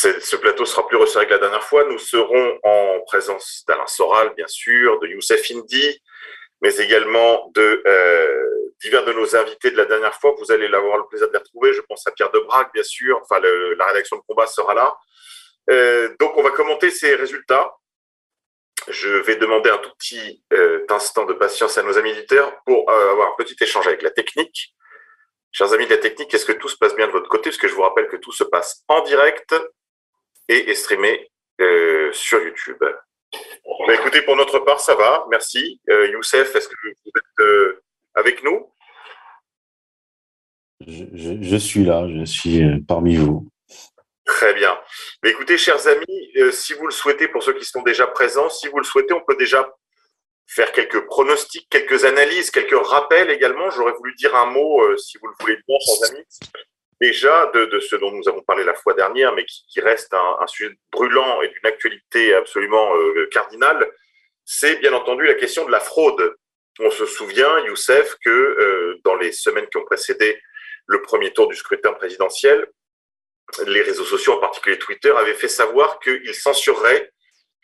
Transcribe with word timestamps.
ce 0.00 0.36
plateau 0.36 0.64
sera 0.64 0.86
plus 0.86 0.96
resserré 0.96 1.26
que 1.26 1.32
la 1.32 1.38
dernière 1.38 1.64
fois. 1.64 1.84
Nous 1.84 1.98
serons 1.98 2.58
en 2.62 3.00
présence 3.06 3.64
d'Alain 3.68 3.86
Soral, 3.86 4.34
bien 4.34 4.46
sûr, 4.46 4.98
de 5.00 5.08
Youssef 5.08 5.50
Indy, 5.50 6.00
mais 6.62 6.74
également 6.76 7.50
de 7.54 7.82
euh, 7.86 8.72
divers 8.80 9.04
de 9.04 9.12
nos 9.12 9.36
invités 9.36 9.70
de 9.70 9.76
la 9.76 9.84
dernière 9.84 10.14
fois. 10.14 10.34
Vous 10.38 10.52
allez 10.52 10.66
avoir 10.66 10.96
le 10.96 11.06
plaisir 11.06 11.28
de 11.28 11.32
les 11.32 11.38
retrouver. 11.38 11.72
Je 11.74 11.82
pense 11.82 12.06
à 12.06 12.12
Pierre 12.12 12.30
Debrac, 12.30 12.72
bien 12.72 12.82
sûr. 12.82 13.20
Enfin, 13.22 13.40
la 13.40 13.86
rédaction 13.86 14.16
de 14.16 14.22
combat 14.26 14.46
sera 14.46 14.74
là. 14.74 14.96
Euh, 15.70 16.14
donc, 16.18 16.36
on 16.36 16.42
va 16.42 16.50
commenter 16.50 16.90
ces 16.90 17.14
résultats. 17.14 17.74
Je 18.88 19.10
vais 19.10 19.36
demander 19.36 19.68
un 19.68 19.78
tout 19.78 19.90
petit 19.98 20.42
euh, 20.54 20.86
instant 20.88 21.26
de 21.26 21.34
patience 21.34 21.76
à 21.76 21.82
nos 21.82 21.98
amis 21.98 22.10
éditeurs 22.10 22.62
pour 22.64 22.90
avoir 22.90 23.28
un 23.28 23.34
petit 23.36 23.56
échange 23.60 23.86
avec 23.86 24.00
la 24.00 24.10
technique. 24.10 24.74
Chers 25.52 25.72
amis 25.74 25.84
de 25.84 25.90
la 25.90 25.98
technique, 25.98 26.32
est-ce 26.32 26.46
que 26.46 26.52
tout 26.52 26.68
se 26.68 26.76
passe 26.76 26.94
bien 26.94 27.06
de 27.06 27.12
votre 27.12 27.28
côté? 27.28 27.50
Parce 27.50 27.58
que 27.58 27.68
je 27.68 27.74
vous 27.74 27.82
rappelle 27.82 28.08
que 28.08 28.16
tout 28.16 28.32
se 28.32 28.44
passe 28.44 28.82
en 28.88 29.02
direct 29.02 29.54
et 30.50 30.70
est 30.70 30.74
streamé 30.74 31.30
euh, 31.60 32.12
sur 32.12 32.42
YouTube. 32.42 32.76
Bah, 32.80 33.94
écoutez, 33.94 34.22
pour 34.22 34.36
notre 34.36 34.58
part, 34.58 34.80
ça 34.80 34.94
va. 34.94 35.26
Merci. 35.30 35.80
Euh, 35.88 36.08
Youssef, 36.08 36.54
est-ce 36.54 36.68
que 36.68 36.74
vous 36.84 37.10
êtes 37.16 37.40
euh, 37.40 37.82
avec 38.14 38.42
nous? 38.42 38.72
Je, 40.86 41.56
suis 41.56 41.84
là, 41.84 42.06
je 42.08 42.24
suis 42.24 42.62
parmi 42.88 43.16
vous. 43.16 43.48
Très 44.24 44.54
bien. 44.54 44.78
Mais 45.22 45.30
écoutez, 45.30 45.58
chers 45.58 45.86
amis, 45.86 46.32
si 46.52 46.72
vous 46.72 46.86
le 46.86 46.92
souhaitez, 46.92 47.28
pour 47.28 47.42
ceux 47.42 47.52
qui 47.52 47.64
sont 47.64 47.82
déjà 47.82 48.06
présents, 48.06 48.48
si 48.48 48.68
vous 48.68 48.78
le 48.78 48.84
souhaitez, 48.84 49.12
on 49.12 49.20
peut 49.20 49.36
déjà 49.36 49.70
faire 50.50 50.72
quelques 50.72 51.06
pronostics, 51.06 51.68
quelques 51.70 52.04
analyses, 52.04 52.50
quelques 52.50 52.86
rappels 52.86 53.30
également. 53.30 53.70
J'aurais 53.70 53.92
voulu 53.92 54.14
dire 54.16 54.34
un 54.34 54.46
mot, 54.46 54.82
euh, 54.82 54.96
si 54.96 55.16
vous 55.18 55.28
le 55.28 55.34
voulez 55.38 55.56
bien, 55.68 55.76
chers 55.78 56.10
amis, 56.10 56.24
déjà 57.00 57.50
de, 57.54 57.80
ce 57.80 57.96
dont 57.96 58.12
nous 58.12 58.28
avons 58.28 58.42
parlé 58.42 58.64
la 58.64 58.74
fois 58.74 58.94
dernière, 58.94 59.34
mais 59.34 59.44
qui, 59.44 59.80
reste 59.80 60.12
un, 60.12 60.46
sujet 60.46 60.74
brûlant 60.92 61.40
et 61.42 61.48
d'une 61.48 61.66
actualité 61.66 62.34
absolument 62.34 62.94
euh, 62.96 63.26
cardinale, 63.32 63.90
c'est 64.44 64.76
bien 64.76 64.92
entendu 64.92 65.24
la 65.24 65.34
question 65.34 65.64
de 65.64 65.70
la 65.70 65.80
fraude. 65.80 66.34
On 66.78 66.90
se 66.90 67.06
souvient, 67.06 67.64
Youssef, 67.66 68.16
que 68.24 68.30
euh, 68.30 69.00
dans 69.04 69.16
les 69.16 69.32
semaines 69.32 69.66
qui 69.68 69.78
ont 69.78 69.84
précédé 69.84 70.40
le 70.86 71.02
premier 71.02 71.32
tour 71.32 71.48
du 71.48 71.56
scrutin 71.56 71.92
présidentiel, 71.92 72.66
les 73.66 73.82
réseaux 73.82 74.04
sociaux, 74.04 74.34
en 74.34 74.40
particulier 74.40 74.78
Twitter, 74.78 75.12
avaient 75.16 75.34
fait 75.34 75.48
savoir 75.48 75.98
qu'ils 76.00 76.34
censureraient 76.34 77.10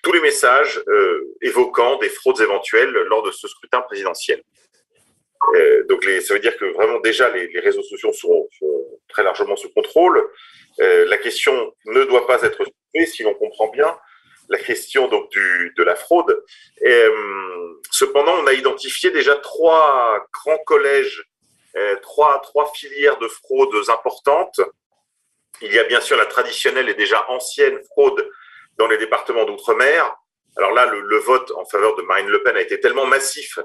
tous 0.03 0.12
les 0.12 0.20
messages 0.20 0.80
euh, 0.88 1.34
évoquant 1.42 1.98
des 1.98 2.08
fraudes 2.08 2.41
éventuelles 2.41 2.92
lors 3.08 3.22
de 3.22 3.30
ce 3.30 3.48
scrutin 3.48 3.80
présidentiel. 3.82 4.42
Euh, 5.54 5.84
donc 5.88 6.04
ça 6.22 6.34
veut 6.34 6.40
dire 6.40 6.56
que 6.56 6.64
vraiment 6.64 7.00
déjà 7.00 7.28
les, 7.30 7.58
réseaux 7.60 7.82
sociaux 7.82 8.12
sont, 8.12 8.48
très 9.08 9.22
largement 9.22 9.56
sous 9.56 9.70
contrôle. 9.72 10.28
Euh, 10.80 11.06
la 11.06 11.16
question 11.16 11.74
ne 11.86 12.04
doit 12.04 12.26
pas 12.26 12.42
être 12.42 12.64
soulevée 12.64 13.06
si 13.06 13.22
l'on 13.22 13.34
comprend 13.34 13.68
bien 13.68 13.96
la 14.48 14.58
question 14.58 15.08
donc 15.08 15.28
de 15.32 15.82
la 15.82 15.96
fraude. 15.96 16.40
cependant, 17.90 18.34
on 18.42 18.46
a 18.46 18.52
identifié 18.52 19.10
déjà 19.10 19.34
trois 19.34 20.24
grands 20.32 20.58
collèges, 20.58 21.24
trois, 22.00 22.40
filières 22.74 23.18
de 23.18 23.26
fraudes 23.26 23.74
importantes. 23.88 24.60
Il 25.62 25.72
y 25.72 25.78
a 25.80 25.84
bien 25.84 26.00
sûr 26.00 26.16
la 26.16 26.26
traditionnelle 26.26 26.88
et 26.88 26.94
déjà 26.94 27.28
ancienne 27.28 27.80
fraude 27.90 28.24
dans 28.78 28.86
les 28.86 28.98
départements 28.98 29.44
d'outre-mer. 29.44 30.14
Alors 30.56 30.72
là, 30.72 30.86
le, 30.86 31.18
vote 31.18 31.52
en 31.56 31.64
faveur 31.66 31.96
de 31.96 32.02
Marine 32.02 32.28
Le 32.28 32.42
Pen 32.42 32.56
a 32.56 32.60
été 32.60 32.80
tellement 32.80 33.06
massif 33.06 33.58
euh, 33.58 33.62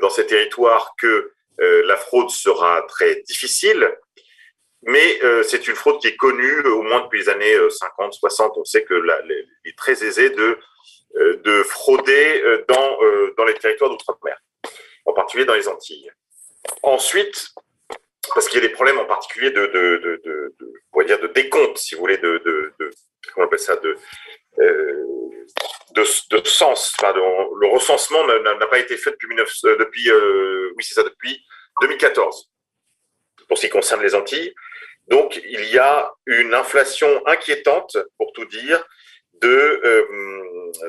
dans 0.00 0.10
ces 0.10 0.26
territoires 0.26 0.94
que 0.98 1.32
euh, 1.60 1.82
la 1.86 1.96
fraude 1.96 2.30
sera 2.30 2.82
très 2.82 3.16
difficile. 3.22 3.90
Mais 4.82 5.22
euh, 5.22 5.42
c'est 5.42 5.68
une 5.68 5.74
fraude 5.74 6.00
qui 6.00 6.08
est 6.08 6.16
connue 6.16 6.60
au 6.66 6.82
moins 6.82 7.02
depuis 7.02 7.20
les 7.20 7.28
années 7.28 7.56
50, 7.68 8.14
60. 8.14 8.52
On 8.56 8.64
sait 8.64 8.82
que 8.82 8.94
est 9.64 9.76
très 9.76 10.02
aisé 10.04 10.30
de, 10.30 10.58
de 11.14 11.62
frauder 11.64 12.42
dans, 12.68 12.98
dans 13.36 13.44
les 13.44 13.54
territoires 13.54 13.90
d'outre-mer, 13.90 14.38
en 15.04 15.12
particulier 15.12 15.44
dans 15.44 15.54
les 15.54 15.68
Antilles. 15.68 16.10
Ensuite, 16.82 17.52
parce 18.34 18.48
qu'il 18.48 18.62
y 18.62 18.64
a 18.64 18.68
des 18.68 18.72
problèmes 18.72 18.98
en 18.98 19.06
particulier 19.06 19.50
de, 19.50 19.66
de, 19.66 20.20
de, 20.24 20.54
de, 20.58 21.04
dire 21.04 21.20
de 21.20 21.28
décompte, 21.28 21.78
si 21.78 21.94
vous 21.94 22.02
voulez, 22.02 22.18
de, 22.18 22.42
comment 23.32 23.44
on 23.44 23.48
appelle 23.48 23.58
ça, 23.58 23.76
de, 23.76 23.96
euh, 24.58 25.04
de, 25.94 26.04
sens. 26.44 26.96
Le 27.02 27.66
recensement 27.66 28.26
n'a 28.26 28.66
pas 28.66 28.78
été 28.78 28.96
fait 28.96 29.10
depuis, 29.10 29.38
euh, 29.64 29.76
depuis 29.78 30.10
euh, 30.10 30.72
2014, 31.80 32.50
pour 33.48 33.58
ce 33.58 33.66
qui 33.66 33.70
concerne 33.70 34.02
les 34.02 34.14
Antilles. 34.14 34.54
Donc, 35.08 35.40
il 35.44 35.64
y 35.70 35.78
a 35.78 36.12
une 36.26 36.54
inflation 36.54 37.26
inquiétante, 37.26 37.96
pour 38.16 38.32
tout 38.32 38.44
dire, 38.46 38.84
de 39.34 39.80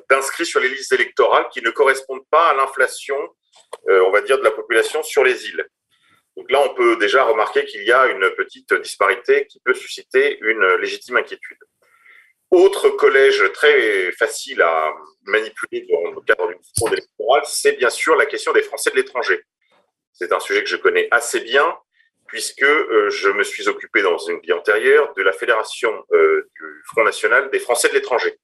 d'inscrits 0.09 0.45
sur 0.45 0.59
les 0.59 0.69
listes 0.69 0.91
électorales 0.91 1.47
qui 1.51 1.61
ne 1.61 1.71
correspondent 1.71 2.27
pas 2.29 2.49
à 2.49 2.53
l'inflation, 2.53 3.17
on 3.87 4.11
va 4.11 4.21
dire, 4.21 4.37
de 4.37 4.43
la 4.43 4.51
population 4.51 5.01
sur 5.01 5.23
les 5.23 5.47
îles. 5.47 5.65
Donc 6.37 6.51
là, 6.51 6.61
on 6.61 6.73
peut 6.75 6.97
déjà 6.97 7.23
remarquer 7.23 7.65
qu'il 7.65 7.83
y 7.83 7.91
a 7.91 8.07
une 8.07 8.29
petite 8.31 8.73
disparité 8.75 9.47
qui 9.47 9.59
peut 9.63 9.73
susciter 9.73 10.37
une 10.41 10.65
légitime 10.75 11.17
inquiétude. 11.17 11.57
Autre 12.51 12.89
collège 12.89 13.49
très 13.53 14.11
facile 14.11 14.61
à 14.61 14.93
manipuler 15.23 15.87
dans 15.89 16.11
le 16.11 16.21
cadre 16.21 16.49
d'une 16.49 16.59
fraude 16.77 16.91
électorale, 16.91 17.43
c'est 17.45 17.77
bien 17.77 17.89
sûr 17.89 18.17
la 18.17 18.25
question 18.25 18.51
des 18.51 18.61
Français 18.61 18.91
de 18.91 18.97
l'étranger. 18.97 19.41
C'est 20.11 20.33
un 20.33 20.39
sujet 20.41 20.61
que 20.61 20.69
je 20.69 20.75
connais 20.75 21.07
assez 21.11 21.39
bien, 21.39 21.73
puisque 22.27 22.63
euh, 22.63 23.09
je 23.09 23.29
me 23.29 23.43
suis 23.43 23.69
occupé 23.69 24.01
dans 24.01 24.17
une 24.17 24.41
vie 24.41 24.51
antérieure 24.51 25.13
de 25.15 25.21
la 25.21 25.31
Fédération 25.31 25.93
euh, 26.11 26.49
du 26.59 26.83
Front 26.87 27.05
National 27.05 27.49
des 27.51 27.59
Français 27.59 27.87
de 27.87 27.93
l'étranger. 27.93 28.37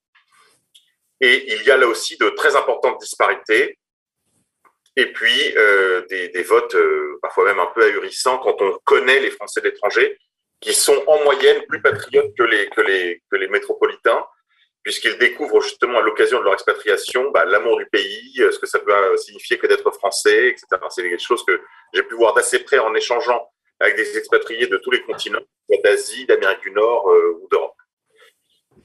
Et 1.19 1.53
il 1.53 1.63
y 1.63 1.71
a 1.71 1.75
là 1.75 1.87
aussi 1.87 2.17
de 2.17 2.29
très 2.29 2.55
importantes 2.55 3.01
disparités, 3.01 3.77
et 4.95 5.11
puis 5.11 5.53
euh, 5.57 6.05
des, 6.09 6.29
des, 6.29 6.43
votes 6.43 6.77
parfois 7.21 7.43
même 7.43 7.59
un 7.59 7.71
peu 7.75 7.83
ahurissants 7.83 8.37
quand 8.37 8.61
on 8.61 8.79
connaît 8.85 9.19
les 9.19 9.31
Français 9.31 9.59
de 9.59 9.65
l'étranger 9.65 10.17
qui 10.59 10.73
sont 10.73 11.03
en 11.07 11.23
moyenne 11.23 11.63
plus 11.67 11.81
patriotes 11.81 12.33
que 12.37 12.43
les, 12.43 12.67
que 12.69 12.81
les, 12.81 13.21
que 13.29 13.37
les 13.37 13.47
métropolitains, 13.47 14.25
puisqu'ils 14.83 15.17
découvrent 15.17 15.61
justement 15.61 15.99
à 15.99 16.01
l'occasion 16.01 16.39
de 16.39 16.45
leur 16.45 16.53
expatriation 16.53 17.29
bah, 17.31 17.45
l'amour 17.45 17.77
du 17.77 17.85
pays, 17.87 18.33
euh, 18.39 18.51
ce 18.51 18.59
que 18.59 18.65
ça 18.65 18.79
peut 18.79 19.17
signifier 19.17 19.57
que 19.57 19.67
d'être 19.67 19.91
français, 19.91 20.47
etc. 20.49 20.65
C'est 20.89 21.03
quelque 21.03 21.21
chose 21.21 21.43
que 21.45 21.59
j'ai 21.93 22.03
pu 22.03 22.15
voir 22.15 22.33
d'assez 22.33 22.59
près 22.59 22.79
en 22.79 22.93
échangeant 22.95 23.51
avec 23.79 23.95
des 23.95 24.17
expatriés 24.17 24.67
de 24.67 24.77
tous 24.77 24.91
les 24.91 25.01
continents, 25.01 25.41
d'Asie, 25.83 26.25
d'Amérique 26.25 26.61
du 26.61 26.71
Nord 26.71 27.11
euh, 27.11 27.39
ou 27.41 27.47
d'Europe. 27.49 27.75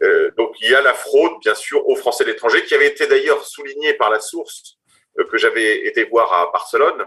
Euh, 0.03 0.31
donc 0.37 0.57
il 0.61 0.71
y 0.71 0.75
a 0.75 0.83
la 0.83 0.93
fraude, 0.93 1.33
bien 1.41 1.55
sûr, 1.55 1.89
aux 1.89 1.97
Français 1.97 2.25
de 2.25 2.31
l'étranger, 2.31 2.65
qui 2.65 2.75
avait 2.75 2.89
été 2.89 3.07
d'ailleurs 3.07 3.47
soulignée 3.47 3.95
par 3.95 4.11
la 4.11 4.21
source 4.21 4.79
que 5.31 5.39
j'avais 5.39 5.87
été 5.87 6.05
voir 6.05 6.33
à 6.33 6.51
Barcelone 6.53 7.07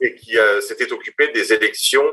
et 0.00 0.14
qui 0.14 0.36
s'était 0.60 0.92
occupé 0.92 1.28
des 1.28 1.52
élections 1.52 2.04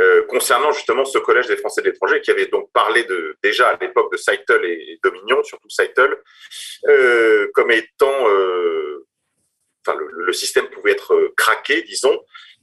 euh, 0.00 0.22
concernant 0.28 0.72
justement 0.72 1.04
ce 1.04 1.18
collège 1.18 1.46
des 1.46 1.56
Français 1.56 1.82
de 1.82 1.90
l'étranger 1.90 2.20
qui 2.20 2.30
avait 2.30 2.46
donc 2.46 2.70
parlé 2.72 3.04
de, 3.04 3.36
déjà 3.42 3.68
à 3.70 3.78
l'époque 3.80 4.10
de 4.12 4.16
Seitel 4.16 4.64
et, 4.64 4.98
Dominion, 5.02 5.42
surtout 5.44 5.68
Seitel, 5.68 6.16
euh, 6.88 7.48
comme 7.54 7.70
étant, 7.70 8.28
euh, 8.28 9.06
le, 9.86 10.32
système 10.32 10.68
pouvait 10.68 10.92
être 10.92 11.32
craqué, 11.36 11.82
disons, 11.82 12.18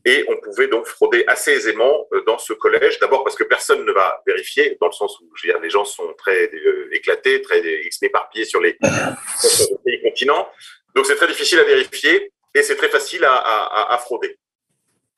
et 0.06 0.24
on 0.30 0.38
pouvait 0.38 0.68
donc 0.68 0.88
frauder 0.88 1.26
assez 1.28 1.52
aisément 1.52 2.08
dans 2.26 2.38
ce 2.38 2.54
collège. 2.54 2.98
D'abord 3.00 3.24
parce 3.24 3.36
que 3.36 3.44
personne 3.44 3.84
ne 3.86 3.92
va 3.92 4.22
vérifier, 4.26 4.78
dans 4.80 4.88
le 4.88 4.94
sens 4.94 5.20
où 5.20 5.30
je 5.36 5.52
veux 5.52 5.62
les 5.62 5.70
gens 5.70 5.84
sont 5.84 6.14
très 6.18 6.50
éclatés, 6.92 7.42
très 7.42 7.62
éparpillés 8.02 8.46
sur 8.46 8.62
les, 8.62 8.78
sur 9.38 9.78
les 9.86 10.02
continents. 10.02 10.50
Donc 10.96 11.06
c'est 11.06 11.16
très 11.16 11.28
difficile 11.28 11.60
à 11.60 11.64
vérifier 11.64 12.32
et 12.56 12.64
c'est 12.64 12.76
très 12.76 12.90
facile 12.90 13.24
à, 13.26 13.98
frauder. 14.02 14.38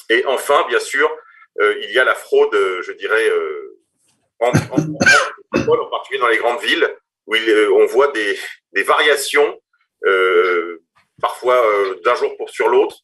Et 0.10 0.26
enfin, 0.26 0.66
bien 0.68 0.80
sûr, 0.80 1.10
il 1.60 1.92
y 1.92 2.00
a 2.00 2.06
la 2.06 2.16
fraude, 2.16 2.54
euh, 2.54 2.82
je 2.82 2.92
dirais, 2.94 3.30
euh, 3.30 3.78
en, 4.40 4.52
particulier 5.90 6.20
dans 6.20 6.28
les 6.28 6.38
grandes 6.38 6.62
villes, 6.62 6.90
où 7.28 7.36
on 7.36 7.86
voit 7.86 8.12
des, 8.12 8.38
variations, 8.84 9.60
parfois 11.22 11.62
d'un 12.04 12.16
jour 12.16 12.36
pour 12.38 12.50
sur 12.50 12.70
l'autre, 12.70 12.96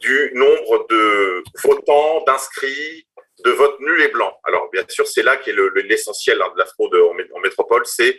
du 0.00 0.32
nombre 0.34 0.86
de 0.90 1.42
votants, 1.62 2.24
d'inscrits, 2.26 3.06
de 3.44 3.50
votes 3.52 3.78
nuls 3.80 4.02
et 4.02 4.08
blancs. 4.08 4.34
Alors, 4.44 4.68
bien 4.70 4.84
sûr, 4.88 5.06
c'est 5.06 5.22
là 5.22 5.36
qu'est 5.36 5.54
l'essentiel 5.84 6.42
hein, 6.42 6.50
de 6.54 6.58
la 6.58 6.66
fraude 6.66 6.94
en, 6.94 7.40
métropole, 7.40 7.86
c'est 7.86 8.18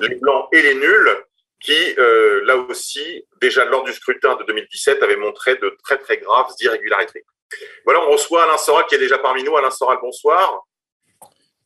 les 0.00 0.16
blancs 0.16 0.48
et 0.52 0.62
les 0.62 0.74
nuls 0.74 1.10
qui, 1.60 1.94
là 1.96 2.56
aussi, 2.56 3.24
déjà 3.40 3.64
lors 3.64 3.84
du 3.84 3.92
scrutin 3.92 4.34
de 4.36 4.44
2017, 4.44 5.02
avaient 5.02 5.16
montré 5.16 5.54
de 5.56 5.76
très, 5.84 5.98
très 5.98 6.18
graves 6.18 6.50
irrégularités. 6.60 7.24
Voilà, 7.84 8.00
on 8.08 8.12
reçoit 8.12 8.44
Alain 8.44 8.58
Soral 8.58 8.84
qui 8.88 8.94
est 8.94 8.98
déjà 8.98 9.18
parmi 9.18 9.42
nous. 9.44 9.56
Alain 9.56 9.70
Soral, 9.70 9.98
bonsoir. 10.02 10.66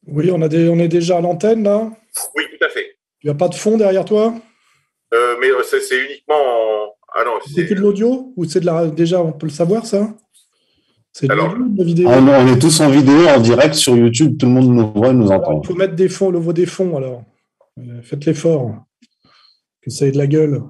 Oui, 0.07 0.31
on, 0.33 0.41
a 0.41 0.47
on 0.47 0.79
est 0.79 0.89
déjà 0.89 1.19
à 1.19 1.21
l'antenne 1.21 1.65
là 1.65 1.91
Oui, 2.37 2.45
tout 2.51 2.65
à 2.65 2.69
fait. 2.69 2.97
Il 3.23 3.27
n'y 3.27 3.31
a 3.31 3.35
pas 3.35 3.49
de 3.49 3.55
fond 3.55 3.77
derrière 3.77 4.05
toi? 4.05 4.35
Euh, 5.15 5.37
Mais 5.41 5.51
euh, 5.51 5.63
c'est 5.63 6.05
uniquement 6.05 6.95
Ah 7.15 7.25
non, 7.25 7.39
c'est 7.53 7.67
que 7.67 7.75
de 7.75 7.81
l'audio? 7.81 8.33
Ou 8.37 8.45
c'est 8.45 8.61
de 8.61 8.67
la. 8.67 8.87
Déjà, 8.87 9.21
on 9.21 9.33
peut 9.33 9.47
le 9.47 9.53
savoir 9.53 9.85
ça? 9.87 10.09
C'est 11.13 11.27
de 11.27 11.33
la 11.33 11.85
vidéo? 11.85 12.09
Ah, 12.11 12.19
On 12.21 12.47
est 12.55 12.59
tous 12.59 12.81
en 12.81 12.91
vidéo, 12.91 13.27
en 13.29 13.41
direct 13.41 13.75
sur 13.75 13.97
YouTube, 13.97 14.37
tout 14.39 14.47
le 14.47 14.53
monde 14.53 14.69
nous 14.69 14.93
voit, 14.93 15.13
nous 15.13 15.31
entend. 15.31 15.61
il 15.63 15.67
faut 15.67 15.75
mettre 15.75 15.95
des 15.95 16.09
fonds, 16.09 16.31
le 16.31 16.39
voix 16.39 16.53
des 16.53 16.67
fonds 16.67 16.97
alors. 16.97 17.23
Euh, 17.79 18.03
faites 18.03 18.25
l'effort. 18.27 18.75
Que 19.83 19.91
ça 19.91 20.07
ait 20.07 20.13
de 20.13 20.19
la 20.19 20.27
gueule. 20.27 20.63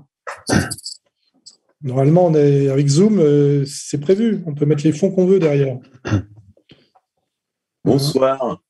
Normalement, 1.82 2.26
on 2.26 2.34
est, 2.34 2.68
avec 2.68 2.88
Zoom, 2.88 3.18
euh, 3.18 3.64
c'est 3.66 4.00
prévu. 4.00 4.42
On 4.46 4.54
peut 4.54 4.64
mettre 4.64 4.84
les 4.84 4.92
fonds 4.92 5.10
qu'on 5.10 5.26
veut 5.26 5.38
derrière. 5.38 5.76
Bonsoir. 7.84 8.60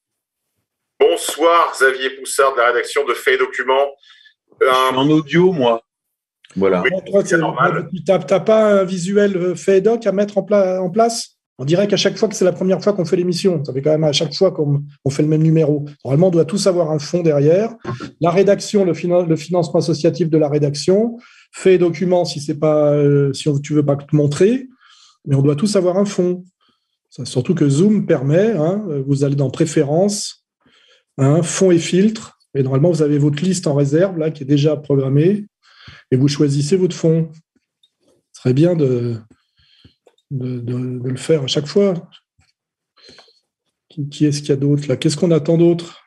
Bonsoir, 0.98 1.72
Xavier 1.72 2.10
Poussard 2.10 2.52
de 2.54 2.58
la 2.58 2.66
rédaction 2.68 3.04
de 3.06 3.14
Fait 3.14 3.38
Documents. 3.38 3.92
Je 4.60 4.66
suis 4.66 4.96
en 4.96 5.10
audio, 5.10 5.52
moi. 5.52 5.82
Voilà. 6.56 6.82
Tu 6.82 7.32
n'as 8.08 8.40
pas 8.40 8.80
un 8.80 8.84
visuel 8.84 9.56
fait 9.56 9.80
doc 9.80 10.06
à 10.06 10.12
mettre 10.12 10.38
en, 10.38 10.46
en 10.50 10.90
place? 10.90 11.36
On 11.58 11.64
dirait 11.64 11.88
qu'à 11.88 11.96
chaque 11.96 12.18
fois 12.18 12.28
que 12.28 12.34
c'est 12.34 12.44
la 12.44 12.52
première 12.52 12.82
fois 12.82 12.92
qu'on 12.92 13.06
fait 13.06 13.16
l'émission, 13.16 13.64
ça 13.64 13.72
fait 13.72 13.80
quand 13.80 13.90
même 13.90 14.04
à 14.04 14.12
chaque 14.12 14.34
fois 14.34 14.50
qu'on 14.50 15.10
fait 15.10 15.22
le 15.22 15.28
même 15.28 15.42
numéro. 15.42 15.86
Normalement, 16.04 16.28
on 16.28 16.30
doit 16.30 16.44
tous 16.44 16.66
avoir 16.66 16.90
un 16.90 16.98
fond 16.98 17.22
derrière. 17.22 17.74
La 18.20 18.30
rédaction, 18.30 18.84
le, 18.84 18.92
financement 18.92 19.78
associatif 19.78 20.28
de 20.28 20.36
la 20.36 20.50
rédaction, 20.50 21.16
fait 21.56 21.78
document 21.78 22.26
si 22.26 22.38
c'est 22.40 22.58
pas, 22.58 22.92
euh, 22.92 23.32
si 23.32 23.48
tu 23.62 23.72
veux 23.72 23.84
pas 23.84 23.96
te 23.96 24.14
montrer, 24.14 24.68
mais 25.24 25.34
on 25.36 25.42
doit 25.42 25.56
tous 25.56 25.74
avoir 25.74 25.96
un 25.96 26.04
fond. 26.04 26.44
surtout 27.24 27.54
que 27.54 27.66
Zoom 27.66 28.04
permet, 28.04 28.50
hein, 28.50 28.84
vous 29.06 29.24
allez 29.24 29.36
dans 29.36 29.48
Préférences, 29.48 30.44
hein, 31.16 31.42
fond 31.42 31.70
et 31.70 31.78
filtre, 31.78 32.38
et 32.54 32.62
normalement 32.62 32.90
vous 32.90 33.00
avez 33.00 33.16
votre 33.16 33.42
liste 33.42 33.66
en 33.66 33.74
réserve 33.74 34.18
là 34.18 34.30
qui 34.30 34.42
est 34.42 34.46
déjà 34.46 34.76
programmée, 34.76 35.46
et 36.10 36.16
vous 36.16 36.28
choisissez 36.28 36.76
votre 36.76 36.94
fond. 36.94 37.32
Ce 38.32 38.42
serait 38.42 38.52
bien 38.52 38.76
de, 38.76 39.16
de, 40.30 41.08
le 41.08 41.16
faire 41.16 41.42
à 41.42 41.46
chaque 41.46 41.66
fois. 41.66 41.94
Qui, 43.88 44.26
est-ce 44.26 44.40
qu'il 44.40 44.50
y 44.50 44.52
a 44.52 44.56
d'autre 44.56 44.88
là? 44.88 44.98
Qu'est-ce 44.98 45.16
qu'on 45.16 45.30
attend 45.30 45.56
d'autre? 45.56 46.02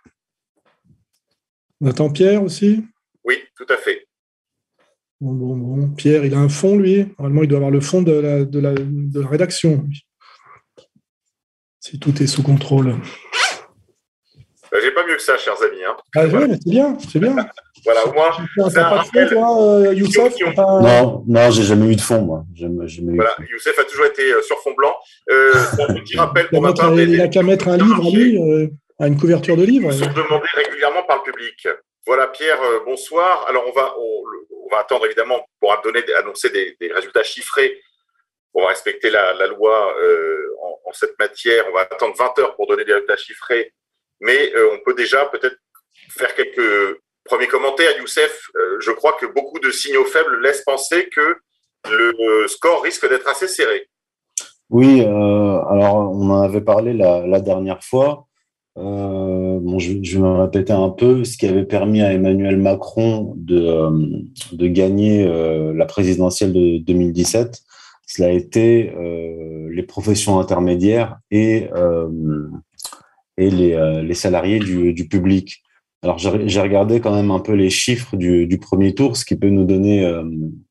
On 1.81 1.87
attend 1.87 2.11
Pierre 2.11 2.43
aussi? 2.43 2.83
Oui, 3.23 3.37
tout 3.55 3.65
à 3.67 3.77
fait. 3.77 4.08
Bon, 5.21 5.33
bon, 5.33 5.55
bon. 5.55 5.89
Pierre, 5.89 6.23
il 6.23 6.33
a 6.33 6.39
un 6.39 6.47
fond, 6.49 6.77
lui. 6.77 7.05
Normalement, 7.17 7.43
il 7.43 7.49
doit 7.49 7.57
avoir 7.57 7.71
le 7.71 7.81
fond 7.81 8.01
de 8.01 8.13
la, 8.13 8.45
de 8.45 8.59
la, 8.59 8.73
de 8.73 9.19
la 9.19 9.27
rédaction. 9.27 9.85
Si 11.81 11.99
tout 11.99 12.21
est 12.23 12.27
sous 12.27 12.43
contrôle. 12.43 12.95
Bah, 14.71 14.77
j'ai 14.81 14.91
pas 14.91 15.05
mieux 15.05 15.15
que 15.15 15.21
ça, 15.21 15.35
chers 15.37 15.61
amis. 15.61 15.83
Hein. 15.83 15.95
Ah, 16.15 16.25
oui, 16.25 16.51
c'est 16.51 16.69
bien, 16.69 16.97
c'est 16.99 17.19
bien. 17.19 17.35
voilà, 17.85 18.05
au 18.05 18.13
moins. 18.13 18.29
Tu 18.31 18.61
pas 18.61 18.69
de 18.69 19.03
fond, 19.03 19.27
toi, 19.29 19.61
euh, 19.61 19.93
Youssef 19.93 20.35
Non, 20.55 21.23
non, 21.27 21.51
j'ai 21.51 21.63
jamais 21.63 21.91
eu 21.91 21.95
de 21.95 22.01
fond, 22.01 22.21
moi. 22.21 22.43
voilà, 22.57 23.35
Youssef 23.51 23.77
a 23.79 23.83
toujours 23.83 24.05
été 24.05 24.31
euh, 24.31 24.41
sur 24.43 24.57
fond 24.59 24.73
blanc. 24.77 24.95
Euh, 25.31 25.53
un 25.89 25.93
petit 25.95 26.17
rappel 26.17 26.47
pour 26.49 26.61
ma 26.61 26.73
part. 26.73 26.93
Il 26.99 27.17
n'a 27.17 27.27
qu'à 27.27 27.41
mettre 27.41 27.67
un 27.67 27.77
livre 27.77 28.07
à 28.07 28.09
lui, 28.09 28.37
euh, 28.37 28.67
à 28.99 29.07
une 29.07 29.17
couverture 29.17 29.57
de 29.57 29.63
livre. 29.63 29.91
Ils 29.91 29.99
sont 29.99 30.13
demandés 30.13 30.47
régulièrement 30.53 31.03
par 31.03 31.17
le 31.25 31.31
public. 31.31 31.67
Voilà, 32.05 32.27
Pierre, 32.27 32.59
bonsoir. 32.85 33.45
Alors, 33.49 33.63
on 33.67 33.71
va, 33.71 33.93
on, 33.99 34.23
va 34.69 34.79
attendre 34.79 35.05
évidemment 35.05 35.45
pour 35.59 35.75
donner, 35.83 36.03
annoncer 36.15 36.49
des, 36.49 36.93
résultats 36.93 37.23
chiffrés. 37.23 37.81
On 38.53 38.61
va 38.61 38.69
respecter 38.69 39.09
la, 39.09 39.47
loi 39.47 39.95
en, 40.61 40.89
en, 40.89 40.93
cette 40.93 41.17
matière. 41.19 41.65
On 41.69 41.73
va 41.73 41.81
attendre 41.81 42.15
20 42.17 42.39
heures 42.39 42.55
pour 42.55 42.67
donner 42.67 42.83
des 42.83 42.93
résultats 42.93 43.17
chiffrés 43.17 43.73
mais 44.21 44.53
euh, 44.55 44.69
on 44.73 44.79
peut 44.83 44.93
déjà 44.93 45.25
peut-être 45.25 45.57
faire 46.11 46.33
quelques 46.35 46.99
premiers 47.23 47.47
commentaires. 47.47 47.97
Youssef, 47.99 48.49
euh, 48.55 48.77
je 48.79 48.91
crois 48.91 49.13
que 49.13 49.25
beaucoup 49.25 49.59
de 49.59 49.71
signaux 49.71 50.05
faibles 50.05 50.41
laissent 50.41 50.63
penser 50.63 51.09
que 51.09 51.37
le 51.89 52.47
score 52.47 52.83
risque 52.83 53.07
d'être 53.07 53.27
assez 53.27 53.47
serré. 53.47 53.87
Oui, 54.69 55.01
euh, 55.01 55.61
alors 55.69 55.95
on 55.95 56.29
en 56.29 56.41
avait 56.41 56.61
parlé 56.61 56.93
la, 56.93 57.39
dernière 57.39 57.83
fois. 57.83 58.27
Je, 59.79 59.93
vais 59.93 60.19
me 60.19 60.41
répéter 60.41 60.73
un 60.73 60.89
peu. 60.89 61.23
Ce 61.23 61.37
qui 61.37 61.47
avait 61.47 61.65
permis 61.65 62.01
à 62.01 62.13
Emmanuel 62.13 62.57
Macron 62.57 63.33
de, 63.37 64.15
de 64.53 64.67
gagner 64.67 65.25
la 65.73 65.85
présidentielle 65.85 66.53
de 66.53 66.77
2017, 66.79 67.61
cela 68.05 68.29
a 68.29 68.31
été 68.31 68.93
les 69.71 69.83
professions 69.83 70.39
intermédiaires 70.39 71.17
et 71.31 71.69
et 73.39 73.49
les, 73.49 73.73
euh, 73.73 74.03
les 74.03 74.13
salariés 74.13 74.59
du, 74.59 74.93
du, 74.93 75.07
public. 75.07 75.63
Alors 76.03 76.17
j'ai 76.17 76.61
regardé 76.61 76.99
quand 76.99 77.15
même 77.15 77.31
un 77.31 77.39
peu 77.39 77.53
les 77.53 77.69
chiffres 77.69 78.15
du, 78.15 78.45
du 78.47 78.57
premier 78.57 78.93
tour, 78.93 79.17
ce 79.17 79.25
qui 79.25 79.35
peut 79.35 79.49
nous 79.49 79.65
donner, 79.65 80.05
euh, 80.05 80.23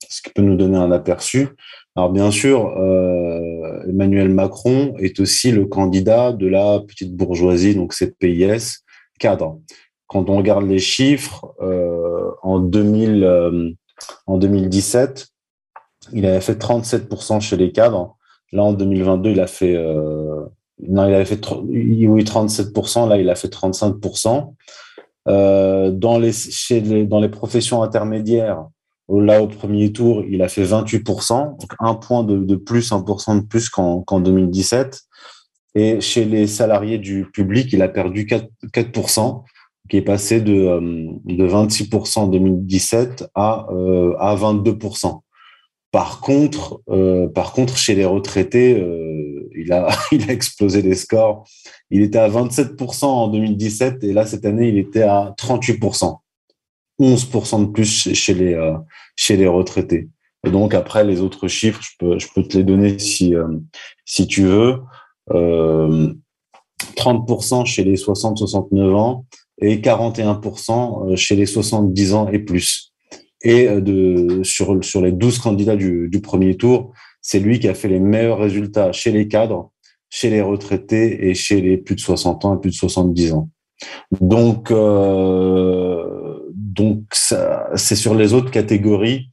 ce 0.09 0.23
qui 0.23 0.31
peut 0.31 0.43
nous 0.43 0.57
donner 0.57 0.77
un 0.77 0.93
aperçu. 0.93 1.49
Alors 1.97 2.11
bien 2.11 2.31
sûr, 2.31 2.69
euh, 2.79 3.83
Emmanuel 3.89 4.29
Macron 4.29 4.95
est 4.99 5.19
aussi 5.19 5.51
le 5.51 5.67
candidat 5.67 6.33
de 6.33 6.47
la 6.47 6.81
petite 6.81 7.15
bourgeoisie, 7.15 7.75
donc 7.75 7.95
CPIS 7.95 8.85
cadre. 9.19 9.59
Quand 10.07 10.31
on 10.31 10.37
regarde 10.37 10.67
les 10.67 10.79
chiffres, 10.79 11.55
euh, 11.61 12.31
en, 12.43 12.61
2000, 12.61 13.25
euh, 13.25 13.71
en 14.27 14.39
2017, 14.39 15.29
il 16.13 16.25
avait 16.25 16.41
fait 16.41 16.55
37% 16.55 17.41
chez 17.41 17.57
les 17.57 17.73
cadres. 17.73 18.17
Là, 18.53 18.63
en 18.65 18.73
2022, 18.73 19.31
il 19.31 19.41
a 19.41 19.47
fait 19.47 19.77
non, 20.87 21.09
il 21.09 21.15
avait 21.15 21.25
fait 21.25 21.41
oui, 21.65 22.25
37%, 22.25 23.09
là, 23.09 23.19
il 23.19 23.29
a 23.31 23.35
fait 23.35 23.53
35%. 23.53 24.55
Euh, 25.29 25.91
dans, 25.91 26.19
les, 26.19 26.33
chez 26.33 26.81
dans 27.05 27.21
les 27.21 27.29
professions 27.29 27.83
intermédiaires, 27.83 28.65
là, 29.09 29.43
au 29.43 29.49
premier 29.49 29.93
tour, 29.93 30.25
il 30.29 30.41
a 30.43 30.49
fait 30.49 30.65
28%, 30.65 31.59
donc 31.59 31.71
un 31.81 31.95
point 31.95 32.23
de, 32.23 32.39
de 32.39 32.57
plus, 32.57 32.91
1% 32.93 33.43
de 33.43 33.47
plus 33.47 33.69
qu'en 33.69 34.21
2017. 34.21 35.03
Et 35.75 36.01
chez 36.01 36.25
les 36.25 36.47
salariés 36.47 36.99
du 36.99 37.27
public, 37.31 37.73
il 37.73 37.83
a 37.83 37.89
perdu 37.89 38.25
4%, 38.25 38.49
4% 38.73 39.43
qui 39.89 39.97
est 39.97 40.03
passé 40.03 40.41
de, 40.41 40.53
euh, 40.53 40.81
de 41.25 41.49
26% 41.49 42.19
en 42.19 42.27
2017 42.29 43.29
à, 43.35 43.67
euh, 43.71 44.15
à 44.19 44.35
22%. 44.35 45.21
Par 45.91 46.21
contre, 46.21 46.83
euh, 46.91 47.29
par 47.29 47.53
contre, 47.53 47.77
chez 47.79 47.95
les 47.95 48.05
retraités, 48.05 48.79
euh, 48.79 49.49
il, 49.57 49.73
a, 49.73 49.89
il 50.13 50.31
explosé 50.31 50.83
les 50.83 50.95
scores. 50.95 51.49
Il 51.91 52.03
était 52.03 52.19
à 52.19 52.29
27% 52.29 53.05
en 53.07 53.29
2017 53.29 54.05
et 54.05 54.13
là, 54.13 54.27
cette 54.27 54.45
année, 54.45 54.69
il 54.69 54.79
était 54.79 55.03
à 55.03 55.35
38%. 55.39 56.19
11% 57.01 57.67
de 57.67 57.71
plus 57.71 58.13
chez 58.13 58.35
les, 58.35 58.55
euh, 58.55 58.77
chez 59.17 59.37
les 59.37 59.47
retraités. 59.47 60.09
Et 60.47 60.51
donc, 60.51 60.75
après, 60.75 61.05
les 61.05 61.21
autres 61.21 61.49
chiffres, 61.49 61.81
je 61.83 62.27
peux, 62.35 62.43
te 62.43 62.57
les 62.57 62.65
donner 62.65 62.97
euh, 63.33 63.59
si 64.05 64.27
tu 64.27 64.43
veux. 64.43 64.81
30% 65.31 67.67
chez 67.67 67.85
les 67.85 67.97
60-69 67.97 68.95
ans 68.95 69.27
et 69.61 69.79
41% 69.79 71.17
chez 71.17 71.37
les 71.37 71.47
70 71.47 72.15
ans 72.15 72.29
et 72.29 72.39
plus. 72.39 72.93
Et 73.43 73.69
euh, 73.69 74.43
sur, 74.43 75.03
les 75.03 75.13
12 75.13 75.39
candidats 75.39 75.77
du, 75.77 76.11
premier 76.23 76.57
tour, 76.57 76.93
c'est 77.23 77.39
lui 77.39 77.61
qui 77.61 77.69
a 77.69 77.75
fait 77.75 77.89
les 77.89 78.01
meilleurs 78.01 78.39
résultats 78.39 78.93
chez 78.93 79.13
les 79.13 79.29
cadres, 79.29 79.71
chez 80.11 80.31
les 80.31 80.43
retraités 80.43 81.29
et 81.29 81.35
chez 81.35 81.61
les 81.61 81.77
plus 81.77 81.95
de 81.95 82.01
60 82.01 82.45
ans 82.45 82.57
et 82.57 82.61
plus 82.61 82.71
de 82.71 82.77
70 82.77 83.35
ans. 83.35 83.49
Donc, 84.21 84.71
euh, 84.71 86.05
c'est 87.13 87.97
sur 87.97 88.15
les 88.15 88.35
autres 88.35 88.51
catégories 88.51 89.29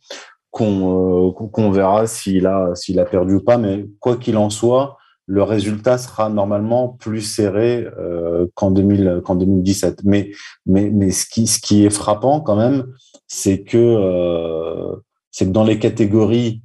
qu'on 0.52 1.34
euh, 1.58 1.72
verra 1.72 2.08
s'il 2.08 2.48
a 2.48 3.06
perdu 3.10 3.36
ou 3.36 3.44
pas. 3.44 3.58
Mais 3.58 3.86
quoi 4.00 4.18
qu'il 4.18 4.38
en 4.38 4.50
soit, 4.50 4.98
le 5.28 5.44
résultat 5.44 5.98
sera 5.98 6.30
normalement 6.30 6.90
plus 6.90 7.22
serré 7.22 7.88
euh, 7.98 8.48
qu'en 8.54 8.72
2000 8.72 9.22
qu'en 9.24 9.36
2017. 9.36 10.02
Mais 10.04 10.32
mais 10.66 10.90
mais 10.92 11.12
ce 11.12 11.26
qui 11.26 11.48
ce 11.48 11.60
qui 11.60 11.86
est 11.86 11.90
frappant 11.90 12.42
quand 12.42 12.56
même, 12.56 12.88
c'est 13.28 13.64
que 13.64 13.78
euh, 13.78 14.96
c'est 15.32 15.46
que 15.46 15.52
dans 15.52 15.64
les 15.64 15.80
catégories 15.80 16.62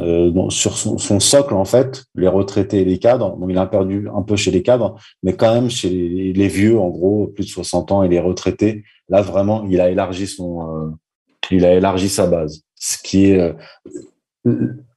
euh, 0.00 0.48
sur 0.48 0.78
son, 0.78 1.20
socle 1.20 1.54
en 1.54 1.66
fait, 1.66 2.04
les 2.14 2.26
retraités 2.26 2.80
et 2.80 2.84
les 2.84 2.98
cadres, 2.98 3.36
il 3.48 3.58
a 3.58 3.66
perdu 3.66 4.08
un 4.14 4.22
peu 4.22 4.34
chez 4.34 4.50
les 4.50 4.62
cadres, 4.62 4.98
mais 5.22 5.34
quand 5.34 5.52
même 5.52 5.68
chez 5.68 5.90
les, 5.90 6.32
les, 6.32 6.48
vieux, 6.48 6.78
en 6.78 6.88
gros, 6.88 7.26
plus 7.26 7.44
de 7.44 7.50
60 7.50 7.92
ans 7.92 8.02
et 8.02 8.08
les 8.08 8.18
retraités, 8.18 8.82
là 9.10 9.20
vraiment, 9.20 9.64
il 9.68 9.80
a 9.82 9.90
élargi 9.90 10.26
son, 10.26 10.96
il 11.50 11.66
a 11.66 11.74
élargi 11.74 12.08
sa 12.08 12.26
base. 12.26 12.62
Ce 12.76 12.96
qui 12.96 13.26
est 13.26 13.54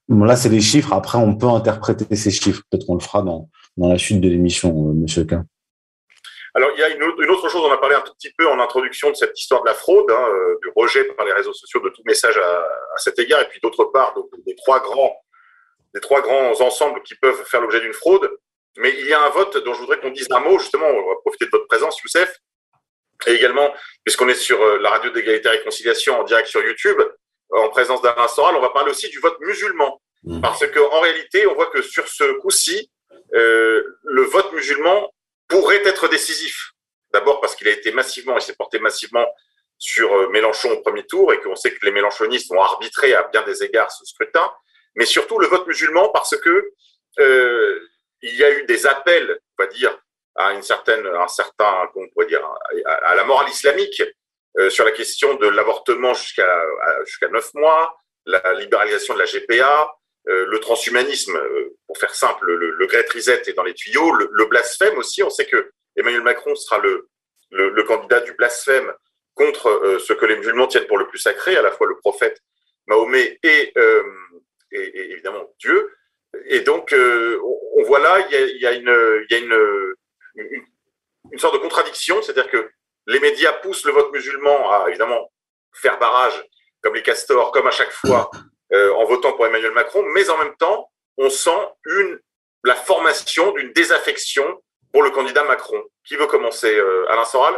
là, 0.08 0.36
c'est 0.36 0.48
les 0.48 0.60
chiffres. 0.60 0.92
Après, 0.92 1.18
on 1.18 1.36
peut 1.36 1.46
interpréter 1.46 2.16
ces 2.16 2.30
chiffres. 2.30 2.62
Peut-être 2.70 2.86
qu'on 2.86 2.94
le 2.94 3.00
fera 3.00 3.22
dans, 3.22 3.48
dans 3.76 3.88
la 3.88 3.98
suite 3.98 4.20
de 4.20 4.28
l'émission, 4.28 4.70
euh, 4.70 4.92
Monsieur 4.94 5.24
K. 5.24 5.34
Alors, 6.54 6.70
il 6.74 6.80
y 6.80 6.82
a 6.82 6.88
une, 6.88 7.02
autre 7.02 7.48
chose, 7.48 7.62
on 7.62 7.70
a 7.70 7.76
parlé 7.76 7.94
un 7.94 8.00
tout 8.00 8.14
petit 8.14 8.32
peu 8.36 8.48
en 8.48 8.58
introduction 8.58 9.10
de 9.10 9.14
cette 9.14 9.38
histoire 9.38 9.62
de 9.62 9.68
la 9.68 9.74
fraude, 9.74 10.10
hein, 10.10 10.26
euh, 10.28 10.58
du 10.62 10.72
rejet 10.74 11.04
par 11.04 11.24
les 11.26 11.32
réseaux 11.32 11.52
sociaux 11.52 11.80
de 11.80 11.90
tout 11.90 12.02
message 12.04 12.36
à, 12.36 12.58
à 12.58 12.98
cet 12.98 13.18
égard, 13.18 13.42
et 13.42 13.48
puis 13.48 13.60
d'autre 13.62 13.84
part, 13.84 14.14
donc, 14.14 14.28
des 14.46 14.56
trois 14.56 14.80
grands, 14.80 15.14
des 15.94 16.00
trois 16.00 16.20
grands 16.20 16.60
ensembles 16.60 17.02
qui 17.02 17.14
peuvent 17.16 17.44
faire 17.44 17.60
l'objet 17.60 17.80
d'une 17.80 17.92
fraude. 17.92 18.28
Mais 18.78 18.92
il 18.98 19.06
y 19.06 19.12
a 19.12 19.22
un 19.22 19.28
vote 19.30 19.62
dont 19.64 19.74
je 19.74 19.80
voudrais 19.80 20.00
qu'on 20.00 20.10
dise 20.10 20.26
un 20.30 20.40
mot, 20.40 20.58
justement, 20.58 20.86
on 20.86 21.08
va 21.08 21.16
profiter 21.20 21.44
de 21.44 21.50
votre 21.52 21.66
présence, 21.66 22.00
Youssef, 22.02 22.34
et 23.26 23.32
également, 23.32 23.72
puisqu'on 24.04 24.28
est 24.28 24.34
sur 24.34 24.60
euh, 24.60 24.78
la 24.80 24.90
radio 24.90 25.10
d'égalité 25.10 25.48
et 25.48 25.52
réconciliation 25.52 26.18
en 26.18 26.24
direct 26.24 26.48
sur 26.48 26.62
YouTube, 26.64 26.98
en 27.50 27.68
présence 27.68 28.02
d'Alain 28.02 28.28
Soral, 28.28 28.56
on 28.56 28.60
va 28.60 28.70
parler 28.70 28.90
aussi 28.90 29.08
du 29.08 29.18
vote 29.18 29.38
musulman. 29.40 30.00
Mmh. 30.24 30.40
Parce 30.40 30.66
qu'en 30.66 31.00
réalité, 31.00 31.46
on 31.46 31.54
voit 31.54 31.70
que 31.70 31.82
sur 31.82 32.08
ce 32.08 32.38
coup-ci, 32.40 32.90
euh, 33.34 33.82
le 34.02 34.22
vote 34.22 34.52
musulman 34.52 35.12
pourrait 35.48 35.82
être 35.86 36.08
décisif. 36.08 36.72
D'abord 37.12 37.40
parce 37.40 37.54
qu'il 37.54 37.68
a 37.68 37.72
été 37.72 37.92
massivement, 37.92 38.36
il 38.36 38.42
s'est 38.42 38.56
porté 38.56 38.78
massivement 38.78 39.26
sur 39.78 40.28
Mélenchon 40.30 40.72
au 40.72 40.80
premier 40.80 41.06
tour 41.06 41.32
et 41.32 41.40
qu'on 41.40 41.54
sait 41.54 41.72
que 41.72 41.86
les 41.86 41.92
mélenchonistes 41.92 42.50
ont 42.50 42.60
arbitré 42.60 43.14
à 43.14 43.22
bien 43.32 43.42
des 43.42 43.62
égards 43.62 43.90
ce 43.92 44.04
scrutin, 44.04 44.52
mais 44.96 45.06
surtout 45.06 45.38
le 45.38 45.46
vote 45.46 45.66
musulman 45.66 46.08
parce 46.08 46.36
que 46.36 46.72
il 48.22 48.34
y 48.34 48.44
a 48.44 48.50
eu 48.50 48.64
des 48.66 48.86
appels, 48.86 49.38
on 49.58 49.62
va 49.62 49.68
dire, 49.68 49.96
à 50.34 50.52
une 50.52 50.62
certaine, 50.62 51.04
un 51.06 51.28
certain, 51.28 51.88
on 51.94 52.08
pourrait 52.08 52.26
dire, 52.26 52.46
à, 52.86 53.14
la 53.14 53.24
morale 53.24 53.48
islamique 53.48 54.02
sur 54.70 54.84
la 54.84 54.90
question 54.90 55.34
de 55.34 55.46
l'avortement 55.46 56.14
jusqu'à 56.14 56.62
jusqu'à 57.04 57.28
neuf 57.28 57.52
mois, 57.54 57.96
la 58.26 58.54
libéralisation 58.54 59.14
de 59.14 59.20
la 59.20 59.26
GPA, 59.26 59.90
euh, 60.28 60.46
le 60.46 60.60
transhumanisme, 60.60 61.36
euh, 61.36 61.76
pour 61.86 61.96
faire 61.96 62.14
simple, 62.14 62.44
le, 62.46 62.72
le 62.72 62.86
Great 62.86 63.08
est 63.16 63.52
dans 63.54 63.62
les 63.62 63.72
tuyaux, 63.72 64.12
le, 64.12 64.44
blasphème 64.46 64.98
aussi. 64.98 65.22
On 65.22 65.30
sait 65.30 65.46
que 65.46 65.70
Emmanuel 65.96 66.22
Macron 66.22 66.54
sera 66.54 66.78
le, 66.78 67.08
le 67.50 67.82
candidat 67.84 68.20
du 68.20 68.32
blasphème 68.34 68.92
contre 69.34 69.68
euh, 69.68 69.98
ce 69.98 70.12
que 70.12 70.26
les 70.26 70.36
musulmans 70.36 70.66
tiennent 70.66 70.86
pour 70.86 70.98
le 70.98 71.06
plus 71.08 71.18
sacré, 71.18 71.56
à 71.56 71.62
la 71.62 71.70
fois 71.70 71.86
le 71.86 71.96
prophète 71.98 72.38
Mahomet 72.88 73.38
et, 73.42 73.72
et, 74.72 75.12
évidemment 75.12 75.50
Dieu. 75.58 75.94
Et 76.46 76.60
donc, 76.60 76.94
on, 76.94 77.82
voit 77.84 78.00
là, 78.00 78.26
il 78.30 78.58
y 78.60 78.66
a, 78.66 78.72
une, 78.72 79.24
y 79.30 79.34
a 79.34 79.38
une, 79.38 79.94
une 81.32 81.38
sorte 81.38 81.54
de 81.54 81.60
contradiction, 81.60 82.20
c'est-à-dire 82.22 82.50
que 82.50 82.70
les 83.08 83.20
médias 83.20 83.52
poussent 83.62 83.84
le 83.86 83.92
vote 83.92 84.12
musulman 84.12 84.70
à 84.70 84.88
évidemment 84.88 85.32
faire 85.72 85.98
barrage, 85.98 86.44
comme 86.82 86.94
les 86.94 87.02
castors, 87.02 87.50
comme 87.52 87.66
à 87.66 87.70
chaque 87.70 87.90
fois, 87.90 88.30
euh, 88.72 88.92
en 88.94 89.06
votant 89.06 89.32
pour 89.32 89.46
Emmanuel 89.46 89.72
Macron, 89.72 90.02
mais 90.14 90.28
en 90.28 90.38
même 90.38 90.54
temps, 90.58 90.90
on 91.16 91.30
sent 91.30 91.50
une, 91.86 92.18
la 92.64 92.74
formation 92.74 93.52
d'une 93.54 93.72
désaffection 93.72 94.44
pour 94.92 95.02
le 95.02 95.10
candidat 95.10 95.42
Macron. 95.44 95.78
Qui 96.06 96.16
veut 96.16 96.26
commencer 96.26 96.72
euh, 96.72 97.10
Alain 97.10 97.24
Soral? 97.24 97.54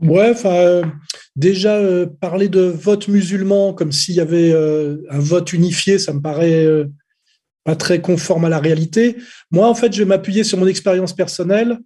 Ouais, 0.00 0.34
euh, 0.44 0.84
déjà 1.34 1.80
parler 2.20 2.48
de 2.48 2.60
vote 2.60 3.08
musulman 3.08 3.72
comme 3.72 3.92
s'il 3.92 4.14
y 4.14 4.20
avait 4.20 4.52
un 4.52 5.18
vote 5.18 5.52
unifié, 5.52 5.98
ça 5.98 6.12
me 6.12 6.20
paraît 6.20 6.66
pas 7.64 7.76
très 7.76 8.00
conforme 8.00 8.44
à 8.44 8.48
la 8.50 8.58
réalité. 8.58 9.16
Moi, 9.50 9.66
en 9.66 9.74
fait, 9.74 9.92
je 9.92 9.98
vais 9.98 10.04
m'appuyer 10.04 10.44
sur 10.44 10.58
mon 10.58 10.66
expérience 10.66 11.14
personnelle. 11.14 11.78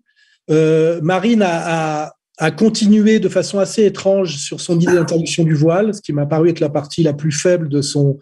Marine 0.51 1.43
a, 1.43 2.13
continué 2.57 3.21
de 3.21 3.29
façon 3.29 3.59
assez 3.59 3.85
étrange 3.85 4.37
sur 4.37 4.61
son 4.61 4.79
idée 4.81 4.95
d'interdiction 4.95 5.45
du 5.45 5.55
voile, 5.55 5.95
ce 5.95 6.01
qui 6.01 6.13
m'a 6.13 6.27
paru 6.27 6.49
être 6.49 6.61
la 6.61 6.71
partie 6.71 7.03
la 7.03 7.13
plus 7.13 7.33
faible 7.33 7.69
de 7.69 7.83
son, 7.83 8.19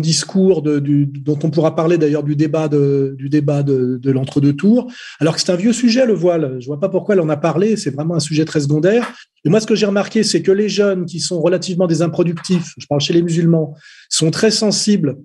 discours, 0.00 0.62
dont 0.62 1.38
on 1.42 1.50
pourra 1.50 1.74
parler 1.76 1.98
d'ailleurs 1.98 2.24
du 2.24 2.34
débat 2.36 2.68
de, 2.68 4.10
l'entre-deux 4.10 4.54
tours. 4.54 4.90
Alors 5.20 5.36
que 5.36 5.40
c'est 5.40 5.52
un 5.52 5.56
vieux 5.56 5.72
sujet, 5.72 6.04
le 6.04 6.14
voile. 6.14 6.56
Je 6.60 6.66
vois 6.66 6.80
pas 6.80 6.88
pourquoi 6.88 7.14
elle 7.14 7.20
en 7.20 7.28
a 7.28 7.36
parlé. 7.36 7.76
C'est 7.76 7.90
vraiment 7.90 8.16
un 8.16 8.20
sujet 8.20 8.44
très 8.44 8.60
secondaire. 8.60 9.12
Et 9.44 9.48
moi, 9.48 9.60
ce 9.60 9.66
que 9.66 9.76
j'ai 9.76 9.86
remarqué, 9.86 10.24
c'est 10.24 10.42
que 10.42 10.50
les 10.50 10.68
jeunes 10.68 11.06
qui 11.06 11.20
sont 11.20 11.40
relativement 11.40 11.86
des 11.86 12.02
improductifs, 12.02 12.74
je 12.76 12.86
parle 12.88 13.00
chez 13.00 13.12
les 13.12 13.22
musulmans, 13.22 13.74
sont 14.08 14.32
très 14.32 14.50
sensibles 14.50 15.16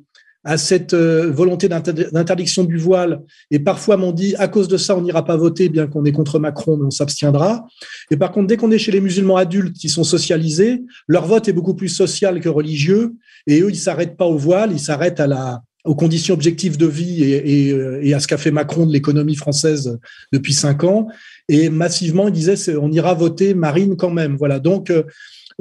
à 0.43 0.57
cette 0.57 0.93
euh, 0.93 1.31
volonté 1.31 1.69
d'interdiction 1.69 2.63
du 2.63 2.77
voile. 2.77 3.21
Et 3.51 3.59
parfois 3.59 3.97
m'ont 3.97 4.11
dit, 4.11 4.35
à 4.37 4.47
cause 4.47 4.67
de 4.67 4.77
ça, 4.77 4.97
on 4.97 5.01
n'ira 5.01 5.23
pas 5.23 5.37
voter, 5.37 5.69
bien 5.69 5.87
qu'on 5.87 6.03
est 6.05 6.11
contre 6.11 6.39
Macron, 6.39 6.77
mais 6.77 6.85
on 6.85 6.91
s'abstiendra. 6.91 7.67
Et 8.09 8.17
par 8.17 8.31
contre, 8.31 8.47
dès 8.47 8.57
qu'on 8.57 8.71
est 8.71 8.79
chez 8.79 8.91
les 8.91 9.01
musulmans 9.01 9.37
adultes 9.37 9.77
qui 9.77 9.89
sont 9.89 10.03
socialisés, 10.03 10.81
leur 11.07 11.27
vote 11.27 11.47
est 11.47 11.53
beaucoup 11.53 11.75
plus 11.75 11.89
social 11.89 12.39
que 12.39 12.49
religieux. 12.49 13.13
Et 13.45 13.61
eux, 13.61 13.69
ils 13.69 13.75
s'arrêtent 13.75 14.17
pas 14.17 14.25
au 14.25 14.37
voile, 14.37 14.71
ils 14.71 14.79
s'arrêtent 14.79 15.19
à 15.19 15.27
la, 15.27 15.61
aux 15.85 15.95
conditions 15.95 16.33
objectives 16.33 16.77
de 16.77 16.87
vie 16.87 17.23
et, 17.23 17.67
et, 17.67 17.71
euh, 17.73 17.99
et 18.01 18.13
à 18.13 18.19
ce 18.19 18.27
qu'a 18.27 18.37
fait 18.37 18.51
Macron 18.51 18.87
de 18.87 18.93
l'économie 18.93 19.35
française 19.35 19.99
depuis 20.31 20.53
cinq 20.53 20.83
ans. 20.83 21.07
Et 21.49 21.69
massivement, 21.69 22.27
ils 22.27 22.33
disaient, 22.33 22.75
on 22.77 22.91
ira 22.91 23.13
voter 23.13 23.53
Marine 23.53 23.95
quand 23.95 24.11
même. 24.11 24.37
Voilà. 24.37 24.59
Donc, 24.59 24.89
euh, 24.89 25.03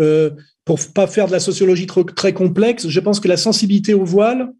euh 0.00 0.30
pour 0.66 0.78
pas 0.94 1.08
faire 1.08 1.26
de 1.26 1.32
la 1.32 1.40
sociologie 1.40 1.86
trop, 1.86 2.04
très 2.04 2.32
complexe, 2.32 2.86
je 2.86 3.00
pense 3.00 3.18
que 3.18 3.26
la 3.26 3.38
sensibilité 3.38 3.92
au 3.92 4.04
voile, 4.04 4.52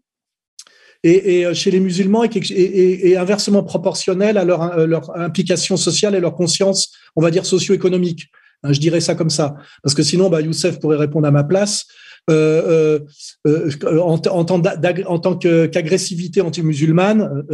et, 1.03 1.45
euh, 1.45 1.53
chez 1.53 1.71
les 1.71 1.79
musulmans 1.79 2.23
est, 2.23 3.15
inversement 3.15 3.63
proportionnel 3.63 4.37
à 4.37 4.45
leur, 4.45 4.77
euh, 4.77 4.85
leur, 4.85 5.17
implication 5.17 5.77
sociale 5.77 6.15
et 6.15 6.19
leur 6.19 6.35
conscience, 6.35 6.91
on 7.15 7.21
va 7.21 7.31
dire, 7.31 7.45
socio-économique. 7.45 8.27
Hein, 8.63 8.73
je 8.73 8.79
dirais 8.79 9.01
ça 9.01 9.15
comme 9.15 9.31
ça. 9.31 9.55
Parce 9.81 9.95
que 9.95 10.03
sinon, 10.03 10.29
bah, 10.29 10.41
Youssef 10.41 10.79
pourrait 10.79 10.97
répondre 10.97 11.27
à 11.27 11.31
ma 11.31 11.43
place. 11.43 11.85
Euh, 12.29 12.99
en, 13.47 14.19
tant 14.19 15.35
qu'agressivité 15.35 16.41
anti-musulmane, 16.41 17.45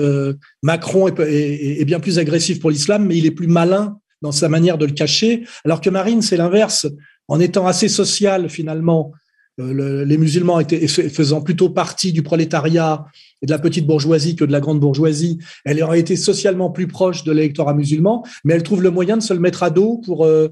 Macron 0.62 1.08
est, 1.08 1.86
bien 1.86 2.02
plus 2.02 2.20
agressif 2.20 2.60
pour 2.60 2.70
l'islam, 2.70 3.06
mais 3.06 3.18
il 3.18 3.26
est 3.26 3.32
plus 3.32 3.48
malin 3.48 3.98
dans 4.22 4.34
sa 4.34 4.50
manière 4.50 4.78
de 4.78 4.86
le 4.86 4.92
cacher, 4.92 5.46
alors 5.64 5.80
que 5.80 5.90
Marine, 5.90 6.22
c'est 6.22 6.36
l'inverse. 6.36 6.86
En 7.30 7.40
étant 7.40 7.66
assez 7.66 7.88
social, 7.88 8.50
finalement, 8.50 9.14
les 9.58 10.18
musulmans 10.18 10.60
étaient 10.60 10.86
faisant 10.88 11.42
plutôt 11.42 11.70
partie 11.70 12.12
du 12.12 12.22
prolétariat 12.22 13.06
et 13.42 13.46
de 13.46 13.52
la 13.52 13.60
petite 13.60 13.86
bourgeoisie 13.86 14.36
que 14.36 14.46
de 14.46 14.52
la 14.52 14.60
grande 14.60 14.80
bourgeoisie. 14.80 15.40
Elle 15.66 15.82
aurait 15.84 16.00
été 16.00 16.16
socialement 16.16 16.70
plus 16.70 16.88
proche 16.88 17.24
de 17.24 17.32
l'électorat 17.32 17.74
musulman, 17.74 18.24
mais 18.44 18.54
elle 18.54 18.64
trouve 18.64 18.82
le 18.82 18.92
moyen 18.92 19.18
de 19.18 19.24
se 19.24 19.34
le 19.34 19.40
mettre 19.40 19.64
à 19.64 19.70
dos 19.70 20.02
pour. 20.04 20.26
Euh, 20.26 20.50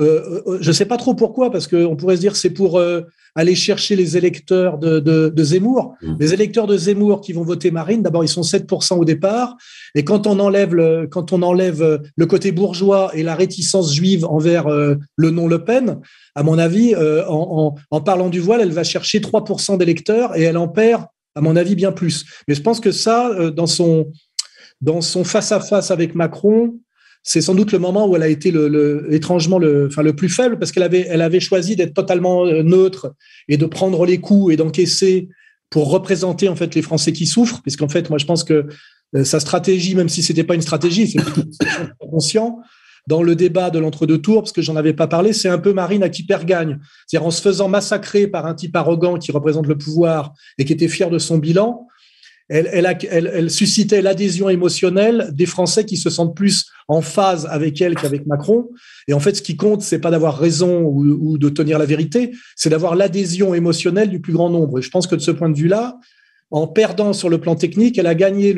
euh, 0.00 0.42
euh 0.48 0.58
je 0.60 0.68
ne 0.68 0.72
sais 0.72 0.86
pas 0.86 0.96
trop 0.96 1.14
pourquoi, 1.14 1.52
parce 1.52 1.68
qu'on 1.68 1.94
pourrait 1.94 2.16
se 2.16 2.20
dire 2.20 2.34
c'est 2.34 2.50
pour 2.50 2.80
euh, 2.80 3.02
aller 3.36 3.54
chercher 3.54 3.94
les 3.94 4.16
électeurs 4.16 4.78
de, 4.78 4.98
de, 4.98 5.28
de, 5.28 5.44
Zemmour. 5.44 5.94
Mmh. 6.02 6.14
Les 6.18 6.34
électeurs 6.34 6.66
de 6.66 6.76
Zemmour 6.76 7.20
qui 7.20 7.32
vont 7.32 7.44
voter 7.44 7.70
Marine, 7.70 8.02
d'abord 8.02 8.24
ils 8.24 8.28
sont 8.28 8.42
7% 8.42 8.98
au 8.98 9.04
départ, 9.04 9.56
et 9.94 10.02
quand 10.02 10.26
on 10.26 10.40
enlève 10.40 10.74
le, 10.74 11.06
quand 11.08 11.32
on 11.32 11.42
enlève 11.42 12.00
le 12.16 12.26
côté 12.26 12.50
bourgeois 12.50 13.12
et 13.14 13.22
la 13.22 13.36
réticence 13.36 13.94
juive 13.94 14.24
envers 14.24 14.68
le 14.68 15.30
nom 15.30 15.46
Le 15.46 15.64
Pen, 15.64 16.00
à 16.34 16.42
mon 16.42 16.58
avis, 16.58 16.96
en, 16.96 17.24
en, 17.28 17.74
en, 17.90 18.00
parlant 18.00 18.30
du 18.30 18.40
voile, 18.40 18.60
elle 18.62 18.72
va 18.72 18.82
chercher 18.82 19.20
3% 19.20 19.78
d'électeurs 19.78 20.36
et 20.36 20.42
elle 20.42 20.56
en 20.56 20.66
perd 20.68 21.04
à 21.34 21.40
mon 21.40 21.56
avis, 21.56 21.74
bien 21.74 21.92
plus. 21.92 22.24
Mais 22.48 22.54
je 22.54 22.62
pense 22.62 22.80
que 22.80 22.92
ça, 22.92 23.28
euh, 23.30 23.50
dans 23.50 23.66
son 23.66 24.12
dans 24.80 25.00
son 25.00 25.24
face 25.24 25.52
à 25.52 25.60
face 25.60 25.90
avec 25.90 26.14
Macron, 26.14 26.78
c'est 27.22 27.40
sans 27.40 27.54
doute 27.54 27.72
le 27.72 27.78
moment 27.78 28.06
où 28.06 28.16
elle 28.16 28.22
a 28.22 28.28
été 28.28 28.50
le, 28.50 29.08
étrangement 29.10 29.58
le, 29.58 29.86
enfin, 29.86 30.02
le 30.02 30.14
plus 30.14 30.28
faible 30.28 30.58
parce 30.58 30.72
qu'elle 30.72 30.82
avait, 30.82 31.06
elle 31.08 31.22
avait 31.22 31.40
choisi 31.40 31.74
d'être 31.74 31.94
totalement 31.94 32.44
euh, 32.44 32.62
neutre 32.62 33.14
et 33.48 33.56
de 33.56 33.64
prendre 33.64 34.04
les 34.04 34.20
coups 34.20 34.52
et 34.52 34.56
d'encaisser 34.56 35.28
pour 35.70 35.90
représenter 35.90 36.48
en 36.48 36.56
fait 36.56 36.74
les 36.74 36.82
Français 36.82 37.12
qui 37.12 37.26
souffrent. 37.26 37.62
Puisqu'en 37.62 37.88
fait, 37.88 38.10
moi, 38.10 38.18
je 38.18 38.26
pense 38.26 38.44
que 38.44 38.66
euh, 39.16 39.24
sa 39.24 39.40
stratégie, 39.40 39.94
même 39.94 40.10
si 40.10 40.22
c'était 40.22 40.44
pas 40.44 40.54
une 40.54 40.60
stratégie, 40.60 41.08
c'est 41.08 41.18
conscient, 41.98 42.58
dans 43.06 43.22
le 43.22 43.36
débat 43.36 43.70
de 43.70 43.78
l'entre-deux 43.78 44.18
tours, 44.18 44.42
parce 44.42 44.52
que 44.52 44.62
j'en 44.62 44.76
avais 44.76 44.94
pas 44.94 45.06
parlé, 45.06 45.32
c'est 45.32 45.48
un 45.48 45.58
peu 45.58 45.72
Marine 45.72 46.02
à 46.02 46.08
qui 46.08 46.24
perd 46.24 46.46
gagne. 46.46 46.78
C'est-à-dire 47.06 47.26
en 47.26 47.30
se 47.30 47.42
faisant 47.42 47.68
massacrer 47.68 48.26
par 48.26 48.46
un 48.46 48.54
type 48.54 48.74
arrogant 48.76 49.18
qui 49.18 49.32
représente 49.32 49.66
le 49.66 49.76
pouvoir 49.76 50.32
et 50.58 50.64
qui 50.64 50.72
était 50.72 50.88
fier 50.88 51.10
de 51.10 51.18
son 51.18 51.38
bilan, 51.38 51.86
elle, 52.48 53.50
suscitait 53.50 54.02
l'adhésion 54.02 54.50
émotionnelle 54.50 55.30
des 55.32 55.46
Français 55.46 55.86
qui 55.86 55.96
se 55.96 56.10
sentent 56.10 56.36
plus 56.36 56.66
en 56.88 57.00
phase 57.00 57.46
avec 57.46 57.80
elle 57.80 57.94
qu'avec 57.94 58.26
Macron. 58.26 58.68
Et 59.08 59.14
en 59.14 59.20
fait, 59.20 59.34
ce 59.34 59.42
qui 59.42 59.56
compte, 59.56 59.80
c'est 59.80 59.98
pas 59.98 60.10
d'avoir 60.10 60.38
raison 60.38 60.82
ou, 60.82 61.38
de 61.38 61.48
tenir 61.48 61.78
la 61.78 61.86
vérité, 61.86 62.32
c'est 62.54 62.68
d'avoir 62.68 62.96
l'adhésion 62.96 63.54
émotionnelle 63.54 64.10
du 64.10 64.20
plus 64.20 64.34
grand 64.34 64.50
nombre. 64.50 64.78
Et 64.78 64.82
je 64.82 64.90
pense 64.90 65.06
que 65.06 65.14
de 65.14 65.20
ce 65.20 65.30
point 65.30 65.48
de 65.48 65.56
vue-là, 65.56 65.98
en 66.54 66.68
perdant 66.68 67.12
sur 67.12 67.28
le 67.28 67.38
plan 67.38 67.56
technique, 67.56 67.98
elle 67.98 68.06
a 68.06 68.14
gagné, 68.14 68.54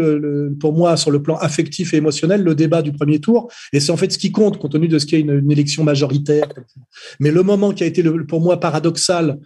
pour 0.61 0.75
moi, 0.75 0.99
sur 0.99 1.11
le 1.11 1.23
plan 1.23 1.37
affectif 1.37 1.95
et 1.95 1.97
émotionnel, 1.97 2.43
le 2.43 2.55
débat 2.55 2.83
du 2.83 2.93
premier 2.93 3.21
tour. 3.21 3.50
Et 3.73 3.81
c'est 3.81 3.91
en 3.91 3.97
fait 3.97 4.12
ce 4.12 4.19
qui 4.19 4.31
compte, 4.31 4.59
compte 4.59 4.73
tenu 4.73 4.87
de 4.87 4.99
ce 4.99 5.07
qu'est 5.07 5.19
une, 5.19 5.50
élection 5.50 5.83
majoritaire. 5.83 6.47
Mais 7.21 7.31
le 7.31 7.43
moment 7.43 7.73
qui 7.73 7.85
a 7.85 7.87
été, 7.87 8.05
pour 8.29 8.43
moi, 8.43 8.61
paradoxal, 8.61 9.38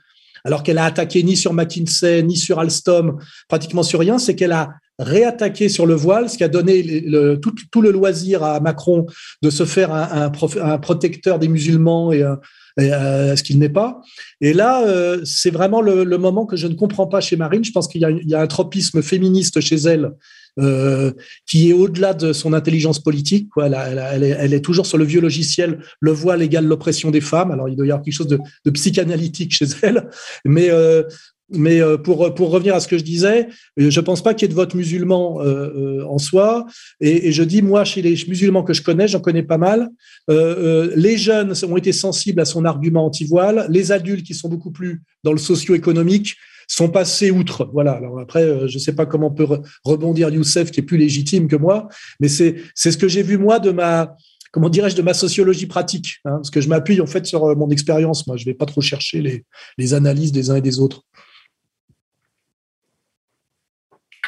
alors 0.43 0.65
qu'elle 0.65 0.79
a 0.79 0.85
attaqué 0.85 1.23
ni 1.23 1.37
sur 1.37 1.53
McKinsey, 1.53 2.25
ni 2.25 2.37
sur 2.37 2.59
Alstom, 2.59 3.19
pratiquement 3.47 3.85
sur 3.85 4.01
rien, 4.01 4.19
c'est 4.19 4.35
qu'elle 4.35 4.51
a 4.51 4.71
réattaqué 4.99 5.69
sur 5.69 5.87
le 5.87 5.95
voile, 5.95 6.29
ce 6.29 6.37
qui 6.37 6.43
a 6.43 6.49
donné 6.49 7.05
tout, 7.41 7.83
le 7.83 7.93
loisir 7.93 8.43
à 8.43 8.59
Macron 8.59 9.07
de 9.43 9.51
se 9.51 9.65
faire 9.65 9.95
un, 9.95 10.27
un, 10.27 10.33
un 10.61 10.79
protecteur 10.79 11.39
des 11.39 11.47
musulmans 11.47 12.11
et 12.11 12.25
un, 12.25 12.41
euh, 12.81 13.37
ce 13.37 13.43
qu'il 13.43 13.59
n'est 13.59 13.69
pas. 13.69 14.01
Et 14.41 14.53
là, 14.53 14.87
euh, 14.87 15.21
c'est 15.25 15.51
vraiment 15.51 15.81
le, 15.81 16.05
moment 16.19 16.47
que 16.47 16.57
je 16.57 16.67
ne 16.67 16.75
comprends 16.75 17.07
pas 17.07 17.21
chez 17.21 17.37
Marine. 17.37 17.65
Je 17.65 17.73
pense 17.73 17.89
qu'il 17.89 18.01
y, 18.01 18.35
a 18.35 18.41
un 18.41 18.47
tropisme 18.47 19.03
féministe 19.03 19.61
chez 19.61 19.77
elle 19.77 20.13
euh, 20.59 21.13
qui 21.47 21.71
est 21.71 21.73
au-delà 21.73 22.13
de 22.13 22.33
son 22.33 22.53
intelligence 22.53 22.99
politique. 22.99 23.49
Quoi. 23.51 23.67
Elle, 23.67 24.35
elle, 24.39 24.53
est, 24.53 24.61
toujours 24.61 24.87
sur 24.87 24.99
le 24.99 25.05
vieux 25.05 25.21
logiciel, 25.21 25.81
le 26.01 26.11
voile 26.11 26.43
égale 26.43 26.67
l'oppression 26.67 27.11
des 27.11 27.21
femmes. 27.21 27.51
Alors, 27.51 27.69
il 27.69 27.77
doit 27.77 27.87
y 27.87 27.91
avoir 27.91 28.05
quelque 28.05 28.15
chose 28.15 28.27
de, 28.27 28.71
psychanalytique 28.71 29.53
chez 29.53 29.67
elle. 29.83 30.09
Mais 30.45 30.71
euh, 30.71 31.05
mais 31.53 31.81
euh, 31.81 31.97
pour, 31.97 32.35
pour 32.35 32.51
revenir 32.51 32.75
à 32.75 32.81
ce 32.81 32.89
que 32.89 32.99
je 32.99 33.05
disais, 33.05 33.49
euh, 33.79 33.91
je 33.91 34.01
pense 34.01 34.23
pas 34.23 34.35
qu'il 34.35 34.47
y 34.47 34.51
ait 34.51 34.55
de 34.55 34.55
vote 34.55 34.75
musulman 34.75 35.43
euh, 35.43 36.05
en 36.09 36.19
soi. 36.19 36.67
Et, 37.01 37.29
et, 37.29 37.33
je 37.33 37.43
dis, 37.43 37.63
moi, 37.63 37.85
chez 37.85 38.03
les 38.03 38.15
musulmans 38.29 38.63
que 38.63 38.73
je 38.73 38.83
connais, 38.83 39.09
j'en 39.09 39.21
connais 39.21 39.43
pas 39.43 39.59
mal, 39.59 39.89
euh, 40.31 40.93
les 40.97 41.17
jeunes 41.17 41.53
ont 41.69 41.77
été 41.77 41.93
sensibles 41.93 42.41
à 42.41 42.45
son 42.45 42.65
argument 42.65 43.07
anti-voile. 43.07 43.67
Les 43.69 43.93
adultes 43.93 44.25
qui 44.25 44.35
sont 44.35 44.49
beaucoup 44.49 44.71
plus 44.71 45.03
dans 45.25 45.33
le 45.33 45.39
socio-économique 45.39 46.37
sont 46.69 46.89
passés 46.89 47.31
outre. 47.31 47.69
Voilà. 47.73 47.93
Alors 47.93 48.21
après, 48.21 48.69
je 48.69 48.79
sais 48.79 48.95
pas 48.95 49.07
comment 49.07 49.31
peut 49.31 49.47
rebondir 49.85 50.31
Youssef, 50.31 50.71
qui 50.71 50.81
est 50.81 50.85
plus 50.85 50.99
légitime 50.99 51.49
que 51.49 51.57
moi, 51.57 51.89
mais 52.21 52.29
c'est 52.29 52.57
c'est 52.77 52.93
ce 52.93 52.97
que 52.97 53.09
j'ai 53.09 53.25
vu 53.25 53.39
moi 53.39 53.59
de 53.59 53.73
ma 53.73 54.15
comment 54.53 54.69
dirais-je, 54.69 54.97
de 54.97 55.03
ma 55.03 55.15
sociologie 55.15 55.67
pratique, 55.67 56.19
hein, 56.25 56.37
parce 56.37 56.51
que 56.51 56.61
je 56.61 56.69
m'appuie 56.69 57.01
en 57.01 57.07
fait 57.07 57.27
sur 57.27 57.57
mon 57.57 57.71
expérience. 57.71 58.27
Moi, 58.27 58.37
je 58.37 58.43
ne 58.43 58.47
vais 58.47 58.55
pas 58.55 58.67
trop 58.67 58.81
chercher 58.81 59.21
les, 59.21 59.45
les 59.79 59.95
analyses 59.95 60.33
des 60.33 60.51
uns 60.51 60.57
et 60.57 60.61
des 60.61 60.81
autres. 60.81 61.03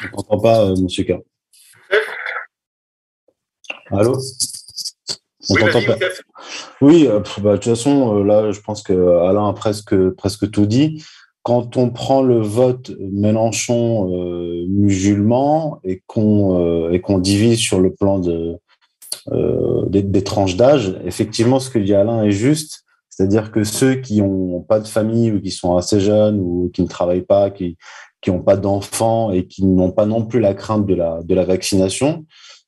Je 0.01 0.07
n'entends 0.07 0.39
pas, 0.39 0.65
M. 0.67 0.75
Monsieur 0.83 1.03
K. 1.03 1.13
Allô? 3.91 4.17
Oui, 5.49 5.59
pas. 5.59 5.79
oui 6.81 7.07
bah, 7.41 7.51
de 7.51 7.57
toute 7.57 7.65
façon, 7.65 8.23
là, 8.23 8.51
je 8.51 8.61
pense 8.61 8.81
que 8.81 8.93
Alain 9.19 9.49
a 9.49 9.53
presque, 9.53 9.95
presque 10.11 10.49
tout 10.49 10.65
dit 10.65 11.03
quand 11.43 11.75
on 11.75 11.89
prend 11.89 12.23
le 12.23 12.39
vote 12.39 12.91
Mélenchon 12.99 14.09
euh, 14.11 14.65
musulman 14.69 15.79
et 15.83 16.01
qu'on 16.07 16.59
euh, 16.59 16.91
et 16.91 17.01
qu'on 17.01 17.19
divise 17.19 17.59
sur 17.59 17.81
le 17.81 17.93
plan 17.93 18.17
de 18.17 18.57
euh, 19.31 19.85
des, 19.89 20.23
tranches 20.23 20.55
d'âge, 20.55 20.97
effectivement, 21.05 21.59
ce 21.59 21.69
que 21.69 21.79
dit 21.79 21.93
Alain 21.93 22.23
est 22.23 22.31
juste. 22.31 22.83
C'est-à-dire 23.09 23.51
que 23.51 23.63
ceux 23.63 23.95
qui 23.95 24.21
n'ont 24.21 24.61
pas 24.61 24.79
de 24.79 24.87
famille 24.87 25.31
ou 25.31 25.39
qui 25.39 25.51
sont 25.51 25.77
assez 25.77 25.99
jeunes 25.99 26.39
ou 26.39 26.71
qui 26.73 26.81
ne 26.81 26.87
travaillent 26.87 27.21
pas, 27.21 27.51
qui 27.51 27.77
qui 28.23 28.31
n'ont 28.31 28.41
pas 28.41 28.57
d'enfants 28.57 29.31
et 29.31 29.45
qui 29.45 29.65
n'ont 29.65 29.91
pas 29.91 30.05
non 30.05 30.25
plus 30.25 30.39
la 30.39 30.53
crainte 30.53 30.85
de 30.85 30.95
la 30.95 31.19
de 31.23 31.35
la 31.35 31.45
vaccination, 31.45 32.25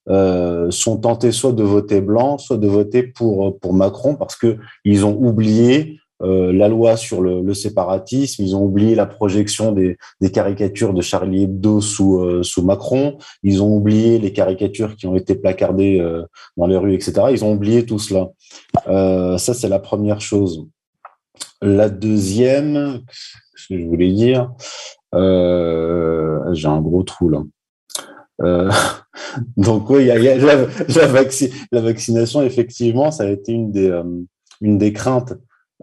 sont 0.08 0.98
tentés 0.98 1.32
soit 1.32 1.54
de 1.54 1.64
voter 1.64 2.02
blanc, 2.02 2.38
soit 2.38 2.58
de 2.58 2.68
voter 2.68 3.04
pour 3.04 3.58
pour 3.60 3.74
Macron 3.74 4.16
parce 4.16 4.36
que 4.36 4.58
ils 4.84 5.06
ont 5.06 5.18
oublié 5.18 6.00
euh, 6.22 6.54
la 6.54 6.70
loi 6.70 6.96
sur 6.96 7.22
le, 7.22 7.54
séparatisme, 7.54 8.42
ils 8.42 8.56
ont 8.56 8.64
oublié 8.64 8.96
la 8.96 9.06
projection 9.06 9.74
des, 9.74 9.98
caricatures 10.34 10.94
de 10.94 11.02
Charlie 11.02 11.44
Hebdo 11.44 11.82
sous, 11.82 12.20
euh, 12.20 12.42
sous 12.42 12.64
Macron, 12.64 13.18
ils 13.44 13.62
ont 13.62 13.76
oublié 13.76 14.18
les 14.18 14.32
caricatures 14.32 14.96
qui 14.96 15.08
ont 15.08 15.16
été 15.16 15.36
placardées 15.36 16.00
euh, 16.00 16.24
dans 16.56 16.68
les 16.68 16.78
rues, 16.78 16.94
etc. 16.94 17.28
Ils 17.32 17.44
ont 17.44 17.54
oublié 17.54 17.86
tout 17.86 18.00
cela. 18.00 18.30
ça, 19.38 19.54
c'est 19.54 19.70
la 19.70 19.80
première 19.80 20.22
chose. 20.22 20.66
La 21.62 21.90
deuxième, 21.90 23.02
ce 23.56 23.74
que 23.74 23.80
je 23.80 23.86
voulais 23.86 24.12
dire, 24.12 24.52
j'ai 25.16 26.68
un 26.68 26.82
gros 26.82 27.04
trou 27.04 27.30
là. 27.30 27.44
donc 29.58 29.90
oui, 29.90 30.08
la, 30.08 31.80
vaccination, 31.80 32.42
effectivement, 32.42 33.12
ça 33.12 33.24
a 33.24 33.28
été 33.28 33.54
une 33.54 33.72
des, 33.72 34.02
une 34.62 34.78
des 34.78 34.92
craintes 34.92 35.34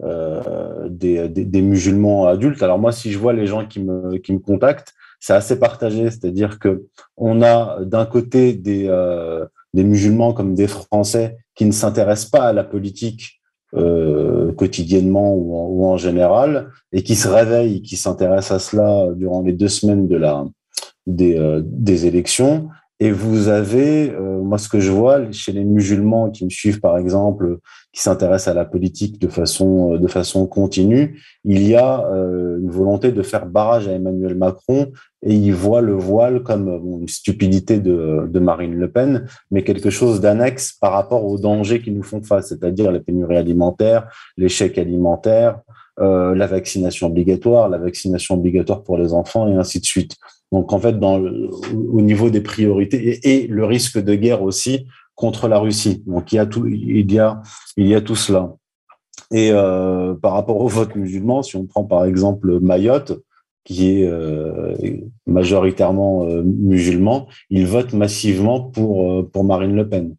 euh, 0.01 0.89
des, 0.89 1.29
des, 1.29 1.61
musulmans 1.61 2.25
adultes. 2.25 2.63
Alors 2.63 2.79
moi, 2.79 2.91
si 2.91 3.11
je 3.11 3.19
vois 3.19 3.31
les 3.31 3.45
gens 3.45 3.67
qui 3.67 3.79
me, 3.79 4.17
qui 4.17 4.33
me 4.33 4.39
contactent, 4.39 4.91
c'est 5.19 5.33
assez 5.33 5.59
partagé. 5.59 6.09
C'est-à-dire 6.09 6.57
que 6.57 6.87
on 7.15 7.43
a 7.43 7.77
d'un 7.85 8.07
côté 8.07 8.53
des, 8.53 8.87
euh, 8.87 9.45
des 9.75 9.83
musulmans 9.83 10.33
comme 10.33 10.55
des 10.55 10.67
Français 10.67 11.37
qui 11.53 11.65
ne 11.65 11.71
s'intéressent 11.71 12.31
pas 12.31 12.47
à 12.47 12.53
la 12.53 12.63
politique 12.63 13.39
euh, 13.75 14.51
quotidiennement 14.51 15.33
ou 15.33 15.83
en, 15.85 15.97
général 15.97 16.69
et 16.91 17.01
qui 17.01 17.15
se 17.15 17.27
réveillent, 17.27 17.81
qui 17.81 17.97
s'intéressent 17.97 18.51
à 18.51 18.59
cela 18.59 19.07
durant 19.15 19.41
les 19.41 19.53
deux 19.53 19.67
semaines 19.67 20.07
de 20.07 20.15
la, 20.15 20.45
des, 21.07 21.37
euh, 21.39 21.61
des 21.65 22.05
élections. 22.05 22.69
Et 22.99 23.11
vous 23.11 23.47
avez, 23.47 24.11
euh, 24.11 24.41
moi, 24.41 24.59
ce 24.59 24.69
que 24.69 24.79
je 24.79 24.91
vois 24.91 25.31
chez 25.31 25.51
les 25.51 25.63
musulmans 25.63 26.29
qui 26.29 26.45
me 26.45 26.51
suivent, 26.51 26.81
par 26.81 26.99
exemple, 26.99 27.57
qui 27.91 28.01
s'intéressent 28.01 28.49
à 28.49 28.53
la 28.53 28.65
politique 28.65 29.19
de 29.19 29.27
façon, 29.27 29.97
de 29.97 30.07
façon 30.07 30.45
continue, 30.45 31.19
il 31.43 31.67
y 31.67 31.75
a 31.75 31.97
une 32.59 32.69
volonté 32.69 33.11
de 33.11 33.21
faire 33.23 33.47
barrage 33.47 33.87
à 33.87 33.91
Emmanuel 33.91 34.35
Macron 34.35 34.91
et 35.25 35.33
ils 35.33 35.53
voient 35.53 35.81
le 35.81 35.93
voile 35.93 36.43
comme 36.43 36.67
une 37.01 37.07
stupidité 37.07 37.79
de, 37.79 38.39
Marine 38.39 38.75
Le 38.75 38.91
Pen, 38.91 39.25
mais 39.51 39.63
quelque 39.63 39.89
chose 39.89 40.19
d'annexe 40.19 40.73
par 40.73 40.91
rapport 40.91 41.25
aux 41.25 41.37
dangers 41.37 41.81
qui 41.81 41.91
nous 41.91 42.03
font 42.03 42.21
face, 42.21 42.49
c'est-à-dire 42.49 42.91
la 42.91 42.99
pénurie 42.99 43.37
alimentaire, 43.37 44.07
l'échec 44.37 44.77
alimentaire, 44.77 45.59
euh, 45.99 46.35
la 46.35 46.47
vaccination 46.47 47.07
obligatoire, 47.07 47.69
la 47.69 47.77
vaccination 47.77 48.35
obligatoire 48.35 48.83
pour 48.83 48.97
les 48.97 49.13
enfants 49.13 49.47
et 49.47 49.55
ainsi 49.55 49.79
de 49.79 49.85
suite. 49.85 50.15
Donc, 50.51 50.73
en 50.73 50.79
fait, 50.79 50.95
au 51.01 52.01
niveau 52.01 52.29
des 52.29 52.41
priorités 52.41 53.19
et, 53.23 53.47
le 53.47 53.65
risque 53.65 53.97
de 53.97 54.15
guerre 54.15 54.43
aussi 54.43 54.87
contre 55.15 55.47
la 55.47 55.57
Russie. 55.57 56.03
Donc, 56.05 56.31
il 56.31 56.35
y 56.35 56.39
a 56.39 56.45
tout, 56.45 56.67
il 56.67 57.11
y 57.77 57.95
a 57.95 58.01
tout 58.01 58.15
cela. 58.15 58.55
Et 59.31 59.49
euh, 59.51 60.13
par 60.15 60.33
rapport 60.33 60.59
au 60.59 60.67
vote 60.67 60.95
musulman, 60.95 61.41
si 61.43 61.55
on 61.55 61.65
prend 61.65 61.83
par 61.83 62.05
exemple 62.05 62.59
Mayotte, 62.59 63.13
qui 63.65 63.99
est 63.99 64.05
euh, 64.05 64.73
majoritairement 65.25 66.25
euh, 66.25 66.43
musulman, 66.43 67.27
il 67.49 67.65
vote 67.65 67.93
massivement 67.93 68.61
pour, 68.61 69.11
euh, 69.11 69.29
pour 69.31 69.43
Marine 69.43 69.75
Le 69.75 69.87
Pen. 69.87 70.15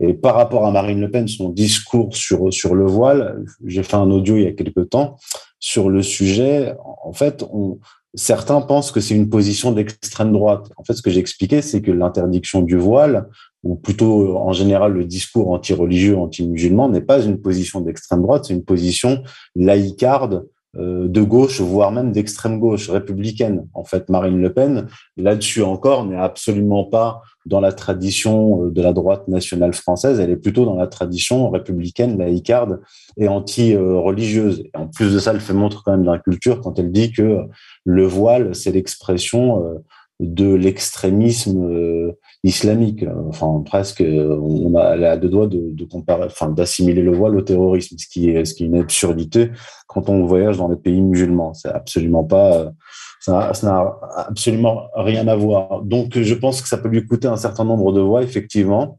Et 0.00 0.14
par 0.14 0.34
rapport 0.34 0.66
à 0.66 0.72
Marine 0.72 1.00
Le 1.00 1.10
Pen, 1.10 1.28
son 1.28 1.48
discours 1.48 2.16
sur, 2.16 2.52
sur 2.52 2.74
le 2.74 2.86
voile, 2.86 3.44
j'ai 3.64 3.84
fait 3.84 3.96
un 3.96 4.10
audio 4.10 4.36
il 4.36 4.42
y 4.42 4.46
a 4.46 4.52
quelque 4.52 4.80
temps 4.80 5.16
sur 5.60 5.90
le 5.90 6.02
sujet. 6.02 6.74
En 7.04 7.12
fait, 7.12 7.44
on, 7.52 7.78
certains 8.14 8.60
pensent 8.60 8.90
que 8.90 9.00
c'est 9.00 9.14
une 9.14 9.28
position 9.28 9.72
d'extrême 9.72 10.32
droite. 10.32 10.70
En 10.76 10.84
fait, 10.84 10.94
ce 10.94 11.02
que 11.02 11.10
j'ai 11.10 11.20
expliqué, 11.20 11.62
c'est 11.62 11.82
que 11.82 11.92
l'interdiction 11.92 12.62
du 12.62 12.76
voile, 12.76 13.28
ou 13.62 13.76
plutôt 13.76 14.36
en 14.38 14.52
général 14.52 14.92
le 14.92 15.04
discours 15.04 15.50
anti-religieux, 15.50 16.16
anti-musulman, 16.16 16.88
n'est 16.88 17.00
pas 17.00 17.22
une 17.22 17.40
position 17.40 17.80
d'extrême 17.80 18.22
droite, 18.22 18.46
c'est 18.46 18.54
une 18.54 18.64
position 18.64 19.22
laïcarde 19.54 20.34
euh, 20.34 20.51
de 20.74 21.22
gauche, 21.22 21.60
voire 21.60 21.92
même 21.92 22.12
d'extrême 22.12 22.58
gauche, 22.58 22.88
républicaine. 22.88 23.66
En 23.74 23.84
fait, 23.84 24.08
Marine 24.08 24.40
Le 24.40 24.52
Pen, 24.52 24.86
là-dessus 25.16 25.62
encore, 25.62 26.06
n'est 26.06 26.16
absolument 26.16 26.84
pas 26.84 27.22
dans 27.46 27.60
la 27.60 27.72
tradition 27.72 28.66
euh, 28.66 28.70
de 28.70 28.82
la 28.82 28.92
droite 28.92 29.28
nationale 29.28 29.74
française, 29.74 30.20
elle 30.20 30.30
est 30.30 30.36
plutôt 30.36 30.64
dans 30.64 30.76
la 30.76 30.86
tradition 30.86 31.50
républicaine, 31.50 32.18
laïcarde 32.18 32.80
et 33.16 33.28
anti-religieuse. 33.28 34.64
En 34.74 34.86
plus 34.86 35.12
de 35.12 35.18
ça, 35.18 35.32
elle 35.32 35.40
fait 35.40 35.52
montre 35.52 35.82
quand 35.84 35.92
même 35.92 36.04
d'un 36.04 36.18
culture 36.18 36.60
quand 36.60 36.78
elle 36.78 36.92
dit 36.92 37.12
que 37.12 37.38
le 37.84 38.04
voile, 38.04 38.54
c'est 38.54 38.72
l'expression 38.72 39.64
euh, 39.64 39.78
de 40.22 40.54
l'extrémisme 40.54 42.12
islamique. 42.44 43.04
Enfin, 43.28 43.62
presque, 43.64 44.02
on 44.02 44.74
a, 44.74 45.10
a 45.10 45.16
deux 45.16 45.28
doigts 45.28 45.46
de, 45.46 45.84
comparer, 45.84 46.24
enfin, 46.24 46.48
d'assimiler 46.48 47.02
le 47.02 47.12
voile 47.12 47.36
au 47.36 47.42
terrorisme, 47.42 47.96
ce 47.98 48.06
qui 48.06 48.30
est, 48.30 48.44
ce 48.44 48.54
qui 48.54 48.64
est 48.64 48.66
une 48.66 48.78
absurdité 48.78 49.50
quand 49.86 50.08
on 50.08 50.24
voyage 50.24 50.58
dans 50.58 50.68
les 50.68 50.76
pays 50.76 51.00
musulmans. 51.00 51.54
C'est 51.54 51.68
absolument 51.68 52.24
pas, 52.24 52.72
ça 53.20 53.52
n'a 53.62 53.94
absolument 54.16 54.88
rien 54.94 55.28
à 55.28 55.36
voir. 55.36 55.82
Donc, 55.82 56.18
je 56.18 56.34
pense 56.34 56.62
que 56.62 56.68
ça 56.68 56.78
peut 56.78 56.88
lui 56.88 57.06
coûter 57.06 57.28
un 57.28 57.36
certain 57.36 57.64
nombre 57.64 57.92
de 57.92 58.00
voix, 58.00 58.22
effectivement. 58.22 58.98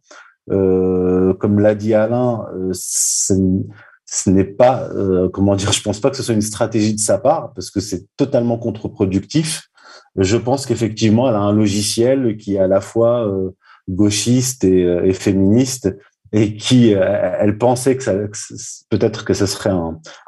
Euh, 0.52 1.34
comme 1.36 1.60
l'a 1.60 1.76
dit 1.76 1.94
Alain, 1.94 2.46
euh, 2.56 2.72
ce 2.74 4.30
n'est 4.30 4.44
pas, 4.44 4.90
euh, 4.90 5.30
comment 5.30 5.56
dire, 5.56 5.72
je 5.72 5.82
pense 5.82 6.00
pas 6.00 6.10
que 6.10 6.18
ce 6.18 6.24
soit 6.24 6.36
une 6.36 6.42
stratégie 6.42 6.94
de 6.94 7.00
sa 7.00 7.18
part, 7.18 7.54
parce 7.54 7.70
que 7.70 7.80
c'est 7.80 8.06
totalement 8.18 8.58
contre-productif 8.58 9.70
je 10.16 10.38
pense 10.38 10.66
qu'effectivement, 10.66 11.28
elle 11.30 11.36
a 11.36 11.40
un 11.40 11.54
logiciel 11.54 12.38
qui 12.38 12.56
est 12.56 12.60
à 12.60 12.68
la 12.68 12.82
fois 12.82 13.28
euh, 13.28 13.50
gauchiste 13.90 14.66
euh, 14.66 15.04
et, 15.04 15.14
féministe 15.14 15.96
et 16.32 16.56
qui, 16.56 16.94
euh, 16.94 17.36
elle 17.40 17.58
pensait 17.58 17.98
que, 17.98 18.04
ça, 18.04 18.14
peut-être 18.90 19.26
que 19.26 19.34
ce 19.34 19.46
serait 19.46 19.72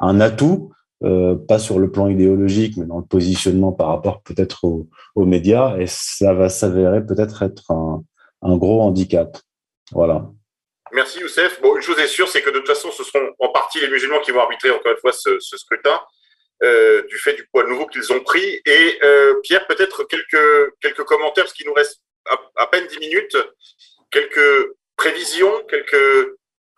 un, 0.00 0.20
atout, 0.20 0.72
pas 1.00 1.58
sur 1.58 1.78
le 1.78 1.90
plan 1.90 2.08
idéologique, 2.08 2.76
mais 2.76 2.86
dans 2.86 2.98
le 2.98 3.04
positionnement 3.04 3.72
par 3.72 3.88
rapport 3.88 4.22
peut-être 4.22 4.64
aux, 4.64 5.24
médias, 5.24 5.76
et 5.78 5.86
ça 5.86 6.32
va 6.32 6.48
s'avérer 6.48 7.04
peut-être 7.04 7.42
être 7.42 7.70
un, 7.70 8.56
gros 8.56 8.82
handicap. 8.82 9.36
Voilà. 9.92 10.30
Merci 10.92 11.20
Youssef. 11.20 11.60
Bon, 11.60 11.76
une 11.76 11.82
chose 11.82 11.98
est 11.98 12.06
sûre, 12.06 12.28
c'est 12.28 12.42
que 12.42 12.50
de 12.50 12.58
toute 12.58 12.68
façon, 12.68 12.90
ce 12.90 13.04
seront 13.04 13.26
en 13.40 13.48
partie 13.48 13.80
les 13.80 13.88
musulmans 13.88 14.20
qui 14.20 14.30
vont 14.30 14.40
arbitrer 14.40 14.70
encore 14.70 14.92
une 14.92 14.98
fois 14.98 15.12
ce 15.12 15.56
scrutin. 15.56 16.00
Euh, 16.62 17.02
du 17.10 17.18
fait 17.18 17.34
du 17.34 17.46
poids 17.52 17.68
nouveau 17.68 17.86
qu'ils 17.86 18.10
ont 18.14 18.20
pris. 18.20 18.62
Et 18.64 18.98
euh, 19.02 19.34
Pierre, 19.42 19.66
peut-être 19.66 20.04
quelques, 20.04 20.72
quelques 20.80 21.04
commentaires, 21.04 21.44
parce 21.44 21.52
qu'il 21.52 21.66
nous 21.66 21.74
reste 21.74 22.00
à, 22.56 22.66
peine 22.66 22.86
10 22.88 22.98
minutes, 22.98 23.36
quelques 24.10 24.70
prévisions, 24.96 25.52
quelques 25.68 26.32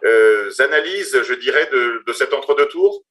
euh, 0.04 0.50
analyses, 0.58 1.16
je 1.22 1.34
dirais, 1.34 1.68
de, 1.72 2.02
de 2.04 2.12
cet 2.12 2.34
entre-deux 2.34 2.66
tours. 2.66 3.04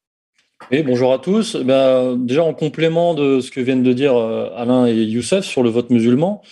Et 0.70 0.82
bonjour 0.82 1.14
à 1.14 1.18
tous. 1.18 1.56
Ben, 1.56 2.16
déjà, 2.18 2.42
en 2.42 2.52
complément 2.52 3.14
de 3.14 3.40
ce 3.40 3.50
que 3.50 3.60
viennent 3.60 3.82
de 3.82 3.94
dire 3.94 4.14
Alain 4.14 4.86
et 4.86 4.92
Youssef 4.92 5.46
sur 5.46 5.62
le 5.62 5.70
vote 5.70 5.88
musulman, 5.88 6.42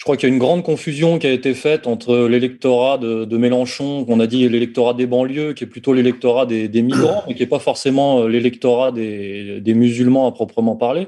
je 0.00 0.04
crois 0.06 0.16
qu'il 0.16 0.30
y 0.30 0.32
a 0.32 0.34
une 0.34 0.40
grande 0.40 0.62
confusion 0.62 1.18
qui 1.18 1.26
a 1.26 1.30
été 1.30 1.52
faite 1.52 1.86
entre 1.86 2.26
l'électorat 2.26 2.96
de, 2.96 3.36
Mélenchon, 3.36 4.06
qu'on 4.06 4.18
a 4.18 4.26
dit 4.26 4.48
l'électorat 4.48 4.94
des 4.94 5.06
banlieues, 5.06 5.52
qui 5.52 5.64
est 5.64 5.66
plutôt 5.66 5.92
l'électorat 5.92 6.46
des, 6.46 6.70
migrants, 6.80 7.22
mais 7.28 7.34
qui 7.34 7.42
n'est 7.42 7.48
pas 7.48 7.58
forcément 7.58 8.22
euh, 8.22 8.26
l'électorat 8.26 8.92
des, 8.92 9.74
musulmans 9.74 10.26
à 10.26 10.32
proprement 10.32 10.74
parler. 10.74 11.06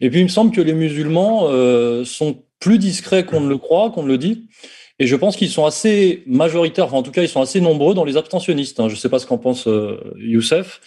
Et 0.00 0.10
puis 0.10 0.18
il 0.18 0.24
me 0.24 0.28
semble 0.28 0.50
que 0.50 0.60
les 0.60 0.72
musulmans 0.72 1.50
euh, 1.50 2.04
sont 2.04 2.42
plus 2.58 2.78
discrets 2.78 3.24
qu'on 3.24 3.42
ne 3.42 3.48
le 3.48 3.58
croit, 3.58 3.90
qu'on 3.90 4.02
ne 4.02 4.08
le 4.08 4.18
dit. 4.18 4.48
Et 4.98 5.06
je 5.06 5.14
pense 5.14 5.36
qu'ils 5.36 5.48
sont 5.48 5.64
assez 5.64 6.24
majoritaires, 6.26 6.86
enfin, 6.86 6.96
en 6.96 7.04
tout 7.04 7.12
cas 7.12 7.22
ils 7.22 7.28
sont 7.28 7.42
assez 7.42 7.60
nombreux 7.60 7.94
dans 7.94 8.04
les 8.04 8.16
abstentionnistes. 8.16 8.80
Hein. 8.80 8.88
Je 8.88 8.94
ne 8.94 8.98
sais 8.98 9.08
pas 9.08 9.20
ce 9.20 9.26
qu'en 9.28 9.38
pense 9.38 9.68
euh, 9.68 10.00
Youssef. 10.16 10.80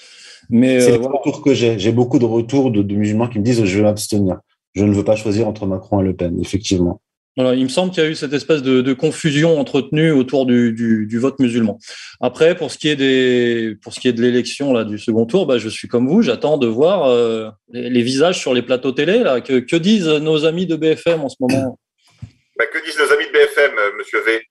Mais 0.49 0.81
c'est 0.81 0.97
le 0.97 1.05
retour 1.05 1.41
que 1.41 1.53
j'ai. 1.53 1.79
J'ai 1.79 1.93
beaucoup 1.93 2.19
de 2.19 2.25
retours 2.25 2.69
de, 2.69 2.81
de 2.81 2.95
musulmans 2.95 3.29
qui 3.29 3.39
me 3.39 3.45
disent 3.45 3.63
je 3.63 3.77
vais 3.77 3.83
m'abstenir. 3.83 4.39
Je 4.73 4.83
ne 4.83 4.93
veux 4.93 5.05
pas 5.05 5.15
choisir 5.15 5.47
entre 5.47 5.65
Macron 5.65 6.01
et 6.01 6.03
Le 6.03 6.13
Pen, 6.13 6.37
effectivement. 6.41 6.99
Il 7.37 7.63
me 7.63 7.69
semble 7.69 7.91
qu'il 7.91 8.03
y 8.03 8.05
a 8.05 8.09
eu 8.09 8.15
cette 8.15 8.33
espèce 8.33 8.63
de, 8.63 8.93
confusion 8.93 9.59
entretenue 9.59 10.11
autour 10.11 10.45
du, 10.45 11.17
vote 11.19 11.39
musulman. 11.39 11.79
Après, 12.21 12.55
pour 12.55 12.71
ce 12.71 12.77
qui 12.77 12.87
est 12.87 12.95
des, 12.95 13.75
pour 13.81 13.93
ce 13.93 13.99
qui 13.99 14.07
est 14.07 14.13
de 14.13 14.21
l'élection 14.21 14.73
là 14.73 14.83
du 14.83 14.97
second 14.97 15.25
tour, 15.25 15.45
bah, 15.45 15.57
je 15.57 15.67
suis 15.67 15.87
comme 15.87 16.07
vous, 16.07 16.21
j'attends 16.21 16.57
de 16.57 16.67
voir 16.67 17.05
euh, 17.05 17.49
les, 17.69 18.01
visages 18.01 18.39
sur 18.39 18.53
les 18.53 18.61
plateaux 18.61 18.93
télé 18.93 19.19
là. 19.19 19.41
Que, 19.41 19.59
que, 19.59 19.75
disent 19.75 20.07
nos 20.07 20.45
amis 20.45 20.65
de 20.65 20.75
BFM 20.75 21.21
en 21.21 21.29
ce 21.29 21.35
moment? 21.39 21.77
Bah, 22.57 22.65
Que 22.67 22.83
disent 22.85 22.99
nos 22.99 23.11
amis 23.11 23.25
de 23.25 23.31
BFM, 23.31 23.71
euh, 23.77 23.91
Monsieur 23.97 24.21
V? 24.21 24.41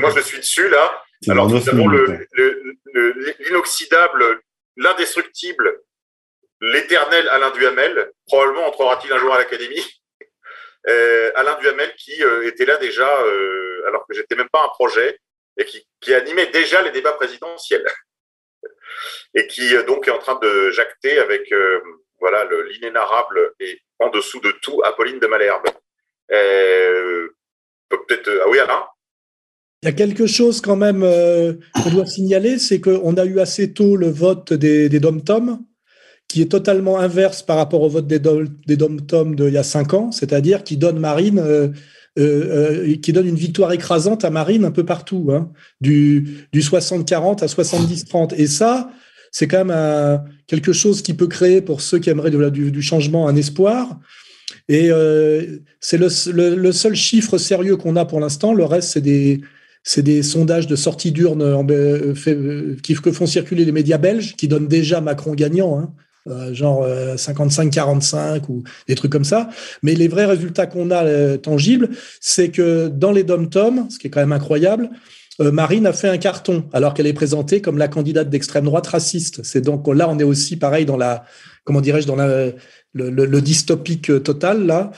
Moi, 0.00 0.10
je 0.16 0.22
suis 0.22 0.38
dessus 0.38 0.68
là. 0.68 0.90
Alors, 1.28 1.48
nous 1.48 1.68
avons 1.68 1.88
l'inoxydable 1.88 4.40
l'indestructible, 4.76 5.82
l'éternel 6.60 7.28
Alain 7.28 7.50
Duhamel, 7.50 8.12
probablement 8.26 8.66
entrera-t-il 8.66 9.12
un 9.12 9.18
jour 9.18 9.34
à 9.34 9.38
l'Académie. 9.38 9.84
Euh, 10.88 11.32
Alain 11.34 11.56
Duhamel 11.56 11.92
qui 11.96 12.22
euh, 12.22 12.46
était 12.46 12.64
là 12.64 12.76
déjà, 12.76 13.12
euh, 13.24 13.82
alors 13.88 14.06
que 14.06 14.14
j'étais 14.14 14.36
même 14.36 14.48
pas 14.50 14.62
un 14.62 14.68
projet, 14.68 15.18
et 15.56 15.64
qui, 15.64 16.14
animait 16.14 16.46
déjà 16.46 16.80
les 16.80 16.92
débats 16.92 17.14
présidentiels. 17.14 17.84
et 19.34 19.48
qui 19.48 19.74
donc 19.82 20.06
est 20.06 20.12
en 20.12 20.20
train 20.20 20.36
de 20.36 20.70
jacter 20.70 21.18
avec 21.18 21.52
voilà 22.20 22.48
l'inénarrable 22.68 23.52
et 23.58 23.80
en 23.98 24.10
dessous 24.10 24.38
de 24.38 24.52
tout 24.62 24.80
Apolline 24.84 25.18
de 25.18 25.26
Malherbe. 25.26 25.66
Peut-être. 27.88 28.42
ah 28.44 28.48
oui, 28.48 28.60
Alain? 28.60 28.86
Il 29.82 29.86
y 29.86 29.88
a 29.88 29.92
quelque 29.92 30.26
chose 30.26 30.60
quand 30.60 30.76
même 30.76 31.02
euh, 31.02 31.54
qu'on 31.82 31.90
doit 31.90 32.06
signaler, 32.06 32.58
c'est 32.58 32.80
qu'on 32.80 33.14
a 33.16 33.24
eu 33.24 33.40
assez 33.40 33.72
tôt 33.72 33.96
le 33.96 34.08
vote 34.08 34.52
des, 34.52 34.88
des 34.88 35.00
dom-tom, 35.00 35.60
qui 36.28 36.42
est 36.42 36.50
totalement 36.50 36.98
inverse 36.98 37.42
par 37.42 37.56
rapport 37.56 37.82
au 37.82 37.88
vote 37.88 38.06
des, 38.06 38.18
dom-tom 38.18 39.36
d'il 39.36 39.52
y 39.52 39.58
a 39.58 39.62
cinq 39.62 39.94
ans, 39.94 40.10
c'est-à-dire 40.12 40.64
qui 40.64 40.76
donne 40.76 40.98
Marine, 40.98 41.38
euh, 41.38 41.68
euh, 42.18 42.96
qui 42.96 43.12
donne 43.12 43.26
une 43.26 43.36
victoire 43.36 43.72
écrasante 43.72 44.24
à 44.24 44.30
Marine 44.30 44.64
un 44.64 44.70
peu 44.70 44.84
partout, 44.84 45.28
hein, 45.30 45.52
du, 45.80 46.46
du 46.52 46.60
60-40 46.60 47.44
à 47.44 47.46
70-30. 47.46 48.34
Et 48.36 48.46
ça, 48.46 48.90
c'est 49.30 49.46
quand 49.46 49.66
même 49.66 50.24
quelque 50.46 50.72
chose 50.72 51.02
qui 51.02 51.12
peut 51.12 51.26
créer 51.26 51.60
pour 51.60 51.82
ceux 51.82 51.98
qui 51.98 52.08
aimeraient 52.08 52.30
du, 52.30 52.72
du, 52.72 52.82
changement 52.82 53.28
un 53.28 53.36
espoir. 53.36 54.00
Et 54.68 54.90
c'est 55.80 55.98
le, 55.98 56.54
le, 56.54 56.72
seul 56.72 56.96
chiffre 56.96 57.36
sérieux 57.36 57.76
qu'on 57.76 57.96
a 57.96 58.06
pour 58.06 58.18
l'instant. 58.18 58.54
Le 58.54 58.64
reste, 58.64 58.92
c'est 58.92 59.02
des, 59.02 59.42
c'est 59.86 60.02
des 60.02 60.24
sondages 60.24 60.66
de 60.66 60.74
sortie 60.74 61.12
d'urne 61.12 61.42
euh, 61.42 62.12
euh, 62.26 62.76
que 62.84 63.12
font 63.12 63.26
circuler 63.26 63.64
les 63.64 63.70
médias 63.70 63.98
belges, 63.98 64.34
qui 64.34 64.48
donnent 64.48 64.66
déjà 64.66 65.00
Macron 65.00 65.32
gagnant, 65.32 65.78
hein, 65.78 65.92
euh, 66.26 66.52
genre 66.52 66.84
55-45 66.84 68.42
ou 68.48 68.64
des 68.88 68.96
trucs 68.96 69.12
comme 69.12 69.24
ça. 69.24 69.48
Mais 69.84 69.94
les 69.94 70.08
vrais 70.08 70.26
résultats 70.26 70.66
qu'on 70.66 70.90
a 70.90 71.38
tangibles, 71.38 71.90
c'est 72.20 72.48
que 72.48 72.88
dans 72.88 73.12
les 73.12 73.22
dom-tom, 73.22 73.86
ce 73.88 73.98
qui 74.00 74.08
est 74.08 74.10
quand 74.10 74.20
même 74.20 74.32
incroyable, 74.32 74.90
Marine 75.38 75.86
a 75.86 75.92
fait 75.92 76.08
un 76.08 76.18
carton 76.18 76.64
alors 76.72 76.92
qu'elle 76.92 77.06
est 77.06 77.12
présentée 77.12 77.60
comme 77.60 77.78
la 77.78 77.88
candidate 77.88 78.28
d'extrême 78.28 78.64
droite 78.64 78.88
raciste. 78.88 79.44
C'est 79.44 79.60
donc 79.60 79.86
là, 79.86 80.08
on 80.08 80.18
est 80.18 80.24
aussi 80.24 80.56
pareil 80.56 80.84
dans 80.84 80.96
la, 80.96 81.24
comment 81.62 81.80
dirais-je, 81.80 82.08
dans 82.08 82.16
la, 82.16 82.46
le, 82.92 83.10
le, 83.10 83.40
dystopique 83.40 84.22
total 84.24 84.66
là. 84.66 84.90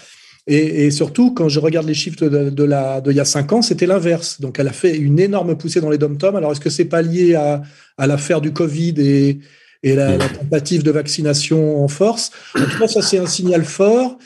Et, 0.50 0.90
surtout, 0.90 1.34
quand 1.34 1.50
je 1.50 1.60
regarde 1.60 1.86
les 1.86 1.92
chiffres 1.92 2.26
de, 2.26 2.64
la, 2.64 3.02
il 3.04 3.12
y 3.12 3.20
a 3.20 3.26
cinq 3.26 3.52
ans, 3.52 3.60
c'était 3.60 3.84
l'inverse. 3.84 4.40
Donc, 4.40 4.58
elle 4.58 4.68
a 4.68 4.72
fait 4.72 4.96
une 4.96 5.20
énorme 5.20 5.58
poussée 5.58 5.82
dans 5.82 5.90
les 5.90 5.98
dom-tom. 5.98 6.36
Alors, 6.36 6.52
est-ce 6.52 6.60
que 6.60 6.70
c'est 6.70 6.86
pas 6.86 7.02
lié 7.02 7.34
à, 7.34 7.60
à 7.98 8.06
l'affaire 8.06 8.40
du 8.40 8.50
Covid 8.54 8.94
et, 8.96 9.40
et 9.82 9.94
la, 9.94 10.16
tentative 10.16 10.82
de 10.82 10.90
vaccination 10.90 11.84
en 11.84 11.88
force? 11.88 12.30
En 12.58 12.64
tout 12.64 12.78
cas, 12.78 12.88
ça, 12.88 13.02
c'est 13.02 13.18
un 13.18 13.26
signal 13.26 13.62
fort. 13.62 14.16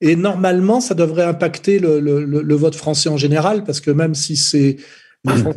Et 0.00 0.16
normalement, 0.16 0.80
ça 0.80 0.94
devrait 0.94 1.22
impacter 1.22 1.78
le, 1.78 2.00
le, 2.00 2.24
le, 2.24 2.54
vote 2.56 2.74
français 2.74 3.08
en 3.08 3.16
général, 3.16 3.62
parce 3.62 3.80
que 3.80 3.92
même 3.92 4.16
si 4.16 4.36
c'est 4.36 4.78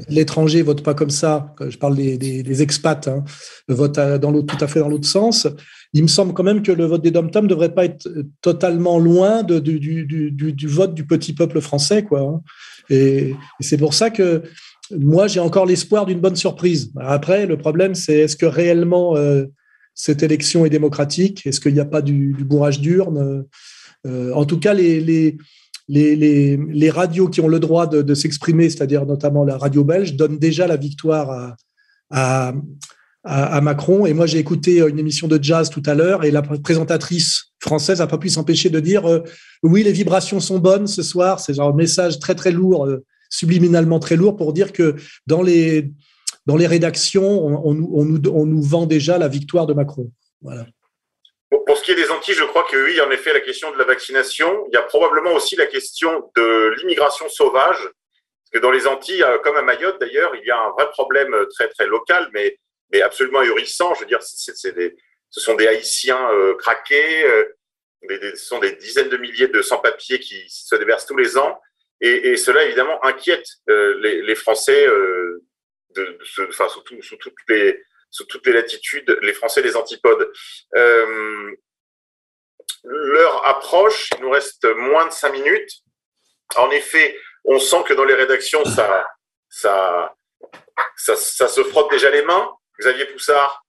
l'étranger 0.10 0.62
vote 0.64 0.84
pas 0.84 0.94
comme 0.94 1.10
ça, 1.10 1.54
je 1.70 1.78
parle 1.78 1.96
des, 1.96 2.18
des, 2.18 2.44
des 2.44 2.62
expats, 2.62 3.08
hein, 3.08 3.24
vote 3.68 4.00
dans 4.00 4.32
l'autre, 4.32 4.56
tout 4.56 4.64
à 4.64 4.68
fait 4.68 4.80
dans 4.80 4.90
l'autre 4.90 5.08
sens 5.08 5.48
il 5.94 6.04
me 6.04 6.08
semble 6.08 6.34
quand 6.34 6.44
même 6.44 6.62
que 6.62 6.72
le 6.72 6.86
vote 6.86 7.02
des 7.02 7.12
dom 7.12 7.30
ne 7.34 7.48
devrait 7.48 7.74
pas 7.74 7.86
être 7.86 8.08
totalement 8.42 8.98
loin 8.98 9.44
de, 9.44 9.60
du, 9.60 9.80
du, 9.80 10.32
du, 10.32 10.68
vote 10.68 10.94
du 10.94 11.06
petit 11.06 11.34
peuple 11.34 11.60
français. 11.60 12.04
Quoi. 12.04 12.22
Hein. 12.22 12.42
Et, 12.90 13.36
c'est 13.60 13.78
pour 13.78 13.94
ça 13.94 14.10
que 14.10 14.44
moi, 14.98 15.28
j'ai 15.28 15.40
encore 15.40 15.66
l'espoir 15.66 16.06
d'une 16.06 16.20
bonne 16.20 16.36
surprise. 16.36 16.92
Après, 16.98 17.46
le 17.46 17.58
problème, 17.58 17.96
c'est 17.96 18.20
est-ce 18.20 18.38
que 18.38 18.46
réellement 18.46 19.18
euh, 19.18 19.46
cette 19.94 20.24
élection 20.24 20.66
est 20.66 20.70
démocratique? 20.70 21.46
Est-ce 21.46 21.60
qu'il 21.60 21.74
n'y 21.74 21.80
a 21.80 21.86
pas 21.86 22.02
du, 22.02 22.36
bourrage 22.40 22.80
d'urne? 22.80 23.46
Euh, 24.08 24.34
En 24.34 24.46
tout 24.46 24.60
cas, 24.60 24.74
les, 24.74 25.02
les, 25.02 25.38
les, 25.88 26.90
radios 26.90 27.28
qui 27.28 27.42
ont 27.42 27.48
le 27.48 27.60
droit 27.60 27.88
de, 27.88 28.14
s'exprimer, 28.14 28.70
c'est-à-dire 28.70 29.06
notamment 29.06 29.44
la 29.44 29.58
radio 29.58 29.84
belge, 29.84 30.16
donnent 30.16 30.40
déjà 30.40 30.68
la 30.68 30.78
victoire 30.78 31.56
à, 32.10 32.54
Macron. 33.62 34.06
Et 34.06 34.14
moi, 34.14 34.26
j'ai 34.26 34.40
écouté 34.40 34.82
euh, 34.82 34.90
une 34.90 34.98
émission 35.00 35.28
de 35.28 35.42
jazz 35.42 35.70
tout 35.70 35.84
à 35.86 35.94
l'heure 35.94 36.24
et 36.24 36.32
la 36.32 36.42
présentatrice 36.42 37.52
française 37.60 38.00
n'a 38.00 38.08
pas 38.08 38.18
pu 38.18 38.30
s'empêcher 38.30 38.70
de 38.70 38.80
dire 38.80 39.08
euh, 39.08 39.20
oui, 39.62 39.84
les 39.84 39.92
vibrations 39.92 40.40
sont 40.40 40.58
bonnes 40.58 40.88
ce 40.88 41.04
soir. 41.04 41.40
C'est 41.40 41.60
un 41.60 41.72
message 41.74 42.20
très 42.20 42.34
très 42.34 42.52
lourd, 42.52 42.88
euh, 42.88 43.06
subliminalement 43.30 44.00
très 44.00 44.16
lourd 44.16 44.36
pour 44.36 44.54
dire 44.54 44.74
que 44.74 44.96
dans 45.28 45.44
les 45.44 45.92
dans 46.48 46.58
les 46.58 46.66
rédactions, 46.66 47.46
on, 47.46 47.70
on, 47.70 47.74
nous, 48.06 48.22
on, 48.34 48.46
nous, 48.48 48.62
vend 48.64 48.88
déjà 48.88 49.20
la 49.20 49.28
victoire 49.28 49.68
de 49.68 49.76
Macron. 49.76 50.12
Voilà. 50.42 50.66
Pour 51.72 51.78
ce 51.78 51.86
qui 51.86 51.92
est 51.92 51.96
des 51.96 52.12
Antilles, 52.12 52.34
je 52.34 52.44
crois 52.44 52.68
que 52.70 52.76
oui, 52.76 53.00
en 53.00 53.10
effet, 53.12 53.32
la 53.32 53.40
question 53.40 53.72
de 53.72 53.78
la 53.78 53.86
vaccination. 53.86 54.66
Il 54.68 54.74
y 54.74 54.78
a 54.78 54.82
probablement 54.82 55.32
aussi 55.32 55.56
la 55.56 55.68
question 55.68 56.30
de 56.36 56.76
l'immigration 56.78 57.30
sauvage. 57.30 57.78
Parce 57.78 58.50
que 58.52 58.60
dans 58.60 58.72
les 58.72 58.88
Antilles, 58.88 59.24
comme 59.42 59.56
à 59.56 59.62
Mayotte 59.62 59.98
d'ailleurs, 59.98 60.36
il 60.36 60.46
y 60.46 60.52
a 60.52 60.60
un 60.60 60.72
vrai 60.72 60.90
problème 60.90 61.34
très 61.56 61.70
très 61.70 61.88
local, 61.88 62.30
mais 62.34 62.60
mais 62.92 63.02
absolument 63.02 63.40
ahurissant. 63.40 63.94
Je 63.94 64.02
veux 64.02 64.06
dire, 64.06 64.22
ce 64.22 65.40
sont 65.40 65.56
des 65.56 65.66
Haïtiens 65.66 66.30
euh, 66.34 66.56
craqués, 66.56 67.24
euh, 67.24 67.46
ce 68.10 68.46
sont 68.46 68.60
des 68.60 68.74
dizaines 68.74 69.08
de 69.08 69.16
milliers 69.16 69.48
de 69.48 69.62
sans-papiers 69.62 70.20
qui 70.20 70.44
se 70.50 70.76
déversent 70.76 71.06
tous 71.06 71.16
les 71.16 71.38
ans. 71.38 71.58
Et, 72.02 72.36
cela, 72.36 72.66
évidemment, 72.66 73.02
inquiète 73.06 73.48
euh, 73.70 73.98
les, 74.02 74.36
Français 74.36 74.86
euh, 74.86 75.42
de, 75.96 76.04
de, 76.04 76.48
enfin, 76.50 76.68
sous, 76.68 76.84
sous, 77.02 77.16
toutes 77.16 77.34
les, 77.48 77.82
sous 78.12 78.26
toutes 78.26 78.46
les 78.46 78.54
latitudes, 78.54 79.18
les 79.22 79.34
Français 79.34 79.64
des 79.64 79.76
antipodes. 79.76 80.32
Euh, 80.76 81.56
L'heure 82.84 83.46
approche, 83.46 84.10
il 84.18 84.24
nous 84.24 84.32
reste 84.32 84.66
moins 84.76 85.08
de 85.08 85.12
cinq 85.12 85.34
minutes. 85.34 85.72
En 86.56 86.70
effet, 86.72 87.16
on 87.46 87.60
sent 87.60 87.84
que 87.88 87.94
dans 87.94 88.06
les 88.06 88.14
rédactions, 88.14 88.66
ça, 88.66 89.06
ça, 89.50 90.16
ça, 90.96 91.48
se 91.48 91.64
frotte 91.64 91.92
déjà 91.92 92.10
les 92.10 92.24
mains. 92.24 92.50
Xavier 92.80 93.06
Poussard 93.06 93.64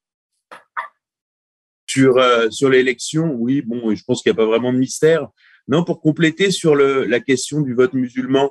Sur, 1.87 2.17
euh, 2.17 2.49
sur 2.51 2.71
l'élection, 2.71 3.33
oui, 3.35 3.61
bon, 3.61 3.95
je 3.95 4.03
pense 4.05 4.23
qu'il 4.23 4.33
n'y 4.33 4.37
a 4.39 4.43
pas 4.43 4.47
vraiment 4.47 4.73
de 4.73 4.79
mystère. 4.79 5.29
Non, 5.69 5.85
pour 5.85 6.01
compléter 6.01 6.51
sur 6.51 6.75
la 6.75 7.21
question 7.21 7.61
du 7.61 7.75
vote 7.75 7.93
musulman, 7.93 8.51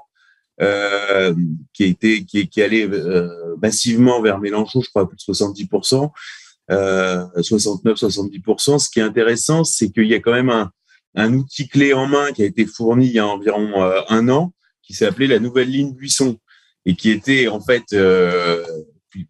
euh, 0.59 1.33
qui, 1.73 1.83
a 1.83 1.87
été, 1.87 2.25
qui, 2.25 2.47
qui 2.47 2.61
allait 2.61 2.87
euh, 2.87 3.55
massivement 3.61 4.21
vers 4.21 4.39
Mélenchon, 4.39 4.81
je 4.81 4.89
crois, 4.89 5.07
plus 5.07 5.17
de 5.17 5.33
70%, 5.33 6.11
69-70%. 6.69 8.79
Ce 8.79 8.89
qui 8.89 8.99
est 8.99 9.03
intéressant, 9.03 9.63
c'est 9.63 9.91
qu'il 9.91 10.07
y 10.07 10.13
a 10.13 10.19
quand 10.19 10.33
même 10.33 10.49
un, 10.49 10.71
un, 11.15 11.33
outil 11.33 11.67
clé 11.67 11.93
en 11.93 12.07
main 12.07 12.31
qui 12.31 12.43
a 12.43 12.45
été 12.45 12.65
fourni 12.65 13.07
il 13.07 13.13
y 13.13 13.19
a 13.19 13.27
environ 13.27 13.83
un 14.09 14.29
an, 14.29 14.53
qui 14.83 15.03
appelé 15.05 15.27
la 15.27 15.39
nouvelle 15.39 15.69
ligne 15.69 15.93
Buisson, 15.93 16.37
et 16.85 16.95
qui 16.95 17.11
était 17.11 17.47
en 17.47 17.61
fait 17.61 17.93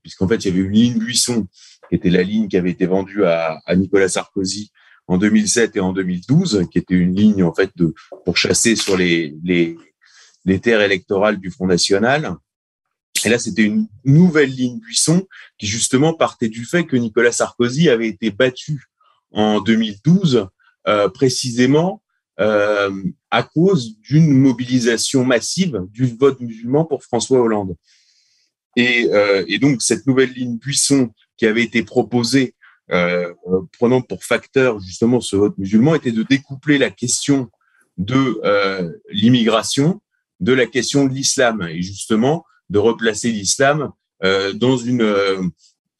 puisqu'en 0.01 0.27
fait, 0.27 0.45
il 0.45 0.49
y 0.49 0.51
avait 0.51 0.67
une 0.67 0.73
ligne 0.73 0.99
Buisson, 0.99 1.47
qui 1.89 1.95
était 1.95 2.09
la 2.09 2.23
ligne 2.23 2.47
qui 2.47 2.57
avait 2.57 2.71
été 2.71 2.85
vendue 2.85 3.25
à, 3.25 3.59
à, 3.65 3.75
Nicolas 3.75 4.09
Sarkozy 4.09 4.71
en 5.07 5.17
2007 5.17 5.75
et 5.75 5.79
en 5.79 5.93
2012, 5.93 6.67
qui 6.71 6.77
était 6.77 6.95
une 6.95 7.15
ligne 7.15 7.43
en 7.43 7.53
fait 7.53 7.71
de 7.75 7.93
pour 8.25 8.37
chasser 8.37 8.75
sur 8.75 8.97
les, 8.97 9.35
les, 9.43 9.77
les 10.45 10.59
terres 10.59 10.81
électorales 10.81 11.37
du 11.37 11.51
Front 11.51 11.67
National. 11.67 12.35
Et 13.25 13.29
là, 13.29 13.37
c'était 13.37 13.63
une 13.63 13.87
nouvelle 14.03 14.49
ligne 14.49 14.79
Buisson 14.79 15.27
qui 15.57 15.67
justement 15.67 16.13
partait 16.13 16.49
du 16.49 16.65
fait 16.65 16.85
que 16.85 16.95
Nicolas 16.95 17.31
Sarkozy 17.31 17.89
avait 17.89 18.07
été 18.07 18.31
battu 18.31 18.85
en 19.31 19.61
2012 19.61 20.47
euh, 20.87 21.09
précisément 21.09 22.01
euh, 22.39 22.91
à 23.29 23.43
cause 23.43 23.97
d'une 23.99 24.31
mobilisation 24.31 25.23
massive 25.23 25.85
du 25.89 26.07
vote 26.07 26.39
musulman 26.39 26.85
pour 26.85 27.03
François 27.03 27.39
Hollande. 27.39 27.75
Et, 28.75 29.07
euh, 29.11 29.43
et, 29.47 29.59
donc, 29.59 29.81
cette 29.81 30.07
nouvelle 30.07 30.31
ligne 30.31 30.57
Buisson 30.57 31.11
qui 31.37 31.45
avait 31.45 31.63
été 31.63 31.83
proposée, 31.83 32.55
euh, 32.91 33.33
prenant 33.77 34.01
pour 34.01 34.23
facteur 34.23 34.79
justement 34.79 35.19
ce 35.19 35.35
vote 35.35 35.57
musulman, 35.57 35.95
était 35.95 36.11
de 36.11 36.23
découpler 36.23 36.77
la 36.77 36.89
question 36.89 37.49
de 37.97 38.39
euh, 38.43 38.91
l'immigration 39.09 40.01
de 40.41 40.53
la 40.53 40.65
question 40.65 41.05
de 41.05 41.13
l'islam 41.13 41.61
et 41.69 41.81
justement 41.81 42.43
de 42.69 42.79
replacer 42.79 43.31
l'islam 43.31 43.91
euh, 44.23 44.53
dans 44.53 44.77
une 44.77 45.01
euh, 45.01 45.41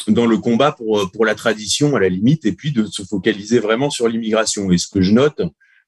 dans 0.07 0.25
le 0.25 0.37
combat 0.37 0.71
pour, 0.71 1.11
pour 1.11 1.25
la 1.25 1.35
tradition 1.35 1.95
à 1.95 1.99
la 1.99 2.09
limite, 2.09 2.45
et 2.45 2.53
puis 2.53 2.71
de 2.71 2.85
se 2.85 3.03
focaliser 3.03 3.59
vraiment 3.59 3.91
sur 3.91 4.07
l'immigration. 4.07 4.71
Et 4.71 4.79
ce 4.79 4.87
que 4.87 5.01
je 5.01 5.11
note, 5.11 5.41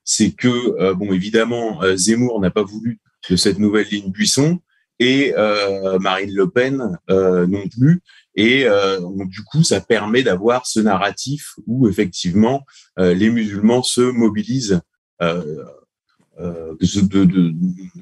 c'est 0.04 0.32
que, 0.32 0.48
euh, 0.80 0.94
bon, 0.94 1.12
évidemment, 1.14 1.82
euh, 1.82 1.96
Zemmour 1.96 2.40
n'a 2.40 2.52
pas 2.52 2.62
voulu 2.64 3.00
de 3.30 3.36
cette 3.36 3.58
nouvelle 3.58 3.88
ligne 3.88 4.12
Buisson, 4.12 4.60
et 5.00 5.34
euh, 5.38 5.98
Marine 6.00 6.34
Le 6.34 6.50
Pen 6.50 6.98
euh, 7.10 7.48
non 7.48 7.68
plus. 7.68 8.02
Et 8.36 8.66
euh, 8.66 9.00
donc, 9.00 9.30
du 9.30 9.44
coup, 9.44 9.64
ça 9.64 9.82
permet 9.82 10.24
d'avoir 10.24 10.66
ce 10.66 10.80
narratif 10.80 11.54
où 11.68 11.88
effectivement 11.88 12.66
les 12.98 13.30
musulmans 13.30 13.84
se 13.84 14.02
mobilisent 14.02 14.82
de, 16.40 17.02
de, 17.02 17.24
de, 17.26 17.54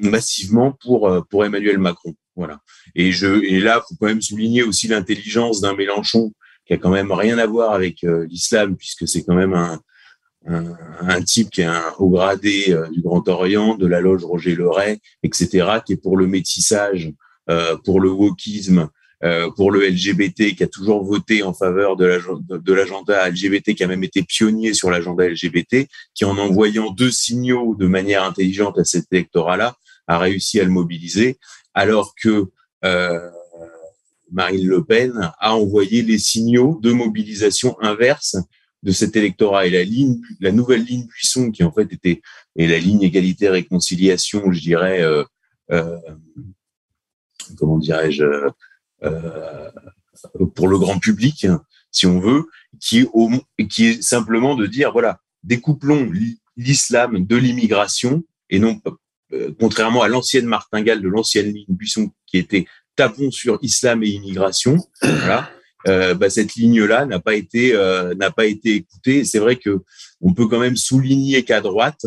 massivement 0.10 0.72
pour 0.82 1.26
pour 1.30 1.46
Emmanuel 1.46 1.78
Macron. 1.78 2.16
Voilà. 2.36 2.60
Et 2.96 3.12
je 3.12 3.44
et 3.44 3.60
là, 3.60 3.84
faut 3.88 3.96
quand 4.00 4.08
même 4.08 4.22
souligner 4.22 4.64
aussi 4.64 4.88
l'intelligence 4.88 5.62
d'un 5.62 5.76
Mélenchon 5.76 6.32
qui 6.66 6.74
a 6.74 6.78
quand 6.78 6.92
même 6.92 7.12
rien 7.12 7.38
à 7.38 7.46
voir 7.46 7.74
avec 7.74 8.04
l'islam 8.04 8.78
puisque 8.78 9.08
c'est 9.08 9.24
quand 9.24 9.36
même 9.36 9.54
un 9.54 9.82
un, 10.46 11.22
type 11.22 11.50
qui 11.50 11.62
est 11.62 11.66
un 11.66 11.94
haut 12.00 12.10
gradé 12.10 12.66
euh, 12.70 12.90
du 12.90 13.02
Grand 13.02 13.28
Orient, 13.28 13.76
de 13.76 13.86
la 13.86 14.02
loge 14.02 14.24
Roger 14.24 14.56
Leray, 14.56 15.00
etc., 15.24 15.80
qui 15.86 15.94
est 15.94 16.02
pour 16.02 16.18
le 16.18 16.28
métissage, 16.28 17.12
euh, 17.50 17.78
pour 17.78 18.02
le 18.02 18.10
wokisme, 18.10 18.80
euh, 18.80 18.88
pour 19.56 19.72
le 19.72 19.88
LGBT, 19.88 20.56
qui 20.56 20.64
a 20.64 20.68
toujours 20.68 21.04
voté 21.04 21.44
en 21.44 21.54
faveur 21.54 21.96
de 21.96 22.74
l'agenda 22.74 23.30
LGBT, 23.30 23.76
qui 23.76 23.84
a 23.84 23.88
même 23.88 24.04
été 24.04 24.24
pionnier 24.24 24.74
sur 24.74 24.90
l'agenda 24.90 25.28
LGBT, 25.28 25.88
qui 26.16 26.26
en 26.26 26.38
envoyant 26.38 26.90
deux 26.92 27.12
signaux 27.12 27.76
de 27.76 27.86
manière 27.86 28.24
intelligente 28.24 28.80
à 28.80 28.84
cet 28.84 29.06
électorat-là, 29.12 29.76
a 30.08 30.18
réussi 30.18 30.60
à 30.60 30.64
le 30.64 30.72
mobiliser, 30.72 31.38
alors 31.76 32.16
que 32.16 32.48
Marine 34.32 34.68
Le 34.68 34.84
Pen 34.84 35.32
a 35.40 35.56
envoyé 35.56 36.02
les 36.02 36.18
signaux 36.18 36.80
de 36.82 36.92
mobilisation 36.92 37.78
inverse 37.82 38.38
de 38.84 38.92
cet 38.92 39.16
électorat. 39.16 39.68
Et 39.68 39.70
la 39.70 39.84
ligne, 39.84 40.22
la 40.40 40.52
nouvelle 40.52 40.84
ligne 40.84 41.06
Buisson 41.06 41.52
qui 41.52 41.64
en 41.64 41.72
fait 41.72 41.92
était 41.92 42.22
et 42.56 42.68
la 42.68 42.80
ligne 42.80 43.04
égalité 43.04 43.50
réconciliation, 43.50 44.52
je 44.52 44.60
dirais, 44.60 45.02
euh, 45.02 45.24
euh, 45.72 45.98
comment 47.58 47.78
dirais-je, 47.78 48.24
euh, 48.24 48.50
pour 50.56 50.68
le 50.68 50.78
grand 50.78 51.00
public, 51.00 51.48
si 51.92 52.06
on 52.06 52.20
veut, 52.20 52.46
qui 52.80 53.00
est, 53.00 53.08
au, 53.14 53.30
qui 53.70 53.88
est 53.88 54.02
simplement 54.02 54.56
de 54.56 54.66
dire 54.68 54.92
voilà, 54.92 55.20
découplons 55.44 56.10
l'islam 56.56 57.26
de 57.26 57.36
l'immigration 57.36 58.24
et 58.50 58.60
non 58.60 58.80
contrairement 59.60 60.04
à 60.04 60.08
l'ancienne 60.08 60.46
martingale 60.46 61.02
de 61.02 61.08
l'ancienne 61.08 61.54
ligne 61.54 61.66
Buisson 61.70 62.12
qui 62.28 62.38
était 62.38 62.66
tapons 62.96 63.32
sur 63.32 63.58
islam 63.62 64.04
et 64.04 64.10
immigration, 64.10 64.78
voilà 65.02 65.50
euh, 65.88 66.14
bah, 66.14 66.30
cette 66.30 66.56
ligne-là 66.56 67.06
n'a 67.06 67.20
pas 67.20 67.36
été 67.36 67.74
euh, 67.74 68.14
n'a 68.16 68.32
pas 68.32 68.46
été 68.46 68.76
écoutée. 68.76 69.24
C'est 69.26 69.40
vrai 69.40 69.56
que 69.56 69.82
on 70.22 70.34
peut 70.34 70.48
quand 70.48 70.60
même 70.60 70.78
souligner 70.78 71.44
qu'à 71.44 71.62
droite, 71.62 72.06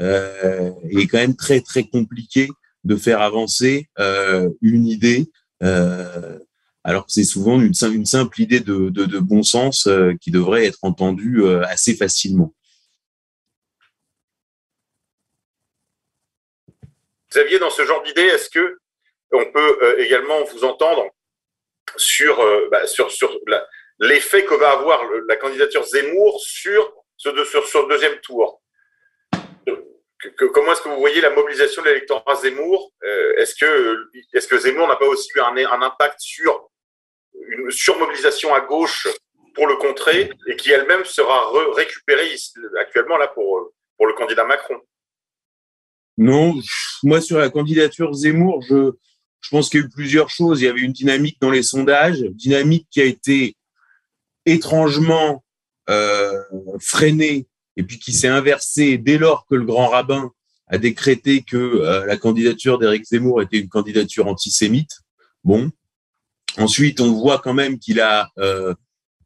euh, 0.00 0.70
il 0.90 1.00
est 1.00 1.06
quand 1.06 1.18
même 1.18 1.36
très 1.36 1.60
très 1.60 1.84
compliqué 1.84 2.48
de 2.84 2.96
faire 2.96 3.20
avancer 3.20 3.88
euh, 3.98 4.48
une 4.62 4.86
idée, 4.86 5.28
euh, 5.62 6.38
alors 6.84 7.04
c'est 7.08 7.24
souvent 7.24 7.60
une, 7.60 7.74
simple 7.74 8.40
idée 8.40 8.60
de, 8.60 9.18
bon 9.18 9.42
sens 9.42 9.88
qui 10.20 10.30
devrait 10.30 10.66
être 10.66 10.78
entendue 10.82 11.46
assez 11.64 11.94
facilement. 11.94 12.54
Xavier, 17.30 17.58
dans 17.58 17.70
ce 17.70 17.84
genre 17.84 18.02
d'idée, 18.04 18.22
est-ce 18.22 18.48
que 18.48 18.78
on 19.32 19.44
peut 19.52 20.00
également 20.00 20.44
vous 20.44 20.64
entendre 20.64 21.10
sur, 21.96 22.40
euh, 22.40 22.68
bah, 22.70 22.86
sur, 22.86 23.10
sur 23.10 23.38
l'effet 23.98 24.44
que 24.44 24.54
va 24.54 24.72
avoir 24.72 25.02
la 25.28 25.36
candidature 25.36 25.84
Zemmour 25.84 26.40
sur 26.40 26.94
ce 27.16 27.44
sur, 27.44 27.66
sur 27.66 27.86
le 27.86 27.94
deuxième 27.94 28.18
tour? 28.20 28.62
Comment 30.36 30.72
est-ce 30.72 30.82
que 30.82 30.88
vous 30.88 30.98
voyez 30.98 31.20
la 31.20 31.30
mobilisation 31.30 31.82
de 31.82 31.88
l'électorat 31.88 32.34
Zemmour 32.36 32.92
euh, 33.04 33.36
Est-ce 33.38 33.54
que, 33.54 34.58
Zemmour 34.58 34.88
n'a 34.88 34.96
pas 34.96 35.06
aussi 35.06 35.28
eu 35.34 35.40
un, 35.40 35.56
un 35.56 35.82
impact 35.82 36.20
sur 36.20 36.70
une 37.48 37.70
surmobilisation 37.70 38.54
à 38.54 38.60
gauche 38.60 39.08
pour 39.54 39.66
le 39.66 39.76
contrer 39.76 40.30
et 40.48 40.56
qui 40.56 40.70
elle-même 40.70 41.04
sera 41.04 41.50
récupérée 41.74 42.34
actuellement 42.80 43.16
là 43.16 43.28
pour, 43.28 43.72
pour 43.96 44.06
le 44.06 44.14
candidat 44.14 44.44
Macron? 44.44 44.80
Non, 46.18 46.54
moi 47.02 47.20
sur 47.20 47.38
la 47.38 47.50
candidature 47.50 48.12
Zemmour, 48.14 48.62
je, 48.68 48.92
je 49.42 49.50
pense 49.50 49.68
qu'il 49.68 49.80
y 49.80 49.82
a 49.82 49.86
eu 49.86 49.90
plusieurs 49.90 50.30
choses. 50.30 50.60
Il 50.60 50.64
y 50.64 50.68
avait 50.68 50.80
une 50.80 50.92
dynamique 50.92 51.38
dans 51.40 51.50
les 51.50 51.62
sondages, 51.62 52.20
dynamique 52.20 52.88
qui 52.90 53.00
a 53.00 53.04
été 53.04 53.54
étrangement 54.44 55.44
euh, 55.88 56.42
freinée 56.80 57.46
et 57.76 57.82
puis 57.82 57.98
qui 57.98 58.12
s'est 58.12 58.28
inversée 58.28 58.98
dès 58.98 59.18
lors 59.18 59.46
que 59.46 59.54
le 59.54 59.64
grand 59.64 59.88
rabbin 59.88 60.30
a 60.68 60.78
décrété 60.78 61.42
que 61.42 61.56
euh, 61.56 62.06
la 62.06 62.16
candidature 62.16 62.78
d'Éric 62.78 63.04
Zemmour 63.04 63.42
était 63.42 63.58
une 63.58 63.68
candidature 63.68 64.26
antisémite. 64.26 65.00
Bon. 65.44 65.70
Ensuite, 66.58 67.00
on 67.00 67.12
voit 67.12 67.38
quand 67.38 67.54
même 67.54 67.78
qu'il 67.78 68.00
a 68.00 68.30
euh, 68.38 68.74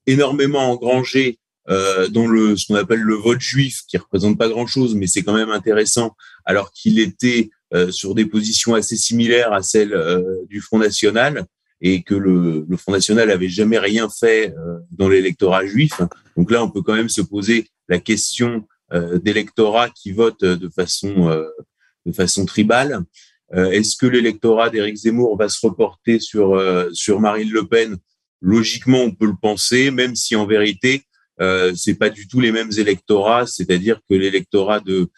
énormément 0.06 0.70
engrangé 0.70 1.38
euh, 1.68 2.08
dans 2.08 2.26
le 2.26 2.56
ce 2.56 2.66
qu'on 2.66 2.74
appelle 2.74 3.00
le 3.00 3.14
vote 3.14 3.40
juif, 3.40 3.82
qui 3.88 3.96
représente 3.96 4.36
pas 4.36 4.48
grand-chose, 4.48 4.94
mais 4.94 5.06
c'est 5.06 5.22
quand 5.22 5.34
même 5.34 5.50
intéressant, 5.50 6.16
alors 6.44 6.72
qu'il 6.72 6.98
était 6.98 7.50
euh, 7.72 7.92
sur 7.92 8.14
des 8.14 8.26
positions 8.26 8.74
assez 8.74 8.96
similaires 8.96 9.52
à 9.52 9.62
celles 9.62 9.94
euh, 9.94 10.44
du 10.48 10.60
Front 10.60 10.78
National 10.78 11.46
et 11.80 12.02
que 12.02 12.14
le, 12.14 12.66
le 12.68 12.76
Front 12.76 12.92
National 12.92 13.30
avait 13.30 13.48
jamais 13.48 13.78
rien 13.78 14.08
fait 14.10 14.52
euh, 14.58 14.78
dans 14.90 15.08
l'électorat 15.08 15.64
juif. 15.64 15.92
Donc 16.36 16.50
là, 16.50 16.62
on 16.64 16.70
peut 16.70 16.82
quand 16.82 16.94
même 16.94 17.08
se 17.08 17.22
poser 17.22 17.68
la 17.90 17.98
question 17.98 18.66
d'électorat 19.22 19.90
qui 19.90 20.12
vote 20.12 20.42
de 20.42 20.68
façon 20.68 21.30
de 22.06 22.12
façon 22.12 22.44
tribale. 22.46 23.04
Est-ce 23.52 23.96
que 23.96 24.06
l'électorat 24.06 24.70
d'Éric 24.70 24.96
Zemmour 24.96 25.36
va 25.36 25.48
se 25.48 25.64
reporter 25.64 26.18
sur 26.18 26.58
sur 26.92 27.20
Marine 27.20 27.50
Le 27.50 27.66
Pen? 27.66 27.98
Logiquement, 28.40 29.02
on 29.02 29.10
peut 29.10 29.26
le 29.26 29.36
penser, 29.40 29.90
même 29.90 30.16
si 30.16 30.34
en 30.34 30.46
vérité, 30.46 31.02
euh, 31.40 31.72
c'est 31.76 31.94
pas 31.94 32.08
du 32.10 32.26
tout 32.26 32.40
les 32.40 32.52
mêmes 32.52 32.72
électorats. 32.76 33.46
C'est-à-dire 33.46 34.00
que 34.08 34.14
l'électorat 34.14 34.80
de 34.80 35.10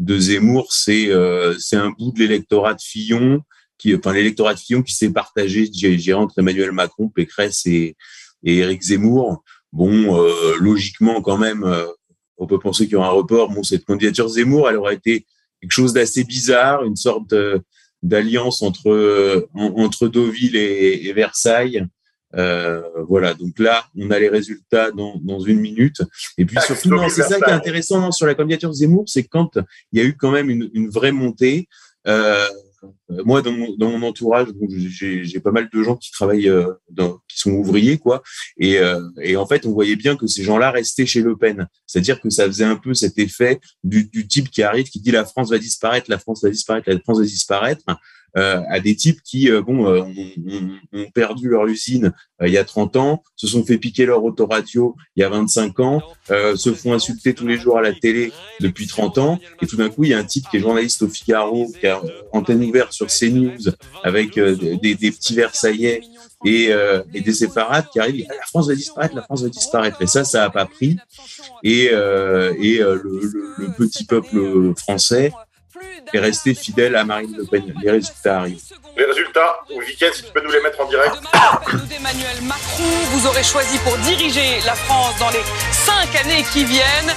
de 0.00 0.18
Zemmour, 0.18 0.72
c'est 0.72 1.10
euh, 1.10 1.54
c'est 1.58 1.76
un 1.76 1.90
bout 1.90 2.10
de 2.12 2.18
l'électorat 2.18 2.74
de 2.74 2.80
Fillon, 2.82 3.42
qui, 3.78 3.94
enfin 3.94 4.12
l'électorat 4.12 4.54
de 4.54 4.58
Fillon 4.58 4.82
qui 4.82 4.92
s'est 4.92 5.10
partagé, 5.10 5.68
dirais, 5.68 6.12
entre 6.14 6.38
Emmanuel 6.38 6.72
Macron, 6.72 7.08
Pécresse 7.08 7.64
et, 7.66 7.96
et 8.42 8.58
Éric 8.58 8.82
Zemmour. 8.82 9.44
Bon, 9.72 10.20
euh, 10.20 10.56
logiquement 10.58 11.20
quand 11.20 11.38
même, 11.38 11.64
euh, 11.64 11.86
on 12.36 12.46
peut 12.46 12.58
penser 12.58 12.84
qu'il 12.84 12.94
y 12.94 12.96
aura 12.96 13.08
un 13.08 13.12
report. 13.12 13.50
Bon, 13.50 13.62
cette 13.62 13.84
candidature 13.84 14.28
Zemmour, 14.28 14.68
elle 14.68 14.76
aurait 14.76 14.94
été 14.94 15.26
quelque 15.60 15.72
chose 15.72 15.92
d'assez 15.92 16.24
bizarre, 16.24 16.84
une 16.84 16.96
sorte 16.96 17.34
d'alliance 18.02 18.62
entre 18.62 19.48
entre 19.54 20.08
Deauville 20.08 20.56
et, 20.56 21.06
et 21.06 21.12
Versailles. 21.12 21.86
Euh, 22.36 22.82
voilà, 23.08 23.34
donc 23.34 23.58
là, 23.58 23.84
on 23.96 24.10
a 24.10 24.18
les 24.18 24.28
résultats 24.28 24.90
dans, 24.90 25.20
dans 25.22 25.40
une 25.40 25.60
minute. 25.60 26.02
Et 26.36 26.44
puis 26.44 26.56
ah, 26.58 26.62
surtout, 26.62 26.98
c'est 27.08 27.22
ça 27.22 27.40
qui 27.40 27.48
est 27.48 27.54
intéressant 27.54 28.10
sur 28.10 28.26
la 28.26 28.34
candidature 28.34 28.72
Zemmour, 28.72 29.04
c'est 29.06 29.24
quand 29.24 29.58
il 29.92 30.00
y 30.00 30.02
a 30.02 30.04
eu 30.04 30.16
quand 30.16 30.30
même 30.30 30.50
une, 30.50 30.70
une 30.74 30.88
vraie 30.88 31.12
montée. 31.12 31.68
Euh, 32.06 32.46
moi, 33.08 33.42
dans 33.42 33.52
mon, 33.52 34.02
entourage, 34.02 34.48
j'ai 34.88 35.40
pas 35.40 35.50
mal 35.50 35.68
de 35.72 35.82
gens 35.82 35.96
qui 35.96 36.10
travaillent, 36.10 36.48
euh, 36.48 36.72
qui 37.28 37.38
sont 37.38 37.50
ouvriers, 37.52 37.98
quoi. 37.98 38.22
Et, 38.58 38.78
euh, 38.78 39.00
et 39.20 39.36
en 39.36 39.46
fait, 39.46 39.66
on 39.66 39.72
voyait 39.72 39.96
bien 39.96 40.16
que 40.16 40.26
ces 40.26 40.42
gens-là 40.42 40.70
restaient 40.70 41.06
chez 41.06 41.20
Le 41.20 41.36
Pen. 41.36 41.66
C'est-à-dire 41.86 42.20
que 42.20 42.30
ça 42.30 42.46
faisait 42.46 42.64
un 42.64 42.76
peu 42.76 42.94
cet 42.94 43.18
effet 43.18 43.60
du, 43.82 44.04
du 44.04 44.26
type 44.26 44.50
qui 44.50 44.62
arrive, 44.62 44.86
qui 44.88 45.00
dit 45.00 45.10
la 45.10 45.24
France 45.24 45.50
va 45.50 45.58
disparaître, 45.58 46.10
la 46.10 46.18
France 46.18 46.42
va 46.42 46.50
disparaître, 46.50 46.90
la 46.90 46.98
France 47.00 47.18
va 47.18 47.24
disparaître 47.24 47.84
euh, 47.88 47.94
à 48.34 48.80
des 48.80 48.96
types 48.96 49.20
qui, 49.22 49.50
euh, 49.50 49.62
bon, 49.62 49.86
euh, 49.86 50.00
ont, 50.02 50.98
ont, 50.98 51.10
perdu 51.14 51.48
leur 51.48 51.66
usine 51.66 52.12
il 52.44 52.52
y 52.52 52.58
a 52.58 52.64
30 52.64 52.96
ans, 52.96 53.22
se 53.36 53.46
sont 53.46 53.64
fait 53.64 53.78
piquer 53.78 54.06
leur 54.06 54.24
autoradio 54.24 54.96
il 55.16 55.20
y 55.20 55.22
a 55.22 55.28
25 55.28 55.80
ans, 55.80 56.02
se 56.28 56.74
font 56.74 56.92
insulter 56.92 57.32
tous 57.32 57.46
les 57.46 57.56
jours 57.56 57.78
à 57.78 57.82
la 57.82 57.92
télé 57.92 58.32
depuis 58.60 58.86
30 58.86 59.18
ans, 59.18 59.38
et 59.62 59.66
tout 59.66 59.76
d'un 59.76 59.88
coup, 59.88 60.04
il 60.04 60.10
y 60.10 60.14
a 60.14 60.18
un 60.18 60.24
type 60.24 60.44
qui 60.50 60.56
est 60.56 60.60
journaliste 60.60 61.02
au 61.02 61.08
Figaro, 61.08 61.70
qui 61.80 61.86
a 61.86 62.02
antenne 62.32 62.62
ouverte 62.64 62.92
sur 62.92 63.06
CNews 63.06 63.70
avec 64.02 64.34
des, 64.34 64.94
des, 64.94 65.10
petits 65.10 65.34
Versaillais 65.34 66.02
et, 66.44 66.70
et 67.14 67.20
des 67.20 67.32
séparades 67.32 67.86
qui 67.92 68.00
arrivent. 68.00 68.26
La 68.28 68.46
France 68.46 68.66
va 68.68 68.74
disparaître, 68.74 69.14
la 69.14 69.22
France 69.22 69.42
va 69.42 69.48
disparaître. 69.48 70.02
Et 70.02 70.06
ça, 70.06 70.24
ça 70.24 70.44
a 70.44 70.50
pas 70.50 70.66
pris. 70.66 70.98
Et, 71.62 71.90
euh, 71.92 72.52
et 72.58 72.78
le, 72.78 73.02
le, 73.02 73.54
le, 73.58 73.72
petit 73.76 74.04
peuple 74.04 74.74
français 74.76 75.32
et 76.12 76.18
rester 76.18 76.54
fidèle 76.54 76.96
à 76.96 77.04
Marine 77.04 77.34
Le 77.36 77.44
Pen. 77.44 77.74
Les 77.82 77.90
résultats 77.90 78.38
arrivent. 78.38 78.62
Les 78.96 79.04
résultats, 79.04 79.58
week-end, 79.70 80.10
si 80.12 80.22
tu 80.22 80.32
peux 80.32 80.42
nous 80.42 80.52
les 80.52 80.62
mettre 80.62 80.80
en 80.80 80.88
direct. 80.88 81.14
Emmanuel 81.96 82.42
Macron, 82.42 82.84
vous 83.10 83.26
aurez 83.26 83.42
choisi 83.42 83.78
pour 83.78 83.96
diriger 83.98 84.60
la 84.64 84.74
France 84.74 85.18
dans 85.18 85.30
les 85.30 85.42
cinq 85.72 86.14
années 86.20 86.44
qui 86.52 86.64
viennent 86.64 87.14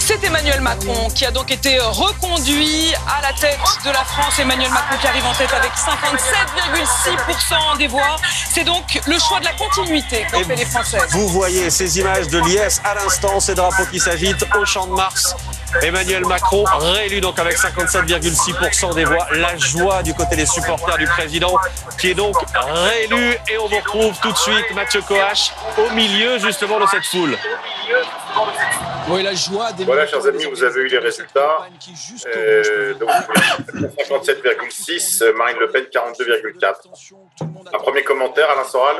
c'est 0.00 0.24
Emmanuel 0.24 0.60
Macron 0.60 1.08
qui 1.14 1.24
a 1.24 1.30
donc 1.30 1.52
été 1.52 1.78
reconduit 1.78 2.92
à 3.06 3.22
la 3.22 3.32
tête 3.32 3.60
de 3.84 3.90
la 3.90 4.02
France. 4.02 4.40
Emmanuel 4.40 4.70
Macron 4.70 4.96
qui 5.00 5.06
arrive 5.06 5.24
en 5.24 5.34
tête 5.34 5.52
avec 5.52 5.70
57,6% 5.72 7.78
des 7.78 7.86
voix. 7.86 8.16
C'est 8.52 8.64
donc 8.64 9.00
le 9.06 9.18
choix 9.20 9.38
de 9.38 9.44
la 9.44 9.52
continuité 9.52 10.26
qu'ont 10.32 10.42
fait 10.42 10.56
les 10.56 10.64
Français. 10.64 10.98
Vous 11.10 11.28
voyez 11.28 11.70
ces 11.70 12.00
images 12.00 12.26
de 12.26 12.38
l'IS 12.38 12.80
à 12.82 12.94
l'instant, 12.94 13.38
ces 13.38 13.54
drapeaux 13.54 13.86
qui 13.88 14.00
s'agitent 14.00 14.44
au 14.58 14.64
champ 14.64 14.88
de 14.88 14.94
Mars. 14.94 15.36
Emmanuel 15.82 16.24
Macron 16.26 16.64
réélu 16.78 17.20
donc 17.20 17.38
avec 17.38 17.56
57,6% 17.56 18.94
des 18.94 19.04
voix. 19.04 19.26
La 19.32 19.56
joie 19.56 20.02
du 20.02 20.14
côté 20.14 20.36
des 20.36 20.46
supporters 20.46 20.98
du 20.98 21.06
président 21.06 21.56
qui 21.98 22.08
est 22.10 22.14
donc 22.14 22.36
réélu 22.54 23.36
et 23.48 23.58
on 23.58 23.68
vous 23.68 23.76
retrouve 23.76 24.18
tout 24.20 24.32
de 24.32 24.38
suite 24.38 24.74
Mathieu 24.74 25.00
Coache 25.02 25.52
au 25.78 25.90
milieu 25.94 26.38
justement 26.38 26.78
de 26.80 26.86
cette 26.86 27.06
foule. 27.06 27.36
Oui, 29.12 29.22
la 29.22 29.34
joie 29.34 29.70
voilà, 29.84 30.06
chers 30.06 30.26
amis, 30.26 30.44
vous 30.44 30.62
avez 30.62 30.82
eu 30.82 30.88
les 30.88 30.98
résultats. 30.98 31.68
Euh, 32.36 32.94
donc, 32.94 33.08
57,6, 33.08 35.24
Marine 35.36 35.56
Le 35.60 35.68
Pen 35.68 35.84
42,4. 35.84 37.44
Un 37.72 37.78
premier 37.78 38.02
commentaire, 38.02 38.50
Alain 38.50 38.64
Soral 38.64 38.96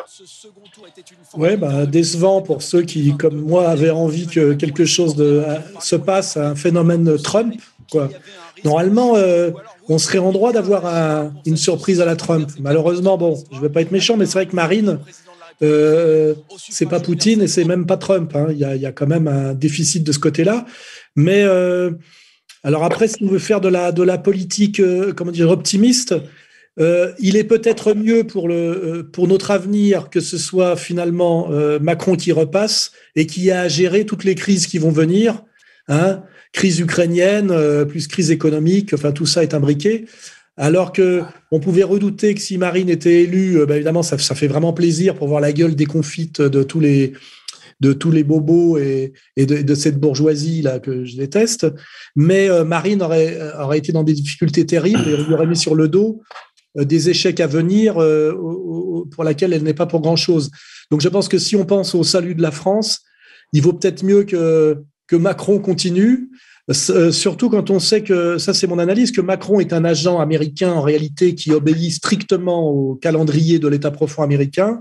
Oui, 1.35 1.57
bah, 1.57 1.87
décevant 1.87 2.43
pour 2.43 2.63
ceux 2.63 2.83
qui, 2.83 3.17
comme 3.17 3.41
moi, 3.41 3.69
avaient 3.69 3.91
envie 3.91 4.27
que 4.27 4.55
quelque 4.55 4.85
chose 4.85 5.17
de, 5.17 5.45
se 5.81 5.97
passe, 5.97 6.37
un 6.37 6.55
phénomène 6.55 7.21
Trump. 7.23 7.55
Quoi. 7.91 8.09
Normalement, 8.65 9.17
euh, 9.17 9.51
on 9.89 9.99
serait 9.99 10.19
en 10.19 10.33
droit 10.33 10.53
d'avoir 10.53 11.31
une 11.47 11.57
surprise 11.57 12.01
à 12.01 12.05
la 12.05 12.17
Trump. 12.17 12.51
Malheureusement, 12.61 13.17
bon, 13.17 13.43
je 13.51 13.57
ne 13.57 13.63
vais 13.63 13.69
pas 13.69 13.81
être 13.81 13.93
méchant, 13.93 14.17
mais 14.17 14.27
c'est 14.27 14.35
vrai 14.35 14.47
que 14.47 14.57
Marine, 14.57 14.99
euh, 15.63 16.35
c'est 16.59 16.89
pas 16.89 17.01
Poutine 17.01 17.43
et 17.43 17.49
c'est 17.49 17.65
même 17.65 17.87
pas 17.87 17.97
Trump. 17.97 18.35
Hein. 18.35 18.49
Il, 18.51 18.59
y 18.59 18.87
a, 18.87 18.93
quand 18.93 19.07
même 19.07 19.29
un 19.29 19.55
déficit 19.55 20.05
de 20.05 20.13
ce 20.13 20.19
côté-là. 20.19 20.67
Mais 21.17 21.43
euh, 21.43 21.91
alors 22.63 22.85
après, 22.85 23.09
si 23.09 23.23
on 23.23 23.29
veut 23.29 23.39
faire 23.39 23.61
de 23.61 23.69
la, 23.69 23.93
de 23.93 24.03
la 24.03 24.19
politique, 24.19 24.81
euh, 24.81 25.13
comment 25.13 25.33
dire, 25.33 25.51
optimiste, 25.51 26.15
euh, 26.79 27.13
il 27.19 27.37
est 27.37 27.45
peut-être 27.45 27.95
mieux 27.95 28.25
pour, 28.25 28.49
le, 28.49 29.09
pour 29.13 29.29
notre 29.29 29.51
avenir 29.51 30.09
que 30.09 30.21
ce 30.21 30.39
soit 30.39 30.77
finalement 30.77 31.51
Macron 31.81 32.17
qui 32.17 32.33
repasse 32.33 32.93
et 33.17 33.27
qui 33.27 33.51
a 33.51 33.63
à 33.63 33.69
gérer 33.69 34.07
toutes 34.07 34.25
les 34.25 34.35
crises 34.35 34.67
qui 34.67 34.79
vont 34.79 34.93
venir. 34.93 35.43
Hein, 35.89 36.23
crise 36.53 36.79
ukrainienne, 36.79 37.53
plus 37.87 38.07
crise 38.07 38.31
économique, 38.31 38.95
enfin 38.95 39.11
tout 39.11 39.27
ça 39.27 39.43
est 39.43 39.55
imbriqué. 39.55 40.07
Alors 40.61 40.93
que 40.93 41.23
on 41.51 41.59
pouvait 41.59 41.83
redouter 41.83 42.35
que 42.35 42.41
si 42.41 42.59
Marine 42.59 42.91
était 42.91 43.23
élue, 43.23 43.61
euh, 43.61 43.67
bah, 43.67 43.77
évidemment, 43.77 44.03
ça, 44.03 44.19
fait 44.19 44.47
vraiment 44.47 44.75
plaisir 44.75 45.15
pour 45.15 45.27
voir 45.27 45.41
la 45.41 45.55
gueule 45.55 45.75
déconfite 45.75 46.43
de 46.43 46.63
tous 46.63 46.81
les 46.81 47.15
de 47.81 47.95
tous 47.95 48.11
les 48.11 48.25
bobos 48.25 48.77
et, 48.77 49.15
de, 49.39 49.75
cette 49.75 49.99
bourgeoisie 49.99 50.61
là 50.61 50.81
que 50.81 51.07
je 51.07 51.17
déteste. 51.17 51.67
Mais 52.15 52.51
euh, 52.51 52.63
Marine 52.63 53.01
aurait, 53.01 53.39
aurait 53.59 53.79
été 53.79 53.91
dans 53.91 54.05
des 54.05 54.13
difficultés 54.13 54.67
terribles 54.67 55.09
et 55.09 55.17
lui 55.17 55.33
aurait 55.33 55.47
mis 55.47 55.57
sur 55.57 55.75
le 55.75 55.89
dos 55.89 56.21
euh, 56.77 56.85
des 56.85 57.09
échecs 57.09 57.41
à 57.41 57.47
venir 57.47 57.95
pour 57.95 59.25
laquelle 59.25 59.55
elle 59.55 59.63
n'est 59.63 59.73
pas 59.73 59.87
pour 59.87 60.03
grand 60.03 60.17
chose. 60.17 60.51
Donc 60.91 61.01
je 61.01 61.09
pense 61.09 61.27
que 61.29 61.39
si 61.39 61.57
on 61.57 61.65
pense 61.65 61.95
au 61.95 62.05
salut 62.05 62.35
de 62.35 62.43
la 62.43 62.51
France, 62.51 63.01
il 63.55 63.63
vaut 63.63 63.73
peut-être 63.73 64.03
mieux 64.03 64.25
que 64.25 64.77
que 65.11 65.17
Macron 65.17 65.59
continue 65.59 66.29
euh, 66.29 66.29
surtout 66.73 67.51
quand 67.51 67.71
on 67.71 67.79
sait 67.79 68.03
que, 68.03 68.39
ça 68.39 68.55
c'est 68.55 68.67
mon 68.67 68.79
analyse, 68.79 69.13
que 69.13 69.21
Macron 69.21 69.61
est 69.61 69.73
un 69.73 69.85
agent 69.85 70.21
américain 70.21 70.73
en 70.73 70.83
réalité 70.83 71.35
qui 71.35 71.53
obéit 71.53 71.93
strictement 71.93 72.69
au 72.69 72.95
calendrier 72.95 73.59
de 73.59 73.69
l'État 73.69 73.91
profond 73.91 74.23
américain. 74.23 74.81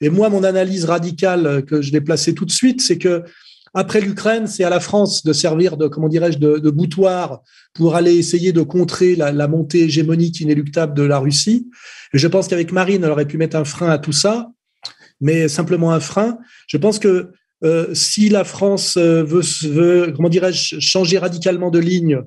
Et 0.00 0.08
moi, 0.08 0.28
mon 0.28 0.44
analyse 0.44 0.84
radicale 0.84 1.64
que 1.64 1.80
je 1.80 1.92
l'ai 1.92 2.00
placée 2.00 2.34
tout 2.34 2.44
de 2.44 2.50
suite, 2.50 2.80
c'est 2.80 2.98
que 2.98 3.22
après 3.74 4.00
l'Ukraine, 4.00 4.46
c'est 4.46 4.64
à 4.64 4.70
la 4.70 4.80
France 4.80 5.24
de 5.24 5.32
servir 5.32 5.76
de, 5.76 5.88
comment 5.88 6.08
dirais-je, 6.08 6.38
de, 6.38 6.70
boutoir 6.70 7.42
pour 7.74 7.94
aller 7.94 8.16
essayer 8.16 8.52
de 8.52 8.62
contrer 8.62 9.14
la, 9.14 9.30
la, 9.30 9.46
montée 9.46 9.84
hégémonique 9.84 10.40
inéluctable 10.40 10.94
de 10.94 11.02
la 11.02 11.18
Russie. 11.18 11.68
Et 12.14 12.18
je 12.18 12.26
pense 12.26 12.48
qu'avec 12.48 12.72
Marine, 12.72 13.04
elle 13.04 13.10
aurait 13.10 13.26
pu 13.26 13.36
mettre 13.36 13.56
un 13.56 13.64
frein 13.64 13.90
à 13.90 13.98
tout 13.98 14.12
ça, 14.12 14.50
mais 15.20 15.48
simplement 15.48 15.92
un 15.92 16.00
frein. 16.00 16.38
Je 16.66 16.78
pense 16.78 16.98
que 16.98 17.30
euh, 17.64 17.92
si 17.92 18.28
la 18.28 18.44
France 18.44 18.96
euh, 18.96 19.24
veut, 19.24 20.12
comment 20.14 20.28
dirais-je, 20.28 20.78
changer 20.78 21.18
radicalement 21.18 21.70
de 21.70 21.78
ligne 21.78 22.20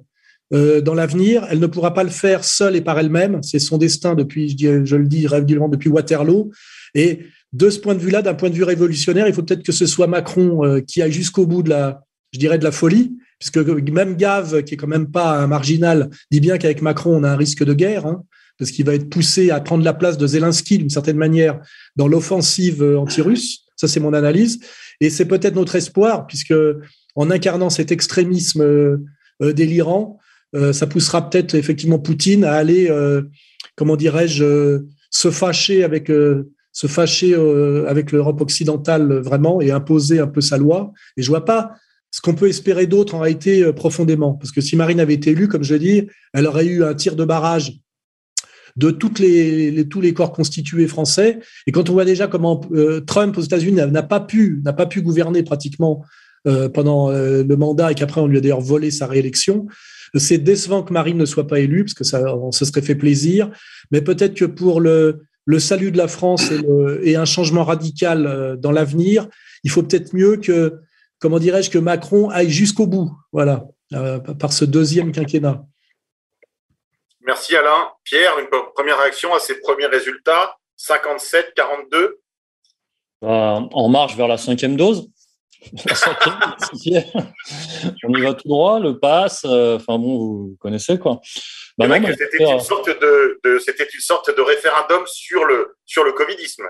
euh, 0.53 0.81
dans 0.81 0.93
l'avenir, 0.93 1.47
elle 1.49 1.59
ne 1.59 1.67
pourra 1.67 1.93
pas 1.93 2.03
le 2.03 2.09
faire 2.09 2.43
seule 2.43 2.75
et 2.75 2.81
par 2.81 2.99
elle-même. 2.99 3.41
C'est 3.41 3.59
son 3.59 3.77
destin 3.77 4.15
depuis, 4.15 4.55
je, 4.57 4.95
le 4.95 5.07
dis 5.07 5.27
régulièrement, 5.27 5.69
depuis 5.69 5.89
Waterloo. 5.89 6.51
Et 6.95 7.19
de 7.53 7.69
ce 7.69 7.79
point 7.79 7.95
de 7.95 7.99
vue-là, 7.99 8.21
d'un 8.21 8.33
point 8.33 8.49
de 8.49 8.55
vue 8.55 8.63
révolutionnaire, 8.63 9.27
il 9.27 9.33
faut 9.33 9.43
peut-être 9.43 9.63
que 9.63 9.71
ce 9.71 9.85
soit 9.85 10.07
Macron 10.07 10.81
qui 10.85 11.01
aille 11.01 11.11
jusqu'au 11.11 11.45
bout 11.45 11.63
de 11.63 11.69
la, 11.69 12.03
je 12.33 12.39
dirais, 12.39 12.57
de 12.57 12.63
la 12.63 12.71
folie, 12.71 13.17
puisque 13.39 13.57
même 13.57 14.15
Gave, 14.15 14.63
qui 14.63 14.73
est 14.73 14.77
quand 14.77 14.87
même 14.87 15.09
pas 15.09 15.37
un 15.37 15.47
marginal, 15.47 16.09
dit 16.31 16.41
bien 16.41 16.57
qu'avec 16.57 16.81
Macron, 16.81 17.15
on 17.15 17.23
a 17.23 17.29
un 17.29 17.37
risque 17.37 17.63
de 17.63 17.73
guerre, 17.73 18.05
hein, 18.05 18.23
parce 18.57 18.71
qu'il 18.71 18.85
va 18.85 18.93
être 18.93 19.09
poussé 19.09 19.51
à 19.51 19.59
prendre 19.61 19.83
la 19.83 19.93
place 19.93 20.17
de 20.17 20.27
Zelensky 20.27 20.77
d'une 20.77 20.89
certaine 20.89 21.17
manière 21.17 21.59
dans 21.95 22.07
l'offensive 22.07 22.83
anti-russe. 22.83 23.65
Ça, 23.75 23.87
c'est 23.87 23.99
mon 23.99 24.13
analyse. 24.13 24.59
Et 25.01 25.09
c'est 25.09 25.25
peut-être 25.25 25.55
notre 25.55 25.75
espoir, 25.75 26.27
puisque 26.27 26.53
en 27.15 27.29
incarnant 27.29 27.69
cet 27.69 27.91
extrémisme 27.91 28.61
euh, 28.61 28.97
euh, 29.41 29.51
délirant, 29.51 30.19
euh, 30.55 30.71
ça 30.71 30.87
poussera 30.87 31.29
peut-être 31.29 31.55
effectivement 31.55 31.99
Poutine 31.99 32.45
à 32.45 32.53
aller, 32.53 32.89
comment 33.75 33.97
dirais-je, 33.97 34.83
se 35.09 35.31
fâcher 35.31 35.83
avec 35.83 36.11
se 36.73 36.87
fâcher 36.87 37.35
avec 37.87 38.13
l'Europe 38.13 38.39
occidentale 38.39 39.13
vraiment 39.19 39.59
et 39.59 39.71
imposer 39.71 40.19
un 40.19 40.27
peu 40.27 40.39
sa 40.39 40.57
loi. 40.57 40.93
Et 41.17 41.21
je 41.21 41.27
vois 41.27 41.43
pas 41.43 41.73
ce 42.11 42.21
qu'on 42.21 42.35
peut 42.35 42.47
espérer 42.47 42.87
d'autre 42.87 43.15
en 43.15 43.19
réalité 43.19 43.71
profondément, 43.73 44.33
parce 44.33 44.51
que 44.51 44.61
si 44.61 44.75
Marine 44.75 44.99
avait 44.99 45.13
été 45.15 45.31
élue, 45.31 45.47
comme 45.47 45.63
je 45.63 45.75
dis, 45.75 46.07
elle 46.33 46.47
aurait 46.47 46.65
eu 46.65 46.83
un 46.83 46.93
tir 46.93 47.15
de 47.15 47.25
barrage 47.25 47.80
de 48.75 48.91
toutes 48.91 49.19
les, 49.19 49.87
tous 49.89 50.01
les 50.01 50.13
corps 50.13 50.31
constitués 50.31 50.87
français. 50.87 51.39
Et 51.67 51.71
quand 51.71 51.89
on 51.89 51.93
voit 51.93 52.05
déjà 52.05 52.27
comment 52.27 52.61
euh, 52.71 53.01
Trump 53.01 53.37
aux 53.37 53.41
États-Unis 53.41 53.75
n'a 53.75 54.03
pas 54.03 54.19
pu 54.19 54.61
n'a 54.63 54.73
pas 54.73 54.85
pu 54.85 55.01
gouverner 55.01 55.43
pratiquement 55.43 56.03
euh, 56.47 56.69
pendant 56.69 57.11
euh, 57.11 57.43
le 57.43 57.55
mandat 57.55 57.91
et 57.91 57.95
qu'après 57.95 58.21
on 58.21 58.27
lui 58.27 58.37
a 58.37 58.41
d'ailleurs 58.41 58.61
volé 58.61 58.91
sa 58.91 59.07
réélection, 59.07 59.67
c'est 60.15 60.37
décevant 60.37 60.83
que 60.83 60.93
Marine 60.93 61.17
ne 61.17 61.25
soit 61.25 61.47
pas 61.47 61.59
élue 61.59 61.83
parce 61.85 61.93
que 61.93 62.03
ça 62.03 62.35
on 62.35 62.51
se 62.51 62.65
serait 62.65 62.81
fait 62.81 62.95
plaisir. 62.95 63.51
Mais 63.91 64.01
peut-être 64.01 64.33
que 64.35 64.45
pour 64.45 64.79
le 64.79 65.21
le 65.45 65.59
salut 65.59 65.91
de 65.91 65.97
la 65.97 66.07
France 66.07 66.51
et, 66.51 67.11
et 67.11 67.15
un 67.15 67.25
changement 67.25 67.63
radical 67.63 68.57
dans 68.61 68.71
l'avenir, 68.71 69.27
il 69.63 69.71
faut 69.71 69.81
peut-être 69.81 70.13
mieux 70.13 70.37
que 70.37 70.75
comment 71.17 71.39
dirais-je 71.39 71.71
que 71.71 71.79
Macron 71.79 72.29
aille 72.29 72.51
jusqu'au 72.51 72.85
bout, 72.85 73.11
voilà, 73.33 73.65
par 74.37 74.53
ce 74.53 74.65
deuxième 74.65 75.11
quinquennat. 75.11 75.65
Merci 77.31 77.55
Alain. 77.55 77.87
Pierre, 78.03 78.37
une 78.39 78.49
première 78.75 78.99
réaction 78.99 79.33
à 79.33 79.39
ces 79.39 79.61
premiers 79.61 79.85
résultats 79.85 80.57
57, 80.75 81.53
42 81.55 82.19
bah, 83.21 83.63
En 83.71 83.87
marche 83.87 84.17
vers 84.17 84.27
la 84.27 84.37
cinquième 84.37 84.75
dose. 84.75 85.07
On 88.03 88.13
y 88.17 88.21
va 88.21 88.33
tout 88.33 88.49
droit, 88.49 88.81
le 88.81 88.99
pass. 88.99 89.45
Euh, 89.45 89.77
enfin 89.77 89.97
bon, 89.97 90.17
vous 90.17 90.57
connaissez 90.59 90.99
quoi. 90.99 91.21
Bah 91.77 91.85
c'était 91.87 92.43
une, 92.43 92.59
sorte 92.59 92.89
de, 92.89 93.39
c'était 93.65 93.87
une 93.87 94.01
sorte 94.01 94.35
de 94.35 94.41
référendum 94.41 95.03
sur 95.05 95.45
le, 95.45 95.77
sur 95.85 96.03
le 96.03 96.11
Covidisme. 96.11 96.65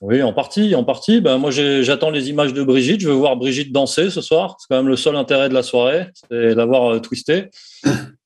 Oui, 0.00 0.22
en 0.22 0.32
partie, 0.32 0.76
en 0.76 0.84
partie. 0.84 1.20
Ben, 1.20 1.38
moi, 1.38 1.50
j'attends 1.50 2.10
les 2.10 2.30
images 2.30 2.54
de 2.54 2.62
Brigitte. 2.62 3.00
Je 3.00 3.08
veux 3.08 3.14
voir 3.14 3.34
Brigitte 3.34 3.72
danser 3.72 4.08
ce 4.10 4.20
soir. 4.20 4.54
C'est 4.60 4.68
quand 4.70 4.76
même 4.76 4.88
le 4.88 4.94
seul 4.94 5.16
intérêt 5.16 5.48
de 5.48 5.54
la 5.54 5.64
soirée, 5.64 6.06
c'est 6.14 6.54
d'avoir 6.54 6.94
euh, 6.94 7.00
twisté. 7.00 7.48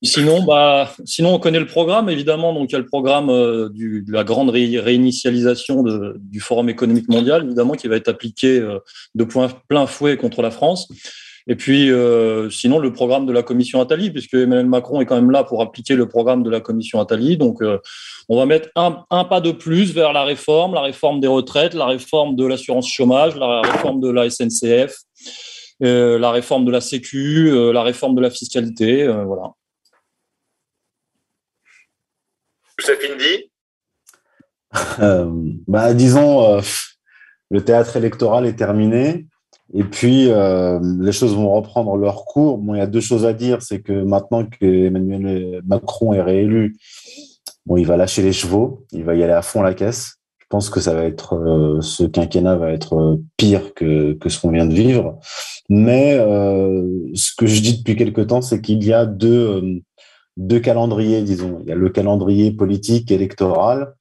Sinon, 0.03 0.45
bah, 0.45 0.93
sinon, 1.05 1.35
on 1.35 1.39
connaît 1.39 1.61
le 1.61 1.67
programme, 1.67 2.09
évidemment. 2.09 2.53
Donc, 2.53 2.71
il 2.71 2.73
y 2.73 2.77
a 2.77 2.81
le 2.81 2.87
programme 2.87 3.31
euh, 3.31 3.69
de 3.71 4.13
la 4.13 4.25
grande 4.25 4.51
réinitialisation 4.51 5.85
du 6.19 6.41
Forum 6.41 6.69
économique 6.69 7.09
mondial, 7.09 7.45
évidemment, 7.45 7.75
qui 7.75 7.89
va 7.89 7.97
être 7.97 8.09
appliqué 8.09 8.59
euh, 8.59 8.79
de 9.15 9.25
plein 9.25 9.87
fouet 9.87 10.17
contre 10.17 10.43
la 10.43 10.51
France. 10.51 10.89
Et 11.47 11.57
puis, 11.57 11.91
euh, 11.91 12.49
sinon, 12.49 12.79
le 12.79 12.93
programme 12.93 13.27
de 13.27 13.33
la 13.33 13.43
commission 13.43 13.81
Attali, 13.81 14.11
puisque 14.11 14.33
Emmanuel 14.33 14.67
Macron 14.67 15.03
est 15.03 15.07
quand 15.07 15.17
même 15.17 15.31
là 15.31 15.45
pour 15.45 15.61
appliquer 15.61 15.95
le 15.95 16.09
programme 16.09 16.43
de 16.43 16.49
la 16.49 16.61
commission 16.61 17.01
Attali. 17.01 17.37
Donc, 17.37 17.61
on 18.31 18.39
va 18.39 18.47
mettre 18.47 18.71
un, 18.77 19.05
un, 19.11 19.25
pas 19.25 19.43
de 19.43 19.53
plus 19.53 19.93
vers 19.93 20.15
la 20.15 20.25
réforme, 20.25 20.73
la 20.73 20.81
réforme 20.81 21.21
des 21.21 21.29
retraites, 21.29 21.75
la 21.75 21.85
réforme 21.85 22.35
de 22.35 22.47
l'assurance 22.47 22.89
chômage, 22.89 23.37
la 23.37 23.61
réforme 23.61 24.01
de 24.01 24.09
la 24.09 24.31
SNCF, 24.31 24.97
la 25.81 26.31
réforme 26.31 26.65
de 26.65 26.71
la 26.71 26.81
Sécu, 26.81 27.51
euh, 27.51 27.73
la 27.73 27.83
réforme 27.83 28.15
de 28.15 28.21
la 28.21 28.31
fiscalité. 28.31 29.03
Euh, 29.03 29.25
voilà. 29.25 29.53
Youssef 32.79 32.99
Indy 33.11 33.51
bah, 35.69 35.95
Disons, 35.95 36.61
le 37.51 37.65
théâtre 37.65 37.97
électoral 37.97 38.47
est 38.47 38.57
terminé. 38.57 39.27
Et 39.73 39.85
puis, 39.85 40.31
euh, 40.31 40.79
les 41.01 41.13
choses 41.13 41.35
vont 41.35 41.53
reprendre 41.55 41.97
leur 41.97 42.25
cours. 42.27 42.59
Bon, 42.59 42.75
il 42.75 42.79
y 42.79 42.81
a 42.83 42.87
deux 42.87 43.01
choses 43.01 43.25
à 43.25 43.33
dire. 43.33 43.63
C'est 43.63 43.81
que 43.81 43.93
maintenant 43.93 44.45
que 44.45 44.65
Emmanuel 44.65 45.63
Macron 45.65 46.13
est 46.13 46.23
réélu, 46.23 46.77
bon, 47.65 47.77
il 47.77 47.87
va 47.87 47.97
lâcher 47.97 48.23
les 48.23 48.33
chevaux. 48.33 48.85
Il 48.93 49.05
va 49.05 49.15
y 49.15 49.23
aller 49.23 49.33
à 49.33 49.43
fond 49.43 49.63
la 49.63 49.75
caisse. 49.75 50.17
Pense 50.55 50.71
que 50.71 50.79
ça 50.79 50.95
va 50.95 51.03
être 51.03 51.79
ce 51.81 52.05
quinquennat 52.05 52.55
va 52.55 52.71
être 52.71 53.19
pire 53.37 53.75
que, 53.75 54.13
que 54.13 54.29
ce 54.29 54.41
qu'on 54.41 54.53
vient 54.53 54.67
de 54.67 54.73
vivre. 54.73 55.19
Mais 55.69 56.13
ce 57.15 57.35
que 57.37 57.47
je 57.47 57.61
dis 57.61 57.79
depuis 57.79 57.97
quelque 57.97 58.21
temps, 58.21 58.41
c'est 58.41 58.61
qu'il 58.61 58.85
y 58.85 58.93
a 58.93 59.05
deux, 59.05 59.83
deux 60.37 60.61
calendriers, 60.61 61.23
disons. 61.23 61.59
Il 61.63 61.69
y 61.69 61.73
a 61.73 61.77
le 61.77 61.89
calendrier 61.89 62.53
politique 62.53 63.11
électoral 63.11 63.95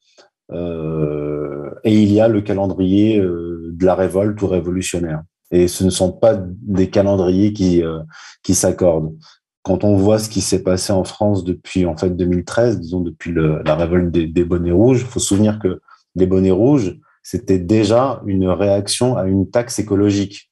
euh, 0.52 1.72
et 1.84 1.94
il 1.94 2.12
y 2.12 2.20
a 2.20 2.28
le 2.28 2.42
calendrier 2.42 3.20
euh, 3.20 3.70
de 3.74 3.86
la 3.86 3.96
révolte 3.96 4.42
ou 4.42 4.48
révolutionnaire. 4.48 5.24
Et 5.52 5.68
ce 5.68 5.84
ne 5.84 5.90
sont 5.90 6.12
pas 6.12 6.36
des 6.36 6.90
calendriers 6.90 7.54
qui, 7.54 7.84
euh, 7.84 8.00
qui 8.42 8.56
s'accordent. 8.56 9.16
Quand 9.62 9.84
on 9.84 9.96
voit 9.96 10.20
ce 10.20 10.30
qui 10.30 10.42
s'est 10.42 10.64
passé 10.64 10.92
en 10.92 11.04
France 11.04 11.44
depuis 11.44 11.86
en 11.86 11.96
fait 11.96 12.10
2013, 12.10 12.82
disons 12.82 13.00
depuis 13.00 13.34
la 13.34 13.76
révolte 13.76 14.12
des 14.12 14.44
bonnets 14.44 14.72
rouges, 14.72 15.02
il 15.02 15.08
faut 15.08 15.22
se 15.22 15.28
souvenir 15.28 15.58
que 15.60 15.80
les 16.16 16.26
bonnets 16.26 16.52
rouges, 16.52 16.98
c'était 17.22 17.60
déjà 17.60 18.22
une 18.26 18.48
réaction 18.48 19.18
à 19.18 19.26
une 19.26 19.50
taxe 19.50 19.80
écologique 19.80 20.52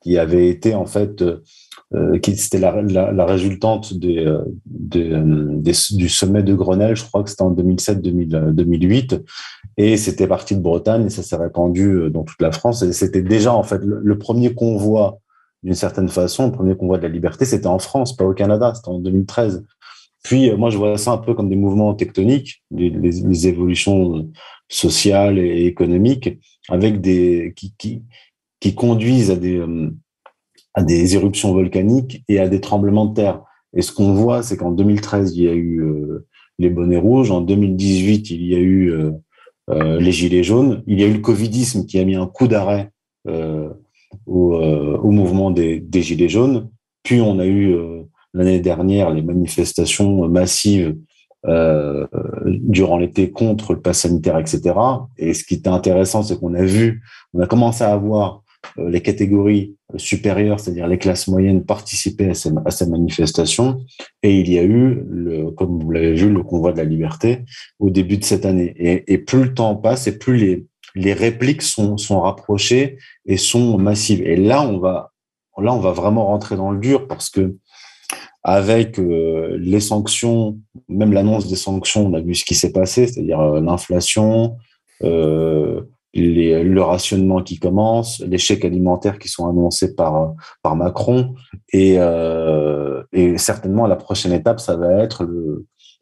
qui 0.00 0.18
avait 0.18 0.48
été 0.48 0.74
en 0.74 0.86
fait 0.86 1.22
euh, 1.94 2.18
qui 2.18 2.36
c'était 2.36 2.58
la, 2.58 3.24
résultante 3.24 3.94
des, 3.94 4.18
euh, 4.18 4.44
euh, 4.94 5.46
des, 5.56 5.72
du 5.92 6.10
sommet 6.10 6.42
de 6.42 6.54
Grenelle, 6.54 6.94
je 6.94 7.02
crois 7.02 7.22
que 7.22 7.30
c'était 7.30 7.42
en 7.42 7.54
2007-2008, 7.54 9.22
et 9.78 9.96
c'était 9.96 10.26
parti 10.26 10.54
de 10.54 10.60
Bretagne 10.60 11.06
et 11.06 11.10
ça 11.10 11.22
s'est 11.22 11.36
répandu 11.36 12.10
dans 12.10 12.24
toute 12.24 12.42
la 12.42 12.52
France. 12.52 12.82
Et 12.82 12.92
c'était 12.92 13.22
déjà 13.22 13.54
en 13.54 13.62
fait 13.62 13.80
le, 13.82 14.18
premier 14.18 14.52
convoi, 14.54 15.20
d'une 15.62 15.74
certaine 15.74 16.08
façon, 16.08 16.48
le 16.48 16.52
premier 16.52 16.76
convoi 16.76 16.98
de 16.98 17.04
la 17.04 17.08
liberté, 17.08 17.46
c'était 17.46 17.68
en 17.68 17.78
France, 17.78 18.14
pas 18.14 18.26
au 18.26 18.34
Canada, 18.34 18.74
c'était 18.74 18.90
en 18.90 18.98
2013. 18.98 19.64
Puis 20.28 20.54
moi, 20.56 20.68
je 20.68 20.76
vois 20.76 20.98
ça 20.98 21.12
un 21.12 21.16
peu 21.16 21.32
comme 21.32 21.48
des 21.48 21.56
mouvements 21.56 21.94
tectoniques, 21.94 22.62
les, 22.70 23.46
évolutions 23.46 24.30
sociales 24.68 25.38
et 25.38 25.64
économiques, 25.64 26.38
avec 26.68 27.00
des 27.00 27.54
qui, 27.56 28.02
qui, 28.60 28.74
conduisent 28.74 29.30
à 29.30 29.36
des 29.36 29.64
à 30.74 30.82
des 30.82 31.14
éruptions 31.14 31.54
volcaniques 31.54 32.22
et 32.28 32.40
à 32.40 32.46
des 32.46 32.60
tremblements 32.60 33.06
de 33.06 33.14
terre. 33.14 33.40
Et 33.74 33.80
ce 33.80 33.90
qu'on 33.90 34.12
voit, 34.12 34.42
c'est 34.42 34.58
qu'en 34.58 34.70
2013, 34.70 35.34
il 35.34 35.44
y 35.44 35.48
a 35.48 35.54
eu 35.54 35.80
euh, 35.80 36.26
les 36.58 36.68
bonnets 36.68 36.98
rouges, 36.98 37.30
en 37.30 37.40
2018, 37.40 38.30
il 38.30 38.44
y 38.44 38.54
a 38.54 38.58
eu 38.58 38.90
euh, 38.90 39.12
euh, 39.70 39.98
les 39.98 40.12
gilets 40.12 40.42
jaunes, 40.42 40.82
il 40.86 41.00
y 41.00 41.04
a 41.04 41.06
eu 41.06 41.14
le 41.14 41.20
covidisme 41.20 41.86
qui 41.86 41.98
a 41.98 42.04
mis 42.04 42.16
un 42.16 42.26
coup 42.26 42.48
d'arrêt 42.48 42.90
au, 44.26 44.54
au, 44.56 45.10
mouvement 45.10 45.50
des, 45.50 45.80
des, 45.80 46.02
gilets 46.02 46.28
jaunes, 46.28 46.68
puis 47.02 47.22
on 47.22 47.38
a 47.38 47.46
eu 47.46 47.74
l'année 48.34 48.60
dernière 48.60 49.10
les 49.10 49.22
manifestations 49.22 50.28
massives 50.28 50.96
durant 52.44 52.98
l'été 52.98 53.30
contre 53.30 53.72
le 53.72 53.80
pass 53.80 54.00
sanitaire, 54.00 54.38
etc. 54.38 54.74
Et 55.16 55.34
ce 55.34 55.44
qui 55.44 55.54
était 55.54 55.68
intéressant, 55.68 56.22
c'est 56.22 56.38
qu'on 56.38 56.54
a 56.54 56.64
vu, 56.64 57.02
on 57.32 57.40
a 57.40 57.46
commencé 57.46 57.84
à 57.84 57.92
avoir 57.92 58.42
euh, 58.78 58.90
les 58.90 59.00
catégories 59.00 59.76
supérieures, 59.96 60.60
c'est-à-dire 60.60 60.88
les 60.88 60.98
classes 60.98 61.28
moyennes, 61.28 61.64
participaient 61.64 62.30
à 62.30 62.34
ces, 62.34 62.50
à 62.64 62.70
ces, 62.70 62.86
manifestations. 62.86 63.80
Et 64.22 64.40
il 64.40 64.50
y 64.50 64.58
a 64.58 64.62
eu, 64.62 65.02
le, 65.08 65.50
comme 65.52 65.82
vous 65.82 65.90
l'avez 65.90 66.14
vu, 66.14 66.30
le 66.30 66.42
convoi 66.42 66.72
de 66.72 66.78
la 66.78 66.84
liberté 66.84 67.44
au 67.78 67.90
début 67.90 68.18
de 68.18 68.24
cette 68.24 68.44
année. 68.44 68.74
Et, 68.76 69.12
et 69.12 69.18
plus 69.18 69.44
le 69.44 69.54
temps 69.54 69.76
passe, 69.76 70.06
et 70.06 70.18
plus 70.18 70.36
les, 70.36 70.66
les 70.94 71.12
répliques 71.12 71.62
sont, 71.62 71.96
sont 71.96 72.20
rapprochées 72.20 72.98
et 73.26 73.36
sont 73.36 73.78
massives. 73.78 74.22
Et 74.22 74.36
là, 74.36 74.62
on 74.62 74.78
va, 74.78 75.12
là, 75.58 75.72
on 75.72 75.80
va 75.80 75.92
vraiment 75.92 76.26
rentrer 76.26 76.56
dans 76.56 76.70
le 76.70 76.78
dur 76.78 77.06
parce 77.06 77.30
que 77.30 77.56
avec 78.48 78.98
euh, 78.98 79.58
les 79.60 79.78
sanctions, 79.78 80.58
même 80.88 81.12
l'annonce 81.12 81.48
des 81.48 81.56
sanctions, 81.56 82.06
on 82.06 82.14
a 82.14 82.20
vu 82.20 82.34
ce 82.34 82.46
qui 82.46 82.54
s'est 82.54 82.72
passé, 82.72 83.06
c'est-à-dire 83.06 83.40
euh, 83.40 83.60
l'inflation, 83.60 84.56
euh, 85.04 85.82
le 86.14 86.80
rationnement 86.80 87.42
qui 87.42 87.58
commence, 87.58 88.20
les 88.26 88.38
chèques 88.38 88.64
alimentaires 88.64 89.18
qui 89.18 89.28
sont 89.28 89.46
annoncés 89.46 89.94
par, 89.94 90.34
Macron. 90.64 91.34
Et, 91.74 91.98
certainement, 93.36 93.86
la 93.86 93.96
prochaine 93.96 94.32
étape, 94.32 94.58
ça 94.60 94.76
va 94.76 94.94
être 95.02 95.28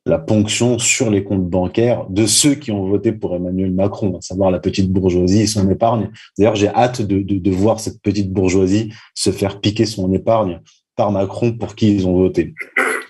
la 0.07 0.19
ponction 0.19 0.79
sur 0.79 1.11
les 1.11 1.25
comptes 1.25 1.51
bancaires 1.51 2.07
de 2.09 2.25
ceux 2.27 2.55
qui 2.55 2.71
ont 2.71 2.87
voté 2.87 3.11
pour 3.11 3.35
Emmanuel 3.35 3.73
Macron, 3.73 4.17
à 4.17 4.21
savoir 4.21 4.53
la 4.53 4.61
petite 4.61 4.91
bourgeoisie 4.91 5.43
et 5.43 5.47
son 5.49 5.69
épargne. 5.69 6.11
D'ailleurs, 6.39 6.55
j'ai 6.55 6.69
hâte 6.69 7.03
de, 7.03 7.51
voir 7.51 7.81
cette 7.81 8.01
petite 8.01 8.33
bourgeoisie 8.33 8.93
se 9.15 9.33
faire 9.33 9.61
piquer 9.61 9.85
son 9.85 10.13
épargne 10.13 10.61
par 10.97 11.13
Macron 11.13 11.53
pour 11.53 11.75
qui 11.75 11.95
ils 11.95 12.07
ont 12.07 12.17
voté. 12.17 12.55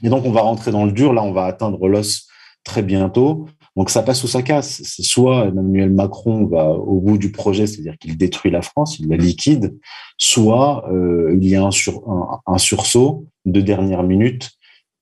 Et 0.03 0.09
donc, 0.09 0.25
on 0.25 0.33
va 0.33 0.43
rentrer 0.43 0.71
dans 0.71 0.85
le 0.85 0.93
dur. 0.93 1.13
Là, 1.13 1.23
on 1.23 1.33
va 1.33 1.45
atteindre 1.45 1.89
l'os 1.89 2.29
très 2.65 2.83
bientôt. 2.83 3.47
Donc 3.77 3.91
ça 3.91 4.03
passe 4.03 4.25
ou 4.25 4.27
ça 4.27 4.43
casse. 4.43 4.83
Soit 4.83 5.47
Emmanuel 5.47 5.91
Macron 5.91 6.47
va 6.47 6.71
au 6.71 7.01
bout 7.01 7.19
du 7.19 7.31
projet, 7.31 7.67
c'est-à-dire 7.67 7.97
qu'il 7.99 8.17
détruit 8.17 8.51
la 8.51 8.63
France, 8.63 8.99
il 8.99 9.09
la 9.09 9.17
liquide, 9.17 9.79
soit 10.19 10.91
euh, 10.91 11.37
il 11.41 11.47
y 11.47 11.57
a 11.57 11.63
un, 11.63 11.71
sur, 11.71 12.03
un, 12.47 12.59
sursaut 12.59 13.27
de 13.45 13.61
dernière 13.61 14.03
minute 14.03 14.51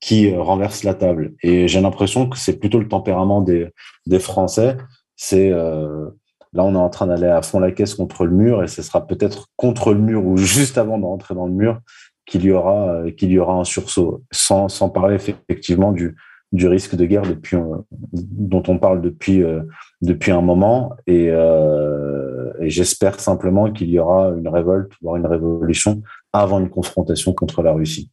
qui 0.01 0.29
euh, 0.29 0.41
renverse 0.41 0.83
la 0.83 0.93
table. 0.93 1.35
Et 1.41 1.69
j'ai 1.69 1.79
l'impression 1.79 2.27
que 2.27 2.37
c'est 2.37 2.59
plutôt 2.59 2.79
le 2.79 2.89
tempérament 2.89 3.41
des, 3.41 3.69
des 4.07 4.19
Français. 4.19 4.75
C'est 5.15 5.49
euh, 5.51 6.09
là 6.51 6.65
on 6.65 6.73
est 6.73 6.77
en 6.77 6.89
train 6.89 7.07
d'aller 7.07 7.27
à 7.27 7.41
fond 7.41 7.59
la 7.59 7.71
caisse 7.71 7.95
contre 7.95 8.25
le 8.25 8.31
mur 8.31 8.61
et 8.61 8.67
ce 8.67 8.81
sera 8.81 9.07
peut-être 9.07 9.47
contre 9.55 9.93
le 9.93 9.99
mur 9.99 10.25
ou 10.25 10.35
juste 10.35 10.77
avant 10.77 10.97
de 10.97 11.05
rentrer 11.05 11.33
dans 11.33 11.47
le 11.47 11.53
mur 11.53 11.79
qu'il 12.25 12.43
y 12.43 12.51
aura 12.51 12.89
euh, 12.89 13.11
qu'il 13.11 13.31
y 13.31 13.39
aura 13.39 13.53
un 13.53 13.63
sursaut. 13.63 14.23
Sans, 14.31 14.69
sans 14.69 14.89
parler 14.89 15.15
effectivement 15.15 15.91
du 15.91 16.15
du 16.51 16.67
risque 16.67 16.95
de 16.95 17.05
guerre 17.05 17.23
depuis, 17.23 17.57
euh, 17.57 17.77
dont 17.91 18.63
on 18.67 18.77
parle 18.77 19.01
depuis, 19.01 19.43
euh, 19.43 19.61
depuis 20.01 20.31
un 20.31 20.41
moment. 20.41 20.95
Et, 21.05 21.29
euh, 21.29 22.53
et 22.61 22.69
j'espère 22.69 23.19
simplement 23.19 23.71
qu'il 23.71 23.89
y 23.89 23.99
aura 23.99 24.29
une 24.29 24.47
révolte, 24.47 24.91
voire 25.01 25.17
une 25.17 25.25
révolution, 25.25 26.01
avant 26.31 26.59
une 26.59 26.69
confrontation 26.69 27.33
contre 27.33 27.61
la 27.61 27.73
Russie. 27.73 28.09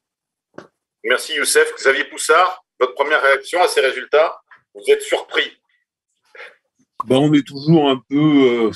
Merci 1.05 1.35
Youssef. 1.37 1.73
Xavier 1.77 2.05
Poussard, 2.05 2.65
votre 2.81 2.95
première 2.95 3.23
réaction 3.23 3.63
à 3.63 3.69
ces 3.69 3.81
résultats? 3.81 4.37
Vous 4.75 4.83
êtes 4.89 5.03
surpris 5.03 5.59
ben, 7.07 7.17
On 7.17 7.33
est 7.33 7.47
toujours 7.47 7.89
un 7.89 8.01
peu, 8.09 8.69
euh, 8.69 8.71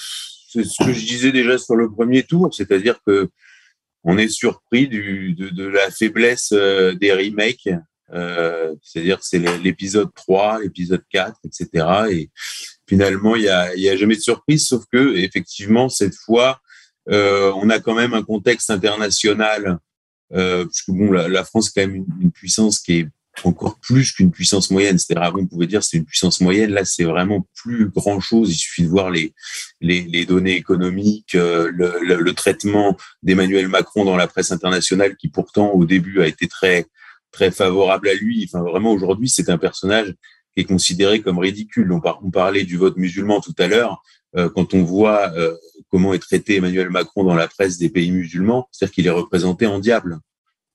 c'est 0.48 0.64
ce 0.64 0.84
que 0.84 0.92
je 0.92 1.06
disais 1.06 1.32
déjà 1.32 1.58
sur 1.58 1.74
le 1.74 1.90
premier 1.90 2.22
tour, 2.22 2.52
c'est-à-dire 2.54 2.98
que 3.06 3.30
on 4.06 4.16
est 4.16 4.28
surpris 4.28 4.88
du, 4.88 5.34
de, 5.34 5.50
de, 5.50 5.66
la 5.66 5.90
faiblesse 5.90 6.52
des 6.52 7.12
remakes 7.12 7.68
euh, 8.12 8.74
c'est-à-dire 8.82 9.18
c'est 9.22 9.38
l'épisode 9.38 10.10
3, 10.14 10.60
l'épisode 10.62 11.02
4, 11.10 11.40
etc. 11.44 11.86
Et 12.10 12.30
finalement, 12.88 13.34
il 13.36 13.42
y 13.42 13.48
a, 13.48 13.74
y 13.74 13.88
a 13.88 13.96
jamais 13.96 14.16
de 14.16 14.20
surprise, 14.20 14.66
sauf 14.66 14.84
que 14.92 15.16
effectivement, 15.16 15.88
cette 15.88 16.14
fois, 16.14 16.60
euh, 17.10 17.52
on 17.56 17.70
a 17.70 17.80
quand 17.80 17.94
même 17.94 18.14
un 18.14 18.22
contexte 18.22 18.70
international, 18.70 19.78
euh, 20.34 20.64
parce 20.64 20.82
que 20.82 20.92
bon, 20.92 21.12
la, 21.12 21.28
la 21.28 21.44
France 21.44 21.68
est 21.68 21.72
quand 21.74 21.88
même 21.88 22.04
une, 22.20 22.32
puissance 22.32 22.80
qui 22.80 23.00
est 23.00 23.08
encore 23.44 23.78
plus 23.80 24.12
qu'une 24.12 24.30
puissance 24.30 24.70
moyenne. 24.70 24.98
C'est-à-dire 24.98 25.24
avant, 25.24 25.40
on 25.40 25.46
pouvait 25.46 25.66
dire 25.66 25.82
c'est 25.82 25.96
une 25.96 26.04
puissance 26.04 26.40
moyenne. 26.40 26.70
Là, 26.70 26.84
c'est 26.84 27.04
vraiment 27.04 27.46
plus 27.54 27.88
grand-chose. 27.88 28.50
Il 28.50 28.56
suffit 28.56 28.84
de 28.84 28.88
voir 28.88 29.10
les, 29.10 29.34
les, 29.80 30.02
les 30.02 30.24
données 30.24 30.56
économiques, 30.56 31.34
euh, 31.34 31.70
le, 31.74 31.98
le, 32.00 32.32
traitement 32.32 32.96
d'Emmanuel 33.22 33.68
Macron 33.68 34.04
dans 34.04 34.16
la 34.16 34.26
presse 34.26 34.52
internationale, 34.52 35.16
qui 35.16 35.28
pourtant 35.28 35.72
au 35.72 35.84
début 35.84 36.20
a 36.22 36.26
été 36.26 36.48
très 36.48 36.86
très 37.32 37.50
favorable 37.50 38.08
à 38.08 38.14
lui. 38.14 38.48
Enfin, 38.48 38.64
vraiment, 38.64 38.92
aujourd'hui, 38.92 39.28
c'est 39.28 39.50
un 39.50 39.58
personnage 39.58 40.14
qui 40.54 40.62
est 40.62 40.64
considéré 40.64 41.20
comme 41.20 41.38
ridicule. 41.38 41.92
On, 41.92 42.00
on 42.22 42.30
parlait 42.30 42.64
du 42.64 42.78
vote 42.78 42.96
musulman 42.96 43.40
tout 43.40 43.54
à 43.58 43.66
l'heure. 43.66 44.02
Euh, 44.36 44.48
quand 44.50 44.74
on 44.74 44.82
voit 44.82 45.32
euh, 45.34 45.54
comment 45.90 46.12
est 46.12 46.18
traité 46.18 46.56
Emmanuel 46.56 46.90
Macron 46.90 47.24
dans 47.24 47.34
la 47.34 47.48
presse 47.48 47.78
des 47.78 47.88
pays 47.88 48.10
musulmans, 48.10 48.68
c'est-à-dire 48.70 48.94
qu'il 48.94 49.06
est 49.06 49.10
représenté 49.10 49.66
en 49.66 49.78
diable. 49.78 50.18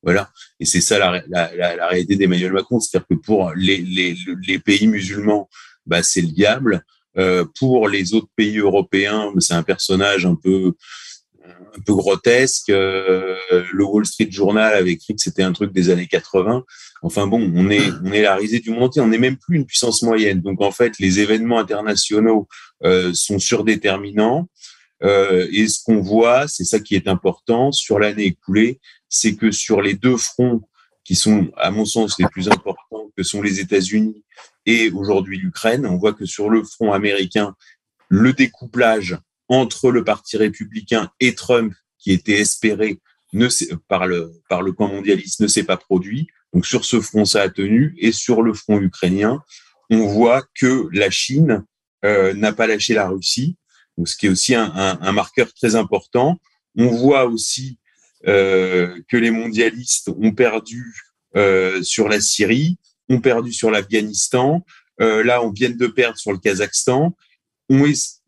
Voilà. 0.03 0.31
Et 0.59 0.65
c'est 0.65 0.81
ça 0.81 0.97
la, 0.99 1.23
la, 1.27 1.55
la, 1.55 1.75
la 1.75 1.87
réalité 1.87 2.15
d'Emmanuel 2.15 2.53
Macron. 2.53 2.79
C'est-à-dire 2.79 3.07
que 3.07 3.15
pour 3.15 3.51
les, 3.55 3.77
les, 3.77 4.15
les 4.47 4.59
pays 4.59 4.87
musulmans, 4.87 5.49
bah, 5.85 6.03
c'est 6.03 6.21
le 6.21 6.29
diable. 6.29 6.83
Euh, 7.17 7.45
pour 7.59 7.87
les 7.87 8.13
autres 8.13 8.29
pays 8.35 8.57
européens, 8.57 9.31
c'est 9.39 9.53
un 9.53 9.63
personnage 9.63 10.25
un 10.25 10.35
peu 10.35 10.73
un 11.75 11.81
peu 11.85 11.93
grotesque. 11.93 12.69
Euh, 12.69 13.35
le 13.71 13.83
Wall 13.83 14.05
Street 14.05 14.27
Journal 14.29 14.73
avait 14.73 14.91
écrit 14.91 15.15
que 15.15 15.21
c'était 15.21 15.43
un 15.43 15.53
truc 15.53 15.71
des 15.73 15.89
années 15.89 16.07
80. 16.07 16.63
Enfin 17.01 17.27
bon, 17.27 17.51
on 17.55 17.69
est 17.69 17.89
on 18.03 18.11
est 18.11 18.21
la 18.21 18.35
risée 18.35 18.59
du 18.59 18.71
monde 18.71 18.83
entier. 18.83 19.01
On 19.01 19.07
n'est 19.07 19.17
même 19.17 19.37
plus 19.37 19.57
une 19.57 19.65
puissance 19.65 20.01
moyenne. 20.03 20.41
Donc 20.41 20.61
en 20.61 20.71
fait, 20.71 20.99
les 20.99 21.19
événements 21.19 21.59
internationaux 21.59 22.47
euh, 22.83 23.11
sont 23.13 23.39
surdéterminants. 23.39 24.47
Euh, 25.03 25.47
et 25.51 25.67
ce 25.67 25.83
qu'on 25.83 26.01
voit, 26.01 26.47
c'est 26.47 26.63
ça 26.63 26.79
qui 26.79 26.95
est 26.95 27.07
important 27.07 27.71
sur 27.71 27.99
l'année 27.99 28.25
écoulée, 28.25 28.79
c'est 29.09 29.35
que 29.35 29.51
sur 29.51 29.81
les 29.81 29.93
deux 29.93 30.17
fronts 30.17 30.61
qui 31.03 31.15
sont, 31.15 31.51
à 31.57 31.71
mon 31.71 31.85
sens, 31.85 32.19
les 32.19 32.27
plus 32.31 32.47
importants, 32.47 33.09
que 33.17 33.23
sont 33.23 33.41
les 33.41 33.59
États-Unis 33.59 34.23
et 34.65 34.91
aujourd'hui 34.91 35.37
l'Ukraine, 35.37 35.85
on 35.85 35.97
voit 35.97 36.13
que 36.13 36.25
sur 36.25 36.49
le 36.49 36.63
front 36.63 36.93
américain, 36.93 37.55
le 38.09 38.33
découplage 38.33 39.17
entre 39.47 39.91
le 39.91 40.03
Parti 40.03 40.37
républicain 40.37 41.09
et 41.19 41.33
Trump, 41.35 41.73
qui 41.97 42.11
était 42.11 42.39
espéré 42.39 42.99
par, 43.87 44.07
le, 44.07 44.31
par 44.49 44.61
le 44.61 44.71
camp 44.71 44.87
mondialiste, 44.87 45.39
ne 45.39 45.47
s'est 45.47 45.63
pas 45.63 45.77
produit. 45.77 46.27
Donc 46.53 46.65
sur 46.65 46.85
ce 46.85 46.99
front, 46.99 47.25
ça 47.25 47.41
a 47.41 47.49
tenu. 47.49 47.95
Et 47.97 48.11
sur 48.11 48.41
le 48.41 48.53
front 48.53 48.79
ukrainien, 48.79 49.41
on 49.89 50.05
voit 50.07 50.43
que 50.55 50.87
la 50.91 51.09
Chine 51.09 51.63
euh, 52.05 52.33
n'a 52.33 52.53
pas 52.53 52.67
lâché 52.67 52.93
la 52.93 53.07
Russie. 53.07 53.57
Ce 54.05 54.15
qui 54.15 54.27
est 54.27 54.29
aussi 54.29 54.55
un, 54.55 55.11
marqueur 55.11 55.53
très 55.53 55.75
important. 55.75 56.39
On 56.77 56.87
voit 56.87 57.25
aussi 57.25 57.77
euh, 58.27 58.99
que 59.09 59.17
les 59.17 59.31
mondialistes 59.31 60.09
ont 60.09 60.31
perdu 60.31 60.93
euh, 61.35 61.81
sur 61.83 62.07
la 62.07 62.21
Syrie, 62.21 62.77
ont 63.09 63.19
perdu 63.19 63.51
sur 63.51 63.71
l'Afghanistan. 63.71 64.65
Euh, 65.01 65.23
là, 65.23 65.43
on 65.43 65.51
vient 65.51 65.69
de 65.69 65.87
perdre 65.87 66.17
sur 66.17 66.31
le 66.31 66.37
Kazakhstan. 66.37 67.15
On 67.69 67.83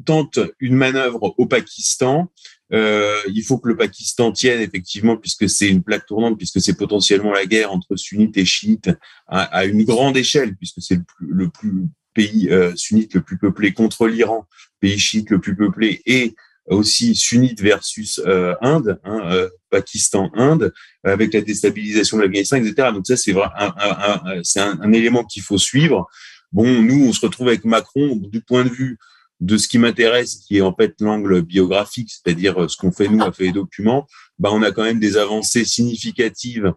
tente 0.05 0.39
une 0.59 0.75
manœuvre 0.75 1.33
au 1.37 1.45
Pakistan. 1.45 2.31
Il 2.71 3.43
faut 3.45 3.59
que 3.59 3.67
le 3.67 3.77
Pakistan 3.77 4.31
tienne 4.31 4.61
effectivement, 4.61 5.17
puisque 5.17 5.49
c'est 5.49 5.69
une 5.69 5.83
plaque 5.83 6.05
tournante, 6.07 6.37
puisque 6.37 6.61
c'est 6.61 6.75
potentiellement 6.75 7.31
la 7.31 7.45
guerre 7.45 7.71
entre 7.71 7.95
sunnites 7.97 8.37
et 8.37 8.45
chiites 8.45 8.89
à, 9.27 9.65
une 9.65 9.83
grande 9.83 10.17
échelle, 10.17 10.55
puisque 10.55 10.81
c'est 10.81 10.99
le 11.19 11.49
plus 11.49 11.89
pays 12.13 12.49
euh, 12.49 12.73
sunnite 12.75 13.13
le 13.13 13.21
plus 13.21 13.37
peuplé 13.37 13.73
contre 13.73 14.07
l'Iran, 14.07 14.45
pays 14.79 14.99
chiite 14.99 15.29
le 15.29 15.39
plus 15.39 15.55
peuplé, 15.55 16.01
et 16.05 16.35
aussi 16.67 17.15
sunnite 17.15 17.61
versus 17.61 18.21
euh, 18.25 18.55
Inde, 18.61 18.99
hein, 19.03 19.21
euh, 19.31 19.49
Pakistan, 19.69 20.31
Inde, 20.33 20.73
avec 21.03 21.33
la 21.33 21.41
déstabilisation 21.41 22.17
de 22.17 22.23
l'Afghanistan, 22.23 22.57
etc. 22.57 22.89
Donc 22.93 23.05
ça, 23.05 23.17
c'est 23.17 23.33
un, 23.33 23.51
un, 23.57 24.21
un, 24.55 24.79
un, 24.81 24.93
élément 24.93 25.25
qu'il 25.25 25.43
faut 25.43 25.57
suivre. 25.57 26.07
Bon, 26.51 26.81
nous, 26.81 27.05
on 27.05 27.13
se 27.13 27.21
retrouve 27.21 27.49
avec 27.49 27.65
Macron 27.65 28.15
du 28.15 28.41
point 28.41 28.63
de 28.63 28.69
vue 28.69 28.97
de 29.41 29.57
ce 29.57 29.67
qui 29.67 29.77
m'intéresse, 29.77 30.35
qui 30.35 30.57
est 30.57 30.61
en 30.61 30.73
fait 30.73 30.93
l'angle 31.01 31.41
biographique, 31.41 32.09
c'est-à-dire 32.11 32.69
ce 32.69 32.77
qu'on 32.77 32.91
fait 32.93 33.09
nous, 33.09 33.21
à 33.21 33.33
fait 33.33 33.45
les 33.45 33.51
documents, 33.51 34.07
bah, 34.39 34.49
on 34.53 34.61
a 34.61 34.71
quand 34.71 34.83
même 34.83 34.99
des 34.99 35.17
avancées 35.17 35.65
significatives 35.65 36.73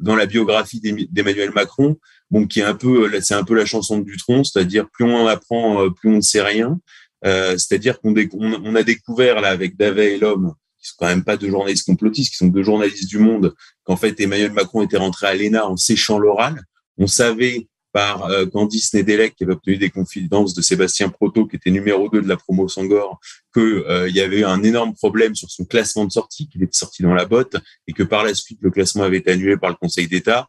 dans 0.00 0.16
la 0.16 0.26
biographie 0.26 0.80
d'Emmanuel 1.10 1.52
Macron, 1.52 1.96
bon, 2.30 2.46
qui 2.46 2.60
est 2.60 2.64
un 2.64 2.74
peu, 2.74 3.10
c'est 3.20 3.34
un 3.34 3.44
peu 3.44 3.54
la 3.54 3.66
chanson 3.66 3.98
de 3.98 4.04
Dutronc, 4.04 4.44
c'est-à-dire 4.44 4.88
plus 4.90 5.04
on 5.04 5.26
apprend, 5.26 5.90
plus 5.90 6.10
on 6.10 6.16
ne 6.16 6.20
sait 6.20 6.42
rien. 6.42 6.78
Euh, 7.24 7.56
c'est-à-dire 7.58 8.00
qu'on 8.00 8.14
on 8.32 8.74
a 8.74 8.82
découvert 8.82 9.40
là 9.40 9.48
avec 9.48 9.76
Davet 9.76 10.14
et 10.14 10.18
l'homme, 10.18 10.54
qui 10.78 10.88
sont 10.88 10.94
quand 10.98 11.06
même 11.06 11.24
pas 11.24 11.36
deux 11.36 11.50
journalistes 11.50 11.86
complotistes, 11.86 12.30
qui 12.30 12.36
sont 12.36 12.46
deux 12.46 12.62
journalistes 12.62 13.08
du 13.08 13.18
Monde, 13.18 13.54
qu'en 13.84 13.96
fait 13.96 14.18
Emmanuel 14.20 14.52
Macron 14.52 14.82
était 14.82 14.96
rentré 14.96 15.26
à 15.26 15.34
l'ENA 15.34 15.66
en 15.66 15.76
séchant 15.76 16.18
l'oral. 16.18 16.62
On 16.96 17.06
savait 17.06 17.68
par 17.92 18.24
euh, 18.26 18.46
Candice 18.46 18.94
Nedelec, 18.94 19.34
qui 19.36 19.44
avait 19.44 19.54
obtenu 19.54 19.76
des 19.76 19.90
confidences 19.90 20.54
de 20.54 20.62
Sébastien 20.62 21.08
Proto, 21.08 21.46
qui 21.46 21.56
était 21.56 21.70
numéro 21.70 22.08
2 22.08 22.22
de 22.22 22.28
la 22.28 22.36
promo 22.36 22.68
Sangor, 22.68 23.20
qu'il 23.52 23.62
euh, 23.62 24.08
y 24.08 24.20
avait 24.20 24.44
un 24.44 24.62
énorme 24.62 24.94
problème 24.94 25.34
sur 25.34 25.50
son 25.50 25.64
classement 25.64 26.04
de 26.04 26.12
sortie, 26.12 26.48
qu'il 26.48 26.62
était 26.62 26.76
sorti 26.76 27.02
dans 27.02 27.14
la 27.14 27.24
botte, 27.24 27.56
et 27.86 27.92
que 27.92 28.02
par 28.02 28.24
la 28.24 28.34
suite, 28.34 28.58
le 28.62 28.70
classement 28.70 29.02
avait 29.02 29.18
été 29.18 29.32
annulé 29.32 29.56
par 29.56 29.70
le 29.70 29.76
Conseil 29.76 30.06
d'État. 30.08 30.48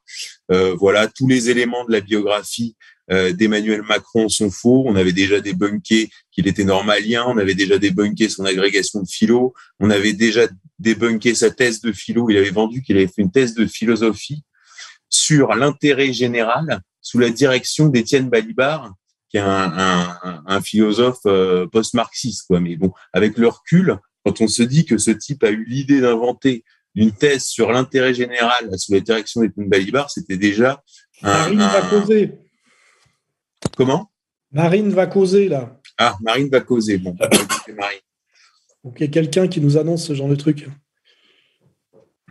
Euh, 0.51 0.75
voilà, 0.79 1.07
tous 1.07 1.27
les 1.27 1.49
éléments 1.49 1.85
de 1.85 1.91
la 1.91 2.01
biographie 2.01 2.75
euh, 3.11 3.33
d'Emmanuel 3.33 3.81
Macron 3.81 4.29
sont 4.29 4.51
faux. 4.51 4.83
On 4.85 4.95
avait 4.95 5.13
déjà 5.13 5.41
débunké 5.41 6.09
qu'il 6.31 6.47
était 6.47 6.63
normalien, 6.63 7.25
on 7.27 7.37
avait 7.37 7.55
déjà 7.55 7.77
débunké 7.77 8.29
son 8.29 8.45
agrégation 8.45 9.01
de 9.01 9.07
philo, 9.07 9.53
on 9.79 9.89
avait 9.89 10.13
déjà 10.13 10.47
débunké 10.79 11.35
sa 11.35 11.49
thèse 11.51 11.81
de 11.81 11.91
philo. 11.91 12.29
Il 12.29 12.37
avait 12.37 12.51
vendu 12.51 12.81
qu'il 12.81 12.97
avait 12.97 13.07
fait 13.07 13.21
une 13.21 13.31
thèse 13.31 13.53
de 13.53 13.65
philosophie 13.65 14.43
sur 15.09 15.55
l'intérêt 15.55 16.13
général 16.13 16.81
sous 17.01 17.19
la 17.19 17.29
direction 17.29 17.87
d'Étienne 17.87 18.29
Balibar, 18.29 18.93
qui 19.29 19.37
est 19.37 19.41
un, 19.41 19.47
un, 19.77 20.43
un 20.45 20.61
philosophe 20.61 21.19
euh, 21.25 21.67
post-marxiste. 21.67 22.47
Quoi. 22.47 22.59
Mais 22.59 22.75
bon, 22.75 22.91
avec 23.13 23.37
le 23.37 23.47
recul, 23.47 23.97
quand 24.25 24.41
on 24.41 24.47
se 24.47 24.63
dit 24.63 24.85
que 24.85 24.97
ce 24.97 25.11
type 25.11 25.43
a 25.43 25.49
eu 25.49 25.63
l'idée 25.65 26.01
d'inventer 26.01 26.63
une 26.95 27.11
thèse 27.11 27.45
sur 27.45 27.71
l'intérêt 27.71 28.13
général 28.13 28.77
sous 28.77 28.93
la 28.93 28.99
direction 28.99 29.41
d'Étienne 29.41 29.69
Balibar, 29.69 30.11
c'était 30.11 30.37
déjà 30.37 30.83
un, 31.23 31.31
Marine 31.31 31.59
va 31.59 31.81
causer. 31.81 32.31
Comment? 33.77 34.11
Marine 34.51 34.89
va 34.89 35.07
causer 35.07 35.47
là. 35.47 35.79
Ah, 35.97 36.17
Marine 36.21 36.49
va 36.49 36.59
causer. 36.59 36.97
Bon, 36.97 37.15
Marine. 37.77 37.99
Donc 38.83 38.95
il 38.97 39.01
y 39.01 39.05
a 39.05 39.11
quelqu'un 39.11 39.47
qui 39.47 39.61
nous 39.61 39.77
annonce 39.77 40.05
ce 40.05 40.13
genre 40.13 40.27
de 40.27 40.35
truc. 40.35 40.67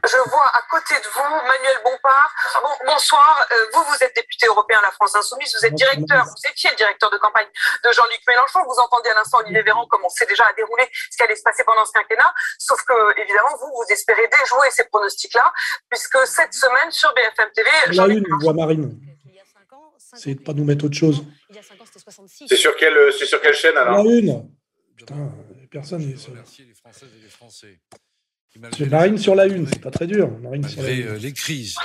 Je 0.05 0.30
vois 0.30 0.46
à 0.46 0.62
côté 0.70 0.94
de 0.94 1.09
vous 1.12 1.34
Manuel 1.46 1.78
Bompard. 1.84 2.34
Bon, 2.62 2.70
bonsoir. 2.86 3.46
Euh, 3.53 3.55
vous, 3.74 3.84
vous 3.84 4.05
êtes 4.05 4.14
député 4.14 4.46
européen 4.46 4.78
à 4.78 4.82
la 4.82 4.90
France 4.92 5.14
Insoumise. 5.14 5.55
Vous 5.59 5.66
êtes 5.66 5.74
directeur, 5.74 6.24
vous 6.24 6.51
étiez 6.51 6.70
le 6.70 6.76
directeur 6.76 7.11
de 7.11 7.18
campagne 7.18 7.46
de 7.84 7.92
Jean-Luc 7.92 8.20
Mélenchon. 8.26 8.61
Vous 8.64 8.80
entendez 8.80 9.11
à 9.11 9.14
l'instant 9.14 9.38
Olivier 9.38 9.62
Véran 9.62 9.86
commencer 9.86 10.24
déjà 10.26 10.46
à 10.46 10.53
dérouler 10.55 10.88
ce 11.11 11.16
qui 11.16 11.22
allait 11.22 11.36
se 11.36 11.42
passer 11.42 11.64
pendant 11.64 11.84
ce 11.84 11.92
quinquennat. 11.92 12.32
Sauf 12.59 12.82
que, 12.84 13.20
évidemment, 13.20 13.57
vous, 13.61 13.70
vous 13.76 13.92
espérez 13.92 14.28
déjouer 14.28 14.70
ces 14.70 14.84
pronostics-là, 14.84 15.53
puisque 15.90 16.18
cette 16.26 16.55
semaine 16.55 16.90
sur 16.90 17.12
BFM 17.14 17.51
TV. 17.53 17.68
La 17.92 18.07
une, 18.07 18.26
voix 18.40 18.55
Marine. 18.55 18.98
C'est 20.16 20.34
de 20.34 20.40
pas 20.40 20.53
nous 20.55 20.64
mettre 20.64 20.86
autre 20.86 20.96
chose. 20.96 21.24
C'est 22.48 22.57
sur 22.57 22.74
quelle, 22.76 23.12
c'est 23.12 23.26
sur 23.26 23.40
quelle 23.40 23.55
chaîne 23.55 23.76
alors? 23.76 24.03
La 24.03 24.11
une. 24.11 24.51
Putain, 24.96 25.30
personne 25.70 26.07
n'est 26.07 26.16
sur. 26.16 26.32
les 26.34 26.74
Françaises 26.74 27.11
et 27.16 27.22
les 27.22 27.30
Français. 27.30 27.80
C'est 28.76 28.90
Marine 28.90 29.16
sur 29.16 29.34
la 29.36 29.46
une, 29.46 29.66
c'est 29.68 29.80
pas 29.80 29.90
très 29.90 30.07
dur. 30.07 30.28
Marine 30.42 30.66
sur 30.68 30.82
la 30.82 30.88
Malgré 30.88 31.03
une. 31.03 31.09
euh, 31.14 31.18
les 31.18 31.32
crises, 31.32 31.76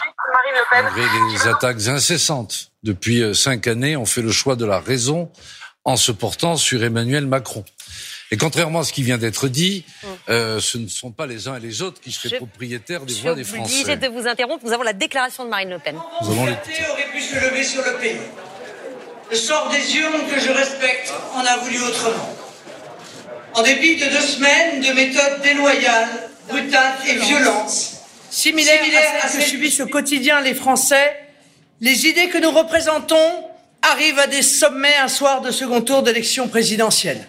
malgré 0.71 1.03
les 1.31 1.47
attaques 1.47 1.87
incessantes, 1.87 2.71
depuis 2.83 3.21
euh, 3.21 3.33
cinq 3.35 3.67
années, 3.67 3.95
on 3.95 4.05
fait 4.05 4.23
le 4.23 4.31
choix 4.31 4.55
de 4.55 4.65
la 4.65 4.79
raison 4.79 5.29
en 5.83 5.95
se 5.95 6.11
portant 6.11 6.57
sur 6.57 6.83
Emmanuel 6.83 7.27
Macron. 7.27 7.63
Et 8.31 8.37
contrairement 8.37 8.79
à 8.79 8.83
ce 8.83 8.91
qui 8.93 9.03
vient 9.03 9.19
d'être 9.19 9.47
dit, 9.47 9.85
euh, 10.29 10.59
ce 10.59 10.79
ne 10.79 10.87
sont 10.87 11.11
pas 11.11 11.27
les 11.27 11.47
uns 11.47 11.55
et 11.57 11.59
les 11.59 11.83
autres 11.83 12.01
qui 12.01 12.11
seraient 12.11 12.29
Je- 12.29 12.35
propriétaires 12.37 13.05
des 13.05 13.13
Je 13.13 13.21
voix 13.21 13.35
des 13.35 13.43
suis 13.43 13.53
Français. 13.57 13.81
obligée 13.81 13.97
de 13.97 14.07
vous 14.07 14.27
interrompre. 14.27 14.65
Nous 14.65 14.71
avons 14.73 14.81
la 14.83 14.93
déclaration 14.93 15.45
de 15.45 15.49
Marine 15.49 15.69
Le 15.69 15.77
Pen. 15.79 15.95
Nous 16.23 16.29
l'écouter. 16.47 16.73
aurait 16.91 17.11
pu 17.11 17.21
se 17.21 17.35
lever 17.35 17.63
sur 17.63 17.83
le 17.85 17.93
pays. 17.99 18.17
Le 19.29 19.35
sort 19.37 19.69
des 19.69 19.95
urnes 19.97 20.27
que 20.33 20.39
je 20.39 20.49
respecte 20.51 21.13
en 21.35 21.41
a 21.45 21.57
voulu 21.57 21.77
autrement. 21.83 22.35
En 23.53 23.61
dépit 23.61 23.95
de 23.97 24.05
deux 24.05 24.21
semaines 24.21 24.81
de 24.81 24.91
méthodes 24.93 25.41
déloyales, 25.43 26.24
brutales 26.47 26.95
et 27.07 27.15
violentes, 27.15 27.91
similaires, 28.29 28.81
à 29.23 29.27
ce 29.27 29.37
que 29.37 29.43
subissent 29.43 29.79
au 29.79 29.87
quotidien 29.87 30.41
les 30.41 30.53
Français, 30.53 31.15
les 31.81 32.07
idées 32.07 32.29
que 32.29 32.37
nous 32.37 32.51
représentons 32.51 33.45
arrivent 33.81 34.19
à 34.19 34.27
des 34.27 34.41
sommets 34.41 34.95
un 35.01 35.07
soir 35.07 35.41
de 35.41 35.51
second 35.51 35.81
tour 35.81 36.03
d'élection 36.03 36.47
présidentielle. 36.47 37.27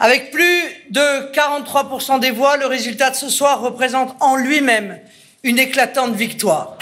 Avec 0.00 0.30
plus 0.32 0.60
de 0.90 1.32
43% 1.32 2.18
des 2.20 2.30
voix, 2.30 2.56
le 2.56 2.66
résultat 2.66 3.10
de 3.10 3.16
ce 3.16 3.28
soir 3.28 3.60
représente 3.60 4.16
en 4.20 4.36
lui-même 4.36 4.98
une 5.44 5.58
éclatante 5.58 6.14
victoire. 6.14 6.76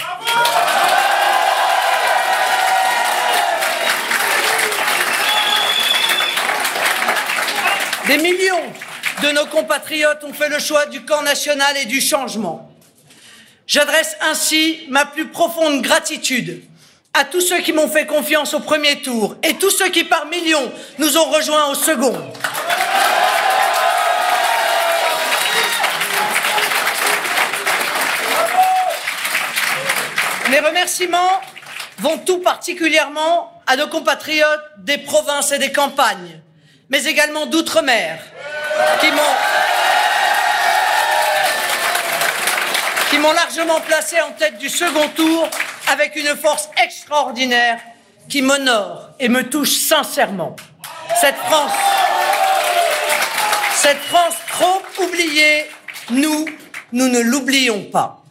Des 8.07 8.17
millions 8.17 8.63
de 9.21 9.31
nos 9.31 9.45
compatriotes 9.45 10.23
ont 10.23 10.33
fait 10.33 10.49
le 10.49 10.59
choix 10.59 10.85
du 10.87 11.03
camp 11.05 11.21
national 11.21 11.77
et 11.77 11.85
du 11.85 12.01
changement. 12.01 12.69
J'adresse 13.67 14.15
ainsi 14.21 14.85
ma 14.89 15.05
plus 15.05 15.27
profonde 15.27 15.81
gratitude 15.81 16.63
à 17.13 17.23
tous 17.23 17.41
ceux 17.41 17.59
qui 17.59 17.73
m'ont 17.73 17.87
fait 17.87 18.05
confiance 18.05 18.53
au 18.53 18.59
premier 18.59 19.01
tour 19.01 19.35
et 19.43 19.53
tous 19.55 19.69
ceux 19.69 19.89
qui 19.89 20.03
par 20.03 20.25
millions 20.25 20.71
nous 20.97 21.17
ont 21.17 21.29
rejoints 21.29 21.67
au 21.67 21.75
second. 21.75 22.13
Mes 30.49 30.59
remerciements 30.59 31.41
vont 31.99 32.17
tout 32.17 32.39
particulièrement 32.39 33.61
à 33.65 33.75
nos 33.75 33.87
compatriotes 33.87 34.63
des 34.77 34.97
provinces 34.97 35.51
et 35.51 35.57
des 35.57 35.71
campagnes, 35.71 36.41
mais 36.89 37.05
également 37.05 37.45
d'outre-mer, 37.45 38.19
qui 43.09 43.19
m'ont 43.19 43.31
largement 43.33 43.79
placé 43.81 44.19
en 44.21 44.31
tête 44.31 44.57
du 44.57 44.69
second 44.69 45.07
tour 45.09 45.47
avec 45.87 46.15
une 46.15 46.35
force 46.35 46.69
extraordinaire 46.83 47.79
qui 48.27 48.41
m'honore 48.41 49.09
et 49.19 49.29
me 49.29 49.47
touche 49.49 49.71
sincèrement. 49.71 50.55
Cette 51.19 51.35
France, 51.35 51.71
cette 53.75 53.99
France 53.99 54.35
trop 54.49 54.81
oubliée, 55.03 55.69
nous, 56.09 56.45
nous 56.91 57.07
ne 57.07 57.19
l'oublions 57.19 57.83
pas. 57.83 58.23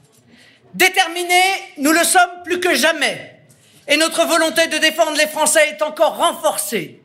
Déterminés, 0.74 1.74
nous 1.78 1.92
le 1.92 2.02
sommes 2.02 2.42
plus 2.44 2.58
que 2.58 2.74
jamais. 2.74 3.40
Et 3.86 3.96
notre 3.96 4.26
volonté 4.26 4.66
de 4.68 4.78
défendre 4.78 5.16
les 5.16 5.26
Français 5.26 5.68
est 5.68 5.82
encore 5.82 6.16
renforcée. 6.16 7.01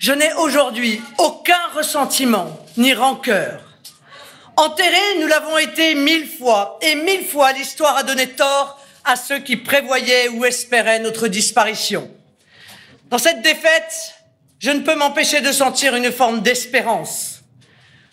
Je 0.00 0.12
n'ai 0.12 0.32
aujourd'hui 0.32 1.02
aucun 1.18 1.60
ressentiment 1.74 2.58
ni 2.78 2.94
rancœur. 2.94 3.60
Enterrés, 4.56 5.18
nous 5.20 5.26
l'avons 5.26 5.58
été 5.58 5.94
mille 5.94 6.26
fois, 6.26 6.78
et 6.80 6.94
mille 6.94 7.26
fois 7.26 7.52
l'histoire 7.52 7.98
a 7.98 8.02
donné 8.02 8.28
tort 8.28 8.80
à 9.04 9.14
ceux 9.14 9.40
qui 9.40 9.58
prévoyaient 9.58 10.28
ou 10.28 10.46
espéraient 10.46 11.00
notre 11.00 11.28
disparition. 11.28 12.10
Dans 13.10 13.18
cette 13.18 13.42
défaite, 13.42 14.14
je 14.58 14.70
ne 14.70 14.80
peux 14.80 14.94
m'empêcher 14.94 15.42
de 15.42 15.52
sentir 15.52 15.94
une 15.94 16.10
forme 16.10 16.40
d'espérance. 16.40 17.42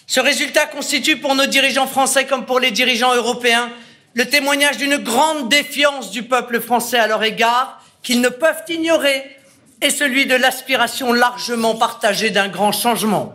Ce 0.07 0.19
résultat 0.19 0.65
constitue 0.65 1.15
pour 1.15 1.35
nos 1.35 1.45
dirigeants 1.45 1.87
français 1.87 2.25
comme 2.25 2.45
pour 2.45 2.59
les 2.59 2.71
dirigeants 2.71 3.15
européens 3.15 3.71
le 4.13 4.25
témoignage 4.25 4.75
d'une 4.75 4.97
grande 4.97 5.47
défiance 5.47 6.11
du 6.11 6.23
peuple 6.23 6.59
français 6.59 6.99
à 6.99 7.07
leur 7.07 7.23
égard 7.23 7.81
qu'ils 8.03 8.19
ne 8.19 8.29
peuvent 8.29 8.63
ignorer 8.67 9.36
et 9.81 9.89
celui 9.89 10.25
de 10.25 10.35
l'aspiration 10.35 11.13
largement 11.13 11.75
partagée 11.75 12.29
d'un 12.29 12.47
grand 12.47 12.71
changement. 12.71 13.33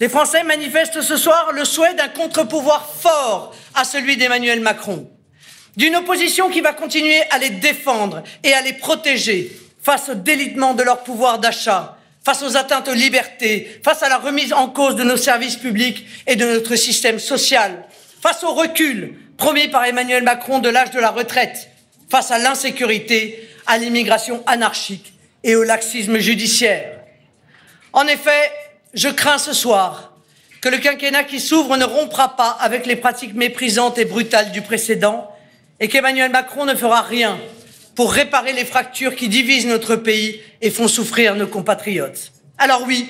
Les 0.00 0.08
Français 0.08 0.44
manifestent 0.44 1.02
ce 1.02 1.16
soir 1.16 1.52
le 1.52 1.64
souhait 1.64 1.94
d'un 1.94 2.08
contre-pouvoir 2.08 2.90
fort 2.90 3.54
à 3.74 3.84
celui 3.84 4.16
d'Emmanuel 4.16 4.60
Macron. 4.60 5.08
D'une 5.76 5.96
opposition 5.96 6.50
qui 6.50 6.60
va 6.60 6.72
continuer 6.72 7.20
à 7.30 7.38
les 7.38 7.50
défendre 7.50 8.22
et 8.42 8.52
à 8.52 8.62
les 8.62 8.72
protéger 8.72 9.52
face 9.82 10.08
au 10.08 10.14
délitement 10.14 10.74
de 10.74 10.82
leur 10.82 11.02
pouvoir 11.02 11.38
d'achat, 11.38 11.96
face 12.24 12.42
aux 12.42 12.56
atteintes 12.56 12.88
aux 12.88 12.94
libertés, 12.94 13.80
face 13.84 14.02
à 14.02 14.08
la 14.08 14.18
remise 14.18 14.52
en 14.52 14.68
cause 14.68 14.96
de 14.96 15.04
nos 15.04 15.16
services 15.16 15.56
publics 15.56 16.06
et 16.26 16.36
de 16.36 16.46
notre 16.46 16.76
système 16.76 17.18
social, 17.18 17.84
face 18.22 18.42
au 18.42 18.52
recul 18.52 19.14
promis 19.36 19.68
par 19.68 19.84
Emmanuel 19.84 20.22
Macron 20.22 20.58
de 20.58 20.68
l'âge 20.68 20.90
de 20.90 21.00
la 21.00 21.10
retraite, 21.10 21.70
face 22.10 22.30
à 22.30 22.38
l'insécurité, 22.38 23.48
à 23.66 23.78
l'immigration 23.78 24.42
anarchique 24.46 25.14
et 25.44 25.56
au 25.56 25.62
laxisme 25.62 26.18
judiciaire. 26.18 27.00
En 27.92 28.06
effet, 28.06 28.52
je 28.94 29.08
crains 29.08 29.38
ce 29.38 29.52
soir 29.52 30.12
que 30.60 30.68
le 30.68 30.78
quinquennat 30.78 31.24
qui 31.24 31.40
s'ouvre 31.40 31.76
ne 31.76 31.84
rompra 31.84 32.36
pas 32.36 32.56
avec 32.60 32.86
les 32.86 32.96
pratiques 32.96 33.34
méprisantes 33.34 33.98
et 33.98 34.04
brutales 34.04 34.52
du 34.52 34.62
précédent 34.62 35.30
et 35.80 35.88
qu'Emmanuel 35.88 36.30
Macron 36.30 36.66
ne 36.66 36.74
fera 36.74 37.00
rien 37.00 37.38
pour 37.94 38.12
réparer 38.12 38.52
les 38.52 38.64
fractures 38.64 39.16
qui 39.16 39.28
divisent 39.28 39.66
notre 39.66 39.96
pays 39.96 40.40
et 40.60 40.70
font 40.70 40.88
souffrir 40.88 41.34
nos 41.34 41.46
compatriotes. 41.46 42.32
Alors 42.58 42.82
oui, 42.86 43.08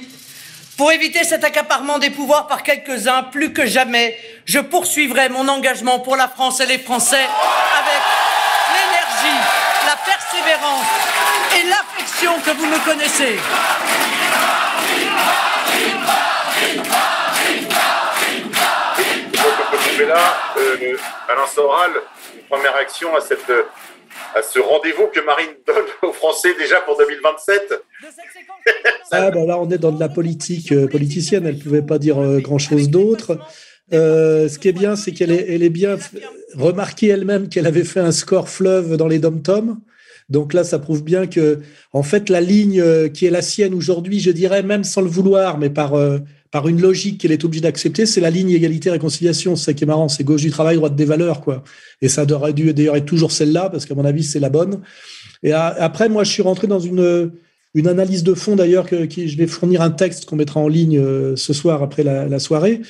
pour 0.76 0.92
éviter 0.92 1.24
cet 1.24 1.44
accaparement 1.44 1.98
des 1.98 2.10
pouvoirs 2.10 2.46
par 2.46 2.62
quelques-uns, 2.62 3.24
plus 3.24 3.52
que 3.52 3.66
jamais, 3.66 4.16
je 4.46 4.60
poursuivrai 4.60 5.28
mon 5.28 5.46
engagement 5.48 5.98
pour 5.98 6.16
la 6.16 6.28
France 6.28 6.60
et 6.60 6.66
les 6.66 6.78
Français 6.78 7.16
avec 7.16 8.00
l'énergie, 8.72 9.40
la 9.86 9.96
persévérance 9.96 10.86
que 12.20 12.50
vous 12.56 12.66
me 12.66 12.84
connaissez. 12.84 13.36
là, 20.06 20.16
euh, 20.56 20.96
Alain 21.28 21.46
Soral, 21.46 21.90
une 22.34 22.42
première 22.48 22.74
réaction 22.74 23.14
à, 23.14 23.20
cette, 23.20 23.50
à 24.34 24.42
ce 24.42 24.58
rendez-vous 24.58 25.08
que 25.08 25.20
Marine 25.20 25.50
donne 25.66 25.84
aux 26.02 26.12
Français 26.12 26.54
déjà 26.58 26.80
pour 26.80 26.96
2027 26.96 27.82
ah, 29.12 29.30
ben 29.30 29.46
Là, 29.46 29.58
on 29.58 29.68
est 29.70 29.78
dans 29.78 29.92
de 29.92 30.00
la 30.00 30.08
politique 30.08 30.72
euh, 30.72 30.86
politicienne. 30.88 31.46
Elle 31.46 31.56
ne 31.56 31.62
pouvait 31.62 31.82
pas 31.82 31.98
dire 31.98 32.18
euh, 32.18 32.40
grand-chose 32.40 32.88
d'autre. 32.88 33.38
Euh, 33.92 34.48
ce 34.48 34.58
qui 34.58 34.68
est 34.68 34.72
bien, 34.72 34.96
c'est 34.96 35.12
qu'elle 35.12 35.32
est, 35.32 35.46
elle 35.52 35.62
est 35.62 35.70
bien 35.70 35.96
remarquée 36.56 37.08
elle-même 37.08 37.48
qu'elle 37.48 37.66
avait 37.66 37.84
fait 37.84 38.00
un 38.00 38.12
score 38.12 38.48
fleuve 38.48 38.96
dans 38.96 39.08
les 39.08 39.18
dom-toms. 39.18 39.78
Donc 40.30 40.54
là, 40.54 40.64
ça 40.64 40.78
prouve 40.78 41.04
bien 41.04 41.26
que, 41.26 41.60
en 41.92 42.02
fait, 42.02 42.28
la 42.28 42.40
ligne 42.40 42.80
euh, 42.80 43.08
qui 43.08 43.26
est 43.26 43.30
la 43.30 43.42
sienne 43.42 43.74
aujourd'hui, 43.74 44.20
je 44.20 44.30
dirais 44.30 44.62
même 44.62 44.84
sans 44.84 45.02
le 45.02 45.08
vouloir, 45.08 45.58
mais 45.58 45.70
par 45.70 45.94
par 46.50 46.66
une 46.66 46.80
logique 46.80 47.20
qu'elle 47.20 47.32
est 47.32 47.44
obligée 47.44 47.62
d'accepter, 47.62 48.06
c'est 48.06 48.20
la 48.20 48.30
ligne 48.30 48.50
égalité-réconciliation. 48.50 49.54
C'est 49.54 49.66
ça 49.66 49.72
qui 49.72 49.84
est 49.84 49.86
marrant, 49.86 50.08
c'est 50.08 50.24
gauche 50.24 50.42
du 50.42 50.50
travail, 50.50 50.76
droite 50.76 50.96
des 50.96 51.04
valeurs, 51.04 51.40
quoi. 51.40 51.62
Et 52.02 52.08
ça 52.08 52.24
aurait 52.30 52.52
dû 52.52 52.72
d'ailleurs 52.74 52.96
être 52.96 53.06
toujours 53.06 53.30
celle-là, 53.30 53.70
parce 53.70 53.86
qu'à 53.86 53.94
mon 53.94 54.04
avis, 54.04 54.24
c'est 54.24 54.40
la 54.40 54.50
bonne. 54.50 54.80
Et 55.42 55.52
après, 55.52 56.08
moi, 56.08 56.24
je 56.24 56.32
suis 56.32 56.42
rentré 56.42 56.66
dans 56.66 56.80
une, 56.80 57.30
une 57.74 57.86
analyse 57.86 58.24
de 58.24 58.34
fond, 58.34 58.56
d'ailleurs, 58.56 58.86
que, 58.86 59.08
je 59.08 59.36
vais 59.36 59.46
fournir 59.46 59.80
un 59.80 59.90
texte 59.90 60.24
qu'on 60.24 60.36
mettra 60.36 60.58
en 60.58 60.68
ligne 60.68 60.98
euh, 60.98 61.36
ce 61.36 61.52
soir 61.52 61.82
après 61.82 62.02
la, 62.02 62.26
la, 62.26 62.38
soirée, 62.40 62.80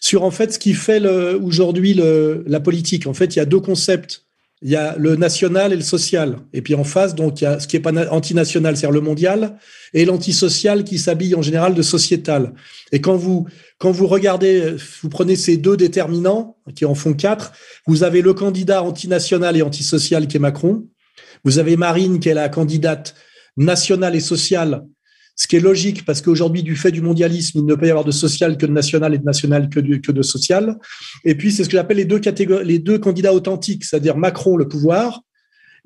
sur 0.00 0.24
en 0.24 0.30
fait 0.30 0.54
ce 0.54 0.58
qui 0.58 0.72
fait 0.72 1.04
aujourd'hui 1.34 1.94
la 1.94 2.60
politique. 2.60 3.06
En 3.06 3.14
fait, 3.14 3.36
il 3.36 3.38
y 3.38 3.42
a 3.42 3.44
deux 3.44 3.60
concepts 3.60 4.24
il 4.62 4.70
y 4.70 4.76
a 4.76 4.94
le 4.98 5.16
national 5.16 5.72
et 5.72 5.76
le 5.76 5.82
social. 5.82 6.36
Et 6.52 6.60
puis 6.60 6.74
en 6.74 6.84
face, 6.84 7.14
donc, 7.14 7.40
il 7.40 7.44
y 7.44 7.46
a 7.46 7.58
ce 7.60 7.66
qui 7.66 7.76
est 7.76 7.80
pas 7.80 7.92
antinational, 8.10 8.76
c'est-à-dire 8.76 8.94
le 8.94 9.00
mondial, 9.00 9.56
et 9.94 10.04
l'antisocial 10.04 10.84
qui 10.84 10.98
s'habille 10.98 11.34
en 11.34 11.42
général 11.42 11.74
de 11.74 11.82
sociétal. 11.82 12.52
Et 12.92 13.00
quand 13.00 13.16
vous, 13.16 13.46
quand 13.78 13.90
vous 13.90 14.06
regardez, 14.06 14.76
vous 15.02 15.08
prenez 15.08 15.36
ces 15.36 15.56
deux 15.56 15.76
déterminants, 15.76 16.56
qui 16.74 16.84
en 16.84 16.94
font 16.94 17.14
quatre, 17.14 17.52
vous 17.86 18.02
avez 18.02 18.20
le 18.20 18.34
candidat 18.34 18.82
antinational 18.82 19.56
et 19.56 19.62
antisocial 19.62 20.26
qui 20.26 20.36
est 20.36 20.40
Macron. 20.40 20.86
Vous 21.44 21.58
avez 21.58 21.76
Marine 21.76 22.20
qui 22.20 22.28
est 22.28 22.34
la 22.34 22.50
candidate 22.50 23.14
nationale 23.56 24.14
et 24.14 24.20
sociale 24.20 24.84
ce 25.40 25.46
qui 25.46 25.56
est 25.56 25.60
logique 25.60 26.04
parce 26.04 26.20
qu'aujourd'hui, 26.20 26.62
du 26.62 26.76
fait 26.76 26.92
du 26.92 27.00
mondialisme, 27.00 27.60
il 27.60 27.64
ne 27.64 27.74
peut 27.74 27.86
y 27.86 27.90
avoir 27.90 28.04
de 28.04 28.10
social 28.10 28.58
que 28.58 28.66
de 28.66 28.72
national 28.72 29.14
et 29.14 29.18
de 29.18 29.24
national 29.24 29.70
que 29.70 29.80
de, 29.80 30.22
social. 30.22 30.76
Et 31.24 31.34
puis, 31.34 31.50
c'est 31.50 31.64
ce 31.64 31.70
que 31.70 31.78
j'appelle 31.78 31.96
les 31.96 32.78
deux 32.78 32.98
candidats 32.98 33.32
authentiques, 33.32 33.86
c'est-à-dire 33.86 34.18
Macron, 34.18 34.58
le 34.58 34.68
pouvoir, 34.68 35.22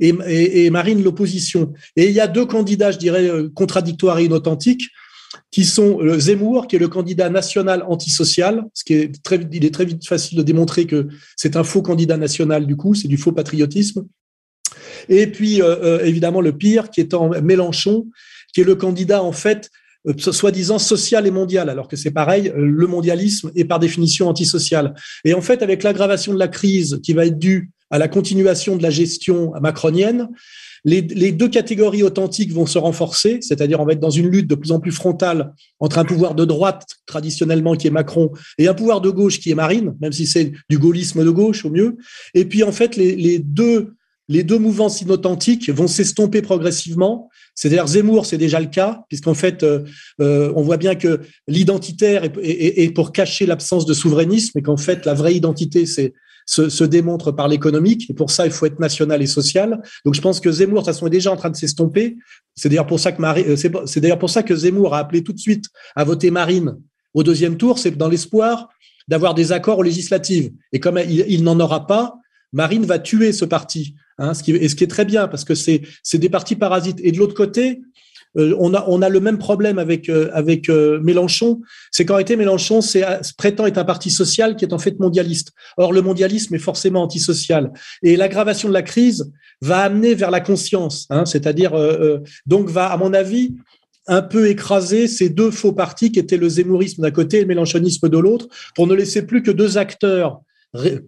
et, 0.00 0.70
Marine, 0.70 1.04
l'opposition. 1.04 1.72
Et 1.94 2.06
il 2.06 2.10
y 2.10 2.18
a 2.18 2.26
deux 2.26 2.46
candidats, 2.46 2.90
je 2.90 2.98
dirais, 2.98 3.28
euh, 3.28 3.48
contradictoires 3.48 4.18
et 4.18 4.24
inauthentiques, 4.24 4.88
qui 5.52 5.64
sont 5.64 6.00
euh, 6.00 6.18
Zemmour, 6.18 6.66
qui 6.66 6.74
est 6.74 6.80
le 6.80 6.88
candidat 6.88 7.30
national 7.30 7.84
antisocial, 7.86 8.64
ce 8.74 8.82
qui 8.82 8.94
est 8.94 9.22
très, 9.22 9.38
il 9.52 9.64
est 9.64 9.72
très 9.72 9.84
vite 9.84 10.04
facile 10.04 10.36
de 10.36 10.42
démontrer 10.42 10.86
que 10.86 11.06
c'est 11.36 11.54
un 11.54 11.62
faux 11.62 11.82
candidat 11.82 12.16
national, 12.16 12.66
du 12.66 12.74
coup, 12.74 12.94
c'est 12.94 13.06
du 13.06 13.18
faux 13.18 13.30
patriotisme. 13.30 14.04
Et 15.08 15.28
puis, 15.28 15.62
euh, 15.62 16.04
évidemment, 16.04 16.40
le 16.40 16.56
pire, 16.56 16.90
qui 16.90 17.00
est 17.00 17.14
en 17.14 17.40
Mélenchon, 17.40 18.08
qui 18.54 18.62
est 18.62 18.64
le 18.64 18.76
candidat 18.76 19.22
en 19.22 19.32
fait 19.32 19.70
euh, 20.06 20.14
soi-disant 20.16 20.78
social 20.78 21.26
et 21.26 21.30
mondial, 21.30 21.68
alors 21.68 21.88
que 21.88 21.96
c'est 21.96 22.10
pareil, 22.10 22.48
euh, 22.48 22.54
le 22.56 22.86
mondialisme 22.86 23.50
est 23.54 23.64
par 23.64 23.78
définition 23.78 24.28
antisocial. 24.28 24.94
Et 25.24 25.34
en 25.34 25.40
fait, 25.40 25.62
avec 25.62 25.82
l'aggravation 25.82 26.32
de 26.32 26.38
la 26.38 26.48
crise 26.48 27.00
qui 27.02 27.12
va 27.12 27.26
être 27.26 27.38
due 27.38 27.70
à 27.90 27.98
la 27.98 28.08
continuation 28.08 28.76
de 28.76 28.82
la 28.82 28.90
gestion 28.90 29.52
macronienne, 29.60 30.28
les, 30.84 31.32
deux 31.32 31.48
catégories 31.48 32.02
authentiques 32.02 32.52
vont 32.52 32.66
se 32.66 32.78
renforcer, 32.78 33.38
c'est-à-dire 33.40 33.80
on 33.80 33.86
va 33.86 33.92
être 33.92 34.00
dans 34.00 34.10
une 34.10 34.28
lutte 34.28 34.46
de 34.46 34.54
plus 34.54 34.70
en 34.70 34.80
plus 34.80 34.92
frontale 34.92 35.54
entre 35.80 35.98
un 35.98 36.04
pouvoir 36.04 36.34
de 36.34 36.44
droite 36.44 36.86
traditionnellement 37.06 37.74
qui 37.74 37.86
est 37.86 37.90
Macron 37.90 38.30
et 38.58 38.68
un 38.68 38.74
pouvoir 38.74 39.00
de 39.00 39.08
gauche 39.10 39.40
qui 39.40 39.50
est 39.50 39.54
Marine, 39.54 39.94
même 40.00 40.12
si 40.12 40.26
c'est 40.26 40.52
du 40.68 40.78
gaullisme 40.78 41.24
de 41.24 41.30
gauche 41.30 41.64
au 41.64 41.70
mieux. 41.70 41.96
Et 42.34 42.44
puis 42.44 42.62
en 42.62 42.72
fait, 42.72 42.96
les, 42.96 43.38
deux 43.38 43.94
les 44.28 44.42
deux 44.42 44.58
mouvances 44.58 45.00
inauthentiques 45.00 45.70
vont 45.70 45.86
s'estomper 45.86 46.42
progressivement. 46.42 47.30
C'est-à-dire 47.54 47.86
Zemmour, 47.86 48.26
c'est 48.26 48.38
déjà 48.38 48.60
le 48.60 48.66
cas, 48.66 49.04
puisqu'en 49.08 49.34
fait, 49.34 49.62
euh, 49.62 49.84
euh, 50.20 50.52
on 50.56 50.62
voit 50.62 50.76
bien 50.76 50.94
que 50.94 51.20
l'identitaire 51.46 52.24
est, 52.42 52.94
pour 52.94 53.12
cacher 53.12 53.46
l'absence 53.46 53.86
de 53.86 53.94
souverainisme, 53.94 54.58
et 54.58 54.62
qu'en 54.62 54.76
fait, 54.76 55.06
la 55.06 55.14
vraie 55.14 55.34
identité, 55.34 55.86
se, 55.86 56.84
démontre 56.84 57.32
par 57.32 57.48
l'économique. 57.48 58.10
Et 58.10 58.14
pour 58.14 58.30
ça, 58.30 58.44
il 58.44 58.52
faut 58.52 58.66
être 58.66 58.80
national 58.80 59.22
et 59.22 59.26
social. 59.26 59.80
Donc, 60.04 60.14
je 60.14 60.20
pense 60.20 60.40
que 60.40 60.50
Zemmour, 60.50 60.80
de 60.80 60.84
toute 60.84 60.94
façon, 60.94 61.06
est 61.06 61.10
déjà 61.10 61.30
en 61.30 61.36
train 61.36 61.50
de 61.50 61.56
s'estomper. 61.56 62.16
C'est 62.54 62.68
d'ailleurs 62.68 62.86
pour 62.86 63.00
ça 63.00 63.12
que 63.12 63.20
Marie, 63.20 63.44
euh, 63.48 63.56
c'est 63.56 64.00
d'ailleurs 64.00 64.18
pour 64.18 64.30
ça 64.30 64.42
que 64.42 64.54
Zemmour 64.54 64.94
a 64.94 64.98
appelé 64.98 65.22
tout 65.22 65.32
de 65.32 65.38
suite 65.38 65.66
à 65.96 66.04
voter 66.04 66.30
Marine 66.30 66.76
au 67.14 67.22
deuxième 67.22 67.56
tour. 67.56 67.78
C'est 67.78 67.92
dans 67.92 68.08
l'espoir 68.08 68.68
d'avoir 69.08 69.34
des 69.34 69.52
accords 69.52 69.78
aux 69.78 69.82
législatives. 69.82 70.50
Et 70.72 70.80
comme 70.80 70.98
il 70.98 71.44
n'en 71.44 71.60
aura 71.60 71.86
pas, 71.86 72.16
Marine 72.52 72.84
va 72.84 72.98
tuer 72.98 73.32
ce 73.32 73.44
parti. 73.44 73.94
Hein, 74.18 74.34
ce 74.34 74.42
qui, 74.42 74.52
et 74.52 74.68
ce 74.68 74.76
qui 74.76 74.84
est 74.84 74.88
très 74.88 75.04
bien 75.04 75.26
parce 75.26 75.44
que 75.44 75.54
c'est 75.54 75.82
des 76.14 76.28
partis 76.28 76.56
parasites. 76.56 76.98
Et 77.02 77.12
de 77.12 77.18
l'autre 77.18 77.34
côté, 77.34 77.80
euh, 78.36 78.54
on, 78.58 78.72
a, 78.74 79.08
le 79.08 79.20
même 79.20 79.38
problème 79.38 79.78
avec, 79.78 80.08
euh, 80.08 80.30
euh, 80.68 81.00
Mélenchon. 81.00 81.60
C'est 81.90 82.04
qu'en 82.04 82.14
réalité, 82.14 82.36
Mélenchon 82.36 82.80
prétend 83.36 83.66
être 83.66 83.78
un 83.78 83.84
parti 83.84 84.10
social 84.10 84.56
qui 84.56 84.64
est 84.64 84.72
en 84.72 84.78
fait 84.78 84.98
mondialiste. 84.98 85.52
Or, 85.76 85.92
le 85.92 86.02
mondialisme 86.02 86.54
est 86.54 86.58
forcément 86.58 87.02
antisocial. 87.02 87.72
Et 88.02 88.16
l'aggravation 88.16 88.68
de 88.68 88.74
la 88.74 88.82
crise 88.82 89.32
va 89.60 89.78
amener 89.78 90.14
vers 90.14 90.30
la 90.30 90.40
conscience, 90.40 91.06
hein, 91.10 91.24
c'est-à-dire, 91.24 91.72
donc 92.46 92.68
va, 92.68 92.86
à 92.86 92.96
mon 92.96 93.14
avis, 93.14 93.54
un 94.06 94.20
peu 94.20 94.48
écraser 94.48 95.08
ces 95.08 95.30
deux 95.30 95.50
faux 95.50 95.72
partis 95.72 96.12
qui 96.12 96.18
étaient 96.18 96.36
le 96.36 96.48
zémourisme 96.48 97.02
d'un 97.02 97.10
côté 97.10 97.38
et 97.38 97.40
le 97.40 97.46
mélenchonisme 97.46 98.08
de 98.08 98.18
l'autre, 98.18 98.48
pour 98.74 98.86
ne 98.86 98.94
laisser 98.94 99.22
plus 99.22 99.42
que 99.42 99.50
deux 99.50 99.78
acteurs 99.78 100.42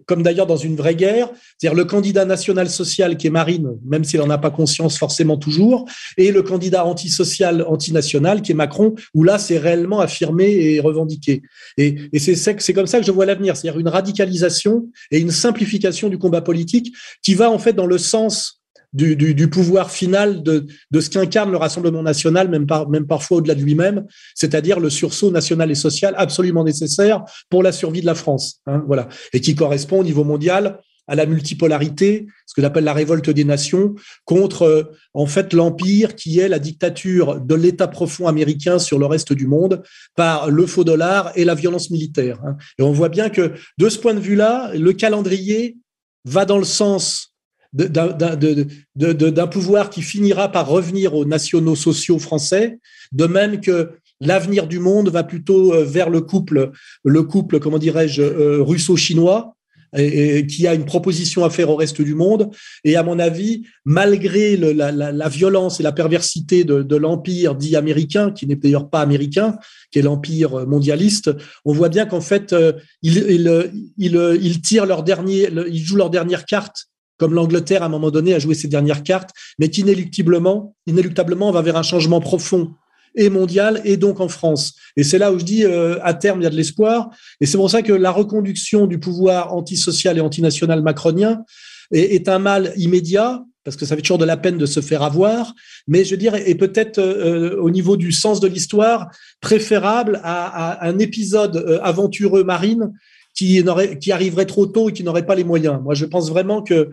comme 0.05 0.23
d'ailleurs 0.23 0.47
dans 0.47 0.57
une 0.57 0.75
vraie 0.75 0.95
guerre, 0.95 1.29
c'est-à-dire 1.57 1.75
le 1.75 1.85
candidat 1.85 2.25
national 2.25 2.69
social 2.69 3.17
qui 3.17 3.27
est 3.27 3.31
Marine, 3.31 3.69
même 3.85 4.03
s'il 4.03 4.19
n'en 4.19 4.29
a 4.29 4.37
pas 4.37 4.51
conscience 4.51 4.97
forcément 4.97 5.37
toujours, 5.37 5.85
et 6.17 6.31
le 6.31 6.41
candidat 6.41 6.85
antisocial, 6.85 7.65
antinational 7.67 8.41
qui 8.41 8.53
est 8.53 8.55
Macron, 8.55 8.95
où 9.13 9.23
là 9.23 9.37
c'est 9.37 9.57
réellement 9.57 9.99
affirmé 9.99 10.45
et 10.45 10.79
revendiqué. 10.79 11.41
Et, 11.77 11.95
et 12.13 12.19
c'est 12.19 12.73
comme 12.73 12.87
ça 12.87 12.99
que 12.99 13.05
je 13.05 13.11
vois 13.11 13.25
l'avenir, 13.25 13.55
c'est-à-dire 13.57 13.79
une 13.79 13.89
radicalisation 13.89 14.89
et 15.11 15.19
une 15.19 15.31
simplification 15.31 16.09
du 16.09 16.17
combat 16.17 16.41
politique 16.41 16.93
qui 17.21 17.35
va 17.35 17.51
en 17.51 17.59
fait 17.59 17.73
dans 17.73 17.87
le 17.87 17.97
sens 17.97 18.56
du, 18.97 19.49
pouvoir 19.49 19.91
final 19.91 20.43
de, 20.43 20.65
ce 20.99 21.09
qu'incarne 21.09 21.51
le 21.51 21.57
Rassemblement 21.57 22.03
national, 22.03 22.49
même, 22.49 22.67
même 22.89 23.07
parfois 23.07 23.37
au-delà 23.37 23.55
de 23.55 23.61
lui-même, 23.61 24.05
c'est-à-dire 24.35 24.79
le 24.79 24.89
sursaut 24.89 25.31
national 25.31 25.71
et 25.71 25.75
social 25.75 26.13
absolument 26.17 26.63
nécessaire 26.63 27.23
pour 27.49 27.63
la 27.63 27.71
survie 27.71 28.01
de 28.01 28.05
la 28.05 28.15
France. 28.15 28.61
Hein, 28.65 28.83
voilà, 28.87 29.07
et 29.33 29.41
qui 29.41 29.55
correspond 29.55 29.99
au 29.99 30.03
niveau 30.03 30.23
mondial 30.23 30.79
à 31.07 31.15
la 31.15 31.25
multipolarité, 31.25 32.27
ce 32.45 32.53
que 32.53 32.61
j'appelle 32.61 32.83
la 32.83 32.93
révolte 32.93 33.29
des 33.29 33.45
nations, 33.45 33.95
contre 34.25 34.63
euh, 34.63 34.83
en 35.13 35.25
fait 35.25 35.53
l'empire 35.53 36.15
qui 36.15 36.39
est 36.39 36.49
la 36.49 36.59
dictature 36.59 37.39
de 37.39 37.55
l'État 37.55 37.87
profond 37.87 38.27
américain 38.27 38.77
sur 38.77 38.99
le 38.99 39.05
reste 39.05 39.31
du 39.31 39.47
monde 39.47 39.83
par 40.15 40.51
le 40.51 40.65
faux 40.65 40.83
dollar 40.83 41.31
et 41.35 41.45
la 41.45 41.55
violence 41.55 41.89
militaire. 41.89 42.39
Hein. 42.45 42.57
Et 42.77 42.83
on 42.83 42.91
voit 42.91 43.09
bien 43.09 43.29
que 43.29 43.53
de 43.77 43.89
ce 43.89 43.97
point 43.97 44.13
de 44.13 44.19
vue-là, 44.19 44.71
le 44.75 44.91
calendrier 44.93 45.77
va 46.25 46.45
dans 46.45 46.57
le 46.57 46.65
sens 46.65 47.36
d'un 47.77 49.47
pouvoir 49.47 49.89
qui 49.89 50.01
finira 50.01 50.51
par 50.51 50.67
revenir 50.67 51.13
aux 51.13 51.25
nationaux 51.25 51.75
sociaux 51.75 52.19
français, 52.19 52.79
de 53.11 53.25
même 53.25 53.61
que 53.61 53.91
l'avenir 54.19 54.67
du 54.67 54.79
monde 54.79 55.09
va 55.09 55.23
plutôt 55.23 55.73
vers 55.85 56.09
le 56.09 56.21
couple, 56.21 56.71
le 57.03 57.23
couple, 57.23 57.59
comment 57.59 57.77
dirais-je, 57.77 58.21
russo-chinois, 58.61 59.57
et, 59.95 60.45
qui 60.47 60.67
a 60.67 60.73
une 60.73 60.85
proposition 60.85 61.43
à 61.43 61.49
faire 61.49 61.69
au 61.69 61.75
reste 61.75 62.01
du 62.01 62.15
monde. 62.15 62.49
Et 62.83 62.95
à 62.95 63.03
mon 63.03 63.19
avis, 63.19 63.63
malgré 63.85 64.57
la, 64.57 65.29
violence 65.29 65.79
et 65.79 65.83
la 65.83 65.91
perversité 65.91 66.63
de, 66.63 66.95
l'empire 66.95 67.55
dit 67.55 67.75
américain, 67.75 68.31
qui 68.31 68.47
n'est 68.47 68.55
d'ailleurs 68.55 68.89
pas 68.89 69.01
américain, 69.01 69.57
qui 69.91 69.99
est 69.99 70.03
l'empire 70.03 70.67
mondialiste, 70.67 71.31
on 71.65 71.73
voit 71.73 71.89
bien 71.89 72.05
qu'en 72.05 72.21
fait, 72.21 72.53
euh, 72.53 72.73
ils, 73.01 73.71
ils, 73.97 74.61
tirent 74.61 74.85
leur 74.85 75.03
dernier, 75.03 75.49
ils 75.69 75.83
jouent 75.83 75.97
leur 75.97 76.09
dernière 76.09 76.45
carte 76.45 76.87
comme 77.17 77.33
l'Angleterre 77.33 77.83
à 77.83 77.87
un 77.87 77.89
moment 77.89 78.11
donné 78.11 78.33
a 78.33 78.39
joué 78.39 78.55
ses 78.55 78.67
dernières 78.67 79.03
cartes, 79.03 79.31
mais 79.59 79.69
qu'inéluctablement, 79.69 80.75
inéluctablement, 80.85 81.49
on 81.49 81.51
va 81.51 81.61
vers 81.61 81.77
un 81.77 81.83
changement 81.83 82.19
profond 82.19 82.73
et 83.15 83.29
mondiale 83.29 83.81
et 83.83 83.97
donc 83.97 84.19
en 84.19 84.27
France. 84.27 84.75
Et 84.95 85.03
c'est 85.03 85.17
là 85.17 85.31
où 85.33 85.39
je 85.39 85.43
dis, 85.43 85.65
euh, 85.65 85.97
à 86.03 86.13
terme, 86.13 86.39
il 86.39 86.43
y 86.43 86.47
a 86.47 86.51
de 86.51 86.55
l'espoir. 86.55 87.09
Et 87.41 87.45
c'est 87.45 87.57
pour 87.57 87.69
ça 87.69 87.81
que 87.81 87.93
la 87.93 88.11
reconduction 88.11 88.85
du 88.85 88.99
pouvoir 88.99 89.53
antisocial 89.53 90.17
et 90.17 90.21
antinational 90.21 90.81
macronien 90.81 91.43
est, 91.91 92.27
un 92.29 92.39
mal 92.39 92.73
immédiat, 92.77 93.43
parce 93.63 93.75
que 93.75 93.85
ça 93.85 93.95
fait 93.95 94.01
toujours 94.01 94.17
de 94.17 94.25
la 94.25 94.37
peine 94.37 94.57
de 94.57 94.65
se 94.65 94.81
faire 94.81 95.03
avoir, 95.03 95.53
mais 95.87 96.05
je 96.05 96.15
dirais, 96.15 96.49
et 96.49 96.55
peut-être 96.55 96.99
euh, 96.99 97.57
au 97.61 97.69
niveau 97.69 97.97
du 97.97 98.11
sens 98.11 98.39
de 98.39 98.47
l'histoire, 98.47 99.09
préférable 99.41 100.19
à, 100.23 100.85
un 100.85 100.99
épisode 100.99 101.57
euh, 101.57 101.79
aventureux 101.81 102.43
marine 102.43 102.91
qui, 103.37 104.11
arriverait 104.11 104.45
trop 104.45 104.65
tôt 104.65 104.89
et 104.89 104.93
qui 104.93 105.03
n'aurait 105.03 105.25
pas 105.25 105.35
les 105.35 105.43
moyens. 105.43 105.79
Moi, 105.83 105.93
je 105.93 106.05
pense 106.05 106.29
vraiment 106.29 106.63
que 106.63 106.89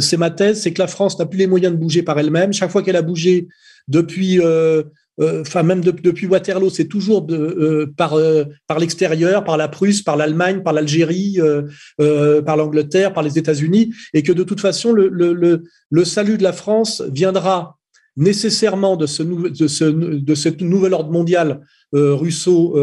c'est 0.00 0.16
ma 0.16 0.30
thèse, 0.30 0.62
c'est 0.62 0.72
que 0.72 0.80
la 0.80 0.88
France 0.88 1.18
n'a 1.18 1.26
plus 1.26 1.38
les 1.38 1.46
moyens 1.46 1.74
de 1.74 1.78
bouger 1.78 2.02
par 2.02 2.18
elle-même. 2.18 2.52
Chaque 2.52 2.70
fois 2.70 2.82
qu'elle 2.82 2.96
a 2.96 3.02
bougé 3.02 3.48
depuis 3.86 4.40
euh, 5.20 5.42
enfin 5.42 5.62
même 5.62 5.80
depuis 5.80 6.26
Waterloo, 6.26 6.70
c'est 6.70 6.86
toujours 6.86 7.26
euh, 7.30 7.92
par, 7.96 8.14
euh, 8.14 8.44
par 8.66 8.78
l'extérieur, 8.78 9.44
par 9.44 9.56
la 9.56 9.68
Prusse, 9.68 10.02
par 10.02 10.16
l'Allemagne, 10.16 10.62
par 10.62 10.72
l'Algérie, 10.72 11.38
par 11.98 12.56
l'Angleterre, 12.56 13.12
par 13.12 13.22
les 13.22 13.38
États-Unis, 13.38 13.92
et 14.12 14.22
que 14.22 14.32
de 14.32 14.42
toute 14.42 14.60
façon, 14.60 14.92
le, 14.92 16.04
salut 16.04 16.38
de 16.38 16.42
la 16.42 16.52
France 16.52 17.02
viendra 17.12 17.78
nécessairement 18.16 18.96
de 18.96 19.06
ce, 19.06 19.22
de 19.22 20.64
nouvel 20.64 20.94
ordre 20.94 21.10
mondial 21.10 21.60
russo 21.92 22.76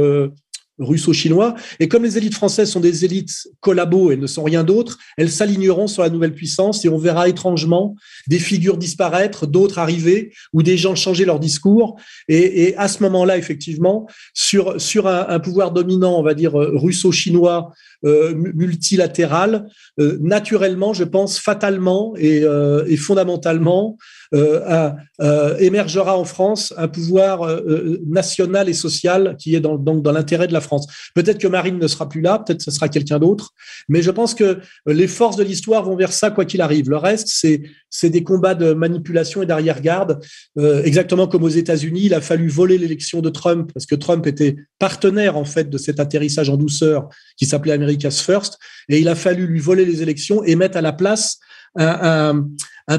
russo-chinois. 0.80 1.56
Et 1.80 1.88
comme 1.88 2.04
les 2.04 2.18
élites 2.18 2.34
françaises 2.34 2.72
sont 2.72 2.80
des 2.80 3.06
élites 3.06 3.48
collabos 3.60 4.12
et 4.12 4.18
ne 4.18 4.28
sont 4.28 4.44
rien 4.44 4.64
d'autre, 4.64 4.98
elles 5.18 5.32
s'aligneront 5.32 5.88
sur 5.88 6.04
la 6.04 6.10
nouvelle 6.10 6.34
puissance 6.34 6.84
et 6.86 6.90
on 6.90 6.98
verra 6.98 7.30
étrangement 7.30 7.96
des 8.28 8.40
figures 8.40 8.78
disparaître, 8.78 9.48
d'autres 9.48 9.80
arriver 9.80 10.34
ou 10.54 10.64
des 10.64 10.78
gens 10.78 10.96
changer 10.96 11.26
leur 11.26 11.40
discours. 11.40 11.98
Et, 12.28 12.76
à 12.78 12.88
ce 12.88 13.04
moment-là, 13.04 13.38
effectivement, 13.38 14.08
sur, 14.34 14.80
sur 14.80 15.08
un, 15.08 15.40
pouvoir 15.40 15.72
dominant, 15.72 16.18
on 16.18 16.24
va 16.24 16.34
dire 16.34 16.54
russo-chinois, 16.54 17.72
euh, 18.04 18.34
multilatéral, 18.34 19.68
euh, 20.00 20.18
naturellement, 20.22 20.92
je 20.92 21.04
pense 21.04 21.38
fatalement 21.38 22.16
euh, 22.18 22.84
et 22.88 22.98
fondamentalement, 22.98 23.96
euh, 24.34 24.92
euh, 25.20 25.58
émergera 25.58 26.18
en 26.18 26.24
France 26.24 26.74
un 26.78 26.88
pouvoir 26.88 27.46
euh, 27.46 28.00
national 28.08 28.70
et 28.70 28.74
social 28.74 29.36
qui 29.38 29.56
est 29.56 29.60
dans, 29.60 29.78
donc 29.78 30.04
dans 30.04 30.14
l'intérêt 30.14 30.48
de 30.48 30.54
la 30.54 30.62
France. 30.62 30.88
Peut-être 31.16 31.38
que 31.38 31.48
Marine 31.48 31.78
ne 31.78 31.88
sera 31.88 32.08
plus 32.08 32.22
là, 32.22 32.40
peut-être 32.40 32.60
que 32.60 32.64
ce 32.64 32.72
sera 32.72 32.88
quelqu'un 32.88 33.20
d'autre, 33.20 33.52
mais 33.90 34.02
je 34.02 34.10
pense 34.10 34.34
que 34.34 34.60
les 34.88 35.08
forces 35.08 35.36
de 35.36 35.44
l'histoire 35.44 35.84
vont 35.84 35.98
vers 35.98 36.14
ça 36.14 36.32
quoi 36.32 36.46
qu'il 36.46 36.62
arrive. 36.62 36.90
Le 36.90 36.98
reste, 36.98 37.28
c'est 37.30 37.64
c'est 37.90 38.10
des 38.10 38.24
combats 38.24 38.56
de 38.56 38.72
manipulation 38.72 39.42
et 39.42 39.46
d'arrière-garde, 39.46 40.20
exactement 40.58 41.28
comme 41.28 41.44
aux 41.44 41.50
États-Unis. 41.50 42.04
Il 42.06 42.14
a 42.14 42.22
fallu 42.22 42.48
voler 42.48 42.78
l'élection 42.78 43.20
de 43.20 43.30
Trump 43.30 43.70
parce 43.74 43.86
que 43.86 43.96
Trump 43.96 44.26
était 44.28 44.56
partenaire 44.80 45.36
en 45.36 45.44
fait 45.44 45.70
de 45.70 45.78
cet 45.78 46.00
atterrissage 46.00 46.50
en 46.50 46.56
douceur 46.56 47.10
qui 47.36 47.46
s'appelait 47.46 47.74
America's 47.74 48.22
First, 48.22 48.58
et 48.88 49.00
il 49.00 49.10
a 49.10 49.16
fallu 49.16 49.46
lui 49.46 49.60
voler 49.60 49.84
les 49.84 50.02
élections 50.02 50.42
et 50.46 50.56
mettre 50.56 50.78
à 50.78 50.82
la 50.82 50.94
place 50.94 51.38
un, 51.76 52.48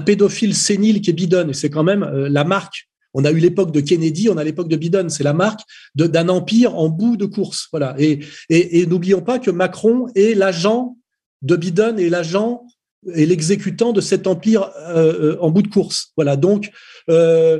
pédophile 0.05 0.55
sénile 0.55 1.01
qui 1.01 1.11
est 1.11 1.15
Biden. 1.15 1.51
Et 1.51 1.55
c'est 1.55 1.71
quand 1.71 1.85
même 1.85 2.03
euh, 2.03 2.29
la 2.29 2.45
marque. 2.45 2.89
On 3.15 3.25
a 3.25 3.31
eu 3.31 3.39
l'époque 3.39 3.73
de 3.73 3.81
Kennedy, 3.81 4.31
on 4.31 4.39
a 4.39 4.45
l'époque 4.45 4.69
de 4.69 4.77
Biden. 4.77 5.11
C'est 5.11 5.25
la 5.25 5.35
marque 5.35 5.61
d'un 5.95 6.29
empire 6.29 6.75
en 6.77 6.89
bout 6.89 7.17
de 7.17 7.27
course. 7.27 7.69
Voilà. 7.71 7.95
Et, 7.99 8.21
n'oublions 8.87 9.21
pas 9.21 9.39
que 9.39 9.51
Macron 9.51 10.07
est 10.15 10.35
l'agent 10.35 10.97
de 11.43 11.57
Biden 11.57 11.99
et 11.99 12.09
l'agent 12.09 12.65
et 13.15 13.27
l'exécutant 13.27 13.93
de 13.93 14.01
cet 14.01 14.27
empire 14.27 14.71
euh, 14.89 15.35
euh, 15.35 15.37
en 15.41 15.51
bout 15.51 15.63
de 15.63 15.69
course. 15.69 16.13
Voilà. 16.17 16.37
Donc, 16.37 16.71
la, 17.09 17.59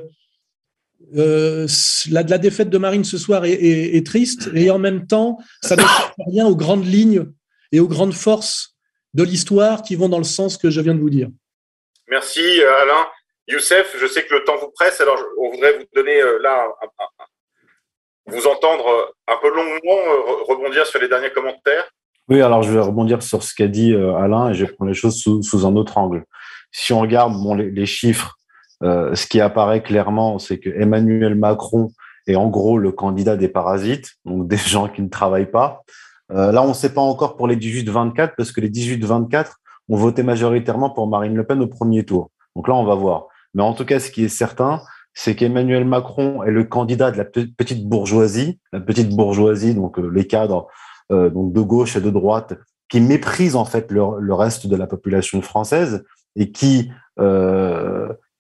défaite 2.39 2.71
de 2.71 2.79
Marine 2.79 3.05
ce 3.05 3.19
soir 3.19 3.45
est, 3.45 3.53
est, 3.53 4.07
triste 4.07 4.51
et 4.55 4.71
en 4.71 4.79
même 4.79 5.07
temps, 5.07 5.37
ça 5.63 5.77
ne 5.77 5.83
sert 5.83 6.15
rien 6.29 6.47
aux 6.47 6.57
grandes 6.57 6.87
lignes 6.87 7.27
et 7.73 7.81
aux 7.81 7.89
grandes 7.89 8.15
forces 8.15 8.72
de 9.15 9.23
l'histoire 9.23 9.83
qui 9.83 9.97
vont 9.97 10.09
dans 10.09 10.19
le 10.19 10.25
sens 10.25 10.57
que 10.57 10.71
je 10.71 10.81
viens 10.81 10.95
de 10.95 11.01
vous 11.01 11.11
dire. 11.11 11.29
Merci 12.09 12.41
euh, 12.61 12.83
Alain. 12.83 13.07
Youssef, 13.49 13.97
je 14.01 14.07
sais 14.07 14.25
que 14.25 14.35
le 14.35 14.45
temps 14.45 14.57
vous 14.57 14.71
presse, 14.71 15.01
alors 15.01 15.19
on 15.41 15.51
voudrait 15.51 15.79
vous 15.79 15.85
donner 15.95 16.21
euh, 16.21 16.39
là, 16.43 16.65
vous 18.27 18.47
entendre 18.47 18.87
euh, 18.87 19.33
un 19.33 19.37
peu 19.43 19.49
longuement 19.49 20.47
rebondir 20.49 20.87
sur 20.87 21.01
les 21.01 21.09
derniers 21.09 21.33
commentaires. 21.33 21.91
Oui, 22.29 22.41
alors 22.41 22.63
je 22.63 22.73
vais 22.73 22.81
rebondir 22.81 23.23
sur 23.23 23.43
ce 23.43 23.55
qu'a 23.55 23.67
dit 23.67 23.95
Alain 23.95 24.51
et 24.51 24.55
je 24.55 24.65
vais 24.65 24.73
prendre 24.73 24.91
les 24.91 24.97
choses 24.97 25.21
sous, 25.21 25.67
un 25.67 25.75
autre 25.75 25.99
angle. 25.99 26.25
Si 26.71 26.93
on 26.93 27.01
regarde 27.01 27.35
bon, 27.35 27.55
les, 27.55 27.87
chiffres, 27.87 28.37
ce 28.81 29.27
qui 29.27 29.41
apparaît 29.41 29.83
clairement, 29.83 30.39
c'est 30.39 30.59
que 30.59 30.71
Emmanuel 30.71 31.35
Macron 31.35 31.91
est 32.29 32.37
en 32.37 32.49
gros 32.49 32.79
le 32.79 32.93
candidat 32.93 33.37
des 33.37 33.49
parasites, 33.49 34.13
donc 34.25 34.47
des 34.47 34.57
gens 34.57 34.89
qui 34.89 35.03
ne 35.03 35.09
travaillent 35.09 35.51
pas. 35.51 35.83
Euh, 36.35 36.53
là, 36.53 36.63
on 36.63 36.69
ne 36.69 36.75
sait 36.75 36.93
pas 36.93 37.01
encore 37.01 37.37
pour 37.37 37.47
les 37.47 37.57
18-24 37.57 38.33
parce 38.37 38.53
que 38.53 38.61
les 38.61 38.71
18-24 38.71 39.53
ont 39.89 39.97
voté 39.97 40.23
majoritairement 40.23 40.91
pour 40.91 41.07
Marine 41.07 41.35
Le 41.35 41.45
Pen 41.45 41.61
au 41.61 41.67
premier 41.67 42.05
tour. 42.05 42.31
Donc 42.57 42.69
là, 42.69 42.75
on 42.75 42.85
va 42.85 42.95
voir. 42.95 43.27
Mais 43.55 43.63
en 43.63 43.75
tout 43.75 43.85
cas, 43.85 44.01
ce 44.01 44.11
qui 44.11 44.25
est 44.25 44.29
certain, 44.29 44.81
c'est 45.15 45.35
qu'Emmanuel 45.35 45.85
Macron 45.85 46.43
est 46.43 46.51
le 46.51 46.65
candidat 46.65 47.11
de 47.11 47.19
la 47.19 47.25
petite 47.25 47.87
bourgeoisie, 47.87 48.59
la 48.73 48.81
petite 48.81 49.15
bourgeoisie, 49.15 49.75
donc 49.75 49.99
euh, 49.99 50.09
les 50.09 50.27
cadres 50.27 50.69
euh, 51.11 51.29
donc 51.29 51.53
de 51.53 51.61
gauche 51.61 51.97
et 51.97 52.01
de 52.01 52.11
droite, 52.11 52.55
qui 52.89 53.01
méprisent 53.01 53.57
en 53.57 53.65
fait 53.65 53.91
le, 53.91 54.35
reste 54.35 54.67
de 54.67 54.77
la 54.77 54.87
population 54.87 55.43
française 55.43 56.05
et 56.37 56.51
qui 56.51 56.91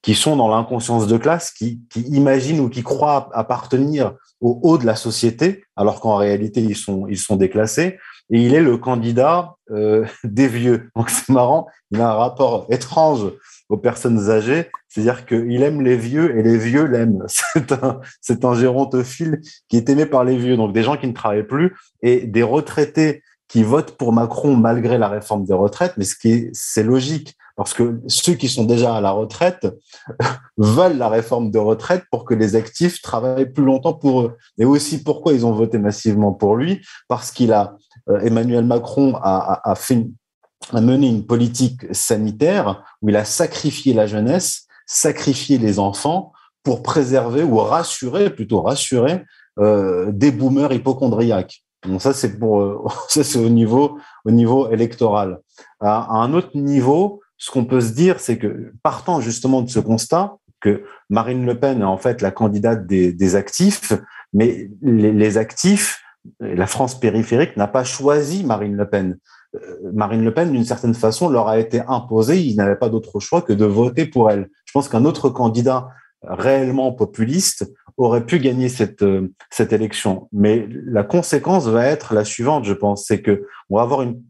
qui 0.02 0.14
sont 0.16 0.36
dans 0.36 0.48
l'inconscience 0.48 1.06
de 1.06 1.16
classe, 1.16 1.52
qui, 1.52 1.80
qui 1.88 2.00
imaginent 2.00 2.58
ou 2.58 2.68
qui 2.68 2.82
croient 2.82 3.30
appartenir 3.32 4.14
au 4.42 4.58
haut 4.62 4.76
de 4.76 4.84
la 4.84 4.96
société, 4.96 5.64
alors 5.76 6.00
qu'en 6.00 6.16
réalité, 6.16 6.60
ils 6.60 6.76
sont, 6.76 7.06
ils 7.08 7.18
sont 7.18 7.36
déclassés. 7.36 7.98
Et 8.30 8.40
il 8.40 8.54
est 8.54 8.60
le 8.60 8.76
candidat 8.76 9.56
euh, 9.70 10.04
des 10.24 10.48
vieux. 10.48 10.90
Donc 10.96 11.08
c'est 11.08 11.30
marrant, 11.30 11.66
il 11.90 12.00
a 12.00 12.10
un 12.10 12.14
rapport 12.14 12.66
étrange 12.70 13.32
aux 13.68 13.76
personnes 13.78 14.28
âgées, 14.30 14.70
c'est-à-dire 14.88 15.24
qu'il 15.24 15.62
aime 15.62 15.80
les 15.80 15.96
vieux 15.96 16.36
et 16.36 16.42
les 16.42 16.58
vieux 16.58 16.84
l'aiment. 16.84 17.24
C'est 17.28 17.72
un, 17.72 18.00
c'est 18.20 18.44
un 18.44 18.54
gérontophile 18.54 19.40
qui 19.68 19.76
est 19.76 19.88
aimé 19.88 20.04
par 20.06 20.24
les 20.24 20.36
vieux, 20.36 20.56
donc 20.56 20.72
des 20.72 20.82
gens 20.82 20.96
qui 20.96 21.06
ne 21.06 21.12
travaillent 21.12 21.46
plus 21.46 21.74
et 22.02 22.26
des 22.26 22.42
retraités 22.42 23.22
qui 23.52 23.62
votent 23.62 23.98
pour 23.98 24.14
Macron 24.14 24.56
malgré 24.56 24.96
la 24.96 25.08
réforme 25.08 25.44
des 25.44 25.52
retraites, 25.52 25.92
mais 25.98 26.04
ce 26.04 26.16
qui 26.16 26.32
est, 26.32 26.50
c'est 26.54 26.82
logique 26.82 27.36
parce 27.54 27.74
que 27.74 28.00
ceux 28.06 28.32
qui 28.32 28.48
sont 28.48 28.64
déjà 28.64 28.96
à 28.96 29.02
la 29.02 29.10
retraite 29.10 29.66
veulent 30.56 30.96
la 30.96 31.10
réforme 31.10 31.50
de 31.50 31.58
retraite 31.58 32.04
pour 32.10 32.24
que 32.24 32.32
les 32.32 32.56
actifs 32.56 33.02
travaillent 33.02 33.52
plus 33.52 33.64
longtemps 33.64 33.92
pour 33.92 34.22
eux. 34.22 34.36
Et 34.56 34.64
aussi 34.64 35.02
pourquoi 35.02 35.34
ils 35.34 35.44
ont 35.44 35.52
voté 35.52 35.76
massivement 35.76 36.32
pour 36.32 36.56
lui, 36.56 36.80
parce 37.08 37.30
qu'il 37.30 37.52
a 37.52 37.76
euh, 38.08 38.20
Emmanuel 38.20 38.64
Macron 38.64 39.16
a, 39.16 39.60
a, 39.70 40.80
mené 40.80 41.08
une 41.08 41.26
politique 41.26 41.82
sanitaire 41.94 42.82
où 43.02 43.10
il 43.10 43.16
a 43.16 43.26
sacrifié 43.26 43.92
la 43.92 44.06
jeunesse, 44.06 44.66
sacrifié 44.86 45.58
les 45.58 45.78
enfants 45.78 46.32
pour 46.62 46.82
préserver 46.82 47.42
ou 47.42 47.58
rassurer, 47.58 48.30
plutôt 48.30 48.62
rassurer, 48.62 49.24
euh, 49.58 50.10
des 50.10 50.32
boomers 50.32 50.72
hypochondriaques. 50.72 51.61
Donc 51.86 52.00
ça 52.00 52.12
c'est 52.12 52.38
pour 52.38 52.60
euh, 52.60 52.84
ça 53.08 53.24
c'est 53.24 53.38
au 53.38 53.48
niveau 53.48 53.98
au 54.24 54.30
niveau 54.30 54.70
électoral. 54.70 55.40
À, 55.80 56.12
un 56.12 56.32
autre 56.32 56.50
niveau, 56.54 57.20
ce 57.38 57.50
qu'on 57.50 57.64
peut 57.64 57.80
se 57.80 57.92
dire, 57.92 58.20
c'est 58.20 58.38
que 58.38 58.72
partant 58.82 59.20
justement 59.20 59.62
de 59.62 59.70
ce 59.70 59.80
constat 59.80 60.36
que 60.60 60.84
Marine 61.10 61.44
Le 61.44 61.58
Pen 61.58 61.80
est 61.80 61.84
en 61.84 61.98
fait 61.98 62.22
la 62.22 62.30
candidate 62.30 62.86
des, 62.86 63.36
actifs, 63.36 63.92
mais 64.32 64.70
les, 64.80 65.36
actifs, 65.38 66.00
la 66.38 66.68
France 66.68 67.00
périphérique 67.00 67.56
n'a 67.56 67.66
pas 67.66 67.82
choisi 67.82 68.44
Marine 68.44 68.76
Le 68.76 68.88
Pen. 68.88 69.18
Euh, 69.56 69.90
Marine 69.92 70.24
Le 70.24 70.32
Pen, 70.32 70.52
d'une 70.52 70.64
certaine 70.64 70.94
façon, 70.94 71.28
leur 71.28 71.48
a 71.48 71.58
été 71.58 71.82
imposée. 71.88 72.40
Ils 72.40 72.54
n'avaient 72.54 72.76
pas 72.76 72.88
d'autre 72.88 73.18
choix 73.18 73.42
que 73.42 73.52
de 73.52 73.64
voter 73.64 74.06
pour 74.06 74.30
elle. 74.30 74.48
Je 74.66 74.72
pense 74.72 74.88
qu'un 74.88 75.04
autre 75.04 75.28
candidat 75.28 75.88
réellement 76.22 76.92
populiste 76.92 77.68
aurait 77.96 78.26
pu 78.26 78.38
gagner 78.38 78.68
cette 78.68 79.02
euh, 79.02 79.32
cette 79.50 79.72
élection. 79.72 80.28
Mais 80.32 80.66
la 80.70 81.04
conséquence 81.04 81.66
va 81.66 81.86
être 81.86 82.14
la 82.14 82.24
suivante, 82.24 82.64
je 82.64 82.72
pense, 82.72 83.06
c'est 83.06 83.22
que 83.22 83.46
on 83.70 83.76
va 83.76 83.82
avoir 83.82 84.02
une 84.02 84.22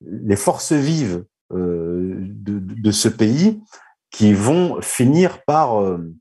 les 0.00 0.36
forces 0.36 0.72
vives 0.72 1.24
euh, 1.52 2.14
de, 2.18 2.58
de, 2.58 2.90
ce 2.90 3.08
pays 3.08 3.60
qui 4.10 4.32
vont 4.32 4.80
finir 4.80 5.42
par 5.44 5.80
euh, 5.80 6.12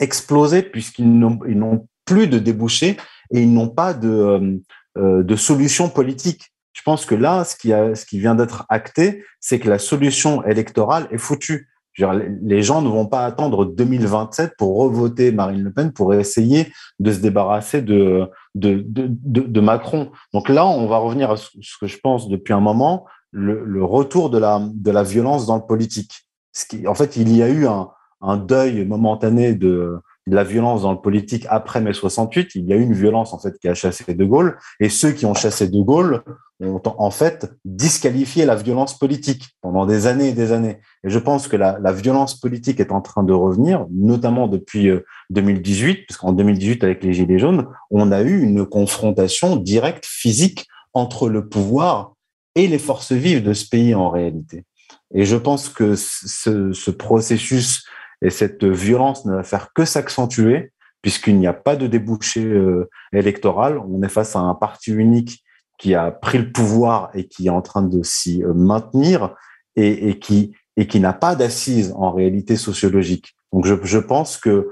exploser 0.00 0.62
puisqu'ils 0.62 1.18
n'ont 1.18 1.88
plus 2.04 2.26
de 2.26 2.38
débouchés 2.38 2.96
et 3.32 3.42
ils 3.42 3.52
n'ont 3.52 3.68
pas 3.68 3.94
de, 3.94 4.60
de 4.96 5.36
solution 5.36 5.88
politique. 5.88 6.52
Je 6.74 6.82
pense 6.82 7.06
que 7.06 7.14
là, 7.14 7.44
ce 7.44 7.56
qui, 7.56 7.72
a, 7.72 7.94
ce 7.94 8.04
qui 8.04 8.18
vient 8.18 8.34
d'être 8.34 8.66
acté, 8.68 9.24
c'est 9.40 9.58
que 9.58 9.70
la 9.70 9.78
solution 9.78 10.44
électorale 10.44 11.08
est 11.10 11.18
foutue. 11.18 11.70
Les 11.98 12.62
gens 12.62 12.82
ne 12.82 12.88
vont 12.88 13.06
pas 13.06 13.24
attendre 13.24 13.64
2027 13.64 14.54
pour 14.58 14.76
revoter 14.76 15.32
Marine 15.32 15.62
Le 15.62 15.72
Pen 15.72 15.92
pour 15.92 16.14
essayer 16.14 16.72
de 16.98 17.12
se 17.12 17.20
débarrasser 17.20 17.82
de, 17.82 18.28
de, 18.54 18.84
de, 18.86 19.40
de, 19.40 19.60
Macron. 19.60 20.10
Donc 20.32 20.48
là, 20.48 20.66
on 20.66 20.86
va 20.86 20.98
revenir 20.98 21.30
à 21.30 21.36
ce 21.36 21.78
que 21.80 21.86
je 21.86 21.98
pense 21.98 22.28
depuis 22.28 22.52
un 22.52 22.60
moment, 22.60 23.06
le, 23.30 23.64
le 23.64 23.84
retour 23.84 24.30
de 24.30 24.38
la, 24.38 24.60
de 24.72 24.90
la 24.90 25.02
violence 25.02 25.46
dans 25.46 25.56
le 25.56 25.66
politique. 25.66 26.26
Ce 26.52 26.66
qui, 26.66 26.86
en 26.86 26.94
fait, 26.94 27.16
il 27.16 27.34
y 27.36 27.42
a 27.42 27.48
eu 27.48 27.66
un, 27.66 27.88
un 28.20 28.36
deuil 28.36 28.84
momentané 28.84 29.54
de, 29.54 30.00
de 30.26 30.34
la 30.34 30.44
violence 30.44 30.82
dans 30.82 30.92
le 30.92 31.00
politique 31.00 31.46
après 31.50 31.80
mai 31.80 31.92
68. 31.92 32.54
Il 32.54 32.66
y 32.66 32.72
a 32.72 32.76
eu 32.76 32.82
une 32.82 32.94
violence 32.94 33.32
en 33.32 33.38
fait 33.38 33.58
qui 33.58 33.68
a 33.68 33.74
chassé 33.74 34.14
De 34.14 34.24
Gaulle, 34.24 34.56
et 34.80 34.88
ceux 34.88 35.12
qui 35.12 35.26
ont 35.26 35.34
chassé 35.34 35.68
De 35.68 35.80
Gaulle 35.80 36.22
ont 36.62 36.80
en 36.98 37.10
fait 37.10 37.52
disqualifié 37.64 38.46
la 38.46 38.54
violence 38.54 38.98
politique 38.98 39.50
pendant 39.60 39.86
des 39.86 40.06
années 40.06 40.28
et 40.28 40.32
des 40.32 40.52
années. 40.52 40.78
Et 41.02 41.10
je 41.10 41.18
pense 41.18 41.48
que 41.48 41.56
la, 41.56 41.78
la 41.78 41.92
violence 41.92 42.38
politique 42.38 42.80
est 42.80 42.92
en 42.92 43.00
train 43.00 43.22
de 43.22 43.32
revenir, 43.32 43.86
notamment 43.90 44.48
depuis 44.48 44.90
2018, 45.30 45.90
euh, 45.90 46.02
puisqu'en 46.06 46.32
2018 46.32 46.84
avec 46.84 47.04
les 47.04 47.12
Gilets 47.12 47.38
jaunes, 47.38 47.66
on 47.90 48.12
a 48.12 48.22
eu 48.22 48.42
une 48.42 48.64
confrontation 48.64 49.56
directe 49.56 50.06
physique 50.06 50.66
entre 50.94 51.28
le 51.28 51.48
pouvoir 51.48 52.14
et 52.54 52.68
les 52.68 52.78
forces 52.78 53.12
vives 53.12 53.42
de 53.42 53.52
ce 53.52 53.68
pays 53.68 53.94
en 53.94 54.08
réalité. 54.10 54.64
Et 55.12 55.24
je 55.24 55.36
pense 55.36 55.68
que 55.68 55.96
ce, 55.96 56.72
ce 56.72 56.90
processus 56.90 57.84
et 58.24 58.30
cette 58.30 58.64
violence 58.64 59.26
ne 59.26 59.34
va 59.36 59.42
faire 59.44 59.72
que 59.74 59.84
s'accentuer 59.84 60.72
puisqu'il 61.02 61.38
n'y 61.38 61.46
a 61.46 61.52
pas 61.52 61.76
de 61.76 61.86
débouché 61.86 62.42
euh, 62.42 62.88
électoral. 63.12 63.78
On 63.78 64.02
est 64.02 64.08
face 64.08 64.34
à 64.36 64.38
un 64.38 64.54
parti 64.54 64.90
unique 64.90 65.44
qui 65.78 65.94
a 65.94 66.10
pris 66.10 66.38
le 66.38 66.50
pouvoir 66.50 67.10
et 67.12 67.28
qui 67.28 67.48
est 67.48 67.50
en 67.50 67.60
train 67.60 67.82
de 67.82 68.02
s'y 68.02 68.42
euh, 68.42 68.54
maintenir 68.54 69.34
et, 69.76 70.18
qui 70.18 70.54
n'a 70.94 71.12
pas 71.12 71.36
d'assises 71.36 71.92
en 71.96 72.10
réalité 72.10 72.56
sociologique. 72.56 73.36
Donc 73.52 73.66
je, 73.66 73.98
pense 73.98 74.38
que 74.38 74.70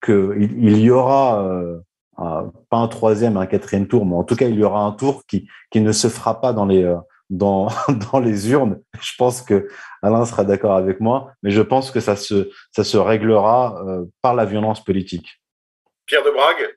que 0.00 0.34
il, 0.38 0.78
y 0.78 0.90
aura 0.90 1.44
euh, 1.44 1.78
pas 2.16 2.78
un 2.78 2.88
troisième, 2.88 3.36
un 3.36 3.46
quatrième 3.46 3.86
tour, 3.86 4.06
mais 4.06 4.14
en 4.14 4.24
tout 4.24 4.36
cas 4.36 4.48
il 4.48 4.54
y 4.54 4.64
aura 4.64 4.84
un 4.84 4.92
tour 4.92 5.24
qui 5.26 5.46
ne 5.74 5.92
se 5.92 6.08
fera 6.08 6.40
pas 6.40 6.54
dans 6.54 6.64
les 6.64 6.84
dans, 7.36 7.68
dans 8.12 8.18
les 8.18 8.50
urnes. 8.50 8.80
Je 9.00 9.12
pense 9.18 9.42
que 9.42 9.68
Alain 10.02 10.24
sera 10.24 10.44
d'accord 10.44 10.76
avec 10.76 11.00
moi, 11.00 11.32
mais 11.42 11.50
je 11.50 11.62
pense 11.62 11.90
que 11.90 12.00
ça 12.00 12.16
se, 12.16 12.50
ça 12.72 12.84
se 12.84 12.96
réglera 12.96 13.82
euh, 13.86 14.04
par 14.22 14.34
la 14.34 14.44
violence 14.44 14.82
politique. 14.82 15.40
Pierre 16.06 16.24
de 16.24 16.30
Brague 16.30 16.76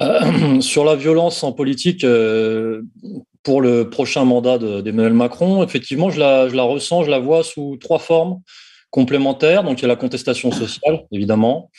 euh, 0.00 0.60
Sur 0.60 0.84
la 0.84 0.96
violence 0.96 1.42
en 1.42 1.52
politique, 1.52 2.04
euh, 2.04 2.82
pour 3.42 3.60
le 3.60 3.90
prochain 3.90 4.24
mandat 4.24 4.58
d'Emmanuel 4.58 5.12
Macron, 5.12 5.62
effectivement, 5.62 6.10
je 6.10 6.18
la, 6.18 6.48
je 6.48 6.56
la 6.56 6.62
ressens, 6.62 7.04
je 7.04 7.10
la 7.10 7.18
vois 7.18 7.44
sous 7.44 7.76
trois 7.76 7.98
formes 7.98 8.40
complémentaires. 8.90 9.64
Donc, 9.64 9.80
il 9.80 9.82
y 9.82 9.84
a 9.84 9.88
la 9.88 9.96
contestation 9.96 10.50
sociale, 10.50 11.04
évidemment. 11.12 11.70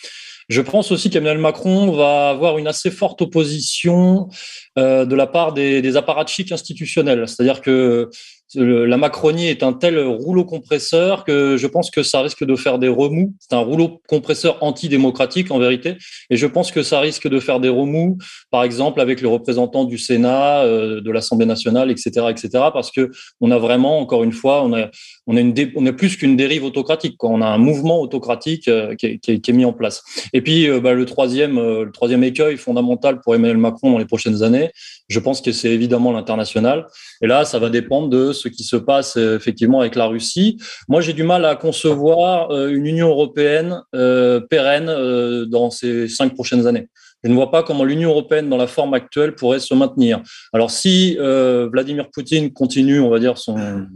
Je 0.47 0.61
pense 0.61 0.91
aussi 0.91 1.09
qu'Emmanuel 1.09 1.39
Macron 1.39 1.91
va 1.91 2.29
avoir 2.29 2.57
une 2.57 2.67
assez 2.67 2.91
forte 2.91 3.21
opposition 3.21 4.29
euh, 4.77 5.05
de 5.05 5.15
la 5.15 5.25
part 5.25 5.53
des, 5.53 5.81
des 5.81 5.97
apparatchiks 5.97 6.51
institutionnels. 6.51 7.27
C'est-à-dire 7.27 7.61
que 7.61 8.09
la 8.55 8.97
Macronie 8.97 9.47
est 9.47 9.63
un 9.63 9.73
tel 9.73 9.99
rouleau 9.99 10.45
compresseur 10.45 11.23
que 11.23 11.57
je 11.57 11.67
pense 11.67 11.91
que 11.91 12.03
ça 12.03 12.21
risque 12.21 12.43
de 12.43 12.55
faire 12.55 12.79
des 12.79 12.87
remous. 12.87 13.33
C'est 13.39 13.55
un 13.55 13.59
rouleau 13.59 14.01
compresseur 14.07 14.57
antidémocratique 14.61 15.51
en 15.51 15.59
vérité, 15.59 15.97
et 16.29 16.37
je 16.37 16.47
pense 16.47 16.71
que 16.71 16.83
ça 16.83 16.99
risque 16.99 17.27
de 17.27 17.39
faire 17.39 17.59
des 17.59 17.69
remous, 17.69 18.17
par 18.51 18.63
exemple 18.63 19.01
avec 19.01 19.21
les 19.21 19.27
représentants 19.27 19.85
du 19.85 19.97
Sénat, 19.97 20.63
euh, 20.63 21.01
de 21.01 21.11
l'Assemblée 21.11 21.45
nationale, 21.45 21.91
etc., 21.91 22.27
etc. 22.29 22.49
Parce 22.73 22.91
que 22.91 23.11
on 23.41 23.51
a 23.51 23.57
vraiment, 23.57 23.99
encore 23.99 24.23
une 24.23 24.31
fois, 24.31 24.63
on 24.63 24.73
a 24.73 24.89
on 25.27 25.85
a 25.85 25.93
plus 25.93 26.17
qu'une 26.17 26.35
dérive 26.35 26.63
autocratique. 26.63 27.21
On 27.23 27.41
a 27.41 27.47
un 27.47 27.57
mouvement 27.57 27.99
autocratique 28.01 28.67
euh, 28.67 28.95
qui, 28.95 29.05
est, 29.07 29.17
qui, 29.19 29.31
est, 29.31 29.53
mis 29.53 29.65
en 29.65 29.73
place. 29.73 30.03
Et 30.33 30.41
puis 30.41 30.69
euh, 30.69 30.79
bah, 30.79 30.93
le 30.93 31.05
troisième 31.05 31.55
le 31.55 31.91
troisième 31.91 32.23
écueil 32.23 32.57
fondamental 32.57 33.21
pour 33.21 33.35
Emmanuel 33.35 33.57
Macron 33.57 33.91
dans 33.91 33.97
les 33.97 34.05
prochaines 34.05 34.43
années, 34.43 34.71
je 35.07 35.19
pense 35.19 35.41
que 35.41 35.51
c'est 35.51 35.69
évidemment 35.69 36.11
l'international. 36.11 36.87
Et 37.21 37.27
là, 37.27 37.45
ça 37.45 37.59
va 37.59 37.69
dépendre 37.69 38.09
de 38.09 38.33
ce 38.33 38.47
qui 38.47 38.63
se 38.63 38.75
passe 38.75 39.17
euh, 39.17 39.35
effectivement 39.35 39.81
avec 39.81 39.95
la 39.95 40.07
Russie. 40.07 40.57
Moi, 40.87 41.01
j'ai 41.01 41.13
du 41.13 41.23
mal 41.23 41.45
à 41.45 41.55
concevoir 41.55 42.51
euh, 42.51 42.69
une 42.69 42.85
Union 42.87 43.09
européenne 43.09 43.81
euh, 43.93 44.39
pérenne 44.39 45.45
dans 45.45 45.69
ces 45.69 46.07
cinq 46.07 46.33
prochaines 46.33 46.67
années. 46.67 46.87
Je 47.23 47.29
ne 47.29 47.35
vois 47.35 47.51
pas 47.51 47.63
comment 47.63 47.83
l'Union 47.83 48.11
européenne, 48.11 48.49
dans 48.49 48.57
la 48.57 48.67
forme 48.67 48.93
actuelle, 48.93 49.35
pourrait 49.35 49.59
se 49.59 49.73
maintenir. 49.73 50.21
Alors, 50.53 50.69
si 50.69 51.17
Vladimir 51.17 52.09
Poutine 52.11 52.53
continue, 52.53 52.99
on 52.99 53.09
va 53.09 53.17
dire, 53.17 53.39
son, 53.39 53.87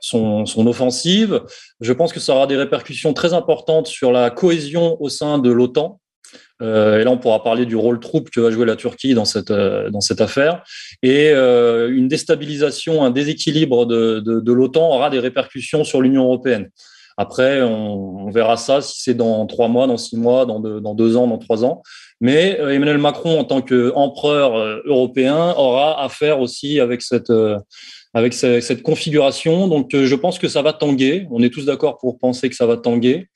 son, 0.00 0.44
son, 0.44 0.66
offensive, 0.66 1.40
je 1.80 1.92
pense 1.94 2.12
que 2.12 2.20
ça 2.20 2.34
aura 2.34 2.46
des 2.46 2.56
répercussions 2.56 3.14
très 3.14 3.32
importantes 3.32 3.86
sur 3.86 4.12
la 4.12 4.28
cohésion 4.28 5.00
au 5.00 5.08
sein 5.08 5.38
de 5.38 5.50
l'OTAN. 5.50 6.01
Euh, 6.62 7.00
et 7.00 7.04
là, 7.04 7.10
on 7.10 7.18
pourra 7.18 7.42
parler 7.42 7.66
du 7.66 7.76
rôle 7.76 7.98
troupe 7.98 8.30
que 8.30 8.40
va 8.40 8.50
jouer 8.50 8.66
la 8.66 8.76
Turquie 8.76 9.14
dans 9.14 9.24
cette, 9.24 9.50
euh, 9.50 9.90
dans 9.90 10.00
cette 10.00 10.20
affaire. 10.20 10.62
Et 11.02 11.30
euh, 11.30 11.90
une 11.92 12.08
déstabilisation, 12.08 13.02
un 13.04 13.10
déséquilibre 13.10 13.84
de, 13.86 14.20
de, 14.20 14.52
l'OTAN 14.52 14.88
aura 14.94 15.10
des 15.10 15.18
répercussions 15.18 15.84
sur 15.84 16.00
l'Union 16.00 16.24
européenne. 16.24 16.68
Après, 17.18 17.60
on, 17.62 18.30
verra 18.30 18.56
ça 18.56 18.80
si 18.80 19.02
c'est 19.02 19.14
dans 19.14 19.44
trois 19.46 19.68
mois, 19.68 19.86
dans 19.86 19.98
six 19.98 20.16
mois, 20.16 20.46
dans 20.46 20.60
deux, 20.60 20.80
dans 20.80 20.94
deux 20.94 21.16
ans, 21.16 21.26
dans 21.26 21.38
trois 21.38 21.64
ans. 21.64 21.82
Mais 22.20 22.56
Emmanuel 22.58 22.98
Macron, 22.98 23.38
en 23.38 23.44
tant 23.44 23.60
qu'empereur 23.60 24.80
européen, 24.86 25.54
aura 25.58 26.02
à 26.02 26.08
faire 26.08 26.40
aussi 26.40 26.80
avec 26.80 27.02
cette, 27.02 27.32
avec 28.14 28.32
cette 28.32 28.82
configuration. 28.82 29.68
Donc, 29.68 29.90
je 29.94 30.14
pense 30.14 30.38
que 30.38 30.48
ça 30.48 30.62
va 30.62 30.72
tanguer. 30.72 31.26
On 31.30 31.42
est 31.42 31.52
tous 31.52 31.66
d'accord 31.66 31.98
pour 31.98 32.18
penser 32.18 32.48
que 32.48 32.56
ça 32.56 32.64
va 32.64 32.78
tanguer. 32.78 33.28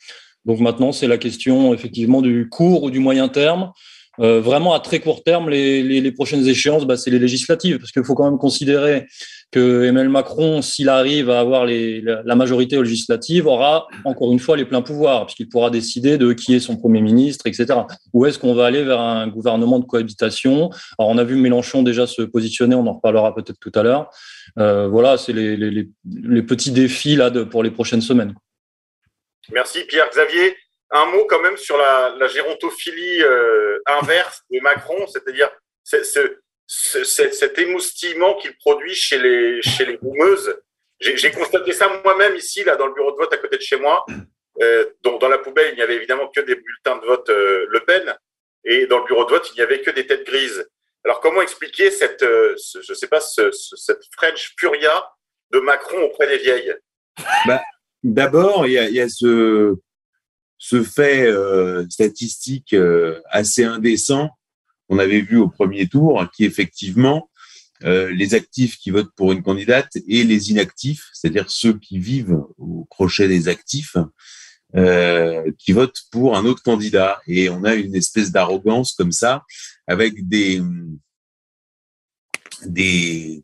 Donc 0.46 0.60
maintenant, 0.60 0.92
c'est 0.92 1.08
la 1.08 1.18
question 1.18 1.74
effectivement 1.74 2.22
du 2.22 2.48
court 2.48 2.84
ou 2.84 2.90
du 2.90 3.00
moyen 3.00 3.28
terme. 3.28 3.72
Euh, 4.18 4.40
vraiment 4.40 4.72
à 4.72 4.80
très 4.80 5.00
court 5.00 5.22
terme, 5.22 5.50
les, 5.50 5.82
les, 5.82 6.00
les 6.00 6.12
prochaines 6.12 6.46
échéances, 6.46 6.86
bah, 6.86 6.96
c'est 6.96 7.10
les 7.10 7.18
législatives, 7.18 7.78
parce 7.78 7.92
qu'il 7.92 8.04
faut 8.04 8.14
quand 8.14 8.24
même 8.24 8.38
considérer 8.38 9.06
que 9.52 9.84
Emmanuel 9.84 10.08
Macron, 10.08 10.62
s'il 10.62 10.88
arrive 10.88 11.30
à 11.30 11.40
avoir 11.40 11.66
les, 11.66 12.00
la 12.00 12.34
majorité 12.34 12.76
législative, 12.80 13.46
aura 13.46 13.86
encore 14.04 14.32
une 14.32 14.38
fois 14.38 14.56
les 14.56 14.64
pleins 14.64 14.82
pouvoirs, 14.82 15.26
puisqu'il 15.26 15.48
pourra 15.48 15.70
décider 15.70 16.18
de 16.18 16.32
qui 16.32 16.54
est 16.54 16.60
son 16.60 16.76
premier 16.76 17.00
ministre, 17.00 17.46
etc. 17.46 17.80
Où 18.12 18.26
est-ce 18.26 18.38
qu'on 18.38 18.54
va 18.54 18.66
aller 18.66 18.82
vers 18.82 19.00
un 19.00 19.28
gouvernement 19.28 19.78
de 19.78 19.84
cohabitation? 19.84 20.70
Alors 20.98 21.10
on 21.10 21.18
a 21.18 21.24
vu 21.24 21.36
Mélenchon 21.36 21.82
déjà 21.82 22.06
se 22.06 22.22
positionner, 22.22 22.74
on 22.74 22.86
en 22.86 22.94
reparlera 22.94 23.34
peut-être 23.34 23.58
tout 23.60 23.72
à 23.74 23.82
l'heure. 23.82 24.10
Euh, 24.58 24.88
voilà, 24.88 25.16
c'est 25.16 25.32
les, 25.32 25.56
les, 25.56 25.88
les, 26.04 26.42
petits 26.42 26.70
défis 26.70 27.16
là 27.16 27.30
de, 27.30 27.44
pour 27.44 27.62
les 27.62 27.70
prochaines 27.70 28.00
semaines. 28.00 28.34
Merci 29.50 29.84
Pierre. 29.84 30.08
Xavier, 30.10 30.56
un 30.90 31.06
mot 31.06 31.24
quand 31.26 31.40
même 31.40 31.56
sur 31.56 31.76
la, 31.76 32.14
la 32.18 32.28
gérontophilie 32.28 33.22
euh, 33.22 33.78
inverse 33.86 34.42
de 34.50 34.60
Macron, 34.60 35.06
c'est-à-dire 35.06 35.50
cet 35.82 37.58
émoustillement 37.58 38.34
qu'il 38.36 38.56
produit 38.58 38.94
chez 38.94 39.18
les, 39.18 39.62
chez 39.62 39.84
les 39.84 39.96
boumeuses. 39.96 40.60
J'ai 41.00 41.30
constaté 41.30 41.72
ça 41.72 41.88
moi-même 42.04 42.34
ici, 42.36 42.64
là, 42.64 42.76
dans 42.76 42.86
le 42.86 42.94
bureau 42.94 43.12
de 43.12 43.16
vote 43.16 43.32
à 43.32 43.36
côté 43.36 43.56
de 43.56 43.62
chez 43.62 43.76
moi. 43.76 44.04
Euh, 44.62 44.86
dont 45.02 45.18
dans 45.18 45.28
la 45.28 45.36
poubelle, 45.36 45.72
il 45.72 45.76
n'y 45.76 45.82
avait 45.82 45.96
évidemment 45.96 46.28
que 46.28 46.40
des 46.40 46.54
bulletins 46.54 46.96
de 46.96 47.04
vote 47.04 47.28
euh, 47.28 47.66
Le 47.68 47.80
Pen, 47.80 48.16
et 48.64 48.86
dans 48.86 49.00
le 49.00 49.04
bureau 49.04 49.26
de 49.26 49.30
vote, 49.30 49.50
il 49.50 49.56
n'y 49.56 49.60
avait 49.60 49.82
que 49.82 49.90
des 49.90 50.06
têtes 50.06 50.24
grises. 50.24 50.66
Alors, 51.04 51.20
comment 51.20 51.42
expliquer 51.42 51.90
cette, 51.90 52.22
euh, 52.22 52.54
ce, 52.56 52.80
je 52.80 52.94
sais 52.94 53.06
pas, 53.06 53.20
ce, 53.20 53.50
ce, 53.50 53.76
cette 53.76 54.00
French 54.16 54.54
furia 54.58 55.12
de 55.50 55.60
Macron 55.60 56.00
auprès 56.04 56.26
des 56.26 56.38
vieilles? 56.38 56.74
Bah, 57.44 57.60
D'abord, 58.06 58.68
il 58.68 58.72
y 58.72 59.00
a, 59.00 59.08
ce, 59.08 59.74
fait 60.84 61.26
euh, 61.26 61.84
statistique 61.90 62.72
euh, 62.72 63.20
assez 63.30 63.64
indécent 63.64 64.30
qu'on 64.88 65.00
avait 65.00 65.22
vu 65.22 65.38
au 65.38 65.48
premier 65.48 65.88
tour, 65.88 66.24
qui 66.32 66.44
effectivement 66.44 67.28
euh, 67.82 68.08
les 68.12 68.36
actifs 68.36 68.78
qui 68.78 68.92
votent 68.92 69.12
pour 69.16 69.32
une 69.32 69.42
candidate 69.42 69.90
et 70.06 70.22
les 70.22 70.52
inactifs, 70.52 71.08
c'est-à-dire 71.12 71.50
ceux 71.50 71.76
qui 71.80 71.98
vivent 71.98 72.38
au 72.58 72.86
crochet 72.88 73.26
des 73.26 73.48
actifs, 73.48 73.96
qui 75.58 75.72
votent 75.72 76.02
pour 76.12 76.36
un 76.36 76.44
autre 76.44 76.62
candidat. 76.62 77.20
Et 77.26 77.48
on 77.48 77.64
a 77.64 77.74
une 77.74 77.96
espèce 77.96 78.30
d'arrogance 78.30 78.92
comme 78.92 79.10
ça, 79.10 79.42
avec 79.88 80.28
des 80.28 80.62
des 82.66 83.42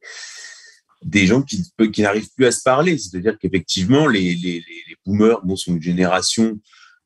des 1.05 1.27
gens 1.27 1.43
qui, 1.43 1.63
n'arrivent 1.99 2.31
plus 2.37 2.47
à 2.47 2.53
se 2.53 2.63
parler. 2.63 2.99
C'est-à-dire 2.99 3.39
qu'effectivement, 3.39 4.07
les, 4.07 4.35
les, 4.35 4.61
les 4.61 4.97
boomers 5.05 5.41
sont 5.57 5.75
une 5.75 5.83
génération 5.83 6.59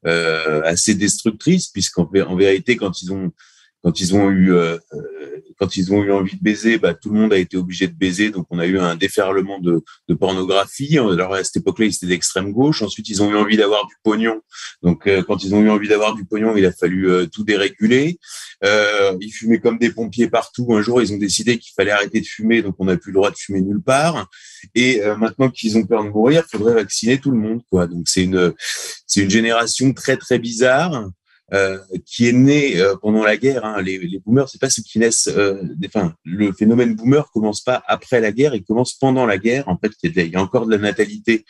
euh, 0.07 0.63
assez 0.63 0.95
destructrice, 0.95 1.69
puisqu'en 1.69 2.09
en 2.27 2.37
vérité, 2.37 2.77
quand 2.77 3.03
ils 3.03 3.13
ont 3.13 3.33
quand 3.83 4.01
ils 4.01 4.15
ont 4.15 4.31
eu 4.31 4.53
euh, 4.53 4.79
quand 5.59 5.77
ils 5.77 5.93
ont 5.93 6.03
eu 6.03 6.13
envie 6.13 6.37
de 6.37 6.43
baiser, 6.43 6.79
bah, 6.79 6.95
tout 6.95 7.11
le 7.11 7.19
monde 7.19 7.33
a 7.33 7.39
été 7.39 7.57
obligé 7.57 7.87
de 7.89 7.95
baiser, 7.95 8.31
donc 8.31 8.47
on 8.51 8.59
a 8.59 8.67
eu 8.67 8.79
un 8.79 8.95
déferlement 8.95 9.59
de, 9.59 9.83
de 10.09 10.15
pornographie. 10.15 10.99
Alors 10.99 11.35
à 11.35 11.45
cette 11.45 11.57
époque-là, 11.57 11.87
ils 11.87 11.95
étaient 11.95 12.07
d'extrême 12.07 12.53
gauche. 12.53 12.83
Ensuite, 12.83 13.09
ils 13.09 13.23
ont 13.23 13.31
eu 13.31 13.37
envie 13.37 13.57
d'avoir 13.57 13.87
du 13.87 13.95
pognon. 14.03 14.41
Donc 14.83 15.07
euh, 15.07 15.23
quand 15.23 15.43
ils 15.45 15.55
ont 15.55 15.63
eu 15.63 15.71
envie 15.71 15.89
d'avoir 15.89 16.15
du 16.15 16.25
pognon, 16.25 16.57
il 16.57 16.67
a 16.67 16.73
fallu 16.73 17.09
euh, 17.09 17.27
tout 17.27 17.45
déréguler. 17.45 18.19
Euh, 18.65 19.17
ils 19.21 19.31
fumaient 19.31 19.61
comme 19.61 19.79
des 19.79 19.91
pompiers 19.91 20.29
partout. 20.29 20.67
Un 20.75 20.83
jour, 20.83 21.01
ils 21.01 21.13
ont 21.13 21.19
décidé 21.19 21.59
qu'il 21.59 21.73
fallait 21.75 21.91
arrêter 21.91 22.21
de 22.21 22.27
fumer, 22.27 22.63
donc 22.63 22.75
on 22.79 22.85
n'a 22.85 22.97
plus 22.97 23.13
le 23.13 23.17
droit 23.17 23.31
de 23.31 23.37
fumer 23.37 23.63
nulle 23.63 23.83
part. 23.83 24.29
Et 24.75 25.01
maintenant 25.19 25.49
qu'ils 25.49 25.79
ont 25.79 25.85
peur 25.85 26.05
de 26.05 26.11
mourir, 26.11 26.43
il 26.47 26.57
faudrait 26.57 26.75
vacciner 26.75 27.19
tout 27.19 27.31
le 27.31 27.39
monde, 27.39 27.63
quoi. 27.71 27.87
Donc 27.87 28.09
c'est 28.09 28.25
une 28.25 28.53
c'est 29.07 29.23
une 29.23 29.31
génération 29.31 29.93
très 29.93 30.17
très 30.17 30.39
bizarre. 30.39 31.09
Euh, 31.55 31.79
qui 32.05 32.27
est 32.29 32.33
né 32.33 32.81
euh, 32.81 32.97
pendant 33.01 33.23
la 33.23 33.37
guerre. 33.37 33.65
Hein. 33.65 33.81
Les, 33.81 33.99
les, 33.99 34.19
boomers, 34.19 34.49
c'est 34.49 34.61
pas 34.61 34.69
ceux 34.69 34.83
qui 34.83 34.99
naissent. 34.99 35.29
Euh, 35.29 35.63
enfin, 35.87 36.13
le 36.25 36.53
phénomène 36.53 36.97
boomer 36.97 37.31
commence 37.31 37.61
pas 37.61 37.85
après 37.87 38.21
la 38.21 38.33
guerre, 38.33 38.57
il 38.57 38.65
commence 38.65 38.95
pendant 38.95 39.27
la 39.27 39.39
guerre. 39.39 39.69
En 39.69 39.79
fait, 39.79 39.93
il 40.03 40.29
y 40.29 40.35
a, 40.35 40.41
encore 40.41 40.67
de 40.67 40.73
la 40.73 40.79
natalité 40.79 41.45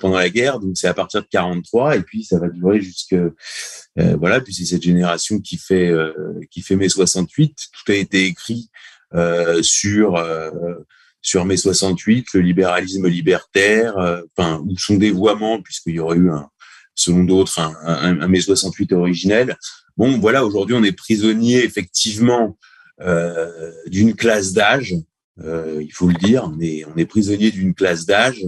pendant 0.00 0.16
la 0.16 0.30
guerre, 0.30 0.58
donc 0.58 0.76
c'est 0.76 0.88
à 0.88 0.94
partir 0.94 1.20
de 1.20 1.28
43, 1.30 1.96
et 1.96 2.02
puis 2.02 2.24
ça 2.24 2.38
va 2.38 2.48
durer 2.48 2.80
jusque 2.80 3.14
voilà. 3.96 4.40
Puis 4.40 4.54
c'est 4.54 4.64
cette 4.64 4.82
génération 4.82 5.38
qui 5.38 5.58
fait 5.58 5.92
qui 6.50 6.62
fait 6.62 6.76
mai 6.76 6.88
68. 6.88 7.56
Tout 7.72 7.92
a 7.92 7.94
été 7.94 8.24
écrit 8.24 8.70
sur 9.60 10.24
sur 11.20 11.44
mai 11.44 11.56
68, 11.58 12.28
le 12.34 12.40
libéralisme 12.40 13.06
libertaire, 13.06 13.94
enfin 14.36 14.62
ou 14.66 14.76
son 14.78 14.96
dévoiement, 14.96 15.60
puisqu'il 15.60 15.96
y 15.96 16.00
aurait 16.00 16.16
eu 16.16 16.30
un 16.30 16.48
selon 17.00 17.24
d'autres, 17.24 17.58
un, 17.58 17.74
un, 17.82 18.20
un, 18.20 18.28
mai 18.28 18.40
68 18.40 18.92
originel. 18.92 19.56
Bon, 19.96 20.18
voilà, 20.18 20.44
aujourd'hui, 20.44 20.76
on 20.76 20.84
est 20.84 20.92
prisonnier 20.92 21.64
effectivement 21.64 22.56
euh, 23.00 23.72
d'une 23.86 24.14
classe 24.14 24.52
d'âge, 24.52 24.94
euh, 25.42 25.78
il 25.82 25.92
faut 25.92 26.08
le 26.08 26.14
dire, 26.14 26.44
on 26.44 26.60
est, 26.60 26.84
on 26.84 26.96
est 26.96 27.06
prisonnier 27.06 27.50
d'une 27.50 27.74
classe 27.74 28.04
d'âge 28.04 28.44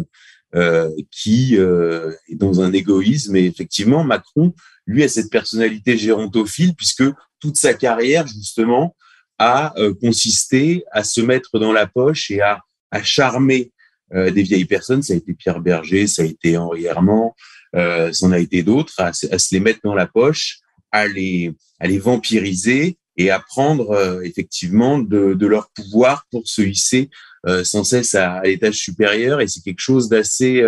euh, 0.55 0.91
qui 1.11 1.55
est 1.57 2.35
dans 2.35 2.61
un 2.61 2.73
égoïsme. 2.73 3.37
Et 3.37 3.47
effectivement, 3.47 4.05
Macron, 4.05 4.55
lui, 4.87 5.03
a 5.03 5.09
cette 5.09 5.31
personnalité 5.31 5.97
gérontophile, 5.97 6.75
puisque 6.75 7.05
toute 7.41 7.57
sa 7.57 7.73
carrière, 7.75 8.27
justement, 8.27 8.95
a 9.39 9.75
consisté 10.01 10.85
à 10.93 11.03
se 11.03 11.21
mettre 11.21 11.59
dans 11.59 11.73
la 11.73 11.87
poche 11.87 12.31
et 12.31 12.41
à 12.41 13.03
charmer 13.03 13.72
euh, 14.15 14.31
des 14.31 14.43
vieilles 14.43 14.65
personnes. 14.65 15.03
Ça 15.03 15.15
a 15.15 15.17
été 15.17 15.35
Pierre 15.35 15.61
Berger, 15.61 16.07
ça 16.07 16.23
a 16.23 16.25
été 16.25 16.57
Henri 16.57 16.85
Herman, 16.85 17.31
euh, 17.77 18.13
ça 18.13 18.27
en 18.27 18.33
a 18.33 18.39
été 18.39 18.63
d'autres, 18.63 18.95
à, 18.99 19.13
se 19.13 19.55
les 19.55 19.61
mettre 19.61 19.81
dans 19.85 19.95
la 19.95 20.07
poche, 20.07 20.59
à 20.91 21.07
les, 21.07 21.53
à 21.81 21.87
les 21.87 21.99
vampiriser 21.99 22.99
et 23.17 23.31
à 23.31 23.41
prendre 23.41 23.91
euh, 23.91 24.21
effectivement 24.23 24.99
de, 24.99 25.35
de, 25.35 25.47
leur 25.47 25.71
pouvoir 25.71 26.27
pour 26.31 26.47
se 26.47 26.63
hisser 26.63 27.11
euh, 27.47 27.65
sans 27.65 27.85
cesse 27.85 28.15
à, 28.15 28.35
à 28.35 28.43
l'étage 28.45 28.77
supérieur. 28.77 29.41
Et 29.41 29.49
c'est 29.49 29.63
quelque 29.63 29.81
chose 29.81 30.09
d'assez... 30.09 30.65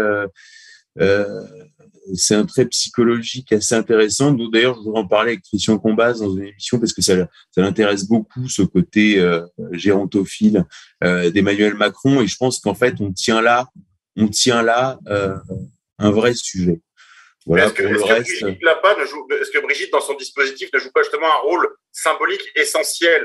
C'est 2.15 2.35
un 2.35 2.45
trait 2.45 2.67
psychologique 2.67 3.53
assez 3.53 3.75
intéressant. 3.75 4.33
D'ailleurs, 4.33 4.75
je 4.75 4.81
voudrais 4.81 5.01
en 5.01 5.07
parler 5.07 5.33
avec 5.33 5.45
Christian 5.45 5.79
Combas 5.79 6.15
dans 6.15 6.37
une 6.37 6.45
émission 6.45 6.79
parce 6.79 6.93
que 6.93 7.01
ça, 7.01 7.17
ça 7.51 7.61
l'intéresse 7.63 8.07
beaucoup, 8.07 8.49
ce 8.49 8.63
côté 8.63 9.19
euh, 9.19 9.41
gérontophile 9.73 10.65
euh, 11.03 11.31
d'Emmanuel 11.31 11.75
Macron. 11.75 12.21
Et 12.21 12.27
je 12.27 12.37
pense 12.37 12.61
qu'en 12.61 12.75
fait, 12.75 12.95
on 13.01 13.13
tient 13.13 13.41
là, 13.41 13.69
on 14.17 14.29
tient 14.29 14.63
là 14.63 14.99
euh, 15.09 15.35
un 15.99 16.11
vrai 16.11 16.35
sujet. 16.35 16.81
Voilà, 17.47 17.67
est-ce 17.67 17.75
que, 17.75 17.83
est 17.83 18.13
reste... 18.13 18.31
que, 18.31 18.45
Brigitte 18.45 18.63
Lapa 18.63 18.97
ne 18.99 19.05
joue, 19.07 19.27
est-ce 19.41 19.51
que 19.51 19.63
Brigitte, 19.63 19.93
dans 19.93 20.01
son 20.01 20.15
dispositif, 20.15 20.71
ne 20.73 20.79
joue 20.79 20.91
pas 20.93 21.03
justement 21.03 21.27
un 21.27 21.49
rôle 21.49 21.69
symbolique 21.93 22.51
essentiel? 22.57 23.23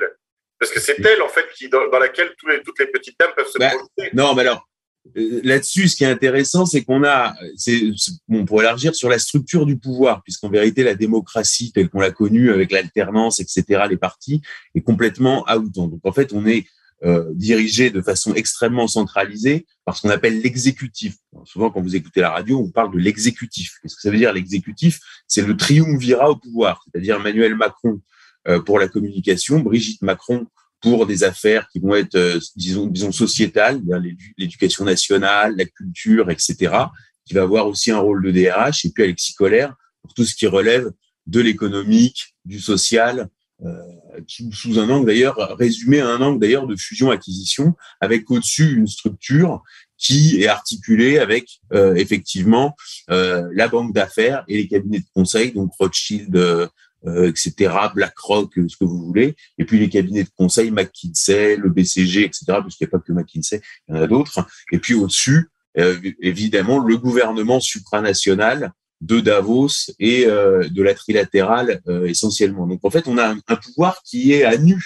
Parce 0.59 0.71
que 0.71 0.79
c'est 0.79 0.99
elle, 1.05 1.21
en 1.21 1.29
fait, 1.29 1.45
qui, 1.55 1.69
dans, 1.69 1.89
dans 1.89 1.99
laquelle 1.99 2.33
tous 2.37 2.47
les, 2.47 2.61
toutes 2.61 2.79
les 2.79 2.87
petites 2.87 3.17
dames 3.17 3.31
peuvent 3.35 3.47
se 3.47 3.57
bah, 3.57 3.69
projeter. 3.69 4.13
Non, 4.13 4.35
mais 4.35 4.41
alors, 4.41 4.68
là-dessus, 5.15 5.87
ce 5.87 5.95
qui 5.95 6.03
est 6.03 6.07
intéressant, 6.07 6.65
c'est 6.65 6.83
qu'on 6.83 7.03
a, 7.03 7.35
c'est, 7.55 7.81
bon, 8.27 8.45
pour 8.45 8.61
élargir 8.61 8.95
sur 8.95 9.09
la 9.09 9.19
structure 9.19 9.65
du 9.65 9.77
pouvoir, 9.77 10.21
puisqu'en 10.23 10.49
vérité, 10.49 10.83
la 10.83 10.95
démocratie 10.95 11.71
telle 11.71 11.89
qu'on 11.89 12.01
l'a 12.01 12.11
connue 12.11 12.51
avec 12.51 12.71
l'alternance, 12.71 13.39
etc., 13.39 13.83
les 13.89 13.97
partis, 13.97 14.41
est 14.75 14.81
complètement 14.81 15.45
out. 15.51 15.71
Donc, 15.71 15.99
en 16.03 16.11
fait, 16.11 16.33
on 16.33 16.45
est 16.45 16.65
euh, 17.05 17.29
dirigé 17.33 17.91
de 17.91 18.01
façon 18.01 18.33
extrêmement 18.33 18.87
centralisée 18.87 19.65
par 19.85 19.95
ce 19.95 20.01
qu'on 20.01 20.09
appelle 20.09 20.41
l'exécutif. 20.41 21.15
Souvent, 21.45 21.69
quand 21.69 21.81
vous 21.81 21.95
écoutez 21.95 22.19
la 22.19 22.31
radio, 22.31 22.59
on 22.59 22.69
parle 22.69 22.93
de 22.93 22.99
l'exécutif. 22.99 23.77
Qu'est-ce 23.81 23.95
que 23.95 24.01
ça 24.01 24.11
veut 24.11 24.17
dire 24.17 24.33
l'exécutif? 24.33 24.99
C'est 25.25 25.45
le 25.45 25.55
triumvirat 25.55 26.29
au 26.31 26.35
pouvoir, 26.35 26.83
c'est-à-dire 26.85 27.15
Emmanuel 27.15 27.55
Macron 27.55 28.01
euh, 28.49 28.59
pour 28.59 28.79
la 28.79 28.89
communication, 28.89 29.59
Brigitte 29.59 30.01
Macron 30.01 30.45
pour 30.81 31.05
des 31.05 31.23
affaires 31.23 31.67
qui 31.71 31.79
vont 31.79 31.95
être, 31.95 32.15
euh, 32.15 32.39
disons, 32.55 32.87
disons 32.87 33.11
sociétales, 33.11 33.81
l'éducation 34.37 34.85
nationale, 34.85 35.55
la 35.57 35.65
culture, 35.65 36.29
etc., 36.29 36.55
qui 37.25 37.33
va 37.33 37.41
avoir 37.41 37.67
aussi 37.67 37.91
un 37.91 37.99
rôle 37.99 38.23
de 38.23 38.31
DRH, 38.31 38.85
et 38.85 38.89
puis 38.89 39.03
Alexis 39.03 39.33
Collère 39.35 39.75
pour 40.01 40.13
tout 40.13 40.25
ce 40.25 40.35
qui 40.35 40.47
relève 40.47 40.89
de 41.27 41.41
l'économique, 41.41 42.33
du 42.45 42.59
social, 42.59 43.29
euh, 43.63 43.75
sous 44.51 44.79
un 44.79 44.89
angle 44.89 45.07
d'ailleurs 45.07 45.57
résumé 45.57 45.99
à 45.99 46.07
un 46.07 46.21
angle 46.21 46.39
d'ailleurs 46.39 46.65
de 46.65 46.75
fusion-acquisition, 46.75 47.75
avec 47.99 48.31
au-dessus 48.31 48.77
une 48.77 48.87
structure 48.87 49.61
qui 49.99 50.41
est 50.41 50.47
articulée 50.47 51.19
avec 51.19 51.59
euh, 51.73 51.93
effectivement 51.95 52.75
euh, 53.11 53.47
la 53.53 53.67
banque 53.67 53.93
d'affaires 53.93 54.45
et 54.47 54.57
les 54.57 54.67
cabinets 54.67 54.99
de 54.99 55.05
conseil, 55.13 55.51
donc 55.51 55.71
Rothschild, 55.77 56.35
euh, 56.35 56.67
etc., 57.05 57.73
BlackRock, 57.95 58.53
ce 58.55 58.75
que 58.75 58.83
vous 58.83 59.05
voulez, 59.05 59.35
et 59.57 59.65
puis 59.65 59.79
les 59.79 59.89
cabinets 59.89 60.23
de 60.23 60.29
conseil, 60.35 60.71
McKinsey, 60.71 61.55
le 61.55 61.69
BCG, 61.69 62.25
etc., 62.25 62.45
parce 62.47 62.75
qu'il 62.75 62.85
n'y 62.85 62.89
a 62.89 62.97
pas 62.97 62.99
que 62.99 63.13
McKinsey, 63.13 63.61
il 63.87 63.95
y 63.95 63.97
en 63.97 64.01
a 64.01 64.07
d'autres, 64.07 64.45
et 64.71 64.79
puis 64.79 64.95
au-dessus, 64.95 65.49
évidemment, 66.21 66.79
le 66.79 66.97
gouvernement 66.97 67.59
supranational 67.59 68.73
de 69.01 69.19
Davos 69.19 69.91
et 69.99 70.25
euh, 70.25 70.67
de 70.69 70.83
la 70.83 70.93
trilatérale 70.93 71.81
euh, 71.87 72.05
essentiellement. 72.05 72.67
Donc 72.67 72.81
en 72.83 72.89
fait, 72.89 73.07
on 73.07 73.17
a 73.17 73.29
un, 73.29 73.55
pouvoir 73.55 74.01
qui 74.03 74.33
est 74.33 74.43
à 74.43 74.57
nu 74.57 74.77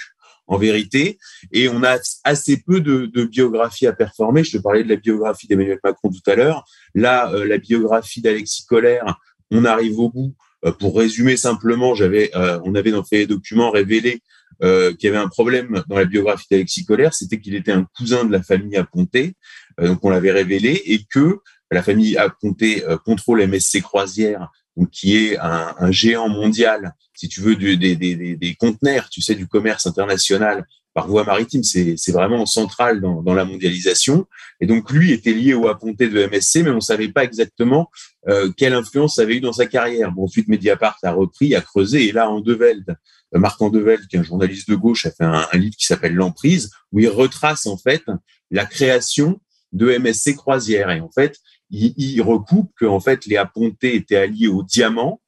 en 0.46 0.58
vérité, 0.58 1.18
et 1.52 1.70
on 1.70 1.82
a 1.82 1.96
assez 2.22 2.58
peu 2.58 2.82
de, 2.82 3.06
de 3.06 3.24
biographie 3.24 3.86
à 3.86 3.94
performer. 3.94 4.44
Je 4.44 4.58
te 4.58 4.62
parlais 4.62 4.84
de 4.84 4.90
la 4.90 4.96
biographie 4.96 5.46
d'Emmanuel 5.46 5.78
Macron 5.82 6.10
tout 6.10 6.30
à 6.30 6.34
l'heure. 6.34 6.66
Là, 6.94 7.32
euh, 7.32 7.46
la 7.46 7.56
biographie 7.56 8.20
d'Alexis 8.20 8.66
Collère, 8.66 9.18
on 9.50 9.64
arrive 9.64 9.98
au 9.98 10.10
bout. 10.10 10.34
Pour 10.78 10.98
résumer 10.98 11.36
simplement, 11.36 11.94
j'avais, 11.94 12.30
on 12.64 12.74
avait 12.74 12.90
dans 12.90 13.04
les 13.12 13.26
documents 13.26 13.70
révélé 13.70 14.22
qu'il 14.60 14.96
y 15.02 15.06
avait 15.08 15.16
un 15.16 15.28
problème 15.28 15.82
dans 15.88 15.96
la 15.96 16.04
biographie 16.04 16.46
d'Alexis 16.50 16.84
Collère, 16.84 17.12
c'était 17.12 17.38
qu'il 17.38 17.54
était 17.54 17.72
un 17.72 17.86
cousin 17.96 18.24
de 18.24 18.32
la 18.32 18.42
famille 18.42 18.76
Aponté, 18.76 19.34
donc 19.78 20.04
on 20.04 20.10
l'avait 20.10 20.32
révélé, 20.32 20.80
et 20.86 21.04
que 21.04 21.40
la 21.74 21.82
famille 21.82 22.16
a 22.16 22.30
compté 22.30 22.84
euh, 22.84 22.96
contrôle 22.96 23.46
MSC 23.46 23.82
Croisière, 23.82 24.50
donc 24.76 24.90
qui 24.90 25.16
est 25.16 25.38
un, 25.38 25.74
un, 25.78 25.90
géant 25.90 26.28
mondial, 26.28 26.94
si 27.14 27.28
tu 27.28 27.40
veux, 27.40 27.56
du, 27.56 27.76
des, 27.76 27.96
des, 27.96 28.36
des, 28.36 28.54
conteneurs, 28.54 29.08
tu 29.08 29.20
sais, 29.20 29.34
du 29.34 29.46
commerce 29.46 29.86
international 29.86 30.66
par 30.94 31.08
voie 31.08 31.24
maritime, 31.24 31.64
c'est 31.64 32.12
vraiment 32.12 32.46
central 32.46 33.00
dans, 33.00 33.20
dans, 33.20 33.34
la 33.34 33.44
mondialisation. 33.44 34.26
Et 34.60 34.66
donc 34.66 34.90
lui 34.90 35.12
était 35.12 35.32
lié 35.32 35.52
au 35.52 35.68
apponté 35.68 36.08
de 36.08 36.26
MSC, 36.26 36.62
mais 36.62 36.70
on 36.70 36.76
ne 36.76 36.80
savait 36.80 37.08
pas 37.08 37.24
exactement 37.24 37.90
euh, 38.28 38.50
quelle 38.56 38.72
influence 38.72 39.16
ça 39.16 39.22
avait 39.22 39.36
eu 39.36 39.40
dans 39.40 39.52
sa 39.52 39.66
carrière. 39.66 40.12
Bon, 40.12 40.24
ensuite 40.24 40.46
Mediapart 40.46 40.96
a 41.02 41.12
repris, 41.12 41.54
a 41.56 41.60
creusé, 41.60 42.08
et 42.08 42.12
là 42.12 42.30
Andeveld, 42.30 42.96
euh, 43.34 43.38
Marc 43.38 43.60
Andeveld, 43.60 44.06
qui 44.06 44.16
est 44.16 44.20
un 44.20 44.22
journaliste 44.24 44.70
de 44.70 44.76
gauche, 44.76 45.04
a 45.06 45.10
fait 45.10 45.24
un, 45.24 45.46
un 45.52 45.58
livre 45.58 45.74
qui 45.76 45.86
s'appelle 45.86 46.14
L'emprise, 46.14 46.70
où 46.92 47.00
il 47.00 47.08
retrace 47.08 47.66
en 47.66 47.76
fait 47.76 48.04
la 48.52 48.64
création 48.64 49.40
de 49.72 49.98
MSC 49.98 50.36
Croisière. 50.36 50.90
Et 50.90 51.00
en 51.00 51.10
fait, 51.10 51.38
il, 51.70 51.92
il 51.96 52.22
recoupe 52.22 52.70
que 52.78 52.86
en 52.86 53.00
fait 53.00 53.26
les 53.26 53.36
Aponté 53.36 53.96
étaient 53.96 54.16
alliés 54.16 54.48
aux 54.48 54.62
Diamants, 54.62 55.20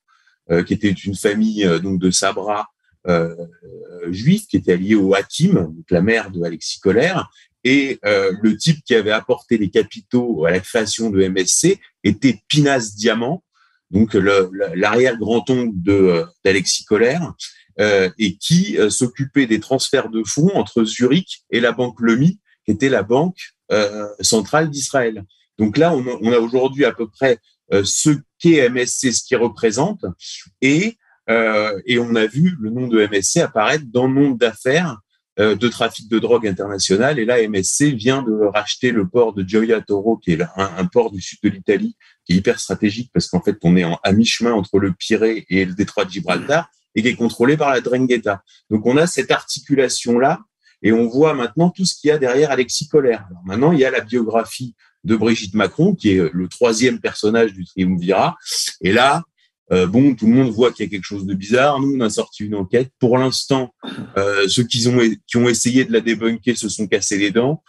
euh, 0.53 0.63
qui 0.63 0.75
était 0.75 0.91
une 0.91 1.17
famille 1.17 1.65
euh, 1.65 1.81
donc 1.81 1.99
de 1.99 2.13
Sabra 2.13 2.69
euh, 3.09 3.35
juifs, 4.11 4.47
qui 4.47 4.57
était 4.57 4.73
alliée 4.73 4.95
au 4.95 5.15
Hakim, 5.15 5.55
donc 5.55 5.91
la 5.91 6.03
mère 6.03 6.31
de 6.31 6.43
Alexis 6.43 6.81
Collère, 6.81 7.29
et 7.65 7.99
euh, 8.05 8.33
le 8.43 8.57
type 8.57 8.85
qui 8.85 8.95
avait 8.95 9.11
apporté 9.11 9.59
les 9.59 9.71
capitaux 9.71 10.45
à 10.45 10.51
la 10.51 10.61
création 10.61 11.11
de 11.11 11.27
MSC 11.27 11.79
était 12.05 12.39
Pinas 12.49 12.93
Diamant, 12.97 13.43
donc 13.91 14.15
l'arrière-grand-oncle 14.15 15.75
d'Alexis 16.45 16.85
Collère, 16.85 17.33
euh, 17.79 18.09
et 18.19 18.37
qui 18.37 18.79
euh, 18.79 18.89
s'occupait 18.89 19.47
des 19.47 19.61
transferts 19.61 20.09
de 20.09 20.23
fonds 20.25 20.51
entre 20.55 20.85
Zurich 20.85 21.43
et 21.51 21.61
la 21.61 21.73
banque 21.73 22.01
Lemi, 22.01 22.41
qui 22.65 22.73
était 22.73 22.89
la 22.89 23.03
banque 23.03 23.39
centrale 24.21 24.71
d'Israël. 24.71 25.25
Donc 25.59 25.77
là, 25.77 25.93
on 25.93 26.07
a, 26.07 26.19
on 26.21 26.33
a 26.33 26.39
aujourd'hui 26.39 26.85
à 26.85 26.93
peu 26.93 27.09
près 27.09 27.39
euh, 27.73 27.83
ce 27.85 28.11
qu'est 28.39 28.69
MSC, 28.69 29.13
ce 29.13 29.25
qu'il 29.25 29.39
représente, 29.39 30.05
et, 30.61 30.97
euh, 31.29 31.81
et 31.87 31.99
on 31.99 32.15
a 32.15 32.27
vu 32.27 32.57
le 32.61 32.71
nom 32.71 32.87
de 32.87 33.05
MSC 33.07 33.39
apparaître 33.39 33.85
dans 33.89 34.07
le 34.07 34.13
monde 34.13 34.39
d'affaires 34.39 34.99
euh, 35.39 35.55
de 35.55 35.69
trafic 35.69 36.09
de 36.09 36.19
drogue 36.19 36.47
international. 36.47 37.19
Et 37.19 37.25
là, 37.25 37.47
MSC 37.47 37.95
vient 37.95 38.23
de 38.23 38.33
racheter 38.55 38.91
le 38.91 39.07
port 39.07 39.35
de 39.35 39.47
Gioia 39.47 39.83
Toro, 39.83 40.17
qui 40.17 40.33
est 40.33 40.41
un, 40.57 40.87
port 40.87 41.11
du 41.11 41.21
sud 41.21 41.39
de 41.43 41.51
l'Italie, 41.51 41.95
qui 42.25 42.33
est 42.33 42.37
hyper 42.37 42.59
stratégique 42.59 43.11
parce 43.13 43.29
qu'en 43.29 43.43
fait, 43.43 43.59
on 43.63 43.77
est 43.77 43.85
en, 43.85 43.99
à 44.03 44.13
mi-chemin 44.13 44.53
entre 44.53 44.79
le 44.79 44.93
Pirée 44.93 45.45
et 45.51 45.67
le 45.67 45.75
détroit 45.75 46.07
de 46.07 46.11
Gibraltar 46.11 46.71
et 46.95 47.03
qui 47.03 47.09
est 47.09 47.17
contrôlé 47.17 47.59
par 47.59 47.71
la 47.71 47.83
Drengheta. 47.83 48.43
Donc, 48.71 48.87
on 48.87 48.97
a 48.97 49.07
cette 49.07 49.31
articulation-là 49.31 50.41
et 50.81 50.93
on 50.93 51.07
voit 51.07 51.35
maintenant 51.35 51.69
tout 51.69 51.85
ce 51.85 52.01
qu'il 52.01 52.09
y 52.09 52.13
a 52.13 52.19
derrière 52.19 52.51
Alexis 52.51 52.89
Colère. 52.89 53.27
maintenant, 53.45 53.73
il 53.73 53.79
y 53.81 53.85
a 53.85 53.91
la 53.91 54.01
biographie 54.01 54.75
de 55.05 55.17
Brigitte 55.17 55.55
Macron, 55.55 55.95
qui 55.95 56.13
est 56.13 56.31
le 56.33 56.49
troisième 56.49 56.99
personnage 56.99 57.53
du 57.53 57.65
triumvirat. 57.65 58.37
Et 58.81 58.93
là, 58.93 59.23
euh, 59.73 59.87
bon, 59.87 60.15
tout 60.15 60.27
le 60.27 60.33
monde 60.33 60.51
voit 60.51 60.73
qu'il 60.73 60.85
y 60.85 60.89
a 60.89 60.91
quelque 60.91 61.05
chose 61.05 61.27
de 61.27 61.35
bizarre. 61.35 61.81
Nous, 61.81 61.97
on 61.97 62.01
a 62.01 62.11
sorti 62.11 62.45
une 62.45 62.55
enquête. 62.55 62.91
Pour 62.99 63.19
l'instant, 63.19 63.75
euh, 64.17 64.47
ceux 64.49 64.65
qui 64.65 64.87
ont, 64.89 64.99
qui 65.27 65.37
ont 65.37 65.49
essayé 65.49 65.85
de 65.85 65.93
la 65.93 66.01
débunker 66.01 66.57
se 66.57 66.69
sont 66.69 66.87
cassés 66.87 67.19
les 67.19 67.31
dents. 67.31 67.63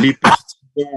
Les 0.00 0.14
partisans 0.14 0.44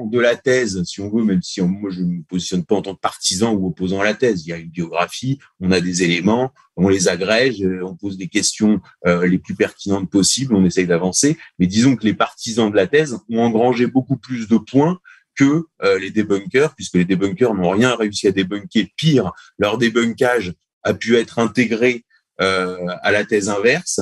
de 0.10 0.20
la 0.20 0.36
thèse, 0.36 0.82
si 0.84 1.02
on 1.02 1.10
veut, 1.10 1.24
même 1.24 1.42
si 1.44 1.62
moi 1.62 1.92
je 1.92 2.02
ne 2.02 2.18
me 2.18 2.24
positionne 2.24 2.66
pas 2.66 2.76
en 2.76 2.82
tant 2.82 2.96
que 2.96 3.00
partisan 3.00 3.54
ou 3.54 3.68
opposant 3.68 4.02
à 4.02 4.06
la 4.06 4.16
thèse, 4.16 4.46
il 4.46 4.50
y 4.50 4.54
a 4.54 4.58
une 4.58 4.70
biographie, 4.70 5.40
on 5.60 5.72
a 5.72 5.80
des 5.80 6.04
éléments, 6.04 6.52
on 6.76 6.90
les 6.90 7.08
agrège, 7.08 7.62
euh, 7.62 7.84
on 7.86 7.96
pose 7.96 8.18
des 8.18 8.28
questions 8.28 8.82
euh, 9.06 9.28
les 9.28 9.38
plus 9.38 9.56
pertinentes 9.56 10.10
possibles, 10.10 10.56
on 10.56 10.66
essaye 10.66 10.88
d'avancer. 10.88 11.38
Mais 11.60 11.68
disons 11.68 11.96
que 11.96 12.06
les 12.06 12.14
partisans 12.14 12.72
de 12.72 12.76
la 12.76 12.88
thèse 12.88 13.20
ont 13.30 13.40
engrangé 13.40 13.86
beaucoup 13.86 14.18
plus 14.18 14.48
de 14.48 14.58
points 14.58 15.00
que 15.38 15.64
euh, 15.84 16.00
les 16.00 16.12
débunkers, 16.12 16.76
puisque 16.76 16.96
les 16.96 17.06
débunkers 17.06 17.54
n'ont 17.54 17.70
rien 17.70 17.96
réussi 17.96 18.28
à 18.28 18.32
débunker. 18.32 18.88
Pire, 18.96 19.32
leur 19.58 19.78
débunkage 19.78 20.54
a 20.84 20.94
pu 20.94 21.16
être 21.18 21.40
intégré 21.40 22.06
euh, 22.42 22.78
à 23.02 23.12
la 23.12 23.26
thèse 23.26 23.50
inverse. 23.50 24.02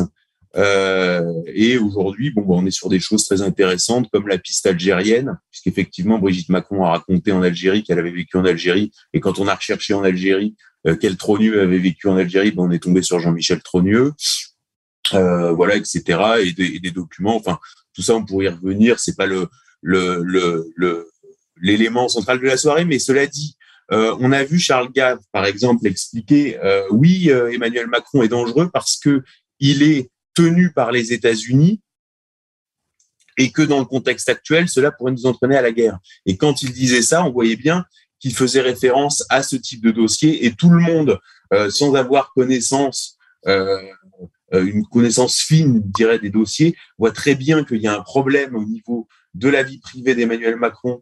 Euh, 0.58 1.34
et 1.48 1.78
aujourd'hui, 1.78 2.32
bon, 2.32 2.46
on 2.48 2.66
est 2.66 2.72
sur 2.72 2.90
des 2.90 3.00
choses 3.00 3.26
très 3.26 3.42
intéressantes 3.42 4.10
comme 4.12 4.28
la 4.28 4.38
piste 4.38 4.66
algérienne, 4.66 5.38
puisqu'effectivement, 5.52 6.18
Brigitte 6.18 6.50
Macron 6.50 6.86
a 6.86 6.92
raconté 6.92 7.32
en 7.32 7.42
Algérie 7.42 7.84
qu'elle 7.84 8.00
avait 8.00 8.12
vécu 8.12 8.38
en 8.38 8.46
Algérie. 8.46 8.92
Et 9.14 9.20
quand 9.20 9.40
on 9.40 9.48
a 9.48 9.56
recherché 9.56 9.94
en 9.94 10.04
Algérie 10.04 10.56
euh, 10.88 10.96
quel 10.96 11.18
Tronieux 11.18 11.62
avait 11.62 11.80
vécu 11.80 12.08
en 12.08 12.16
Algérie, 12.16 12.52
ben, 12.52 12.64
on 12.64 12.72
est 12.72 12.80
tombé 12.80 13.02
sur 13.02 13.20
Jean-Michel 13.20 13.62
Tronieux. 13.62 14.14
Euh, 15.14 15.52
voilà, 15.52 15.76
etc. 15.76 16.02
Et 16.42 16.54
des, 16.54 16.76
et 16.76 16.80
des, 16.80 16.92
documents. 16.92 17.36
Enfin, 17.36 17.60
tout 17.94 18.02
ça, 18.02 18.16
on 18.16 18.26
pourrait 18.26 18.46
y 18.46 18.50
revenir. 18.50 19.00
C'est 19.00 19.16
pas 19.16 19.28
le, 19.28 19.50
le, 19.82 20.22
le, 20.24 20.72
le 20.76 21.10
l'élément 21.62 22.08
central 22.10 22.40
de 22.40 22.46
la 22.46 22.58
soirée. 22.58 22.86
Mais 22.86 23.00
cela 23.00 23.28
dit, 23.28 23.56
euh, 23.92 24.16
on 24.20 24.32
a 24.32 24.44
vu 24.44 24.60
Charles 24.60 24.92
Gave, 24.92 25.20
par 25.32 25.46
exemple, 25.46 25.86
expliquer 25.88 26.58
euh, 26.64 26.84
oui, 26.92 27.30
euh, 27.30 27.52
Emmanuel 27.52 27.88
Macron 27.88 28.24
est 28.24 28.28
dangereux 28.28 28.70
parce 28.74 28.98
que 28.98 29.24
il 29.60 29.84
est 29.84 30.10
tenu 30.34 30.72
par 30.72 30.92
les 30.92 31.14
États-Unis 31.14 31.82
et 33.38 33.52
que 33.52 33.62
dans 33.62 33.80
le 33.80 33.86
contexte 33.86 34.28
actuel, 34.30 34.68
cela 34.68 34.92
pourrait 34.92 35.12
nous 35.12 35.26
entraîner 35.26 35.56
à 35.56 35.62
la 35.62 35.72
guerre. 35.72 36.00
Et 36.26 36.36
quand 36.36 36.62
il 36.62 36.72
disait 36.72 37.02
ça, 37.02 37.24
on 37.24 37.32
voyait 37.32 37.56
bien 37.56 37.86
qu'il 38.20 38.34
faisait 38.34 38.62
référence 38.62 39.24
à 39.30 39.44
ce 39.44 39.56
type 39.56 39.84
de 39.84 39.92
dossier 39.92 40.46
et 40.46 40.54
tout 40.54 40.70
le 40.70 40.80
monde, 40.80 41.20
sans 41.70 41.96
avoir 41.96 42.34
connaissance, 42.34 43.18
une 43.46 44.86
connaissance 44.90 45.40
fine, 45.40 45.84
je 45.86 45.92
dirais, 45.92 46.20
des 46.20 46.30
dossiers, 46.30 46.76
voit 46.98 47.12
très 47.12 47.36
bien 47.36 47.66
qu'il 47.66 47.82
y 47.82 47.88
a 47.88 47.94
un 47.94 48.02
problème 48.02 48.56
au 48.56 48.64
niveau 48.64 49.08
de 49.34 49.50
la 49.50 49.64
vie 49.64 49.80
privée 49.80 50.16
d'Emmanuel 50.16 50.56
Macron 50.56 51.02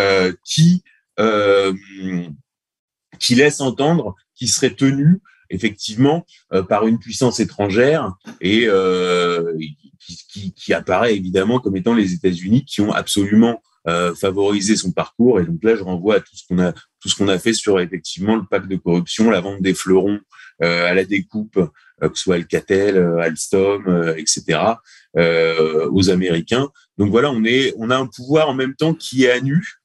euh, 0.00 0.32
qui 0.44 0.82
euh, 1.18 1.74
qui 3.18 3.34
laisse 3.34 3.60
entendre 3.60 4.14
qu'il 4.34 4.48
serait 4.48 4.74
tenu 4.74 5.20
effectivement 5.50 6.24
euh, 6.54 6.62
par 6.62 6.86
une 6.86 6.98
puissance 6.98 7.38
étrangère 7.40 8.14
et 8.40 8.66
qui, 9.98 10.54
qui, 10.54 10.72
apparaît 10.72 11.14
évidemment 11.14 11.60
comme 11.60 11.76
étant 11.76 11.94
les 11.94 12.14
États-Unis 12.14 12.64
qui 12.64 12.80
ont 12.80 12.92
absolument 12.92 13.62
favorisé 14.14 14.76
son 14.76 14.92
parcours. 14.92 15.40
Et 15.40 15.44
donc 15.44 15.62
là, 15.62 15.74
je 15.74 15.82
renvoie 15.82 16.16
à 16.16 16.20
tout 16.20 16.36
ce 16.36 16.44
qu'on 16.46 16.58
a 16.58 16.72
tout 16.72 17.08
ce 17.08 17.16
qu'on 17.16 17.28
a 17.28 17.38
fait 17.38 17.52
sur 17.52 17.80
effectivement 17.80 18.36
le 18.36 18.44
pacte 18.44 18.68
de 18.68 18.76
corruption, 18.76 19.30
la 19.30 19.40
vente 19.40 19.60
des 19.60 19.74
fleurons 19.74 20.20
à 20.60 20.94
la 20.94 21.04
découpe, 21.04 21.58
que 22.00 22.14
ce 22.14 22.22
soit 22.22 22.36
Alcatel, 22.36 22.96
Alstom, 23.20 24.14
etc. 24.16 24.60
aux 25.16 26.10
Américains. 26.10 26.70
Donc 26.96 27.10
voilà, 27.10 27.30
on 27.30 27.44
est 27.44 27.74
on 27.76 27.90
a 27.90 27.96
un 27.96 28.06
pouvoir 28.06 28.48
en 28.48 28.54
même 28.54 28.74
temps 28.74 28.94
qui 28.94 29.24
est 29.24 29.30
à 29.30 29.40
nu 29.40 29.79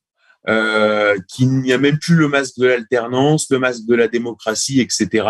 euh, 0.48 1.18
qu'il 1.28 1.50
n'y 1.60 1.74
a 1.74 1.78
même 1.78 1.98
plus 1.98 2.16
le 2.16 2.28
masque 2.28 2.58
de 2.58 2.68
l'alternance, 2.68 3.50
le 3.50 3.60
masque 3.60 3.86
de 3.88 3.96
la 3.96 4.08
démocratie, 4.08 4.80
etc. 4.80 5.28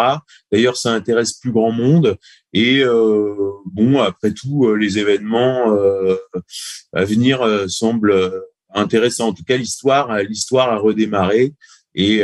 D'ailleurs, 0.51 0.77
ça 0.77 0.91
intéresse 0.91 1.33
plus 1.33 1.51
grand 1.51 1.71
monde. 1.71 2.17
Et 2.53 2.81
euh, 2.81 3.51
bon, 3.65 4.01
après 4.01 4.31
tout, 4.31 4.65
euh, 4.65 4.75
les 4.75 4.99
événements 4.99 5.73
euh, 5.73 6.15
à 6.93 7.05
venir 7.05 7.41
euh, 7.41 7.67
semblent 7.67 8.43
intéressants. 8.73 9.27
En 9.27 9.33
tout 9.33 9.43
cas, 9.47 9.57
l'histoire, 9.57 10.17
l'histoire 10.19 10.71
a 10.71 10.77
redémarré. 10.77 11.53
Et, 11.97 12.17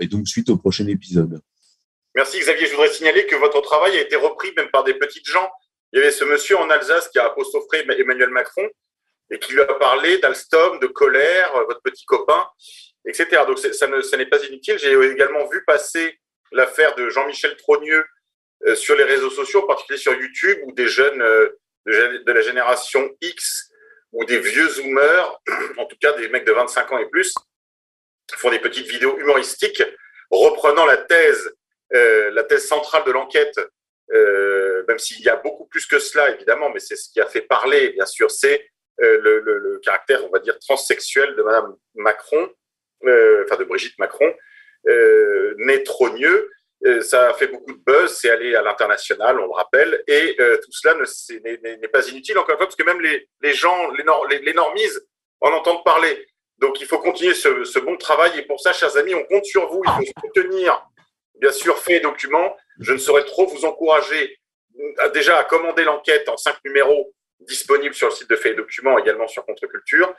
et 0.00 0.06
donc, 0.06 0.26
suite 0.26 0.48
au 0.48 0.56
prochain 0.56 0.86
épisode. 0.86 1.42
Merci 2.14 2.38
Xavier. 2.38 2.66
Je 2.66 2.70
voudrais 2.70 2.88
signaler 2.88 3.26
que 3.26 3.36
votre 3.36 3.60
travail 3.60 3.94
a 3.94 4.00
été 4.00 4.16
repris 4.16 4.48
même 4.56 4.70
par 4.72 4.84
des 4.84 4.94
petites 4.94 5.28
gens. 5.28 5.50
Il 5.92 5.98
y 5.98 6.02
avait 6.02 6.10
ce 6.10 6.24
monsieur 6.24 6.56
en 6.56 6.70
Alsace 6.70 7.10
qui 7.10 7.18
a 7.18 7.26
apostrophé 7.26 7.84
Emmanuel 7.98 8.30
Macron 8.30 8.66
et 9.30 9.38
qui 9.38 9.52
lui 9.52 9.60
a 9.60 9.66
parlé 9.66 10.18
d'Alstom, 10.18 10.78
de 10.78 10.86
colère, 10.86 11.54
euh, 11.56 11.64
votre 11.64 11.82
petit 11.82 12.04
copain, 12.04 12.46
etc. 13.06 13.42
Donc 13.46 13.58
ça, 13.58 13.86
ne, 13.86 14.00
ça 14.02 14.16
n'est 14.16 14.26
pas 14.26 14.42
inutile. 14.44 14.78
J'ai 14.78 14.92
également 14.92 15.46
vu 15.48 15.64
passer 15.64 16.18
l'affaire 16.52 16.94
de 16.94 17.08
Jean-Michel 17.08 17.56
Trogneux 17.56 18.04
euh, 18.66 18.74
sur 18.74 18.96
les 18.96 19.04
réseaux 19.04 19.30
sociaux, 19.30 19.64
en 19.64 19.66
particulier 19.66 19.98
sur 19.98 20.14
YouTube, 20.14 20.58
où 20.64 20.72
des 20.72 20.86
jeunes 20.86 21.20
euh, 21.22 21.48
de, 21.86 22.32
la 22.32 22.40
génération 22.40 23.10
X 23.20 23.70
ou 24.12 24.24
des 24.24 24.38
vieux 24.38 24.68
zoomers, 24.68 25.40
en 25.76 25.86
tout 25.86 25.96
cas 26.00 26.12
des 26.12 26.28
mecs 26.28 26.46
de 26.46 26.52
25 26.52 26.92
ans 26.92 26.98
et 26.98 27.08
plus, 27.08 27.34
font 28.36 28.50
des 28.50 28.58
petites 28.58 28.88
vidéos 28.88 29.18
humoristiques 29.18 29.82
reprenant 30.30 30.84
la 30.84 30.96
thèse, 30.96 31.54
la 31.90 32.42
thèse 32.42 32.66
centrale 32.66 33.04
de 33.04 33.12
l'enquête, 33.12 33.56
même 34.10 34.98
s'il 34.98 35.20
y 35.20 35.28
a 35.28 35.36
beaucoup 35.36 35.66
plus 35.66 35.86
que 35.86 36.00
cela, 36.00 36.30
évidemment, 36.30 36.70
mais 36.70 36.80
c'est 36.80 36.96
ce 36.96 37.08
qui 37.08 37.20
a 37.20 37.26
fait 37.26 37.42
parler, 37.42 37.90
bien 37.90 38.04
sûr, 38.04 38.28
c'est 38.28 38.68
le, 38.98 39.40
le, 39.40 39.78
caractère, 39.84 40.24
on 40.24 40.30
va 40.30 40.38
dire, 40.38 40.58
transsexuel 40.58 41.36
de 41.36 41.42
Madame 41.42 41.76
Macron, 41.94 42.48
euh, 43.04 43.44
enfin 43.44 43.56
de 43.56 43.64
Brigitte 43.64 43.98
Macron, 43.98 44.32
euh, 44.88 45.54
née 45.58 45.82
trogneux. 45.82 46.50
Euh, 46.84 47.00
ça 47.00 47.30
a 47.30 47.34
fait 47.34 47.48
beaucoup 47.48 47.72
de 47.72 47.82
buzz, 47.84 48.12
c'est 48.12 48.30
allé 48.30 48.54
à 48.54 48.62
l'international, 48.62 49.38
on 49.40 49.46
le 49.46 49.52
rappelle, 49.52 50.02
et 50.06 50.36
tout 50.36 50.72
cela 50.72 50.94
n'est 51.34 51.88
pas 51.88 52.06
inutile, 52.08 52.38
encore 52.38 52.52
une 52.52 52.58
fois, 52.58 52.66
parce 52.66 52.76
que 52.76 52.84
même 52.84 53.00
les, 53.00 53.52
gens, 53.54 53.90
les, 53.92 54.04
nor, 54.04 54.26
les, 54.28 54.40
les, 54.40 54.54
en 54.58 55.52
entendent 55.52 55.84
parler. 55.84 56.26
Donc 56.58 56.80
il 56.80 56.86
faut 56.86 56.98
continuer 56.98 57.34
ce, 57.34 57.78
bon 57.78 57.96
travail, 57.96 58.38
et 58.38 58.42
pour 58.42 58.60
ça, 58.60 58.72
chers 58.72 58.96
amis, 58.96 59.14
on 59.14 59.24
compte 59.24 59.44
sur 59.44 59.68
vous, 59.68 59.82
il 59.84 59.90
faut 59.90 60.26
soutenir, 60.26 60.86
bien 61.40 61.52
sûr, 61.52 61.78
fait 61.78 61.96
et 61.96 62.00
documents. 62.00 62.56
Je 62.80 62.92
ne 62.92 62.98
saurais 62.98 63.24
trop 63.24 63.46
vous 63.46 63.64
encourager 63.64 64.38
déjà 65.14 65.38
à 65.38 65.44
commander 65.44 65.84
l'enquête 65.84 66.28
en 66.28 66.36
cinq 66.36 66.56
numéros 66.64 67.14
disponible 67.40 67.94
sur 67.94 68.08
le 68.08 68.14
site 68.14 68.30
de 68.30 68.36
Fait 68.36 68.52
et 68.52 68.54
Documents, 68.54 68.98
également 68.98 69.28
sur 69.28 69.44
Contre-Culture, 69.44 70.14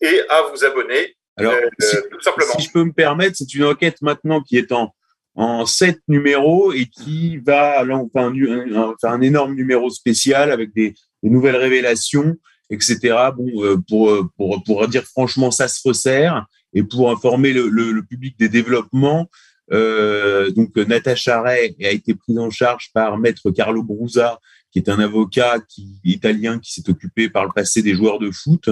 et 0.00 0.20
à 0.28 0.42
vous 0.42 0.64
abonner. 0.64 1.16
Alors, 1.36 1.54
euh, 1.54 1.68
si, 1.78 1.96
tout 2.10 2.20
simplement. 2.20 2.52
si 2.58 2.62
je 2.62 2.72
peux 2.72 2.84
me 2.84 2.92
permettre, 2.92 3.36
c'est 3.36 3.54
une 3.54 3.64
enquête 3.64 4.02
maintenant 4.02 4.42
qui 4.42 4.58
est 4.58 4.72
en, 4.72 4.94
en 5.34 5.64
sept 5.64 6.00
numéros 6.08 6.72
et 6.72 6.86
qui 6.86 7.38
va 7.38 7.82
là, 7.84 7.96
on 7.96 8.08
fait 8.10 8.20
un, 8.20 8.94
un, 9.10 9.20
énorme 9.20 9.54
numéro 9.54 9.88
spécial 9.90 10.50
avec 10.50 10.74
des, 10.74 10.94
des 11.22 11.30
nouvelles 11.30 11.56
révélations, 11.56 12.36
etc. 12.70 12.98
Bon, 13.34 13.64
euh, 13.64 13.76
pour, 13.88 14.28
pour, 14.36 14.62
pour 14.64 14.88
dire 14.88 15.04
franchement, 15.04 15.50
ça 15.50 15.68
se 15.68 15.86
resserre 15.86 16.46
et 16.74 16.82
pour 16.82 17.10
informer 17.10 17.52
le, 17.52 17.68
le, 17.68 17.92
le 17.92 18.02
public 18.02 18.38
des 18.38 18.48
développements. 18.48 19.28
Euh, 19.72 20.50
donc, 20.50 20.76
Natacha 20.76 21.40
Ray 21.40 21.76
a 21.82 21.90
été 21.90 22.14
prise 22.14 22.38
en 22.38 22.50
charge 22.50 22.90
par 22.92 23.18
Maître 23.18 23.50
Carlo 23.50 23.82
Brusa, 23.82 24.38
qui 24.72 24.78
est 24.78 24.88
un 24.88 24.98
avocat 24.98 25.60
qui, 25.68 26.00
italien 26.02 26.58
qui 26.58 26.72
s'est 26.72 26.88
occupé 26.88 27.28
par 27.28 27.44
le 27.44 27.50
passé 27.54 27.82
des 27.82 27.94
joueurs 27.94 28.18
de 28.18 28.30
foot, 28.30 28.68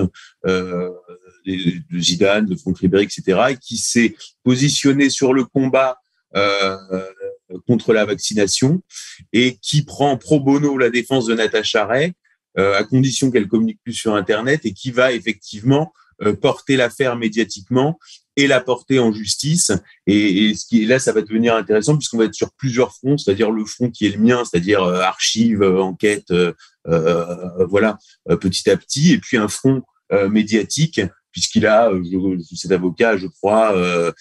euh, 0.46 0.90
de 1.46 1.98
Zidane, 1.98 2.46
de 2.46 2.56
Franck 2.56 2.78
Ribéry, 2.78 3.04
etc., 3.04 3.40
et 3.50 3.56
qui 3.56 3.76
s'est 3.76 4.16
positionné 4.42 5.10
sur 5.10 5.32
le 5.32 5.44
combat 5.44 5.98
euh, 6.36 6.76
contre 7.66 7.92
la 7.92 8.04
vaccination 8.04 8.82
et 9.32 9.56
qui 9.60 9.82
prend 9.82 10.16
pro 10.16 10.38
bono 10.38 10.78
la 10.78 10.90
défense 10.90 11.26
de 11.26 11.34
Natacha 11.34 11.84
Ray, 11.84 12.12
euh, 12.58 12.78
à 12.78 12.84
condition 12.84 13.30
qu'elle 13.30 13.48
communique 13.48 13.80
plus 13.82 13.94
sur 13.94 14.14
Internet, 14.14 14.60
et 14.64 14.72
qui 14.72 14.90
va 14.90 15.12
effectivement 15.12 15.92
euh, 16.22 16.34
porter 16.34 16.76
l'affaire 16.76 17.16
médiatiquement 17.16 17.98
et 18.36 18.46
la 18.46 18.60
porter 18.60 18.98
en 18.98 19.12
justice. 19.12 19.72
Et, 20.06 20.46
et, 20.46 20.54
ce 20.54 20.66
qui 20.66 20.84
là, 20.84 20.98
ça 20.98 21.12
va 21.12 21.22
devenir 21.22 21.54
intéressant 21.54 21.96
puisqu'on 21.96 22.18
va 22.18 22.24
être 22.24 22.34
sur 22.34 22.52
plusieurs 22.52 22.94
fronts, 22.94 23.18
c'est-à-dire 23.18 23.50
le 23.50 23.64
front 23.64 23.90
qui 23.90 24.06
est 24.06 24.16
le 24.16 24.18
mien, 24.18 24.42
c'est-à-dire 24.44 24.82
euh, 24.82 25.00
archives, 25.00 25.62
euh, 25.62 25.80
enquête, 25.80 26.30
euh, 26.30 26.52
voilà, 27.68 27.98
petit 28.40 28.70
à 28.70 28.76
petit, 28.76 29.12
et 29.12 29.18
puis 29.18 29.36
un 29.36 29.48
front 29.48 29.82
médiatique 30.28 31.00
puisqu'il 31.32 31.66
a, 31.66 31.90
je, 31.92 32.56
cet 32.56 32.72
avocat, 32.72 33.16
je 33.16 33.26
crois, 33.26 33.76
euh, 33.76 34.12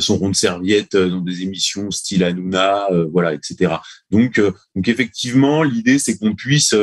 son 0.00 0.16
rond 0.16 0.30
de 0.30 0.36
serviette 0.36 0.96
dans 0.96 1.20
des 1.20 1.42
émissions 1.42 1.90
style 1.90 2.24
Hanouna, 2.24 2.88
euh, 2.90 3.08
voilà, 3.10 3.34
etc. 3.34 3.76
Donc, 4.10 4.38
euh, 4.38 4.52
donc 4.74 4.88
effectivement, 4.88 5.62
l'idée 5.62 5.98
c'est 5.98 6.18
qu'on 6.18 6.34
puisse, 6.34 6.74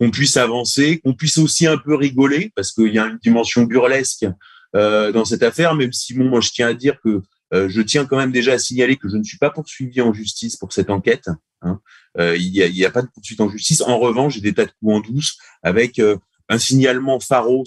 qu'on 0.00 0.10
puisse 0.10 0.36
avancer, 0.36 1.00
qu'on 1.04 1.14
puisse 1.14 1.38
aussi 1.38 1.66
un 1.66 1.78
peu 1.78 1.94
rigoler, 1.94 2.52
parce 2.54 2.72
qu'il 2.72 2.92
y 2.92 2.98
a 2.98 3.06
une 3.06 3.18
dimension 3.18 3.62
burlesque 3.62 4.26
dans 4.74 5.24
cette 5.24 5.42
affaire, 5.42 5.74
même 5.74 5.92
si 5.92 6.14
bon, 6.14 6.24
moi 6.24 6.40
je 6.40 6.50
tiens 6.50 6.68
à 6.68 6.74
dire 6.74 7.00
que 7.02 7.22
je 7.52 7.80
tiens 7.80 8.04
quand 8.04 8.18
même 8.18 8.32
déjà 8.32 8.52
à 8.52 8.58
signaler 8.58 8.96
que 8.96 9.08
je 9.08 9.16
ne 9.16 9.24
suis 9.24 9.38
pas 9.38 9.50
poursuivi 9.50 10.00
en 10.00 10.12
justice 10.12 10.56
pour 10.56 10.72
cette 10.72 10.90
enquête. 10.90 11.28
Hein. 11.62 11.80
il 12.18 12.52
n'y 12.52 12.84
a, 12.84 12.88
a, 12.88 12.90
pas 12.90 13.02
de 13.02 13.08
poursuite 13.08 13.40
en 13.40 13.48
justice. 13.48 13.80
En 13.80 13.98
revanche, 13.98 14.34
j'ai 14.34 14.40
des 14.40 14.52
tas 14.52 14.66
de 14.66 14.72
coups 14.80 14.94
en 14.94 15.00
douce 15.00 15.38
avec 15.62 16.00
un 16.48 16.58
signalement 16.58 17.18
Pharos 17.20 17.64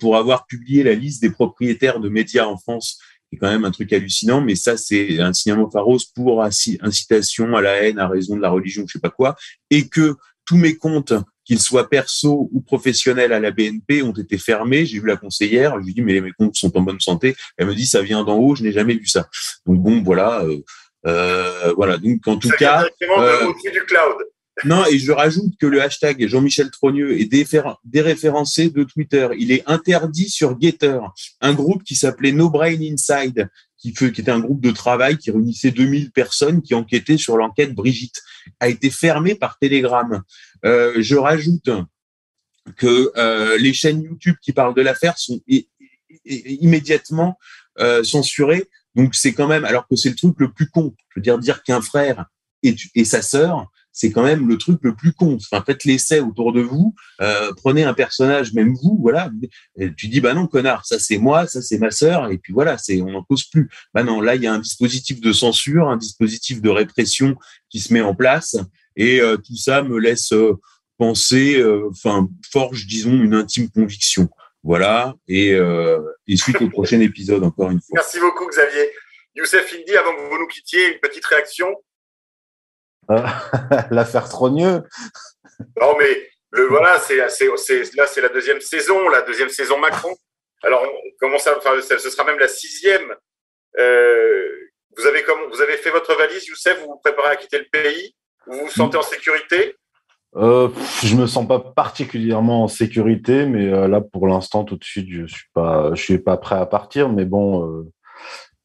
pour 0.00 0.16
avoir 0.16 0.46
publié 0.46 0.82
la 0.82 0.94
liste 0.94 1.20
des 1.20 1.30
propriétaires 1.30 2.00
de 2.00 2.08
médias 2.08 2.46
en 2.46 2.56
France 2.56 2.98
c'est 3.34 3.38
quand 3.38 3.50
même 3.50 3.64
un 3.64 3.70
truc 3.70 3.92
hallucinant, 3.92 4.40
mais 4.40 4.54
ça, 4.54 4.76
c'est 4.76 5.20
un 5.20 5.32
signalement 5.32 5.68
Pharos 5.68 5.98
pour 6.14 6.44
incitation 6.44 7.56
à 7.56 7.62
la 7.62 7.82
haine 7.82 7.98
à 7.98 8.06
raison 8.06 8.36
de 8.36 8.40
la 8.40 8.50
religion, 8.50 8.84
je 8.86 8.92
sais 8.92 9.00
pas 9.00 9.10
quoi, 9.10 9.34
et 9.70 9.88
que 9.88 10.14
tous 10.44 10.56
mes 10.56 10.76
comptes, 10.76 11.14
qu'ils 11.44 11.60
soient 11.60 11.88
perso 11.88 12.48
ou 12.52 12.60
professionnels 12.60 13.32
à 13.32 13.40
la 13.40 13.50
BNP, 13.50 14.02
ont 14.02 14.12
été 14.12 14.38
fermés. 14.38 14.86
J'ai 14.86 15.00
vu 15.00 15.06
la 15.06 15.16
conseillère, 15.16 15.78
je 15.80 15.86
lui 15.86 15.94
dis 15.94 16.02
mais 16.02 16.20
mes 16.20 16.32
comptes 16.32 16.56
sont 16.56 16.76
en 16.76 16.80
bonne 16.80 17.00
santé. 17.00 17.36
Elle 17.56 17.66
me 17.66 17.74
dit 17.74 17.86
ça 17.86 18.02
vient 18.02 18.24
d'en 18.24 18.36
haut, 18.36 18.54
je 18.54 18.62
n'ai 18.62 18.72
jamais 18.72 18.94
vu 18.94 19.06
ça. 19.06 19.28
Donc 19.66 19.80
bon, 19.80 20.02
voilà, 20.02 20.42
euh, 20.44 20.62
euh, 21.06 21.72
voilà. 21.76 21.98
Donc 21.98 22.26
en 22.26 22.36
tout 22.36 22.50
cas, 22.58 22.84
euh, 23.02 23.52
du 23.72 23.84
cloud. 23.84 24.16
Non, 24.64 24.84
et 24.86 24.98
je 24.98 25.10
rajoute 25.10 25.54
que 25.58 25.66
le 25.66 25.82
hashtag 25.82 26.28
Jean-Michel 26.28 26.70
Trogneux 26.70 27.18
est 27.18 27.28
déréférencé 27.84 28.70
de 28.70 28.84
Twitter. 28.84 29.28
Il 29.36 29.50
est 29.50 29.64
interdit 29.66 30.30
sur 30.30 30.58
Getter, 30.60 31.00
un 31.40 31.54
groupe 31.54 31.82
qui 31.82 31.96
s'appelait 31.96 32.30
No 32.30 32.50
Brain 32.50 32.78
Inside, 32.80 33.48
qui 33.78 33.88
était 33.88 34.30
un 34.30 34.40
groupe 34.40 34.60
de 34.60 34.70
travail 34.70 35.18
qui 35.18 35.30
réunissait 35.30 35.70
2000 35.70 36.12
personnes 36.12 36.62
qui 36.62 36.74
enquêtaient 36.74 37.18
sur 37.18 37.36
l'enquête 37.36 37.74
Brigitte, 37.74 38.22
a 38.60 38.68
été 38.68 38.90
fermé 38.90 39.34
par 39.34 39.58
Telegram. 39.58 40.22
Euh, 40.64 40.94
je 40.98 41.16
rajoute 41.16 41.70
que 42.76 43.12
euh, 43.16 43.58
les 43.58 43.72
chaînes 43.74 44.02
YouTube 44.02 44.36
qui 44.40 44.52
parlent 44.52 44.74
de 44.74 44.82
l'affaire 44.82 45.18
sont 45.18 45.40
immédiatement 46.24 47.38
euh, 47.78 48.02
censurées. 48.02 48.68
Donc 48.94 49.14
c'est 49.14 49.32
quand 49.32 49.48
même, 49.48 49.64
alors 49.64 49.86
que 49.88 49.96
c'est 49.96 50.10
le 50.10 50.16
truc 50.16 50.36
le 50.38 50.52
plus 50.52 50.70
con, 50.70 50.94
je 51.10 51.18
veux 51.18 51.22
dire 51.22 51.38
dire 51.38 51.62
qu'un 51.62 51.82
frère 51.82 52.26
et, 52.62 53.04
sa 53.04 53.20
sœur 53.20 53.70
c'est 53.96 54.10
quand 54.10 54.24
même 54.24 54.48
le 54.48 54.58
truc 54.58 54.80
le 54.82 54.96
plus 54.96 55.12
con. 55.12 55.36
Enfin, 55.36 55.62
faites 55.64 55.84
l'essai 55.84 56.18
autour 56.18 56.52
de 56.52 56.60
vous, 56.60 56.96
prenez 57.58 57.84
un 57.84 57.94
personnage, 57.94 58.52
même 58.52 58.74
vous, 58.74 58.98
voilà. 59.00 59.30
Tu 59.96 60.08
dis 60.08 60.20
bah 60.20 60.34
non 60.34 60.48
connard, 60.48 60.84
ça 60.84 60.98
c'est 60.98 61.18
moi, 61.18 61.46
ça 61.46 61.62
c'est 61.62 61.78
ma 61.78 61.92
sœur, 61.92 62.28
et 62.32 62.38
puis 62.38 62.52
voilà, 62.52 62.76
c'est 62.76 63.00
on 63.02 63.12
n'en 63.12 63.22
cause 63.22 63.44
plus. 63.44 63.70
Bah 63.92 64.02
non, 64.02 64.20
là 64.20 64.34
il 64.34 64.42
y 64.42 64.48
a 64.48 64.52
un 64.52 64.58
dispositif 64.58 65.20
de 65.20 65.32
censure, 65.32 65.88
un 65.88 65.96
dispositif 65.96 66.60
de 66.60 66.70
répression 66.70 67.36
qui 67.70 67.78
se 67.78 67.92
met 67.92 68.00
en 68.00 68.16
place, 68.16 68.56
et 68.96 69.20
euh, 69.20 69.36
tout 69.36 69.56
ça 69.56 69.82
me 69.82 69.98
laisse 69.98 70.32
euh, 70.32 70.54
penser, 70.98 71.62
enfin 71.90 72.28
forge 72.52 72.86
disons 72.86 73.12
une 73.12 73.34
intime 73.34 73.68
conviction. 73.70 74.28
Voilà, 74.62 75.14
et, 75.28 75.50
et 75.50 76.36
suite 76.36 76.62
au 76.62 76.70
prochain 76.70 77.00
épisode 77.00 77.42
encore 77.42 77.70
une 77.70 77.80
fois. 77.80 77.94
Merci 77.94 78.20
beaucoup 78.20 78.46
Xavier. 78.46 78.90
Youssef 79.34 79.74
Indy, 79.74 79.96
avant 79.96 80.14
que 80.14 80.20
vous 80.20 80.38
nous 80.38 80.46
quittiez, 80.46 80.94
une 80.94 81.00
petite 81.00 81.26
réaction? 81.26 81.74
L'affaire 83.90 84.28
Trogneux. 84.28 84.82
Non, 85.80 85.96
mais 85.98 86.30
le 86.50 86.66
voilà, 86.66 87.00
c'est 87.00 87.16
là, 87.16 87.28
c'est 87.28 88.20
la 88.20 88.28
deuxième 88.28 88.60
saison, 88.60 89.08
la 89.08 89.22
deuxième 89.22 89.48
saison 89.48 89.78
Macron. 89.78 90.14
Alors, 90.62 90.86
comment 91.20 91.38
ça, 91.38 91.56
enfin, 91.58 91.78
ce 91.80 91.98
sera 92.10 92.24
même 92.24 92.38
la 92.38 92.48
sixième. 92.48 93.14
Euh, 93.78 94.70
vous 94.96 95.06
avez 95.06 95.24
comme, 95.24 95.50
vous 95.50 95.60
avez 95.60 95.76
fait 95.76 95.90
votre 95.90 96.14
valise, 96.14 96.46
Youssef, 96.46 96.78
vous 96.80 96.86
vous 96.86 97.00
préparez 97.02 97.30
à 97.30 97.36
quitter 97.36 97.58
le 97.58 97.66
pays? 97.70 98.14
Vous 98.46 98.58
vous 98.58 98.70
sentez 98.70 98.96
en 98.96 99.02
sécurité? 99.02 99.76
Euh, 100.36 100.68
je 101.04 101.14
me 101.16 101.26
sens 101.26 101.46
pas 101.46 101.60
particulièrement 101.60 102.64
en 102.64 102.68
sécurité, 102.68 103.46
mais 103.46 103.72
euh, 103.72 103.86
là 103.86 104.00
pour 104.00 104.26
l'instant 104.26 104.64
tout 104.64 104.76
de 104.76 104.82
suite 104.82 105.06
je 105.08 105.26
suis 105.26 105.46
pas, 105.54 105.94
je 105.94 106.02
suis 106.02 106.18
pas 106.18 106.36
prêt 106.36 106.56
à 106.56 106.66
partir. 106.66 107.08
Mais 107.08 107.24
bon, 107.24 107.64
euh, 107.64 107.92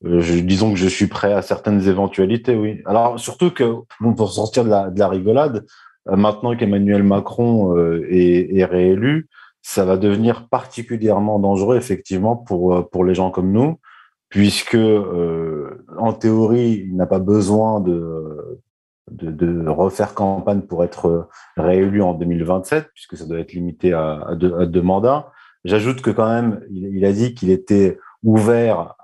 euh, 0.05 0.41
disons 0.41 0.71
que 0.71 0.79
je 0.79 0.87
suis 0.87 1.07
prêt 1.07 1.31
à 1.33 1.41
certaines 1.41 1.87
éventualités, 1.87 2.55
oui. 2.55 2.81
Alors, 2.85 3.19
surtout 3.19 3.51
que, 3.51 3.75
pour 3.99 4.31
sortir 4.31 4.63
de 4.63 4.69
la, 4.69 4.89
de 4.89 4.97
la 4.97 5.07
rigolade, 5.07 5.65
maintenant 6.05 6.55
qu'Emmanuel 6.55 7.03
Macron 7.03 7.75
est, 8.09 8.57
est, 8.57 8.65
réélu, 8.65 9.27
ça 9.61 9.83
va 9.83 9.97
devenir 9.97 10.47
particulièrement 10.47 11.37
dangereux, 11.37 11.75
effectivement, 11.75 12.37
pour, 12.37 12.89
pour 12.89 13.03
les 13.03 13.13
gens 13.13 13.29
comme 13.29 13.51
nous, 13.51 13.77
puisque, 14.29 14.77
en 15.97 16.13
théorie, 16.13 16.85
il 16.87 16.95
n'a 16.95 17.05
pas 17.05 17.19
besoin 17.19 17.81
de, 17.81 18.61
de, 19.11 19.67
refaire 19.67 20.13
campagne 20.13 20.61
pour 20.61 20.83
être 20.83 21.29
réélu 21.57 22.01
en 22.01 22.13
2027, 22.13 22.89
puisque 22.93 23.17
ça 23.17 23.25
doit 23.25 23.39
être 23.39 23.53
limité 23.53 23.93
à, 23.93 24.35
deux, 24.35 24.81
mandats. 24.81 25.31
J'ajoute 25.65 26.01
que 26.01 26.11
quand 26.11 26.29
même, 26.29 26.61
il, 26.69 27.03
a 27.05 27.11
dit 27.11 27.33
qu'il 27.33 27.49
était 27.49 27.99
ouvert 28.23 28.95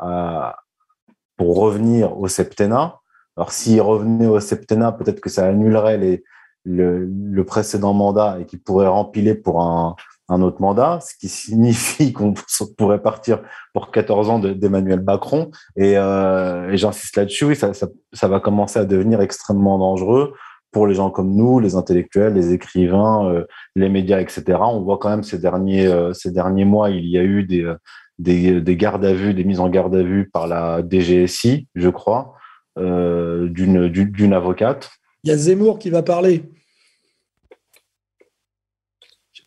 pour 1.38 1.58
revenir 1.58 2.18
au 2.18 2.28
septennat. 2.28 3.00
Alors, 3.38 3.52
s'il 3.52 3.82
revenait 3.82 4.28
au 4.28 4.40
septennat, 4.40 4.94
peut-être 4.94 5.20
que 5.20 5.30
ça 5.30 5.46
annulerait 5.46 6.24
le, 6.64 7.06
le, 7.06 7.44
précédent 7.44 7.94
mandat 7.94 8.40
et 8.40 8.46
qu'il 8.46 8.62
pourrait 8.62 8.88
rempiler 8.88 9.36
pour 9.36 9.62
un, 9.62 9.96
un, 10.30 10.42
autre 10.42 10.62
mandat, 10.62 11.00
ce 11.02 11.14
qui 11.18 11.30
signifie 11.30 12.14
qu'on 12.14 12.34
pourrait 12.78 13.02
partir 13.02 13.42
pour 13.74 13.92
14 13.92 14.30
ans 14.30 14.40
d'Emmanuel 14.40 15.02
Macron. 15.02 15.52
Et, 15.76 15.98
euh, 15.98 16.76
j'insiste 16.76 17.18
là-dessus, 17.18 17.46
oui, 17.46 17.56
ça, 17.56 17.72
ça, 17.74 18.28
va 18.28 18.40
commencer 18.40 18.80
à 18.80 18.86
devenir 18.86 19.22
extrêmement 19.22 19.78
dangereux 19.78 20.34
pour 20.72 20.88
les 20.88 20.96
gens 20.96 21.10
comme 21.10 21.34
nous, 21.36 21.60
les 21.60 21.76
intellectuels, 21.76 22.34
les 22.34 22.54
écrivains, 22.54 23.30
euh, 23.32 23.46
les 23.76 23.90
médias, 23.90 24.20
etc. 24.20 24.60
On 24.62 24.82
voit 24.82 24.98
quand 24.98 25.10
même 25.10 25.24
ces 25.24 25.40
derniers, 25.40 25.88
euh, 25.88 26.14
ces 26.14 26.32
derniers 26.32 26.66
mois, 26.66 26.90
il 26.90 27.06
y 27.06 27.18
a 27.18 27.24
eu 27.24 27.44
des, 27.44 27.72
des, 28.20 28.60
des, 28.62 28.76
gardes 28.76 29.06
à 29.06 29.14
vue, 29.14 29.34
des 29.34 29.44
mises 29.44 29.60
en 29.60 29.70
garde 29.70 29.96
à 29.96 30.04
vue 30.04 30.30
par 30.30 30.48
la 30.48 30.82
DGSI, 30.82 31.68
je 31.76 31.90
crois, 31.90 32.34
d'une 32.78 34.34
avocate. 34.34 34.90
Il 35.24 35.30
y 35.30 35.32
a 35.32 35.38
Zemmour 35.38 35.80
qui 35.80 35.90
va 35.90 36.04
parler. 36.04 36.44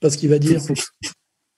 Pas 0.01 0.11
ce 0.11 0.19
qu'il 0.19 0.31
va 0.31 0.39
dire. 0.39 0.61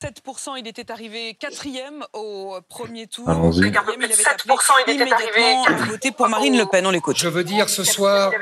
7%, 0.02 0.58
il 0.58 0.66
était 0.66 0.90
arrivé 0.90 1.34
quatrième 1.34 2.04
au 2.14 2.58
premier 2.68 3.06
tour. 3.06 3.28
Il 3.56 3.76
avait 3.76 4.06
7%, 4.06 4.72
il 4.88 5.02
était 5.02 5.12
arrivé 5.12 5.90
voté 5.90 6.10
pour 6.10 6.28
Marine 6.28 6.56
Le 6.56 6.64
Pen. 6.64 6.86
On 6.86 6.90
l'écoute. 6.90 7.18
Je 7.18 7.28
veux 7.28 7.44
dire 7.44 7.68
ce 7.68 7.84
soir 7.84 8.32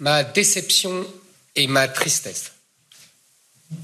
ma 0.00 0.24
déception 0.24 1.06
et 1.54 1.68
ma 1.68 1.86
tristesse. 1.86 2.52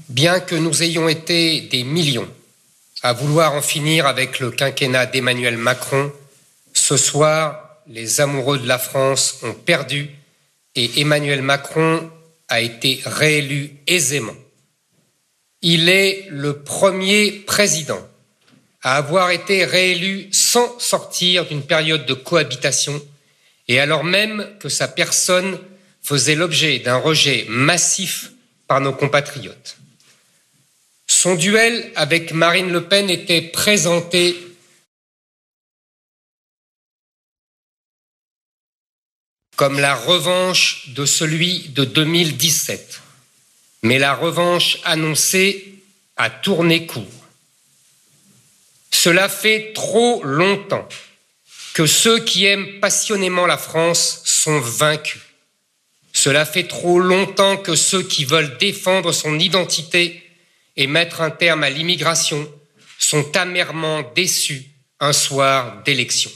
Bien 0.09 0.39
que 0.39 0.55
nous 0.55 0.83
ayons 0.83 1.07
été 1.07 1.61
des 1.61 1.83
millions 1.83 2.27
à 3.03 3.13
vouloir 3.13 3.53
en 3.53 3.61
finir 3.61 4.07
avec 4.07 4.39
le 4.39 4.51
quinquennat 4.51 5.05
d'Emmanuel 5.05 5.57
Macron, 5.57 6.11
ce 6.73 6.97
soir, 6.97 7.79
les 7.87 8.19
amoureux 8.19 8.57
de 8.57 8.67
la 8.67 8.79
France 8.79 9.39
ont 9.43 9.53
perdu 9.53 10.09
et 10.73 11.01
Emmanuel 11.01 11.41
Macron 11.41 12.09
a 12.49 12.61
été 12.61 13.01
réélu 13.05 13.77
aisément. 13.87 14.33
Il 15.67 15.89
est 15.89 16.27
le 16.29 16.61
premier 16.61 17.31
président 17.31 18.07
à 18.83 18.97
avoir 18.97 19.31
été 19.31 19.65
réélu 19.65 20.27
sans 20.31 20.77
sortir 20.77 21.47
d'une 21.47 21.65
période 21.65 22.05
de 22.05 22.13
cohabitation 22.13 23.03
et 23.67 23.79
alors 23.79 24.03
même 24.03 24.47
que 24.59 24.69
sa 24.69 24.87
personne 24.87 25.59
faisait 26.03 26.35
l'objet 26.35 26.77
d'un 26.77 26.97
rejet 26.97 27.47
massif 27.49 28.29
par 28.67 28.79
nos 28.79 28.93
compatriotes. 28.93 29.77
Son 31.07 31.33
duel 31.33 31.91
avec 31.95 32.31
Marine 32.31 32.71
Le 32.71 32.83
Pen 32.83 33.09
était 33.09 33.41
présenté 33.41 34.37
comme 39.55 39.79
la 39.79 39.95
revanche 39.95 40.89
de 40.89 41.07
celui 41.07 41.69
de 41.69 41.85
2017. 41.85 43.01
Mais 43.85 43.99
la 43.99 44.15
revanche 44.15 44.79
annoncée 44.83 45.75
a 46.17 46.31
tourné 46.31 46.87
court. 46.87 47.05
Cela 48.89 49.29
fait 49.29 49.73
trop 49.75 50.23
longtemps 50.23 50.89
que 51.75 51.85
ceux 51.85 52.17
qui 52.17 52.45
aiment 52.45 52.79
passionnément 52.79 53.45
la 53.45 53.59
France 53.59 54.23
sont 54.25 54.59
vaincus. 54.59 55.21
Cela 56.13 56.45
fait 56.47 56.63
trop 56.63 56.99
longtemps 56.99 57.57
que 57.57 57.75
ceux 57.75 58.01
qui 58.01 58.25
veulent 58.25 58.57
défendre 58.57 59.11
son 59.11 59.37
identité 59.37 60.31
et 60.75 60.87
mettre 60.87 61.21
un 61.21 61.29
terme 61.29 61.63
à 61.63 61.69
l'immigration 61.69 62.51
sont 62.97 63.37
amèrement 63.37 64.01
déçus 64.15 64.65
un 64.99 65.13
soir 65.13 65.83
d'élection. 65.83 66.31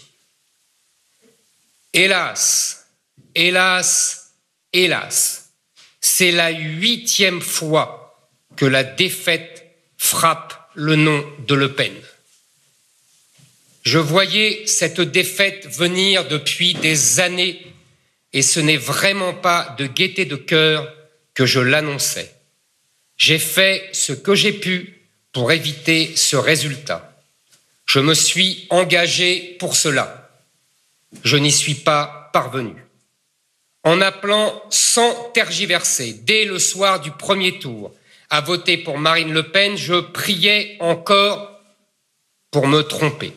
Hélas, 1.93 2.85
hélas, 3.33 4.35
hélas, 4.71 5.48
c'est 6.01 6.31
la 6.31 6.49
huitième 6.49 7.41
fois 7.41 8.29
que 8.55 8.65
la 8.65 8.83
défaite 8.83 9.65
frappe 9.97 10.69
le 10.75 10.95
nom 10.95 11.25
de 11.47 11.55
Le 11.55 11.73
Pen. 11.73 11.93
Je 13.83 13.97
voyais 13.97 14.65
cette 14.65 15.01
défaite 15.01 15.67
venir 15.67 16.27
depuis 16.27 16.73
des 16.73 17.19
années 17.19 17.65
et 18.33 18.41
ce 18.41 18.59
n'est 18.59 18.77
vraiment 18.77 19.33
pas 19.33 19.75
de 19.77 19.87
gaieté 19.87 20.25
de 20.25 20.35
cœur 20.35 20.93
que 21.33 21.45
je 21.45 21.59
l'annonçais. 21.59 22.33
J'ai 23.17 23.39
fait 23.39 23.89
ce 23.93 24.13
que 24.13 24.35
j'ai 24.35 24.53
pu 24.53 25.01
pour 25.31 25.51
éviter 25.51 26.15
ce 26.15 26.35
résultat. 26.35 27.23
Je 27.85 27.99
me 27.99 28.13
suis 28.13 28.67
engagé 28.69 29.55
pour 29.59 29.75
cela. 29.75 30.29
Je 31.23 31.37
n'y 31.37 31.51
suis 31.51 31.75
pas 31.75 32.29
parvenu. 32.33 32.73
En 33.83 34.01
appelant 34.01 34.61
sans 34.69 35.31
tergiverser, 35.33 36.13
dès 36.13 36.45
le 36.45 36.59
soir 36.59 36.99
du 36.99 37.11
premier 37.11 37.59
tour, 37.59 37.93
à 38.29 38.41
voter 38.41 38.77
pour 38.77 38.97
Marine 38.97 39.33
Le 39.33 39.51
Pen, 39.51 39.77
je 39.77 39.95
priais 39.95 40.77
encore 40.79 41.59
pour 42.51 42.67
me 42.67 42.81
tromper. 42.81 43.33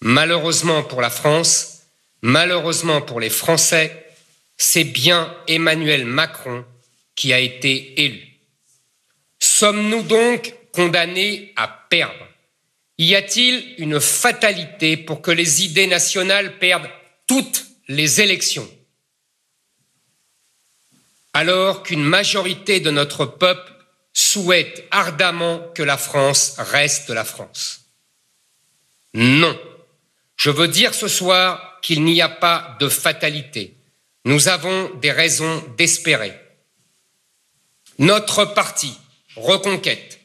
Malheureusement 0.00 0.82
pour 0.82 1.00
la 1.00 1.10
France, 1.10 1.82
malheureusement 2.22 3.00
pour 3.00 3.20
les 3.20 3.30
Français, 3.30 4.06
c'est 4.56 4.84
bien 4.84 5.34
Emmanuel 5.46 6.04
Macron 6.04 6.64
qui 7.14 7.32
a 7.32 7.40
été 7.40 8.04
élu. 8.04 8.22
Sommes-nous 9.40 10.02
donc 10.02 10.54
condamnés 10.72 11.52
à 11.56 11.68
perdre? 11.68 12.26
Y 12.98 13.14
a-t-il 13.14 13.74
une 13.78 14.00
fatalité 14.00 14.96
pour 14.96 15.22
que 15.22 15.30
les 15.30 15.64
idées 15.64 15.86
nationales 15.86 16.58
perdent 16.58 16.90
toutes 17.26 17.66
les 17.88 18.20
élections? 18.20 18.68
Alors 21.32 21.82
qu'une 21.82 22.02
majorité 22.02 22.80
de 22.80 22.90
notre 22.90 23.26
peuple 23.26 23.72
souhaite 24.12 24.84
ardemment 24.90 25.60
que 25.74 25.82
la 25.82 25.96
France 25.96 26.54
reste 26.58 27.10
la 27.10 27.24
France. 27.24 27.86
Non. 29.14 29.58
Je 30.36 30.50
veux 30.50 30.68
dire 30.68 30.94
ce 30.94 31.08
soir 31.08 31.80
qu'il 31.82 32.04
n'y 32.04 32.20
a 32.20 32.28
pas 32.28 32.76
de 32.80 32.88
fatalité. 32.88 33.76
Nous 34.24 34.48
avons 34.48 34.90
des 34.96 35.12
raisons 35.12 35.64
d'espérer. 35.76 36.38
Notre 37.98 38.44
parti, 38.44 38.96
Reconquête, 39.36 40.20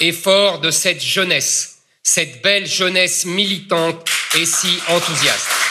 est 0.00 0.12
fort 0.12 0.60
de 0.60 0.70
cette 0.70 1.02
jeunesse, 1.02 1.82
cette 2.02 2.42
belle 2.42 2.66
jeunesse 2.66 3.24
militante 3.24 4.08
et 4.34 4.44
si 4.44 4.78
enthousiaste. 4.88 5.65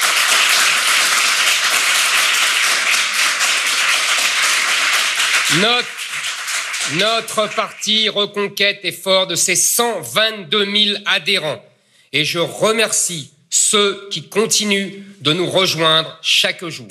Notre, 5.54 7.48
parti 7.56 8.10
Reconquête 8.10 8.80
est 8.84 8.92
fort 8.92 9.28
de 9.28 9.36
ses 9.36 9.56
122 9.56 10.66
000 10.66 10.98
adhérents 11.06 11.64
et 12.12 12.26
je 12.26 12.40
remercie 12.40 13.32
ceux 13.50 14.10
qui 14.12 14.28
continuent 14.28 15.04
de 15.22 15.34
nous 15.34 15.50
rejoindre 15.50 16.18
chaque 16.22 16.66
jour. 16.68 16.88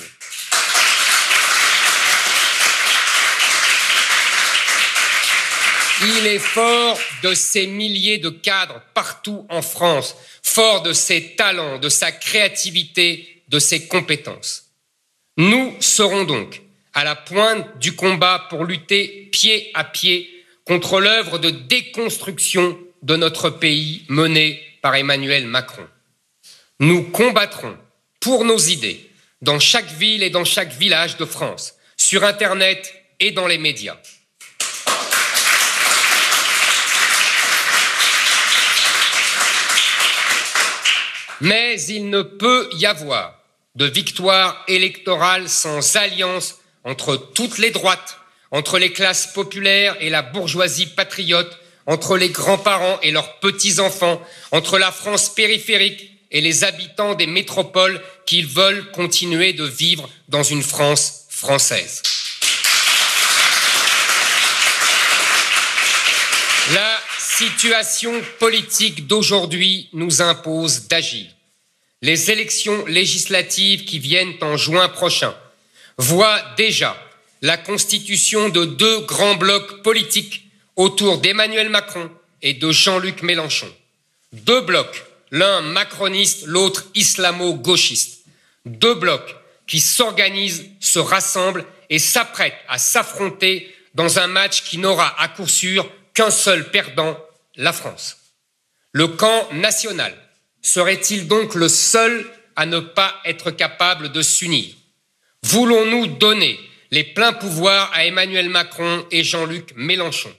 Il 6.01 6.27
est 6.27 6.39
fort 6.39 6.97
de 7.23 7.33
ses 7.33 7.67
milliers 7.67 8.17
de 8.17 8.29
cadres 8.29 8.81
partout 8.93 9.45
en 9.49 9.61
France, 9.61 10.15
fort 10.43 10.81
de 10.81 10.93
ses 10.93 11.35
talents, 11.35 11.77
de 11.77 11.89
sa 11.89 12.11
créativité, 12.11 13.43
de 13.49 13.59
ses 13.59 13.87
compétences. 13.87 14.71
Nous 15.37 15.75
serons 15.79 16.23
donc 16.23 16.61
à 16.95 17.03
la 17.03 17.15
pointe 17.15 17.77
du 17.77 17.93
combat 17.95 18.47
pour 18.49 18.63
lutter 18.63 19.27
pied 19.31 19.69
à 19.73 19.83
pied 19.83 20.31
contre 20.63 21.01
l'œuvre 21.01 21.37
de 21.37 21.49
déconstruction 21.49 22.79
de 23.03 23.17
notre 23.17 23.49
pays 23.49 24.05
menée 24.07 24.61
par 24.81 24.95
Emmanuel 24.95 25.45
Macron. 25.45 25.85
Nous 26.79 27.03
combattrons 27.03 27.77
pour 28.21 28.45
nos 28.45 28.57
idées 28.57 29.11
dans 29.41 29.59
chaque 29.59 29.91
ville 29.91 30.23
et 30.23 30.29
dans 30.29 30.45
chaque 30.45 30.71
village 30.71 31.17
de 31.17 31.25
France, 31.25 31.75
sur 31.97 32.23
Internet 32.23 32.93
et 33.19 33.31
dans 33.31 33.47
les 33.47 33.57
médias. 33.57 33.97
Mais 41.41 41.79
il 41.83 42.09
ne 42.09 42.21
peut 42.21 42.69
y 42.73 42.85
avoir 42.85 43.37
de 43.75 43.85
victoire 43.85 44.63
électorale 44.69 45.49
sans 45.49 45.97
alliance 45.97 46.55
entre 46.85 47.17
toutes 47.17 47.57
les 47.57 47.71
droites, 47.71 48.19
entre 48.51 48.77
les 48.77 48.93
classes 48.93 49.27
populaires 49.33 49.97
et 49.99 50.09
la 50.09 50.21
bourgeoisie 50.21 50.85
patriote, 50.85 51.59
entre 51.87 52.15
les 52.15 52.29
grands-parents 52.29 52.99
et 53.01 53.11
leurs 53.11 53.39
petits-enfants, 53.39 54.21
entre 54.51 54.77
la 54.77 54.91
France 54.91 55.33
périphérique 55.33 56.11
et 56.31 56.41
les 56.41 56.63
habitants 56.63 57.15
des 57.15 57.27
métropoles 57.27 58.01
qui 58.25 58.43
veulent 58.43 58.91
continuer 58.91 59.53
de 59.53 59.65
vivre 59.65 60.09
dans 60.29 60.43
une 60.43 60.63
France 60.63 61.25
française. 61.29 62.01
La 66.73 66.99
situation 67.19 68.11
politique 68.39 69.07
d'aujourd'hui 69.07 69.89
nous 69.93 70.21
impose 70.21 70.87
d'agir. 70.87 71.27
Les 72.01 72.31
élections 72.31 72.85
législatives 72.85 73.85
qui 73.85 73.99
viennent 73.99 74.33
en 74.41 74.57
juin 74.57 74.89
prochain 74.89 75.35
voit 75.97 76.41
déjà 76.57 76.97
la 77.41 77.57
constitution 77.57 78.49
de 78.49 78.65
deux 78.65 79.01
grands 79.01 79.35
blocs 79.35 79.81
politiques 79.83 80.49
autour 80.75 81.19
d'Emmanuel 81.19 81.69
Macron 81.69 82.09
et 82.41 82.53
de 82.53 82.71
Jean-Luc 82.71 83.21
Mélenchon. 83.21 83.71
Deux 84.33 84.61
blocs, 84.61 85.03
l'un 85.31 85.61
macroniste, 85.61 86.45
l'autre 86.45 86.85
islamo-gauchiste. 86.95 88.25
Deux 88.65 88.95
blocs 88.95 89.35
qui 89.67 89.79
s'organisent, 89.79 90.65
se 90.79 90.99
rassemblent 90.99 91.65
et 91.89 91.99
s'apprêtent 91.99 92.53
à 92.67 92.77
s'affronter 92.77 93.73
dans 93.93 94.19
un 94.19 94.27
match 94.27 94.63
qui 94.63 94.77
n'aura 94.77 95.19
à 95.21 95.27
coup 95.27 95.47
sûr 95.47 95.89
qu'un 96.13 96.31
seul 96.31 96.69
perdant, 96.69 97.17
la 97.55 97.73
France. 97.73 98.17
Le 98.91 99.07
camp 99.07 99.47
national 99.53 100.13
serait-il 100.61 101.27
donc 101.27 101.55
le 101.55 101.69
seul 101.69 102.25
à 102.55 102.65
ne 102.65 102.79
pas 102.79 103.13
être 103.25 103.51
capable 103.51 104.11
de 104.11 104.21
s'unir? 104.21 104.73
Voulons-nous 105.45 106.07
donner 106.07 106.59
les 106.89 107.03
pleins 107.03 107.31
pouvoirs 107.31 107.91
à 107.93 108.05
Emmanuel 108.05 108.49
Macron 108.49 109.05
et 109.11 109.23
Jean-Luc 109.23 109.73
Mélenchon? 109.75 110.33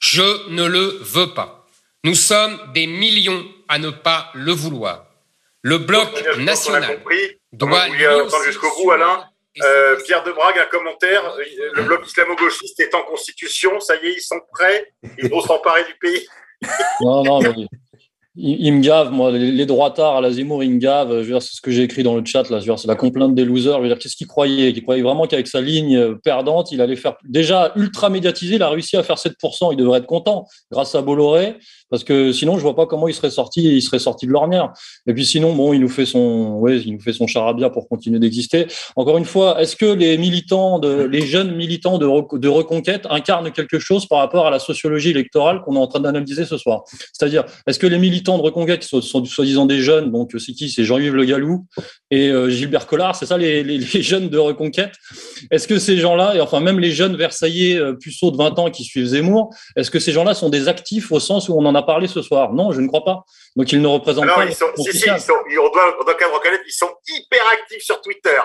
Je 0.00 0.50
ne 0.50 0.64
le 0.64 0.98
veux 1.02 1.34
pas. 1.34 1.68
Nous 2.02 2.16
sommes 2.16 2.58
des 2.74 2.88
millions 2.88 3.46
à 3.68 3.78
ne 3.78 3.90
pas 3.90 4.32
le 4.34 4.50
vouloir. 4.50 5.06
Le 5.62 5.78
bloc 5.78 6.08
national 6.36 7.00
doit. 7.52 7.86
Jusqu'au 8.44 8.74
bout, 8.82 8.90
Alain? 8.90 9.24
Euh, 9.62 9.96
Pierre 10.04 10.24
de 10.24 10.32
Brague, 10.32 10.58
un 10.58 10.66
commentaire. 10.66 11.22
Le 11.74 11.82
bloc 11.84 12.04
islamo-gauchiste 12.04 12.80
est 12.80 12.94
en 12.96 13.02
constitution. 13.02 13.78
Ça 13.78 13.94
y 14.02 14.06
est, 14.08 14.14
ils 14.14 14.20
sont 14.20 14.40
prêts. 14.52 14.92
Ils 15.18 15.30
vont 15.30 15.42
s'emparer 15.42 15.84
du 15.84 15.94
pays. 15.94 16.26
Non, 17.02 17.22
non, 17.22 17.40
mais 17.40 17.68
il, 18.40 18.72
me 18.72 18.80
gave, 18.80 19.10
moi, 19.10 19.32
les, 19.32 19.66
droits 19.66 19.88
droitards 19.88 20.16
à 20.16 20.20
la 20.20 20.30
Zemmour, 20.30 20.62
ils 20.62 20.70
me. 20.70 20.80
Je 20.80 21.32
veux 21.32 21.40
c'est 21.40 21.56
ce 21.56 21.60
que 21.60 21.72
j'ai 21.72 21.82
écrit 21.82 22.04
dans 22.04 22.14
le 22.14 22.24
chat, 22.24 22.48
là. 22.50 22.60
c'est 22.60 22.86
la 22.86 22.94
complainte 22.94 23.34
des 23.34 23.44
losers. 23.44 23.76
Je 23.78 23.82
veux 23.82 23.88
dire, 23.88 23.98
qu'est-ce 23.98 24.16
qu'il 24.16 24.28
croyait 24.28 24.70
Il 24.70 24.82
croyait 24.82 25.02
vraiment 25.02 25.26
qu'avec 25.26 25.48
sa 25.48 25.60
ligne 25.60 26.14
perdante, 26.16 26.70
il 26.70 26.80
allait 26.80 26.96
faire 26.96 27.16
déjà 27.24 27.72
ultra 27.74 28.10
médiatisé. 28.10 28.54
Il 28.54 28.62
a 28.62 28.68
réussi 28.68 28.96
à 28.96 29.02
faire 29.02 29.16
7%. 29.16 29.72
Il 29.72 29.76
devrait 29.76 29.98
être 29.98 30.06
content 30.06 30.46
grâce 30.70 30.94
à 30.94 31.02
Bolloré. 31.02 31.56
Parce 31.90 32.04
que 32.04 32.32
sinon, 32.32 32.56
je 32.56 32.62
vois 32.62 32.76
pas 32.76 32.86
comment 32.86 33.08
il 33.08 33.14
serait 33.14 33.30
sorti, 33.30 33.62
il 33.62 33.82
serait 33.82 33.98
sorti 33.98 34.26
de 34.26 34.30
l'ornière. 34.32 34.72
Et 35.06 35.14
puis 35.14 35.24
sinon, 35.24 35.54
bon, 35.54 35.72
il 35.72 35.80
nous 35.80 35.88
fait 35.88 36.06
son, 36.06 36.58
ouais, 36.58 36.78
il 36.78 36.92
nous 36.92 37.00
fait 37.00 37.14
son 37.14 37.26
charabia 37.26 37.70
pour 37.70 37.88
continuer 37.88 38.18
d'exister. 38.18 38.66
Encore 38.94 39.16
une 39.16 39.24
fois, 39.24 39.60
est-ce 39.60 39.74
que 39.74 39.86
les 39.86 40.18
militants 40.18 40.78
de, 40.78 41.04
les 41.04 41.22
jeunes 41.22 41.56
militants 41.56 41.98
de, 41.98 42.06
de 42.38 42.48
reconquête 42.48 43.06
incarnent 43.08 43.50
quelque 43.52 43.78
chose 43.78 44.06
par 44.06 44.18
rapport 44.18 44.46
à 44.46 44.50
la 44.50 44.58
sociologie 44.58 45.10
électorale 45.10 45.62
qu'on 45.62 45.76
est 45.76 45.78
en 45.78 45.86
train 45.86 46.00
d'analyser 46.00 46.44
ce 46.44 46.58
soir? 46.58 46.82
C'est-à-dire, 47.12 47.44
est-ce 47.66 47.78
que 47.78 47.86
les 47.86 47.98
militants 47.98 48.27
de 48.36 48.42
reconquête 48.42 48.82
sont, 48.82 49.00
sont 49.00 49.24
soi-disant 49.24 49.64
des 49.64 49.80
jeunes, 49.80 50.10
donc 50.12 50.32
c'est 50.38 50.52
qui? 50.52 50.68
C'est 50.68 50.84
Jean-Yves 50.84 51.14
Le 51.14 51.24
Gallou 51.24 51.64
et 52.10 52.30
euh, 52.30 52.50
Gilbert 52.50 52.86
Collard, 52.86 53.16
c'est 53.16 53.26
ça 53.26 53.38
les, 53.38 53.62
les, 53.62 53.78
les, 53.94 54.02
jeunes 54.02 54.28
de 54.28 54.38
reconquête? 54.38 54.92
Est-ce 55.50 55.66
que 55.66 55.78
ces 55.78 55.96
gens-là, 55.96 56.34
et 56.34 56.40
enfin 56.40 56.60
même 56.60 56.78
les 56.78 56.90
jeunes 56.90 57.16
versaillais 57.16 57.78
euh, 57.78 57.94
puceaux 57.94 58.30
de 58.30 58.36
20 58.36 58.58
ans 58.58 58.70
qui 58.70 58.84
suivent 58.84 59.06
Zemmour, 59.06 59.54
est-ce 59.76 59.90
que 59.90 59.98
ces 59.98 60.12
gens-là 60.12 60.34
sont 60.34 60.50
des 60.50 60.68
actifs 60.68 61.10
au 61.12 61.20
sens 61.20 61.48
où 61.48 61.54
on 61.54 61.64
en 61.64 61.74
a 61.74 61.82
parlé 61.82 62.08
ce 62.08 62.20
soir? 62.20 62.52
Non, 62.52 62.72
je 62.72 62.80
ne 62.80 62.88
crois 62.88 63.04
pas. 63.04 63.22
Donc 63.56 63.72
ils 63.72 63.80
ne 63.80 63.86
représentent 63.86 64.26
pas. 64.26 64.44
Ils 64.44 64.54
sont, 64.54 64.66
si, 64.76 64.92
si, 64.92 65.08
ils 65.08 65.20
sont, 65.20 65.32
on, 65.32 65.70
doit, 65.72 65.96
on 66.00 66.04
doit 66.04 66.14
quand 66.14 66.26
même 66.26 66.34
reconnaître 66.34 66.64
qu'ils 66.64 66.72
sont 66.72 66.90
hyper 67.08 67.40
actifs 67.52 67.82
sur 67.82 68.00
Twitter. 68.02 68.38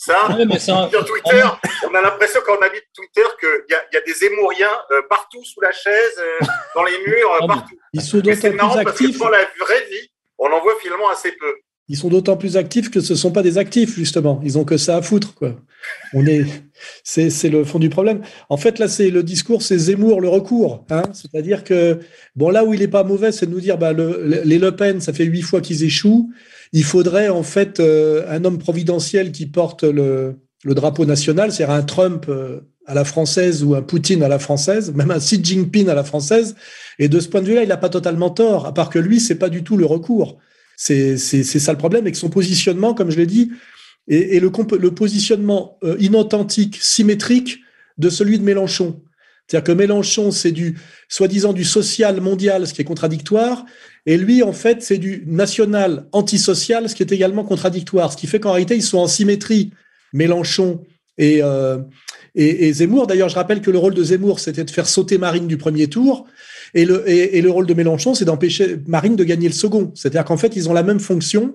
Ça, 0.00 0.28
mais 0.46 0.60
sur 0.60 0.88
Twitter, 1.04 1.44
on 1.90 1.94
a 1.94 2.00
l'impression 2.00 2.40
quand 2.46 2.56
on 2.56 2.62
habite 2.62 2.84
Twitter 2.94 3.26
qu'il 3.40 3.48
y, 3.68 3.94
y, 3.94 3.98
a 3.98 4.00
des 4.00 4.24
émouriens 4.26 4.70
euh, 4.92 5.02
partout 5.10 5.42
sous 5.42 5.60
la 5.60 5.72
chaise, 5.72 6.14
euh, 6.20 6.46
dans 6.76 6.84
les 6.84 6.96
murs, 7.04 7.32
euh, 7.42 7.46
partout. 7.48 7.74
Ils 7.92 8.00
sont 8.00 8.20
d'autant 8.20 8.48
plus 8.48 8.78
actifs. 8.78 8.84
Parce 8.86 8.98
que 8.98 9.18
dans 9.18 9.28
la 9.28 9.44
vraie 9.58 9.86
vie, 9.90 10.08
on 10.38 10.46
en 10.46 10.60
voit 10.62 10.74
finalement 10.80 11.10
assez 11.10 11.32
peu. 11.32 11.52
Ils 11.88 11.96
sont 11.96 12.08
d'autant 12.08 12.36
plus 12.36 12.56
actifs 12.56 12.92
que 12.92 13.00
ce 13.00 13.14
ne 13.14 13.18
sont 13.18 13.32
pas 13.32 13.42
des 13.42 13.58
actifs, 13.58 13.96
justement. 13.96 14.40
Ils 14.44 14.56
ont 14.56 14.64
que 14.64 14.76
ça 14.76 14.98
à 14.98 15.02
foutre, 15.02 15.34
quoi. 15.34 15.56
On 16.14 16.24
est, 16.26 16.44
c'est, 17.02 17.48
le 17.48 17.64
fond 17.64 17.80
du 17.80 17.88
problème. 17.88 18.22
En 18.50 18.56
fait, 18.56 18.78
là, 18.78 18.86
c'est 18.86 19.10
le 19.10 19.24
discours, 19.24 19.62
c'est 19.62 19.78
Zemmour, 19.78 20.20
le 20.20 20.28
recours. 20.28 20.84
Hein 20.90 21.02
C'est-à-dire 21.12 21.64
que, 21.64 21.98
bon, 22.36 22.50
là 22.50 22.62
où 22.64 22.72
il 22.72 22.80
n'est 22.80 22.88
pas 22.88 23.02
mauvais, 23.02 23.32
c'est 23.32 23.46
de 23.46 23.50
nous 23.50 23.60
dire, 23.60 23.78
bah, 23.78 23.92
le, 23.92 24.42
les 24.44 24.58
Le 24.58 24.76
Pen, 24.76 25.00
ça 25.00 25.12
fait 25.12 25.24
huit 25.24 25.42
fois 25.42 25.60
qu'ils 25.60 25.82
échouent. 25.82 26.30
Il 26.72 26.84
faudrait, 26.84 27.28
en 27.28 27.42
fait, 27.42 27.80
euh, 27.80 28.24
un 28.28 28.44
homme 28.44 28.58
providentiel 28.58 29.32
qui 29.32 29.46
porte 29.46 29.84
le, 29.84 30.36
drapeau 30.64 31.04
national, 31.04 31.52
c'est-à-dire 31.52 31.74
un 31.74 31.82
Trump 31.82 32.26
euh, 32.28 32.60
à 32.86 32.94
la 32.94 33.04
française 33.04 33.64
ou 33.64 33.74
un 33.74 33.82
Poutine 33.82 34.22
à 34.22 34.28
la 34.28 34.38
française, 34.38 34.92
même 34.94 35.10
un 35.10 35.18
Xi 35.18 35.42
Jinping 35.42 35.88
à 35.88 35.94
la 35.94 36.04
française. 36.04 36.56
Et 36.98 37.08
de 37.08 37.20
ce 37.20 37.28
point 37.28 37.40
de 37.40 37.46
vue-là, 37.46 37.62
il 37.62 37.68
n'a 37.68 37.76
pas 37.76 37.88
totalement 37.88 38.30
tort, 38.30 38.66
à 38.66 38.74
part 38.74 38.90
que 38.90 38.98
lui, 38.98 39.20
c'est 39.20 39.36
pas 39.36 39.48
du 39.48 39.62
tout 39.62 39.76
le 39.76 39.86
recours. 39.86 40.38
C'est, 40.76 41.16
ça 41.16 41.72
le 41.72 41.78
problème, 41.78 42.02
avec 42.02 42.16
son 42.16 42.30
positionnement, 42.30 42.94
comme 42.94 43.10
je 43.10 43.16
l'ai 43.16 43.26
dit, 43.26 43.50
et, 44.06 44.40
le, 44.40 44.50
le, 44.78 44.94
positionnement 44.94 45.76
euh, 45.84 45.96
inauthentique, 45.98 46.78
symétrique 46.80 47.58
de 47.98 48.08
celui 48.08 48.38
de 48.38 48.44
Mélenchon. 48.44 49.02
C'est-à-dire 49.48 49.64
que 49.64 49.72
Mélenchon, 49.72 50.30
c'est 50.30 50.52
du 50.52 50.78
soi-disant 51.08 51.54
du 51.54 51.64
social 51.64 52.20
mondial, 52.20 52.66
ce 52.66 52.74
qui 52.74 52.82
est 52.82 52.84
contradictoire, 52.84 53.64
et 54.04 54.16
lui, 54.16 54.42
en 54.42 54.52
fait, 54.52 54.82
c'est 54.82 54.98
du 54.98 55.24
national 55.26 56.06
antisocial, 56.12 56.88
ce 56.88 56.94
qui 56.94 57.02
est 57.02 57.12
également 57.12 57.44
contradictoire. 57.44 58.12
Ce 58.12 58.16
qui 58.16 58.26
fait 58.26 58.40
qu'en 58.40 58.52
réalité, 58.52 58.74
ils 58.74 58.82
sont 58.82 58.98
en 58.98 59.06
symétrie, 59.06 59.70
Mélenchon 60.12 60.84
et, 61.18 61.42
euh, 61.42 61.78
et, 62.34 62.68
et 62.68 62.72
Zemmour. 62.72 63.06
D'ailleurs, 63.06 63.28
je 63.28 63.34
rappelle 63.34 63.60
que 63.60 63.70
le 63.70 63.78
rôle 63.78 63.94
de 63.94 64.02
Zemmour, 64.02 64.40
c'était 64.40 64.64
de 64.64 64.70
faire 64.70 64.86
sauter 64.86 65.18
Marine 65.18 65.46
du 65.46 65.58
premier 65.58 65.88
tour. 65.88 66.26
Et 66.74 66.84
le, 66.84 67.08
et, 67.08 67.40
le 67.40 67.50
rôle 67.50 67.66
de 67.66 67.74
Mélenchon, 67.74 68.14
c'est 68.14 68.24
d'empêcher 68.24 68.78
Marine 68.86 69.16
de 69.16 69.24
gagner 69.24 69.48
le 69.48 69.54
second. 69.54 69.90
C'est-à-dire 69.94 70.24
qu'en 70.24 70.36
fait, 70.36 70.56
ils 70.56 70.68
ont 70.68 70.72
la 70.72 70.82
même 70.82 71.00
fonction 71.00 71.54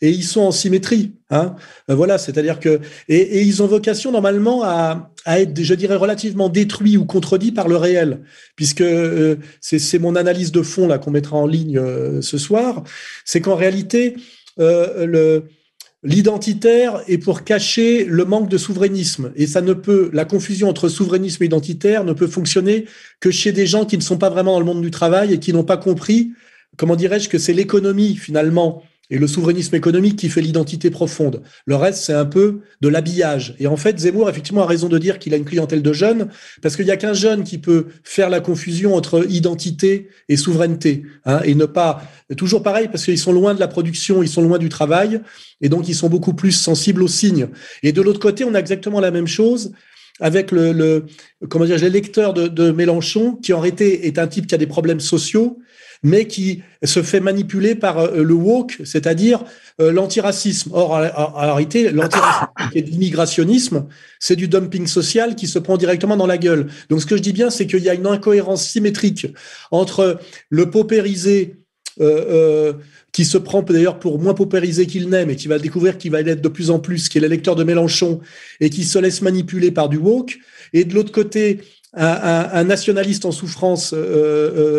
et 0.00 0.10
ils 0.10 0.24
sont 0.24 0.42
en 0.42 0.52
symétrie. 0.52 1.12
Hein. 1.30 1.56
Euh, 1.90 1.94
voilà, 1.94 2.18
c'est-à-dire 2.18 2.60
que 2.60 2.80
et, 3.08 3.42
ils 3.42 3.62
ont 3.62 3.66
vocation 3.66 4.12
normalement 4.12 4.62
à, 4.62 5.10
à, 5.24 5.40
être, 5.40 5.60
je 5.60 5.74
dirais, 5.74 5.96
relativement 5.96 6.48
détruits 6.48 6.96
ou 6.96 7.04
contredits 7.04 7.52
par 7.52 7.68
le 7.68 7.76
réel, 7.76 8.20
puisque 8.56 8.82
euh, 8.82 9.36
c'est 9.60 9.98
mon 9.98 10.16
analyse 10.16 10.52
de 10.52 10.62
fond 10.62 10.86
là 10.86 10.98
qu'on 10.98 11.10
mettra 11.10 11.36
en 11.36 11.46
ligne 11.46 11.78
euh, 11.78 12.22
ce 12.22 12.38
soir. 12.38 12.82
C'est 13.24 13.40
qu'en 13.40 13.56
réalité, 13.56 14.16
euh, 14.58 15.06
le 15.06 15.44
L'identitaire 16.04 17.00
est 17.06 17.18
pour 17.18 17.44
cacher 17.44 18.04
le 18.04 18.24
manque 18.24 18.48
de 18.48 18.58
souverainisme. 18.58 19.32
Et 19.36 19.46
ça 19.46 19.60
ne 19.60 19.72
peut, 19.72 20.10
la 20.12 20.24
confusion 20.24 20.68
entre 20.68 20.88
souverainisme 20.88 21.42
et 21.44 21.46
identitaire 21.46 22.04
ne 22.04 22.12
peut 22.12 22.26
fonctionner 22.26 22.86
que 23.20 23.30
chez 23.30 23.52
des 23.52 23.66
gens 23.68 23.84
qui 23.84 23.96
ne 23.96 24.02
sont 24.02 24.18
pas 24.18 24.28
vraiment 24.28 24.54
dans 24.54 24.58
le 24.58 24.66
monde 24.66 24.82
du 24.82 24.90
travail 24.90 25.32
et 25.32 25.38
qui 25.38 25.52
n'ont 25.52 25.62
pas 25.62 25.76
compris, 25.76 26.32
comment 26.76 26.96
dirais-je, 26.96 27.28
que 27.28 27.38
c'est 27.38 27.52
l'économie 27.52 28.16
finalement 28.16 28.82
et 29.10 29.18
le 29.18 29.26
souverainisme 29.26 29.74
économique 29.74 30.16
qui 30.16 30.28
fait 30.28 30.40
l'identité 30.40 30.90
profonde. 30.90 31.42
Le 31.66 31.76
reste, 31.76 32.02
c'est 32.04 32.14
un 32.14 32.24
peu 32.24 32.60
de 32.80 32.88
l'habillage. 32.88 33.54
Et 33.58 33.66
en 33.66 33.76
fait, 33.76 33.98
Zemmour, 33.98 34.30
effectivement, 34.30 34.62
a 34.62 34.66
raison 34.66 34.88
de 34.88 34.98
dire 34.98 35.18
qu'il 35.18 35.34
a 35.34 35.36
une 35.36 35.44
clientèle 35.44 35.82
de 35.82 35.92
jeunes, 35.92 36.28
parce 36.62 36.76
qu'il 36.76 36.86
n'y 36.86 36.90
a 36.90 36.96
qu'un 36.96 37.12
jeune 37.12 37.44
qui 37.44 37.58
peut 37.58 37.86
faire 38.04 38.30
la 38.30 38.40
confusion 38.40 38.94
entre 38.94 39.26
identité 39.28 40.08
et 40.28 40.36
souveraineté, 40.36 41.02
hein, 41.26 41.40
et 41.44 41.54
ne 41.54 41.66
pas... 41.66 42.02
Toujours 42.36 42.62
pareil, 42.62 42.88
parce 42.88 43.04
qu'ils 43.04 43.18
sont 43.18 43.32
loin 43.32 43.52
de 43.52 43.60
la 43.60 43.68
production, 43.68 44.22
ils 44.22 44.28
sont 44.28 44.40
loin 44.40 44.56
du 44.58 44.70
travail, 44.70 45.20
et 45.60 45.68
donc 45.68 45.88
ils 45.88 45.94
sont 45.94 46.08
beaucoup 46.08 46.32
plus 46.32 46.52
sensibles 46.52 47.02
aux 47.02 47.08
signes. 47.08 47.48
Et 47.82 47.92
de 47.92 48.00
l'autre 48.00 48.20
côté, 48.20 48.44
on 48.44 48.54
a 48.54 48.58
exactement 48.58 49.00
la 49.00 49.10
même 49.10 49.26
chose 49.26 49.72
avec 50.20 50.52
le, 50.52 50.72
le 50.72 51.06
comment 51.48 51.66
dire, 51.66 51.78
l'électeur 51.78 52.32
de, 52.32 52.46
de 52.48 52.70
Mélenchon, 52.70 53.34
qui 53.34 53.52
en 53.52 53.60
réalité 53.60 54.06
est 54.06 54.18
un 54.18 54.26
type 54.26 54.46
qui 54.46 54.54
a 54.54 54.58
des 54.58 54.66
problèmes 54.66 55.00
sociaux, 55.00 55.58
mais 56.02 56.26
qui 56.26 56.62
se 56.82 57.02
fait 57.02 57.20
manipuler 57.20 57.74
par 57.74 57.98
euh, 57.98 58.22
le 58.22 58.34
woke, 58.34 58.80
c'est-à-dire 58.84 59.44
euh, 59.80 59.92
l'antiracisme. 59.92 60.70
Or, 60.72 60.92
en 60.92 61.54
réalité, 61.54 61.90
l'antiracisme 61.90 62.46
et 62.74 62.82
l'immigrationnisme, 62.82 63.86
c'est 64.18 64.36
du 64.36 64.48
dumping 64.48 64.86
social 64.86 65.36
qui 65.36 65.46
se 65.46 65.58
prend 65.58 65.76
directement 65.76 66.16
dans 66.16 66.26
la 66.26 66.38
gueule. 66.38 66.68
Donc, 66.88 67.00
ce 67.00 67.06
que 67.06 67.16
je 67.16 67.22
dis 67.22 67.32
bien, 67.32 67.50
c'est 67.50 67.66
qu'il 67.66 67.82
y 67.82 67.88
a 67.88 67.94
une 67.94 68.06
incohérence 68.06 68.66
symétrique 68.66 69.26
entre 69.70 70.18
le 70.50 70.70
paupérisé 70.70 71.62
euh, 72.00 72.24
euh, 72.30 72.72
qui 73.12 73.26
se 73.26 73.36
prend 73.36 73.60
d'ailleurs 73.60 73.98
pour 73.98 74.18
moins 74.18 74.32
paupérisé 74.32 74.86
qu'il 74.86 75.10
n'aime 75.10 75.28
et 75.28 75.36
qui 75.36 75.46
va 75.46 75.58
découvrir 75.58 75.98
qu'il 75.98 76.10
va 76.10 76.22
l'être 76.22 76.40
de 76.40 76.48
plus 76.48 76.70
en 76.70 76.78
plus, 76.78 77.10
qui 77.10 77.18
est 77.18 77.20
l'électeur 77.20 77.54
de 77.54 77.62
Mélenchon 77.62 78.22
et 78.60 78.70
qui 78.70 78.84
se 78.84 78.98
laisse 78.98 79.20
manipuler 79.20 79.70
par 79.70 79.90
du 79.90 79.98
woke. 79.98 80.38
Et 80.72 80.86
de 80.86 80.94
l'autre 80.94 81.12
côté, 81.12 81.60
un, 81.94 82.48
un, 82.52 82.64
nationaliste 82.64 83.24
en 83.24 83.32
souffrance 83.32 83.92
euh, 83.92 83.96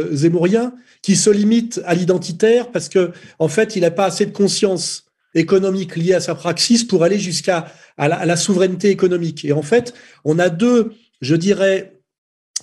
euh, 0.09 0.15
zémourien 0.15 0.73
qui 1.01 1.15
se 1.15 1.29
limite 1.29 1.81
à 1.85 1.93
l'identitaire 1.93 2.71
parce 2.71 2.89
que 2.89 3.11
en 3.39 3.47
fait, 3.47 3.75
il 3.75 3.81
n'a 3.81 3.91
pas 3.91 4.05
assez 4.05 4.25
de 4.25 4.31
conscience 4.31 5.05
économique 5.35 5.95
liée 5.95 6.13
à 6.13 6.19
sa 6.19 6.35
praxis 6.35 6.83
pour 6.83 7.03
aller 7.03 7.19
jusqu'à 7.19 7.67
à 7.97 8.07
la, 8.07 8.15
à 8.15 8.25
la, 8.25 8.35
souveraineté 8.35 8.89
économique. 8.89 9.45
Et 9.45 9.53
en 9.53 9.61
fait, 9.61 9.93
on 10.25 10.39
a 10.39 10.49
deux, 10.49 10.93
je 11.21 11.35
dirais, 11.35 11.99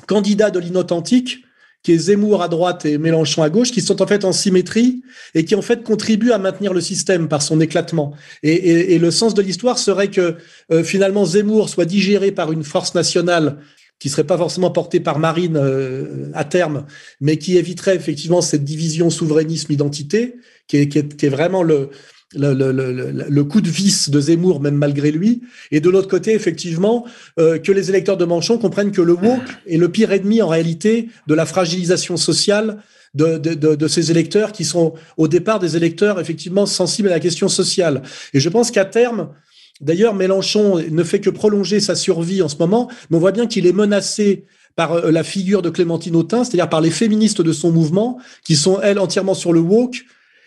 candidats 0.06 0.50
de 0.50 0.58
l'inauthentique 0.58 1.44
qui 1.82 1.92
est 1.92 1.98
Zemmour 1.98 2.42
à 2.42 2.48
droite 2.48 2.84
et 2.84 2.98
Mélenchon 2.98 3.42
à 3.42 3.48
gauche, 3.48 3.70
qui 3.70 3.80
sont 3.80 4.02
en 4.02 4.06
fait 4.06 4.24
en 4.24 4.32
symétrie 4.32 5.02
et 5.34 5.44
qui 5.44 5.54
en 5.54 5.62
fait 5.62 5.82
contribuent 5.82 6.32
à 6.32 6.38
maintenir 6.38 6.74
le 6.74 6.80
système 6.80 7.26
par 7.26 7.40
son 7.40 7.58
éclatement. 7.60 8.14
Et, 8.42 8.52
et, 8.52 8.94
et 8.94 8.98
le 8.98 9.10
sens 9.10 9.32
de 9.32 9.40
l'histoire 9.40 9.78
serait 9.78 10.08
que 10.08 10.36
euh, 10.72 10.84
finalement 10.84 11.24
Zemmour 11.24 11.70
soit 11.70 11.86
digéré 11.86 12.32
par 12.32 12.52
une 12.52 12.64
force 12.64 12.94
nationale 12.94 13.58
qui 14.00 14.08
serait 14.08 14.24
pas 14.24 14.38
forcément 14.38 14.70
porté 14.70 14.98
par 14.98 15.18
Marine 15.18 15.56
euh, 15.56 16.30
à 16.34 16.44
terme, 16.44 16.86
mais 17.20 17.36
qui 17.36 17.58
éviterait 17.58 17.94
effectivement 17.94 18.40
cette 18.40 18.64
division 18.64 19.10
souverainisme-identité, 19.10 20.36
qui 20.66 20.78
est, 20.78 21.28
vraiment 21.28 21.62
le, 21.62 21.90
le, 22.34 22.54
le, 22.54 22.72
le, 22.72 23.10
le, 23.28 23.44
coup 23.44 23.60
de 23.60 23.68
vis 23.68 24.08
de 24.08 24.20
Zemmour, 24.20 24.60
même 24.60 24.76
malgré 24.76 25.10
lui. 25.10 25.42
Et 25.70 25.80
de 25.80 25.90
l'autre 25.90 26.08
côté, 26.08 26.32
effectivement, 26.32 27.04
euh, 27.38 27.58
que 27.58 27.72
les 27.72 27.90
électeurs 27.90 28.16
de 28.16 28.24
Manchon 28.24 28.56
comprennent 28.56 28.92
que 28.92 29.02
le 29.02 29.12
woke 29.12 29.42
est 29.66 29.76
le 29.76 29.88
pire 29.90 30.12
ennemi 30.12 30.40
en 30.40 30.48
réalité 30.48 31.08
de 31.26 31.34
la 31.34 31.44
fragilisation 31.44 32.16
sociale 32.16 32.78
de, 33.14 33.36
de, 33.36 33.54
de, 33.54 33.74
de, 33.74 33.88
ces 33.88 34.10
électeurs 34.10 34.52
qui 34.52 34.64
sont 34.64 34.94
au 35.16 35.28
départ 35.28 35.58
des 35.58 35.76
électeurs 35.76 36.20
effectivement 36.20 36.64
sensibles 36.64 37.08
à 37.08 37.12
la 37.12 37.20
question 37.20 37.48
sociale. 37.48 38.02
Et 38.32 38.40
je 38.40 38.48
pense 38.48 38.70
qu'à 38.70 38.84
terme, 38.84 39.30
D'ailleurs, 39.80 40.14
Mélenchon 40.14 40.82
ne 40.90 41.04
fait 41.04 41.20
que 41.20 41.30
prolonger 41.30 41.80
sa 41.80 41.94
survie 41.94 42.42
en 42.42 42.48
ce 42.48 42.56
moment, 42.58 42.88
mais 43.08 43.16
on 43.16 43.20
voit 43.20 43.32
bien 43.32 43.46
qu'il 43.46 43.66
est 43.66 43.72
menacé 43.72 44.44
par 44.76 44.92
euh, 44.92 45.10
la 45.10 45.24
figure 45.24 45.62
de 45.62 45.70
Clémentine 45.70 46.16
Autain, 46.16 46.44
c'est-à-dire 46.44 46.68
par 46.68 46.80
les 46.80 46.90
féministes 46.90 47.42
de 47.42 47.52
son 47.52 47.70
mouvement, 47.70 48.18
qui 48.44 48.56
sont, 48.56 48.80
elles, 48.80 48.98
entièrement 48.98 49.34
sur 49.34 49.52
le 49.52 49.60
woke, 49.60 50.04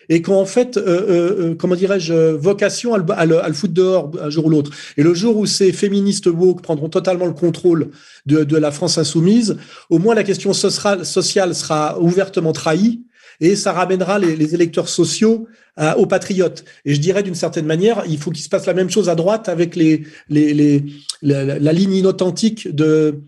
et 0.08 0.22
qui 0.22 0.30
ont 0.30 0.40
en 0.40 0.44
fait, 0.44 0.76
euh, 0.76 0.82
euh, 0.86 1.36
euh 1.50 1.54
comment 1.54 1.74
dirais-je, 1.74 2.12
vocation 2.12 2.94
à 2.94 2.98
le, 3.24 3.38
à, 3.38 3.52
foutre 3.52 3.72
dehors 3.72 4.10
un 4.20 4.30
jour 4.30 4.46
ou 4.46 4.50
l'autre. 4.50 4.70
Et 4.96 5.02
le 5.02 5.14
jour 5.14 5.36
où 5.36 5.46
ces 5.46 5.72
féministes 5.72 6.26
woke 6.26 6.62
prendront 6.62 6.88
totalement 6.88 7.26
le 7.26 7.32
contrôle 7.32 7.90
de, 8.26 8.44
de 8.44 8.56
la 8.56 8.70
France 8.70 8.98
insoumise, 8.98 9.56
au 9.90 9.98
moins 9.98 10.14
la 10.14 10.24
question 10.24 10.52
sociale 10.52 11.54
sera 11.54 11.98
ouvertement 12.00 12.52
trahie, 12.52 13.02
et 13.40 13.56
ça 13.56 13.72
ramènera 13.72 14.18
les, 14.18 14.54
électeurs 14.54 14.88
sociaux 14.88 15.46
à, 15.76 15.98
aux 15.98 16.06
patriotes. 16.06 16.64
Et 16.84 16.94
je 16.94 17.00
dirais 17.00 17.22
d'une 17.22 17.34
certaine 17.34 17.66
manière, 17.66 18.04
il 18.08 18.18
faut 18.18 18.30
qu'il 18.30 18.42
se 18.42 18.48
passe 18.48 18.66
la 18.66 18.74
même 18.74 18.90
chose 18.90 19.08
à 19.08 19.14
droite 19.14 19.48
avec 19.48 19.76
la, 19.76 19.96
la, 21.22 21.72
ligne 21.72 21.94
inauthentique 21.94 22.74
de, 22.74 23.20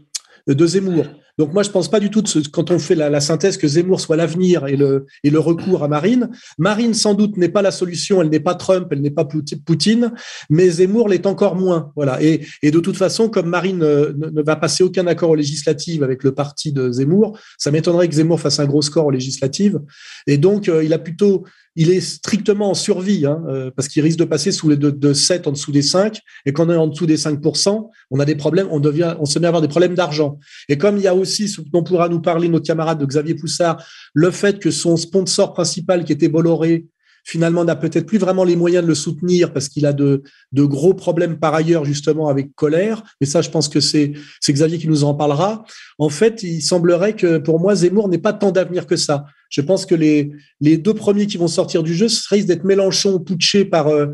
de 0.46 0.66
Zemmour. 0.66 1.06
Donc 1.38 1.52
moi, 1.52 1.62
je 1.62 1.70
pense 1.70 1.90
pas 1.90 2.00
du 2.00 2.10
tout, 2.10 2.22
de 2.22 2.48
quand 2.48 2.70
on 2.70 2.78
fait 2.78 2.94
la, 2.94 3.20
synthèse, 3.20 3.58
que 3.58 3.68
Zemmour 3.68 4.00
soit 4.00 4.16
l'avenir 4.16 4.66
et 4.66 4.76
le, 4.76 5.06
recours 5.38 5.84
à 5.84 5.88
Marine. 5.88 6.30
Marine, 6.58 6.94
sans 6.94 7.14
doute, 7.14 7.36
n'est 7.36 7.50
pas 7.50 7.62
la 7.62 7.70
solution, 7.70 8.22
elle 8.22 8.30
n'est 8.30 8.40
pas 8.40 8.54
Trump, 8.54 8.88
elle 8.90 9.02
n'est 9.02 9.10
pas 9.10 9.26
Poutine, 9.26 10.12
mais 10.48 10.68
Zemmour 10.70 11.08
l'est 11.08 11.26
encore 11.26 11.56
moins. 11.56 11.92
Voilà. 11.94 12.22
Et, 12.22 12.40
de 12.62 12.80
toute 12.80 12.96
façon, 12.96 13.28
comme 13.28 13.48
Marine 13.48 13.78
ne, 13.78 14.30
ne, 14.30 14.42
va 14.42 14.56
passer 14.56 14.82
aucun 14.82 15.06
accord 15.06 15.30
aux 15.30 15.34
législatives 15.34 16.02
avec 16.02 16.24
le 16.24 16.32
parti 16.32 16.72
de 16.72 16.90
Zemmour, 16.90 17.38
ça 17.58 17.70
m'étonnerait 17.70 18.08
que 18.08 18.14
Zemmour 18.14 18.40
fasse 18.40 18.58
un 18.58 18.66
gros 18.66 18.82
score 18.82 19.06
aux 19.06 19.10
législatives. 19.10 19.80
Et 20.26 20.38
donc, 20.38 20.68
euh, 20.68 20.82
il 20.84 20.92
a 20.92 20.98
plutôt 20.98 21.44
il 21.77 21.90
est 21.90 22.01
strictement 22.01 22.70
en 22.70 22.74
survie, 22.74 23.27
hein, 23.27 23.43
euh, 23.48 23.70
parce 23.74 23.89
qu'il 23.89 24.03
risque 24.03 24.19
de 24.19 24.24
passer 24.24 24.51
sous 24.51 24.69
les 24.69 24.77
de, 24.77 24.90
de 24.90 25.12
7 25.12 25.47
en 25.47 25.53
dessous 25.53 25.73
des 25.73 25.82
5, 25.82 26.19
et 26.47 26.53
quand 26.53 26.66
on 26.66 26.73
est 26.73 26.77
en 26.77 26.86
dessous 26.86 27.07
des 27.07 27.19
5%, 27.19 27.89
on 28.11 28.20
a 28.20 28.24
des 28.24 28.35
problèmes, 28.35 28.69
on 28.70 28.81
on 28.81 29.24
se 29.27 29.39
met 29.39 29.47
à 29.47 29.48
avoir 29.48 29.62
des 29.62 29.69
problèmes 29.69 29.94
d'argent. 29.94 30.39
Et 30.69 30.78
comme 30.78 30.97
il 30.97 31.03
y 31.03 31.09
a 31.09 31.15
aussi, 31.15 31.48
ce 31.48 31.61
dont 31.61 31.82
pourra 31.82 32.09
nous 32.09 32.20
parler 32.20 32.48
notre 32.48 32.66
camarade 32.66 32.98
de 32.98 33.07
Xavier 33.07 33.35
Poussard, 33.35 33.82
le 34.15 34.31
fait 34.31 34.59
que 34.59 34.70
son 34.70 34.97
sponsor 34.97 35.53
principal, 35.53 36.05
qui 36.05 36.12
était 36.12 36.28
Bolloré, 36.28 36.86
finalement 37.27 37.65
n'a 37.65 37.74
peut-être 37.74 38.07
plus 38.07 38.19
vraiment 38.19 38.44
les 38.44 38.55
moyens 38.55 38.85
de 38.85 38.89
le 38.89 38.94
soutenir 38.94 39.53
parce 39.53 39.69
qu'il 39.69 39.85
a 39.85 39.93
de, 39.93 40.23
de 40.53 40.62
gros 40.65 40.94
problèmes 40.94 41.39
par 41.39 41.55
ailleurs 41.55 41.85
justement 41.85 42.28
avec 42.28 42.55
colère. 42.55 43.03
Mais 43.20 43.27
ça, 43.27 43.43
je 43.43 43.51
pense 43.51 43.69
que 43.69 43.81
c'est 43.81 44.12
Xavier 44.48 44.78
qui 44.78 44.86
nous 44.86 45.03
en 45.03 45.12
parlera. 45.12 45.65
En 45.98 46.09
fait, 46.09 46.44
il 46.44 46.62
semblerait 46.62 47.16
que 47.16 47.39
pour 47.39 47.59
moi, 47.59 47.74
Zemmour 47.74 48.09
n'ait 48.09 48.19
pas 48.19 48.32
tant 48.32 48.53
d'avenir 48.53 48.86
que 48.86 48.97
ça. 48.97 49.24
Je 49.51 49.61
pense 49.61 49.86
que 49.86 49.97
les, 49.97 50.31
les 50.61 50.78
deux 50.78 50.94
premiers 50.94 51.27
qui 51.27 51.36
vont 51.36 51.48
sortir 51.48 51.82
du 51.82 51.94
jeu, 51.94 52.09
ce 52.09 52.28
risque 52.32 52.47
d'être 52.47 52.65
Mélenchon 52.65 53.19
putché 53.19 53.65
par 53.65 53.89
euh, 53.89 54.07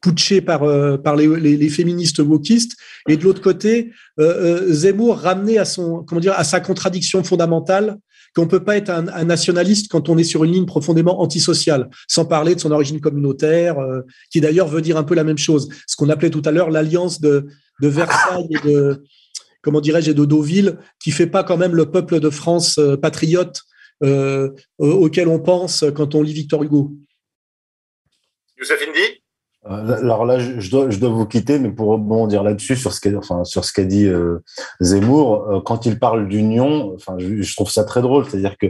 putché 0.00 0.40
par 0.40 0.64
euh, 0.64 0.96
par 0.96 1.14
les, 1.14 1.28
les, 1.40 1.56
les, 1.56 1.68
féministes 1.68 2.20
wokistes 2.20 2.76
et 3.08 3.16
de 3.16 3.22
l'autre 3.22 3.42
côté 3.42 3.92
euh, 4.18 4.62
euh, 4.62 4.72
Zemmour 4.72 5.18
ramené 5.18 5.58
à 5.58 5.64
son 5.64 6.02
comment 6.04 6.20
dire 6.20 6.34
à 6.36 6.44
sa 6.44 6.60
contradiction 6.60 7.22
fondamentale 7.22 7.98
qu'on 8.34 8.46
peut 8.46 8.62
pas 8.62 8.76
être 8.76 8.90
un, 8.90 9.24
nationaliste 9.24 9.90
quand 9.90 10.08
on 10.08 10.18
est 10.18 10.24
sur 10.24 10.44
une 10.44 10.52
ligne 10.52 10.66
profondément 10.66 11.20
antisociale, 11.20 11.90
sans 12.08 12.24
parler 12.24 12.54
de 12.54 12.60
son 12.60 12.70
origine 12.70 13.00
communautaire, 13.00 13.78
euh, 13.78 14.02
qui 14.30 14.40
d'ailleurs 14.40 14.68
veut 14.68 14.82
dire 14.82 14.96
un 14.96 15.04
peu 15.04 15.14
la 15.14 15.24
même 15.24 15.38
chose. 15.38 15.68
Ce 15.86 15.96
qu'on 15.96 16.08
appelait 16.08 16.30
tout 16.30 16.42
à 16.44 16.50
l'heure 16.50 16.70
l'alliance 16.70 17.20
de, 17.20 17.46
Versailles 17.80 18.48
et 18.50 18.68
de, 18.68 19.04
comment 19.62 19.80
dirais-je, 19.80 20.12
de 20.12 20.24
Deauville, 20.24 20.78
qui 21.02 21.10
fait 21.10 21.26
pas 21.26 21.44
quand 21.44 21.56
même 21.56 21.74
le 21.74 21.90
peuple 21.90 22.20
de 22.20 22.30
France 22.30 22.78
euh, 22.78 22.96
patriote 22.96 23.62
euh, 24.02 24.50
auquel 24.78 25.28
on 25.28 25.38
pense 25.38 25.84
quand 25.94 26.14
on 26.14 26.22
lit 26.22 26.32
Victor 26.32 26.62
Hugo. 26.62 26.92
Youssef 28.58 28.80
alors 29.64 30.24
là, 30.24 30.38
je 30.38 30.70
dois, 30.70 30.88
je 30.88 30.98
dois 30.98 31.10
vous 31.10 31.26
quitter, 31.26 31.58
mais 31.58 31.70
pour 31.70 31.88
rebondir 31.88 32.42
là-dessus 32.42 32.76
sur 32.76 32.92
ce 32.92 33.00
qu'a, 33.00 33.16
enfin, 33.16 33.42
qu'a 33.74 33.84
dit 33.84 34.06
euh, 34.06 34.42
Zemmour, 34.80 35.50
euh, 35.50 35.60
quand 35.60 35.84
il 35.84 35.98
parle 35.98 36.28
d'union, 36.28 36.94
enfin, 36.94 37.16
je, 37.18 37.42
je, 37.42 37.56
trouve 37.56 37.70
ça 37.70 37.84
très 37.84 38.00
drôle, 38.00 38.24
c'est-à-dire 38.24 38.56
que 38.56 38.68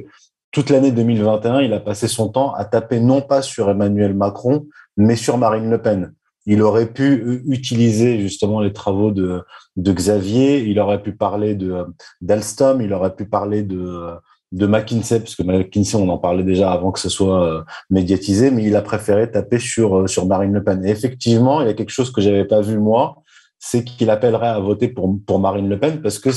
toute 0.51 0.69
l'année 0.69 0.91
2021, 0.91 1.61
il 1.61 1.73
a 1.75 1.81
passé 1.81 2.09
son 2.09 2.29
temps 2.29 2.53
à 2.55 2.65
taper 2.65 2.99
non 2.99 3.23
pas 3.23 3.41
sur 3.41 3.71
Emmanuel 3.71 4.15
Macron, 4.15 4.67
mais 4.97 5.15
sur 5.15 5.39
Marine 5.39 5.71
Le 5.71 5.81
Pen. 5.81 6.13
il 6.45 6.61
aurait 6.61 6.93
pu 6.93 7.43
utiliser 7.47 8.19
justement 8.19 8.61
les 8.61 8.73
travaux 8.73 9.13
de, 9.13 9.43
de 9.77 9.93
Xavier, 9.93 10.59
il 10.59 10.81
aurait 10.81 11.03
pu 11.03 11.13
parler 11.13 11.55
de 11.55 11.87
d'Alstom, 12.21 12.81
il 12.81 12.93
aurait 12.93 13.15
pu 13.15 13.27
parler 13.27 13.63
de 13.63 14.11
de 14.53 14.67
McKinsey, 14.67 15.21
parce 15.21 15.37
que 15.37 15.43
McKinsey, 15.43 15.97
on 15.97 16.09
en 16.09 16.19
parlait 16.19 16.43
déjà 16.43 16.73
avant 16.73 16.91
que 16.91 16.99
ce 16.99 17.09
soit 17.09 17.45
euh, 17.45 17.63
médiatisé, 17.89 18.51
mais 18.51 18.65
il 18.65 18.75
a 18.75 18.83
préféré 18.83 19.31
taper 19.31 19.59
sur, 19.59 20.01
euh, 20.01 20.07
sur 20.07 20.27
Marine 20.27 20.53
Le 20.53 20.65
Pen. 20.65 20.85
Et 20.85 20.91
effectivement, 20.91 21.61
il 21.61 21.69
y 21.69 21.71
a 21.71 21.75
quelque 21.75 21.91
chose 21.91 22.11
que 22.11 22.21
j'avais 22.21 22.45
pas 22.45 22.61
vu 22.61 22.79
moi, 22.79 23.23
c'est 23.59 23.85
qu'il 23.85 24.11
appellerait 24.11 24.49
à 24.49 24.59
voter 24.59 24.89
pour, 24.89 25.17
pour 25.25 25.39
Marine 25.39 25.69
Le 25.69 25.79
Pen, 25.79 26.03
parce 26.03 26.19
que 26.19 26.31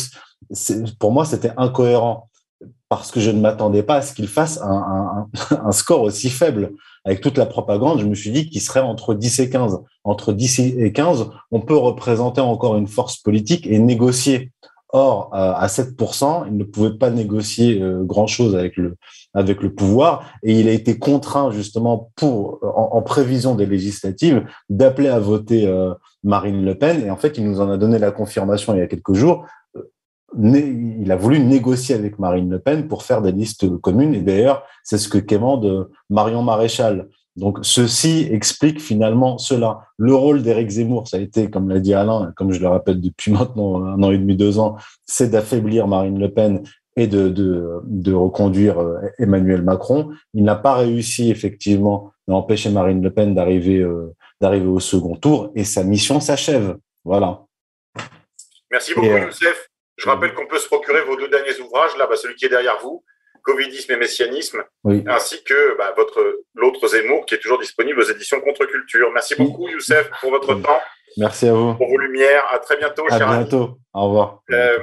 pour 0.99 1.11
moi, 1.11 1.25
c'était 1.25 1.53
incohérent, 1.57 2.29
parce 2.87 3.09
que 3.09 3.19
je 3.19 3.31
ne 3.31 3.39
m'attendais 3.39 3.81
pas 3.81 3.95
à 3.95 4.01
ce 4.03 4.13
qu'il 4.13 4.27
fasse 4.27 4.61
un, 4.61 5.27
un, 5.51 5.57
un, 5.65 5.71
score 5.71 6.01
aussi 6.01 6.29
faible. 6.29 6.73
Avec 7.05 7.21
toute 7.21 7.37
la 7.37 7.47
propagande, 7.47 7.99
je 7.99 8.05
me 8.05 8.13
suis 8.13 8.31
dit 8.31 8.49
qu'il 8.49 8.61
serait 8.61 8.79
entre 8.79 9.15
10 9.15 9.39
et 9.39 9.49
15. 9.49 9.79
Entre 10.03 10.33
10 10.33 10.59
et 10.59 10.93
15, 10.93 11.29
on 11.51 11.61
peut 11.61 11.75
représenter 11.75 12.41
encore 12.41 12.77
une 12.77 12.87
force 12.87 13.17
politique 13.17 13.65
et 13.65 13.79
négocier. 13.79 14.51
Or, 14.95 15.29
à 15.33 15.65
7%, 15.65 16.43
il 16.45 16.55
ne 16.55 16.63
pouvait 16.63 16.93
pas 16.93 17.09
négocier 17.09 17.81
euh, 17.81 18.03
grand-chose 18.03 18.55
avec 18.55 18.77
le, 18.77 18.95
avec 19.33 19.63
le 19.63 19.73
pouvoir 19.73 20.23
et 20.43 20.59
il 20.59 20.67
a 20.67 20.71
été 20.71 20.99
contraint 20.99 21.49
justement 21.49 22.11
pour, 22.15 22.59
en, 22.61 23.01
prévision 23.01 23.55
des 23.55 23.65
législatives, 23.65 24.45
d'appeler 24.69 25.07
à 25.07 25.17
voter 25.17 25.65
euh, 25.65 25.95
Marine 26.23 26.63
Le 26.63 26.75
Pen. 26.75 27.03
Et 27.03 27.09
en 27.09 27.17
fait, 27.17 27.39
il 27.39 27.43
nous 27.43 27.59
en 27.59 27.71
a 27.71 27.77
donné 27.77 27.97
la 27.97 28.11
confirmation 28.11 28.75
il 28.75 28.79
y 28.79 28.81
a 28.83 28.87
quelques 28.87 29.13
jours. 29.13 29.47
Euh, 29.75 29.81
il 30.37 31.11
a 31.11 31.15
voulu 31.15 31.39
négocier 31.39 31.95
avec 31.95 32.19
Marine 32.19 32.51
Le 32.51 32.59
Pen 32.59 32.87
pour 32.87 33.01
faire 33.01 33.23
des 33.23 33.31
listes 33.31 33.67
communes. 33.79 34.13
Et 34.13 34.21
d'ailleurs, 34.21 34.63
c'est 34.83 34.99
ce 34.99 35.09
que 35.09 35.17
quémande 35.17 35.89
Marion 36.11 36.43
Maréchal. 36.43 37.09
Donc, 37.35 37.59
ceci 37.63 38.27
explique 38.31 38.79
finalement 38.79 39.37
cela. 39.37 39.87
Le 39.97 40.13
rôle 40.13 40.43
d'Éric 40.43 40.69
Zemmour, 40.69 41.07
ça 41.07 41.17
a 41.17 41.19
été, 41.19 41.49
comme 41.49 41.69
l'a 41.69 41.79
dit 41.79 41.93
Alain, 41.93 42.31
comme 42.35 42.51
je 42.51 42.59
le 42.59 42.69
répète 42.69 43.01
depuis 43.01 43.31
maintenant 43.33 43.83
un 43.83 44.01
an 44.03 44.11
et 44.11 44.17
demi, 44.17 44.35
deux 44.35 44.59
ans, 44.59 44.77
c'est 45.05 45.29
d'affaiblir 45.29 45.87
Marine 45.87 46.19
Le 46.19 46.31
Pen 46.31 46.63
et 46.95 47.07
de, 47.07 47.29
de, 47.29 47.79
de 47.85 48.13
reconduire 48.13 48.79
euh, 48.79 48.99
Emmanuel 49.17 49.63
Macron. 49.63 50.11
Il 50.33 50.43
n'a 50.43 50.55
pas 50.55 50.75
réussi 50.75 51.31
effectivement 51.31 52.13
à 52.29 52.33
empêcher 52.33 52.69
Marine 52.69 53.01
Le 53.01 53.11
Pen 53.11 53.33
d'arriver 53.33 53.79
euh, 53.79 54.13
d'arriver 54.39 54.67
au 54.67 54.79
second 54.79 55.15
tour 55.15 55.51
et 55.55 55.63
sa 55.63 55.83
mission 55.83 56.19
s'achève. 56.19 56.75
Voilà. 57.03 57.45
Merci 58.71 58.93
beaucoup, 58.93 59.07
euh, 59.07 59.25
Youssef. 59.25 59.69
Je 59.97 60.09
rappelle 60.09 60.33
qu'on 60.33 60.47
peut 60.47 60.59
se 60.59 60.67
procurer 60.67 61.01
vos 61.05 61.15
deux 61.15 61.29
derniers 61.29 61.59
ouvrages, 61.61 61.95
là, 61.97 62.07
bah, 62.07 62.15
celui 62.15 62.35
qui 62.35 62.45
est 62.45 62.49
derrière 62.49 62.77
vous, 62.81 63.03
Covidisme 63.43 63.91
et 63.91 63.97
Messianisme, 63.97 64.63
ainsi 65.07 65.43
que 65.43 65.77
bah, 65.77 65.93
votre 65.97 66.39
l'autre 66.55 66.87
Zemmour 66.87 67.25
qui 67.25 67.35
est 67.35 67.39
toujours 67.39 67.59
disponible 67.59 67.99
aux 67.99 68.09
éditions 68.09 68.39
Contre-Culture. 68.39 69.11
Merci 69.13 69.35
beaucoup, 69.35 69.67
Youssef, 69.67 70.09
pour 70.21 70.31
votre 70.31 70.55
temps. 70.55 70.81
Merci 71.17 71.47
à 71.47 71.53
vous. 71.53 71.75
Pour 71.75 71.89
vos 71.89 71.97
lumières. 71.97 72.45
À 72.51 72.59
très 72.59 72.77
bientôt, 72.77 73.05
à 73.09 73.19
bientôt. 73.19 73.77
Au 73.93 74.05
revoir. 74.05 74.41
Euh, 74.51 74.79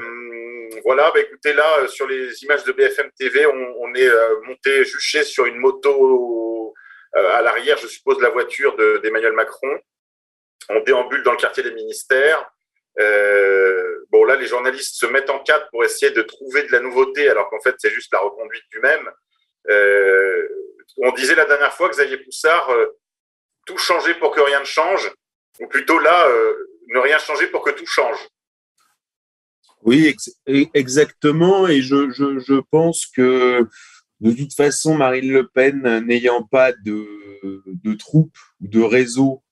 voilà, 0.85 1.11
bah, 1.15 1.21
écoutez, 1.21 1.53
là, 1.53 1.89
sur 1.89 2.07
les 2.07 2.43
images 2.45 2.65
de 2.65 2.73
BFM 2.73 3.11
TV, 3.19 3.47
on, 3.47 3.95
est 3.95 4.09
euh, 4.09 4.41
monté 4.47 4.85
juché 4.85 5.25
sur 5.25 5.47
une 5.47 5.57
moto 5.57 6.75
euh, 7.17 7.37
à 7.37 7.43
l'arrière, 7.43 7.77
je 7.79 7.89
suppose, 7.89 8.21
la 8.21 8.31
voiture 8.31 8.77
d'Emmanuel 9.03 9.33
Macron. 9.33 9.79
On 10.69 10.81
déambule 10.81 11.23
dans 11.25 11.33
le 11.33 11.39
quartier 11.39 11.63
des 11.63 11.73
ministères. 11.73 12.49
Euh, 12.99 14.05
bon, 14.11 14.25
là, 14.25 14.37
les 14.37 14.47
journalistes 14.47 14.97
se 14.97 15.07
mettent 15.07 15.31
en 15.31 15.41
quatre 15.41 15.69
pour 15.71 15.85
essayer 15.85 16.13
de 16.13 16.23
trouver 16.23 16.63
de 16.65 16.73
la 16.73 16.81
nouveauté, 16.81 17.29
alors 17.29 17.49
qu'en 17.51 17.61
fait, 17.61 17.75
c'est 17.79 17.91
juste 17.91 18.13
la 18.13 18.21
reconduite 18.21 18.65
du 18.71 18.81
même. 18.81 19.09
Euh, 19.69 20.49
on 20.99 21.13
disait 21.13 21.35
la 21.35 21.45
dernière 21.45 21.73
fois, 21.75 21.89
Xavier 21.89 22.19
Poussard, 22.19 22.71
euh, 22.71 22.87
tout 23.67 23.79
changer 23.79 24.15
pour 24.15 24.33
que 24.33 24.41
rien 24.41 24.61
ne 24.61 24.65
change, 24.65 25.13
ou 25.61 25.67
plutôt 25.69 25.99
là, 25.99 26.29
ne 26.89 26.99
rien 26.99 27.19
changer 27.19 27.47
pour 27.49 27.63
que 27.63 27.71
tout 27.71 27.87
change. 27.87 28.19
Oui, 29.83 30.15
exactement. 30.75 31.69
Et 31.69 31.81
je, 31.81 32.61
pense 32.71 33.07
que 33.07 33.67
de 34.21 34.33
toute 34.33 34.55
façon, 34.55 34.95
Marine 34.95 35.33
Le 35.33 35.47
Pen, 35.47 36.05
n'ayant 36.07 36.43
pas 36.43 36.73
de, 36.73 37.07
de 37.67 37.95
troupes 37.95 38.37
ou 38.61 38.69
de 38.69 38.81
réseau 38.81 39.43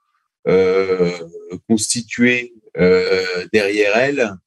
constitué 1.68 2.54
derrière 2.74 3.96
elle. 3.96 4.38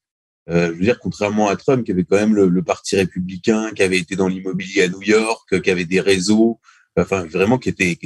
Euh, 0.50 0.68
je 0.68 0.72
veux 0.74 0.84
dire, 0.84 1.00
contrairement 1.00 1.50
à 1.50 1.56
Trump, 1.56 1.86
qui 1.86 1.92
avait 1.92 2.04
quand 2.04 2.18
même 2.18 2.36
le, 2.36 2.64
parti 2.64 2.96
républicain, 2.96 3.72
qui 3.76 3.84
avait 3.84 4.00
été 4.00 4.16
dans 4.16 4.28
l'immobilier 4.28 4.84
à 4.84 4.88
New 4.88 5.02
York, 5.02 5.62
qui 5.62 5.72
avait 5.72 5.86
des 5.86 6.02
réseaux, 6.02 6.60
enfin 6.98 7.26
vraiment 7.26 7.58
qui 7.58 7.70
était, 7.70 7.98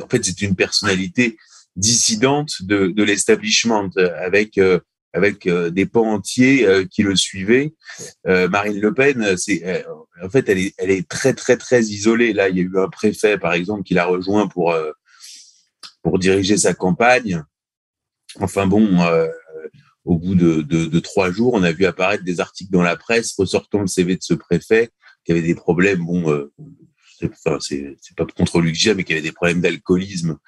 en 0.00 0.08
fait, 0.08 0.24
c'est 0.24 0.42
une 0.42 0.54
personnalité 0.54 1.36
dissidente 1.74 2.62
de, 2.62 3.02
l'establishment, 3.02 3.90
avec 3.96 4.60
avec 5.14 5.48
des 5.48 5.86
pans 5.86 6.12
entiers 6.12 6.66
qui 6.90 7.02
le 7.02 7.16
suivaient. 7.16 7.74
Marine 8.24 8.80
Le 8.80 8.92
Pen, 8.92 9.36
c'est 9.36 9.84
en 10.22 10.28
fait, 10.28 10.48
elle 10.48 10.58
est, 10.58 10.74
elle 10.76 10.90
est 10.90 11.08
très 11.08 11.32
très 11.32 11.56
très 11.56 11.82
isolée. 11.82 12.32
Là, 12.34 12.50
il 12.50 12.56
y 12.56 12.60
a 12.60 12.64
eu 12.64 12.78
un 12.78 12.88
préfet, 12.88 13.38
par 13.38 13.54
exemple, 13.54 13.84
qui 13.84 13.94
l'a 13.94 14.04
rejoint 14.04 14.48
pour 14.48 14.76
pour 16.02 16.18
diriger 16.18 16.58
sa 16.58 16.74
campagne. 16.74 17.42
Enfin 18.40 18.66
bon, 18.66 19.00
euh, 19.02 19.28
au 20.04 20.16
bout 20.16 20.34
de, 20.34 20.98
trois 21.00 21.30
jours, 21.30 21.54
on 21.54 21.62
a 21.62 21.72
vu 21.72 21.84
apparaître 21.84 22.24
des 22.24 22.40
articles 22.40 22.70
dans 22.70 22.82
la 22.82 22.96
presse 22.96 23.34
ressortant 23.36 23.80
le 23.80 23.86
CV 23.86 24.16
de 24.16 24.22
ce 24.22 24.34
préfet 24.34 24.90
qui 25.24 25.32
avait 25.32 25.42
des 25.42 25.54
problèmes. 25.54 26.02
Euh, 26.28 26.52
enfin, 27.24 27.58
c'est 27.60 27.96
pas 28.16 28.26
contre 28.26 28.60
lui 28.60 28.72
mais 28.94 29.04
qui 29.04 29.12
avait 29.12 29.22
des 29.22 29.32
problèmes 29.32 29.60
d'alcoolisme 29.60 30.38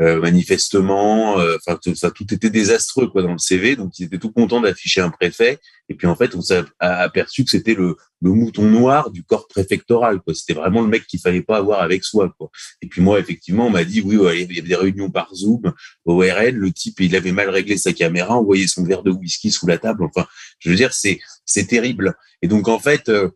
euh, 0.00 0.20
manifestement. 0.20 1.38
Euh, 1.38 1.56
enfin, 1.66 1.78
ça 1.94 2.10
tout 2.10 2.32
était 2.32 2.48
désastreux 2.48 3.08
quoi 3.08 3.22
dans 3.22 3.32
le 3.32 3.38
CV. 3.38 3.76
Donc, 3.76 3.98
ils 3.98 4.04
étaient 4.04 4.18
tout 4.18 4.32
contents 4.32 4.60
d'afficher 4.60 5.00
un 5.00 5.10
préfet. 5.10 5.58
Et 5.88 5.94
puis 5.94 6.06
en 6.06 6.14
fait, 6.14 6.34
on 6.36 6.40
s'est 6.40 6.62
aperçu 6.78 7.44
que 7.44 7.50
c'était 7.50 7.74
le, 7.74 7.96
le, 8.22 8.30
mouton 8.30 8.62
noir 8.62 9.10
du 9.10 9.24
corps 9.24 9.48
préfectoral. 9.48 10.20
C'était 10.32 10.54
vraiment 10.54 10.82
le 10.82 10.86
mec 10.86 11.06
qu'il 11.06 11.18
fallait 11.18 11.42
pas 11.42 11.56
avoir 11.56 11.82
avec 11.82 12.04
soi. 12.04 12.32
Quoi. 12.38 12.48
Et 12.80 12.86
puis 12.86 13.02
moi, 13.02 13.18
effectivement, 13.18 13.66
on 13.66 13.70
m'a 13.70 13.84
dit 13.84 14.00
oui, 14.00 14.14
il 14.14 14.54
y 14.54 14.58
avait 14.58 14.68
des 14.68 14.76
réunions 14.76 15.10
par 15.10 15.34
Zoom 15.34 15.72
RN. 16.06 16.54
Le 16.54 16.70
type, 16.70 17.00
il 17.00 17.16
avait 17.16 17.32
mal 17.32 17.50
réglé 17.50 17.76
sa 17.76 17.92
caméra, 17.92 18.38
on 18.38 18.44
voyait 18.44 18.68
son 18.68 18.84
verre 18.84 19.02
de 19.02 19.10
whisky 19.10 19.50
sous 19.50 19.66
la 19.66 19.78
table. 19.78 20.04
Enfin, 20.04 20.26
je 20.60 20.70
veux 20.70 20.76
dire, 20.76 20.92
c'est 20.92 21.18
c'est 21.44 21.66
terrible. 21.66 22.14
Et 22.42 22.48
donc 22.48 22.68
en 22.68 22.78
fait, 22.78 23.08
euh, 23.08 23.30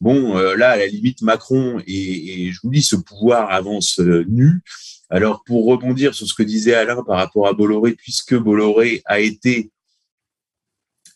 bon, 0.00 0.38
euh, 0.38 0.54
là, 0.54 0.70
à 0.70 0.76
la 0.76 0.86
limite, 0.86 1.22
Macron 1.22 1.80
et, 1.86 2.46
et, 2.46 2.52
je 2.52 2.60
vous 2.62 2.70
dis, 2.70 2.82
ce 2.82 2.96
pouvoir 2.96 3.50
avance 3.50 3.98
euh, 3.98 4.24
nu. 4.28 4.60
Alors 5.10 5.42
pour 5.44 5.66
rebondir 5.66 6.14
sur 6.14 6.26
ce 6.26 6.34
que 6.34 6.42
disait 6.42 6.74
Alain 6.74 7.02
par 7.02 7.16
rapport 7.16 7.48
à 7.48 7.52
Bolloré, 7.52 7.92
puisque 7.92 8.34
Bolloré 8.34 9.02
a 9.04 9.20
été 9.20 9.70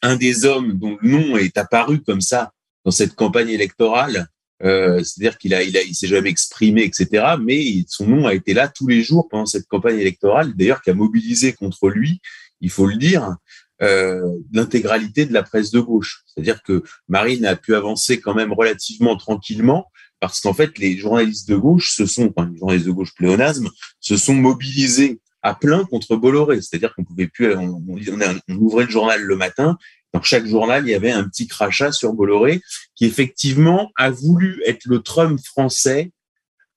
un 0.03 0.17
des 0.17 0.45
hommes 0.45 0.79
dont 0.79 0.97
le 1.01 1.09
nom 1.09 1.37
est 1.37 1.57
apparu 1.59 2.01
comme 2.01 2.21
ça 2.21 2.53
dans 2.85 2.91
cette 2.91 3.15
campagne 3.15 3.51
électorale, 3.51 4.29
c'est-à-dire 4.63 5.39
qu'il 5.39 5.55
a, 5.55 5.63
il 5.63 5.77
a, 5.77 5.83
il 5.83 5.95
s'est 5.95 6.07
jamais 6.07 6.31
exprimé, 6.31 6.85
etc. 6.85 7.35
Mais 7.43 7.85
son 7.89 8.07
nom 8.07 8.27
a 8.27 8.35
été 8.35 8.55
là 8.55 8.69
tous 8.69 8.87
les 8.87 9.03
jours 9.03 9.29
pendant 9.29 9.47
cette 9.47 9.67
campagne 9.67 9.99
électorale, 9.99 10.55
d'ailleurs 10.55 10.83
qui 10.83 10.91
a 10.91 10.95
mobilisé 10.95 11.53
contre 11.53 11.89
lui, 11.89 12.21
il 12.61 12.71
faut 12.71 12.87
le 12.87 12.97
dire, 12.97 13.37
l'intégralité 13.81 15.25
de 15.27 15.33
la 15.33 15.43
presse 15.43 15.71
de 15.71 15.81
gauche. 15.81 16.23
C'est-à-dire 16.27 16.63
que 16.63 16.83
Marine 17.09 17.47
a 17.47 17.57
pu 17.57 17.75
avancer 17.75 18.21
quand 18.21 18.35
même 18.35 18.53
relativement 18.53 19.17
tranquillement 19.17 19.87
parce 20.21 20.41
qu'en 20.41 20.53
fait, 20.53 20.79
les 20.79 20.99
journalistes 20.99 21.49
de 21.49 21.57
gauche 21.57 21.95
se 21.97 22.05
sont, 22.05 22.33
enfin, 22.37 22.49
les 22.53 22.59
journalistes 22.59 22.87
de 22.87 22.93
gauche 22.93 23.15
pléonasme, 23.15 23.71
se 24.01 24.17
sont 24.19 24.35
mobilisés 24.35 25.19
à 25.43 25.55
plein 25.55 25.85
contre 25.85 26.17
Bolloré. 26.17 26.61
C'est-à-dire 26.61 26.95
qu'on 26.95 27.05
pouvait 27.05 27.27
plus, 27.27 27.55
on, 27.57 27.83
on, 27.89 28.55
ouvrait 28.57 28.85
le 28.85 28.91
journal 28.91 29.23
le 29.23 29.37
matin. 29.37 29.79
Dans 30.13 30.23
chaque 30.23 30.47
journal, 30.47 30.87
il 30.87 30.91
y 30.91 30.95
avait 30.95 31.11
un 31.11 31.25
petit 31.25 31.49
crachat 31.49 31.93
sur 31.93 32.13
Bolloré 32.13 32.61
qui 32.95 33.07
effectivement 33.07 33.91
a 33.97 34.11
voulu 34.11 34.63
être 34.67 34.85
le 34.85 35.01
Trump 35.01 35.41
français 35.43 36.13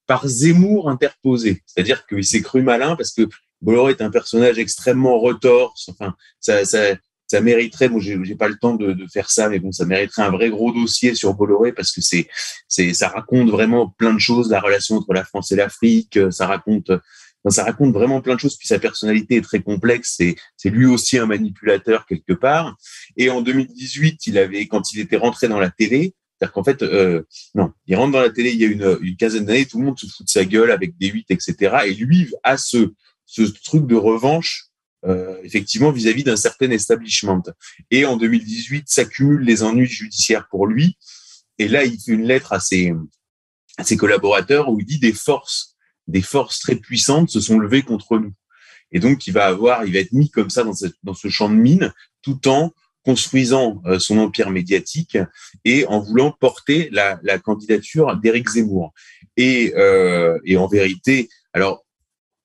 par 0.07 0.27
Zemmour 0.27 0.89
interposé. 0.89 1.63
C'est-à-dire 1.65 2.05
qu'il 2.05 2.23
s'est 2.23 2.41
cru 2.41 2.61
malin 2.61 2.95
parce 2.95 3.11
que 3.11 3.23
Bolloré 3.63 3.93
est 3.93 4.01
un 4.01 4.11
personnage 4.11 4.59
extrêmement 4.59 5.19
retorse. 5.19 5.89
Enfin, 5.89 6.13
ça, 6.39 6.65
ça, 6.65 6.95
ça 7.27 7.41
mériterait, 7.41 7.89
bon, 7.89 7.99
j'ai 7.99 8.35
pas 8.35 8.47
le 8.47 8.57
temps 8.57 8.75
de, 8.75 8.93
de, 8.93 9.07
faire 9.07 9.31
ça, 9.31 9.49
mais 9.49 9.59
bon, 9.59 9.71
ça 9.71 9.85
mériterait 9.85 10.23
un 10.23 10.29
vrai 10.29 10.49
gros 10.49 10.71
dossier 10.71 11.15
sur 11.15 11.33
Bolloré 11.33 11.71
parce 11.71 11.91
que 11.91 12.01
c'est, 12.01 12.27
c'est, 12.67 12.93
ça 12.93 13.07
raconte 13.07 13.49
vraiment 13.49 13.89
plein 13.89 14.13
de 14.13 14.19
choses, 14.19 14.51
la 14.51 14.59
relation 14.59 14.97
entre 14.97 15.13
la 15.13 15.23
France 15.23 15.51
et 15.51 15.55
l'Afrique, 15.55 16.19
ça 16.29 16.45
raconte, 16.45 16.91
ça 17.49 17.63
raconte 17.63 17.93
vraiment 17.93 18.21
plein 18.21 18.35
de 18.35 18.39
choses. 18.39 18.57
Puis 18.57 18.67
sa 18.67 18.79
personnalité 18.79 19.37
est 19.37 19.41
très 19.41 19.61
complexe. 19.61 20.15
C'est, 20.17 20.35
c'est 20.57 20.69
lui 20.69 20.85
aussi 20.85 21.17
un 21.17 21.25
manipulateur 21.25 22.05
quelque 22.05 22.33
part. 22.33 22.75
Et 23.17 23.29
en 23.29 23.41
2018, 23.41 24.27
il 24.27 24.37
avait, 24.37 24.67
quand 24.67 24.93
il 24.93 24.99
était 24.99 25.17
rentré 25.17 25.47
dans 25.47 25.59
la 25.59 25.69
télé, 25.69 26.13
c'est-à-dire 26.37 26.53
qu'en 26.53 26.63
fait, 26.63 26.83
euh, 26.83 27.23
non, 27.55 27.71
il 27.87 27.95
rentre 27.95 28.11
dans 28.11 28.21
la 28.21 28.29
télé 28.29 28.51
il 28.51 28.59
y 28.59 28.65
a 28.65 28.67
une, 28.67 28.97
une 29.01 29.15
quinzaine 29.15 29.45
d'années, 29.45 29.65
tout 29.65 29.79
le 29.79 29.85
monde 29.85 29.97
se 29.97 30.07
fout 30.07 30.25
de 30.25 30.31
sa 30.31 30.43
gueule 30.43 30.71
avec 30.71 30.97
des 30.97 31.07
8, 31.07 31.27
etc. 31.29 31.77
Et 31.85 31.93
lui 31.93 32.29
a 32.43 32.57
ce, 32.57 32.91
ce 33.25 33.43
truc 33.43 33.87
de 33.87 33.95
revanche 33.95 34.69
euh, 35.05 35.37
effectivement 35.43 35.91
vis-à-vis 35.91 36.23
d'un 36.23 36.37
certain 36.37 36.71
establishment. 36.71 37.43
Et 37.91 38.05
en 38.05 38.15
2018, 38.15 38.85
s'accumulent 38.87 39.43
les 39.43 39.61
ennuis 39.63 39.87
judiciaires 39.87 40.47
pour 40.49 40.65
lui. 40.65 40.97
Et 41.57 41.67
là, 41.67 41.83
il 41.83 41.99
fait 41.99 42.13
une 42.13 42.25
lettre 42.25 42.53
à 42.53 42.61
ses, 42.61 42.93
à 43.77 43.83
ses 43.83 43.97
collaborateurs 43.97 44.69
où 44.69 44.79
il 44.79 44.85
dit 44.85 44.99
des 44.99 45.11
forces, 45.11 45.75
des 46.07 46.21
forces 46.21 46.59
très 46.59 46.75
puissantes 46.75 47.29
se 47.29 47.41
sont 47.41 47.59
levées 47.59 47.81
contre 47.81 48.17
nous. 48.17 48.33
Et 48.93 48.99
donc, 48.99 49.27
il 49.27 49.33
va 49.33 49.47
avoir, 49.47 49.85
il 49.85 49.91
va 49.91 49.99
être 49.99 50.13
mis 50.13 50.29
comme 50.29 50.49
ça 50.49 50.63
dans 50.63 50.73
ce, 50.73 50.85
dans 51.03 51.13
ce 51.13 51.27
champ 51.27 51.49
de 51.49 51.55
mine, 51.55 51.91
tout 52.21 52.47
en 52.47 52.71
construisant 53.03 53.81
euh, 53.85 53.99
son 53.99 54.17
empire 54.19 54.51
médiatique 54.51 55.17
et 55.65 55.85
en 55.87 55.99
voulant 55.99 56.31
porter 56.31 56.87
la, 56.93 57.19
la 57.23 57.39
candidature 57.39 58.15
d'Éric 58.17 58.49
Zemmour. 58.49 58.93
Et, 59.35 59.73
euh, 59.75 60.39
et 60.45 60.55
en 60.55 60.67
vérité, 60.67 61.27
alors 61.51 61.82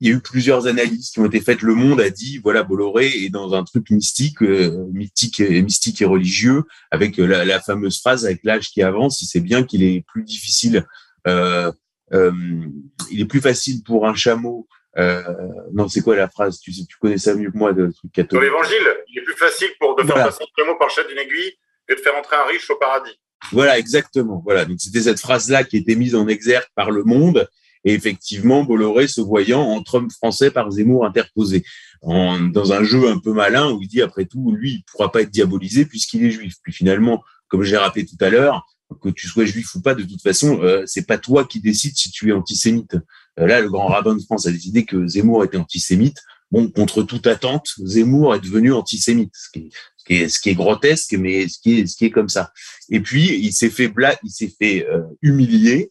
il 0.01 0.09
y 0.09 0.13
a 0.13 0.17
eu 0.17 0.21
plusieurs 0.21 0.67
analyses 0.67 1.11
qui 1.11 1.21
ont 1.21 1.27
été 1.27 1.41
faites. 1.41 1.63
Le 1.63 1.75
Monde 1.75 2.01
a 2.01 2.11
dit 2.11 2.39
voilà 2.39 2.63
Bolloré 2.63 3.07
est 3.25 3.31
dans 3.31 3.55
un 3.55 3.65
truc 3.65 3.91
mystique, 3.91 4.43
euh, 4.43 4.87
mystique 4.93 5.41
et 5.41 5.63
mystique 5.63 6.01
et 6.03 6.05
religieux, 6.05 6.63
avec 6.91 7.17
la, 7.17 7.45
la 7.45 7.61
fameuse 7.61 8.01
phrase 8.01 8.25
avec 8.25 8.41
l'âge 8.45 8.71
qui 8.71 8.83
avance, 8.83 9.23
il 9.23 9.27
sait 9.27 9.41
bien 9.41 9.65
qu'il 9.65 9.83
est 9.83 10.05
plus 10.07 10.25
difficile, 10.25 10.87
euh, 11.27 11.73
euh, 12.13 12.33
il 13.11 13.21
est 13.21 13.27
plus 13.27 13.41
facile 13.41 13.83
pour 13.83 14.07
un 14.07 14.15
chameau. 14.15 14.67
Euh, 14.97 15.23
non, 15.73 15.87
c'est 15.87 16.01
quoi 16.01 16.17
la 16.17 16.29
phrase? 16.29 16.59
Tu, 16.59 16.73
tu 16.73 16.97
connais 17.01 17.19
ça 17.19 17.35
mieux 17.35 17.51
que 17.53 17.59
moi 17.59 17.73
de 17.73 17.93
truc 17.93 18.11
catholique. 18.11 18.33
Dans 18.33 18.41
l'Évangile, 18.41 18.87
il 19.09 19.19
est 19.19 19.23
plus 19.23 19.37
facile 19.37 19.69
pour 19.79 19.95
de 19.95 20.03
faire 20.03 20.15
voilà. 20.15 20.25
passer 20.27 20.43
un 20.43 20.63
chameau 20.63 20.77
par 20.77 20.89
le 20.89 20.93
chat 20.93 21.07
d'une 21.09 21.19
aiguille 21.19 21.53
que 21.87 21.95
de 21.95 22.01
faire 22.01 22.17
entrer 22.17 22.37
un 22.37 22.47
riche 22.51 22.69
au 22.71 22.77
paradis. 22.77 23.17
Voilà, 23.53 23.79
exactement. 23.79 24.43
Voilà, 24.45 24.65
donc 24.65 24.79
c'était 24.81 25.03
cette 25.03 25.21
phrase-là 25.21 25.63
qui 25.63 25.77
était 25.77 25.95
mise 25.95 26.17
en 26.17 26.27
exergue 26.27 26.67
par 26.75 26.91
le 26.91 27.05
Monde 27.05 27.49
et 27.85 27.95
effectivement, 27.95 28.65
Bolloré 28.65 29.09
se 29.09 29.21
voyant 29.21 29.63
en 29.63 29.83
Trump 29.83 30.11
français 30.13 30.51
par 30.51 30.71
Zemmour 30.71 31.07
interposé, 31.07 31.65
en, 32.03 32.41
dans 32.41 32.73
un 32.73 32.85
jeu 32.85 33.09
un 33.09 33.19
peu 33.19 33.33
malin 33.33 33.71
où 33.71 33.83
il 33.83 33.89
dit 33.89 34.03
après 34.03 34.25
tout, 34.25 34.53
lui, 34.53 34.73
il 34.73 34.85
pourra 34.85 35.11
pas 35.11 35.23
être 35.23 35.31
diabolisé 35.31 35.85
puisqu'il 35.85 36.25
est 36.25 36.31
juif. 36.31 36.55
Puis 36.63 36.73
finalement, 36.73 37.23
comme 37.49 37.63
j'ai 37.63 37.77
rappelé 37.77 38.07
tout 38.07 38.17
à 38.21 38.31
l'heure, 38.31 38.65
que 39.03 39.09
tu 39.11 39.29
sois 39.29 39.45
juif 39.45 39.75
ou 39.75 39.81
pas, 39.81 39.95
de 39.95 40.03
toute 40.03 40.23
façon, 40.23 40.61
euh, 40.63 40.83
c'est 40.87 41.07
pas 41.07 41.19
toi 41.19 41.45
qui 41.45 41.61
décides 41.61 41.97
si 41.97 42.11
tu 42.11 42.31
es 42.31 42.33
antisémite. 42.33 42.97
Euh, 43.39 43.47
là, 43.47 43.61
le 43.61 43.69
grand 43.69 43.87
rabbin 43.87 44.15
de 44.15 44.23
France 44.23 44.47
a 44.47 44.51
décidé 44.51 44.85
que 44.85 45.07
Zemmour 45.07 45.45
était 45.45 45.59
antisémite. 45.59 46.19
Bon, 46.51 46.71
contre 46.71 47.03
toute 47.03 47.27
attente, 47.27 47.67
Zemmour 47.85 48.35
est 48.35 48.41
devenu 48.41 48.73
antisémite, 48.73 49.35
ce 49.35 49.51
qui 49.53 49.71
est, 50.09 50.29
ce 50.29 50.41
qui 50.41 50.49
est, 50.49 50.55
grotesque, 50.55 51.15
mais 51.19 51.47
ce 51.49 51.59
qui 51.59 51.81
est, 51.81 51.87
ce 51.87 51.97
qui 51.97 52.07
est 52.07 52.11
comme 52.11 52.31
ça. 52.31 52.51
Et 52.89 53.01
puis, 53.01 53.39
il 53.39 53.53
s'est 53.53 53.69
fait 53.69 53.89
bla 53.89 54.19
il 54.25 54.31
s'est 54.31 54.53
fait 54.59 54.87
euh, 54.89 55.03
humilier 55.21 55.91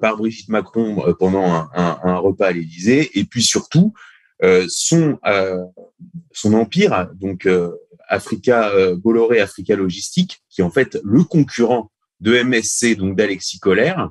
par 0.00 0.16
Brigitte 0.16 0.48
Macron 0.48 1.06
euh, 1.06 1.14
pendant 1.14 1.44
un, 1.44 1.70
un, 1.74 1.98
un 2.02 2.16
repas 2.16 2.48
à 2.48 2.52
l'Élysée, 2.52 3.10
et 3.18 3.24
puis 3.24 3.42
surtout 3.42 3.92
euh, 4.42 4.66
son 4.68 5.18
son 6.32 6.54
empire, 6.54 7.08
donc 7.14 7.48
Africa 8.08 8.72
Bolloré 8.96 9.40
Africa 9.40 9.76
Logistique, 9.76 10.42
qui 10.48 10.60
est 10.60 10.64
en 10.64 10.70
fait 10.70 10.98
le 11.04 11.24
concurrent 11.24 11.90
de 12.20 12.42
MSC, 12.42 12.96
donc 12.96 13.16
d'Alexis 13.16 13.58
Collère, 13.58 14.10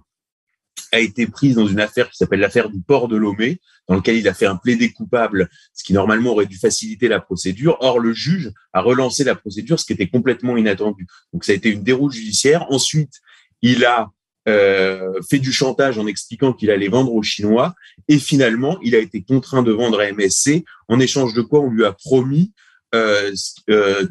a 0.92 1.00
été 1.00 1.28
prise 1.28 1.56
dans 1.56 1.68
une 1.68 1.80
affaire 1.80 2.10
qui 2.10 2.18
s'appelle 2.18 2.40
l'affaire 2.40 2.70
du 2.70 2.82
port 2.82 3.08
de 3.08 3.16
Lomé, 3.16 3.60
dans 3.88 3.96
lequel 3.96 4.18
il 4.18 4.28
a 4.28 4.34
fait 4.34 4.46
un 4.46 4.56
plaidé 4.56 4.92
coupable, 4.92 5.50
ce 5.74 5.84
qui 5.84 5.94
normalement 5.94 6.32
aurait 6.32 6.46
dû 6.46 6.58
faciliter 6.58 7.08
la 7.08 7.20
procédure. 7.20 7.78
Or, 7.82 8.00
le 8.00 8.14
juge 8.14 8.52
a 8.74 8.82
relancé 8.82 9.24
la 9.24 9.36
procédure, 9.36 9.80
ce 9.80 9.86
qui 9.86 9.94
était 9.94 10.08
complètement 10.10 10.58
inattendu. 10.58 11.08
Donc, 11.34 11.44
ça 11.44 11.52
a 11.52 11.56
été 11.56 11.70
une 11.70 11.84
déroute 11.84 12.14
judiciaire. 12.14 12.66
Ensuite, 12.72 13.14
il 13.62 13.86
a 13.86 14.10
euh, 14.48 15.14
fait 15.30 15.40
du 15.40 15.52
chantage 15.52 16.00
en 16.00 16.08
expliquant 16.08 16.54
qu'il 16.54 16.72
allait 16.72 16.88
vendre 16.88 17.14
aux 17.14 17.24
Chinois. 17.24 17.76
Et 18.08 18.18
finalement, 18.20 18.80
il 18.82 18.96
a 18.96 19.00
été 19.00 19.22
contraint 19.22 19.64
de 19.64 19.72
vendre 19.72 20.00
à 20.00 20.12
MSC, 20.12 20.64
en 20.88 21.00
échange 21.00 21.34
de 21.34 21.42
quoi 21.42 21.60
on 21.60 21.70
lui 21.70 21.86
a 21.86 21.92
promis 21.92 22.54
euh, 22.96 23.32
euh, 23.70 24.08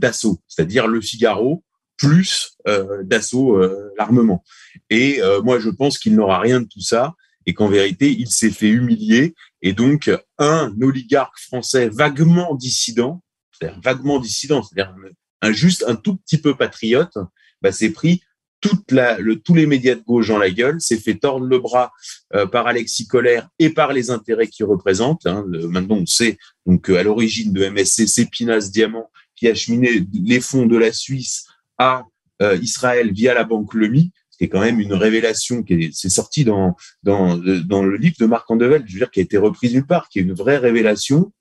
c'est-à-dire 0.46 0.86
le 0.86 1.00
Figaro, 1.00 1.64
plus 1.96 2.56
euh, 2.68 3.02
Dassault, 3.02 3.56
euh, 3.56 3.92
l'armement. 3.98 4.44
Et 4.90 5.20
moi, 5.44 5.58
je 5.58 5.70
pense 5.70 5.98
qu'il 5.98 6.14
n'aura 6.14 6.38
rien 6.40 6.60
de 6.60 6.66
tout 6.66 6.80
ça 6.80 7.14
et 7.46 7.54
qu'en 7.54 7.68
vérité, 7.68 8.10
il 8.10 8.28
s'est 8.28 8.50
fait 8.50 8.68
humilier. 8.68 9.34
Et 9.62 9.72
donc, 9.72 10.10
un 10.38 10.72
oligarque 10.80 11.38
français 11.38 11.88
vaguement 11.88 12.54
dissident, 12.54 13.22
c'est-à-dire 13.52 13.80
vaguement 13.82 14.18
dissident, 14.18 14.62
c'est-à-dire 14.62 14.94
un, 15.42 15.52
juste 15.52 15.84
un 15.86 15.96
tout 15.96 16.16
petit 16.16 16.38
peu 16.38 16.54
patriote, 16.54 17.18
bah, 17.60 17.72
s'est 17.72 17.90
pris 17.90 18.22
toute 18.60 18.90
la, 18.90 19.18
le, 19.18 19.36
tous 19.36 19.54
les 19.54 19.66
médias 19.66 19.94
de 19.94 20.02
gauche 20.02 20.28
dans 20.28 20.38
la 20.38 20.50
gueule, 20.50 20.80
s'est 20.80 20.98
fait 20.98 21.14
tordre 21.14 21.46
le 21.46 21.58
bras 21.58 21.92
euh, 22.34 22.46
par 22.46 22.66
Alexis 22.66 23.06
Collère 23.06 23.48
et 23.58 23.70
par 23.70 23.92
les 23.92 24.10
intérêts 24.10 24.48
qu'il 24.48 24.66
représente. 24.66 25.26
Hein. 25.26 25.44
Maintenant, 25.46 25.96
on 25.96 26.06
sait 26.06 26.38
donc 26.66 26.88
à 26.90 27.02
l'origine 27.02 27.52
de 27.52 27.68
MSC, 27.68 28.06
c'est 28.06 28.28
Pinas 28.30 28.70
Diamant 28.72 29.10
qui 29.36 29.48
a 29.48 29.54
cheminé 29.54 30.04
les 30.12 30.40
fonds 30.40 30.66
de 30.66 30.76
la 30.76 30.92
Suisse 30.92 31.46
à 31.78 32.04
euh, 32.42 32.58
Israël 32.60 33.12
via 33.12 33.34
la 33.34 33.44
banque 33.44 33.74
Lemi, 33.74 34.10
qui 34.36 34.44
est 34.44 34.48
quand 34.48 34.60
même 34.60 34.80
une 34.80 34.94
révélation 34.94 35.62
qui 35.62 35.74
est, 35.74 35.90
c'est 35.92 36.08
sorti 36.08 36.44
dans, 36.44 36.76
dans, 37.02 37.36
dans 37.36 37.84
le 37.84 37.96
livre 37.96 38.16
de 38.18 38.26
Marc 38.26 38.50
Andevelde, 38.50 38.84
je 38.86 38.94
veux 38.94 38.98
dire, 38.98 39.10
qui 39.10 39.20
a 39.20 39.22
été 39.22 39.36
reprise 39.36 39.74
nulle 39.74 39.86
part, 39.86 40.08
qui 40.08 40.18
est 40.18 40.22
une 40.22 40.34
vraie 40.34 40.58
révélation. 40.58 41.32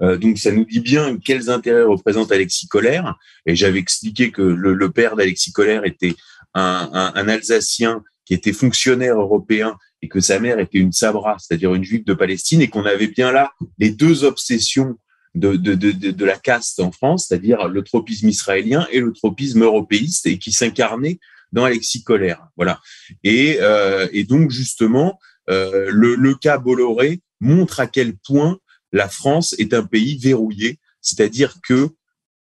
Euh, 0.00 0.16
donc 0.16 0.38
ça 0.38 0.52
nous 0.52 0.64
dit 0.64 0.80
bien 0.80 1.16
quels 1.18 1.50
intérêts 1.50 1.82
représente 1.82 2.32
Alexis 2.32 2.68
Collère. 2.68 3.16
Et 3.46 3.56
j'avais 3.56 3.78
expliqué 3.78 4.30
que 4.30 4.42
le, 4.42 4.90
père 4.90 5.16
d'Alexis 5.16 5.52
Collère 5.52 5.84
était 5.84 6.14
un, 6.54 7.12
Alsacien 7.14 8.02
qui 8.24 8.34
était 8.34 8.52
fonctionnaire 8.52 9.20
européen 9.20 9.76
et 10.02 10.08
que 10.08 10.20
sa 10.20 10.38
mère 10.38 10.58
était 10.58 10.78
une 10.78 10.92
Sabra, 10.92 11.36
c'est-à-dire 11.38 11.74
une 11.74 11.84
juive 11.84 12.04
de 12.04 12.14
Palestine, 12.14 12.60
et 12.60 12.68
qu'on 12.68 12.84
avait 12.84 13.08
bien 13.08 13.32
là 13.32 13.52
les 13.78 13.90
deux 13.90 14.24
obsessions 14.24 14.96
de, 15.34 16.24
la 16.24 16.36
caste 16.36 16.80
en 16.80 16.92
France, 16.92 17.26
c'est-à-dire 17.28 17.68
le 17.68 17.82
tropisme 17.82 18.28
israélien 18.28 18.86
et 18.92 19.00
le 19.00 19.12
tropisme 19.12 19.62
européiste, 19.62 20.26
et 20.26 20.38
qui 20.38 20.52
s'incarnait 20.52 21.18
dans 21.52 21.64
Alexis 21.64 22.04
Collère. 22.04 22.46
Voilà. 22.56 22.80
Et, 23.24 23.58
euh, 23.60 24.06
donc 24.28 24.50
justement, 24.50 25.18
euh, 25.50 25.86
le 25.90 26.34
cas 26.34 26.58
Bolloré 26.58 27.20
montre 27.40 27.80
à 27.80 27.86
quel 27.86 28.16
point 28.16 28.58
la 28.92 29.08
France 29.08 29.54
est 29.58 29.74
un 29.74 29.84
pays 29.84 30.16
verrouillé, 30.16 30.78
c'est-à-dire 31.00 31.56
que 31.62 31.90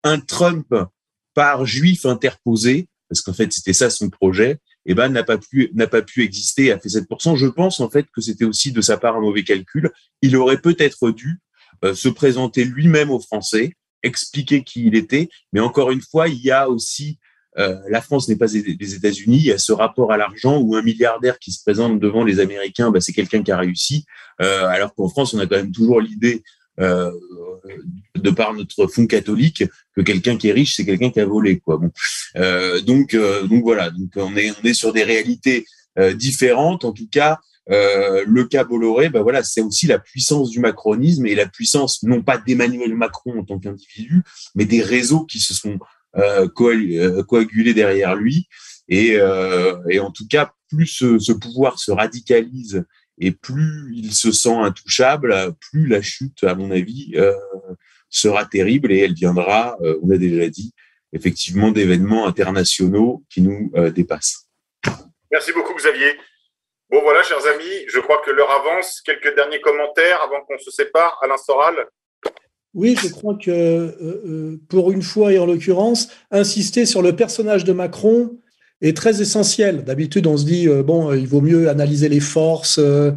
un 0.03 0.21
Trump 0.21 0.67
par 1.35 1.67
juif 1.67 2.07
interposé, 2.07 2.89
parce 3.09 3.21
qu'en 3.21 3.33
fait 3.33 3.53
c'était 3.53 3.73
ça 3.73 3.91
son 3.91 4.11
projet, 4.11 4.59
eh 4.87 4.95
ben 4.95 5.09
n'a 5.09 5.25
pas 5.25 5.39
pu 5.39 5.71
n'a 5.75 5.87
pas 5.87 6.03
pu 6.03 6.23
exister 6.23 6.73
a 6.73 6.79
fait 6.79 6.89
7%. 6.89 7.37
Je 7.37 7.47
pense 7.47 7.81
en 7.81 7.91
fait 7.91 8.07
que 8.15 8.21
c'était 8.21 8.45
aussi 8.45 8.73
de 8.73 8.81
sa 8.81 8.97
part 8.97 9.17
un 9.17 9.21
mauvais 9.21 9.45
calcul. 9.45 9.91
Il 10.23 10.37
aurait 10.37 10.61
peut-être 10.61 11.11
dû 11.11 11.41
euh, 11.85 11.95
se 11.95 12.09
présenter 12.09 12.65
lui-même 12.65 13.11
aux 13.11 13.21
Français, 13.21 13.75
expliquer 14.03 14.63
qui 14.65 14.87
il 14.87 14.95
était. 14.95 15.29
Mais 15.53 15.61
encore 15.61 15.91
une 15.91 16.01
fois, 16.01 16.29
il 16.29 16.39
y 16.39 16.51
a 16.51 16.69
aussi 16.69 17.19
euh, 17.59 17.77
la 17.89 18.03
France 18.03 18.29
n'est 18.29 18.37
pas 18.37 18.47
les 18.47 18.95
États-Unis. 18.95 19.39
Il 19.39 19.47
y 19.47 19.53
a 19.53 19.59
ce 19.59 19.73
rapport 19.73 20.13
à 20.13 20.17
l'argent 20.17 20.59
où 20.59 20.77
un 20.77 20.83
milliardaire 20.83 21.39
qui 21.39 21.53
se 21.53 21.63
présente 21.63 21.99
devant 21.99 22.25
les 22.25 22.41
Américains, 22.41 22.91
bah, 22.91 23.01
c'est 23.01 23.13
quelqu'un 23.13 23.43
qui 23.43 23.53
a 23.53 23.57
réussi. 23.57 24.05
Euh, 24.43 24.67
alors 24.67 24.95
qu'en 24.95 25.09
France, 25.09 25.35
on 25.35 25.39
a 25.39 25.47
quand 25.47 25.57
même 25.57 25.73
toujours 25.73 26.01
l'idée, 26.01 26.43
euh, 26.79 27.11
de 28.15 28.31
par 28.31 28.53
notre 28.53 28.87
fond 28.87 29.07
catholique, 29.07 29.65
que 29.95 30.03
quelqu'un 30.03 30.37
qui 30.37 30.49
est 30.49 30.53
riche, 30.53 30.77
c'est 30.77 30.85
quelqu'un 30.85 31.11
qui 31.11 31.21
a 31.21 31.27
volé. 31.27 31.59
Quoi. 31.59 31.79
Bon. 31.79 31.91
Euh, 32.37 32.81
donc, 32.83 33.17
donc 33.17 33.63
voilà. 33.63 33.91
Donc 33.91 34.11
on 34.17 34.37
est, 34.37 34.51
on 34.51 34.67
est 34.67 34.75
sur 34.75 34.93
des 34.93 35.03
réalités 35.03 35.65
différentes. 36.15 36.85
En 36.85 36.93
tout 36.93 37.09
cas, 37.11 37.39
le 37.69 38.43
cas 38.45 38.65
Bolloré, 38.65 39.09
ben 39.09 39.23
voilà, 39.23 39.43
c'est 39.43 39.63
aussi 39.63 39.87
la 39.87 39.99
puissance 39.99 40.51
du 40.51 40.61
macronisme 40.61 41.25
et 41.25 41.35
la 41.35 41.47
puissance 41.47 42.03
non 42.03 42.21
pas 42.23 42.37
d'Emmanuel 42.37 42.95
Macron 42.95 43.39
en 43.39 43.45
tant 43.45 43.59
qu'individu, 43.59 44.23
mais 44.55 44.67
des 44.67 44.83
réseaux 44.83 45.25
qui 45.25 45.41
se 45.41 45.55
sont 45.55 45.79
euh, 46.19 46.49
euh, 46.61 47.23
coagulés 47.23 47.75
derrière 47.75 48.15
lui. 48.15 48.49
Et, 48.89 49.17
euh, 49.17 49.77
et, 49.91 49.99
en 49.99 50.11
tout 50.11 50.27
cas, 50.29 50.53
plus 50.71 50.87
ce, 50.87 51.33
pouvoir 51.33 51.79
se 51.79 51.91
radicalise 51.91 52.85
et 53.19 53.33
plus 53.33 53.93
il 53.95 54.13
se 54.13 54.31
sent 54.31 54.55
intouchable, 54.55 55.35
plus 55.61 55.87
la 55.89 56.03
chute, 56.03 56.45
à 56.45 56.55
mon 56.55 56.71
avis, 56.71 57.15
sera 58.11 58.45
terrible 58.45 58.93
et 58.93 58.99
elle 58.99 59.15
viendra, 59.15 59.79
on 60.03 60.11
a 60.11 60.19
déjà 60.19 60.49
dit, 60.51 60.75
effectivement 61.15 61.71
d'événements 61.71 62.27
internationaux 62.27 63.25
qui 63.31 63.41
nous 63.41 63.73
dépassent. 63.95 64.49
Merci 65.33 65.53
beaucoup 65.53 65.75
Xavier. 65.75 66.19
Bon 66.91 67.01
voilà, 67.01 67.23
chers 67.23 67.45
amis, 67.47 67.87
je 67.89 68.01
crois 68.01 68.21
que 68.25 68.31
l'heure 68.31 68.51
avance. 68.51 69.01
Quelques 69.01 69.35
derniers 69.35 69.63
commentaires 69.63 70.21
avant 70.23 70.45
qu'on 70.45 70.59
se 70.59 70.71
sépare. 70.71 71.19
Alain 71.23 71.39
Soral 71.39 71.87
Oui, 72.77 72.95
je 73.03 73.09
crois 73.09 73.35
que 73.35 73.51
euh, 73.51 74.61
pour 74.69 74.93
une 74.93 75.03
fois 75.03 75.33
et 75.33 75.39
en 75.39 75.47
l'occurrence, 75.47 76.09
insister 76.31 76.87
sur 76.87 77.03
le 77.03 77.17
personnage 77.17 77.65
de 77.65 77.73
Macron 77.73 78.37
est 78.81 78.97
très 78.97 79.21
essentiel. 79.21 79.83
D'habitude, 79.83 80.27
on 80.27 80.37
se 80.37 80.45
dit, 80.45 80.69
euh, 80.69 80.83
bon, 80.83 81.13
il 81.13 81.27
vaut 81.27 81.41
mieux 81.41 81.69
analyser 81.69 82.09
les 82.09 82.21
forces, 82.21 82.79
euh, 82.79 83.13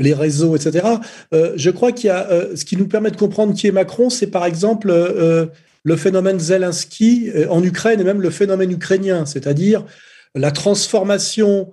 les 0.00 0.14
réseaux, 0.14 0.56
etc. 0.56 0.86
Euh, 1.32 1.52
je 1.56 1.70
crois 1.70 1.92
qu'il 1.92 2.08
y 2.08 2.10
a 2.10 2.28
euh, 2.30 2.56
ce 2.56 2.64
qui 2.64 2.76
nous 2.76 2.88
permet 2.88 3.10
de 3.10 3.16
comprendre 3.16 3.54
qui 3.54 3.66
est 3.66 3.72
Macron, 3.72 4.10
c'est 4.10 4.28
par 4.28 4.46
exemple 4.46 4.90
euh, 4.90 5.46
le 5.84 5.96
phénomène 5.96 6.40
Zelensky 6.40 7.30
en 7.48 7.62
Ukraine 7.62 8.00
et 8.00 8.04
même 8.04 8.20
le 8.20 8.30
phénomène 8.30 8.70
ukrainien, 8.70 9.24
c'est-à-dire 9.26 9.84
la 10.34 10.50
transformation 10.50 11.70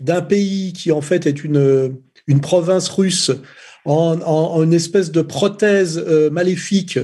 d'un 0.00 0.22
pays 0.22 0.72
qui 0.72 0.92
en 0.92 1.00
fait 1.00 1.26
est 1.26 1.42
une 1.42 1.90
province 2.40 2.88
russe 2.88 3.32
en, 3.88 4.20
en, 4.20 4.54
en 4.54 4.62
une 4.62 4.74
espèce 4.74 5.10
de 5.10 5.22
prothèse 5.22 6.04
euh, 6.06 6.28
maléfique 6.30 6.98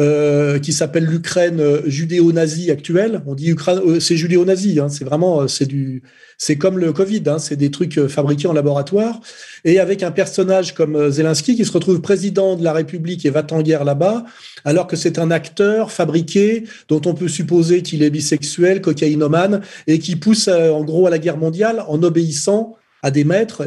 euh, 0.00 0.58
qui 0.58 0.72
s'appelle 0.72 1.04
l'Ukraine 1.04 1.60
euh, 1.60 1.82
judéo-nazie 1.84 2.70
actuelle. 2.70 3.20
On 3.26 3.34
dit 3.34 3.50
Ukraine, 3.50 3.80
euh, 3.86 4.00
c'est 4.00 4.16
judéo-nazi. 4.16 4.80
Hein, 4.80 4.88
c'est 4.88 5.04
vraiment, 5.04 5.46
c'est 5.46 5.66
du, 5.66 6.02
c'est 6.38 6.56
comme 6.56 6.78
le 6.78 6.94
Covid. 6.94 7.22
Hein, 7.26 7.38
c'est 7.38 7.56
des 7.56 7.70
trucs 7.70 8.06
fabriqués 8.06 8.48
en 8.48 8.54
laboratoire. 8.54 9.20
Et 9.66 9.78
avec 9.78 10.02
un 10.02 10.10
personnage 10.10 10.72
comme 10.72 11.10
Zelensky 11.10 11.54
qui 11.54 11.66
se 11.66 11.72
retrouve 11.72 12.00
président 12.00 12.56
de 12.56 12.64
la 12.64 12.72
République 12.72 13.26
et 13.26 13.30
va 13.30 13.44
en 13.50 13.60
guerre 13.60 13.84
là-bas, 13.84 14.24
alors 14.64 14.86
que 14.86 14.96
c'est 14.96 15.18
un 15.18 15.30
acteur 15.30 15.92
fabriqué 15.92 16.64
dont 16.88 17.02
on 17.04 17.12
peut 17.12 17.28
supposer 17.28 17.82
qu'il 17.82 18.02
est 18.02 18.10
bisexuel, 18.10 18.80
cocaïnomane 18.80 19.60
et 19.86 19.98
qui 19.98 20.16
pousse 20.16 20.48
en 20.48 20.82
gros 20.82 21.06
à 21.06 21.10
la 21.10 21.18
guerre 21.18 21.36
mondiale 21.36 21.84
en 21.86 22.02
obéissant 22.02 22.76
à 23.02 23.10
des 23.10 23.24
maîtres, 23.24 23.66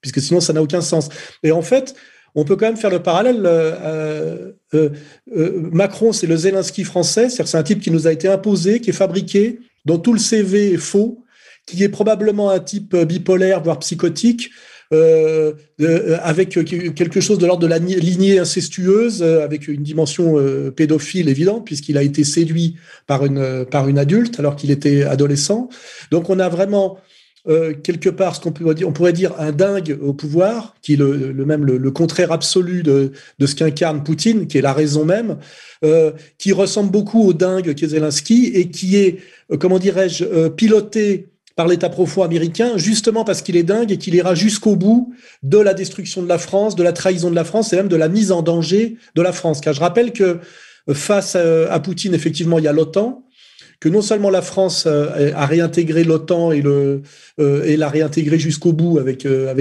puisque 0.00 0.20
sinon 0.20 0.40
ça 0.40 0.52
n'a 0.52 0.62
aucun 0.62 0.80
sens. 0.80 1.08
Et 1.42 1.52
en 1.52 1.62
fait, 1.62 1.94
on 2.34 2.44
peut 2.44 2.56
quand 2.56 2.66
même 2.66 2.76
faire 2.76 2.90
le 2.90 3.02
parallèle. 3.02 3.42
Euh, 3.44 4.52
euh, 4.74 4.90
euh, 5.36 5.68
Macron, 5.72 6.12
c'est 6.12 6.26
le 6.26 6.36
Zelensky 6.36 6.84
français, 6.84 7.28
c'est 7.28 7.54
un 7.54 7.62
type 7.62 7.80
qui 7.80 7.90
nous 7.90 8.06
a 8.06 8.12
été 8.12 8.28
imposé, 8.28 8.80
qui 8.80 8.90
est 8.90 8.94
fabriqué, 8.94 9.60
dont 9.84 9.98
tout 9.98 10.12
le 10.12 10.18
CV 10.18 10.72
est 10.72 10.78
faux, 10.78 11.24
qui 11.66 11.82
est 11.82 11.88
probablement 11.88 12.50
un 12.50 12.60
type 12.60 12.96
bipolaire, 12.96 13.62
voire 13.62 13.78
psychotique, 13.78 14.50
avec 14.92 16.50
quelque 16.50 17.20
chose 17.20 17.38
de 17.38 17.46
l'ordre 17.46 17.62
de 17.62 17.66
la 17.66 17.78
lignée 17.78 18.38
incestueuse, 18.38 19.24
avec 19.24 19.66
une 19.66 19.82
dimension 19.82 20.36
pédophile 20.76 21.28
évidente, 21.28 21.64
puisqu'il 21.64 21.98
a 21.98 22.02
été 22.02 22.22
séduit 22.22 22.76
par 23.08 23.26
une, 23.26 23.64
par 23.64 23.88
une 23.88 23.98
adulte 23.98 24.38
alors 24.38 24.54
qu'il 24.54 24.70
était 24.70 25.02
adolescent. 25.02 25.68
Donc 26.12 26.30
on 26.30 26.38
a 26.38 26.48
vraiment 26.48 26.98
euh, 27.46 27.74
quelque 27.74 28.08
part 28.08 28.34
ce 28.34 28.40
qu'on 28.40 28.52
pourrait 28.52 28.74
dire, 28.74 28.88
on 28.88 28.92
pourrait 28.92 29.12
dire 29.12 29.34
un 29.38 29.52
dingue 29.52 29.98
au 30.00 30.14
pouvoir, 30.14 30.74
qui 30.80 30.94
est 30.94 30.96
le, 30.96 31.32
même 31.44 31.64
le, 31.64 31.90
contraire 31.90 32.32
absolu 32.32 32.82
de, 32.82 33.12
de 33.38 33.46
ce 33.46 33.54
qu'incarne 33.54 34.02
Poutine, 34.02 34.46
qui 34.46 34.58
est 34.58 34.62
la 34.62 34.72
raison 34.72 35.04
même, 35.04 35.36
euh, 35.84 36.12
qui 36.38 36.52
ressemble 36.52 36.90
beaucoup 36.90 37.22
au 37.22 37.34
dingue 37.34 37.74
qu'est 37.74 37.88
Zelensky 37.88 38.46
et 38.54 38.70
qui 38.70 38.96
est, 38.96 39.18
euh, 39.52 39.58
comment 39.58 39.78
dirais-je, 39.78 40.24
euh, 40.24 40.48
piloté 40.48 41.28
par 41.56 41.68
l'État 41.68 41.90
profond 41.90 42.22
américain, 42.22 42.78
justement 42.78 43.24
parce 43.24 43.42
qu'il 43.42 43.56
est 43.56 43.62
dingue 43.62 43.92
et 43.92 43.98
qu'il 43.98 44.14
ira 44.14 44.34
jusqu'au 44.34 44.76
bout 44.76 45.12
de 45.42 45.58
la 45.58 45.74
destruction 45.74 46.22
de 46.22 46.28
la 46.28 46.38
France, 46.38 46.74
de 46.76 46.82
la 46.82 46.94
trahison 46.94 47.28
de 47.30 47.34
la 47.34 47.44
France 47.44 47.72
et 47.74 47.76
même 47.76 47.88
de 47.88 47.96
la 47.96 48.08
mise 48.08 48.32
en 48.32 48.40
danger 48.40 48.96
de 49.14 49.22
la 49.22 49.32
France. 49.32 49.60
Car 49.60 49.74
je 49.74 49.80
rappelle 49.80 50.12
que 50.12 50.40
face 50.92 51.36
à 51.36 51.78
Poutine, 51.80 52.14
effectivement, 52.14 52.58
il 52.58 52.64
y 52.64 52.68
a 52.68 52.72
l'OTAN, 52.72 53.23
que 53.84 53.90
non 53.90 54.00
seulement 54.00 54.30
la 54.30 54.40
France 54.40 54.84
euh, 54.86 55.30
a 55.34 55.44
réintégré 55.44 56.04
l'OTAN 56.04 56.52
euh, 56.52 57.02
et 57.36 57.76
l'a 57.76 57.90
réintégré 57.90 58.38
jusqu'au 58.38 58.72
bout 58.72 58.98
avec 58.98 59.26
euh, 59.26 59.52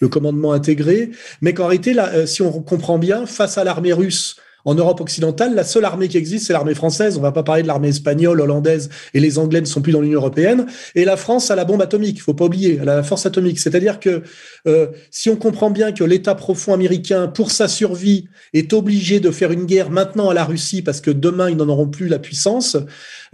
le, 0.00 0.08
commandement 0.08 0.52
intégré, 0.52 1.10
mais 1.40 1.54
qu'en 1.54 1.68
réalité, 1.68 1.92
là, 1.92 2.26
si 2.26 2.42
on 2.42 2.50
comprend 2.50 2.98
bien, 2.98 3.26
face 3.26 3.56
à 3.56 3.62
l'armée 3.62 3.92
russe 3.92 4.38
en 4.68 4.74
Europe 4.74 5.00
occidentale, 5.00 5.54
la 5.54 5.64
seule 5.64 5.86
armée 5.86 6.08
qui 6.08 6.18
existe, 6.18 6.46
c'est 6.46 6.52
l'armée 6.52 6.74
française. 6.74 7.16
On 7.16 7.22
va 7.22 7.32
pas 7.32 7.42
parler 7.42 7.62
de 7.62 7.66
l'armée 7.66 7.88
espagnole, 7.88 8.38
hollandaise, 8.38 8.90
et 9.14 9.20
les 9.20 9.38
Anglais 9.38 9.62
ne 9.62 9.66
sont 9.66 9.80
plus 9.80 9.92
dans 9.92 10.02
l'Union 10.02 10.18
européenne. 10.18 10.66
Et 10.94 11.06
la 11.06 11.16
France 11.16 11.50
a 11.50 11.56
la 11.56 11.64
bombe 11.64 11.80
atomique. 11.80 12.18
Il 12.18 12.20
faut 12.20 12.34
pas 12.34 12.44
oublier, 12.44 12.78
elle 12.82 12.88
a 12.90 12.96
la 12.96 13.02
force 13.02 13.24
atomique. 13.24 13.58
C'est-à-dire 13.60 13.98
que 13.98 14.22
euh, 14.66 14.88
si 15.10 15.30
on 15.30 15.36
comprend 15.36 15.70
bien 15.70 15.92
que 15.92 16.04
l'État 16.04 16.34
profond 16.34 16.74
américain, 16.74 17.28
pour 17.28 17.50
sa 17.50 17.66
survie, 17.66 18.28
est 18.52 18.74
obligé 18.74 19.20
de 19.20 19.30
faire 19.30 19.52
une 19.52 19.64
guerre 19.64 19.90
maintenant 19.90 20.28
à 20.28 20.34
la 20.34 20.44
Russie 20.44 20.82
parce 20.82 21.00
que 21.00 21.10
demain 21.10 21.48
ils 21.48 21.56
n'en 21.56 21.70
auront 21.70 21.88
plus 21.88 22.08
la 22.08 22.18
puissance 22.18 22.76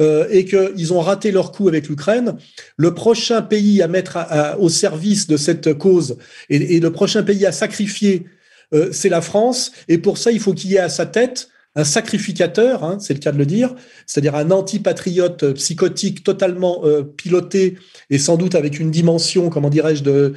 euh, 0.01 0.28
et 0.31 0.44
qu'ils 0.44 0.93
ont 0.93 1.01
raté 1.01 1.32
leur 1.32 1.51
coup 1.51 1.66
avec 1.66 1.89
l'Ukraine, 1.89 2.36
le 2.77 2.94
prochain 2.94 3.43
pays 3.43 3.82
à 3.82 3.89
mettre 3.89 4.19
au 4.61 4.69
service 4.69 5.27
de 5.27 5.36
cette 5.36 5.74
cause 5.74 6.16
et 6.48 6.78
le 6.78 6.93
prochain 6.93 7.24
pays 7.24 7.44
à 7.44 7.51
sacrifier 7.51 8.24
euh, 8.73 8.91
c'est 8.93 9.09
la 9.09 9.20
France. 9.20 9.73
Et 9.89 9.99
pour 9.99 10.19
ça, 10.19 10.32
il 10.32 10.41
faut 10.41 10.55
qu'il 10.55 10.70
y 10.70 10.77
ait 10.77 10.81
à 10.81 10.89
sa 10.89 11.07
tête 11.07 11.49
un 11.77 11.82
sacrificateur, 11.82 12.85
hein, 12.85 12.99
c'est 13.01 13.15
le 13.15 13.19
cas 13.19 13.32
de 13.32 13.39
le 13.39 13.47
dire, 13.47 13.74
c'est-à-dire 14.07 14.36
un 14.36 14.53
antipatriote 14.53 15.43
euh, 15.43 15.53
psychotique 15.55 16.23
totalement 16.23 16.82
euh, 16.85 17.03
piloté 17.03 17.77
et 18.11 18.19
sans 18.19 18.36
doute 18.36 18.55
avec 18.55 18.78
une 18.78 18.93
dimension, 18.93 19.51
comment 19.51 19.70
dirais-je, 19.70 20.05
de 20.05 20.35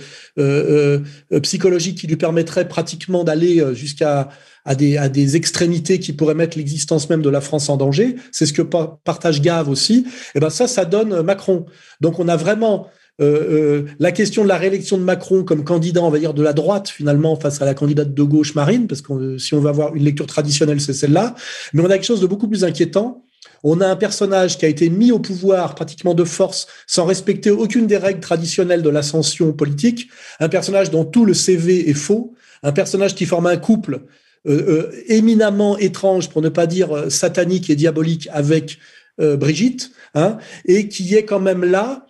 psychologique 1.42 2.00
qui 2.00 2.08
lui 2.08 2.16
permettrait 2.16 2.68
pratiquement 2.68 3.24
d'aller 3.24 3.64
jusqu'à 3.76 4.30
à 4.68 4.76
des, 4.76 4.98
à 4.98 5.10
des 5.10 5.38
extrémités 5.38 5.98
qui 6.00 6.12
pourraient 6.12 6.36
mettre 6.36 6.58
l'existence 6.58 7.10
même 7.10 7.22
de 7.22 7.30
la 7.30 7.40
France 7.40 7.70
en 7.70 7.78
danger. 7.78 8.18
C'est 8.34 8.46
ce 8.46 8.52
que 8.52 8.62
partage 8.62 9.42
Gave 9.42 9.70
aussi. 9.70 10.00
Et 10.00 10.12
eh 10.36 10.40
ben 10.42 10.50
ça, 10.50 10.68
ça 10.68 10.84
donne 10.84 11.22
Macron. 11.22 11.66
Donc 12.02 12.20
on 12.20 12.28
a 12.28 12.36
vraiment 12.36 12.88
euh, 13.20 13.26
euh, 13.26 13.86
la 14.00 14.12
question 14.12 14.44
de 14.44 14.48
la 14.48 14.58
réélection 14.58 14.98
de 14.98 15.04
Macron 15.04 15.44
comme 15.44 15.64
candidat, 15.64 16.04
on 16.04 16.12
va 16.12 16.20
dire, 16.20 16.36
de 16.36 16.44
la 16.44 16.54
droite, 16.54 16.88
finalement, 16.90 17.36
face 17.36 17.62
à 17.62 17.66
la 17.66 17.74
candidate 17.74 18.14
de 18.14 18.24
gauche 18.24 18.54
Marine, 18.54 18.88
parce 18.88 19.02
que 19.02 19.40
si 19.40 19.56
on 19.56 19.60
va 19.60 19.72
avoir 19.72 19.96
une 19.96 20.04
lecture 20.04 20.28
traditionnelle, 20.28 20.80
c'est 20.80 20.94
celle-là. 20.94 21.34
Mais 21.74 21.82
on 21.82 21.86
a 21.86 21.96
quelque 21.96 22.06
chose 22.06 22.22
de 22.22 22.28
beaucoup 22.28 22.48
plus 22.48 22.64
inquiétant. 22.64 23.24
On 23.64 23.82
a 23.82 23.88
un 23.88 23.96
personnage 23.96 24.60
qui 24.60 24.66
a 24.66 24.68
été 24.68 24.90
mis 24.92 25.12
au 25.12 25.18
pouvoir 25.18 25.74
pratiquement 25.74 26.14
de 26.14 26.24
force 26.24 26.68
sans 26.86 27.06
respecter 27.06 27.50
aucune 27.50 27.88
des 27.88 27.98
règles 27.98 28.20
traditionnelles 28.20 28.84
de 28.84 28.90
l'ascension 28.90 29.52
politique, 29.52 30.10
un 30.40 30.48
personnage 30.48 30.92
dont 30.92 31.04
tout 31.04 31.26
le 31.26 31.34
CV 31.34 31.90
est 31.90 31.96
faux, 31.96 32.36
un 32.62 32.72
personnage 32.72 33.16
qui 33.16 33.26
forme 33.26 33.48
un 33.48 33.58
couple 33.58 34.02
euh, 34.48 34.92
éminemment 35.08 35.76
étrange, 35.80 36.30
pour 36.30 36.44
ne 36.44 36.50
pas 36.50 36.68
dire 36.68 37.06
satanique 37.10 37.72
et 37.72 37.76
diabolique, 37.76 38.30
avec 38.32 38.78
Brigitte, 39.20 39.92
hein, 40.14 40.38
et 40.66 40.88
qui 40.88 41.16
est 41.16 41.24
quand 41.24 41.40
même 41.40 41.66
là 41.66 42.07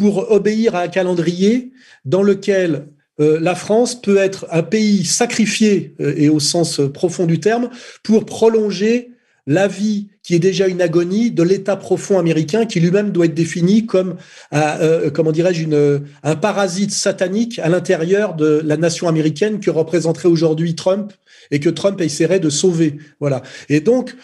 pour 0.00 0.30
obéir 0.32 0.74
à 0.76 0.80
un 0.80 0.88
calendrier 0.88 1.72
dans 2.06 2.22
lequel 2.22 2.86
euh, 3.20 3.38
la 3.38 3.54
France 3.54 4.00
peut 4.00 4.16
être 4.16 4.46
un 4.50 4.62
pays 4.62 5.04
sacrifié, 5.04 5.94
euh, 6.00 6.14
et 6.16 6.30
au 6.30 6.40
sens 6.40 6.80
profond 6.94 7.26
du 7.26 7.38
terme, 7.38 7.68
pour 8.02 8.24
prolonger 8.24 9.10
la 9.50 9.66
vie 9.66 10.06
qui 10.22 10.36
est 10.36 10.38
déjà 10.38 10.68
une 10.68 10.80
agonie 10.80 11.32
de 11.32 11.42
l'État 11.42 11.74
profond 11.74 12.20
américain 12.20 12.66
qui 12.66 12.78
lui-même 12.78 13.10
doit 13.10 13.24
être 13.24 13.34
défini 13.34 13.84
comme, 13.84 14.14
euh, 14.54 15.10
comment 15.10 15.32
dirais-je, 15.32 15.66
un 16.22 16.36
parasite 16.36 16.92
satanique 16.92 17.58
à 17.58 17.68
l'intérieur 17.68 18.34
de 18.34 18.62
la 18.64 18.76
nation 18.76 19.08
américaine 19.08 19.58
que 19.58 19.70
représenterait 19.70 20.28
aujourd'hui 20.28 20.76
Trump 20.76 21.12
et 21.50 21.58
que 21.58 21.68
Trump 21.68 22.00
essaierait 22.00 22.38
de 22.38 22.48
sauver. 22.48 22.98
Voilà. 23.18 23.42
Et 23.68 23.80
donc, 23.80 24.14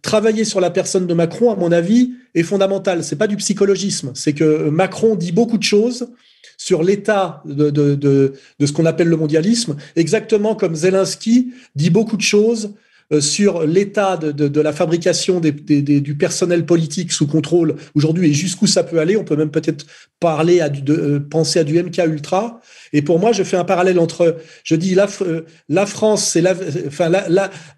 travailler 0.00 0.46
sur 0.46 0.60
la 0.60 0.70
personne 0.70 1.06
de 1.06 1.12
Macron, 1.12 1.52
à 1.52 1.56
mon 1.56 1.70
avis, 1.70 2.12
est 2.34 2.42
fondamental. 2.42 3.04
C'est 3.04 3.16
pas 3.16 3.26
du 3.26 3.36
psychologisme. 3.36 4.12
C'est 4.14 4.32
que 4.32 4.70
Macron 4.70 5.14
dit 5.14 5.32
beaucoup 5.32 5.58
de 5.58 5.62
choses 5.62 6.08
sur 6.56 6.82
l'état 6.82 7.42
de, 7.44 8.32
ce 8.64 8.72
qu'on 8.72 8.86
appelle 8.86 9.08
le 9.08 9.16
mondialisme, 9.16 9.76
exactement 9.96 10.54
comme 10.54 10.76
Zelensky 10.76 11.52
dit 11.74 11.90
beaucoup 11.90 12.16
de 12.16 12.22
choses 12.22 12.66
euh, 12.66 12.76
sur 13.20 13.64
l'état 13.66 14.16
de, 14.16 14.60
la 14.60 14.72
fabrication 14.72 15.40
du 15.40 16.16
personnel 16.16 16.64
politique 16.64 17.12
sous 17.12 17.26
contrôle 17.26 17.76
aujourd'hui 17.94 18.30
et 18.30 18.32
jusqu'où 18.32 18.66
ça 18.66 18.84
peut 18.84 18.98
aller. 18.98 19.16
On 19.16 19.24
peut 19.24 19.36
même 19.36 19.50
peut-être 19.50 19.86
parler 20.20 20.60
à 20.60 20.70
euh, 20.88 21.20
penser 21.20 21.58
à 21.58 21.64
du 21.64 21.82
MK 21.82 21.98
ultra. 22.06 22.60
Et 22.92 23.02
pour 23.02 23.18
moi, 23.18 23.32
je 23.32 23.42
fais 23.42 23.56
un 23.56 23.64
parallèle 23.64 23.98
entre, 23.98 24.36
je 24.64 24.76
dis 24.76 24.94
la, 24.94 25.08
euh, 25.22 25.86
France, 25.86 26.30
c'est 26.30 26.42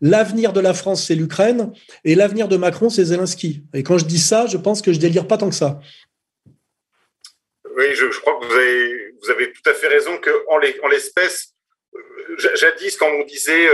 l'avenir 0.01 0.53
de 0.53 0.61
la 0.61 0.75
France, 0.75 1.07
c'est 1.07 1.15
l'Ukraine, 1.15 1.73
et 2.05 2.15
l'avenir 2.15 2.49
de 2.49 2.57
Macron, 2.57 2.91
c'est 2.91 3.05
Zelensky. 3.05 3.65
Et 3.73 3.83
quand 3.83 3.99
je 3.99 4.05
dis 4.05 4.19
ça, 4.19 4.47
je 4.47 4.59
pense 4.59 4.83
que 4.83 4.93
je 4.93 4.99
délire 4.99 5.27
pas 5.27 5.39
tant 5.39 5.49
que 5.49 5.55
ça. 5.55 5.81
Oui, 7.77 7.87
je, 7.95 8.21
crois 8.21 8.39
que 8.39 8.47
vous 8.47 9.31
avez, 9.31 9.53
tout 9.53 9.69
à 9.71 9.73
fait 9.73 9.89
raison 9.89 10.19
que 10.19 10.31
en 10.51 10.89
l'espèce, 10.89 11.55
jadis 12.55 12.97
quand 12.97 13.09
on 13.09 13.25
disait 13.25 13.67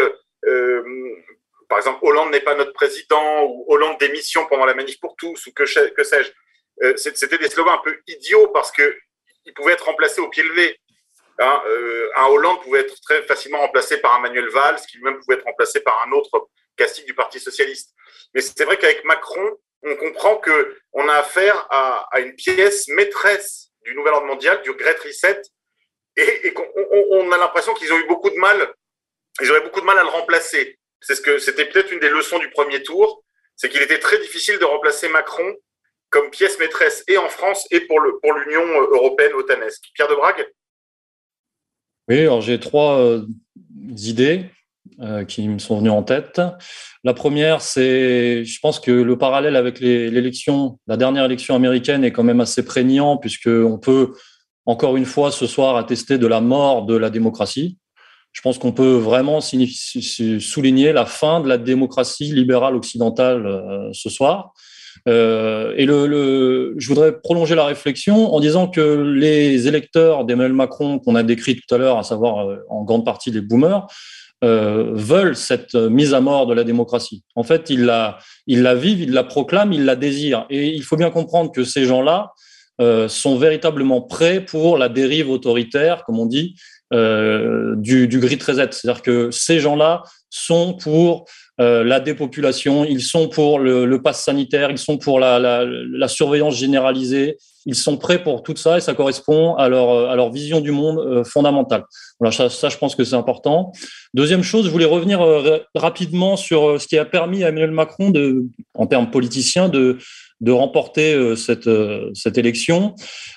euh, 0.47 0.82
par 1.70 1.78
exemple, 1.78 2.01
Hollande 2.02 2.32
n'est 2.32 2.40
pas 2.40 2.56
notre 2.56 2.72
président 2.72 3.44
ou 3.44 3.64
Hollande 3.68 3.97
démission 3.98 4.44
pendant 4.47 4.66
la 4.66 4.74
manif 4.74 4.98
pour 4.98 5.14
tous 5.14 5.47
ou 5.47 5.52
que, 5.52 5.64
sais-je. 5.64 6.32
Euh, 6.82 6.97
c'était 6.97 7.38
des 7.38 7.48
slogans 7.48 7.74
un 7.74 7.82
peu 7.82 7.97
idiots 8.09 8.48
parce 8.48 8.72
que 8.72 8.98
il 9.44 9.55
pouvait 9.55 9.74
être 9.74 9.84
remplacé 9.84 10.20
au 10.20 10.28
pied 10.28 10.42
levé. 10.42 10.76
Hein, 11.38 11.62
euh, 11.66 12.10
un 12.16 12.26
Hollande 12.26 12.60
pouvait 12.62 12.80
être 12.80 13.01
très 13.02 13.22
facilement 13.22 13.60
remplacé 13.60 13.98
par 13.98 14.16
un 14.16 14.20
Manuel 14.20 14.48
Valls, 14.48 14.80
qui 14.90 14.97
lui-même 14.97 15.20
pouvait 15.20 15.36
être 15.36 15.44
remplacé 15.44 15.80
par 15.80 16.05
un 16.06 16.10
autre 16.10 16.48
castique 16.76 17.06
du 17.06 17.14
Parti 17.14 17.38
socialiste. 17.38 17.94
Mais 18.34 18.40
c'est 18.40 18.64
vrai 18.64 18.76
qu'avec 18.76 19.05
Macron, 19.05 19.56
on 19.84 19.94
comprend 19.94 20.38
que 20.38 20.76
on 20.92 21.09
a 21.09 21.14
affaire 21.14 21.68
à, 21.70 22.09
une 22.18 22.34
pièce 22.34 22.88
maîtresse 22.88 23.70
du 23.84 23.94
nouvel 23.94 24.14
ordre 24.14 24.26
mondial, 24.26 24.60
du 24.62 24.72
Great 24.72 24.98
Reset, 24.98 25.42
et, 26.16 26.48
et 26.48 26.52
qu'on 26.52 26.66
on 27.10 27.30
a 27.30 27.38
l'impression 27.38 27.74
qu'ils 27.74 27.92
ont 27.92 27.98
eu 27.98 28.06
beaucoup 28.09 28.30
de 28.30 28.38
mal, 28.38 28.74
ils 29.40 29.51
auraient 29.52 29.60
beaucoup 29.60 29.80
de 29.80 29.86
mal 29.86 29.98
à 29.98 30.02
le 30.02 30.09
remplacer 30.09 30.80
c'est 31.01 31.14
ce 31.14 31.20
que 31.20 31.39
c'était 31.39 31.66
peut-être 31.66 31.93
une 31.93 32.01
des 32.01 32.10
leçons 32.10 32.39
du 32.39 32.51
premier 32.51 32.82
tour, 32.82 33.24
c'est 33.56 33.68
qu'il 33.68 33.82
était 33.82 33.98
très 33.98 34.18
difficile 34.18 34.59
de 34.59 34.64
remplacer 34.64 35.09
Macron 35.09 35.55
comme 36.10 36.31
pièce 36.31 36.59
maîtresse 36.59 37.05
et 37.09 37.18
en 37.18 37.28
France 37.28 37.66
et 37.70 37.81
pour 37.81 38.01
le 38.01 38.18
pour 38.20 38.32
l'Union 38.32 38.64
européenne 38.93 39.32
otanesque. 39.35 39.85
Pierre 39.94 40.09
de 40.09 40.14
Brague. 40.14 40.47
Oui, 42.09 42.20
alors 42.20 42.40
j'ai 42.40 42.59
trois 42.59 42.98
euh, 42.98 43.22
idées 43.97 44.47
euh, 45.01 45.24
qui 45.24 45.48
me 45.48 45.59
sont 45.59 45.78
venues 45.78 45.90
en 45.90 46.02
tête. 46.02 46.40
La 47.05 47.14
première, 47.14 47.62
c'est, 47.62 48.44
je 48.44 48.59
pense 48.60 48.81
que 48.81 48.90
le 48.90 49.16
parallèle 49.16 49.56
avec 49.56 49.78
l'élection, 49.81 50.78
la 50.86 50.97
dernière 50.97 51.24
élection 51.24 51.55
américaine 51.55 52.05
est 52.05 52.12
quand 52.12 52.24
même 52.24 52.40
assez 52.40 52.64
prégnant 52.64 53.16
puisque 53.16 53.47
on 53.47 53.78
peut 53.78 54.12
encore 54.66 54.97
une 54.97 55.06
fois 55.06 55.31
ce 55.31 55.47
soir 55.47 55.77
attester 55.77 56.18
de 56.18 56.27
la 56.27 56.40
mort 56.40 56.85
de 56.85 56.97
la 56.97 57.09
démocratie. 57.09 57.78
Je 58.32 58.43
pense 58.43 58.59
qu'on 58.59 58.73
peut 58.73 58.94
vraiment 58.94 59.40
souligner 59.40 60.93
la 60.93 61.07
fin 61.07 61.40
de 61.40 61.48
la 61.48 61.59
démocratie 61.59 62.32
libérale 62.32 62.77
occidentale 62.77 63.47
euh, 63.47 63.90
ce 63.93 64.09
soir. 64.09 64.52
Euh, 65.09 65.74
et 65.77 65.86
le, 65.86 66.74
je 66.77 66.89
voudrais 66.89 67.20
prolonger 67.20 67.55
la 67.55 67.65
réflexion 67.65 68.35
en 68.35 68.40
disant 68.40 68.69
que 68.69 68.81
les 68.81 69.66
électeurs 69.66 70.24
d'Emmanuel 70.24 70.52
Macron 70.52 70.98
qu'on 70.98 71.16
a 71.16 71.23
décrit 71.23 71.57
tout 71.57 71.74
à 71.74 71.78
l'heure, 71.78 71.98
à 71.98 72.02
savoir 72.02 72.48
euh, 72.48 72.59
en 72.69 72.85
grande 72.85 73.05
partie 73.05 73.31
les 73.31 73.40
boomers, 73.40 73.86
veulent 74.43 75.36
cette 75.36 75.74
mise 75.74 76.15
à 76.15 76.23
mort 76.23 76.47
de 76.47 76.55
la 76.55 76.65
démocratie. 76.65 77.23
En 77.35 77.43
fait, 77.43 77.69
ils 77.69 77.85
la, 77.85 78.16
ils 78.47 78.62
la 78.62 78.74
vivent, 78.74 79.02
ils 79.02 79.12
la 79.12 79.23
proclament, 79.23 79.74
ils 79.74 79.85
la 79.85 79.97
désirent. 79.97 80.47
Et 80.48 80.69
il 80.69 80.82
faut 80.82 80.97
bien 80.97 81.11
comprendre 81.11 81.52
que 81.52 81.62
ces 81.62 81.85
gens-là 81.85 82.32
sont 83.09 83.36
véritablement 83.36 84.01
prêts 84.01 84.43
pour 84.43 84.78
la 84.78 84.89
dérive 84.89 85.28
autoritaire, 85.28 86.05
comme 86.07 86.19
on 86.19 86.24
dit, 86.24 86.55
euh, 86.93 87.75
du, 87.77 88.09
du 88.09 88.19
grid 88.19 88.43
reset. 88.43 88.69
C'est-à-dire 88.73 89.03
que 89.03 89.31
ces 89.31 89.61
gens-là 89.61 90.03
sont 90.29 90.75
pour 90.75 91.25
euh, 91.61 91.85
la 91.85 92.01
dépopulation, 92.01 92.85
ils 92.85 93.03
sont 93.03 93.29
pour 93.29 93.59
le, 93.59 93.85
le 93.85 94.03
pass 94.03 94.25
sanitaire, 94.25 94.71
ils 94.71 94.79
sont 94.79 94.99
pour 94.99 95.21
la, 95.21 95.39
la, 95.39 95.65
la, 95.65 96.09
surveillance 96.09 96.57
généralisée, 96.57 97.37
ils 97.66 97.74
sont 97.74 97.97
prêts 97.97 98.23
pour 98.23 98.43
tout 98.43 98.57
ça 98.57 98.78
et 98.78 98.81
ça 98.81 98.95
correspond 98.95 99.55
à 99.55 99.69
leur, 99.69 100.11
à 100.11 100.16
leur 100.16 100.31
vision 100.31 100.61
du 100.61 100.70
monde 100.70 100.99
euh, 100.99 101.24
fondamentale. 101.24 101.85
Voilà, 102.19 102.49
ça, 102.49 102.69
je 102.69 102.77
pense 102.77 102.95
que 102.95 103.05
c'est 103.05 103.16
important. 103.16 103.73
Deuxième 104.15 104.43
chose, 104.43 104.66
je 104.66 104.70
voulais 104.70 104.85
revenir 104.85 105.20
euh, 105.20 105.59
rapidement 105.74 106.37
sur 106.37 106.81
ce 106.81 106.87
qui 106.87 106.99
a 106.99 107.05
permis 107.05 107.45
à 107.45 107.49
Emmanuel 107.49 107.70
Macron, 107.70 108.11
de, 108.11 108.45
en 108.74 108.87
termes 108.87 109.11
politiciens, 109.11 109.69
de, 109.69 109.99
de 110.41 110.53
remporter 110.53 111.15
euh, 111.15 111.37
cette, 111.37 111.66
euh, 111.66 112.11
cette 112.15 112.39
élection, 112.39 112.95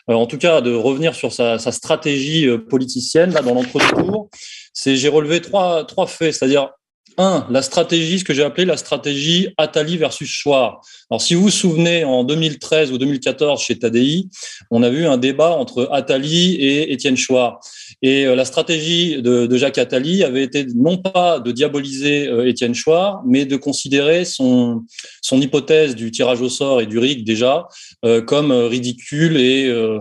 euh, 0.09 0.13
en 0.13 0.25
tout 0.25 0.37
cas 0.37 0.61
de 0.61 0.73
revenir 0.73 1.15
sur 1.15 1.31
sa, 1.33 1.57
stratégie 1.57 2.47
politicienne 2.69 3.33
là 3.33 3.41
dans 3.41 3.53
l'entre-deux-tours. 3.53 4.29
J'ai 4.85 5.09
relevé 5.09 5.41
trois 5.41 5.85
trois 5.85 6.07
faits, 6.07 6.33
c'est-à-dire 6.33 6.69
un, 7.17 7.45
la 7.49 7.61
stratégie, 7.61 8.19
ce 8.19 8.23
que 8.23 8.33
j'ai 8.33 8.43
appelé 8.43 8.65
la 8.65 8.77
stratégie 8.77 9.49
Attali 9.57 9.97
versus 9.97 10.27
Chouard. 10.27 10.81
Alors, 11.11 11.21
si 11.21 11.35
vous 11.35 11.43
vous 11.43 11.49
souvenez, 11.51 12.03
en 12.03 12.23
2013 12.23 12.91
ou 12.91 12.97
2014, 12.97 13.61
chez 13.61 13.77
Tadi, 13.77 14.29
on 14.71 14.81
a 14.81 14.89
vu 14.89 15.05
un 15.05 15.17
débat 15.17 15.51
entre 15.51 15.89
Attali 15.91 16.55
et 16.55 16.91
Étienne 16.91 17.17
Chouard. 17.17 17.59
Et 18.01 18.25
euh, 18.25 18.35
la 18.35 18.45
stratégie 18.45 19.21
de, 19.21 19.55
Jacques 19.55 19.77
Attali 19.77 20.23
avait 20.23 20.43
été 20.43 20.65
non 20.75 20.97
pas 20.97 21.39
de 21.39 21.51
diaboliser 21.51 22.27
euh, 22.27 22.47
Étienne 22.47 22.73
Chouard, 22.73 23.21
mais 23.25 23.45
de 23.45 23.57
considérer 23.57 24.25
son, 24.25 24.83
son 25.21 25.39
hypothèse 25.39 25.95
du 25.95 26.09
tirage 26.09 26.41
au 26.41 26.49
sort 26.49 26.81
et 26.81 26.87
du 26.87 26.97
RIC 26.97 27.23
déjà 27.23 27.67
euh, 28.03 28.21
comme 28.21 28.51
ridicule 28.51 29.37
et 29.37 29.67
euh, 29.67 29.99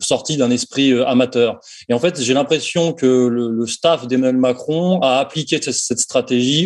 sorti 0.00 0.36
d'un 0.38 0.50
esprit 0.50 0.92
amateur. 1.06 1.60
Et 1.88 1.94
en 1.94 1.98
fait, 1.98 2.20
j'ai 2.20 2.34
l'impression 2.34 2.94
que 2.94 3.06
le, 3.06 3.50
le 3.50 3.66
staff 3.66 4.06
d'Emmanuel 4.06 4.36
Macron 4.36 4.98
a 5.00 5.18
appliqué 5.18 5.60
cette 5.60 5.98
stratégie 5.98 6.21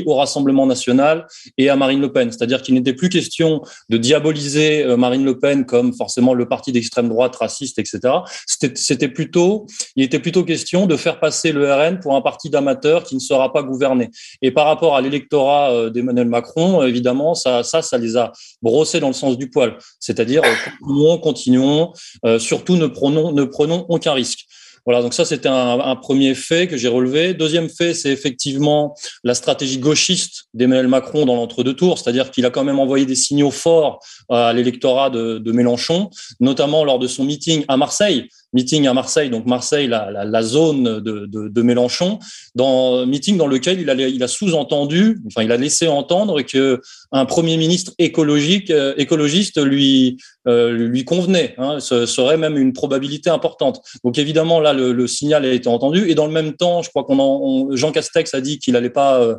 au 0.06 0.14
Rassemblement 0.14 0.66
national 0.66 1.26
et 1.58 1.68
à 1.68 1.76
Marine 1.76 2.00
Le 2.00 2.12
Pen. 2.12 2.30
C'est-à-dire 2.30 2.62
qu'il 2.62 2.74
n'était 2.74 2.92
plus 2.92 3.08
question 3.08 3.62
de 3.88 3.96
diaboliser 3.96 4.84
Marine 4.96 5.24
Le 5.24 5.38
Pen 5.38 5.66
comme 5.66 5.94
forcément 5.94 6.34
le 6.34 6.48
parti 6.48 6.72
d'extrême 6.72 7.08
droite 7.08 7.36
raciste, 7.36 7.78
etc. 7.78 8.00
C'était 8.46 9.08
plutôt, 9.08 9.66
il 9.96 10.04
était 10.04 10.18
plutôt 10.18 10.44
question 10.44 10.86
de 10.86 10.96
faire 10.96 11.20
passer 11.20 11.52
le 11.52 11.72
RN 11.72 12.00
pour 12.00 12.14
un 12.16 12.20
parti 12.20 12.50
d'amateurs 12.50 13.04
qui 13.04 13.14
ne 13.14 13.20
sera 13.20 13.52
pas 13.52 13.62
gouverné. 13.62 14.10
Et 14.42 14.50
par 14.50 14.66
rapport 14.66 14.96
à 14.96 15.00
l'électorat 15.00 15.70
euh, 15.70 15.90
d'Emmanuel 15.90 16.28
Macron, 16.28 16.82
évidemment, 16.82 17.34
ça, 17.34 17.62
ça, 17.62 17.82
ça 17.82 17.98
les 17.98 18.16
a 18.16 18.32
brossés 18.62 19.00
dans 19.00 19.08
le 19.08 19.14
sens 19.14 19.38
du 19.38 19.50
poil. 19.50 19.76
C'est-à-dire, 20.00 20.42
euh, 20.44 20.54
continuons, 20.80 21.18
continuons, 21.18 21.92
euh, 22.24 22.38
surtout 22.38 22.76
ne 22.76 22.86
prenons, 22.86 23.32
ne 23.32 23.44
prenons 23.44 23.86
aucun 23.88 24.12
risque. 24.12 24.46
Voilà, 24.86 25.02
donc 25.02 25.14
ça 25.14 25.24
c'était 25.24 25.48
un, 25.48 25.96
premier 25.96 26.36
fait 26.36 26.68
que 26.68 26.76
j'ai 26.76 26.86
relevé. 26.86 27.34
Deuxième 27.34 27.68
fait, 27.68 27.92
c'est 27.92 28.10
effectivement 28.10 28.94
la 29.24 29.34
stratégie 29.34 29.78
gauchiste 29.78 30.44
d'Emmanuel 30.54 30.86
Macron 30.86 31.26
dans 31.26 31.34
l'entre-deux 31.34 31.74
tours, 31.74 31.98
c'est-à-dire 31.98 32.30
qu'il 32.30 32.46
a 32.46 32.50
quand 32.50 32.62
même 32.62 32.78
envoyé 32.78 33.04
des 33.04 33.16
signaux 33.16 33.50
forts 33.50 33.98
à 34.28 34.52
l'électorat 34.52 35.10
de, 35.10 35.52
Mélenchon, 35.52 36.10
notamment 36.38 36.84
lors 36.84 37.00
de 37.00 37.08
son 37.08 37.24
meeting 37.24 37.64
à 37.66 37.76
Marseille, 37.76 38.28
meeting 38.56 38.86
à 38.86 38.94
Marseille, 38.94 39.28
donc 39.28 39.44
Marseille, 39.44 39.86
la, 39.86 40.42
zone 40.42 41.00
de, 41.00 41.62
Mélenchon, 41.62 42.18
dans 42.54 43.04
meeting 43.04 43.36
dans 43.36 43.46
lequel 43.46 43.80
il 43.80 44.22
a, 44.22 44.28
sous-entendu, 44.28 45.20
enfin 45.26 45.42
il 45.42 45.52
a 45.52 45.58
laissé 45.58 45.88
entendre 45.88 46.40
que 46.40 46.80
un 47.12 47.26
premier 47.26 47.58
ministre 47.58 47.92
écologique, 47.98 48.70
euh, 48.70 48.94
écologiste 48.96 49.62
lui 49.62 50.16
euh, 50.48 50.70
lui 50.72 51.04
convenait, 51.04 51.54
hein, 51.58 51.80
ce 51.80 52.06
serait 52.06 52.38
même 52.38 52.56
une 52.56 52.72
probabilité 52.72 53.28
importante. 53.28 53.82
Donc 54.04 54.16
évidemment 54.16 54.58
là 54.58 54.72
le, 54.72 54.92
le, 54.92 55.06
signal 55.06 55.44
a 55.44 55.52
été 55.52 55.68
entendu. 55.68 56.08
Et 56.08 56.14
dans 56.14 56.26
le 56.26 56.32
même 56.32 56.54
temps, 56.54 56.80
je 56.80 56.88
crois 56.88 57.04
qu'on 57.04 57.18
on, 57.20 57.76
Jean 57.76 57.92
Castex 57.92 58.32
a 58.32 58.40
dit 58.40 58.58
qu'il 58.58 58.72
n'allait 58.72 58.88
pas 58.88 59.20
euh, 59.20 59.36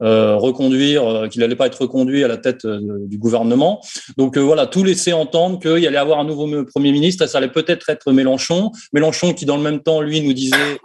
reconduire, 0.00 1.06
euh, 1.06 1.28
qu'il 1.28 1.40
n'allait 1.40 1.56
pas 1.56 1.66
être 1.66 1.80
reconduit 1.80 2.22
à 2.22 2.28
la 2.28 2.36
tête 2.36 2.64
euh, 2.64 2.80
du 3.06 3.18
gouvernement. 3.18 3.80
Donc 4.16 4.36
voilà, 4.36 4.66
tout 4.66 4.84
laissait 4.84 5.12
entendre 5.12 5.58
qu'il 5.58 5.86
allait 5.86 5.96
avoir 5.96 6.18
un 6.18 6.24
nouveau 6.24 6.46
Premier 6.64 6.92
ministre 6.92 7.24
et 7.24 7.28
ça 7.28 7.38
allait 7.38 7.48
peut-être 7.48 7.88
être 7.88 8.12
Mélenchon. 8.12 8.72
Mélenchon 8.92 9.32
qui, 9.32 9.46
dans 9.46 9.56
le 9.56 9.62
même 9.62 9.80
temps, 9.80 10.00
lui, 10.00 10.20
nous 10.20 10.32
disait 10.32 10.78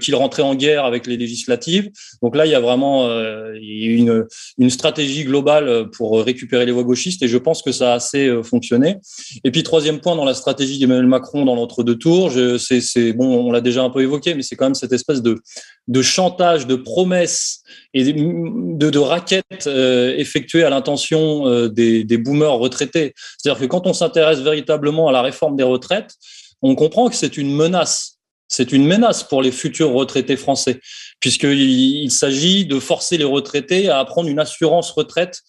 qu'il 0.00 0.14
rentrait 0.14 0.42
en 0.42 0.54
guerre 0.54 0.84
avec 0.84 1.06
les 1.06 1.16
législatives. 1.16 1.90
Donc 2.22 2.36
là, 2.36 2.46
il 2.46 2.52
y 2.52 2.54
a 2.54 2.60
vraiment 2.60 3.06
euh, 3.06 3.54
une, 3.60 4.70
stratégie 4.70 5.24
globale 5.24 5.88
pour 5.90 6.22
récupérer 6.22 6.66
les 6.66 6.72
voix 6.72 6.84
gauchistes 6.84 7.22
et 7.22 7.28
je 7.28 7.38
pense 7.38 7.62
que 7.62 7.72
ça 7.72 7.92
a 7.92 7.94
assez 7.96 8.30
fonctionné. 8.42 8.96
Et 9.44 9.50
puis 9.50 9.62
troisième 9.62 10.00
point 10.00 10.14
dans 10.16 10.24
la 10.24 10.34
stratégie 10.34 10.78
d'Emmanuel 10.78 11.06
Macron 11.06 11.44
dans 11.44 11.54
l'entre-deux 11.54 11.96
tours, 11.96 12.32
c'est 12.58 13.12
bon, 13.12 13.46
on 13.46 13.52
l'a 13.52 13.60
déjà 13.60 13.82
un 13.82 13.90
peu 13.90 14.02
évoqué, 14.02 14.34
mais 14.34 14.42
c'est 14.42 14.56
quand 14.56 14.66
même 14.66 14.74
cette 14.74 14.92
espèce 14.92 15.22
de, 15.22 16.02
chantage, 16.02 16.66
de 16.66 16.76
promesses 16.76 17.62
et 17.94 18.12
de, 18.12 18.98
raquettes 18.98 19.66
euh, 19.66 20.14
effectuées 20.16 20.64
à 20.64 20.70
l'intention 20.70 21.46
euh, 21.46 21.68
des, 21.68 22.04
des, 22.04 22.18
boomers 22.18 22.58
retraités. 22.58 23.14
C'est-à-dire 23.38 23.60
que 23.60 23.66
quand 23.66 23.86
on 23.86 23.92
s'intéresse 23.92 24.40
véritablement 24.40 25.08
à 25.08 25.12
la 25.12 25.22
réforme 25.22 25.56
des 25.56 25.62
retraites, 25.62 26.14
on 26.62 26.74
comprend 26.74 27.08
que 27.08 27.16
c'est 27.16 27.36
une 27.36 27.54
menace. 27.54 28.17
C'est 28.48 28.72
une 28.72 28.86
menace 28.86 29.22
pour 29.22 29.42
les 29.42 29.52
futurs 29.52 29.92
retraités 29.92 30.36
français, 30.36 30.80
puisqu'il 31.20 31.60
il, 31.60 32.10
s'agit 32.10 32.66
de 32.66 32.80
forcer 32.80 33.18
les 33.18 33.24
retraités 33.24 33.88
à 33.88 34.04
prendre 34.04 34.28
une 34.28 34.38
assurance 34.38 34.90
retraite 34.90 35.42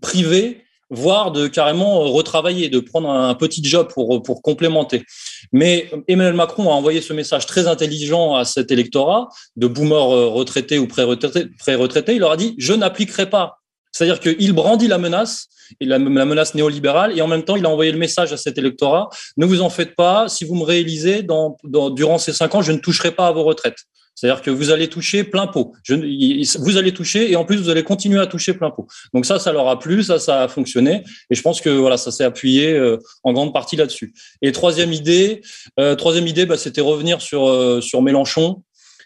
privée 0.00 0.64
voire 0.92 1.32
de 1.32 1.48
carrément 1.48 2.00
retravailler, 2.00 2.68
de 2.68 2.78
prendre 2.78 3.08
un 3.08 3.34
petit 3.34 3.64
job 3.64 3.88
pour, 3.92 4.22
pour 4.22 4.42
complémenter. 4.42 5.04
Mais 5.50 5.90
Emmanuel 6.06 6.34
Macron 6.34 6.70
a 6.70 6.74
envoyé 6.74 7.00
ce 7.00 7.14
message 7.14 7.46
très 7.46 7.66
intelligent 7.66 8.34
à 8.34 8.44
cet 8.44 8.70
électorat 8.70 9.28
de 9.56 9.66
boomers 9.66 10.32
retraités 10.32 10.78
ou 10.78 10.86
pré-retraités. 10.86 11.46
Pré 11.58 11.78
il 12.08 12.18
leur 12.18 12.32
a 12.32 12.36
dit, 12.36 12.54
je 12.58 12.74
n'appliquerai 12.74 13.30
pas. 13.30 13.61
C'est-à-dire 13.92 14.20
qu'il 14.20 14.52
brandit 14.52 14.88
la 14.88 14.98
menace, 14.98 15.48
la, 15.80 15.98
menace 15.98 16.54
néolibérale, 16.54 17.16
et 17.16 17.22
en 17.22 17.28
même 17.28 17.44
temps, 17.44 17.56
il 17.56 17.64
a 17.66 17.68
envoyé 17.68 17.92
le 17.92 17.98
message 17.98 18.32
à 18.32 18.36
cet 18.36 18.58
électorat, 18.58 19.10
ne 19.36 19.46
vous 19.46 19.60
en 19.60 19.70
faites 19.70 19.94
pas, 19.94 20.28
si 20.28 20.44
vous 20.44 20.54
me 20.54 21.22
dans, 21.22 21.90
durant 21.90 22.18
ces 22.18 22.32
cinq 22.32 22.54
ans, 22.54 22.62
je 22.62 22.72
ne 22.72 22.78
toucherai 22.78 23.12
pas 23.12 23.28
à 23.28 23.32
vos 23.32 23.44
retraites. 23.44 23.86
C'est-à-dire 24.14 24.42
que 24.42 24.50
vous 24.50 24.70
allez 24.70 24.88
toucher 24.88 25.24
plein 25.24 25.46
pot. 25.46 25.72
Vous 25.88 26.76
allez 26.76 26.92
toucher 26.92 27.30
et 27.30 27.36
en 27.36 27.44
plus 27.44 27.56
vous 27.56 27.70
allez 27.70 27.82
continuer 27.82 28.20
à 28.20 28.26
toucher 28.26 28.52
plein 28.52 28.70
pot. 28.70 28.86
Donc 29.14 29.24
ça, 29.24 29.38
ça 29.38 29.52
leur 29.52 29.68
a 29.68 29.78
plu, 29.78 30.02
ça, 30.02 30.18
ça 30.18 30.42
a 30.42 30.48
fonctionné. 30.48 31.02
Et 31.30 31.34
je 31.34 31.42
pense 31.42 31.60
que 31.60 31.70
voilà, 31.70 31.96
ça 31.96 32.10
s'est 32.10 32.24
appuyé 32.24 32.72
euh, 32.72 32.98
en 33.24 33.32
grande 33.32 33.52
partie 33.52 33.76
là-dessus. 33.76 34.12
Et 34.42 34.52
troisième 34.52 34.92
idée, 34.92 35.40
euh, 35.80 35.94
troisième 35.94 36.26
idée, 36.26 36.46
bah, 36.46 36.58
c'était 36.58 36.82
revenir 36.82 37.22
sur 37.22 37.48
euh, 37.48 37.80
sur 37.80 38.02
Mélenchon. 38.02 38.62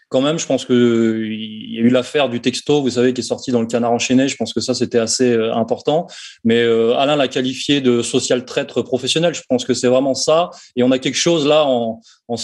Quand 0.09 0.21
même, 0.21 0.39
je 0.39 0.45
pense 0.45 0.63
que 0.63 1.21
il 1.21 1.73
y 1.73 1.77
a 1.79 1.81
eu 1.81 1.89
l'affaire 1.89 2.29
du 2.29 2.39
texto, 2.39 2.81
vous 2.81 2.91
savez, 2.91 3.13
qui 3.13 3.19
est 3.19 3.23
sorti 3.23 3.51
dans 3.51 3.59
le 3.59 3.67
Canard 3.67 3.91
enchaîné. 3.91 4.29
Je 4.29 4.37
pense 4.37 4.53
que 4.53 4.61
ça, 4.61 4.73
c'était 4.73 4.99
assez 4.99 5.33
euh, 5.33 5.53
important. 5.53 6.07
Mais 6.45 6.61
euh, 6.61 6.95
Alain 6.95 7.17
l'a 7.17 7.27
qualifié 7.27 7.81
de 7.81 8.01
social 8.01 8.45
traître 8.45 8.81
professionnel. 8.81 9.33
Je 9.33 9.41
pense 9.49 9.65
que 9.65 9.73
c'est 9.73 9.87
vraiment 9.87 10.13
ça. 10.13 10.49
Et 10.77 10.83
on 10.83 10.91
a 10.91 10.99
quelque 10.99 11.17
chose 11.17 11.45
là 11.45 11.65
en, 11.65 12.01
en 12.29 12.35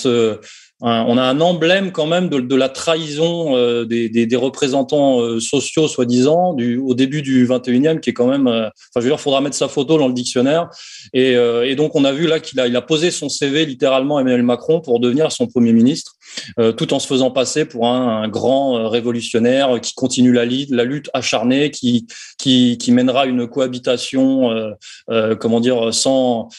on 0.85 1.17
a 1.17 1.21
un 1.23 1.39
emblème 1.39 1.93
quand 1.93 2.07
même 2.07 2.27
de, 2.27 2.55
la 2.55 2.67
trahison 2.67 3.55
euh, 3.55 3.85
des, 3.85 4.35
représentants 4.35 5.39
sociaux, 5.39 5.87
soi-disant, 5.87 6.57
au 6.57 6.93
début 6.93 7.21
du 7.21 7.47
21e, 7.47 8.01
qui 8.01 8.09
est 8.09 8.13
quand 8.13 8.27
même. 8.27 8.47
Enfin, 8.47 8.71
je 8.97 9.01
veux 9.01 9.07
dire, 9.07 9.19
faudra 9.21 9.39
mettre 9.39 9.55
sa 9.55 9.69
photo 9.69 9.97
dans 9.97 10.09
le 10.09 10.13
dictionnaire. 10.13 10.69
Et, 11.13 11.75
donc, 11.75 11.95
on 11.95 12.03
a 12.03 12.11
vu 12.11 12.27
là 12.27 12.41
qu'il 12.41 12.59
a, 12.59 12.67
il 12.67 12.75
a 12.75 12.81
posé 12.81 13.11
son 13.11 13.29
CV 13.29 13.65
littéralement 13.65 14.19
Emmanuel 14.19 14.43
Macron 14.43 14.81
pour 14.81 14.99
devenir 14.99 15.31
son 15.31 15.47
premier 15.47 15.71
ministre, 15.71 16.15
tout 16.77 16.93
en 16.93 16.99
se 16.99 17.07
faisant 17.07 17.31
passer 17.31 17.65
pour 17.65 17.87
un, 17.87 18.27
grand 18.27 18.89
révolutionnaire 18.89 19.79
qui 19.81 19.93
continue 19.93 20.33
la, 20.33 20.45
lutte 20.45 21.09
acharnée, 21.13 21.71
qui, 21.71 22.07
mènera 22.89 23.25
une 23.25 23.47
cohabitation, 23.47 24.49
comment 25.39 25.59
dire, 25.59 25.93
sans, 25.93 26.49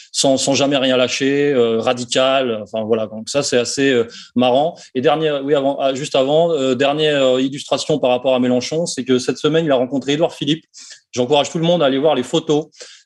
jamais 0.53 0.77
rien 0.77 0.97
lâcher, 0.97 1.53
radicale. 1.79 2.61
Enfin 2.63 2.83
voilà. 2.83 3.07
Donc 3.07 3.29
ça, 3.29 3.43
c'est 3.43 3.57
assez 3.57 4.03
marrant. 4.35 4.75
Et 4.93 5.01
dernière, 5.01 5.43
oui, 5.43 5.55
avant, 5.55 5.77
ah, 5.79 5.93
juste 5.93 6.15
avant, 6.15 6.51
euh, 6.51 6.75
dernière 6.75 7.23
euh, 7.23 7.41
illustration 7.41 7.99
par 7.99 8.09
rapport 8.09 8.35
à 8.35 8.39
Mélenchon, 8.39 8.85
c'est 8.85 9.03
que 9.03 9.19
cette 9.19 9.37
semaine, 9.37 9.65
il 9.65 9.71
a 9.71 9.75
rencontré 9.75 10.13
Édouard 10.13 10.33
Philippe. 10.33 10.65
J'encourage 11.11 11.49
tout 11.49 11.59
le 11.59 11.63
monde 11.63 11.81
à 11.81 11.85
aller 11.85 11.97
voir 11.97 12.15
les 12.15 12.23
photos. 12.23 12.65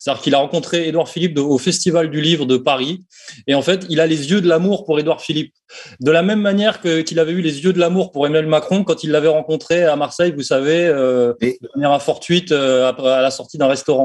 C'est-à-dire 0.10 0.24
qu'il 0.24 0.34
a 0.34 0.40
rencontré 0.40 0.88
Édouard 0.88 1.08
Philippe 1.08 1.38
au 1.38 1.60
Festival 1.60 2.10
du 2.10 2.20
Livre 2.20 2.48
de 2.48 2.58
Paris. 2.58 3.06
Et 3.46 3.54
en 3.54 3.62
fait, 3.62 3.86
il 3.90 4.00
a 4.00 4.08
les 4.08 4.32
yeux 4.32 4.42
de 4.42 4.48
l'amour 4.48 4.84
pour 4.84 5.00
Édouard 5.00 5.22
Philippe. 5.22 5.54
De 6.00 6.10
la 6.10 6.24
même 6.24 6.42
manière 6.42 6.82
qu'il 6.82 7.20
avait 7.20 7.32
eu 7.32 7.42
les 7.42 7.64
yeux 7.64 7.74
de 7.74 7.80
l'amour 7.80 8.12
pour 8.12 8.26
Emmanuel 8.26 8.50
Macron 8.50 8.84
quand 8.84 9.04
il 9.04 9.12
l'avait 9.12 9.28
rencontré 9.28 9.84
à 9.84 9.96
Marseille, 9.96 10.34
vous 10.36 10.42
savez, 10.42 10.88
euh, 10.88 11.34
de 11.40 11.70
manière 11.76 12.02
fortuite 12.02 12.52
euh, 12.52 12.92
à 12.92 13.22
la 13.22 13.30
sortie 13.30 13.60
d'un 13.60 13.68
restaurant. 13.68 14.04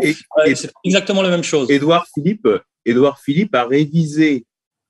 c'est 0.55 0.71
exactement 0.85 1.23
la 1.23 1.31
même 1.31 1.43
chose. 1.43 1.71
Édouard 1.71 2.07
Philippe, 2.13 2.49
Édouard 2.85 3.19
Philippe 3.19 3.55
a 3.55 3.65
révisé 3.65 4.45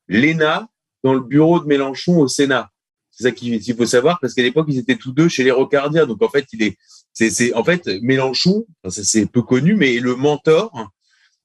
l'ENA 0.09 0.67
dans 1.05 1.15
le 1.15 1.21
bureau 1.21 1.61
de 1.61 1.67
Mélenchon 1.67 2.19
au 2.19 2.27
Sénat. 2.27 2.71
C'est 3.13 3.23
ça 3.23 3.31
qu'il 3.31 3.77
faut 3.77 3.87
savoir 3.87 4.19
parce 4.21 4.35
qu'à 4.35 4.43
l'époque 4.43 4.67
ils 4.69 4.79
étaient 4.79 4.97
tous 4.97 5.13
deux 5.13 5.29
chez 5.29 5.45
les 5.45 5.53
Rocardiens. 5.53 6.07
Donc 6.07 6.21
en 6.23 6.29
fait 6.29 6.47
il 6.53 6.65
est, 6.65 6.77
c'est, 7.13 7.55
en 7.55 7.63
fait 7.63 7.89
Mélenchon, 8.03 8.67
c'est 8.89 9.27
peu 9.27 9.43
connu, 9.43 9.77
mais 9.77 10.01
le 10.01 10.17
mentor 10.17 10.73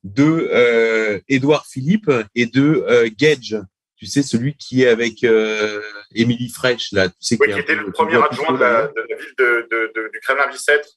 de 0.04 0.50
euh, 0.52 1.20
Édouard 1.28 1.66
Philippe 1.68 2.12
et 2.36 2.46
de 2.46 2.86
euh, 2.88 3.10
Gage. 3.18 3.58
Tu 3.98 4.06
sais 4.06 4.24
celui 4.24 4.56
qui 4.56 4.84
est 4.84 4.88
avec 4.88 5.24
euh, 5.24 5.82
Émilie 6.16 6.50
Fraîche 6.50 6.92
là. 6.94 7.10
Tu 7.10 7.16
sais 7.20 7.38
oui, 7.40 7.52
qui, 7.52 7.60
était 7.60 7.76
le 7.76 7.92
premier 7.92 8.16
adjoint 8.16 8.54
de 8.54 8.60
la, 8.60 8.88
de 8.88 9.06
la, 9.10 9.16
ville 9.18 9.34
de, 9.38 9.68
de, 9.70 10.12
du 10.14 10.20
Kremlin 10.22 10.48
Bicêtre. 10.50 10.90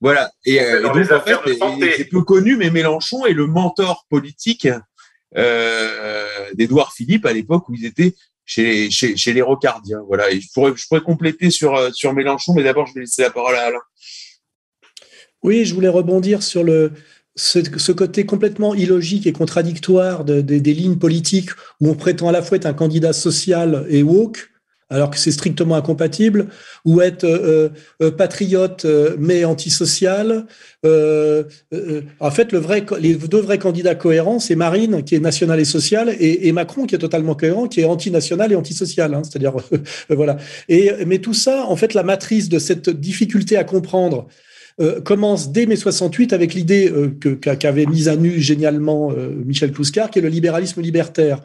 Voilà. 0.00 0.30
Et, 0.44 0.60
euh, 0.60 0.82
donc 0.82 0.96
en 0.96 1.20
fait 1.20 1.36
c'est 1.96 2.04
peu 2.04 2.22
connu, 2.22 2.56
mais 2.56 2.70
Mélenchon 2.70 3.26
est 3.26 3.32
le 3.32 3.46
mentor 3.46 4.06
politique 4.08 4.68
euh, 5.36 6.26
d'Édouard 6.54 6.92
Philippe 6.92 7.26
à 7.26 7.32
l'époque 7.32 7.68
où 7.68 7.74
ils 7.74 7.84
étaient 7.84 8.14
chez, 8.44 8.90
chez, 8.90 9.16
chez 9.16 9.32
les 9.32 9.42
Rocardiens. 9.42 10.02
Voilà. 10.06 10.30
Et 10.30 10.40
je 10.40 10.48
pourrais, 10.52 10.72
je 10.74 10.86
pourrais 10.86 11.02
compléter 11.02 11.50
sur, 11.50 11.76
euh, 11.76 11.90
sur 11.92 12.12
Mélenchon, 12.12 12.54
mais 12.54 12.62
d'abord, 12.62 12.86
je 12.86 12.94
vais 12.94 13.00
laisser 13.00 13.22
la 13.22 13.30
parole 13.30 13.54
à 13.54 13.66
Alain. 13.66 13.80
Oui, 15.42 15.64
je 15.64 15.74
voulais 15.74 15.88
rebondir 15.88 16.42
sur 16.42 16.64
le, 16.64 16.92
ce, 17.40 17.92
côté 17.92 18.26
complètement 18.26 18.74
illogique 18.74 19.26
et 19.26 19.32
contradictoire 19.32 20.24
de, 20.24 20.40
des 20.40 20.74
lignes 20.74 20.98
politiques 20.98 21.50
où 21.80 21.88
on 21.88 21.94
prétend 21.94 22.28
à 22.28 22.32
la 22.32 22.42
fois 22.42 22.56
être 22.56 22.66
un 22.66 22.74
candidat 22.74 23.12
social 23.12 23.86
et 23.88 24.02
woke, 24.02 24.50
alors 24.90 25.10
que 25.10 25.18
c'est 25.18 25.30
strictement 25.30 25.76
incompatible, 25.76 26.48
ou 26.84 27.00
être 27.00 27.24
euh, 27.24 27.68
euh, 28.02 28.10
patriote 28.10 28.84
euh, 28.84 29.14
mais 29.18 29.44
antisocial. 29.44 30.46
en 30.84 32.30
fait, 32.30 32.52
le 32.52 32.58
vrai, 32.58 32.84
les 32.98 33.14
deux 33.14 33.40
vrais 33.40 33.58
candidats 33.58 33.94
cohérents, 33.94 34.40
c'est 34.40 34.56
Marine 34.56 35.04
qui 35.04 35.14
est 35.14 35.20
nationale 35.20 35.60
et 35.60 35.64
sociale, 35.64 36.14
et, 36.18 36.50
Macron 36.52 36.86
qui 36.86 36.96
est 36.96 36.98
totalement 36.98 37.36
cohérent, 37.36 37.68
qui 37.68 37.80
est 37.80 37.84
antinational 37.84 38.52
et 38.52 38.56
antisocial. 38.56 39.14
Hein, 39.14 39.22
C'est-à-dire, 39.22 39.54
voilà. 40.10 40.36
Et 40.68 40.90
mais 41.06 41.18
tout 41.18 41.34
ça, 41.34 41.64
en 41.66 41.76
fait, 41.76 41.94
la 41.94 42.02
matrice 42.02 42.48
de 42.48 42.58
cette 42.58 42.90
difficulté 42.90 43.56
à 43.56 43.64
comprendre. 43.64 44.26
Commence 45.04 45.52
dès 45.52 45.66
mai 45.66 45.76
68 45.76 46.32
avec 46.32 46.54
l'idée 46.54 46.92
qu'avait 47.40 47.86
mise 47.86 48.08
à 48.08 48.16
nu 48.16 48.40
génialement 48.40 49.12
Michel 49.44 49.72
Clouscar, 49.72 50.10
qui 50.10 50.18
est 50.18 50.22
le 50.22 50.28
libéralisme 50.28 50.80
libertaire 50.80 51.42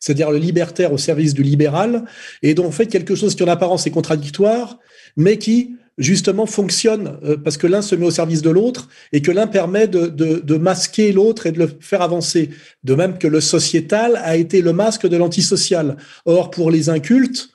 c'est-à-dire 0.00 0.30
le 0.30 0.38
libertaire 0.38 0.92
au 0.92 0.98
service 0.98 1.34
du 1.34 1.42
libéral, 1.42 2.04
et 2.42 2.54
donc 2.54 2.66
en 2.66 2.70
fait 2.70 2.86
quelque 2.86 3.14
chose 3.14 3.34
qui 3.34 3.42
en 3.42 3.48
apparence 3.48 3.86
est 3.86 3.90
contradictoire, 3.90 4.78
mais 5.16 5.38
qui 5.38 5.74
justement 5.98 6.46
fonctionne 6.46 7.18
euh, 7.24 7.36
parce 7.36 7.56
que 7.56 7.66
l'un 7.66 7.82
se 7.82 7.96
met 7.96 8.06
au 8.06 8.10
service 8.10 8.40
de 8.40 8.50
l'autre 8.50 8.88
et 9.12 9.20
que 9.20 9.32
l'un 9.32 9.48
permet 9.48 9.88
de, 9.88 10.06
de, 10.06 10.56
masquer 10.56 11.12
l'autre 11.12 11.46
et 11.46 11.52
de 11.52 11.58
le 11.58 11.70
faire 11.80 12.02
avancer. 12.02 12.50
De 12.84 12.94
même 12.94 13.18
que 13.18 13.26
le 13.26 13.40
sociétal 13.40 14.16
a 14.22 14.36
été 14.36 14.62
le 14.62 14.72
masque 14.72 15.08
de 15.08 15.16
l'antisocial. 15.16 15.96
Or, 16.24 16.50
pour 16.50 16.70
les 16.70 16.88
incultes, 16.88 17.50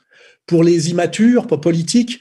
pour 0.46 0.62
les 0.62 0.90
immatures, 0.90 1.46
pour 1.46 1.60
politiques, 1.60 2.20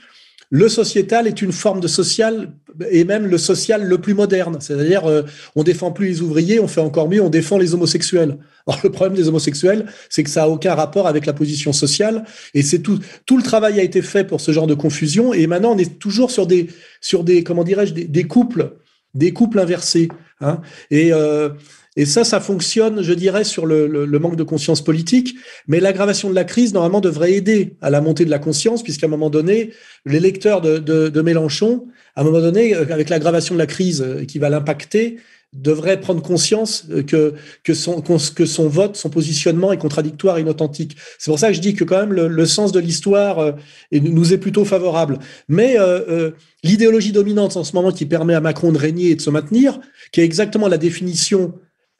le 0.53 0.69
sociétal 0.69 1.25
est 1.25 1.41
une 1.41 1.51
forme 1.51 1.79
de 1.79 1.87
social 1.87 2.51
et 2.91 3.05
même 3.05 3.25
le 3.25 3.39
social 3.39 3.83
le 3.83 3.97
plus 3.97 4.13
moderne. 4.13 4.57
C'est-à-dire, 4.59 5.03
euh, 5.05 5.23
on 5.55 5.63
défend 5.63 5.91
plus 5.91 6.05
les 6.05 6.21
ouvriers, 6.21 6.59
on 6.59 6.67
fait 6.67 6.79
encore 6.79 7.09
mieux, 7.09 7.23
on 7.23 7.31
défend 7.31 7.57
les 7.57 7.73
homosexuels. 7.73 8.37
Or, 8.67 8.79
le 8.83 8.91
problème 8.91 9.17
des 9.17 9.27
homosexuels, 9.27 9.87
c'est 10.09 10.23
que 10.23 10.29
ça 10.29 10.43
a 10.43 10.47
aucun 10.47 10.75
rapport 10.75 11.07
avec 11.07 11.25
la 11.25 11.33
position 11.33 11.73
sociale. 11.73 12.23
Et 12.53 12.61
c'est 12.61 12.79
tout, 12.79 12.99
tout 13.25 13.35
le 13.35 13.41
travail 13.41 13.79
a 13.79 13.83
été 13.83 14.03
fait 14.03 14.25
pour 14.25 14.41
ce 14.41 14.51
genre 14.51 14.67
de 14.67 14.75
confusion. 14.75 15.33
Et 15.33 15.47
maintenant, 15.47 15.73
on 15.73 15.77
est 15.79 15.97
toujours 15.97 16.29
sur 16.29 16.45
des, 16.45 16.67
sur 17.01 17.23
des, 17.23 17.43
comment 17.43 17.63
dirais-je, 17.63 17.95
des, 17.95 18.23
couples, 18.25 18.73
des 19.15 19.33
couples 19.33 19.57
inversés. 19.57 20.07
Hein. 20.39 20.61
Et, 20.91 21.11
euh, 21.13 21.49
et 21.95 22.05
ça, 22.05 22.23
ça 22.23 22.39
fonctionne, 22.39 23.03
je 23.03 23.13
dirais, 23.13 23.43
sur 23.43 23.65
le, 23.65 23.87
le, 23.87 24.19
manque 24.19 24.35
de 24.35 24.43
conscience 24.43 24.83
politique. 24.83 25.35
Mais 25.67 25.79
l'aggravation 25.79 26.29
de 26.29 26.35
la 26.35 26.43
crise, 26.43 26.73
normalement, 26.73 27.01
devrait 27.01 27.33
aider 27.33 27.77
à 27.81 27.89
la 27.89 28.01
montée 28.01 28.25
de 28.25 28.31
la 28.31 28.39
conscience, 28.39 28.81
puisqu'à 28.81 29.05
un 29.05 29.09
moment 29.09 29.29
donné, 29.29 29.71
l'électeur 30.05 30.61
de, 30.61 30.79
de, 30.79 31.09
de, 31.09 31.21
Mélenchon, 31.21 31.85
à 32.15 32.21
un 32.21 32.23
moment 32.23 32.41
donné, 32.41 32.75
euh, 32.75 32.85
avec 32.89 33.09
l'aggravation 33.09 33.53
de 33.53 33.59
la 33.59 33.67
crise 33.67 34.01
euh, 34.01 34.25
qui 34.25 34.39
va 34.39 34.49
l'impacter, 34.49 35.17
devrait 35.53 35.99
prendre 35.99 36.23
conscience 36.23 36.87
euh, 36.89 37.03
que, 37.03 37.35
que, 37.63 37.75
son, 37.75 38.01
que 38.01 38.45
son 38.47 38.67
vote, 38.67 38.95
son 38.95 39.11
positionnement 39.11 39.71
est 39.71 39.77
contradictoire 39.77 40.39
et 40.39 40.41
inauthentique. 40.41 40.97
C'est 41.19 41.29
pour 41.29 41.37
ça 41.37 41.49
que 41.49 41.53
je 41.53 41.61
dis 41.61 41.75
que 41.75 41.83
quand 41.83 41.99
même 41.99 42.13
le, 42.13 42.27
le 42.27 42.45
sens 42.47 42.71
de 42.71 42.79
l'histoire 42.79 43.53
nous 43.91 44.33
est 44.33 44.39
plutôt 44.39 44.65
favorable. 44.65 45.19
Mais 45.47 45.75
euh, 45.77 46.31
l'idéologie 46.63 47.11
dominante 47.11 47.55
en 47.55 47.63
ce 47.63 47.75
moment 47.75 47.91
qui 47.91 48.07
permet 48.07 48.33
à 48.33 48.41
Macron 48.41 48.71
de 48.71 48.79
régner 48.79 49.11
et 49.11 49.15
de 49.15 49.21
se 49.21 49.29
maintenir, 49.29 49.79
qui 50.11 50.21
est 50.21 50.25
exactement 50.25 50.67
la 50.67 50.79
définition 50.79 51.53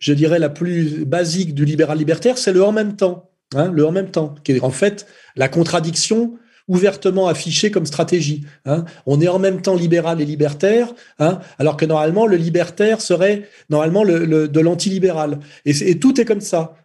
je 0.03 0.11
dirais, 0.11 0.38
la 0.38 0.49
plus 0.49 1.05
basique 1.05 1.55
du 1.55 1.63
libéral 1.63 1.97
libertaire, 1.97 2.38
c'est 2.38 2.51
le 2.51 2.61
en 2.61 2.73
même 2.73 2.97
temps. 2.97 3.30
Hein, 3.55 3.71
le 3.71 3.85
en 3.85 3.91
même 3.91 4.11
temps, 4.11 4.35
qui 4.43 4.51
est 4.51 4.61
en 4.61 4.69
fait 4.69 5.07
la 5.38 5.47
contradiction 5.47 6.34
ouvertement 6.67 7.27
affichée 7.27 7.71
comme 7.71 7.85
stratégie. 7.85 8.43
Hein. 8.65 8.84
On 9.05 9.21
est 9.21 9.30
en 9.30 9.39
même 9.39 9.61
temps 9.61 9.75
libéral 9.75 10.19
et 10.19 10.25
libertaire, 10.25 10.93
hein, 11.19 11.39
alors 11.57 11.77
que 11.77 11.85
normalement 11.85 12.25
le 12.25 12.35
libertaire 12.35 12.99
serait 12.99 13.47
normalement 13.69 14.03
le, 14.03 14.47
de 14.49 14.59
l'antilibéral. 14.59 15.39
Et, 15.65 15.99
tout 15.99 16.19
est 16.19 16.25
comme 16.25 16.41
ça. 16.41 16.75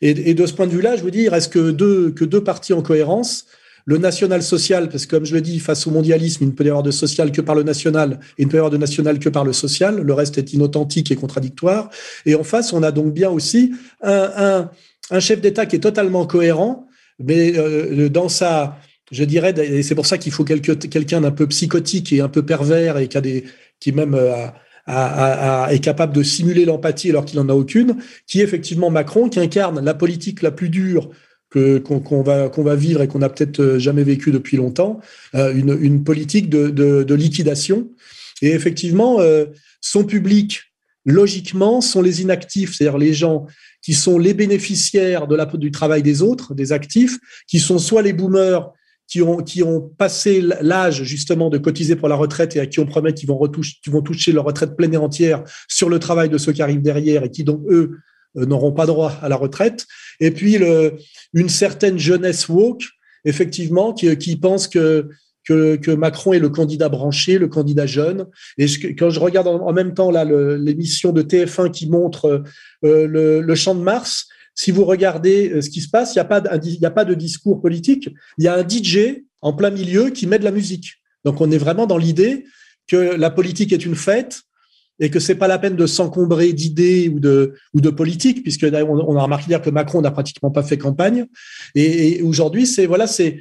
Et, 0.00 0.32
de 0.32 0.46
ce 0.46 0.54
point 0.54 0.66
de 0.66 0.72
vue-là, 0.72 0.96
je 0.96 1.02
vous 1.02 1.10
dis, 1.10 1.22
il 1.22 1.28
reste 1.28 1.52
que 1.52 1.70
deux, 1.70 2.12
que 2.12 2.24
deux 2.24 2.42
partis 2.42 2.72
en 2.72 2.80
cohérence. 2.80 3.46
Le 3.86 3.98
national-social, 3.98 4.88
parce 4.88 5.04
que 5.04 5.14
comme 5.14 5.26
je 5.26 5.34
le 5.34 5.42
dis, 5.42 5.58
face 5.58 5.86
au 5.86 5.90
mondialisme, 5.90 6.44
il 6.44 6.46
ne 6.48 6.52
peut 6.52 6.64
y 6.64 6.68
avoir 6.68 6.82
de 6.82 6.90
social 6.90 7.30
que 7.32 7.42
par 7.42 7.54
le 7.54 7.62
national, 7.62 8.18
et 8.38 8.42
il 8.42 8.46
ne 8.46 8.50
peut 8.50 8.56
y 8.56 8.58
avoir 8.58 8.70
de 8.70 8.78
national 8.78 9.18
que 9.18 9.28
par 9.28 9.44
le 9.44 9.52
social. 9.52 10.00
Le 10.00 10.12
reste 10.14 10.38
est 10.38 10.54
inauthentique 10.54 11.10
et 11.10 11.16
contradictoire. 11.16 11.90
Et 12.24 12.34
en 12.34 12.44
face, 12.44 12.72
on 12.72 12.82
a 12.82 12.92
donc 12.92 13.12
bien 13.12 13.28
aussi 13.28 13.72
un, 14.02 14.70
un, 15.10 15.20
chef 15.20 15.40
d'État 15.42 15.66
qui 15.66 15.76
est 15.76 15.80
totalement 15.80 16.26
cohérent, 16.26 16.86
mais 17.18 17.58
euh, 17.58 18.08
dans 18.08 18.30
sa, 18.30 18.78
je 19.10 19.24
dirais, 19.24 19.54
et 19.58 19.82
c'est 19.82 19.94
pour 19.94 20.06
ça 20.06 20.16
qu'il 20.16 20.32
faut 20.32 20.44
quelqu'un 20.44 21.20
d'un 21.20 21.30
peu 21.30 21.46
psychotique 21.46 22.12
et 22.12 22.20
un 22.20 22.28
peu 22.28 22.42
pervers 22.42 22.96
et 22.96 23.08
qui 23.08 23.18
a 23.18 23.20
des, 23.20 23.44
qui 23.80 23.92
même 23.92 24.14
euh, 24.14 25.66
est 25.68 25.80
capable 25.80 26.14
de 26.14 26.22
simuler 26.22 26.64
l'empathie 26.64 27.10
alors 27.10 27.24
qu'il 27.24 27.38
n'en 27.38 27.48
a 27.48 27.54
aucune, 27.54 27.96
qui 28.26 28.40
est 28.40 28.44
effectivement 28.44 28.90
Macron, 28.90 29.28
qui 29.28 29.40
incarne 29.40 29.84
la 29.84 29.94
politique 29.94 30.42
la 30.42 30.50
plus 30.50 30.70
dure 30.70 31.10
qu'on 31.54 32.22
va 32.22 32.48
qu'on 32.48 32.62
va 32.62 32.74
vivre 32.74 33.02
et 33.02 33.08
qu'on 33.08 33.20
n'a 33.20 33.28
peut-être 33.28 33.60
euh, 33.60 33.78
jamais 33.78 34.02
vécu 34.02 34.32
depuis 34.32 34.56
longtemps, 34.56 35.00
euh, 35.34 35.54
une, 35.54 35.76
une, 35.80 36.04
politique 36.04 36.50
de, 36.50 36.68
de, 36.70 37.14
liquidation. 37.14 37.90
Et 38.42 38.50
effectivement, 38.50 39.20
euh, 39.20 39.46
son 39.80 40.04
public, 40.04 40.62
logiquement, 41.04 41.80
sont 41.80 42.02
les 42.02 42.22
inactifs, 42.22 42.74
c'est-à-dire 42.74 42.98
les 42.98 43.14
gens 43.14 43.46
qui 43.82 43.94
sont 43.94 44.18
les 44.18 44.34
bénéficiaires 44.34 45.26
de 45.26 45.36
la, 45.36 45.46
du 45.46 45.70
travail 45.70 46.02
des 46.02 46.22
autres, 46.22 46.54
des 46.54 46.72
actifs, 46.72 47.18
qui 47.46 47.60
sont 47.60 47.78
soit 47.78 48.02
les 48.02 48.12
boomers 48.12 48.72
qui 49.06 49.20
ont, 49.22 49.36
qui 49.38 49.62
ont 49.62 49.80
passé 49.80 50.40
l'âge 50.40 51.02
justement 51.02 51.50
de 51.50 51.58
cotiser 51.58 51.94
pour 51.94 52.08
la 52.08 52.16
retraite 52.16 52.56
et 52.56 52.60
à 52.60 52.66
qui 52.66 52.80
on 52.80 52.86
promet 52.86 53.12
qu'ils 53.12 53.28
vont, 53.28 53.38
vont 53.38 54.02
toucher 54.02 54.32
leur 54.32 54.44
retraite 54.44 54.76
pleine 54.76 54.94
et 54.94 54.96
entière 54.96 55.44
sur 55.68 55.90
le 55.90 55.98
travail 55.98 56.30
de 56.30 56.38
ceux 56.38 56.52
qui 56.52 56.62
arrivent 56.62 56.82
derrière 56.82 57.22
et 57.22 57.30
qui 57.30 57.44
donc, 57.44 57.62
eux, 57.68 57.98
n'auront 58.34 58.72
pas 58.72 58.86
droit 58.86 59.12
à 59.22 59.28
la 59.28 59.36
retraite. 59.36 59.86
Et 60.20 60.30
puis 60.30 60.58
une 61.32 61.48
certaine 61.48 61.98
jeunesse 61.98 62.48
woke, 62.48 62.84
effectivement, 63.24 63.92
qui, 63.92 64.16
qui 64.18 64.36
pense 64.36 64.68
que, 64.68 65.08
que, 65.44 65.94
Macron 65.94 66.32
est 66.32 66.38
le 66.38 66.48
candidat 66.48 66.88
branché, 66.88 67.38
le 67.38 67.48
candidat 67.48 67.86
jeune. 67.86 68.26
Et 68.58 68.66
quand 68.94 69.10
je 69.10 69.20
regarde 69.20 69.46
en, 69.46 69.72
même 69.72 69.94
temps 69.94 70.10
là 70.10 70.24
l'émission 70.24 71.12
de 71.12 71.22
TF1 71.22 71.70
qui 71.70 71.88
montre 71.88 72.42
euh, 72.84 73.42
le, 73.42 73.54
champ 73.54 73.74
de 73.74 73.82
Mars, 73.82 74.26
si 74.54 74.70
vous 74.70 74.84
regardez 74.84 75.50
euh, 75.50 75.60
ce 75.60 75.70
qui 75.70 75.80
se 75.80 75.88
passe, 75.88 76.14
il 76.14 76.18
n'y 76.18 76.26
a, 76.26 76.40
de, 76.40 76.86
a 76.86 76.90
pas 76.90 77.04
de 77.04 77.14
discours 77.14 77.60
politique, 77.60 78.08
il 78.38 78.44
y 78.44 78.48
a 78.48 78.54
un 78.54 78.66
DJ 78.66 79.24
en 79.42 79.52
plein 79.52 79.70
milieu 79.70 80.10
qui 80.10 80.26
met 80.26 80.38
de 80.38 80.44
la 80.44 80.52
musique. 80.52 80.94
Donc 81.24 81.40
on 81.40 81.50
est 81.50 81.58
vraiment 81.58 81.86
dans 81.86 81.98
l'idée 81.98 82.44
que 82.86 82.96
la 82.96 83.30
politique 83.30 83.72
est 83.72 83.84
une 83.84 83.96
fête, 83.96 84.42
et 85.00 85.10
que 85.10 85.18
c'est 85.18 85.34
pas 85.34 85.48
la 85.48 85.58
peine 85.58 85.76
de 85.76 85.86
s'encombrer 85.86 86.52
d'idées 86.52 87.08
ou 87.08 87.20
de 87.20 87.54
ou 87.72 87.80
de 87.80 87.90
politique 87.90 88.42
puisque 88.42 88.64
on, 88.64 89.16
a 89.16 89.22
remarqué 89.22 89.46
dire 89.46 89.60
que 89.60 89.70
Macron 89.70 90.00
n'a 90.00 90.10
pratiquement 90.10 90.50
pas 90.50 90.62
fait 90.62 90.78
campagne. 90.78 91.26
Et, 91.74 92.22
aujourd'hui 92.22 92.66
c'est 92.66 92.86
voilà 92.86 93.06
c'est 93.06 93.40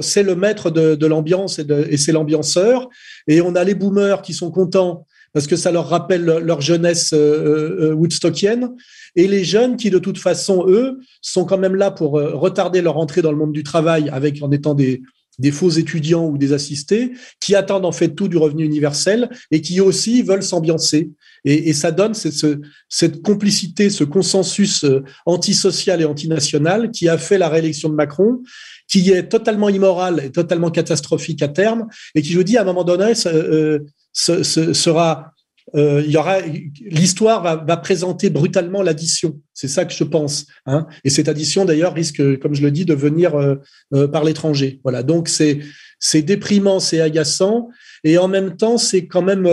c'est 0.00 0.22
le 0.22 0.34
maître 0.34 0.70
de, 0.70 0.94
de 0.94 1.06
l'ambiance 1.06 1.58
et, 1.58 1.66
et 1.90 1.96
c'est 1.96 2.12
l'ambianceur. 2.12 2.88
Et 3.28 3.40
on 3.40 3.54
a 3.54 3.64
les 3.64 3.74
boomers 3.74 4.22
qui 4.22 4.34
sont 4.34 4.50
contents 4.50 5.06
parce 5.32 5.46
que 5.46 5.56
ça 5.56 5.70
leur 5.70 5.88
rappelle 5.88 6.24
leur 6.24 6.60
jeunesse 6.60 7.12
euh, 7.12 7.90
euh, 7.90 7.94
woodstockienne. 7.94 8.70
Et 9.16 9.26
les 9.26 9.44
jeunes 9.44 9.76
qui 9.76 9.90
de 9.90 9.98
toute 9.98 10.18
façon 10.18 10.64
eux 10.68 10.98
sont 11.20 11.44
quand 11.44 11.58
même 11.58 11.74
là 11.74 11.90
pour 11.90 12.18
euh, 12.18 12.34
retarder 12.34 12.82
leur 12.82 12.96
entrée 12.96 13.22
dans 13.22 13.32
le 13.32 13.38
monde 13.38 13.52
du 13.52 13.62
travail 13.62 14.08
avec 14.10 14.42
en 14.42 14.50
étant 14.50 14.74
des 14.74 15.02
des 15.38 15.50
faux 15.50 15.70
étudiants 15.70 16.26
ou 16.26 16.38
des 16.38 16.52
assistés 16.52 17.12
qui 17.40 17.54
attendent 17.54 17.86
en 17.86 17.92
fait 17.92 18.10
tout 18.14 18.28
du 18.28 18.36
revenu 18.36 18.64
universel 18.64 19.30
et 19.50 19.60
qui 19.60 19.80
aussi 19.80 20.22
veulent 20.22 20.42
s'ambiancer. 20.42 21.10
Et, 21.44 21.72
ça 21.72 21.90
donne 21.90 22.12
cette, 22.12 23.22
complicité, 23.22 23.88
ce 23.88 24.04
consensus 24.04 24.84
euh, 24.84 25.02
antisocial 25.24 26.02
et 26.02 26.04
antinational 26.04 26.90
qui 26.90 27.08
a 27.08 27.16
fait 27.16 27.38
la 27.38 27.48
réélection 27.48 27.88
de 27.88 27.94
Macron, 27.94 28.42
qui 28.86 29.10
est 29.10 29.28
totalement 29.28 29.70
immoral 29.70 30.20
et 30.22 30.30
totalement 30.30 30.70
catastrophique 30.70 31.42
à 31.42 31.48
terme, 31.48 31.86
et 32.14 32.20
qui, 32.20 32.32
je 32.32 32.36
vous 32.36 32.44
dis, 32.44 32.58
à 32.58 32.62
un 32.62 32.64
moment 32.64 32.84
donné, 32.84 33.14
euh, 33.26 33.78
sera 34.12 35.32
euh, 35.74 36.02
il 36.04 36.10
y 36.10 36.16
aura 36.16 36.40
l'histoire 36.40 37.64
va, 37.64 37.76
présenter 37.76 38.30
brutalement 38.30 38.82
l'addition. 38.82 39.40
C'est 39.54 39.68
ça 39.68 39.84
que 39.84 39.92
je 39.92 40.04
pense. 40.04 40.46
Hein. 40.66 40.86
Et 41.04 41.10
cette 41.10 41.28
addition, 41.28 41.64
d'ailleurs, 41.64 41.94
risque, 41.94 42.38
comme 42.40 42.54
je 42.54 42.62
le 42.62 42.70
dis, 42.70 42.84
de 42.84 42.94
venir 42.94 43.34
euh, 43.34 43.56
euh, 43.94 44.08
par 44.08 44.24
l'étranger. 44.24 44.80
Voilà. 44.82 45.02
Donc 45.02 45.28
c'est 45.28 45.60
c'est 45.98 46.22
déprimant, 46.22 46.80
c'est 46.80 47.00
agaçant, 47.00 47.68
et 48.04 48.16
en 48.16 48.26
même 48.26 48.56
temps, 48.56 48.78
c'est 48.78 49.06
quand 49.06 49.20
même, 49.20 49.46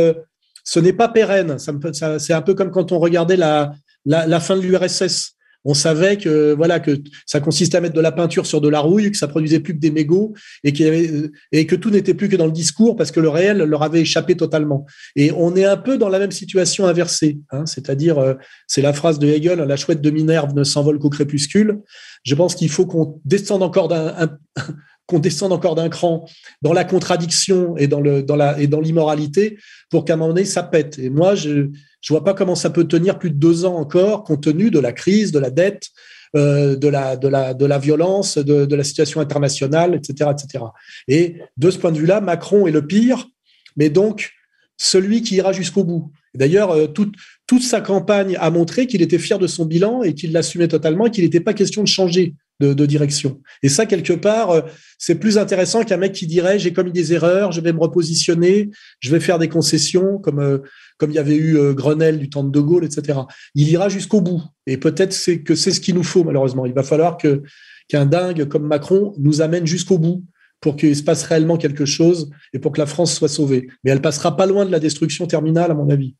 ce 0.64 0.80
n'est 0.80 0.94
pas 0.94 1.10
pérenne. 1.10 1.60
Ça, 1.60 1.73
ça 1.91 2.19
c'est 2.19 2.31
un 2.31 2.41
peu 2.41 2.53
comme 2.53 2.72
quand 2.72 2.94
on 2.94 2.99
regardait 2.99 3.35
la, 3.35 3.73
la, 4.06 4.26
la 4.26 4.39
fin 4.39 4.56
de 4.56 4.61
l'URSS 4.61 5.36
on 5.68 5.73
savait 5.73 6.18
que 6.18 6.53
voilà 6.53 6.80
que 6.80 6.98
ça 7.26 7.41
consistait 7.41 7.77
à 7.77 7.81
mettre 7.81 7.94
de 7.94 8.02
la 8.02 8.14
peinture 8.14 8.45
sur 8.45 8.61
de 8.61 8.69
la 8.69 8.80
rouille, 8.80 9.11
que 9.11 9.18
ça 9.18 9.27
produisait 9.27 9.60
plus 9.60 9.73
que 9.73 9.80
des 9.80 9.91
mégots 9.91 10.34
et, 10.64 10.72
que 10.72 11.76
tout 11.76 11.89
n'était 11.89 12.14
plus 12.14 12.30
que 12.30 12.38
dans 12.38 12.45
le 12.45 12.53
discours 12.53 12.95
parce 12.95 13.11
que 13.11 13.19
le 13.19 13.27
réel 13.27 13.57
leur 13.57 13.84
avait 13.84 13.99
échappé 13.99 14.38
totalement. 14.38 14.85
Et 15.18 15.34
on 15.34 15.57
est 15.57 15.65
un 15.65 15.76
peu 15.76 15.98
dans 15.98 16.07
la 16.07 16.19
même 16.19 16.31
situation 16.31 16.88
inversée, 16.88 17.39
hein, 17.52 17.65
c'est-à-dire 17.65 18.18
euh, 18.18 18.35
c'est 18.65 18.81
la 18.81 18.94
phrase 18.94 19.19
de 19.19 19.27
Hegel 19.27 19.60
la 19.60 19.76
chouette 19.76 20.02
de 20.02 20.10
Minerve 20.10 20.56
ne 20.56 20.64
s'envole 20.64 20.99
qu'au 20.99 21.10
crépuscule. 21.10 21.81
Je 22.23 22.34
pense 22.34 22.56
qu'il 22.56 22.69
faut 22.69 22.85
qu'on 22.85 23.19
descende 23.26 23.61
encore 23.61 23.89
d'un 23.89 24.15
qu'on 25.06 25.19
descende 25.19 25.52
encore 25.52 25.76
d'un 25.76 25.89
cran 25.89 26.26
dans 26.61 26.73
la 26.73 26.85
contradiction 26.85 27.76
et 27.76 27.88
dans 27.88 28.02
dans 28.02 28.57
et 28.57 28.68
dans 28.68 28.80
l'immoralité 28.80 29.57
pour 29.89 30.06
qu'à 30.06 30.14
un 30.14 30.15
moment 30.15 30.34
donné 30.34 30.45
ça 30.45 30.64
pète. 30.64 30.98
Et 30.98 31.10
moi 31.10 31.35
je 31.35 31.72
je 32.01 32.13
vois 32.13 32.23
pas 32.23 32.33
comment 32.33 32.55
ça 32.55 32.69
peut 32.69 32.85
tenir 32.85 33.19
plus 33.19 33.31
de 33.31 33.35
deux 33.35 33.65
ans 33.65 33.75
encore 33.75 34.23
compte 34.23 34.43
tenu 34.43 34.71
de 34.71 34.79
la 34.79 34.93
crise, 34.93 35.31
de 35.31 35.39
la 35.39 35.49
dette, 35.49 35.87
euh, 36.35 36.75
de 36.75 36.87
la 36.87 37.15
de 37.15 37.27
la 37.27 37.53
de 37.53 37.65
la 37.65 37.79
violence, 37.79 38.37
de, 38.37 38.65
de 38.65 38.75
la 38.75 38.83
situation 38.83 39.21
internationale, 39.21 39.95
etc., 39.95 40.31
etc. 40.31 40.65
Et 41.07 41.37
de 41.57 41.71
ce 41.71 41.77
point 41.77 41.91
de 41.91 41.97
vue-là, 41.97 42.21
Macron 42.21 42.67
est 42.67 42.71
le 42.71 42.85
pire, 42.85 43.27
mais 43.75 43.89
donc 43.89 44.31
celui 44.77 45.21
qui 45.21 45.35
ira 45.35 45.51
jusqu'au 45.53 45.83
bout. 45.83 46.11
D'ailleurs, 46.35 46.71
euh, 46.71 46.87
toute, 46.87 47.15
toute 47.47 47.63
sa 47.63 47.81
campagne 47.81 48.37
a 48.39 48.49
montré 48.51 48.85
qu'il 48.85 49.01
était 49.01 49.17
fier 49.17 49.39
de 49.39 49.47
son 49.47 49.65
bilan 49.65 50.03
et 50.03 50.13
qu'il 50.13 50.31
l'assumait 50.31 50.67
totalement 50.67 51.07
et 51.07 51.11
qu'il 51.11 51.23
n'était 51.23 51.39
pas 51.39 51.53
question 51.53 51.81
de 51.81 51.87
changer 51.87 52.35
de, 52.59 52.85
direction. 52.85 53.39
Et 53.61 53.69
ça, 53.69 53.85
quelque 53.85 54.13
part, 54.13 54.49
euh, 54.49 54.61
c'est 54.97 55.15
plus 55.15 55.37
intéressant 55.37 55.83
qu'un 55.83 55.97
mec 55.97 56.13
qui 56.13 56.25
dirait 56.25 56.57
j'ai 56.57 56.73
commis 56.73 56.91
des 56.91 57.13
erreurs, 57.13 57.51
je 57.51 57.61
vais 57.61 57.71
me 57.71 57.79
repositionner, 57.79 58.69
je 58.99 59.11
vais 59.11 59.19
faire 59.19 59.37
des 59.37 59.47
concessions, 59.47 60.17
comme 60.17 60.61
comme 60.97 61.11
il 61.11 61.15
y 61.15 61.19
avait 61.19 61.35
eu 61.35 61.57
euh, 61.57 61.73
Grenelle 61.73 62.19
du 62.19 62.29
temps 62.29 62.43
de 62.43 62.51
De 62.51 62.59
Gaulle, 62.59 62.85
etc. 62.85 63.19
Il 63.55 63.69
ira 63.69 63.89
jusqu'au 63.89 64.21
bout. 64.21 64.41
Et 64.65 64.77
peut-être 64.77 65.15
que 65.43 65.55
c'est 65.55 65.71
ce 65.71 65.79
qu'il 65.79 65.95
nous 65.95 66.03
faut 66.03 66.23
malheureusement. 66.23 66.65
Il 66.65 66.73
va 66.73 66.83
falloir 66.83 67.17
qu'un 67.17 68.05
dingue 68.05 68.47
comme 68.47 68.67
Macron 68.67 69.13
nous 69.17 69.41
amène 69.41 69.65
jusqu'au 69.65 69.97
bout 69.97 70.23
pour 70.59 70.75
qu'il 70.75 70.95
se 70.95 71.03
passe 71.03 71.23
réellement 71.23 71.57
quelque 71.57 71.85
chose 71.85 72.31
et 72.53 72.59
pour 72.59 72.71
que 72.71 72.79
la 72.79 72.87
France 72.87 73.15
soit 73.15 73.29
sauvée. 73.29 73.67
Mais 73.83 73.91
elle 73.91 74.01
passera 74.01 74.35
pas 74.35 74.45
loin 74.45 74.65
de 74.65 74.71
la 74.71 74.79
destruction 74.79 75.27
terminale, 75.27 75.71
à 75.71 75.75
mon 75.75 75.89
avis. 75.89 76.15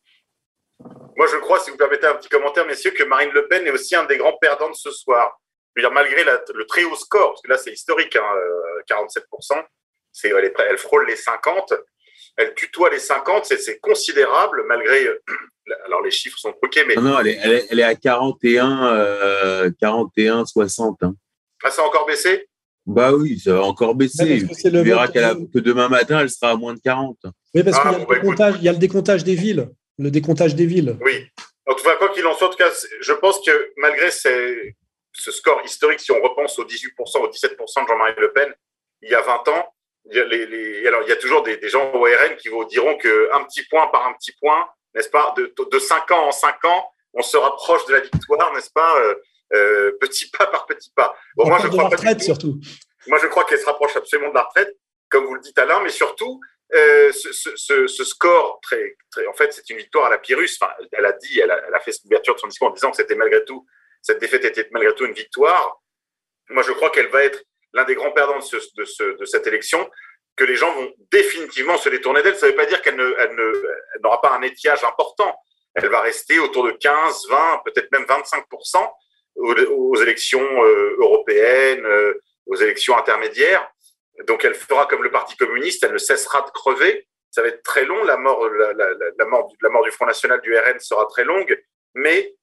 Moi, 0.80 1.26
je 1.32 1.40
crois, 1.40 1.60
si 1.60 1.72
vous 1.72 1.78
permettez 1.78 2.06
un 2.06 2.14
petit 2.14 2.30
commentaire, 2.30 2.68
messieurs, 2.68 2.92
que 2.92 3.04
Marine 3.04 3.32
Le 3.34 3.48
Pen 3.48 3.66
est 3.66 3.72
aussi 3.72 3.96
un 3.96 4.06
des 4.06 4.18
grands 4.18 4.38
perdants 4.40 4.70
de 4.70 4.76
ce 4.76 4.92
soir 4.92 5.40
malgré 5.92 6.24
le 6.24 6.66
très 6.66 6.84
haut 6.84 6.96
score, 6.96 7.32
parce 7.32 7.42
que 7.42 7.50
là 7.50 7.58
c'est 7.58 7.72
historique, 7.72 8.16
47%, 8.16 9.54
hein, 9.54 9.64
euh, 10.26 10.40
elle, 10.40 10.54
elle, 10.70 10.78
frôle 10.78 11.08
les 11.08 11.16
50, 11.16 11.74
elle 12.38 12.54
tutoie 12.56 12.90
les 12.90 13.00
50, 13.00 13.46
c'est 13.46 13.80
considérable 13.80 14.64
malgré. 14.68 15.08
Euh, 15.08 15.22
alors 15.86 16.02
les 16.02 16.12
chiffres 16.12 16.38
sont 16.38 16.54
truqués, 16.54 16.86
mais. 16.86 16.96
Non, 16.96 17.02
non 17.02 17.20
elle, 17.20 17.28
est, 17.28 17.68
elle, 17.70 17.80
est, 17.80 17.84
à 17.84 17.96
41, 17.96 19.72
41, 19.80 20.46
60. 20.46 21.00
Ah, 21.64 21.72
ça 21.72 21.82
a 21.82 21.86
encore 21.86 22.06
baissé? 22.06 22.48
Bah 22.86 23.12
oui, 23.12 23.38
ça 23.38 23.54
va 23.54 23.64
encore 23.64 23.96
baisser. 23.96 24.46
tu 24.62 24.70
verras 24.70 25.10
que 25.10 25.60
demain 25.60 25.90
matin, 25.90 26.22
elle 26.22 26.30
sera 26.30 26.52
à 26.52 26.56
moins 26.56 26.74
de 26.74 26.80
40. 26.80 27.18
Oui, 27.54 27.64
parce 27.64 27.80
qu'il 27.80 27.92
y, 27.92 27.96
ah, 27.96 28.06
bah, 28.38 28.58
y, 28.62 28.70
a 28.70 28.72
le 28.72 28.78
décomptage 28.78 29.26
des 29.26 29.36
villes. 29.36 29.70
Le 29.98 30.10
décomptage 30.10 30.56
des 30.56 30.66
villes. 30.66 30.98
Oui. 31.02 31.28
En 31.66 31.74
tout 31.74 31.84
cas, 31.84 31.98
quoi 31.98 32.10
qu'il 32.10 32.26
en 32.26 32.34
soit, 32.34 32.48
en 32.48 32.52
tout 32.52 32.58
cas, 32.58 32.72
je 33.02 33.14
pense 33.14 33.42
que 33.46 33.74
malgré 33.76 34.10
ces, 34.10 34.78
ce 35.12 35.32
score 35.32 35.62
historique, 35.66 36.00
si 36.00 36.12
on 36.12 36.22
repense 36.22 36.58
aux 36.60 36.66
18%, 36.66 37.18
aux 37.18 37.30
17% 37.30 37.84
de 37.84 37.88
Jean-Marie 37.88 38.14
Le 38.20 38.32
Pen, 38.32 38.54
il 39.02 39.10
y 39.10 39.16
a 39.16 39.22
20 39.22 39.50
ans, 39.50 39.74
y 40.16 40.20
a, 40.20 40.26
les, 40.26 40.88
alors, 40.88 41.02
il 41.04 41.10
y 41.10 41.12
a 41.12 41.16
toujours 41.16 41.44
des, 41.44 41.60
gens 41.70 41.92
au 41.94 42.04
RN 42.04 42.36
qui 42.38 42.50
vous 42.50 42.66
diront 42.66 42.98
qu'un 42.98 43.44
petit 43.46 43.64
point 43.64 43.88
par 43.88 44.08
un 44.08 44.14
petit 44.14 44.32
point, 44.40 44.68
n'est-ce 44.94 45.10
pas, 45.10 45.34
de, 45.38 45.54
de 45.72 45.80
5 45.80 46.12
ans 46.12 46.28
en 46.28 46.32
5 46.32 46.66
ans, 46.66 46.90
on 47.14 47.22
se 47.22 47.38
rapproche 47.38 47.86
de 47.88 47.94
la 47.94 48.00
victoire, 48.02 48.54
n'est-ce 48.54 48.72
pas, 48.72 49.00
euh, 49.02 49.16
euh, 49.54 49.92
petit 50.00 50.30
pas 50.30 50.48
par 50.48 50.66
petit 50.66 50.92
pas. 50.96 51.16
Bon, 51.36 51.48
moi, 51.48 51.60
je 51.62 51.68
crois 51.68 51.84
la 51.84 51.90
retraite, 51.90 52.22
surtout. 52.22 52.60
Moi, 53.08 53.18
je 53.22 53.28
crois 53.28 53.46
qu'elle 53.46 53.60
se 53.60 53.66
rapproche 53.66 53.96
absolument 53.96 54.30
de 54.30 54.36
la 54.36 54.44
retraite, 54.44 54.76
comme 55.10 55.26
vous 55.26 55.36
le 55.36 55.42
dites 55.42 55.58
Alain, 55.58 55.82
mais 55.82 55.90
surtout, 55.90 56.40
euh, 56.74 57.12
ce, 57.14 57.88
ce, 57.88 58.04
score, 58.04 58.60
très, 58.62 58.98
très, 59.10 59.26
en 59.28 59.34
fait, 59.34 59.54
c'est 59.54 59.70
une 59.70 59.78
victoire 59.78 60.06
à 60.06 60.10
la 60.10 60.18
Pyrrhus. 60.18 60.58
Enfin, 60.60 60.74
elle 60.92 61.06
a 61.06 61.14
dit, 61.14 61.40
elle 61.40 61.52
a, 61.52 61.62
elle 61.68 61.74
a 61.74 61.80
fait 61.80 61.94
l'ouverture 62.04 62.36
de 62.36 62.40
son 62.40 62.48
discours 62.48 62.68
en 62.68 62.72
disant 62.72 62.92
que 62.92 62.98
c'était 62.98 63.16
malgré 63.16 63.44
tout 63.46 63.66
cette 64.08 64.20
défaite 64.20 64.46
était 64.46 64.68
malgré 64.72 64.94
tout 64.96 65.06
une 65.06 65.14
victoire. 65.14 65.82
Moi, 66.50 66.64
je 66.64 66.72
crois 66.72 66.90
qu'elle 66.90 67.10
va 67.10 67.24
être 67.24 67.44
l'un 67.78 67.86
des 67.86 67.96
grands 67.96 68.12
perdants 68.12 68.40
de, 68.40 69.26
cette 69.26 69.48
élection, 69.48 69.90
que 70.36 70.44
les 70.44 70.56
gens 70.56 70.74
vont 70.74 70.92
définitivement 71.12 71.78
se 71.78 71.90
détourner 71.90 72.22
d'elle. 72.24 72.36
Ça 72.36 72.48
ne 72.48 72.52
veut 72.52 72.58
pas 72.58 72.66
dire 72.66 72.82
qu'elle 72.82 72.98
n'aura 74.04 74.22
pas 74.22 74.32
un 74.32 74.42
étiage 74.42 74.84
important. 74.84 75.34
Elle 75.76 75.90
va 75.90 76.02
rester 76.02 76.40
autour 76.40 76.66
de 76.66 76.72
15, 76.72 77.28
20, 77.30 77.62
peut-être 77.66 77.92
même 77.92 78.04
25% 78.04 78.90
aux, 79.36 79.96
élections 80.02 80.64
euh, 80.64 80.96
européennes, 81.00 81.86
euh, 81.86 82.20
aux 82.48 82.56
élections 82.56 82.98
intermédiaires. 82.98 83.70
Donc, 84.26 84.44
elle 84.44 84.56
fera 84.56 84.88
comme 84.88 85.04
le 85.04 85.12
Parti 85.12 85.38
communiste, 85.38 85.84
elle 85.84 85.94
ne 85.94 86.00
cessera 86.00 86.42
de 86.42 86.50
crever. 86.50 87.08
Ça 87.30 87.44
va 87.44 87.50
être 87.50 87.62
très 87.62 87.86
long. 87.86 88.04
La 88.04 88.18
mort, 88.18 88.50
la 88.50 89.26
mort, 89.26 89.54
la 89.62 89.70
mort 89.70 89.84
du 89.84 89.92
Front 89.92 90.08
National 90.08 90.42
du 90.42 90.58
RN 90.58 90.80
sera 90.80 91.06
très 91.06 91.24
longue, 91.24 91.56
mais 91.94 92.34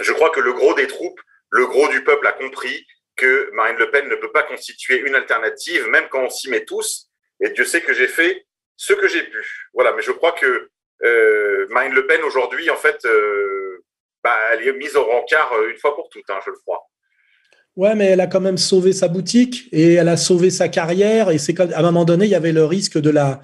je 0.00 0.12
crois 0.12 0.30
que 0.30 0.40
le 0.40 0.54
gros 0.54 0.72
des 0.72 0.86
troupes, 0.86 1.20
le 1.50 1.66
gros 1.66 1.88
du 1.88 2.02
peuple 2.02 2.26
a 2.26 2.32
compris 2.32 2.86
que 3.16 3.50
Marine 3.52 3.76
Le 3.78 3.90
Pen 3.90 4.08
ne 4.08 4.16
peut 4.16 4.32
pas 4.32 4.42
constituer 4.42 5.00
une 5.00 5.14
alternative, 5.14 5.86
même 5.88 6.04
quand 6.10 6.24
on 6.24 6.30
s'y 6.30 6.50
met 6.50 6.64
tous. 6.64 7.08
Et 7.40 7.50
Dieu 7.50 7.64
sait 7.64 7.80
que 7.80 7.92
j'ai 7.92 8.08
fait 8.08 8.46
ce 8.76 8.92
que 8.92 9.08
j'ai 9.08 9.22
pu. 9.22 9.68
Voilà, 9.72 9.92
mais 9.94 10.02
je 10.02 10.10
crois 10.12 10.32
que 10.32 10.68
euh, 11.04 11.66
Marine 11.70 11.94
Le 11.94 12.06
Pen 12.06 12.20
aujourd'hui, 12.26 12.70
en 12.70 12.76
fait, 12.76 12.98
euh, 13.04 13.84
bah, 14.22 14.34
elle 14.52 14.66
est 14.66 14.72
mise 14.72 14.96
au 14.96 15.04
rencard 15.04 15.52
euh, 15.52 15.70
une 15.70 15.78
fois 15.78 15.94
pour 15.94 16.08
toutes, 16.08 16.28
hein, 16.30 16.38
je 16.44 16.50
le 16.50 16.56
crois. 16.64 16.88
Ouais, 17.76 17.94
mais 17.94 18.06
elle 18.06 18.20
a 18.20 18.28
quand 18.28 18.40
même 18.40 18.58
sauvé 18.58 18.92
sa 18.92 19.08
boutique 19.08 19.68
et 19.72 19.94
elle 19.94 20.08
a 20.08 20.16
sauvé 20.16 20.50
sa 20.50 20.68
carrière. 20.68 21.30
Et 21.30 21.38
c'est 21.38 21.58
à 21.58 21.78
un 21.78 21.82
moment 21.82 22.04
donné, 22.04 22.24
il 22.24 22.30
y 22.30 22.36
avait 22.36 22.52
le 22.52 22.64
risque 22.64 22.98
de 22.98 23.10
la, 23.10 23.40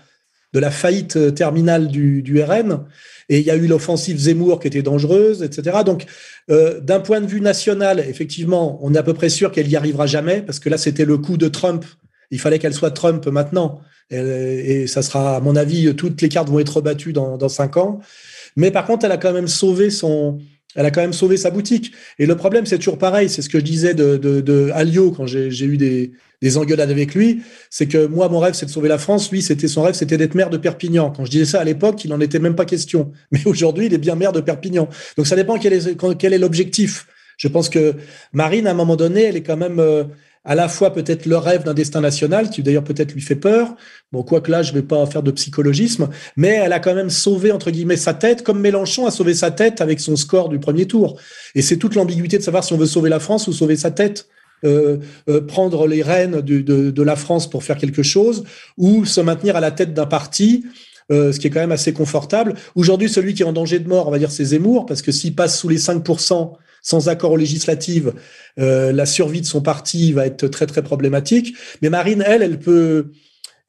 de 0.53 0.61
la 0.61 0.71
faillite 0.71 1.35
terminale 1.35 1.89
du, 1.89 2.23
du 2.23 2.41
RN. 2.41 2.87
Et 3.31 3.39
il 3.39 3.47
y 3.47 3.51
a 3.51 3.57
eu 3.57 3.67
l'offensive 3.67 4.19
Zemmour 4.19 4.61
qui 4.61 4.67
était 4.67 4.83
dangereuse, 4.83 5.43
etc. 5.43 5.79
Donc, 5.87 6.05
euh, 6.51 6.81
d'un 6.81 7.01
point 7.01 7.23
de 7.23 7.27
vue 7.27 7.41
national, 7.41 8.01
effectivement, 8.01 8.79
on 8.83 8.93
est 8.93 8.99
à 8.99 9.03
peu 9.03 9.15
près 9.15 9.31
sûr 9.31 9.53
qu'elle 9.53 9.69
y 9.69 9.77
arrivera 9.77 10.07
jamais, 10.07 10.43
parce 10.43 10.59
que 10.59 10.69
là, 10.69 10.77
c'était 10.77 11.05
le 11.07 11.17
coup 11.17 11.37
de 11.39 11.49
Trump. 11.49 11.85
Il 12.31 12.41
fallait 12.41 12.59
qu'elle 12.59 12.75
soit 12.75 12.91
Trump 12.91 13.27
maintenant. 13.29 13.81
Et, 14.11 14.89
ça 14.89 15.03
sera, 15.03 15.37
à 15.37 15.41
mon 15.41 15.55
avis, 15.55 15.95
toutes 15.95 16.21
les 16.21 16.29
cartes 16.29 16.49
vont 16.49 16.59
être 16.59 16.77
rebattues 16.77 17.13
dans, 17.13 17.39
dans 17.39 17.49
cinq 17.49 17.77
ans. 17.77 18.01
Mais 18.57 18.73
par 18.73 18.85
contre, 18.85 19.07
elle 19.07 19.13
a 19.13 19.17
quand 19.17 19.33
même 19.33 19.47
sauvé 19.47 19.91
son, 19.91 20.39
elle 20.77 20.87
a 20.87 20.91
quand 20.91 21.01
même 21.01 21.13
sauvé 21.13 21.37
sa 21.37 21.51
boutique. 21.51 21.93
Et 22.19 22.27
le 22.27 22.37
problème, 22.37 22.67
c'est 22.67 22.79
toujours 22.79 22.99
pareil. 22.99 23.29
C'est 23.29 23.43
ce 23.43 23.49
que 23.49 23.59
je 23.59 23.65
disais 23.65 23.95
de, 23.95 24.17
de, 24.17 24.41
de 24.41 24.71
quand 25.17 25.27
j'ai 25.27 25.65
eu 25.65 25.77
des, 25.77 26.13
des 26.43 26.57
engueulades 26.57 26.91
avec 26.91 27.15
lui. 27.15 27.43
C'est 27.71 27.87
que 27.87 28.07
moi, 28.07 28.29
mon 28.29 28.39
rêve, 28.39 28.55
c'est 28.55 28.67
de 28.67 28.71
sauver 28.71 28.89
la 28.89 28.99
France. 28.99 29.31
Lui, 29.31 29.43
c'était 29.43 29.69
son 29.69 29.83
rêve, 29.83 29.95
c'était 29.95 30.17
d'être 30.17 30.35
maire 30.35 30.51
de 30.51 30.57
Perpignan. 30.57 31.11
Quand 31.11 31.25
je 31.25 31.31
disais 31.31 31.45
ça 31.45 31.61
à 31.61 31.65
l'époque, 31.65 32.05
il 32.05 32.11
n'en 32.11 32.21
était 32.21 32.39
même 32.39 32.55
pas 32.55 32.65
question. 32.65 33.13
Mais 33.33 33.41
aujourd'hui, 33.47 33.87
il 33.87 33.95
est 33.95 33.99
bien 33.99 34.15
maire 34.15 34.33
de 34.33 34.41
Perpignan. 34.41 34.89
Donc, 35.17 35.27
ça 35.27 35.37
dépend 35.37 35.59
quel 35.59 35.73
est, 35.73 35.97
quel 36.19 36.33
est 36.33 36.39
l'objectif. 36.39 37.07
Je 37.37 37.49
pense 37.49 37.69
que 37.69 37.95
Marine, 38.33 38.67
à 38.67 38.73
un 38.73 38.75
moment 38.75 38.97
donné, 38.97 39.23
elle 39.23 39.37
est 39.37 39.43
quand 39.43 39.57
même 39.57 39.81
euh, 39.81 40.05
à 40.45 40.55
la 40.55 40.69
fois 40.69 40.93
peut-être 40.93 41.27
le 41.27 41.37
rêve 41.37 41.65
d'un 41.65 41.75
destin 41.75 42.01
national, 42.01 42.51
qui 42.51 42.63
d'ailleurs 42.63 42.85
peut-être 42.85 43.13
lui 43.13 43.21
fait 43.21 43.37
peur. 43.37 43.77
Bon, 44.13 44.23
quoique 44.23 44.51
là, 44.51 44.63
je 44.63 44.73
vais 44.73 44.83
pas 44.83 45.05
faire 45.07 45.23
de 45.23 45.31
psychologisme, 45.31 46.09
mais 46.37 46.49
elle 46.49 46.73
a 46.73 46.81
quand 46.81 46.95
même 46.95 47.11
sauvé, 47.11 47.53
entre 47.53 47.71
guillemets, 47.71 47.97
sa 47.97 48.15
tête, 48.15 48.43
comme 48.43 48.61
Mélenchon 48.61 49.07
a 49.07 49.11
sauvé 49.11 49.35
sa 49.35 49.51
tête 49.51 49.81
avec 49.81 50.01
son 50.01 50.17
score 50.17 50.49
du 50.49 50.59
premier 50.59 50.87
tour. 50.87 51.21
Et 51.55 51.63
c'est 51.63 51.77
toute 51.77 51.95
l'ambiguïté 51.95 52.39
de 52.39 52.43
savoir 52.43 52.65
si 52.65 52.73
on 52.73 52.79
veut 52.79 52.87
sauver 52.87 53.11
la 53.11 53.21
France 53.21 53.49
ou 53.49 53.53
sauver 53.53 53.77
sa 53.77 53.91
tête. 53.91 54.29
Euh, 54.63 54.99
euh, 55.31 55.41
prendre 55.41 55.87
les 55.87 56.03
rênes 56.03 56.43
de, 56.43 57.03
la 57.03 57.17
France 57.17 57.49
pour 57.49 57.65
faire 57.65 57.79
quelque 57.79 58.03
chose, 58.03 58.45
ou 58.77 59.07
se 59.07 59.23
maintenir 59.23 59.57
à 59.57 59.61
la 59.61 59.71
tête 59.71 59.95
d'un 59.95 60.05
parti, 60.05 60.67
euh, 61.11 61.33
ce 61.33 61.41
qui 61.41 61.47
est 61.47 61.51
quand 61.51 61.61
même 61.61 61.73
assez 61.73 61.95
confortable. 61.95 62.55
Aujourd'hui, 62.75 63.09
celui 63.09 63.33
qui 63.33 63.41
est 63.41 63.47
en 63.47 63.55
danger 63.55 63.79
de 63.79 63.89
mort, 63.89 64.07
on 64.07 64.11
va 64.11 64.19
dire, 64.19 64.31
c'est 64.31 64.45
Zemmour, 64.45 64.85
parce 64.85 65.01
que 65.01 65.13
s'il 65.13 65.35
passe 65.35 65.59
sous 65.59 65.69
les 65.71 65.79
5%, 65.79 66.53
sans 66.83 67.09
accord 67.09 67.33
aux 67.33 67.37
législatives, 67.37 68.13
euh, 68.59 68.93
la 68.93 69.07
survie 69.07 69.41
de 69.41 69.47
son 69.47 69.61
parti 69.61 70.13
va 70.13 70.27
être 70.27 70.49
très 70.49 70.67
très 70.67 70.83
problématique. 70.83 71.55
Mais 71.83 71.91
Marine, 71.91 72.23
elle, 72.27 72.43
elle 72.43 72.59
peut, 72.59 73.13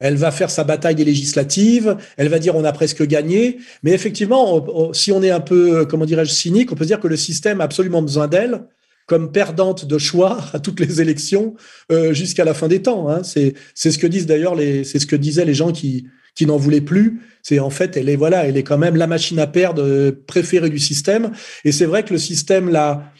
elle 0.00 0.16
va 0.16 0.30
faire 0.30 0.50
sa 0.50 0.64
bataille 0.64 0.94
des 0.94 1.04
législatives, 1.04 1.96
elle 2.16 2.28
va 2.28 2.38
dire 2.38 2.56
on 2.56 2.64
a 2.64 2.72
presque 2.72 3.06
gagné. 3.06 3.58
Mais 3.82 3.92
effectivement, 3.92 4.92
si 4.92 5.12
on 5.12 5.22
est 5.22 5.30
un 5.30 5.40
peu, 5.40 5.86
comment 5.86 6.06
dirais-je, 6.06 6.32
cynique, 6.32 6.72
on 6.72 6.74
peut 6.74 6.86
dire 6.86 7.00
que 7.00 7.08
le 7.08 7.16
système 7.16 7.60
a 7.60 7.64
absolument 7.64 8.02
besoin 8.02 8.28
d'elle 8.28 8.62
comme 9.06 9.32
perdante 9.32 9.84
de 9.84 9.98
choix 9.98 10.38
à 10.52 10.58
toutes 10.58 10.80
les 10.80 11.00
élections 11.00 11.54
euh, 11.90 12.12
jusqu'à 12.12 12.44
la 12.44 12.54
fin 12.54 12.68
des 12.68 12.82
temps. 12.82 13.08
Hein. 13.08 13.22
C'est 13.24 13.54
ce 13.74 13.98
que 13.98 14.06
disent 14.06 14.26
d'ailleurs 14.26 14.54
les, 14.54 14.84
c'est 14.84 14.98
ce 14.98 15.06
que 15.06 15.16
disaient 15.16 15.44
les 15.44 15.54
gens 15.54 15.72
qui 15.72 16.06
qui 16.34 16.46
n'en 16.46 16.56
voulaient 16.56 16.80
plus. 16.80 17.20
C'est 17.42 17.58
en 17.58 17.70
fait, 17.70 17.96
elle 17.96 18.08
est 18.08 18.16
voilà, 18.16 18.46
elle 18.46 18.56
est 18.56 18.62
quand 18.62 18.78
même 18.78 18.96
la 18.96 19.06
machine 19.06 19.38
à 19.38 19.46
perdre 19.46 19.82
euh, 19.82 20.12
préférée 20.26 20.70
du 20.70 20.78
système. 20.78 21.32
Et 21.64 21.72
c'est 21.72 21.86
vrai 21.86 22.04
que 22.04 22.12
le 22.12 22.18
système 22.18 22.68
l'a 22.68 23.12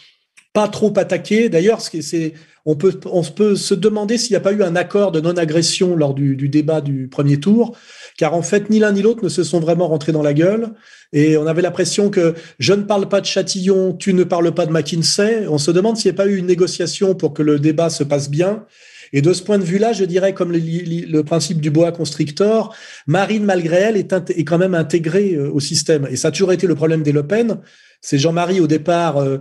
pas 0.53 0.69
trop 0.69 0.93
attaqué. 0.97 1.49
D'ailleurs, 1.49 1.81
c'est 1.81 2.35
on 2.65 2.77
peut, 2.77 3.01
on 3.07 3.25
peut 3.25 3.57
se 3.57 3.75
demander 3.75 4.19
s'il 4.19 4.33
n'y 4.33 4.37
a 4.37 4.41
pas 4.41 4.53
eu 4.53 4.63
un 4.63 4.77
accord 4.77 5.11
de 5.11 5.21
non-agression 5.21 5.97
lors 5.97 6.15
du, 6.15 6.37
du, 6.37 6.49
débat 6.49 6.81
du 6.81 7.09
premier 7.09 7.41
tour, 7.41 7.77
car 8.17 8.35
en 8.35 8.43
fait, 8.43 8.71
ni 8.71 8.79
l'un 8.79 8.93
ni 8.93 9.03
l'autre 9.03 9.25
ne 9.25 9.29
se 9.29 9.43
sont 9.43 9.59
vraiment 9.59 9.89
rentrés 9.89 10.13
dans 10.13 10.23
la 10.23 10.33
gueule. 10.33 10.71
Et 11.13 11.37
on 11.37 11.47
avait 11.47 11.63
l'impression 11.63 12.09
que 12.09 12.35
je 12.59 12.73
ne 12.73 12.83
parle 12.83 13.09
pas 13.09 13.21
de 13.21 13.27
Châtillon, 13.27 13.95
tu 13.95 14.15
ne 14.15 14.25
parles 14.25 14.53
pas 14.55 14.67
de 14.67 14.73
McKinsey. 14.73 15.47
On 15.49 15.59
se 15.59 15.71
demande 15.71 15.97
s'il 15.97 16.11
n'y 16.11 16.17
a 16.17 16.23
pas 16.23 16.29
eu 16.29 16.37
une 16.37 16.47
négociation 16.47 17.15
pour 17.15 17.35
que 17.35 17.43
le 17.43 17.59
débat 17.59 17.91
se 17.91 18.05
passe 18.05 18.31
bien. 18.31 18.65
Et 19.13 19.23
de 19.23 19.33
ce 19.33 19.43
point 19.43 19.59
de 19.59 19.65
vue-là, 19.65 19.93
je 19.93 20.05
dirais, 20.05 20.33
comme 20.35 20.53
le, 20.53 21.23
principe 21.23 21.61
du 21.61 21.71
boa 21.71 21.93
constrictor, 21.93 22.75
Marine, 23.07 23.45
malgré 23.45 23.77
elle, 23.77 23.97
est, 23.97 24.45
quand 24.45 24.59
même 24.59 24.75
intégrée 24.75 25.35
euh, 25.35 25.51
au 25.51 25.61
système. 25.61 26.07
Et 26.11 26.17
ça 26.17 26.29
a 26.29 26.31
toujours 26.31 26.53
été 26.53 26.67
le 26.67 26.75
problème 26.75 27.03
des 27.03 27.13
Le 27.13 27.27
Pen. 27.27 27.59
C'est 28.01 28.19
Jean-Marie, 28.19 28.61
au 28.61 28.67
départ, 28.67 29.19
euh, 29.19 29.39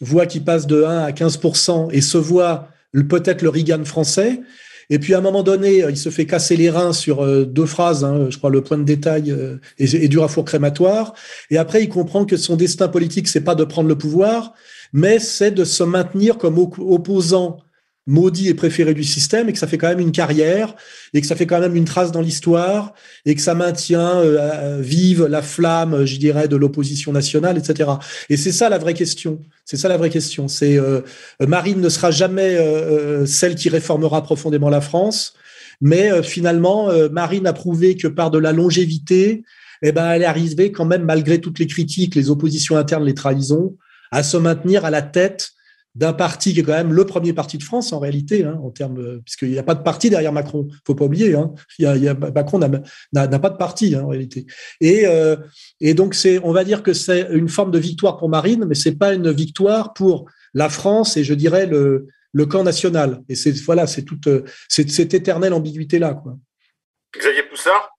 voit 0.00 0.26
qu'il 0.26 0.44
passe 0.44 0.66
de 0.66 0.82
1 0.84 0.98
à 0.98 1.10
15% 1.12 1.88
et 1.92 2.00
se 2.00 2.18
voit 2.18 2.68
peut-être 3.08 3.42
le 3.42 3.48
Reagan 3.48 3.84
français. 3.84 4.40
Et 4.90 4.98
puis 4.98 5.14
à 5.14 5.18
un 5.18 5.20
moment 5.20 5.42
donné, 5.42 5.84
il 5.88 5.96
se 5.96 6.10
fait 6.10 6.26
casser 6.26 6.56
les 6.56 6.70
reins 6.70 6.92
sur 6.92 7.22
euh, 7.22 7.44
deux 7.44 7.66
phrases, 7.66 8.04
hein, 8.04 8.26
je 8.28 8.36
crois 8.36 8.50
le 8.50 8.62
point 8.62 8.78
de 8.78 8.84
détail 8.84 9.30
euh, 9.30 9.56
et, 9.78 10.08
du 10.08 10.18
rafour 10.18 10.44
crématoire. 10.44 11.14
Et 11.50 11.56
après, 11.56 11.82
il 11.82 11.88
comprend 11.88 12.24
que 12.24 12.36
son 12.36 12.56
destin 12.56 12.88
politique, 12.88 13.28
c'est 13.28 13.40
pas 13.40 13.54
de 13.54 13.64
prendre 13.64 13.88
le 13.88 13.96
pouvoir, 13.96 14.52
mais 14.92 15.18
c'est 15.18 15.50
de 15.50 15.64
se 15.64 15.82
maintenir 15.82 16.38
comme 16.38 16.58
opposant 16.58 17.58
maudit 18.06 18.48
et 18.48 18.54
préféré 18.54 18.92
du 18.92 19.04
système 19.04 19.48
et 19.48 19.52
que 19.52 19.58
ça 19.58 19.66
fait 19.66 19.78
quand 19.78 19.88
même 19.88 20.00
une 20.00 20.12
carrière 20.12 20.74
et 21.14 21.20
que 21.20 21.26
ça 21.26 21.36
fait 21.36 21.46
quand 21.46 21.60
même 21.60 21.74
une 21.74 21.86
trace 21.86 22.12
dans 22.12 22.20
l'histoire 22.20 22.92
et 23.24 23.34
que 23.34 23.40
ça 23.40 23.54
maintient 23.54 24.18
euh, 24.18 24.78
vive 24.80 25.24
la 25.24 25.40
flamme, 25.40 26.04
je 26.04 26.18
dirais, 26.18 26.46
de 26.46 26.56
l'opposition 26.56 27.12
nationale, 27.12 27.56
etc. 27.56 27.92
Et 28.28 28.36
c'est 28.36 28.52
ça 28.52 28.68
la 28.68 28.78
vraie 28.78 28.94
question. 28.94 29.40
C'est 29.64 29.78
ça 29.78 29.88
la 29.88 29.96
vraie 29.96 30.10
question. 30.10 30.48
C'est 30.48 30.78
euh, 30.78 31.00
Marine 31.40 31.80
ne 31.80 31.88
sera 31.88 32.10
jamais 32.10 32.56
euh, 32.56 33.24
celle 33.24 33.54
qui 33.54 33.70
réformera 33.70 34.22
profondément 34.22 34.68
la 34.68 34.82
France, 34.82 35.34
mais 35.80 36.22
finalement 36.22 36.88
Marine 37.10 37.46
a 37.46 37.52
prouvé 37.52 37.96
que 37.96 38.06
par 38.06 38.30
de 38.30 38.38
la 38.38 38.52
longévité, 38.52 39.42
eh 39.82 39.92
ben 39.92 40.12
elle 40.12 40.22
est 40.22 40.26
arrivée 40.26 40.72
quand 40.72 40.84
même 40.84 41.02
malgré 41.02 41.40
toutes 41.40 41.58
les 41.58 41.66
critiques, 41.66 42.14
les 42.14 42.30
oppositions 42.30 42.76
internes, 42.76 43.04
les 43.04 43.14
trahisons, 43.14 43.76
à 44.12 44.22
se 44.22 44.36
maintenir 44.36 44.84
à 44.84 44.90
la 44.90 45.02
tête 45.02 45.53
d'un 45.94 46.12
parti 46.12 46.52
qui 46.52 46.60
est 46.60 46.62
quand 46.64 46.72
même 46.72 46.92
le 46.92 47.04
premier 47.04 47.32
parti 47.32 47.56
de 47.56 47.62
France 47.62 47.92
en 47.92 48.00
réalité, 48.00 48.44
hein, 48.44 48.58
en 48.62 48.70
termes, 48.70 49.20
puisqu'il 49.20 49.50
n'y 49.50 49.58
a 49.58 49.62
pas 49.62 49.76
de 49.76 49.82
parti 49.82 50.10
derrière 50.10 50.32
Macron. 50.32 50.66
Faut 50.86 50.94
pas 50.94 51.04
oublier, 51.04 51.34
hein, 51.34 51.52
Macron 52.34 52.58
n'a 52.58 53.38
pas 53.38 53.50
de 53.50 53.56
parti 53.56 53.94
hein, 53.94 54.02
en 54.02 54.08
réalité. 54.08 54.46
Et, 54.80 55.06
euh, 55.06 55.36
et 55.80 55.94
donc 55.94 56.14
c'est, 56.14 56.40
on 56.42 56.52
va 56.52 56.64
dire 56.64 56.82
que 56.82 56.92
c'est 56.92 57.28
une 57.30 57.48
forme 57.48 57.70
de 57.70 57.78
victoire 57.78 58.16
pour 58.16 58.28
Marine, 58.28 58.64
mais 58.66 58.74
c'est 58.74 58.96
pas 58.96 59.14
une 59.14 59.30
victoire 59.30 59.92
pour 59.92 60.28
la 60.52 60.68
France 60.68 61.16
et 61.16 61.24
je 61.24 61.34
dirais 61.34 61.66
le, 61.66 62.08
le 62.32 62.46
camp 62.46 62.64
national. 62.64 63.22
Et 63.28 63.36
c'est 63.36 63.52
voilà, 63.62 63.86
c'est 63.86 64.02
toute 64.02 64.28
cette, 64.68 64.90
cette 64.90 65.14
éternelle 65.14 65.52
ambiguïté 65.52 66.00
là. 66.00 66.20
Xavier 67.16 67.44
Poussard? 67.44 67.93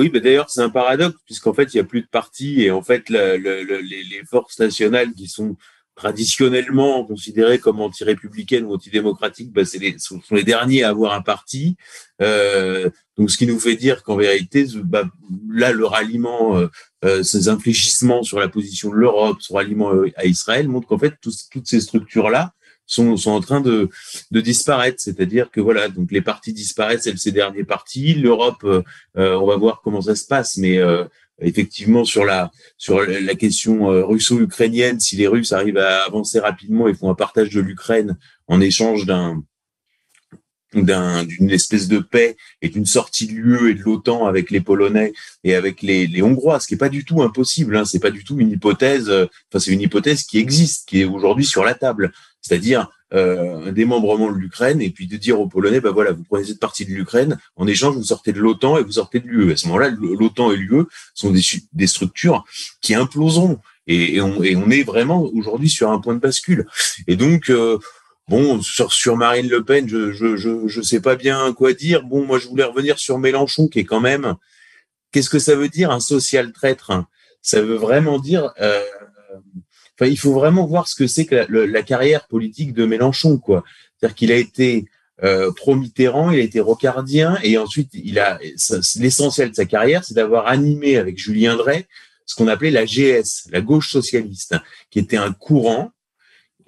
Oui, 0.00 0.10
mais 0.10 0.20
d'ailleurs, 0.20 0.48
c'est 0.48 0.62
un 0.62 0.70
paradoxe, 0.70 1.18
puisqu'en 1.26 1.52
fait, 1.52 1.74
il 1.74 1.76
n'y 1.76 1.82
a 1.82 1.84
plus 1.84 2.00
de 2.00 2.06
partis 2.06 2.62
et 2.62 2.70
en 2.70 2.80
fait, 2.80 3.10
le, 3.10 3.36
le, 3.36 3.62
les, 3.62 4.02
les, 4.02 4.24
forces 4.24 4.58
nationales 4.58 5.12
qui 5.12 5.28
sont 5.28 5.58
traditionnellement 5.94 7.04
considérées 7.04 7.58
comme 7.58 7.82
anti-républicaines 7.82 8.64
ou 8.64 8.72
antidémocratiques, 8.72 9.52
bah, 9.52 9.60
les, 9.78 9.98
sont, 9.98 10.22
les 10.30 10.42
derniers 10.42 10.84
à 10.84 10.88
avoir 10.88 11.12
un 11.12 11.20
parti. 11.20 11.76
Euh, 12.22 12.88
donc, 13.18 13.30
ce 13.30 13.36
qui 13.36 13.46
nous 13.46 13.60
fait 13.60 13.76
dire 13.76 14.02
qu'en 14.02 14.16
vérité, 14.16 14.64
bah, 14.84 15.04
là, 15.50 15.72
le 15.72 15.84
ralliement, 15.84 16.56
euh, 16.56 16.68
euh, 17.04 17.22
ces 17.22 17.50
infléchissements 17.50 18.22
sur 18.22 18.40
la 18.40 18.48
position 18.48 18.88
de 18.88 18.94
l'Europe, 18.94 19.36
ce 19.40 19.52
ralliement 19.52 19.92
euh, 19.92 20.10
à 20.16 20.24
Israël, 20.24 20.66
montre 20.66 20.88
qu'en 20.88 20.98
fait, 20.98 21.12
toutes 21.20 21.66
ces 21.66 21.80
structures-là, 21.82 22.54
sont, 22.90 23.16
sont 23.16 23.30
en 23.30 23.40
train 23.40 23.60
de, 23.60 23.88
de 24.30 24.40
disparaître. 24.40 25.00
C'est-à-dire 25.00 25.50
que 25.50 25.60
voilà, 25.60 25.88
donc 25.88 26.10
les 26.10 26.20
partis 26.20 26.52
disparaissent, 26.52 27.02
c'est 27.04 27.16
ces 27.16 27.32
derniers 27.32 27.64
partis. 27.64 28.14
L'Europe, 28.14 28.62
euh, 28.64 28.82
euh, 29.16 29.34
on 29.36 29.46
va 29.46 29.56
voir 29.56 29.80
comment 29.82 30.02
ça 30.02 30.16
se 30.16 30.26
passe, 30.26 30.56
mais 30.56 30.78
euh, 30.78 31.04
effectivement 31.40 32.04
sur 32.04 32.24
la 32.24 32.50
sur 32.76 33.00
la 33.00 33.34
question 33.34 33.86
russo-ukrainienne, 34.06 35.00
si 35.00 35.16
les 35.16 35.26
Russes 35.26 35.52
arrivent 35.52 35.78
à 35.78 36.04
avancer 36.04 36.38
rapidement 36.38 36.88
et 36.88 36.94
font 36.94 37.10
un 37.10 37.14
partage 37.14 37.50
de 37.50 37.60
l'Ukraine 37.60 38.18
en 38.46 38.60
échange 38.60 39.06
d'un 39.06 39.42
d'une 40.72 41.50
espèce 41.50 41.88
de 41.88 41.98
paix 41.98 42.36
et 42.62 42.68
d'une 42.68 42.86
sortie 42.86 43.26
de 43.26 43.32
l'UE 43.32 43.70
et 43.70 43.74
de 43.74 43.82
l'OTAN 43.82 44.26
avec 44.26 44.52
les 44.52 44.60
Polonais 44.60 45.12
et 45.42 45.56
avec 45.56 45.82
les, 45.82 46.06
les 46.06 46.22
Hongrois, 46.22 46.60
ce 46.60 46.68
qui 46.68 46.74
est 46.74 46.76
pas 46.86 46.88
du 46.88 47.04
tout 47.04 47.22
impossible. 47.22 47.76
Hein, 47.76 47.84
c'est 47.84 47.98
pas 47.98 48.12
du 48.12 48.22
tout 48.22 48.38
une 48.38 48.52
hypothèse. 48.52 49.10
Enfin, 49.10 49.58
c'est 49.58 49.72
une 49.72 49.80
hypothèse 49.80 50.22
qui 50.22 50.38
existe, 50.38 50.88
qui 50.88 51.00
est 51.00 51.04
aujourd'hui 51.06 51.44
sur 51.44 51.64
la 51.64 51.74
table 51.74 52.12
c'est-à-dire 52.42 52.88
euh, 53.12 53.66
un 53.66 53.72
démembrement 53.72 54.30
de 54.30 54.36
l'Ukraine, 54.36 54.80
et 54.80 54.90
puis 54.90 55.08
de 55.08 55.16
dire 55.16 55.40
aux 55.40 55.48
Polonais, 55.48 55.80
ben 55.80 55.90
voilà, 55.90 56.12
vous 56.12 56.22
prenez 56.22 56.44
cette 56.44 56.60
partie 56.60 56.84
de 56.84 56.92
l'Ukraine, 56.92 57.38
en 57.56 57.66
échange, 57.66 57.96
vous 57.96 58.04
sortez 58.04 58.32
de 58.32 58.38
l'OTAN 58.38 58.78
et 58.78 58.84
vous 58.84 58.92
sortez 58.92 59.18
de 59.18 59.26
l'UE. 59.26 59.52
À 59.52 59.56
ce 59.56 59.66
moment-là, 59.66 59.90
l'OTAN 59.90 60.52
et 60.52 60.56
l'UE 60.56 60.84
sont 61.14 61.32
des, 61.32 61.86
structures 61.88 62.44
qui 62.80 62.94
imploseront. 62.94 63.58
Et, 63.88 64.14
et, 64.16 64.20
on, 64.20 64.44
et 64.44 64.54
on 64.54 64.70
est 64.70 64.84
vraiment 64.84 65.24
aujourd'hui 65.24 65.68
sur 65.68 65.90
un 65.90 65.98
point 65.98 66.14
de 66.14 66.20
bascule. 66.20 66.66
Et 67.08 67.16
donc, 67.16 67.50
euh, 67.50 67.78
bon, 68.28 68.62
sur, 68.62 68.92
sur 68.92 69.16
Marine 69.16 69.48
Le 69.48 69.64
Pen, 69.64 69.88
je, 69.88 70.12
je, 70.12 70.36
je, 70.36 70.68
je 70.68 70.80
sais 70.80 71.00
pas 71.00 71.16
bien 71.16 71.52
quoi 71.52 71.72
dire. 71.72 72.04
Bon, 72.04 72.24
moi, 72.24 72.38
je 72.38 72.46
voulais 72.46 72.62
revenir 72.62 73.00
sur 73.00 73.18
Mélenchon, 73.18 73.66
qui 73.66 73.80
est 73.80 73.84
quand 73.84 74.00
même, 74.00 74.36
qu'est-ce 75.10 75.30
que 75.30 75.40
ça 75.40 75.56
veut 75.56 75.68
dire 75.68 75.90
un 75.90 76.00
social 76.00 76.52
traître? 76.52 76.92
Ça 77.42 77.60
veut 77.60 77.74
vraiment 77.74 78.20
dire 78.20 78.52
euh, 78.60 78.84
il 80.06 80.18
faut 80.18 80.32
vraiment 80.32 80.66
voir 80.66 80.88
ce 80.88 80.94
que 80.94 81.06
c'est 81.06 81.26
que 81.26 81.46
la, 81.48 81.82
carrière 81.82 82.26
politique 82.26 82.72
de 82.72 82.86
Mélenchon, 82.86 83.38
quoi. 83.38 83.64
C'est-à-dire 83.98 84.14
qu'il 84.14 84.32
a 84.32 84.36
été 84.36 84.86
euh, 85.22 85.52
pro-Mitterrand, 85.52 86.30
il 86.30 86.40
a 86.40 86.42
été 86.42 86.60
rocardien, 86.60 87.38
et 87.42 87.58
ensuite, 87.58 87.90
il 87.92 88.18
a 88.18 88.38
l'essentiel 88.96 89.50
de 89.50 89.54
sa 89.54 89.66
carrière, 89.66 90.04
c'est 90.04 90.14
d'avoir 90.14 90.46
animé 90.46 90.96
avec 90.96 91.18
Julien 91.18 91.56
Drey 91.56 91.86
ce 92.30 92.36
qu'on 92.36 92.46
appelait 92.46 92.70
la 92.70 92.84
GS, 92.84 93.48
la 93.50 93.60
gauche 93.60 93.90
socialiste, 93.90 94.54
qui 94.90 95.00
était 95.00 95.16
un 95.16 95.32
courant, 95.32 95.90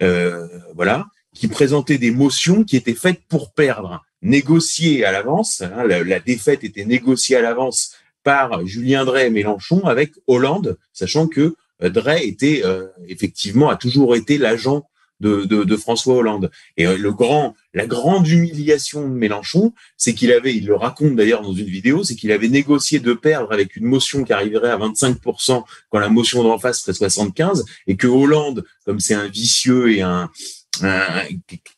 euh, 0.02 0.48
voilà, 0.74 1.06
qui 1.34 1.46
présentait 1.46 1.98
des 1.98 2.10
motions 2.10 2.64
qui 2.64 2.76
étaient 2.76 2.94
faites 2.94 3.20
pour 3.28 3.52
perdre, 3.52 4.04
négociées 4.22 5.04
à 5.04 5.12
l'avance. 5.12 5.62
Hein, 5.62 5.84
la, 5.86 6.02
la, 6.02 6.18
défaite 6.18 6.64
était 6.64 6.84
négociée 6.84 7.36
à 7.36 7.42
l'avance 7.42 7.94
par 8.24 8.66
Julien 8.66 9.04
Drey 9.04 9.28
et 9.28 9.30
Mélenchon 9.30 9.84
avec 9.84 10.10
Hollande, 10.26 10.78
sachant 10.92 11.28
que 11.28 11.54
Drey 11.90 12.26
était 12.26 12.62
euh, 12.64 12.88
effectivement 13.08 13.68
a 13.70 13.76
toujours 13.76 14.14
été 14.16 14.38
l'agent 14.38 14.88
de, 15.20 15.44
de, 15.44 15.62
de, 15.62 15.76
François 15.76 16.16
Hollande. 16.16 16.50
Et 16.76 16.86
euh, 16.86 16.98
le 16.98 17.12
grand, 17.12 17.54
la 17.74 17.86
grande 17.86 18.26
humiliation 18.26 19.08
de 19.08 19.14
Mélenchon, 19.14 19.72
c'est 19.96 20.14
qu'il 20.14 20.32
avait, 20.32 20.54
il 20.54 20.66
le 20.66 20.74
raconte 20.74 21.14
d'ailleurs 21.14 21.42
dans 21.42 21.52
une 21.52 21.66
vidéo, 21.66 22.02
c'est 22.02 22.16
qu'il 22.16 22.32
avait 22.32 22.48
négocié 22.48 22.98
de 22.98 23.12
perdre 23.12 23.52
avec 23.52 23.76
une 23.76 23.86
motion 23.86 24.24
qui 24.24 24.32
arriverait 24.32 24.70
à 24.70 24.78
25% 24.78 25.62
quand 25.90 25.98
la 25.98 26.08
motion 26.08 26.42
d'en 26.42 26.58
face 26.58 26.80
serait 26.80 26.92
75, 26.92 27.64
et 27.86 27.96
que 27.96 28.08
Hollande, 28.08 28.64
comme 28.84 28.98
c'est 28.98 29.14
un 29.14 29.28
vicieux 29.28 29.92
et 29.92 30.02
un, 30.02 30.28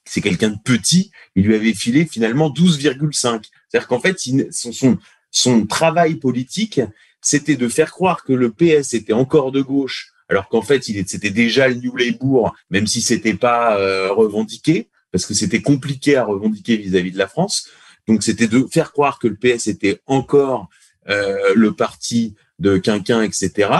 c'est 0.05 0.21
quelqu'un 0.23 0.51
de 0.51 0.59
petit, 0.65 1.11
il 1.37 1.45
lui 1.45 1.55
avait 1.55 1.75
filé 1.75 2.07
finalement 2.07 2.49
12,5. 2.51 3.43
C'est-à-dire 3.69 3.89
qu'en 3.89 4.01
fait, 4.01 4.19
son, 4.51 4.73
son, 4.73 4.99
son 5.31 5.67
travail 5.67 6.15
politique, 6.15 6.81
c'était 7.25 7.57
de 7.57 7.69
faire 7.69 7.91
croire 7.91 8.23
que 8.23 8.33
le 8.33 8.53
PS 8.53 8.95
était 8.95 9.15
encore 9.15 9.51
de 9.51 9.63
gauche, 9.63 10.13
alors 10.29 10.49
qu'en 10.49 10.63
fait, 10.63 10.89
il 10.89 11.09
c'était 11.09 11.31
déjà 11.31 11.69
le 11.69 11.75
New 11.75 11.97
Labour, 11.97 12.55
même 12.71 12.87
si 12.87 13.01
c'était 13.01 13.35
pas 13.35 13.79
euh, 13.79 14.13
revendiqué, 14.13 14.89
parce 15.11 15.27
que 15.27 15.35
c'était 15.35 15.63
compliqué 15.63 16.17
à 16.17 16.25
revendiquer 16.25 16.77
vis-à-vis 16.77 17.13
de 17.13 17.19
la 17.19 17.27
France. 17.27 17.69
Donc, 18.07 18.23
c'était 18.23 18.47
de 18.47 18.67
faire 18.71 18.93
croire 18.93 19.19
que 19.19 19.27
le 19.27 19.37
PS 19.37 19.69
était 19.69 20.01
encore 20.07 20.69
euh, 21.09 21.55
le 21.55 21.73
parti 21.73 22.35
de 22.59 22.77
Quinquin, 22.77 23.23
etc. 23.23 23.71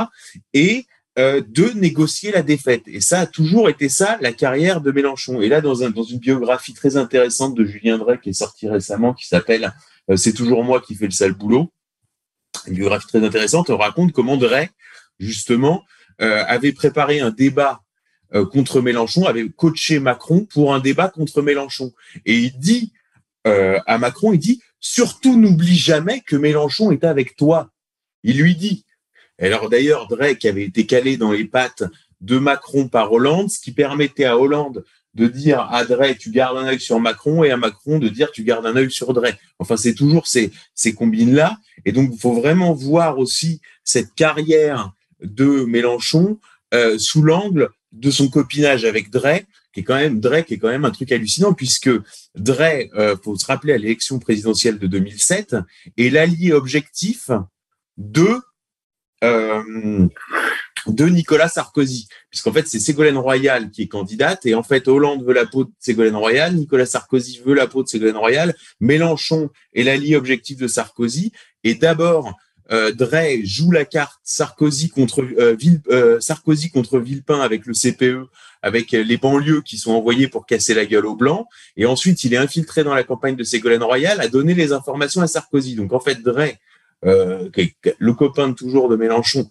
Et 0.55 0.87
euh, 1.19 1.43
de 1.47 1.71
négocier 1.75 2.33
la 2.33 2.43
défaite. 2.43 2.83
Et 2.87 3.01
ça 3.01 3.21
a 3.21 3.27
toujours 3.27 3.69
été 3.69 3.89
ça, 3.91 4.17
la 4.23 4.33
carrière 4.33 4.81
de 4.81 4.91
Mélenchon. 4.91 5.43
Et 5.43 5.49
là, 5.49 5.61
dans, 5.61 5.83
un, 5.83 5.91
dans 5.91 6.03
une 6.03 6.19
biographie 6.19 6.73
très 6.73 6.97
intéressante 6.97 7.55
de 7.55 7.65
Julien 7.65 7.99
Drey 7.99 8.19
qui 8.23 8.31
est 8.31 8.33
sortie 8.33 8.69
récemment, 8.69 9.13
qui 9.13 9.27
s'appelle 9.27 9.75
C'est 10.17 10.33
toujours 10.33 10.65
moi 10.65 10.81
qui 10.81 10.95
fais 10.95 11.05
le 11.05 11.11
sale 11.11 11.35
boulot, 11.35 11.71
une 12.67 12.75
biographie 12.75 13.07
très 13.07 13.25
intéressante, 13.25 13.71
on 13.71 13.77
raconte 13.77 14.13
comment 14.13 14.37
Drey, 14.37 14.71
justement, 15.19 15.85
avait 16.19 16.73
préparé 16.73 17.21
un 17.21 17.31
débat 17.31 17.81
contre 18.53 18.81
Mélenchon, 18.81 19.27
avait 19.27 19.49
coaché 19.49 19.99
Macron 20.01 20.45
pour 20.45 20.75
un 20.75 20.81
débat 20.81 21.09
contre 21.09 21.43
Mélenchon. 21.43 21.93
Et 22.25 22.39
il 22.39 22.59
dit 22.59 22.93
à 23.45 23.99
Macron, 23.99 24.33
il 24.33 24.39
dit, 24.39 24.61
surtout 24.81 25.39
n'oublie 25.39 25.77
jamais 25.77 26.21
que 26.21 26.37
Mélenchon 26.37 26.91
est 26.91 27.05
avec 27.05 27.37
toi. 27.37 27.71
Il 28.23 28.39
lui 28.39 28.57
dit. 28.57 28.85
Alors 29.39 29.69
d'ailleurs, 29.69 30.09
Drake 30.09 30.45
avait 30.45 30.65
été 30.65 30.87
calé 30.87 31.17
dans 31.17 31.33
les 31.33 31.45
pattes 31.45 31.85
de 32.21 32.39
Macron 32.39 32.89
par 32.89 33.13
Hollande, 33.13 33.51
ce 33.51 33.61
qui 33.61 33.73
permettait 33.73 34.25
à 34.25 34.39
Hollande 34.39 34.85
de 35.15 35.27
dire 35.27 35.61
à 35.71 35.85
Drey, 35.85 36.17
tu 36.17 36.31
gardes 36.31 36.59
un 36.59 36.67
œil 36.67 36.81
sur 36.81 36.99
Macron, 37.01 37.45
et 37.45 37.51
à 37.51 37.57
Macron 37.57 37.99
de 37.99 38.09
dire, 38.09 38.31
tu 38.33 38.43
gardes 38.43 38.67
un 38.67 38.77
œil 38.77 38.91
sur 38.91 39.13
Drey. 39.13 39.39
Enfin, 39.59 39.77
c'est 39.77 39.95
toujours 39.95 40.27
ces, 40.27 40.53
ces 40.75 40.95
combines-là. 40.95 41.59
Et 41.85 41.93
donc, 41.93 42.11
il 42.13 42.19
faut 42.19 42.35
vraiment 42.35 42.73
voir 42.73 43.19
aussi 43.19 43.61
cette 43.85 44.15
carrière 44.15 44.93
de 45.23 45.65
Mélenchon 45.65 46.39
euh, 46.75 46.99
sous 46.99 47.23
l'angle 47.23 47.71
de 47.93 48.11
son 48.11 48.29
copinage 48.29 48.85
avec 48.85 49.11
Drey, 49.11 49.47
qui 49.73 49.81
est 49.81 49.85
quand 49.85 49.95
même 49.95 50.21
Drey, 50.21 50.45
qui 50.45 50.55
est 50.55 50.59
quand 50.59 50.69
même 50.69 50.85
un 50.85 50.91
truc 50.91 51.13
hallucinant, 51.13 51.53
puisque 51.53 51.91
Drey, 52.35 52.91
euh, 52.95 53.17
faut 53.23 53.37
se 53.37 53.47
rappeler 53.47 53.73
à 53.73 53.79
l'élection 53.79 54.19
présidentielle 54.19 54.79
de 54.79 54.87
2007, 54.87 55.57
est 55.97 56.11
l'allié 56.11 56.53
objectif 56.53 57.31
de 57.97 58.41
euh, 59.23 60.09
de 60.87 61.07
Nicolas 61.07 61.49
Sarkozy, 61.49 62.09
puisqu'en 62.31 62.53
fait 62.53 62.67
c'est 62.67 62.79
Ségolène 62.79 63.17
Royal 63.17 63.71
qui 63.71 63.83
est 63.83 63.89
candidate. 63.89 64.47
Et 64.47 64.55
en 64.55 64.63
fait 64.63 64.89
Hollande 64.89 65.25
veut 65.25 65.33
la 65.33 65.47
peau 65.47 65.65
de 65.65 65.71
Ségolène 65.79 66.17
Royal, 66.17 66.55
Nicolas 66.55 66.87
Sarkozy 66.87 67.41
veut 67.45 67.55
la 67.55 67.67
peau 67.67 67.83
de 67.83 67.89
Ségolène 67.89 68.17
Royal, 68.17 68.55
Mélenchon 68.81 69.51
est 69.75 69.83
l'allié 69.83 70.17
objectif 70.17 70.59
de 70.59 70.69
Sarkozy. 70.69 71.33
Et 71.63 71.75
d'abord 71.75 72.37
euh, 72.73 72.93
Drey 72.93 73.43
joue 73.45 73.71
la 73.71 73.85
carte 73.85 74.21
Sarkozy 74.23 74.89
contre 74.89 75.23
euh, 75.23 75.57
euh, 75.91 76.21
Sarkozy 76.21 76.71
contre 76.71 76.99
Villepin 76.99 77.41
avec 77.41 77.67
le 77.67 77.75
CPE, 77.75 78.29
avec 78.63 78.93
les 78.93 79.17
banlieues 79.19 79.61
qui 79.61 79.77
sont 79.77 79.93
envoyées 79.93 80.29
pour 80.29 80.47
casser 80.47 80.73
la 80.73 80.87
gueule 80.87 81.05
aux 81.05 81.15
blancs, 81.15 81.47
et 81.77 81.85
ensuite 81.85 82.25
il 82.25 82.33
est 82.33 82.39
infiltré 82.39 82.83
dans 82.83 82.95
la 82.95 83.05
campagne 83.05 83.37
de 83.37 83.45
Ségolène 83.45 83.83
Royal 83.83 84.19
à 84.21 84.29
donner 84.29 84.55
les 84.55 84.73
informations 84.73 85.21
à 85.21 85.27
Sarkozy. 85.27 85.75
Donc 85.75 85.93
en 85.93 86.01
fait 86.01 86.23
Drey, 86.23 86.59
euh, 87.05 87.51
le 87.99 88.13
copain 88.15 88.53
toujours 88.55 88.89
de 88.89 88.97
Mélenchon, 88.97 89.51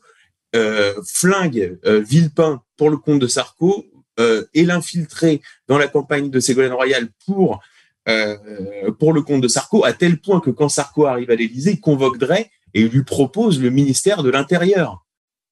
flingue 1.06 1.80
euh, 1.86 2.00
Villepin 2.00 2.62
pour 2.78 2.90
le 2.90 2.98
compte 2.98 3.20
de 3.20 3.28
Sarko 3.28 3.86
euh, 4.20 4.46
et 4.54 4.66
l'infiltrer 4.66 5.42
dans 5.68 5.78
la 5.78 5.88
campagne 5.88 6.30
de 6.30 6.40
Ségolène 6.40 6.74
Royal 6.74 7.10
pour 7.26 7.62
pour 9.00 9.14
le 9.14 9.22
compte 9.22 9.40
de 9.40 9.48
Sarko, 9.48 9.86
à 9.86 9.94
tel 9.94 10.20
point 10.20 10.42
que 10.42 10.50
quand 10.50 10.68
Sarko 10.68 11.06
arrive 11.06 11.32
à 11.32 11.36
l'Élysée, 11.36 11.72
il 11.72 11.80
convoque 11.80 12.18
Drey 12.18 12.52
et 12.74 12.86
lui 12.86 13.04
propose 13.04 13.62
le 13.62 13.70
ministère 13.70 14.24
de 14.24 14.30
l'Intérieur. 14.30 15.06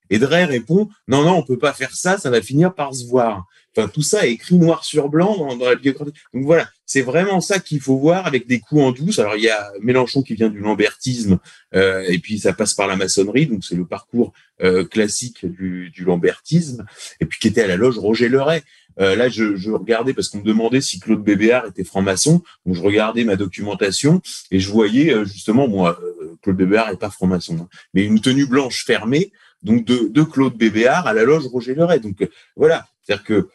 Et 0.09 0.19
Drey 0.19 0.43
répond 0.43 0.89
non 1.07 1.23
non 1.23 1.37
on 1.37 1.43
peut 1.43 1.57
pas 1.57 1.71
faire 1.71 1.95
ça, 1.95 2.17
ça 2.17 2.29
va 2.29 2.41
finir 2.41 2.75
par 2.75 2.93
se 2.93 3.07
voir. 3.07 3.45
Enfin 3.75 3.87
tout 3.87 4.01
ça 4.01 4.27
est 4.27 4.31
écrit 4.31 4.55
noir 4.55 4.83
sur 4.83 5.09
blanc 5.09 5.37
dans, 5.37 5.55
dans 5.55 5.69
la 5.69 5.75
biographie. 5.75 6.13
Donc 6.33 6.45
voilà, 6.45 6.69
c'est 6.85 7.01
vraiment 7.01 7.39
ça 7.39 7.59
qu'il 7.59 7.79
faut 7.79 7.97
voir 7.97 8.27
avec 8.27 8.47
des 8.47 8.59
coups 8.59 8.81
en 8.81 8.91
douce. 8.91 9.19
Alors 9.19 9.35
il 9.35 9.43
y 9.43 9.49
a 9.49 9.71
Mélenchon 9.81 10.23
qui 10.23 10.35
vient 10.35 10.49
du 10.49 10.59
lambertisme 10.59 11.39
euh, 11.73 12.03
et 12.07 12.19
puis 12.19 12.39
ça 12.39 12.53
passe 12.53 12.73
par 12.73 12.87
la 12.87 12.95
maçonnerie, 12.95 13.47
donc 13.47 13.63
c'est 13.63 13.75
le 13.75 13.85
parcours 13.85 14.33
euh, 14.61 14.83
classique 14.83 15.45
du, 15.45 15.89
du, 15.89 16.03
lambertisme. 16.03 16.85
Et 17.19 17.25
puis 17.25 17.39
qui 17.39 17.47
était 17.47 17.61
à 17.61 17.67
la 17.67 17.77
loge 17.77 17.97
Roger 17.97 18.29
Leray. 18.29 18.61
Euh, 18.99 19.15
là, 19.15 19.29
je, 19.29 19.55
je, 19.55 19.71
regardais 19.71 20.13
parce 20.13 20.27
qu'on 20.29 20.39
me 20.39 20.43
demandait 20.43 20.81
si 20.81 20.99
Claude 20.99 21.23
Bébéard 21.23 21.65
était 21.65 21.83
franc-maçon. 21.83 22.41
Donc, 22.65 22.75
je 22.75 22.81
regardais 22.81 23.23
ma 23.23 23.35
documentation 23.35 24.21
et 24.51 24.59
je 24.59 24.69
voyais 24.69 25.13
euh, 25.13 25.25
justement, 25.25 25.67
moi, 25.67 25.99
euh, 26.03 26.37
Claude 26.41 26.57
Bébéard 26.57 26.91
n'est 26.91 26.97
pas 26.97 27.09
franc-maçon, 27.09 27.57
hein, 27.61 27.67
mais 27.93 28.03
une 28.03 28.19
tenue 28.19 28.45
blanche 28.45 28.85
fermée, 28.85 29.31
donc 29.63 29.85
de, 29.85 30.09
de 30.09 30.23
Claude 30.23 30.57
Bébéard 30.57 31.07
à 31.07 31.13
la 31.13 31.23
loge 31.23 31.47
Roger 31.47 31.75
Leray. 31.75 31.99
Donc 31.99 32.27
voilà, 32.55 32.87
c'est-à-dire 33.03 33.23
que 33.23 33.49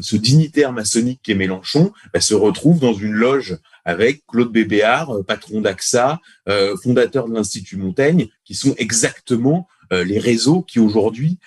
ce 0.00 0.16
dignitaire 0.16 0.72
maçonnique 0.72 1.20
qui 1.22 1.32
est 1.32 1.34
Mélenchon 1.34 1.92
bah, 2.12 2.20
se 2.20 2.34
retrouve 2.34 2.78
dans 2.78 2.94
une 2.94 3.12
loge 3.12 3.58
avec 3.84 4.24
Claude 4.26 4.52
Bébéard, 4.52 5.10
euh, 5.10 5.22
patron 5.22 5.60
d'AXA, 5.60 6.20
euh, 6.48 6.76
fondateur 6.76 7.28
de 7.28 7.34
l'Institut 7.34 7.76
Montaigne, 7.76 8.28
qui 8.44 8.54
sont 8.54 8.74
exactement 8.78 9.68
euh, 9.92 10.04
les 10.04 10.18
réseaux 10.18 10.62
qui 10.62 10.78
aujourd'hui 10.78 11.38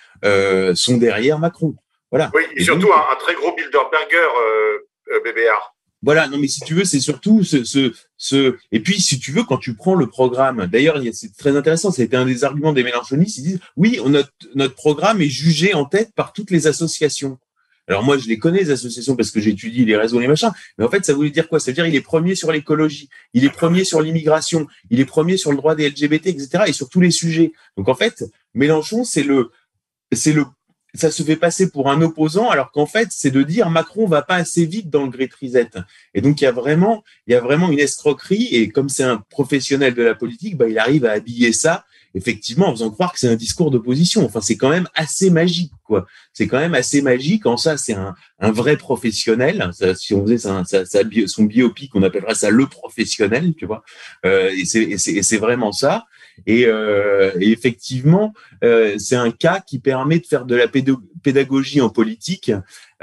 sont 0.76 0.98
derrière 0.98 1.38
Macron. 1.38 1.76
Voilà. 2.10 2.32
Oui, 2.34 2.42
et, 2.56 2.64
surtout 2.64 2.92
un, 2.92 3.16
très 3.20 3.36
gros 3.36 3.56
Bilderberger, 3.56 4.28
Bébéard. 5.24 5.75
Voilà, 6.06 6.28
non, 6.28 6.38
mais 6.38 6.48
si 6.48 6.60
tu 6.60 6.76
veux, 6.76 6.86
c'est 6.86 7.00
surtout 7.00 7.44
ce, 7.44 7.64
ce, 7.64 7.92
ce, 8.16 8.56
et 8.72 8.80
puis 8.80 9.02
si 9.02 9.20
tu 9.20 9.32
veux, 9.32 9.44
quand 9.44 9.58
tu 9.58 9.74
prends 9.74 9.96
le 9.96 10.06
programme, 10.06 10.68
d'ailleurs, 10.68 11.02
c'est 11.14 11.36
très 11.36 11.58
intéressant, 11.58 11.90
c'était 11.90 12.16
un 12.16 12.28
des 12.28 12.44
arguments 12.44 12.74
des 12.74 12.84
Mélenchonistes, 12.84 13.40
ils 13.40 13.44
disent, 13.44 13.60
oui, 13.76 14.00
notre, 14.06 14.30
notre 14.54 14.76
programme 14.76 15.24
est 15.24 15.30
jugé 15.30 15.74
en 15.74 15.86
tête 15.86 16.14
par 16.16 16.32
toutes 16.32 16.52
les 16.52 16.68
associations. 16.68 17.40
Alors 17.88 18.04
moi, 18.04 18.20
je 18.20 18.28
les 18.28 18.38
connais, 18.38 18.60
les 18.60 18.70
associations, 18.70 19.16
parce 19.16 19.32
que 19.32 19.42
j'étudie 19.42 19.84
les 19.84 19.98
réseaux, 19.98 20.20
les 20.20 20.28
machins. 20.28 20.52
Mais 20.78 20.86
en 20.86 20.90
fait, 20.90 21.04
ça 21.04 21.14
voulait 21.14 21.32
dire 21.32 21.50
quoi? 21.50 21.60
Ça 21.60 21.72
veut 21.72 21.76
dire 21.76 21.88
il 21.88 21.96
est 21.96 22.02
premier 22.02 22.36
sur 22.36 22.52
l'écologie, 22.52 23.10
il 23.34 23.44
est 23.44 23.50
premier 23.50 23.84
sur 23.84 24.00
l'immigration, 24.00 24.68
il 24.92 25.00
est 25.00 25.06
premier 25.06 25.38
sur 25.38 25.50
le 25.50 25.58
droit 25.58 25.74
des 25.74 25.90
LGBT, 25.90 26.28
etc. 26.28 26.66
et 26.68 26.74
sur 26.74 26.88
tous 26.88 27.02
les 27.02 27.12
sujets. 27.12 27.52
Donc 27.78 27.90
en 27.90 27.96
fait, 27.96 28.24
Mélenchon, 28.54 29.04
c'est 29.06 29.24
le, 29.24 29.50
c'est 30.12 30.34
le, 30.34 30.46
ça 30.96 31.12
se 31.12 31.24
fait 31.24 31.36
passer 31.36 31.70
pour 31.70 31.90
un 31.90 32.02
opposant, 32.02 32.50
alors 32.50 32.72
qu'en 32.72 32.86
fait, 32.86 33.10
c'est 33.12 33.32
de 33.32 33.44
dire 33.44 33.70
Macron 33.70 34.08
va 34.08 34.22
pas 34.22 34.36
assez 34.36 34.66
vite 34.66 34.90
dans 34.90 35.04
le 35.04 35.10
Great 35.10 35.34
Reset. 35.42 35.70
Et 36.14 36.22
donc 36.22 36.42
il 36.42 36.44
y 36.44 36.48
a 36.48 36.52
vraiment, 36.52 37.04
il 37.28 37.34
y 37.34 37.36
a 37.36 37.42
vraiment 37.42 37.70
une 37.70 37.80
escroquerie. 37.80 38.48
Et 38.52 38.70
comme 38.70 38.90
c'est 38.90 39.04
un 39.04 39.18
professionnel 39.30 39.94
de 39.94 40.04
la 40.04 40.16
politique, 40.16 40.58
bah, 40.58 40.68
il 40.68 40.78
arrive 40.80 41.06
à 41.06 41.12
habiller 41.12 41.54
ça 41.54 41.86
effectivement, 42.16 42.70
en 42.70 42.72
faisant 42.72 42.90
croire 42.90 43.12
que 43.12 43.20
c'est 43.20 43.28
un 43.28 43.36
discours 43.36 43.70
d'opposition. 43.70 44.26
Enfin, 44.26 44.40
c'est 44.42 44.56
quand 44.56 44.70
même 44.70 44.88
assez 44.96 45.30
magique, 45.30 45.74
quoi. 45.84 46.08
C'est 46.34 46.48
quand 46.48 46.60
même 46.60 46.74
assez 46.74 47.02
magique. 47.02 47.46
En 47.46 47.58
ça, 47.58 47.78
c'est 47.78 47.94
un, 47.94 48.16
un, 48.40 48.52
vrai 48.52 48.78
professionnel. 48.78 49.70
Ça, 49.74 49.94
si 49.96 50.14
on 50.14 50.24
faisait 50.24 50.38
ça, 50.38 50.64
ça, 50.66 50.86
ça, 50.86 51.02
son 51.28 51.44
biopic, 51.44 51.94
on 51.94 52.04
appellerait 52.04 52.36
ça 52.36 52.50
le 52.50 52.68
professionnel, 52.68 53.54
tu 53.58 53.66
vois. 53.66 53.84
Euh, 54.26 54.50
et 54.58 54.66
c'est 54.66 55.38
vraiment 55.38 55.74
ça. 55.74 56.06
Et, 56.48 56.66
euh, 56.66 57.32
et 57.40 57.52
effectivement, 57.52 58.34
euh, 58.64 58.96
c'est 58.98 59.16
un 59.16 59.32
cas 59.32 59.62
qui 59.66 59.80
permet 59.80 60.20
de 60.20 60.26
faire 60.26 60.46
de 60.46 60.56
la 60.56 60.68
pédagogie 60.68 61.82
en 61.82 61.90
politique, 61.90 62.52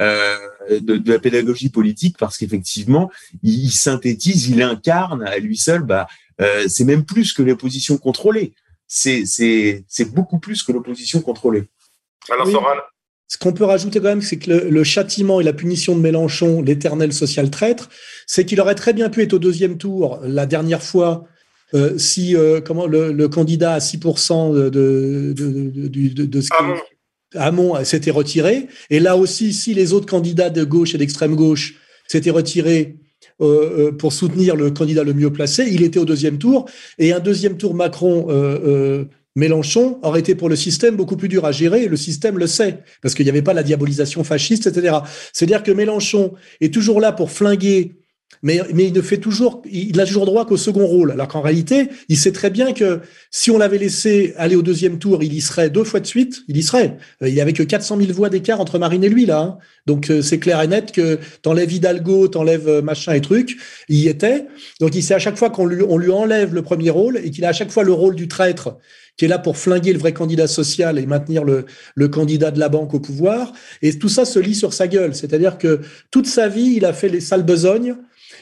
euh, 0.00 0.38
de, 0.70 0.96
de, 0.96 1.12
la 1.12 1.18
pédagogie 1.18 1.68
politique, 1.70 2.16
parce 2.18 2.38
qu'effectivement, 2.38 3.10
il, 3.42 3.70
synthétise, 3.70 4.48
il 4.48 4.62
incarne 4.62 5.22
à 5.22 5.38
lui 5.38 5.56
seul. 5.56 5.82
Bah, 5.82 6.06
euh, 6.40 6.66
c'est 6.68 6.84
même 6.84 7.04
plus 7.04 7.32
que 7.32 7.42
l'opposition 7.42 7.98
contrôlée 7.98 8.54
c'est 8.92 10.04
beaucoup 10.12 10.38
plus 10.38 10.62
que 10.62 10.72
l'opposition 10.72 11.20
contrôlée. 11.20 11.64
Alors, 12.30 12.48
Ce 13.26 13.38
qu'on 13.38 13.52
peut 13.52 13.64
rajouter 13.64 14.00
quand 14.00 14.08
même, 14.08 14.22
c'est 14.22 14.38
que 14.38 14.50
le, 14.50 14.84
châtiment 14.84 15.40
et 15.40 15.44
la 15.44 15.52
punition 15.52 15.96
de 15.96 16.00
Mélenchon, 16.00 16.62
l'éternel 16.62 17.12
social 17.12 17.50
traître, 17.50 17.88
c'est 18.26 18.44
qu'il 18.44 18.60
aurait 18.60 18.74
très 18.74 18.92
bien 18.92 19.08
pu 19.08 19.22
être 19.22 19.32
au 19.32 19.38
deuxième 19.38 19.78
tour 19.78 20.20
la 20.22 20.46
dernière 20.46 20.82
fois 20.82 21.24
euh, 21.74 21.98
si 21.98 22.36
euh, 22.36 22.60
comment 22.60 22.86
le, 22.86 23.26
candidat 23.28 23.74
à 23.74 23.78
6% 23.78 24.54
de, 24.54 24.68
de, 24.70 25.32
de, 25.32 26.24
de, 26.24 26.40
ce 26.40 26.48
Hamon 27.34 27.82
s'était 27.84 28.10
retiré. 28.10 28.68
Et 28.90 29.00
là 29.00 29.16
aussi, 29.16 29.52
si 29.52 29.74
les 29.74 29.92
autres 29.92 30.06
candidats 30.06 30.50
de 30.50 30.64
gauche 30.64 30.94
et 30.94 30.98
d'extrême 30.98 31.34
gauche 31.34 31.76
s'étaient 32.06 32.30
retirés 32.30 32.96
euh, 33.40 33.88
euh, 33.88 33.92
pour 33.92 34.12
soutenir 34.12 34.54
le 34.54 34.70
candidat 34.70 35.04
le 35.04 35.14
mieux 35.14 35.32
placé. 35.32 35.66
Il 35.70 35.82
était 35.82 35.98
au 35.98 36.04
deuxième 36.04 36.38
tour. 36.38 36.68
Et 36.98 37.12
un 37.12 37.20
deuxième 37.20 37.56
tour 37.56 37.74
Macron. 37.74 38.26
Euh, 38.28 39.04
Mélenchon 39.34 39.98
aurait 40.02 40.20
été 40.20 40.34
pour 40.34 40.50
le 40.50 40.56
système 40.56 40.94
beaucoup 40.94 41.16
plus 41.16 41.28
dur 41.28 41.46
à 41.46 41.52
gérer, 41.52 41.84
et 41.84 41.88
le 41.88 41.96
système 41.96 42.36
le 42.36 42.46
sait, 42.46 42.80
parce 43.00 43.14
qu'il 43.14 43.24
n'y 43.24 43.30
avait 43.30 43.40
pas 43.40 43.54
la 43.54 43.62
diabolisation 43.62 44.24
fasciste, 44.24 44.66
etc. 44.66 44.98
C'est-à-dire 45.32 45.62
que 45.62 45.72
Mélenchon 45.72 46.34
est 46.60 46.70
toujours 46.70 47.00
là 47.00 47.12
pour 47.12 47.30
flinguer 47.30 47.94
mais, 48.42 48.60
mais 48.74 48.86
il 48.86 48.92
ne 48.92 49.02
fait 49.02 49.18
toujours, 49.18 49.62
il 49.70 50.00
a 50.00 50.06
toujours 50.06 50.26
droit 50.26 50.46
qu'au 50.46 50.56
second 50.56 50.86
rôle. 50.86 51.12
Alors 51.12 51.28
qu'en 51.28 51.40
réalité, 51.40 51.88
il 52.08 52.16
sait 52.16 52.32
très 52.32 52.50
bien 52.50 52.72
que 52.72 53.00
si 53.30 53.50
on 53.50 53.58
l'avait 53.58 53.78
laissé 53.78 54.34
aller 54.36 54.56
au 54.56 54.62
deuxième 54.62 54.98
tour, 54.98 55.22
il 55.22 55.32
y 55.32 55.40
serait 55.40 55.70
deux 55.70 55.84
fois 55.84 56.00
de 56.00 56.06
suite, 56.06 56.42
il 56.48 56.56
y 56.56 56.62
serait. 56.62 56.96
Euh, 57.22 57.28
il 57.28 57.34
n'y 57.34 57.40
avait 57.40 57.52
que 57.52 57.62
400 57.62 57.98
000 57.98 58.12
voix 58.12 58.30
d'écart 58.30 58.60
entre 58.60 58.78
Marine 58.78 59.04
et 59.04 59.08
lui, 59.08 59.26
là. 59.26 59.40
Hein. 59.40 59.58
Donc, 59.86 60.10
euh, 60.10 60.22
c'est 60.22 60.38
clair 60.38 60.60
et 60.60 60.66
net 60.66 60.90
que 60.92 61.18
t'enlèves 61.42 61.72
Hidalgo, 61.72 62.28
t'enlèves 62.28 62.68
euh, 62.68 62.82
machin 62.82 63.12
et 63.12 63.20
truc, 63.20 63.56
il 63.88 63.98
y 63.98 64.08
était. 64.08 64.46
Donc, 64.80 64.94
il 64.94 65.02
sait 65.02 65.14
à 65.14 65.20
chaque 65.20 65.36
fois 65.36 65.50
qu'on 65.50 65.66
lui, 65.66 65.84
on 65.88 65.96
lui 65.96 66.10
enlève 66.10 66.52
le 66.54 66.62
premier 66.62 66.90
rôle 66.90 67.18
et 67.18 67.30
qu'il 67.30 67.44
a 67.44 67.48
à 67.48 67.52
chaque 67.52 67.70
fois 67.70 67.84
le 67.84 67.92
rôle 67.92 68.16
du 68.16 68.28
traître 68.28 68.76
qui 69.16 69.26
est 69.26 69.28
là 69.28 69.38
pour 69.38 69.58
flinguer 69.58 69.92
le 69.92 69.98
vrai 69.98 70.14
candidat 70.14 70.46
social 70.46 70.98
et 70.98 71.04
maintenir 71.04 71.44
le, 71.44 71.66
le 71.94 72.08
candidat 72.08 72.50
de 72.50 72.58
la 72.58 72.70
banque 72.70 72.94
au 72.94 73.00
pouvoir. 73.00 73.52
Et 73.82 73.96
tout 73.98 74.08
ça 74.08 74.24
se 74.24 74.38
lit 74.38 74.54
sur 74.54 74.72
sa 74.72 74.88
gueule. 74.88 75.14
C'est-à-dire 75.14 75.58
que 75.58 75.80
toute 76.10 76.26
sa 76.26 76.48
vie, 76.48 76.74
il 76.76 76.86
a 76.86 76.94
fait 76.94 77.10
les 77.10 77.20
sales 77.20 77.44
besognes 77.44 77.94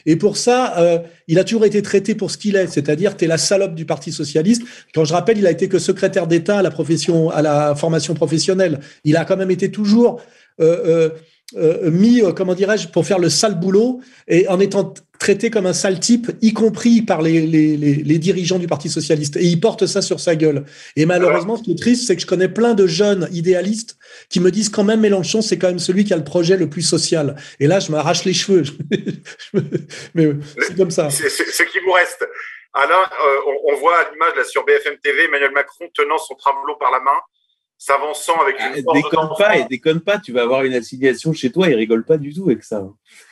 et 0.05 0.15
pour 0.15 0.37
ça, 0.37 0.77
euh, 0.79 0.99
il 1.27 1.39
a 1.39 1.43
toujours 1.43 1.65
été 1.65 1.81
traité 1.81 2.15
pour 2.15 2.31
ce 2.31 2.37
qu'il 2.37 2.55
est, 2.55 2.67
c'est-à-dire 2.67 3.15
tu 3.17 3.25
es 3.25 3.27
la 3.27 3.37
salope 3.37 3.75
du 3.75 3.85
Parti 3.85 4.11
socialiste. 4.11 4.63
Quand 4.93 5.05
je 5.05 5.13
rappelle, 5.13 5.37
il 5.37 5.47
a 5.47 5.51
été 5.51 5.67
que 5.67 5.79
secrétaire 5.79 6.27
d'État 6.27 6.59
à 6.59 6.61
la 6.61 6.71
profession, 6.71 7.29
à 7.29 7.41
la 7.41 7.75
formation 7.75 8.13
professionnelle. 8.13 8.79
Il 9.03 9.17
a 9.17 9.25
quand 9.25 9.37
même 9.37 9.51
été 9.51 9.71
toujours 9.71 10.21
euh, 10.59 11.09
euh, 11.57 11.91
mis, 11.91 12.21
comment 12.35 12.55
dirais-je, 12.55 12.87
pour 12.87 13.05
faire 13.05 13.19
le 13.19 13.29
sale 13.29 13.59
boulot 13.59 14.01
et 14.27 14.47
en 14.47 14.59
étant 14.59 14.93
traité 15.21 15.51
comme 15.51 15.67
un 15.67 15.73
sale 15.73 15.99
type, 15.99 16.31
y 16.41 16.51
compris 16.51 17.03
par 17.03 17.21
les, 17.21 17.41
les, 17.41 17.77
les, 17.77 18.17
dirigeants 18.17 18.57
du 18.57 18.65
Parti 18.65 18.89
socialiste. 18.89 19.37
Et 19.37 19.43
il 19.43 19.59
porte 19.59 19.85
ça 19.85 20.01
sur 20.01 20.19
sa 20.19 20.35
gueule. 20.35 20.65
Et 20.95 21.05
malheureusement, 21.05 21.57
ce 21.57 21.61
qui 21.61 21.73
est 21.73 21.77
triste, 21.77 22.07
c'est 22.07 22.15
que 22.15 22.23
je 22.23 22.25
connais 22.25 22.49
plein 22.49 22.73
de 22.73 22.87
jeunes 22.87 23.29
idéalistes 23.31 23.99
qui 24.29 24.39
me 24.39 24.49
disent 24.49 24.69
quand 24.69 24.83
même 24.83 25.01
Mélenchon, 25.01 25.43
c'est 25.43 25.59
quand 25.59 25.67
même 25.67 25.77
celui 25.77 26.05
qui 26.05 26.13
a 26.13 26.17
le 26.17 26.23
projet 26.23 26.57
le 26.57 26.67
plus 26.71 26.81
social. 26.81 27.35
Et 27.59 27.67
là, 27.67 27.79
je 27.79 27.91
m'arrache 27.91 28.25
les 28.25 28.33
cheveux. 28.33 28.63
Mais 30.15 30.31
c'est 30.57 30.75
comme 30.75 30.91
ça. 30.91 31.11
C'est 31.11 31.29
ce 31.29 31.63
qui 31.71 31.79
vous 31.85 31.91
reste. 31.91 32.27
Alain, 32.73 32.95
euh, 32.95 33.37
on, 33.45 33.73
on, 33.73 33.75
voit 33.75 33.99
à 33.99 34.11
l'image 34.11 34.33
là 34.37 34.43
sur 34.43 34.65
BFM 34.65 34.97
TV 35.03 35.25
Emmanuel 35.25 35.51
Macron 35.51 35.85
tenant 35.93 36.17
son 36.17 36.33
travelot 36.33 36.77
par 36.79 36.89
la 36.89 36.99
main 36.99 37.19
s'avançant 37.81 38.39
avec 38.39 38.59
une 38.59 38.83
ah, 38.87 38.93
déconne 38.93 39.29
pas 39.35 39.57
et 39.57 39.63
déconne 39.65 40.01
pas, 40.01 40.19
tu 40.19 40.31
vas 40.31 40.43
avoir 40.43 40.63
une 40.63 40.75
assignation 40.75 41.33
chez 41.33 41.51
toi, 41.51 41.67
il 41.67 41.73
rigole 41.73 42.05
pas 42.05 42.17
du 42.17 42.31
tout 42.31 42.43
avec 42.45 42.63
ça. 42.63 42.87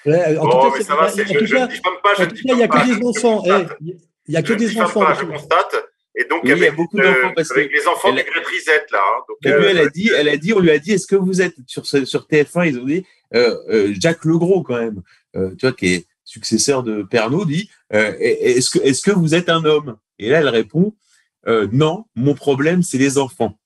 Ouais, 0.06 0.38
en 0.38 0.46
tout 0.48 0.72
cas, 0.72 0.78
mais 0.78 0.84
ça 0.84 0.96
va, 0.96 1.08
je, 1.10 1.22
ne 1.22 1.68
dis 1.68 1.82
pas, 2.04 2.14
je 2.18 2.24
il 2.46 2.56
n'y 2.56 2.64
a 2.64 2.68
que 2.68 2.86
des 2.86 3.06
enfants. 3.06 3.44
Il 3.82 4.32
n'y 4.32 4.38
a 4.38 4.44
que 4.44 4.54
des 4.54 4.80
enfants. 4.80 5.14
je 5.14 5.26
constate. 5.26 5.76
Et 6.16 6.26
donc, 6.26 6.44
oui, 6.44 6.52
il 6.56 6.58
y 6.60 6.68
a 6.68 6.72
beaucoup 6.72 6.98
d'enfants 6.98 7.32
parce 7.36 7.50
que 7.50 7.60
les 7.60 7.88
enfants 7.88 8.10
elle, 8.16 8.26
Grisette, 8.44 8.92
là. 8.92 9.00
Hein, 9.00 9.22
donc, 9.28 9.38
euh, 9.46 9.70
elle 9.70 9.78
a 9.80 9.88
dit, 9.88 10.10
elle 10.16 10.28
a 10.28 10.38
dit, 10.38 10.54
on 10.54 10.60
lui 10.60 10.72
a 10.72 10.80
dit, 10.80 10.92
est-ce 10.92 11.08
que 11.08 11.16
vous 11.16 11.42
êtes 11.42 11.56
sur 11.66 11.86
sur 11.86 12.28
TF1 12.28 12.68
Ils 12.68 12.80
ont 12.80 12.86
dit, 12.86 13.06
euh, 13.36 13.56
euh, 13.70 13.94
Jacques 13.98 14.26
Legros 14.26 14.64
quand 14.64 14.78
même, 14.78 15.02
euh, 15.36 15.52
tu 15.52 15.66
vois, 15.66 15.74
qui 15.74 15.94
est 15.94 16.08
successeur 16.26 16.84
de 16.84 17.04
Pernod, 17.04 17.48
dit, 17.48 17.70
euh, 17.94 18.14
est-ce 18.20 18.72
que 18.72 18.80
est-ce 18.80 19.02
que 19.02 19.12
vous 19.12 19.36
êtes 19.36 19.50
un 19.50 19.64
homme? 19.66 19.98
Et 20.18 20.30
là, 20.30 20.40
elle 20.40 20.50
répond, 20.50 20.94
non, 21.72 22.06
mon 22.16 22.36
problème, 22.36 22.84
c'est 22.84 22.98
les 22.98 23.18
enfants. 23.18 23.58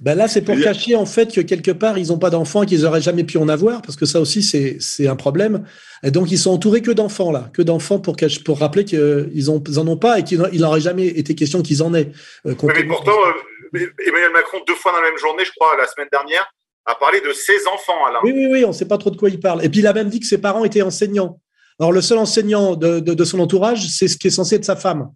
Ben 0.00 0.14
là, 0.14 0.28
c'est 0.28 0.42
pour 0.42 0.58
cacher 0.60 0.94
en 0.94 1.06
fait 1.06 1.34
que 1.34 1.40
quelque 1.40 1.70
part, 1.70 1.98
ils 1.98 2.08
n'ont 2.08 2.18
pas 2.18 2.30
d'enfants 2.30 2.62
et 2.62 2.66
qu'ils 2.66 2.82
n'auraient 2.82 3.00
jamais 3.00 3.24
pu 3.24 3.38
en 3.38 3.48
avoir, 3.48 3.82
parce 3.82 3.96
que 3.96 4.06
ça 4.06 4.20
aussi, 4.20 4.42
c'est 4.42 5.06
un 5.06 5.16
problème. 5.16 5.64
Et 6.02 6.10
donc, 6.10 6.30
ils 6.30 6.38
sont 6.38 6.50
entourés 6.50 6.82
que 6.82 6.90
d'enfants, 6.90 7.32
là, 7.32 7.50
que 7.52 7.62
d'enfants 7.62 7.98
pour, 7.98 8.16
pour 8.44 8.58
rappeler 8.58 8.84
qu'ils 8.84 9.44
n'en 9.46 9.86
ont 9.86 9.96
pas 9.96 10.18
et 10.18 10.24
qu'il 10.24 10.38
n'aurait 10.38 10.80
jamais 10.80 11.06
été 11.06 11.34
question 11.34 11.62
qu'ils 11.62 11.82
en 11.82 11.94
aient. 11.94 12.12
Euh, 12.46 12.54
mais 12.62 12.84
pourtant, 12.84 13.16
euh, 13.74 13.78
Emmanuel 14.06 14.32
Macron, 14.32 14.58
deux 14.66 14.74
fois 14.74 14.92
dans 14.92 15.00
la 15.00 15.08
même 15.08 15.18
journée, 15.18 15.44
je 15.44 15.52
crois, 15.58 15.76
la 15.78 15.86
semaine 15.86 16.08
dernière, 16.12 16.46
a 16.84 16.94
parlé 16.94 17.20
de 17.20 17.32
ses 17.32 17.66
enfants, 17.66 18.04
Alain. 18.08 18.20
Oui, 18.22 18.32
oui, 18.34 18.46
oui, 18.50 18.64
on 18.64 18.68
ne 18.68 18.72
sait 18.72 18.86
pas 18.86 18.98
trop 18.98 19.10
de 19.10 19.16
quoi 19.16 19.28
il 19.28 19.40
parle. 19.40 19.64
Et 19.64 19.68
puis, 19.68 19.80
il 19.80 19.86
a 19.86 19.92
même 19.92 20.08
dit 20.08 20.20
que 20.20 20.26
ses 20.26 20.38
parents 20.38 20.64
étaient 20.64 20.82
enseignants. 20.82 21.40
Alors, 21.80 21.92
le 21.92 22.00
seul 22.00 22.18
enseignant 22.18 22.76
de, 22.76 23.00
de, 23.00 23.14
de 23.14 23.24
son 23.24 23.40
entourage, 23.40 23.88
c'est 23.88 24.08
ce 24.08 24.16
qui 24.16 24.28
est 24.28 24.30
censé 24.30 24.56
être 24.56 24.64
sa 24.64 24.76
femme. 24.76 25.10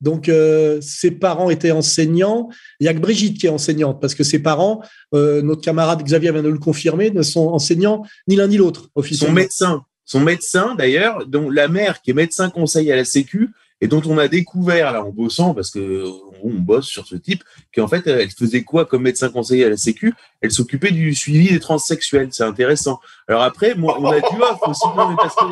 Donc, 0.00 0.28
euh, 0.28 0.78
ses 0.80 1.10
parents 1.10 1.50
étaient 1.50 1.70
enseignants. 1.70 2.48
Il 2.80 2.84
n'y 2.84 2.88
a 2.88 2.94
que 2.94 2.98
Brigitte 2.98 3.38
qui 3.38 3.46
est 3.46 3.50
enseignante, 3.50 4.00
parce 4.00 4.14
que 4.14 4.24
ses 4.24 4.38
parents, 4.38 4.82
euh, 5.14 5.42
notre 5.42 5.62
camarade 5.62 6.02
Xavier 6.02 6.32
vient 6.32 6.42
de 6.42 6.48
le 6.48 6.58
confirmer, 6.58 7.10
ne 7.10 7.22
sont 7.22 7.48
enseignants 7.48 8.04
ni 8.28 8.36
l'un 8.36 8.48
ni 8.48 8.56
l'autre, 8.56 8.90
officiellement. 8.94 9.34
Son 9.34 9.40
médecin, 9.40 9.84
son 10.04 10.20
médecin 10.20 10.74
d'ailleurs, 10.74 11.26
dont 11.26 11.50
la 11.50 11.68
mère 11.68 12.02
qui 12.02 12.10
est 12.10 12.14
médecin 12.14 12.50
conseil 12.50 12.92
à 12.92 12.96
la 12.96 13.04
Sécu, 13.04 13.50
et 13.80 13.88
dont 13.88 14.02
on 14.06 14.16
a 14.16 14.28
découvert 14.28 14.92
là 14.92 15.04
en 15.04 15.10
bossant, 15.10 15.54
parce 15.54 15.70
que 15.70 16.04
on 16.42 16.54
bosse 16.54 16.86
sur 16.86 17.06
ce 17.06 17.16
type, 17.16 17.42
qu'en 17.74 17.88
fait 17.88 18.06
elle 18.06 18.30
faisait 18.30 18.62
quoi 18.62 18.86
comme 18.86 19.02
médecin 19.02 19.28
conseiller 19.28 19.64
à 19.64 19.68
la 19.68 19.76
Sécu? 19.76 20.14
Elle 20.40 20.50
s'occupait 20.50 20.92
du 20.92 21.14
suivi 21.14 21.50
des 21.50 21.60
transsexuels. 21.60 22.28
C'est 22.30 22.44
intéressant. 22.44 23.00
Alors 23.28 23.42
après, 23.42 23.74
moi, 23.74 23.96
on 24.00 24.10
a 24.10 24.20
du 24.20 24.40
off 24.40 24.58
aussi, 24.66 24.86
parce 25.16 25.34
que 25.34 25.44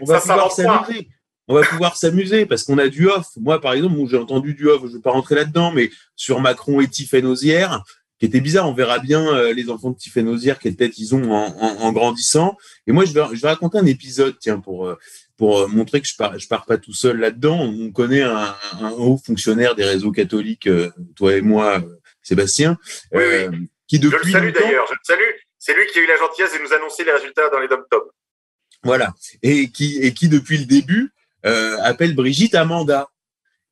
on 0.00 0.04
va 0.04 0.20
pouvoir 0.20 0.52
s'amuser 0.52 1.08
on 1.50 1.54
va 1.54 1.66
pouvoir 1.66 1.96
s'amuser 1.96 2.46
parce 2.46 2.62
qu'on 2.62 2.78
a 2.78 2.86
du 2.86 3.08
off. 3.08 3.26
Moi, 3.36 3.60
par 3.60 3.72
exemple, 3.72 3.96
j'ai 4.08 4.16
entendu 4.16 4.54
du 4.54 4.68
off, 4.68 4.82
je 4.82 4.86
ne 4.86 4.92
vais 4.92 5.00
pas 5.00 5.10
rentrer 5.10 5.34
là-dedans, 5.34 5.72
mais 5.72 5.90
sur 6.14 6.40
Macron 6.40 6.80
et 6.80 6.86
Tiffen 6.86 7.26
Ozière, 7.26 7.82
qui 8.20 8.26
était 8.26 8.40
bizarre. 8.40 8.68
On 8.68 8.72
verra 8.72 9.00
bien 9.00 9.26
euh, 9.34 9.52
les 9.52 9.68
enfants 9.68 9.90
de 9.90 9.96
Tiffen 9.96 10.28
Ozière, 10.28 10.60
quelle 10.60 10.76
tête 10.76 10.96
ils 10.98 11.12
ont 11.12 11.32
en, 11.32 11.92
grandissant. 11.92 12.56
Et 12.86 12.92
moi, 12.92 13.04
je 13.04 13.12
vais, 13.12 13.22
je 13.32 13.40
vais 13.42 13.48
raconter 13.48 13.78
un 13.78 13.86
épisode, 13.86 14.36
tiens, 14.38 14.60
pour, 14.60 14.86
euh, 14.86 14.96
pour 15.36 15.58
euh, 15.58 15.66
montrer 15.66 16.00
que 16.00 16.06
je 16.06 16.14
pars, 16.14 16.38
je 16.38 16.46
pars 16.46 16.66
pas 16.66 16.78
tout 16.78 16.94
seul 16.94 17.18
là-dedans. 17.18 17.58
On 17.58 17.90
connaît 17.90 18.22
un, 18.22 18.54
haut 18.96 19.18
fonctionnaire 19.18 19.74
des 19.74 19.84
réseaux 19.84 20.12
catholiques, 20.12 20.68
toi 21.16 21.34
et 21.34 21.40
moi, 21.40 21.82
Sébastien, 22.22 22.78
qui 23.88 23.98
depuis 23.98 24.18
Je 24.20 24.26
le 24.26 24.32
salue 24.32 24.52
d'ailleurs, 24.52 24.86
je 24.86 24.92
le 24.92 25.00
salue. 25.02 25.30
C'est 25.58 25.74
lui 25.74 25.84
qui 25.92 25.98
a 25.98 26.02
eu 26.02 26.06
la 26.06 26.16
gentillesse 26.16 26.52
de 26.52 26.62
nous 26.62 26.72
annoncer 26.72 27.02
les 27.02 27.12
résultats 27.12 27.50
dans 27.50 27.58
les 27.58 27.66
dom 27.66 27.82
Voilà. 28.84 29.12
Et 29.42 29.68
qui, 29.68 29.98
et 29.98 30.14
qui, 30.14 30.28
depuis 30.28 30.56
le 30.56 30.64
début, 30.64 31.10
euh, 31.46 31.76
appelle 31.82 32.14
Brigitte 32.14 32.54
Amanda. 32.54 33.08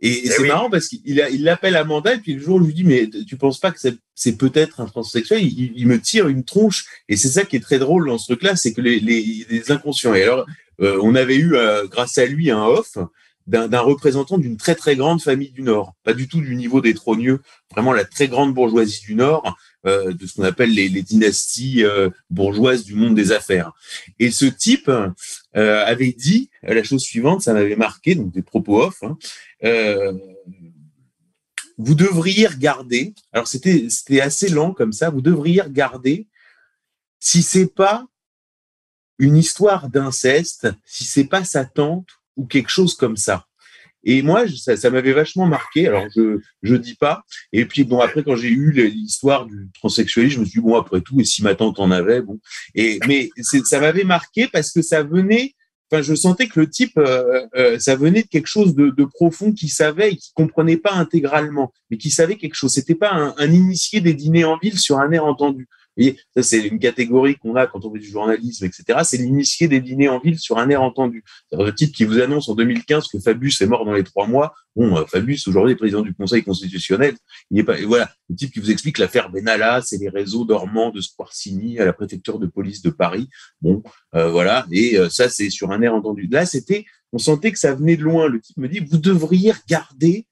Et, 0.01 0.27
eh 0.27 0.29
c'est 0.29 0.47
marrant 0.47 0.71
parce 0.71 0.87
qu'il 0.87 1.01
il 1.05 1.43
l'appelle 1.43 1.75
Amanda 1.75 2.15
et 2.15 2.19
puis 2.19 2.35
le 2.35 2.41
jour 2.41 2.57
où 2.57 2.61
je 2.61 2.67
lui 2.67 2.75
dis 2.75 2.85
mais 2.85 3.11
tu 3.27 3.37
penses 3.37 3.59
pas 3.59 3.73
que 3.73 3.81
c'est 4.15 4.37
peut-être 4.37 4.81
un 4.81 4.87
transsexuel? 4.87 5.43
Il, 5.43 5.73
il, 5.75 5.87
me 5.89 6.01
tire 6.01 6.29
une 6.29 6.45
tronche. 6.45 6.87
Et 7.09 7.17
c'est 7.17 7.29
ça 7.29 7.45
qui 7.45 7.57
est 7.57 7.61
très 7.61 7.81
drôle 7.81 8.07
dans 8.07 8.19
ce 8.19 8.27
truc-là 8.27 8.55
c'est 8.55 8.73
que 8.73 8.81
les, 8.81 9.01
les, 9.01 9.45
les, 9.51 9.73
inconscients. 9.73 10.15
Et 10.15 10.23
alors 10.23 10.47
euh, 10.81 11.01
on 11.03 11.17
avait 11.17 11.37
eu 11.37 11.57
euh, 11.57 11.87
grâce 11.89 12.17
à 12.19 12.27
lui 12.27 12.51
un 12.51 12.63
off 12.63 12.97
d'un 13.49 13.81
représentant 13.81 14.39
d'une 14.39 14.57
très 14.57 14.75
très 14.75 14.95
grande 14.95 15.23
famille 15.23 15.51
du 15.51 15.63
Nord 15.63 15.95
pas 16.05 16.13
du 16.13 16.29
tout 16.29 16.41
du 16.41 16.55
niveau 16.55 16.81
des 16.81 16.95
trogneux 16.95 17.41
vraiment 17.71 17.93
la 17.93 18.05
très 18.05 18.29
grande 18.29 18.55
bourgeoisie 18.55 19.01
du 19.01 19.15
Nord 19.15 19.57
euh, 19.87 20.13
de 20.13 20.27
ce 20.27 20.35
qu'on 20.35 20.43
appelle 20.43 20.75
les, 20.75 20.89
dynasties 20.91 21.85
euh, 21.85 22.11
bourgeoises 22.31 22.85
du 22.85 22.97
monde 22.97 23.15
des 23.15 23.31
affaires. 23.31 23.73
Et 24.19 24.33
ce 24.33 24.47
type 24.47 24.89
euh, 24.89 25.85
avait 25.85 26.13
dit 26.13 26.51
la 26.63 26.83
chose 26.83 27.03
suivante, 27.03 27.43
ça 27.43 27.53
m'avait 27.53 27.77
marqué, 27.77 28.17
donc 28.17 28.33
des 28.33 28.43
propos 28.43 28.83
off. 28.83 29.05
Hein, 29.05 29.17
vous 31.79 31.95
devriez 31.95 32.49
regarder. 32.49 33.15
Alors 33.33 33.47
c'était 33.47 33.87
c'était 33.89 34.21
assez 34.21 34.49
lent 34.49 34.73
comme 34.73 34.93
ça. 34.93 35.11
Vous 35.11 35.23
devriez 35.23 35.61
regarder 35.61 36.27
si 37.21 37.43
c'est 37.43 37.73
pas 37.73 38.05
une 39.19 39.37
histoire 39.37 39.89
d'inceste, 39.89 40.69
si 40.85 41.05
c'est 41.05 41.29
pas 41.29 41.45
sa 41.45 41.65
tante 41.65 42.18
ou 42.39 42.47
quelque 42.47 42.71
chose 42.71 42.95
comme 42.95 43.19
ça. 43.19 43.45
Et 44.05 44.23
moi, 44.23 44.45
ça, 44.49 44.77
ça 44.77 44.91
m'avait 44.91 45.13
vachement 45.13 45.47
marqué. 45.47 45.89
Alors, 45.89 46.07
je 46.17 46.39
je 46.63 46.77
dis 46.77 46.95
pas. 46.95 47.25
Et 47.53 47.67
puis 47.67 47.85
bon, 47.85 48.01
après, 48.01 48.23
quand 48.23 48.37
j'ai 48.37 48.49
eu 48.49 48.71
l'histoire 48.71 49.45
du 49.45 49.69
transsexualisme, 49.75 50.37
je 50.37 50.41
me 50.41 50.45
suis 50.45 50.61
dit, 50.61 50.67
bon, 50.67 50.77
après 50.77 51.01
tout, 51.01 51.21
et 51.21 51.25
si 51.25 51.43
ma 51.43 51.55
tante 51.55 51.81
en 51.81 51.91
avait, 51.91 52.23
bon. 52.23 52.41
Et 52.75 53.01
mais 53.07 53.31
ça 53.65 53.81
m'avait 53.81 54.05
marqué 54.05 54.49
parce 54.51 54.73
que 54.73 54.83
ça 54.83 55.03
venait. 55.03 55.55
Enfin, 55.91 56.03
je 56.03 56.15
sentais 56.15 56.49
que 56.49 56.61
le 56.61 56.69
type, 56.69 56.99
euh, 56.99 57.47
euh, 57.57 57.79
ça 57.79 57.97
venait 57.97 58.23
de 58.23 58.29
quelque 58.29 58.47
chose 58.47 58.75
de, 58.75 59.05
profond 59.05 59.53
qu'il 59.53 59.71
savait 59.71 60.13
et 60.13 60.17
qui 60.17 60.33
comprenait 60.35 60.77
pas 60.77 60.93
intégralement, 60.93 61.73
mais 61.91 61.97
qui 61.97 62.11
savait 62.11 62.37
quelque 62.37 62.55
chose. 62.55 62.75
C'était 62.75 62.95
pas 62.95 63.11
un, 63.11 63.35
un 63.39 63.51
initié 63.51 64.03
des 64.03 64.13
dîners 64.13 64.45
en 64.45 64.59
ville 64.59 64.79
sur 64.79 64.99
un 64.99 65.11
air 65.13 65.25
entendu 65.25 65.67
voyez, 66.03 66.19
ça 66.35 66.43
c'est 66.43 66.67
une 66.67 66.79
catégorie 66.79 67.37
qu'on 67.37 67.57
a 67.57 67.67
quand 67.67 67.85
on 67.85 67.93
fait 67.93 67.99
du 67.99 68.09
journalisme, 68.09 68.65
etc. 68.65 69.01
C'est 69.05 69.19
l'initié 69.19 69.69
des 69.69 69.81
dîners 69.81 70.09
en 70.09 70.19
ville 70.19 70.39
sur 70.39 70.59
un 70.59 70.69
air 70.71 70.83
entendu. 70.83 71.25
Le 71.53 71.71
type 71.71 71.95
qui 71.95 72.05
vous 72.05 72.21
annonce 72.21 72.49
en 72.49 72.55
2015 72.55 73.09
que 73.09 73.19
Fabius 73.19 73.61
est 73.61 73.67
mort 73.67 73.85
dans 73.85 73.93
les 73.93 74.05
trois 74.05 74.27
mois. 74.27 74.55
Bon, 74.77 74.97
euh, 74.97 75.05
Fabius 75.07 75.47
aujourd'hui 75.49 75.75
président 75.75 76.03
du 76.03 76.15
Conseil 76.15 76.43
constitutionnel. 76.45 77.17
Il 77.51 77.57
n'est 77.57 77.65
pas. 77.65 77.77
Voilà, 77.85 78.11
le 78.29 78.37
type 78.37 78.53
qui 78.53 78.61
vous 78.61 78.71
explique 78.71 78.99
l'affaire 78.99 79.31
Benalla, 79.31 79.83
c'est 79.83 79.99
les 79.99 80.09
réseaux 80.09 80.45
dormants 80.45 80.91
de 80.91 81.01
Squarcini 81.01 81.79
à 81.81 81.85
la 81.85 81.93
préfecture 81.93 82.39
de 82.39 82.47
police 82.47 82.83
de 82.83 82.91
Paris. 82.91 83.29
Bon, 83.61 83.83
euh, 84.15 84.31
voilà. 84.31 84.67
Et 84.71 84.97
euh, 84.97 85.09
ça 85.09 85.29
c'est 85.29 85.51
sur 85.51 85.73
un 85.73 85.83
air 85.83 85.95
entendu. 85.95 86.29
Là, 86.31 86.47
c'était, 86.47 86.85
on 87.13 87.19
sentait 87.19 87.53
que 87.53 87.59
ça 87.59 87.75
venait 87.75 87.97
de 87.97 88.03
loin. 88.03 88.29
Le 88.29 88.41
type 88.41 88.57
me 88.57 88.69
dit, 88.69 88.81
vous 88.81 88.99
devriez 88.99 89.53
regarder 89.53 90.27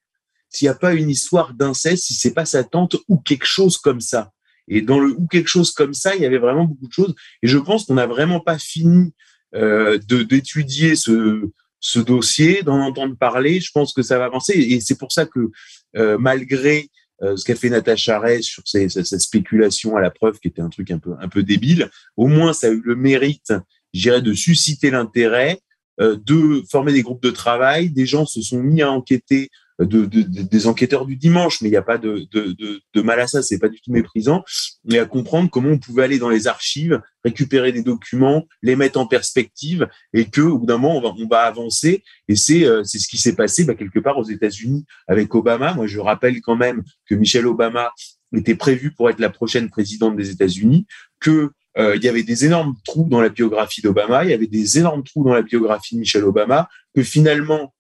s'il 0.49 0.67
n'y 0.67 0.71
a 0.71 0.75
pas 0.75 0.95
une 0.95 1.11
histoire 1.11 1.53
d'inceste, 1.53 2.05
si 2.05 2.15
c'est 2.15 2.33
pas 2.33 2.45
sa 2.45 2.65
tante 2.65 2.97
ou 3.09 3.19
quelque 3.19 3.47
chose 3.47 3.79
comme 3.79 4.01
ça. 4.01 4.31
Et 4.69 4.83
dans 4.83 4.99
le 4.99 5.11
ou 5.11 5.27
quelque 5.27 5.49
chose 5.49 5.73
comme 5.73 5.95
ça, 5.95 6.15
il 6.15 6.23
y 6.23 6.27
avait 6.27 6.39
vraiment 6.39 6.65
beaucoup 6.65 6.89
de 6.89 6.93
choses. 6.93 7.15
Et 7.43 7.49
je 7.49 7.59
pense 7.59 7.87
qu'on 7.87 7.95
n'a 7.95 8.07
vraiment 8.07 8.41
pas 8.41 8.59
fini 8.59 9.13
euh, 9.55 9.99
d'étudier 9.99 10.97
ce, 10.97 11.51
ce 11.81 12.01
dossier, 12.01 12.63
d'en 12.63 12.81
entendre 12.81 13.17
parler. 13.17 13.61
Je 13.61 13.71
pense 13.73 13.93
que 13.93 14.03
ça 14.03 14.19
va 14.19 14.25
avancer. 14.25 14.55
Et 14.55 14.81
c'est 14.81 14.99
pour 14.99 15.13
ça 15.13 15.27
que 15.27 15.51
euh, 15.97 16.19
malgré 16.19 16.91
euh, 17.23 17.37
ce 17.37 17.45
qu'a 17.45 17.55
fait 17.55 17.71
Natacha 17.71 18.17
Arès 18.17 18.43
sur 18.43 18.63
ses, 18.67 18.89
sa, 18.89 19.19
spéculation 19.19 19.97
à 19.97 20.01
la 20.01 20.11
preuve, 20.11 20.39
qui 20.39 20.49
était 20.49 20.61
un 20.61 20.69
truc 20.69 20.91
un 20.91 20.99
peu 20.99 21.15
un 21.19 21.29
peu 21.29 21.43
débile, 21.43 21.91
au 22.17 22.27
moins 22.27 22.53
ça 22.53 22.67
a 22.67 22.71
eu 22.71 22.83
le 22.85 22.97
mérite, 22.97 23.55
j'irais, 23.95 24.21
de 24.21 24.35
susciter 24.35 24.91
l'intérêt, 24.91 25.61
euh, 26.01 26.17
de 26.23 26.63
former 26.71 26.93
des 26.93 27.03
groupes 27.03 27.23
de 27.23 27.31
travail. 27.31 27.91
Des 27.91 28.05
gens 28.05 28.27
se 28.27 28.43
sont 28.43 28.63
mis 28.63 28.83
à 28.83 28.91
enquêter 28.91 29.49
de, 29.79 30.07
de, 30.07 30.23
des 30.23 30.67
enquêteurs 30.67 31.07
du 31.07 31.17
dimanche, 31.17 31.61
mais 31.61 31.69
il 31.69 31.73
n'y 31.73 31.77
a 31.77 31.83
pas 31.83 31.99
de, 31.99 32.27
de, 32.33 33.03
mal 33.03 33.21
à 33.21 33.27
ça, 33.27 33.43
c'est 33.43 33.59
pas 33.59 33.69
du 33.69 33.81
tout 33.81 33.93
méprisant, 33.93 34.43
mais 34.85 34.99
à 34.99 35.05
comprendre 35.05 35.51
comment 35.51 35.71
on 35.71 35.79
pouvait 35.79 36.05
aller 36.05 36.19
dans 36.19 36.31
les 36.31 36.47
archives, 36.47 37.01
récupérer 37.25 37.73
des 37.73 37.83
documents, 37.83 38.47
les 38.63 38.75
mettre 38.75 38.99
en 38.99 39.07
perspective, 39.07 39.87
et 40.15 40.27
que 40.27 40.41
au 40.41 40.59
bout 40.59 40.67
d'un 40.67 40.79
moment 40.79 40.97
on 40.97 41.01
va, 41.03 41.15
on 41.19 41.29
va 41.29 41.41
avancer. 41.41 42.03
Et 42.29 42.37
c'est 42.37 42.65
euh, 42.65 42.85
c'est 42.85 42.99
ce 42.99 43.09
qui 43.09 43.19
s'est 43.19 43.35
passé 43.35 43.65
bah, 43.65 43.75
quelque 43.75 43.99
part 43.99 44.19
aux 44.19 44.25
États-Unis 44.25 44.87
avec 45.09 45.35
Obama. 45.35 45.75
Moi, 45.75 45.87
je 45.87 46.01
rappelle 46.01 46.41
quand 46.41 46.57
même 46.57 46.83
que 47.09 47.15
Michelle 47.15 47.47
Obama 47.47 47.93
était 48.35 48.55
prévue 48.55 48.93
pour 48.93 49.11
être 49.11 49.21
la 49.21 49.31
prochaine 49.31 49.69
présidente 49.69 50.17
des 50.17 50.31
États-Unis, 50.31 50.87
que 51.21 51.51
euh, 51.79 51.97
il 51.97 52.03
y 52.03 52.09
avait 52.09 52.23
des 52.23 52.45
énormes 52.45 52.75
trous 52.85 53.07
dans 53.09 53.21
la 53.21 53.29
biographie 53.29 53.83
d'Obama, 53.83 54.25
il 54.25 54.31
y 54.31 54.35
avait 54.35 54.47
des 54.47 54.79
énormes 54.79 55.05
trous 55.05 55.25
dans 55.25 55.35
la 55.35 55.43
biographie 55.43 55.95
de 55.95 56.01
Michelle 56.01 56.25
Obama, 56.25 56.69
que 56.95 57.03
finalement, 57.03 57.75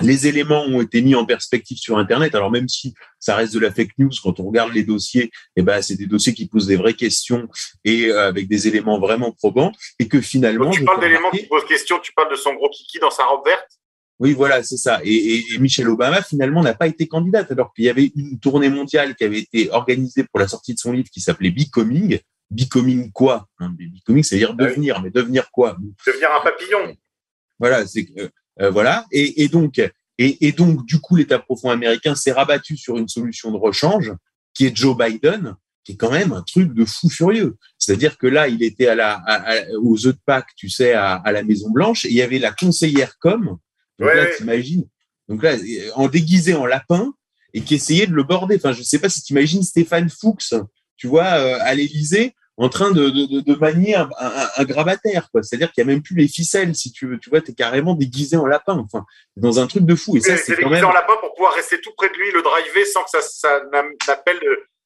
les 0.00 0.26
éléments 0.26 0.64
ont 0.64 0.80
été 0.80 1.02
mis 1.02 1.14
en 1.14 1.24
perspective 1.24 1.78
sur 1.78 1.98
Internet. 1.98 2.34
Alors 2.34 2.50
même 2.50 2.68
si 2.68 2.94
ça 3.18 3.36
reste 3.36 3.54
de 3.54 3.60
la 3.60 3.72
fake 3.72 3.98
news, 3.98 4.10
quand 4.22 4.40
on 4.40 4.44
regarde 4.44 4.72
les 4.72 4.82
dossiers, 4.82 5.30
eh 5.56 5.62
ben 5.62 5.80
c'est 5.82 5.96
des 5.96 6.06
dossiers 6.06 6.34
qui 6.34 6.46
posent 6.46 6.66
des 6.66 6.76
vraies 6.76 6.94
questions 6.94 7.48
et 7.84 8.06
euh, 8.06 8.28
avec 8.28 8.48
des 8.48 8.68
éléments 8.68 8.98
vraiment 8.98 9.32
probants, 9.32 9.72
et 9.98 10.08
que 10.08 10.20
finalement. 10.20 10.66
Quand 10.66 10.72
tu 10.72 10.84
parles 10.84 11.00
d'éléments 11.00 11.30
qui 11.30 11.46
posent 11.46 11.66
question, 11.66 11.98
tu 12.02 12.12
parles 12.12 12.30
de 12.30 12.36
son 12.36 12.54
gros 12.54 12.68
kiki 12.70 12.98
dans 12.98 13.10
sa 13.10 13.24
robe 13.24 13.44
verte? 13.46 13.68
Oui, 14.20 14.32
voilà, 14.32 14.62
c'est 14.62 14.76
ça. 14.76 15.00
Et, 15.02 15.12
et, 15.12 15.44
et, 15.54 15.58
Michelle 15.58 15.88
Obama, 15.88 16.22
finalement, 16.22 16.62
n'a 16.62 16.74
pas 16.74 16.86
été 16.86 17.08
candidate, 17.08 17.50
alors 17.50 17.72
qu'il 17.74 17.84
y 17.84 17.88
avait 17.88 18.12
une 18.14 18.38
tournée 18.38 18.68
mondiale 18.68 19.16
qui 19.16 19.24
avait 19.24 19.40
été 19.40 19.70
organisée 19.70 20.24
pour 20.24 20.38
la 20.38 20.46
sortie 20.46 20.72
de 20.72 20.78
son 20.78 20.92
livre 20.92 21.08
qui 21.12 21.20
s'appelait 21.20 21.50
Becoming. 21.50 22.20
Becoming 22.50 23.10
quoi? 23.10 23.48
Hein, 23.58 23.74
Becoming, 23.76 24.22
c'est-à-dire 24.22 24.54
devenir, 24.54 25.02
mais 25.02 25.10
devenir 25.10 25.50
quoi? 25.50 25.76
Devenir 26.06 26.28
un 26.32 26.42
papillon. 26.42 26.96
Voilà, 27.58 27.86
c'est 27.86 28.06
euh, 28.60 28.70
voilà. 28.70 29.04
Et, 29.12 29.42
et 29.44 29.48
donc, 29.48 29.78
et, 30.18 30.46
et, 30.46 30.52
donc, 30.52 30.86
du 30.86 31.00
coup, 31.00 31.16
l'État 31.16 31.38
profond 31.38 31.70
américain 31.70 32.14
s'est 32.14 32.32
rabattu 32.32 32.76
sur 32.76 32.96
une 32.96 33.08
solution 33.08 33.50
de 33.50 33.56
rechange 33.56 34.12
qui 34.54 34.66
est 34.66 34.76
Joe 34.76 34.96
Biden, 34.96 35.54
qui 35.84 35.92
est 35.92 35.96
quand 35.96 36.12
même 36.12 36.32
un 36.32 36.42
truc 36.42 36.72
de 36.72 36.84
fou 36.84 37.08
furieux. 37.10 37.56
C'est-à-dire 37.78 38.16
que 38.16 38.26
là, 38.26 38.48
il 38.48 38.62
était 38.62 38.86
à 38.86 38.94
la, 38.94 39.14
à, 39.14 39.52
à, 39.52 39.54
aux 39.82 40.06
œufs 40.06 40.14
de 40.14 40.20
Pâques, 40.24 40.50
tu 40.56 40.68
sais, 40.68 40.92
à, 40.92 41.14
à 41.14 41.32
la 41.32 41.42
Maison 41.42 41.70
Blanche, 41.70 42.04
et 42.04 42.08
il 42.08 42.14
y 42.14 42.22
avait 42.22 42.38
la 42.38 42.52
conseillère 42.52 43.18
com. 43.18 43.44
Donc 43.98 44.08
Ouais, 44.08 44.14
là, 44.14 44.26
t'imagines. 44.36 44.84
Donc 45.28 45.42
là, 45.42 45.56
en 45.94 46.08
déguisé 46.08 46.54
en 46.54 46.66
lapin 46.66 47.12
et 47.52 47.62
qui 47.62 47.74
essayait 47.74 48.06
de 48.06 48.12
le 48.12 48.24
border. 48.24 48.56
Enfin, 48.56 48.72
je 48.72 48.82
sais 48.82 48.98
pas 48.98 49.08
si 49.08 49.22
t'imagines 49.22 49.62
Stéphane 49.62 50.10
Fuchs, 50.10 50.54
tu 50.96 51.06
vois, 51.06 51.34
euh, 51.34 51.58
à 51.60 51.74
l'Élysée, 51.74 52.34
en 52.56 52.68
train 52.68 52.92
de, 52.92 53.10
de, 53.10 53.40
de, 53.40 53.54
manier 53.56 53.96
un, 53.96 54.08
un, 54.18 54.46
un 54.56 54.64
grabataire, 54.64 55.28
quoi. 55.30 55.42
C'est-à-dire 55.42 55.72
qu'il 55.72 55.82
y 55.82 55.86
a 55.86 55.86
même 55.86 56.02
plus 56.02 56.14
les 56.16 56.28
ficelles, 56.28 56.74
si 56.74 56.92
tu 56.92 57.06
veux. 57.08 57.18
Tu 57.18 57.30
vois, 57.30 57.40
t'es 57.40 57.52
carrément 57.52 57.94
déguisé 57.94 58.36
en 58.36 58.46
lapin. 58.46 58.78
Enfin, 58.78 59.04
dans 59.36 59.58
un 59.58 59.66
truc 59.66 59.84
de 59.84 59.94
fou. 59.94 60.16
Et 60.16 60.20
ça, 60.20 60.36
C'est 60.36 60.52
quand 60.54 60.68
déguisé 60.68 60.80
même. 60.82 60.84
en 60.84 60.92
lapin 60.92 61.14
pour 61.20 61.34
pouvoir 61.34 61.54
rester 61.54 61.80
tout 61.80 61.90
près 61.96 62.08
de 62.08 62.14
lui, 62.14 62.30
le 62.32 62.42
driver 62.42 62.84
sans 62.86 63.02
que 63.02 63.10
ça, 63.10 63.20
ça 63.22 63.60
n'appelle 64.06 64.38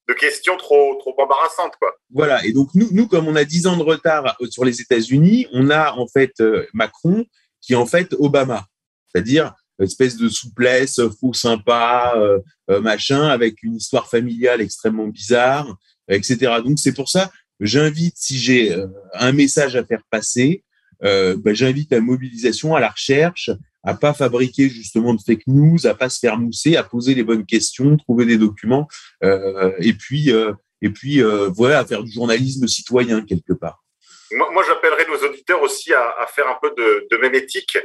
de, 0.08 0.14
questions 0.14 0.56
trop, 0.56 0.96
trop 1.00 1.14
embarrassantes, 1.18 1.74
quoi. 1.78 1.94
Voilà. 2.10 2.42
Et 2.46 2.52
donc, 2.52 2.70
nous, 2.74 2.88
nous, 2.92 3.06
comme 3.06 3.28
on 3.28 3.36
a 3.36 3.44
10 3.44 3.66
ans 3.66 3.76
de 3.76 3.82
retard 3.82 4.36
euh, 4.40 4.46
sur 4.50 4.64
les 4.64 4.80
États-Unis, 4.80 5.46
on 5.52 5.68
a 5.68 5.92
en 5.92 6.06
fait 6.08 6.32
euh, 6.40 6.66
Macron 6.72 7.26
qui 7.60 7.74
est 7.74 7.76
en 7.76 7.86
fait 7.86 8.14
Obama. 8.18 8.64
C'est-à-dire 9.12 9.54
espèce 9.84 10.16
de 10.16 10.28
souplesse, 10.28 11.00
faux 11.20 11.34
sympa, 11.34 12.14
euh, 12.16 12.40
euh, 12.70 12.80
machin, 12.80 13.28
avec 13.28 13.62
une 13.62 13.76
histoire 13.76 14.08
familiale 14.08 14.60
extrêmement 14.60 15.06
bizarre, 15.06 15.76
etc. 16.08 16.36
Donc, 16.64 16.78
c'est 16.78 16.94
pour 16.94 17.08
ça, 17.08 17.30
j'invite, 17.60 18.16
si 18.16 18.38
j'ai 18.38 18.72
euh, 18.72 18.86
un 19.14 19.32
message 19.32 19.76
à 19.76 19.84
faire 19.84 20.02
passer, 20.10 20.64
euh, 21.04 21.36
ben, 21.38 21.54
j'invite 21.54 21.92
à 21.92 21.96
la 21.96 22.02
mobilisation, 22.02 22.74
à 22.74 22.80
la 22.80 22.88
recherche, 22.88 23.50
à 23.84 23.94
pas 23.94 24.12
fabriquer 24.12 24.68
justement 24.68 25.14
de 25.14 25.20
fake 25.24 25.46
news, 25.46 25.86
à 25.86 25.94
pas 25.94 26.08
se 26.08 26.18
faire 26.18 26.36
mousser, 26.36 26.76
à 26.76 26.82
poser 26.82 27.14
les 27.14 27.22
bonnes 27.22 27.46
questions, 27.46 27.96
trouver 27.96 28.26
des 28.26 28.36
documents, 28.36 28.88
euh, 29.22 29.72
et 29.78 29.92
puis 29.92 30.32
euh, 30.32 30.52
et 30.82 30.90
puis 30.90 31.22
euh, 31.22 31.48
voilà, 31.48 31.80
à 31.80 31.86
faire 31.86 32.02
du 32.02 32.12
journalisme 32.12 32.66
citoyen 32.66 33.24
quelque 33.24 33.52
part. 33.52 33.84
Moi, 34.32 34.50
moi 34.52 34.64
j'appellerais 34.66 35.06
nos 35.06 35.28
auditeurs 35.28 35.62
aussi 35.62 35.94
à, 35.94 36.10
à 36.18 36.26
faire 36.26 36.48
un 36.48 36.58
peu 36.60 36.70
de, 36.76 37.06
de 37.10 37.16
même 37.18 37.34
éthique. 37.34 37.78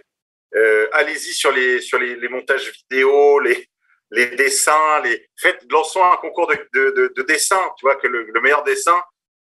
Euh, 0.55 0.87
Allez-y 0.93 1.33
sur 1.33 1.51
les 1.51 1.79
sur 1.81 1.99
les, 1.99 2.15
les 2.15 2.29
montages 2.29 2.71
vidéo, 2.89 3.39
les 3.39 3.67
les 4.11 4.35
dessins, 4.35 5.01
les 5.03 5.25
faites, 5.37 5.61
lançons 5.71 6.03
un 6.03 6.17
concours 6.17 6.47
de, 6.47 6.55
de, 6.73 6.93
de, 6.97 7.13
de 7.15 7.23
dessin. 7.23 7.61
Tu 7.77 7.85
vois 7.85 7.95
que 7.95 8.07
le, 8.07 8.27
le 8.31 8.41
meilleur 8.41 8.63
dessin, 8.63 8.95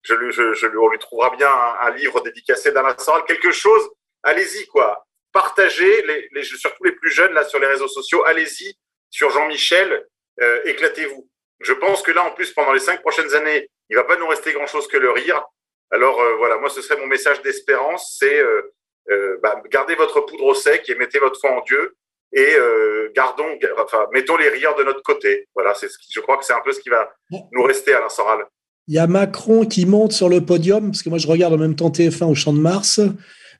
je, 0.02 0.14
lui- 0.14 0.32
je, 0.32 0.52
je, 0.54 0.66
lui- 0.66 0.78
on 0.78 0.88
lui 0.88 0.98
trouvera 0.98 1.30
bien 1.36 1.50
un, 1.50 1.86
un 1.86 1.90
livre 1.90 2.20
dédicacé 2.20 2.72
d'Alain 2.72 2.96
Soral, 2.98 3.24
quelque 3.24 3.50
chose. 3.52 3.88
Allez-y 4.22 4.66
quoi, 4.66 5.04
partagez 5.32 6.02
les, 6.02 6.28
les 6.32 6.42
surtout 6.44 6.84
les 6.84 6.92
plus 6.92 7.10
jeunes 7.10 7.32
là 7.32 7.44
sur 7.44 7.58
les 7.58 7.66
réseaux 7.66 7.88
sociaux. 7.88 8.24
Allez-y 8.24 8.76
sur 9.10 9.30
Jean-Michel, 9.30 10.06
euh, 10.40 10.60
éclatez-vous. 10.64 11.28
Je 11.60 11.72
pense 11.72 12.02
que 12.02 12.12
là 12.12 12.24
en 12.24 12.32
plus 12.32 12.52
pendant 12.52 12.72
les 12.72 12.80
cinq 12.80 13.00
prochaines 13.00 13.34
années, 13.34 13.68
il 13.90 13.96
va 13.96 14.04
pas 14.04 14.16
nous 14.16 14.26
rester 14.28 14.52
grand 14.52 14.66
chose 14.66 14.86
que 14.88 14.96
le 14.98 15.10
rire. 15.10 15.42
Alors 15.90 16.20
euh, 16.20 16.34
voilà, 16.36 16.56
moi 16.58 16.68
ce 16.68 16.82
serait 16.82 17.00
mon 17.00 17.06
message 17.06 17.40
d'espérance, 17.42 18.16
c'est 18.18 18.38
euh, 18.40 18.62
euh, 19.10 19.38
bah, 19.42 19.60
gardez 19.70 19.94
votre 19.94 20.20
poudre 20.20 20.44
au 20.44 20.54
sec 20.54 20.88
et 20.88 20.94
mettez 20.96 21.18
votre 21.18 21.40
foi 21.40 21.50
en 21.50 21.60
Dieu 21.62 21.96
et 22.32 22.54
euh, 22.56 23.10
gardons, 23.14 23.54
ga- 23.56 23.72
enfin 23.78 24.06
mettons 24.12 24.36
les 24.36 24.50
rieurs 24.50 24.74
de 24.74 24.84
notre 24.84 25.02
côté. 25.02 25.48
Voilà, 25.54 25.74
c'est 25.74 25.88
ce 25.88 25.98
qui, 25.98 26.12
je 26.12 26.20
crois 26.20 26.36
que 26.36 26.44
c'est 26.44 26.52
un 26.52 26.60
peu 26.60 26.72
ce 26.72 26.80
qui 26.80 26.90
va 26.90 27.10
nous 27.52 27.62
rester 27.62 27.94
Alain 27.94 28.10
Soral. 28.10 28.44
Il 28.88 28.94
y 28.94 28.98
a 28.98 29.06
Macron 29.06 29.64
qui 29.66 29.86
monte 29.86 30.12
sur 30.12 30.28
le 30.28 30.40
podium, 30.44 30.90
parce 30.90 31.02
que 31.02 31.08
moi 31.10 31.18
je 31.18 31.28
regarde 31.28 31.52
en 31.54 31.58
même 31.58 31.76
temps 31.76 31.90
TF1 31.90 32.24
au 32.30 32.34
Champ 32.34 32.52
de 32.52 32.58
Mars. 32.60 33.00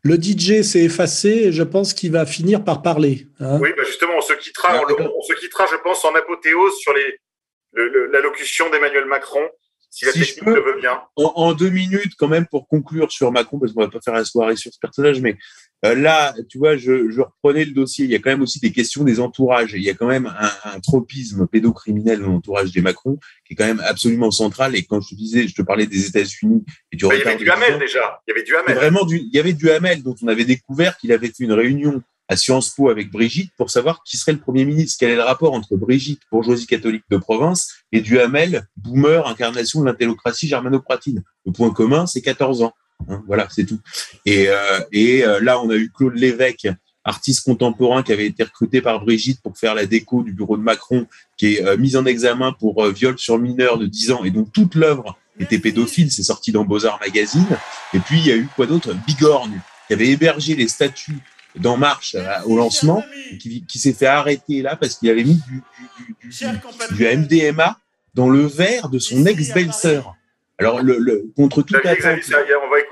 Le 0.02 0.14
DJ 0.16 0.62
s'est 0.62 0.84
effacé 0.84 1.28
et 1.28 1.52
je 1.52 1.62
pense 1.62 1.92
qu'il 1.92 2.12
va 2.12 2.24
finir 2.24 2.64
par 2.64 2.82
parler. 2.82 3.26
hein. 3.40 3.58
Oui, 3.60 3.70
bah 3.76 3.82
justement, 3.84 4.12
on 4.16 4.20
se 4.22 4.32
quittera, 4.34 4.80
on, 4.80 4.84
le- 4.86 4.94
on 5.16 5.22
se 5.22 5.34
quittera, 5.34 5.66
je 5.70 5.76
pense, 5.82 6.04
en 6.04 6.14
apothéose 6.14 6.76
sur 6.78 6.92
le- 6.94 8.10
l'allocution 8.12 8.70
d'Emmanuel 8.70 9.04
Macron, 9.06 9.42
si 9.90 10.04
la 10.06 10.12
Si 10.12 10.20
je 10.20 10.24
technique 10.34 10.44
peux. 10.44 10.54
le 10.54 10.62
veut 10.62 10.80
bien. 10.80 11.00
En, 11.16 11.32
en 11.36 11.52
deux 11.52 11.68
minutes, 11.70 12.12
quand 12.16 12.28
même, 12.28 12.46
pour 12.46 12.66
conclure 12.68 13.10
sur 13.10 13.30
Macron, 13.32 13.58
parce 13.58 13.72
qu'on 13.72 13.82
va 13.82 13.88
pas 13.88 14.00
faire 14.00 14.14
la 14.14 14.24
soirée 14.24 14.56
sur 14.56 14.72
ce 14.72 14.78
personnage, 14.80 15.20
mais 15.20 15.36
là, 15.82 16.34
tu 16.48 16.58
vois, 16.58 16.76
je, 16.76 17.10
je 17.10 17.20
reprenais 17.20 17.64
le 17.64 17.72
dossier. 17.72 18.04
Il 18.04 18.10
y 18.10 18.14
a 18.14 18.18
quand 18.18 18.30
même 18.30 18.42
aussi 18.42 18.60
des 18.60 18.72
questions 18.72 19.04
des 19.04 19.20
entourages. 19.20 19.72
Il 19.74 19.82
y 19.82 19.90
a 19.90 19.94
quand 19.94 20.06
même 20.08 20.26
un, 20.26 20.50
un 20.74 20.80
tropisme 20.80 21.46
pédocriminel 21.46 22.20
dans 22.20 22.28
l'entourage 22.28 22.72
des 22.72 22.80
Macron 22.80 23.18
qui 23.46 23.52
est 23.52 23.56
quand 23.56 23.66
même 23.66 23.82
absolument 23.84 24.30
central. 24.30 24.74
Et 24.76 24.84
quand 24.84 25.00
je 25.00 25.10
te 25.10 25.14
disais, 25.14 25.46
je 25.46 25.54
te 25.54 25.62
parlais 25.62 25.86
des 25.86 26.06
États-Unis 26.06 26.64
et 26.92 26.96
du 26.96 27.06
Bah, 27.06 27.14
il 27.14 27.20
y 27.20 27.22
avait 27.22 27.36
du 27.36 27.50
Hamel 27.50 27.78
déjà, 27.78 28.20
il 28.26 28.30
y 28.30 28.34
avait 28.34 28.44
du 28.44 28.56
Hamel. 28.56 28.76
vraiment 28.76 29.04
du, 29.04 29.18
il 29.18 29.30
y 29.32 29.38
avait 29.38 29.52
du 29.52 29.70
Hamel 29.70 30.02
dont 30.02 30.16
on 30.22 30.28
avait 30.28 30.44
découvert 30.44 30.96
qu'il 30.98 31.12
avait 31.12 31.28
fait 31.28 31.44
une 31.44 31.52
réunion 31.52 32.02
à 32.28 32.36
Sciences 32.36 32.70
Po 32.70 32.90
avec 32.90 33.10
Brigitte 33.10 33.52
pour 33.56 33.70
savoir 33.70 34.02
qui 34.04 34.18
serait 34.18 34.32
le 34.32 34.38
Premier 34.38 34.64
ministre, 34.64 34.98
quel 35.00 35.10
est 35.10 35.16
le 35.16 35.22
rapport 35.22 35.54
entre 35.54 35.76
Brigitte, 35.76 36.20
bourgeoisie 36.30 36.66
catholique 36.66 37.04
de 37.10 37.16
province, 37.16 37.72
et 37.90 38.00
du 38.02 38.20
Hamel, 38.20 38.68
boomer, 38.76 39.26
incarnation 39.26 39.80
de 39.80 39.86
l'intellocratie 39.86 40.46
germanopratine. 40.46 41.22
Le 41.46 41.52
point 41.52 41.70
commun, 41.70 42.06
c'est 42.06 42.20
14 42.20 42.62
ans. 42.62 42.74
Hein, 43.08 43.22
voilà, 43.26 43.46
c'est 43.50 43.64
tout. 43.64 43.80
Et, 44.26 44.48
euh, 44.48 44.80
et 44.92 45.24
euh, 45.24 45.40
là, 45.40 45.60
on 45.60 45.70
a 45.70 45.76
eu 45.76 45.90
Claude 45.90 46.16
Lévesque, 46.16 46.68
artiste 47.08 47.44
contemporain 47.44 48.02
qui 48.02 48.12
avait 48.12 48.26
été 48.26 48.44
recruté 48.44 48.80
par 48.80 49.00
Brigitte 49.00 49.40
pour 49.42 49.56
faire 49.56 49.74
la 49.74 49.86
déco 49.86 50.22
du 50.22 50.32
bureau 50.32 50.56
de 50.56 50.62
Macron, 50.62 51.06
qui 51.36 51.54
est 51.54 51.64
euh, 51.64 51.76
mise 51.76 51.96
en 51.96 52.04
examen 52.04 52.52
pour 52.52 52.84
euh, 52.84 52.92
viol 52.92 53.18
sur 53.18 53.38
mineur 53.38 53.78
de 53.78 53.86
10 53.86 54.12
ans, 54.12 54.24
et 54.24 54.30
donc 54.30 54.52
toute 54.52 54.74
l'œuvre 54.74 55.18
était 55.40 55.58
pédophile, 55.58 56.10
c'est 56.10 56.24
sorti 56.24 56.50
dans 56.52 56.64
Beaux-Arts 56.64 56.98
Magazine. 57.00 57.46
Et 57.94 58.00
puis, 58.00 58.18
il 58.18 58.26
y 58.26 58.32
a 58.32 58.36
eu 58.36 58.48
quoi 58.56 58.66
d'autre? 58.66 58.92
Bigorgne, 59.06 59.60
qui 59.86 59.92
avait 59.92 60.08
hébergé 60.08 60.56
les 60.56 60.66
statues 60.66 61.18
d'En 61.56 61.76
Marche 61.76 62.16
euh, 62.16 62.26
au 62.44 62.56
lancement, 62.56 63.02
et 63.30 63.38
qui, 63.38 63.64
qui 63.64 63.78
s'est 63.78 63.92
fait 63.92 64.06
arrêter 64.06 64.62
là 64.62 64.76
parce 64.76 64.96
qu'il 64.96 65.08
avait 65.10 65.24
mis 65.24 65.40
du, 65.48 65.62
du, 65.98 66.16
du, 66.28 66.96
du, 66.96 66.96
du 66.96 67.16
MDMA 67.16 67.78
dans 68.14 68.28
le 68.28 68.46
verre 68.46 68.88
de 68.88 68.98
son 68.98 69.24
ex-belle-sœur. 69.26 70.14
Alors, 70.58 70.82
le, 70.82 70.98
le, 70.98 71.30
contre 71.36 71.62
toute 71.62 71.86
attente, 71.86 72.18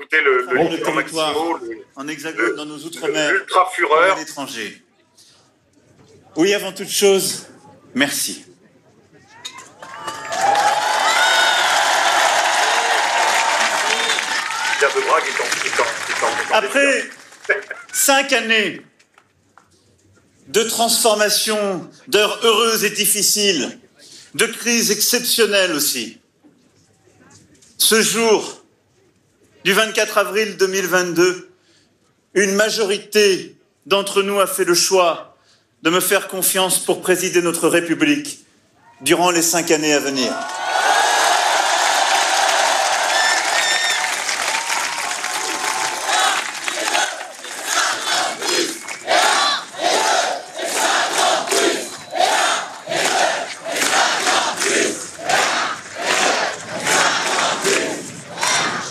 écouter 0.07 0.21
le, 0.23 0.45
le 0.45 0.63
le 0.63 0.83
territoire 0.83 0.93
Maximo, 1.33 1.57
le- 1.57 1.85
en 1.95 2.07
hexagone 2.07 2.55
dans 2.55 2.65
nos 2.65 2.77
outre-mer, 2.77 3.33
à 4.11 4.15
l'étranger. 4.19 4.81
Oui, 6.35 6.53
avant 6.53 6.71
toute 6.71 6.89
chose, 6.89 7.47
merci. 7.93 8.45
Après 16.51 17.03
cinq 17.93 18.33
années 18.33 18.81
de 20.47 20.63
transformation, 20.63 21.89
d'heures 22.07 22.39
heureuses 22.43 22.83
et 22.85 22.89
difficiles, 22.89 23.79
de 24.35 24.45
crises 24.45 24.91
exceptionnelles 24.91 25.73
aussi, 25.73 26.19
ce 27.77 28.01
jour 28.01 28.56
du 29.67 29.73
24 29.73 30.17
avril 30.19 30.55
2022, 30.55 31.49
une 32.35 32.55
majorité 32.55 33.57
d'entre 33.85 34.21
nous 34.21 34.39
a 34.39 34.47
fait 34.47 34.63
le 34.63 34.73
choix 34.73 35.35
de 35.83 35.89
me 35.89 35.99
faire 35.99 36.29
confiance 36.29 36.79
pour 36.79 37.01
présider 37.01 37.41
notre 37.41 37.67
République 37.67 38.45
durant 39.01 39.29
les 39.29 39.41
cinq 39.41 39.71
années 39.71 39.91
à 39.91 39.99
venir. 39.99 40.31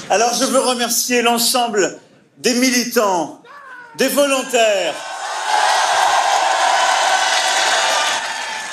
Alors 0.08 0.34
je 0.34 0.45
veux 0.56 0.62
remercier 0.62 1.22
l'ensemble 1.22 1.98
des 2.38 2.54
militants, 2.54 3.42
des 3.96 4.08
volontaires, 4.08 4.94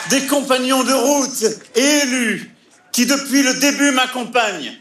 des 0.10 0.26
compagnons 0.27 0.84
de 0.84 0.93
route 0.93 1.43
et 1.76 1.81
élus 2.03 2.51
qui 2.91 3.05
depuis 3.05 3.43
le 3.43 3.55
début 3.55 3.91
m'accompagnent 3.91 4.77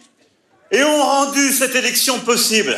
et 0.70 0.84
ont 0.84 1.02
rendu 1.02 1.52
cette 1.52 1.74
élection 1.74 2.20
possible. 2.20 2.76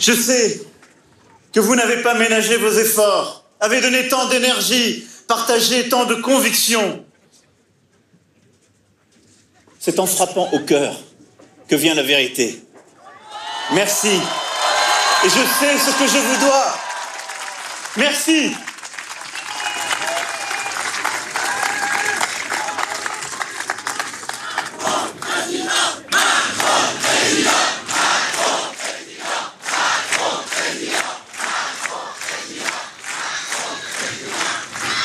Je 0.00 0.12
sais 0.12 0.60
que 1.52 1.60
vous 1.60 1.74
n'avez 1.76 2.02
pas 2.02 2.14
ménagé 2.14 2.56
vos 2.56 2.72
efforts, 2.72 3.44
avez 3.60 3.80
donné 3.80 4.08
tant 4.08 4.28
d'énergie, 4.28 5.08
partagé 5.26 5.88
tant 5.88 6.04
de 6.04 6.14
convictions. 6.16 7.04
C'est 9.78 9.98
en 9.98 10.06
frappant 10.06 10.48
au 10.52 10.60
cœur 10.60 10.98
que 11.68 11.76
vient 11.76 11.94
la 11.94 12.02
vérité. 12.02 12.62
Merci. 13.72 14.20
Et 15.24 15.28
je 15.28 15.30
sais 15.30 15.78
ce 15.78 15.98
que 15.98 16.06
je 16.06 16.18
vous 16.18 16.40
dois. 16.40 16.74
Merci. 17.96 18.54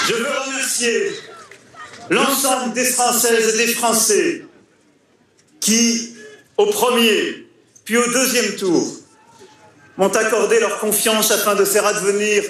Je 0.08 0.14
veux 0.16 0.40
remercier 0.46 1.22
l'ensemble 2.10 2.69
des 2.80 2.86
Françaises 2.86 3.56
et 3.56 3.66
des 3.66 3.74
Français 3.74 4.46
qui, 5.60 6.16
au 6.58 6.68
premier, 6.68 7.46
puis 7.84 7.98
au 7.98 8.08
deuxième 8.08 8.56
tour, 8.56 8.88
m'ont 9.98 10.16
accordé 10.16 10.60
leur 10.60 10.80
confiance 10.80 11.32
afin 11.32 11.56
de 11.56 11.66
faire 11.66 11.86
advenir 11.86 12.44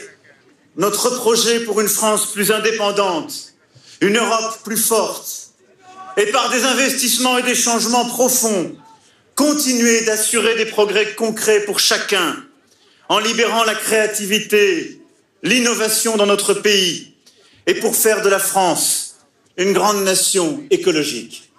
notre 0.75 1.09
projet 1.17 1.61
pour 1.61 1.81
une 1.81 1.87
France 1.87 2.31
plus 2.31 2.51
indépendante, 2.51 3.55
une 4.01 4.17
Europe 4.17 4.59
plus 4.63 4.77
forte, 4.77 5.49
et 6.15 6.27
par 6.27 6.49
des 6.51 6.63
investissements 6.63 7.39
et 7.39 7.43
des 7.43 7.55
changements 7.55 8.05
profonds, 8.05 8.75
continuer 9.33 10.01
d'assurer 10.01 10.55
des 10.55 10.65
progrès 10.65 11.15
concrets 11.15 11.61
pour 11.61 11.79
chacun, 11.79 12.35
en 13.07 13.17
libérant 13.17 13.63
la 13.63 13.73
créativité, 13.73 15.01
l'innovation 15.41 16.17
dans 16.17 16.27
notre 16.27 16.53
pays, 16.53 17.15
et 17.65 17.73
pour 17.73 17.95
faire 17.95 18.21
de 18.21 18.29
la 18.29 18.39
France 18.39 19.08
une 19.59 19.73
grande 19.73 20.03
nation 20.03 20.63
écologique. 20.71 21.51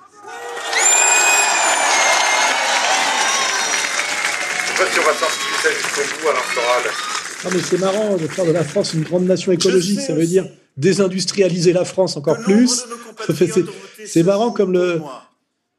Je 4.65 4.69
sais 4.73 4.85
pas 4.85 4.91
si 4.93 4.99
on 4.99 5.03
va 5.03 5.15
sortir 5.15 5.71
jusqu'au 5.77 6.01
bout, 6.01 6.29
Soral. 6.55 6.83
Non, 7.45 7.51
mais 7.55 7.61
c'est 7.63 7.79
marrant 7.79 8.17
de 8.17 8.27
faire 8.27 8.47
de 8.47 8.53
la 8.53 8.65
France 8.65 8.95
une 8.95 9.03
grande 9.03 9.25
nation 9.27 9.53
écologique. 9.53 10.01
Ça 10.01 10.15
veut 10.15 10.27
dire 10.27 10.47
désindustrialiser 10.77 11.73
la 11.73 11.85
France 11.85 12.17
encore 12.17 12.39
plus. 12.43 12.85
C'est- 13.37 13.65
C'est 14.07 14.23
marrant 14.23 14.51
comme 14.51 14.73
le. 14.73 15.01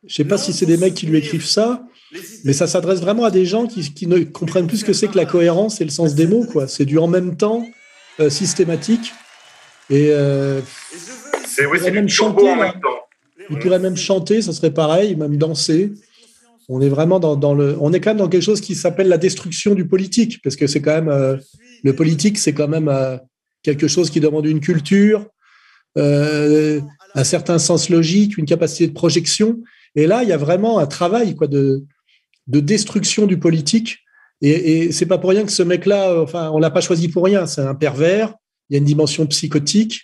Je 0.07 0.13
sais 0.15 0.23
pas 0.23 0.37
si 0.37 0.53
c'est 0.53 0.65
des 0.67 0.77
mecs 0.77 0.93
qui 0.93 1.05
lui 1.07 1.17
écrivent 1.17 1.45
ça, 1.45 1.83
mais 2.43 2.53
ça 2.53 2.67
s'adresse 2.67 2.99
vraiment 2.99 3.23
à 3.25 3.31
des 3.31 3.45
gens 3.45 3.65
qui, 3.67 3.93
qui 3.93 4.05
ne 4.07 4.19
comprennent 4.19 4.67
plus 4.67 4.77
ce 4.77 4.85
que 4.85 4.93
c'est 4.93 5.07
que 5.07 5.17
la 5.17 5.25
cohérence 5.25 5.81
et 5.81 5.85
le 5.85 5.89
sens 5.91 6.13
des 6.15 6.27
mots. 6.27 6.45
quoi. 6.45 6.67
C'est 6.67 6.85
du 6.85 6.97
en 6.99 7.07
même 7.07 7.35
temps 7.35 7.65
euh, 8.19 8.29
systématique. 8.29 9.11
Et 9.89 10.09
euh, 10.11 10.61
C'est 11.55 11.65
oui, 11.65 11.79
même 11.91 12.07
chanter, 12.09 12.49
en 12.49 12.55
là. 12.55 12.71
même 12.71 12.81
temps. 12.81 12.99
il 13.49 13.59
pourrait 13.59 13.79
même 13.79 13.97
chanter, 13.97 14.41
ça 14.41 14.53
serait 14.53 14.73
pareil, 14.73 15.15
même 15.15 15.37
danser. 15.37 15.91
On 16.69 16.79
est 16.79 16.89
vraiment 16.89 17.19
dans, 17.19 17.35
dans 17.35 17.53
le, 17.53 17.75
on 17.81 17.91
est 17.91 17.99
quand 17.99 18.11
même 18.11 18.17
dans 18.17 18.29
quelque 18.29 18.43
chose 18.43 18.61
qui 18.61 18.75
s'appelle 18.75 19.09
la 19.09 19.17
destruction 19.17 19.75
du 19.75 19.87
politique, 19.87 20.41
parce 20.41 20.55
que 20.55 20.67
c'est 20.67 20.81
quand 20.81 20.93
même 20.93 21.09
euh, 21.09 21.35
le 21.83 21.93
politique, 21.93 22.37
c'est 22.37 22.53
quand 22.53 22.69
même 22.69 22.87
euh, 22.87 23.17
quelque 23.63 23.87
chose 23.87 24.09
qui 24.09 24.21
demande 24.21 24.45
une 24.45 24.61
culture, 24.61 25.25
euh, 25.97 26.79
un 27.15 27.23
certain 27.25 27.59
sens 27.59 27.89
logique, 27.89 28.37
une 28.37 28.45
capacité 28.45 28.87
de 28.87 28.93
projection. 28.93 29.59
Et 29.95 30.07
là, 30.07 30.23
il 30.23 30.29
y 30.29 30.33
a 30.33 30.37
vraiment 30.37 30.79
un 30.79 30.87
travail 30.87 31.35
quoi 31.35 31.47
de, 31.47 31.83
de 32.47 32.59
destruction 32.61 33.25
du 33.25 33.37
politique. 33.37 33.97
Et, 34.41 34.85
et 34.85 34.91
c'est 34.93 35.05
pas 35.05 35.17
pour 35.17 35.31
rien 35.31 35.43
que 35.43 35.51
ce 35.51 35.63
mec-là, 35.63 36.21
enfin, 36.21 36.49
on 36.51 36.59
l'a 36.59 36.71
pas 36.71 36.81
choisi 36.81 37.09
pour 37.09 37.25
rien. 37.25 37.45
C'est 37.45 37.61
un 37.61 37.75
pervers. 37.75 38.33
Il 38.69 38.73
y 38.73 38.75
a 38.75 38.79
une 38.79 38.85
dimension 38.85 39.27
psychotique. 39.27 40.03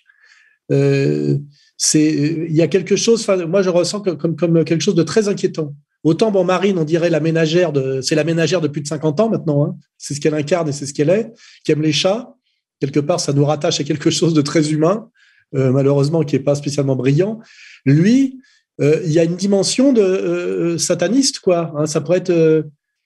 Euh, 0.72 1.38
c'est, 1.78 2.06
il 2.50 2.56
y 2.56 2.62
a 2.62 2.68
quelque 2.68 2.96
chose. 2.96 3.28
Moi, 3.48 3.62
je 3.62 3.70
ressens 3.70 4.02
comme, 4.02 4.36
comme 4.36 4.64
quelque 4.66 4.82
chose 4.82 4.96
de 4.96 5.04
très 5.04 5.28
inquiétant. 5.28 5.76
Autant, 6.04 6.32
bon, 6.32 6.44
Marine, 6.44 6.78
on 6.78 6.84
dirait 6.84 7.10
la 7.10 7.20
ménagère 7.20 7.72
de, 7.74 8.02
c'est 8.02 8.16
la 8.16 8.24
ménagère 8.24 8.62
de 8.62 8.68
plus 8.68 8.82
de 8.82 8.88
50 8.88 9.20
ans 9.20 9.30
maintenant. 9.30 9.66
hein. 9.66 9.76
C'est 9.98 10.14
ce 10.14 10.22
qu'elle 10.22 10.34
incarne 10.36 10.70
et 10.70 10.72
c'est 10.72 10.86
ce 10.86 10.94
qu'elle 10.94 11.10
est, 11.10 11.32
qui 11.66 11.72
aime 11.72 11.82
les 11.82 11.92
chats. 11.92 12.34
Quelque 12.80 13.00
part, 13.00 13.20
ça 13.20 13.34
nous 13.34 13.46
rattache 13.46 13.80
à 13.80 13.84
quelque 13.84 14.10
chose 14.10 14.34
de 14.34 14.42
très 14.42 14.72
humain, 14.72 15.10
euh, 15.56 15.72
malheureusement, 15.72 16.24
qui 16.24 16.36
est 16.36 16.40
pas 16.40 16.56
spécialement 16.56 16.96
brillant. 16.96 17.40
Lui, 17.86 18.40
euh, 18.82 19.02
il 19.06 19.12
y 19.12 19.20
a 19.20 19.24
une 19.24 19.36
dimension 19.36 19.94
de 19.94 20.02
euh, 20.02 20.78
sataniste, 20.78 21.40
quoi. 21.40 21.74
hein. 21.76 21.86
ça 21.88 22.02
pourrait 22.02 22.20
être. 22.20 22.30
euh, 22.30 22.64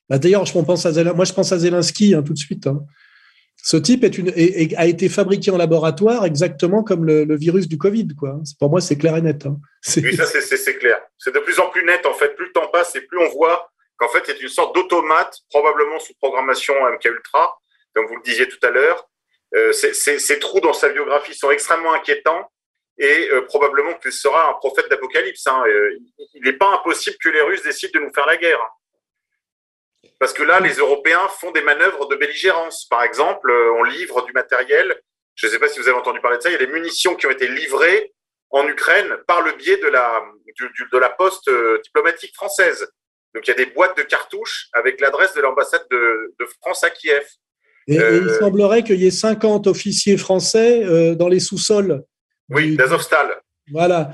bah, 0.10 0.20
D'ailleurs, 0.20 0.46
je 0.46 0.52
pense 0.54 0.86
à 0.86 1.14
moi, 1.14 1.24
je 1.26 1.34
pense 1.34 1.52
à 1.54 1.60
Zelensky 1.60 2.14
hein, 2.14 2.22
tout 2.24 2.34
de 2.34 2.38
suite. 2.38 2.68
hein. 2.68 2.82
Ce 3.64 3.78
type 3.78 4.04
a 4.04 4.86
été 4.88 5.08
fabriqué 5.10 5.52
en 5.52 5.58
laboratoire 5.58 6.26
exactement 6.26 6.84
comme 6.84 7.06
le, 7.06 7.36
virus 7.36 7.68
du 7.68 7.78
Covid, 7.78 8.08
quoi. 8.18 8.40
Pour 8.60 8.70
moi, 8.72 8.82
c'est 8.82 8.98
clair 8.98 9.16
et 9.18 9.22
net. 9.22 9.46
hein. 9.46 9.58
Oui, 9.98 10.16
ça 10.16 10.26
c'est- 10.26 10.78
clair. 10.80 11.00
C'est 11.18 11.34
de 11.34 11.40
plus 11.40 11.60
en 11.60 11.70
plus 11.70 11.84
net 11.86 12.06
en 12.06 12.14
fait. 12.14 12.36
Plus 12.36 12.48
le 12.48 12.52
temps 12.54 12.68
passe 12.68 12.96
et 12.96 13.02
plus 13.02 13.20
on 13.20 13.30
voit 13.30 13.70
qu'en 13.98 14.08
fait 14.10 14.24
c'est 14.26 14.42
une 14.42 14.50
sorte 14.50 14.74
d'automate, 14.76 15.38
probablement 15.50 16.00
sous 16.00 16.14
programmation 16.20 16.74
MK 16.88 17.06
Ultra, 17.06 17.60
comme 17.94 18.08
vous 18.08 18.16
le 18.16 18.24
disiez 18.24 18.48
tout 18.48 18.66
à 18.66 18.72
l'heure. 18.72 19.08
Euh, 19.56 19.72
ces 19.74 20.40
trous 20.40 20.62
dans 20.62 20.74
sa 20.74 20.90
biographie 20.90 21.36
sont 21.36 21.52
extrêmement 21.52 21.94
inquiétants 21.94 22.50
et 22.98 23.30
euh, 23.32 23.42
probablement 23.42 23.94
qu'il 23.96 24.12
sera 24.12 24.50
un 24.50 24.54
prophète 24.54 24.90
d'Apocalypse. 24.90 25.46
hein. 25.48 25.64
Euh, 25.68 25.98
il 26.34 26.44
n'est 26.44 26.54
pas 26.54 26.74
impossible 26.74 27.18
que 27.24 27.30
les 27.30 27.42
Russes 27.42 27.64
décident 27.64 28.00
de 28.00 28.06
nous 28.06 28.14
faire 28.14 28.26
la 28.26 28.38
guerre. 28.38 28.60
Parce 30.20 30.34
que 30.34 30.44
là, 30.44 30.60
les 30.60 30.74
Européens 30.76 31.28
font 31.40 31.52
des 31.52 31.62
manœuvres 31.62 32.08
de 32.08 32.16
belligérance. 32.16 32.86
Par 32.90 33.04
exemple, 33.04 33.50
euh, 33.50 33.74
on 33.80 33.84
livre 33.84 34.26
du 34.26 34.32
matériel. 34.34 34.96
Je 35.36 35.48
ne 35.48 35.52
sais 35.52 35.60
pas 35.60 35.68
si 35.68 35.80
vous 35.80 35.88
avez 35.88 35.98
entendu 35.98 36.20
parler 36.22 36.38
de 36.38 36.44
ça. 36.44 36.50
Il 36.50 36.54
y 36.54 36.56
a 36.56 36.60
des 36.66 36.68
munitions 36.72 37.16
qui 37.16 37.26
ont 37.28 37.32
été 37.32 37.48
livrées 37.48 38.12
en 38.50 38.68
Ukraine 38.68 39.16
par 39.28 39.42
le 39.42 39.54
biais 39.54 39.78
de 39.78 39.88
la, 39.88 40.22
du- 40.58 40.70
du- 40.74 40.90
de 40.92 40.98
la 40.98 41.10
poste 41.10 41.48
euh, 41.48 41.80
diplomatique 41.84 42.36
française. 42.36 42.88
Donc, 43.34 43.48
il 43.48 43.52
y 43.52 43.54
a 43.54 43.58
des 43.66 43.68
boîtes 43.68 43.96
de 43.98 44.04
cartouches 44.04 44.68
avec 44.74 45.00
l'adresse 45.00 45.34
de 45.36 45.42
l'ambassade 45.42 45.86
de, 45.90 46.34
de 46.40 46.46
France 46.62 46.84
à 46.84 46.90
Kiev. 46.90 47.24
Et, 47.88 47.96
et 47.96 48.00
Euh, 48.00 48.22
il 48.24 48.30
semblerait 48.40 48.84
qu'il 48.84 49.02
y 49.02 49.08
ait 49.08 49.12
50 49.12 49.68
officiers 49.68 50.18
français 50.18 50.84
euh, 50.84 51.16
dans 51.16 51.30
les 51.30 51.40
sous-sols. 51.40 52.04
Oui, 52.50 52.76
d'Azovstal. 52.76 53.40
Voilà. 53.72 54.12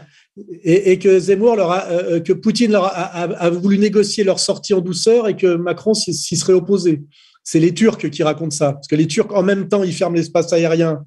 Et, 0.64 1.00
que 1.00 1.20
Zemmour 1.20 1.56
leur 1.56 1.72
a, 1.72 1.86
euh, 1.90 2.20
que 2.20 2.34
Poutine 2.34 2.72
leur 2.72 2.86
a, 2.86 2.90
a- 2.90 3.34
a 3.46 3.50
voulu 3.50 3.78
négocier 3.78 4.24
leur 4.24 4.40
sortie 4.40 4.74
en 4.74 4.82
douceur 4.82 5.28
et 5.28 5.36
que 5.36 5.56
Macron 5.56 5.94
s'y 5.94 6.14
serait 6.38 6.54
opposé. 6.54 7.02
C'est 7.44 7.60
les 7.60 7.74
Turcs 7.74 8.10
qui 8.12 8.24
racontent 8.24 8.52
ça. 8.56 8.74
Parce 8.74 8.88
que 8.88 8.96
les 8.96 9.08
Turcs, 9.08 9.34
en 9.34 9.42
même 9.44 9.68
temps, 9.68 9.84
ils 9.84 9.94
ferment 9.94 10.16
l'espace 10.16 10.54
aérien 10.54 11.04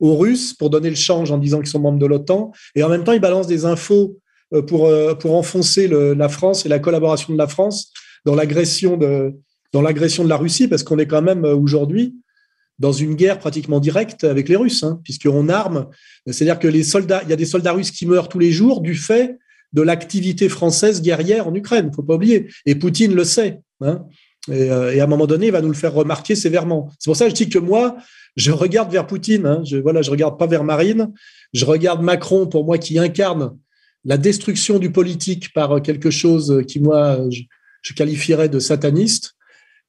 aux 0.00 0.16
Russes 0.16 0.54
pour 0.54 0.70
donner 0.70 0.90
le 0.90 0.96
change 0.96 1.30
en 1.30 1.38
disant 1.38 1.58
qu'ils 1.58 1.68
sont 1.68 1.80
membres 1.80 1.98
de 1.98 2.06
l'OTAN. 2.06 2.50
Et 2.74 2.82
en 2.82 2.88
même 2.88 3.04
temps, 3.04 3.12
ils 3.12 3.20
balancent 3.20 3.46
des 3.46 3.64
infos 3.66 4.16
euh, 4.54 4.62
pour, 4.62 4.86
euh, 4.86 5.14
pour 5.14 5.34
enfoncer 5.36 5.86
le- 5.88 6.14
la 6.14 6.28
France 6.28 6.64
et 6.64 6.68
la 6.68 6.78
collaboration 6.78 7.32
de 7.32 7.38
la 7.38 7.48
France 7.48 7.92
dans 8.24 8.34
l'agression 8.34 8.96
de, 8.96 9.32
dans 9.72 9.82
l'agression 9.82 10.24
de 10.24 10.28
la 10.28 10.36
Russie, 10.36 10.68
parce 10.68 10.82
qu'on 10.82 10.98
est 10.98 11.06
quand 11.06 11.22
même 11.22 11.44
euh, 11.44 11.54
aujourd'hui 11.56 12.14
dans 12.82 12.92
une 12.92 13.14
guerre 13.14 13.38
pratiquement 13.38 13.78
directe 13.78 14.24
avec 14.24 14.48
les 14.48 14.56
Russes, 14.56 14.82
hein, 14.82 15.00
puisqu'on 15.04 15.48
arme. 15.48 15.86
C'est-à-dire 16.26 16.58
que 16.58 16.66
les 16.66 16.82
soldats, 16.82 17.20
il 17.22 17.30
y 17.30 17.32
a 17.32 17.36
des 17.36 17.46
soldats 17.46 17.72
russes 17.72 17.92
qui 17.92 18.06
meurent 18.06 18.28
tous 18.28 18.40
les 18.40 18.50
jours 18.50 18.80
du 18.80 18.96
fait 18.96 19.38
de 19.72 19.82
l'activité 19.82 20.48
française 20.48 21.00
guerrière 21.00 21.46
en 21.46 21.54
Ukraine. 21.54 21.90
Il 21.92 21.94
faut 21.94 22.02
pas 22.02 22.16
oublier. 22.16 22.48
Et 22.66 22.74
Poutine 22.74 23.14
le 23.14 23.22
sait. 23.22 23.60
hein. 23.82 24.04
Et, 24.50 24.72
euh, 24.72 24.92
et 24.92 24.98
à 25.00 25.04
un 25.04 25.06
moment 25.06 25.28
donné, 25.28 25.46
il 25.46 25.52
va 25.52 25.62
nous 25.62 25.68
le 25.68 25.74
faire 25.74 25.94
remarquer 25.94 26.34
sévèrement. 26.34 26.90
C'est 26.98 27.08
pour 27.08 27.16
ça 27.16 27.26
que 27.26 27.30
je 27.30 27.36
dis 27.36 27.48
que 27.48 27.60
moi, 27.60 27.96
je 28.34 28.50
regarde 28.50 28.90
vers 28.90 29.06
Poutine. 29.06 29.46
Hein. 29.46 29.62
Je 29.64 29.76
voilà, 29.76 30.02
je 30.02 30.10
regarde 30.10 30.36
pas 30.36 30.48
vers 30.48 30.64
Marine. 30.64 31.12
Je 31.52 31.64
regarde 31.64 32.02
Macron 32.02 32.48
pour 32.48 32.64
moi 32.64 32.78
qui 32.78 32.98
incarne 32.98 33.56
la 34.04 34.16
destruction 34.16 34.80
du 34.80 34.90
politique 34.90 35.52
par 35.52 35.80
quelque 35.82 36.10
chose 36.10 36.64
qui 36.66 36.80
moi 36.80 37.20
je, 37.30 37.92
qualifierais 37.94 38.48
de 38.48 38.58
sataniste. 38.58 39.34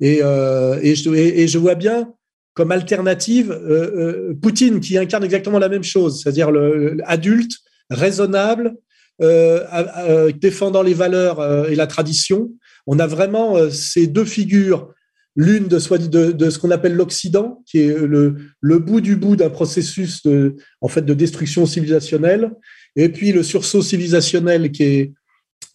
Euh, 0.03 0.79
et, 0.83 0.93
et 1.41 1.47
je 1.47 1.57
vois 1.57 1.73
bien 1.73 2.13
comme 2.53 2.71
alternative 2.71 3.51
euh, 3.51 4.29
euh, 4.31 4.33
Poutine 4.39 4.79
qui 4.79 4.97
incarne 4.97 5.23
exactement 5.23 5.59
la 5.59 5.69
même 5.69 5.83
chose, 5.83 6.21
c'est-à-dire 6.21 6.51
le, 6.51 6.95
le 6.95 6.97
adulte, 7.05 7.53
raisonnable, 7.89 8.75
euh, 9.21 10.31
défendant 10.31 10.83
les 10.83 10.93
valeurs 10.93 11.69
et 11.69 11.75
la 11.75 11.87
tradition. 11.87 12.51
On 12.87 12.99
a 12.99 13.07
vraiment 13.07 13.69
ces 13.69 14.07
deux 14.07 14.25
figures, 14.25 14.93
l'une 15.35 15.67
de, 15.67 15.79
ce 15.79 16.57
qu'on 16.57 16.71
appelle 16.71 16.95
l'Occident, 16.95 17.63
qui 17.65 17.79
est 17.79 17.97
le, 17.97 18.79
bout 18.79 19.01
du 19.01 19.15
bout 19.15 19.35
d'un 19.35 19.49
processus 19.49 20.23
de, 20.23 20.55
en 20.81 20.87
fait, 20.87 21.03
de 21.03 21.13
destruction 21.13 21.65
civilisationnelle, 21.65 22.51
et 22.95 23.09
puis 23.09 23.31
le 23.31 23.43
sursaut 23.43 23.81
civilisationnel 23.81 24.71
qui 24.71 24.83
est, 24.83 25.13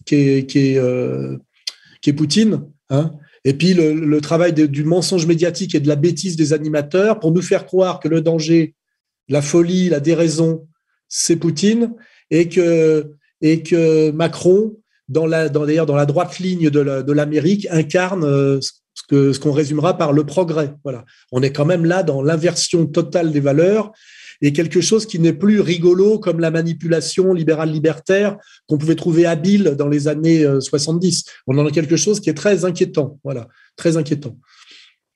qui 0.05 0.15
est, 0.15 0.45
qui 0.49 2.09
est 2.09 2.13
Poutine. 2.13 2.63
Hein, 2.89 3.11
et 3.45 3.53
puis 3.53 3.73
le, 3.73 4.19
travail 4.21 4.53
du 4.53 4.83
mensonge 4.83 5.25
médiatique 5.25 5.75
et 5.75 5.79
de 5.79 5.87
la 5.87 5.95
bêtise 5.95 6.35
des 6.35 6.53
animateurs 6.53 7.19
pour 7.19 7.31
nous 7.31 7.41
faire 7.41 7.65
croire 7.65 7.99
que 7.99 8.07
le 8.07 8.21
danger, 8.21 8.75
la 9.27 9.41
folie, 9.41 9.89
la 9.89 9.99
déraison 9.99 10.67
c'est 11.07 11.37
Poutine, 11.37 11.93
et 12.29 12.47
que, 12.49 13.11
et 13.41 13.63
que 13.63 14.11
Macron, 14.11 14.77
dans 15.07 15.25
la, 15.25 15.49
d'ailleurs 15.49 15.87
dans 15.87 15.95
la 15.95 16.05
droite 16.05 16.37
ligne 16.39 16.69
de 16.69 17.11
l'Amérique, 17.11 17.67
incarne 17.71 18.23
euh, 18.23 18.59
ce 18.61 19.39
qu'on 19.39 19.51
résumera 19.51 19.97
par 19.97 20.13
le 20.13 20.23
progrès. 20.23 20.73
Voilà. 20.83 21.05
On 21.31 21.41
est 21.41 21.51
quand 21.51 21.65
même 21.65 21.85
là 21.85 22.03
dans 22.03 22.21
l'inversion 22.21 22.85
totale 22.85 23.31
des 23.31 23.39
valeurs 23.39 23.91
et 24.41 24.53
quelque 24.53 24.81
chose 24.81 25.05
qui 25.05 25.19
n'est 25.19 25.33
plus 25.33 25.59
rigolo 25.59 26.19
comme 26.19 26.39
la 26.39 26.51
manipulation 26.51 27.33
libérale 27.33 27.71
libertaire 27.71 28.37
qu'on 28.67 28.77
pouvait 28.77 28.95
trouver 28.95 29.25
habile 29.25 29.75
dans 29.75 29.87
les 29.87 30.07
années 30.07 30.45
70. 30.59 31.25
Euh, 31.27 31.31
On 31.47 31.57
en 31.57 31.65
a 31.65 31.71
quelque 31.71 31.97
chose 31.97 32.19
qui 32.19 32.29
est 32.29 32.35
très 32.35 32.65
inquiétant. 32.65 33.19
Voilà, 33.23 33.47
très 33.75 33.97
inquiétant. 33.97 34.35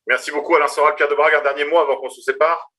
Merci 0.07 0.31
beaucoup 0.31 0.55
Alain 0.55 0.67
Soral, 0.67 0.95
Pierre 0.95 1.09
de 1.09 1.15
Brague. 1.15 1.33
Un 1.39 1.43
dernier 1.43 1.69
mot 1.69 1.77
avant 1.77 1.95
qu'on 1.95 2.09
se 2.09 2.21
sépare. 2.21 2.71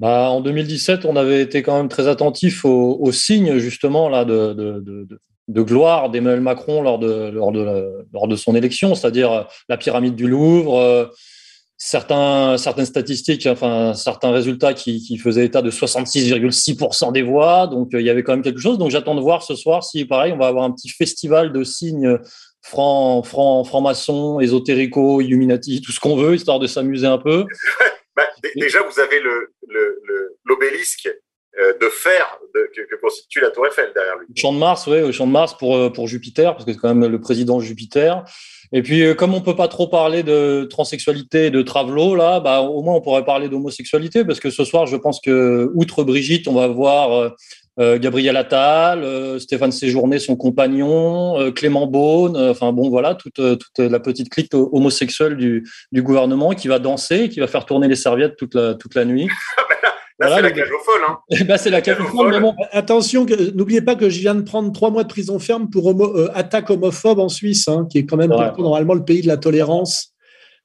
Bah, 0.00 0.30
en 0.30 0.40
2017, 0.40 1.04
on 1.04 1.14
avait 1.14 1.42
été 1.42 1.62
quand 1.62 1.76
même 1.76 1.88
très 1.88 2.08
attentif 2.08 2.64
aux, 2.64 3.12
signes 3.12 3.58
justement 3.58 4.08
là 4.08 4.24
de, 4.24 4.54
de, 4.54 5.06
de, 5.48 5.62
gloire 5.62 6.08
d'Emmanuel 6.08 6.40
Macron 6.40 6.80
lors 6.80 6.98
de, 6.98 7.28
lors, 7.28 7.52
de, 7.52 8.06
lors 8.10 8.26
de 8.26 8.34
son 8.34 8.54
élection, 8.54 8.94
c'est-à-dire 8.94 9.46
la 9.68 9.76
pyramide 9.76 10.16
du 10.16 10.26
Louvre, 10.26 10.78
euh, 10.78 11.06
certains, 11.82 12.58
certaines 12.58 12.84
statistiques, 12.84 13.46
enfin 13.46 13.94
certains 13.94 14.30
résultats 14.30 14.74
qui, 14.74 15.00
qui 15.00 15.16
faisaient 15.16 15.46
état 15.46 15.62
de 15.62 15.70
66,6% 15.70 17.10
des 17.10 17.22
voix. 17.22 17.66
Donc 17.66 17.94
euh, 17.94 18.00
il 18.00 18.06
y 18.06 18.10
avait 18.10 18.22
quand 18.22 18.32
même 18.32 18.42
quelque 18.42 18.60
chose. 18.60 18.76
Donc 18.76 18.90
j'attends 18.90 19.14
de 19.14 19.20
voir 19.20 19.42
ce 19.42 19.56
soir 19.56 19.82
si, 19.82 20.04
pareil, 20.04 20.32
on 20.32 20.36
va 20.36 20.46
avoir 20.46 20.64
un 20.64 20.72
petit 20.72 20.90
festival 20.90 21.52
de 21.52 21.64
signes 21.64 22.18
francs, 22.60 23.24
francs, 23.24 23.66
francs-maçons, 23.66 24.40
ésotérico, 24.40 25.22
illuminati, 25.22 25.80
tout 25.80 25.90
ce 25.90 26.00
qu'on 26.00 26.16
veut, 26.16 26.34
histoire 26.34 26.58
de 26.58 26.66
s'amuser 26.66 27.06
un 27.06 27.16
peu. 27.16 27.46
bah, 28.16 28.28
déjà, 28.56 28.82
vous 28.82 29.00
avez 29.00 29.18
l'obélisque 30.44 31.06
le, 31.54 31.66
le, 31.66 31.78
de 31.80 31.88
fer 31.88 32.38
que, 32.54 32.82
que, 32.82 33.00
constitue 33.00 33.40
la 33.40 33.50
Tour 33.50 33.66
Eiffel 33.66 33.90
derrière 33.94 34.18
lui. 34.18 34.26
Champ 34.36 34.52
de 34.52 34.58
Mars, 34.58 34.86
oui, 34.86 35.00
au 35.00 35.12
Champ 35.12 35.26
de 35.26 35.32
Mars 35.32 35.56
pour, 35.56 35.76
euh, 35.76 35.88
pour 35.88 36.08
Jupiter, 36.08 36.52
parce 36.52 36.66
que 36.66 36.72
c'est 36.72 36.78
quand 36.78 36.94
même 36.94 37.10
le 37.10 37.20
président 37.20 37.58
Jupiter. 37.58 38.24
Et 38.72 38.82
puis, 38.82 39.02
euh, 39.02 39.14
comme 39.14 39.34
on 39.34 39.40
peut 39.40 39.56
pas 39.56 39.68
trop 39.68 39.88
parler 39.88 40.22
de 40.22 40.66
transsexualité 40.70 41.46
et 41.46 41.50
de 41.50 41.62
travelo, 41.62 42.14
là, 42.14 42.38
bah, 42.38 42.60
au 42.60 42.82
moins 42.82 42.94
on 42.94 43.00
pourrait 43.00 43.24
parler 43.24 43.48
d'homosexualité, 43.48 44.24
parce 44.24 44.38
que 44.38 44.50
ce 44.50 44.64
soir, 44.64 44.86
je 44.86 44.96
pense 44.96 45.20
que, 45.20 45.70
outre 45.74 46.04
Brigitte, 46.04 46.46
on 46.46 46.54
va 46.54 46.68
voir 46.68 47.12
euh, 47.12 47.28
euh 47.80 47.98
Gabriel 47.98 48.36
Attal, 48.36 49.02
euh, 49.02 49.40
Stéphane 49.40 49.72
Séjourné, 49.72 50.20
son 50.20 50.36
compagnon, 50.36 51.40
euh, 51.40 51.50
Clément 51.50 51.88
Beaune, 51.88 52.36
enfin 52.36 52.72
bon, 52.72 52.88
voilà, 52.90 53.16
toute, 53.16 53.34
toute 53.34 53.78
la 53.78 53.98
petite 53.98 54.28
clique 54.28 54.54
homosexuelle 54.54 55.36
du, 55.36 55.68
du 55.90 56.02
gouvernement 56.02 56.50
qui 56.50 56.68
va 56.68 56.78
danser, 56.78 57.28
qui 57.28 57.40
va 57.40 57.48
faire 57.48 57.66
tourner 57.66 57.88
les 57.88 57.96
serviettes 57.96 58.36
toute 58.36 58.54
la, 58.54 58.74
toute 58.74 58.94
la 58.94 59.04
nuit. 59.04 59.28
Là, 60.20 60.26
voilà, 60.26 60.36
c'est 60.36 60.42
la 60.42 60.50
cage 60.50 60.70
aux 60.70 60.84
folles. 60.84 61.00
Hein. 61.08 61.44
bah, 61.48 61.58
c'est 61.58 61.70
la 61.70 61.80
cage 61.80 62.00
aux 62.00 62.04
folles. 62.04 62.40
Bon. 62.40 62.54
Attention, 62.72 63.24
n'oubliez 63.54 63.80
pas 63.80 63.94
que 63.94 64.10
je 64.10 64.20
viens 64.20 64.34
de 64.34 64.42
prendre 64.42 64.70
trois 64.70 64.90
mois 64.90 65.02
de 65.02 65.08
prison 65.08 65.38
ferme 65.38 65.70
pour 65.70 65.86
homo, 65.86 66.14
euh, 66.14 66.30
attaque 66.34 66.68
homophobe 66.68 67.18
en 67.18 67.30
Suisse, 67.30 67.68
hein, 67.68 67.86
qui 67.90 67.98
est 67.98 68.04
quand 68.04 68.18
même 68.18 68.30
ouais. 68.30 68.52
normalement 68.58 68.94
le 68.94 69.04
pays 69.04 69.22
de 69.22 69.28
la 69.28 69.38
tolérance. 69.38 70.10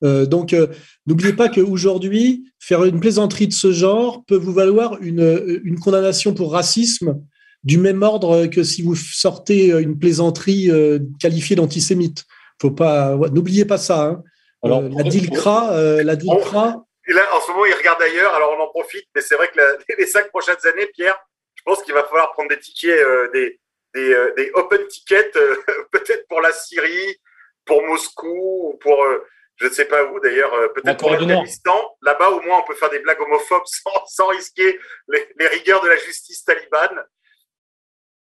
Euh, 0.03 0.25
donc, 0.25 0.53
euh, 0.53 0.67
n'oubliez 1.07 1.33
pas 1.33 1.47
qu'aujourd'hui, 1.47 2.51
faire 2.59 2.83
une 2.83 2.99
plaisanterie 2.99 3.47
de 3.47 3.53
ce 3.53 3.71
genre 3.71 4.23
peut 4.25 4.35
vous 4.35 4.53
valoir 4.53 4.97
une, 5.01 5.61
une 5.63 5.79
condamnation 5.79 6.33
pour 6.33 6.51
racisme 6.51 7.17
du 7.63 7.77
même 7.77 8.03
ordre 8.03 8.45
que 8.47 8.63
si 8.63 8.81
vous 8.81 8.95
sortez 8.95 9.69
une 9.71 9.97
plaisanterie 9.97 10.69
euh, 10.69 10.99
qualifiée 11.19 11.55
d'antisémite. 11.55 12.25
Faut 12.61 12.71
pas, 12.71 13.15
ouais, 13.15 13.29
n'oubliez 13.29 13.65
pas 13.65 13.77
ça. 13.77 14.05
Hein. 14.05 14.23
Alors, 14.63 14.81
la 14.81 15.03
DILCRA, 15.03 16.01
la 16.03 16.15
DILCRA 16.15 16.84
et 17.07 17.13
là, 17.13 17.35
en 17.35 17.41
ce 17.41 17.51
moment, 17.51 17.65
il 17.65 17.73
regarde 17.73 18.01
ailleurs, 18.01 18.33
alors 18.33 18.55
on 18.57 18.63
en 18.63 18.67
profite, 18.67 19.07
mais 19.15 19.21
c'est 19.21 19.35
vrai 19.35 19.47
que 19.49 19.57
la, 19.57 19.77
les 19.97 20.07
cinq 20.07 20.29
prochaines 20.29 20.65
années, 20.65 20.87
Pierre, 20.87 21.17
je 21.55 21.61
pense 21.63 21.83
qu'il 21.83 21.93
va 21.93 22.03
falloir 22.03 22.31
prendre 22.31 22.49
des 22.49 22.59
tickets, 22.59 22.99
euh, 22.99 23.29
des, 23.31 23.59
des, 23.93 24.13
euh, 24.13 24.33
des, 24.35 24.51
open 24.53 24.87
tickets, 24.87 25.35
euh, 25.35 25.55
peut-être 25.91 26.27
pour 26.27 26.41
la 26.41 26.51
Syrie, 26.51 27.17
pour 27.65 27.83
Moscou, 27.83 28.71
ou 28.71 28.77
pour, 28.77 29.05
je 29.57 29.67
ne 29.67 29.71
sais 29.71 29.85
pas 29.85 30.03
où 30.03 30.19
d'ailleurs, 30.19 30.51
peut-être 30.73 30.99
pour 30.99 31.11
l'Afghanistan. 31.11 31.95
Là-bas, 32.01 32.29
au 32.29 32.41
moins, 32.41 32.59
on 32.59 32.67
peut 32.67 32.75
faire 32.75 32.89
des 32.89 32.99
blagues 32.99 33.21
homophobes 33.21 33.63
sans, 33.65 34.05
sans 34.07 34.27
risquer 34.27 34.77
les, 35.07 35.27
les, 35.39 35.47
rigueurs 35.47 35.81
de 35.81 35.87
la 35.87 35.97
justice 35.97 36.43
talibane. 36.43 37.03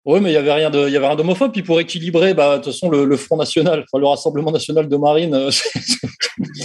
Oui, 0.04 0.20
mais 0.20 0.30
il 0.30 0.34
y 0.34 0.38
avait 0.38 0.52
rien 0.52 0.72
avait 0.72 1.16
d'homophobe. 1.16 1.52
Puis 1.52 1.62
pour 1.62 1.80
équilibrer, 1.80 2.32
bah, 2.32 2.58
de 2.58 2.64
toute 2.64 2.72
façon, 2.72 2.88
le, 2.88 3.04
le 3.04 3.16
Front 3.18 3.36
National, 3.36 3.84
enfin, 3.84 4.00
le 4.00 4.06
Rassemblement 4.06 4.52
National 4.52 4.88
de 4.88 4.96
Marine, 4.96 5.50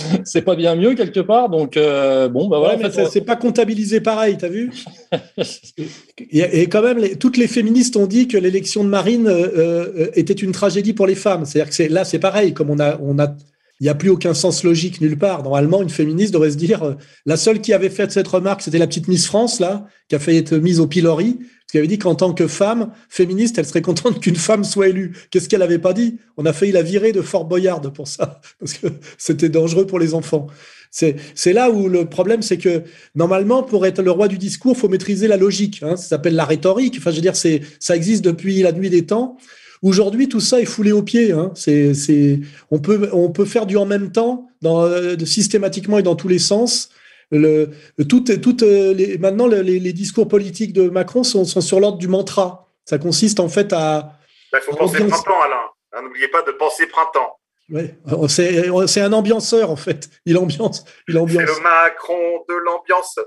c'est 0.23 0.41
pas 0.41 0.55
bien 0.55 0.75
mieux 0.75 0.95
quelque 0.95 1.19
part. 1.19 1.49
Donc 1.49 1.77
euh, 1.77 2.29
bon, 2.29 2.47
bah 2.47 2.59
voilà. 2.59 2.77
Ouais, 2.77 3.07
c'est 3.09 3.21
pas 3.21 3.35
comptabilisé 3.35 4.01
pareil, 4.01 4.37
t'as 4.37 4.49
vu 4.49 4.71
Et 6.31 6.67
quand 6.67 6.81
même, 6.81 6.97
les, 6.97 7.15
toutes 7.15 7.37
les 7.37 7.47
féministes 7.47 7.95
ont 7.97 8.07
dit 8.07 8.27
que 8.27 8.37
l'élection 8.37 8.83
de 8.83 8.89
Marine 8.89 9.27
euh, 9.27 9.47
euh, 9.57 10.07
était 10.15 10.33
une 10.33 10.51
tragédie 10.51 10.93
pour 10.93 11.07
les 11.07 11.15
femmes. 11.15 11.45
C'est-à-dire 11.45 11.75
que 11.75 11.93
là, 11.93 12.05
c'est 12.05 12.19
pareil, 12.19 12.53
comme 12.53 12.69
on 12.69 12.79
a, 12.79 12.97
on 13.01 13.19
a, 13.19 13.35
il 13.83 13.87
n'y 13.87 13.89
a 13.89 13.95
plus 13.95 14.09
aucun 14.09 14.33
sens 14.33 14.63
logique 14.63 15.01
nulle 15.01 15.17
part. 15.17 15.43
Normalement, 15.43 15.81
une 15.81 15.89
féministe 15.89 16.33
devrait 16.33 16.51
se 16.51 16.55
dire, 16.55 16.83
euh, 16.83 16.93
la 17.25 17.35
seule 17.35 17.59
qui 17.59 17.73
avait 17.73 17.89
fait 17.89 18.09
cette 18.13 18.29
remarque, 18.29 18.61
c'était 18.61 18.77
la 18.77 18.87
petite 18.87 19.09
Miss 19.09 19.25
France 19.25 19.59
là, 19.59 19.87
qui 20.07 20.15
a 20.15 20.19
fait 20.19 20.37
être 20.37 20.55
mise 20.55 20.79
au 20.79 20.87
pilori 20.87 21.37
qui 21.69 21.79
avait 21.79 21.87
dit 21.87 21.97
qu'en 21.97 22.13
tant 22.13 22.33
que 22.33 22.45
femme 22.45 22.91
féministe, 23.09 23.57
elle 23.57 23.65
serait 23.65 23.81
contente 23.81 24.19
qu'une 24.21 24.35
femme 24.35 24.63
soit 24.63 24.89
élue. 24.89 25.17
Qu'est-ce 25.31 25.49
qu'elle 25.49 25.61
n'avait 25.61 25.79
pas 25.79 25.93
dit? 25.93 26.19
On 26.37 26.45
a 26.45 26.53
failli 26.53 26.71
la 26.71 26.83
virer 26.83 27.11
de 27.11 27.21
Fort 27.21 27.45
Boyard 27.45 27.81
pour 27.93 28.07
ça, 28.07 28.41
parce 28.59 28.73
que 28.73 28.87
c'était 29.17 29.49
dangereux 29.49 29.87
pour 29.87 29.97
les 29.97 30.13
enfants. 30.13 30.45
C'est 30.91 31.51
là 31.51 31.71
où 31.71 31.89
le 31.89 32.05
problème, 32.05 32.43
c'est 32.43 32.59
que 32.59 32.83
normalement, 33.15 33.63
pour 33.63 33.87
être 33.87 34.03
le 34.03 34.11
roi 34.11 34.27
du 34.27 34.37
discours, 34.37 34.77
faut 34.77 34.87
maîtriser 34.87 35.27
la 35.27 35.35
logique. 35.35 35.81
Hein, 35.81 35.97
ça 35.97 36.09
s'appelle 36.09 36.35
la 36.35 36.45
rhétorique. 36.45 36.97
Enfin, 36.99 37.09
je 37.09 37.15
veux 37.15 37.21
dire, 37.23 37.35
ça 37.35 37.95
existe 37.95 38.23
depuis 38.23 38.61
la 38.61 38.71
nuit 38.71 38.91
des 38.91 39.07
temps. 39.07 39.37
Aujourd'hui, 39.83 40.29
tout 40.29 40.39
ça 40.39 40.61
est 40.61 40.65
foulé 40.65 40.93
aux 40.93 41.03
pieds. 41.03 41.33
Hein. 41.33 41.51
C'est, 41.55 41.93
c'est, 41.93 42.39
on 42.71 42.79
peut, 42.79 43.09
on 43.11 43.29
peut 43.29 43.45
faire 43.45 43.65
du 43.65 43.75
en 43.75 43.85
même 43.85 44.11
temps, 44.11 44.49
dans, 44.61 44.83
euh, 44.83 45.17
systématiquement 45.25 45.99
et 45.99 46.03
dans 46.03 46.15
tous 46.15 46.29
les 46.29 46.39
sens. 46.39 46.89
Le, 47.31 47.69
tout, 48.07 48.21
tout, 48.21 48.57
les, 48.61 49.17
maintenant, 49.17 49.47
les, 49.47 49.63
les, 49.63 49.93
discours 49.93 50.27
politiques 50.27 50.71
de 50.71 50.89
Macron 50.89 51.23
sont, 51.23 51.45
sont 51.45 51.61
sur 51.61 51.79
l'ordre 51.79 51.97
du 51.97 52.07
mantra. 52.07 52.69
Ça 52.85 52.97
consiste 52.97 53.39
en 53.39 53.49
fait 53.49 53.73
à. 53.73 54.13
Il 54.53 54.59
faut 54.59 54.75
penser 54.75 55.01
ambiance... 55.01 55.21
printemps, 55.23 55.41
Alain. 55.41 56.03
N'oubliez 56.03 56.27
pas 56.27 56.43
de 56.43 56.51
penser 56.51 56.85
printemps. 56.87 57.39
Ouais, 57.69 57.95
c'est 58.87 59.01
un 59.01 59.13
ambianceur 59.13 59.71
en 59.71 59.75
fait. 59.75 60.09
Il 60.25 60.37
ambiance. 60.37 60.85
Il 61.07 61.17
ambiance. 61.17 61.49
C'est 61.49 61.57
le 61.57 61.63
Macron 61.63 62.43
de 62.47 62.55
l'ambiance. 62.65 63.19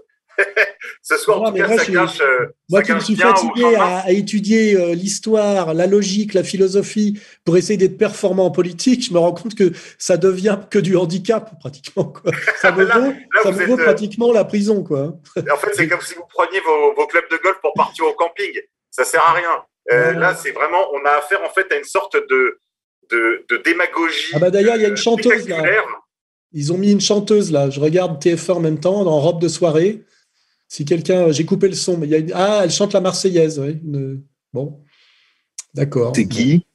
Ce 1.02 1.16
soir, 1.16 1.42
en 1.42 1.52
tout 1.52 1.56
cas, 1.58 1.68
moi, 1.68 1.78
ça 1.78 1.84
cache. 1.84 2.18
Moi 2.68 2.80
ça 2.80 2.82
qui 2.86 2.92
me 2.92 3.00
suis 3.00 3.16
fatigué 3.16 3.74
à, 3.76 3.98
à 4.00 4.10
étudier 4.10 4.74
euh, 4.74 4.94
l'histoire, 4.94 5.72
la 5.74 5.86
logique, 5.86 6.34
la 6.34 6.42
philosophie 6.44 7.20
pour 7.44 7.56
essayer 7.56 7.76
d'être 7.76 7.96
performant 7.96 8.46
en 8.46 8.50
politique, 8.50 9.04
je 9.06 9.12
me 9.12 9.18
rends 9.18 9.32
compte 9.32 9.54
que 9.54 9.72
ça 9.98 10.16
devient 10.16 10.58
que 10.70 10.78
du 10.78 10.96
handicap 10.96 11.58
pratiquement. 11.60 12.04
Quoi. 12.04 12.32
Ça 12.60 12.72
me 12.72 12.84
Là- 12.84 12.98
vaut, 12.98 13.10
là, 13.10 13.42
ça 13.42 13.50
me 13.52 13.66
vaut 13.66 13.74
êtes, 13.74 13.80
euh, 13.80 13.84
pratiquement 13.84 14.32
la 14.32 14.44
prison. 14.44 14.82
Quoi. 14.82 15.14
En 15.36 15.56
fait, 15.56 15.70
c'est 15.74 15.88
comme 15.88 16.00
si 16.00 16.14
vous 16.14 16.24
preniez 16.28 16.60
vos, 16.60 16.94
vos 16.94 17.06
clubs 17.06 17.30
de 17.30 17.36
golf 17.42 17.56
pour 17.62 17.72
partir 17.74 18.04
au 18.06 18.12
camping. 18.14 18.52
Ça 18.90 19.04
sert 19.04 19.22
à 19.22 19.32
rien. 19.32 19.50
Euh. 19.92 20.12
Là, 20.14 20.34
c'est 20.34 20.50
vraiment, 20.50 20.88
on 20.92 21.04
a 21.06 21.10
affaire 21.18 21.40
en 21.44 21.50
fait 21.50 21.70
à 21.72 21.76
une 21.78 21.84
sorte 21.84 22.16
de, 22.16 22.58
de, 23.10 23.44
de 23.48 23.56
démagogie. 23.58 24.32
Ah 24.34 24.38
bah 24.40 24.50
d'ailleurs, 24.50 24.76
il 24.76 24.82
y 24.82 24.86
a 24.86 24.88
une 24.88 24.96
chanteuse 24.96 25.48
là. 25.48 25.62
Ils 26.52 26.72
ont 26.72 26.78
mis 26.78 26.90
une 26.90 27.00
chanteuse 27.00 27.52
là. 27.52 27.70
Je 27.70 27.78
regarde 27.80 28.20
TF1 28.22 28.52
en 28.52 28.60
même 28.60 28.80
temps, 28.80 29.06
en 29.06 29.20
robe 29.20 29.40
de 29.40 29.48
soirée. 29.48 30.02
Si 30.68 30.84
quelqu'un, 30.84 31.30
j'ai 31.30 31.44
coupé 31.44 31.68
le 31.68 31.74
son, 31.74 31.96
mais 31.96 32.06
il 32.06 32.10
y 32.10 32.14
a 32.14 32.18
une... 32.18 32.32
ah, 32.34 32.60
elle 32.64 32.70
chante 32.70 32.92
la 32.92 33.00
Marseillaise. 33.00 33.58
une- 33.58 34.22
Bon, 34.52 34.82
d'accord. 35.74 36.12
C'est 36.14 36.26
qui? 36.28 36.66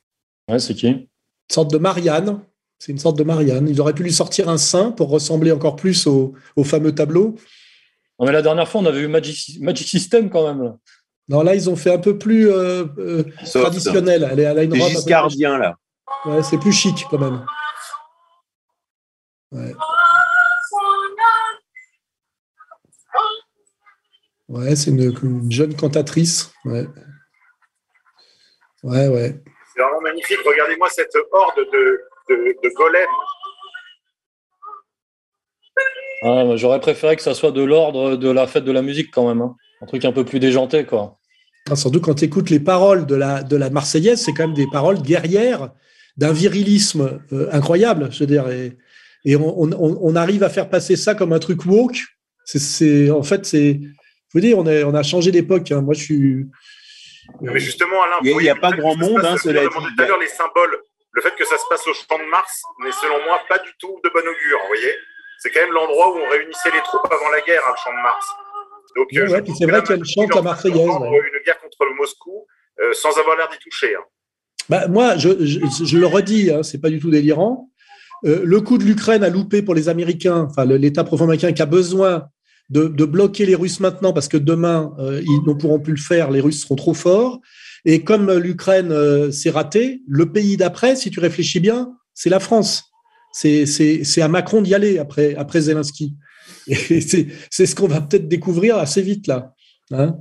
Ouais, 0.47 0.59
c'est 0.59 0.73
qui? 0.75 0.87
Une 0.87 1.07
sorte 1.49 1.71
de 1.71 1.77
Marianne. 1.77 2.41
C'est 2.79 2.91
une 2.91 2.97
sorte 2.99 3.17
de 3.17 3.23
Marianne. 3.23 3.67
Ils 3.69 3.79
auraient 3.81 3.93
pu 3.93 4.03
lui 4.03 4.13
sortir 4.13 4.49
un 4.49 4.57
sein 4.57 4.91
pour 4.91 5.09
ressembler 5.09 5.51
encore 5.51 5.75
plus 5.75 6.07
au, 6.07 6.33
au 6.55 6.63
fameux 6.63 6.93
tableau. 6.95 7.35
Non, 8.19 8.25
mais 8.25 8.31
la 8.31 8.41
dernière 8.41 8.67
fois, 8.67 8.81
on 8.81 8.85
avait 8.85 9.01
eu 9.01 9.07
Magic, 9.07 9.59
Magic 9.61 9.87
System 9.87 10.29
quand 10.29 10.47
même. 10.47 10.63
Là. 10.63 10.77
Non, 11.29 11.41
là, 11.43 11.53
ils 11.55 11.69
ont 11.69 11.75
fait 11.75 11.93
un 11.93 11.97
peu 11.99 12.17
plus 12.17 12.49
euh, 12.49 12.85
euh, 12.97 13.23
Soft. 13.43 13.61
traditionnel. 13.65 14.27
Elle, 14.31 14.39
est- 14.39 14.43
elle 14.43 14.59
a 14.59 14.63
une 14.63 14.73
C'est 14.73 14.79
robe. 14.81 14.91
Giscardien, 14.91 15.57
là. 15.57 15.75
Ouais, 16.25 16.43
c'est 16.43 16.57
plus 16.57 16.71
chic 16.73 17.05
quand 17.09 17.19
même. 17.19 17.45
Ouais. 19.51 19.73
Ouais, 24.51 24.75
c'est 24.75 24.91
une, 24.91 25.13
une 25.23 25.51
jeune 25.51 25.75
cantatrice. 25.75 26.51
Ouais. 26.65 26.85
Ouais, 28.83 29.07
ouais. 29.07 29.41
C'est 29.73 29.81
vraiment 29.81 30.01
magnifique. 30.01 30.39
Regardez-moi 30.45 30.89
cette 30.89 31.15
horde 31.31 31.55
de, 31.57 32.01
de, 32.29 32.35
de 32.61 32.73
golems. 32.75 33.07
Ah, 36.23 36.55
J'aurais 36.57 36.81
préféré 36.81 37.15
que 37.15 37.21
ça 37.21 37.33
soit 37.33 37.51
de 37.51 37.63
l'ordre 37.63 38.15
de 38.17 38.29
la 38.29 38.45
fête 38.45 38.65
de 38.65 38.71
la 38.71 38.81
musique 38.81 39.09
quand 39.11 39.27
même. 39.27 39.41
hein. 39.41 39.55
Un 39.81 39.85
truc 39.85 40.03
un 40.05 40.11
peu 40.11 40.25
plus 40.25 40.39
déjanté, 40.39 40.85
quoi. 40.85 41.17
Ah, 41.69 41.75
surtout 41.75 42.01
quand 42.01 42.15
tu 42.15 42.25
écoutes 42.25 42.49
les 42.49 42.59
paroles 42.59 43.05
de 43.05 43.15
la, 43.15 43.43
de 43.43 43.55
la 43.55 43.69
Marseillaise, 43.69 44.21
c'est 44.21 44.33
quand 44.33 44.47
même 44.47 44.55
des 44.55 44.67
paroles 44.71 45.01
guerrières, 45.01 45.71
d'un 46.17 46.33
virilisme 46.33 47.21
euh, 47.31 47.47
incroyable. 47.51 48.09
Je 48.11 48.19
veux 48.19 48.27
dire, 48.27 48.49
et, 48.49 48.77
et 49.23 49.35
on, 49.35 49.61
on, 49.63 49.71
on 50.01 50.15
arrive 50.15 50.43
à 50.43 50.49
faire 50.49 50.69
passer 50.69 50.95
ça 50.95 51.15
comme 51.15 51.31
un 51.33 51.39
truc 51.39 51.65
woke. 51.65 51.99
C'est, 52.45 53.09
en 53.09 53.23
fait, 53.23 53.45
c'est, 53.45 53.79
faut 54.31 54.39
dire, 54.39 54.57
on 54.57 54.65
a, 54.65 54.83
on 54.83 54.93
a 54.93 55.03
changé 55.03 55.31
d'époque. 55.31 55.71
Hein. 55.71 55.81
Moi, 55.81 55.93
je 55.93 56.03
suis. 56.03 56.45
Mais 57.41 57.59
justement, 57.59 58.01
Alain, 58.03 58.17
il 58.23 58.37
n'y 58.37 58.49
a, 58.49 58.55
pas 58.55 58.71
grand 58.71 58.95
monde, 58.95 59.23
hein, 59.23 59.37
cela 59.37 59.61
dit. 59.61 59.67
Tout 59.69 60.03
à 60.03 60.07
l'heure, 60.07 60.19
les 60.19 60.27
symboles, 60.27 60.81
le 61.11 61.21
fait 61.21 61.35
que 61.35 61.45
ça 61.45 61.57
se 61.57 61.63
passe 61.69 61.85
au 61.87 61.93
champ 61.93 62.17
de 62.17 62.29
Mars 62.29 62.63
n'est 62.83 62.91
selon 62.91 63.23
moi 63.25 63.39
pas 63.47 63.59
du 63.59 63.71
tout 63.79 63.99
de 64.03 64.09
bon 64.09 64.19
augure, 64.19 64.59
vous 64.61 64.67
voyez 64.67 64.93
C'est 65.39 65.51
quand 65.51 65.61
même 65.61 65.73
l'endroit 65.73 66.13
où 66.13 66.19
on 66.19 66.29
réunissait 66.29 66.71
les 66.73 66.81
troupes 66.81 67.07
avant 67.11 67.29
la 67.29 67.41
guerre, 67.41 67.61
hein, 67.67 67.71
le 67.71 67.81
champ 67.83 67.91
de 67.91 68.03
Mars. 68.03 68.27
Donc, 68.95 69.07
ouais, 69.11 69.55
c'est 69.57 69.65
vrai 69.65 69.83
qu'elle 69.83 70.03
chante 70.05 70.35
la 70.35 70.41
Marseillaise. 70.41 70.79
Une 70.79 71.43
guerre 71.45 71.59
contre 71.59 71.85
le 71.85 71.95
Moscou 71.95 72.45
euh, 72.81 72.93
sans 72.93 73.17
avoir 73.17 73.37
l'air 73.37 73.47
d'y 73.49 73.57
toucher. 73.59 73.95
Hein. 73.95 74.03
Bah, 74.69 74.87
moi, 74.87 75.17
je, 75.17 75.29
je, 75.45 75.59
je, 75.85 75.97
le 75.97 76.05
redis, 76.05 76.51
hein, 76.51 76.63
c'est 76.63 76.81
pas 76.81 76.89
du 76.89 76.99
tout 76.99 77.11
délirant. 77.11 77.69
Euh, 78.25 78.41
le 78.43 78.61
coup 78.61 78.77
de 78.77 78.83
l'Ukraine 78.83 79.23
a 79.23 79.29
loupé 79.29 79.61
pour 79.61 79.75
les 79.75 79.89
Américains, 79.89 80.47
enfin 80.49 80.65
l'État 80.65 81.03
profond 81.03 81.23
américain 81.23 81.51
qui 81.53 81.61
a 81.61 81.65
besoin 81.65 82.27
de, 82.71 83.05
bloquer 83.05 83.45
les 83.45 83.55
Russes 83.55 83.79
maintenant 83.79 84.13
parce 84.13 84.27
que 84.27 84.37
demain 84.37 84.93
euh, 84.99 85.21
ils 85.21 85.41
ne 85.47 85.53
pourront 85.53 85.79
plus 85.79 85.93
le 85.93 85.99
faire, 85.99 86.31
les 86.31 86.39
Russes 86.39 86.61
seront 86.61 86.75
trop 86.75 86.93
forts. 86.93 87.41
Et 87.83 88.03
comme 88.03 88.31
l'Ukraine 88.31 88.91
euh, 88.91 89.31
s'est 89.31 89.49
ratée, 89.49 90.01
le 90.07 90.31
pays 90.31 90.55
d'après, 90.55 90.95
si 90.95 91.09
tu 91.09 91.19
réfléchis 91.19 91.59
bien, 91.59 91.93
c'est 92.13 92.29
la 92.29 92.39
France. 92.39 92.85
C'est 93.33 94.21
à 94.21 94.27
Macron 94.27 94.61
d'y 94.61 94.75
aller 94.75 94.99
après, 94.99 95.35
après 95.35 95.61
Zelensky. 95.61 96.15
Et 96.67 97.01
c'est 97.49 97.65
ce 97.65 97.75
qu'on 97.75 97.87
va 97.87 98.01
peut-être 98.01 98.27
découvrir 98.27 98.77
assez 98.77 99.01
vite 99.01 99.27
là. 99.27 99.53
Hein 99.91 100.15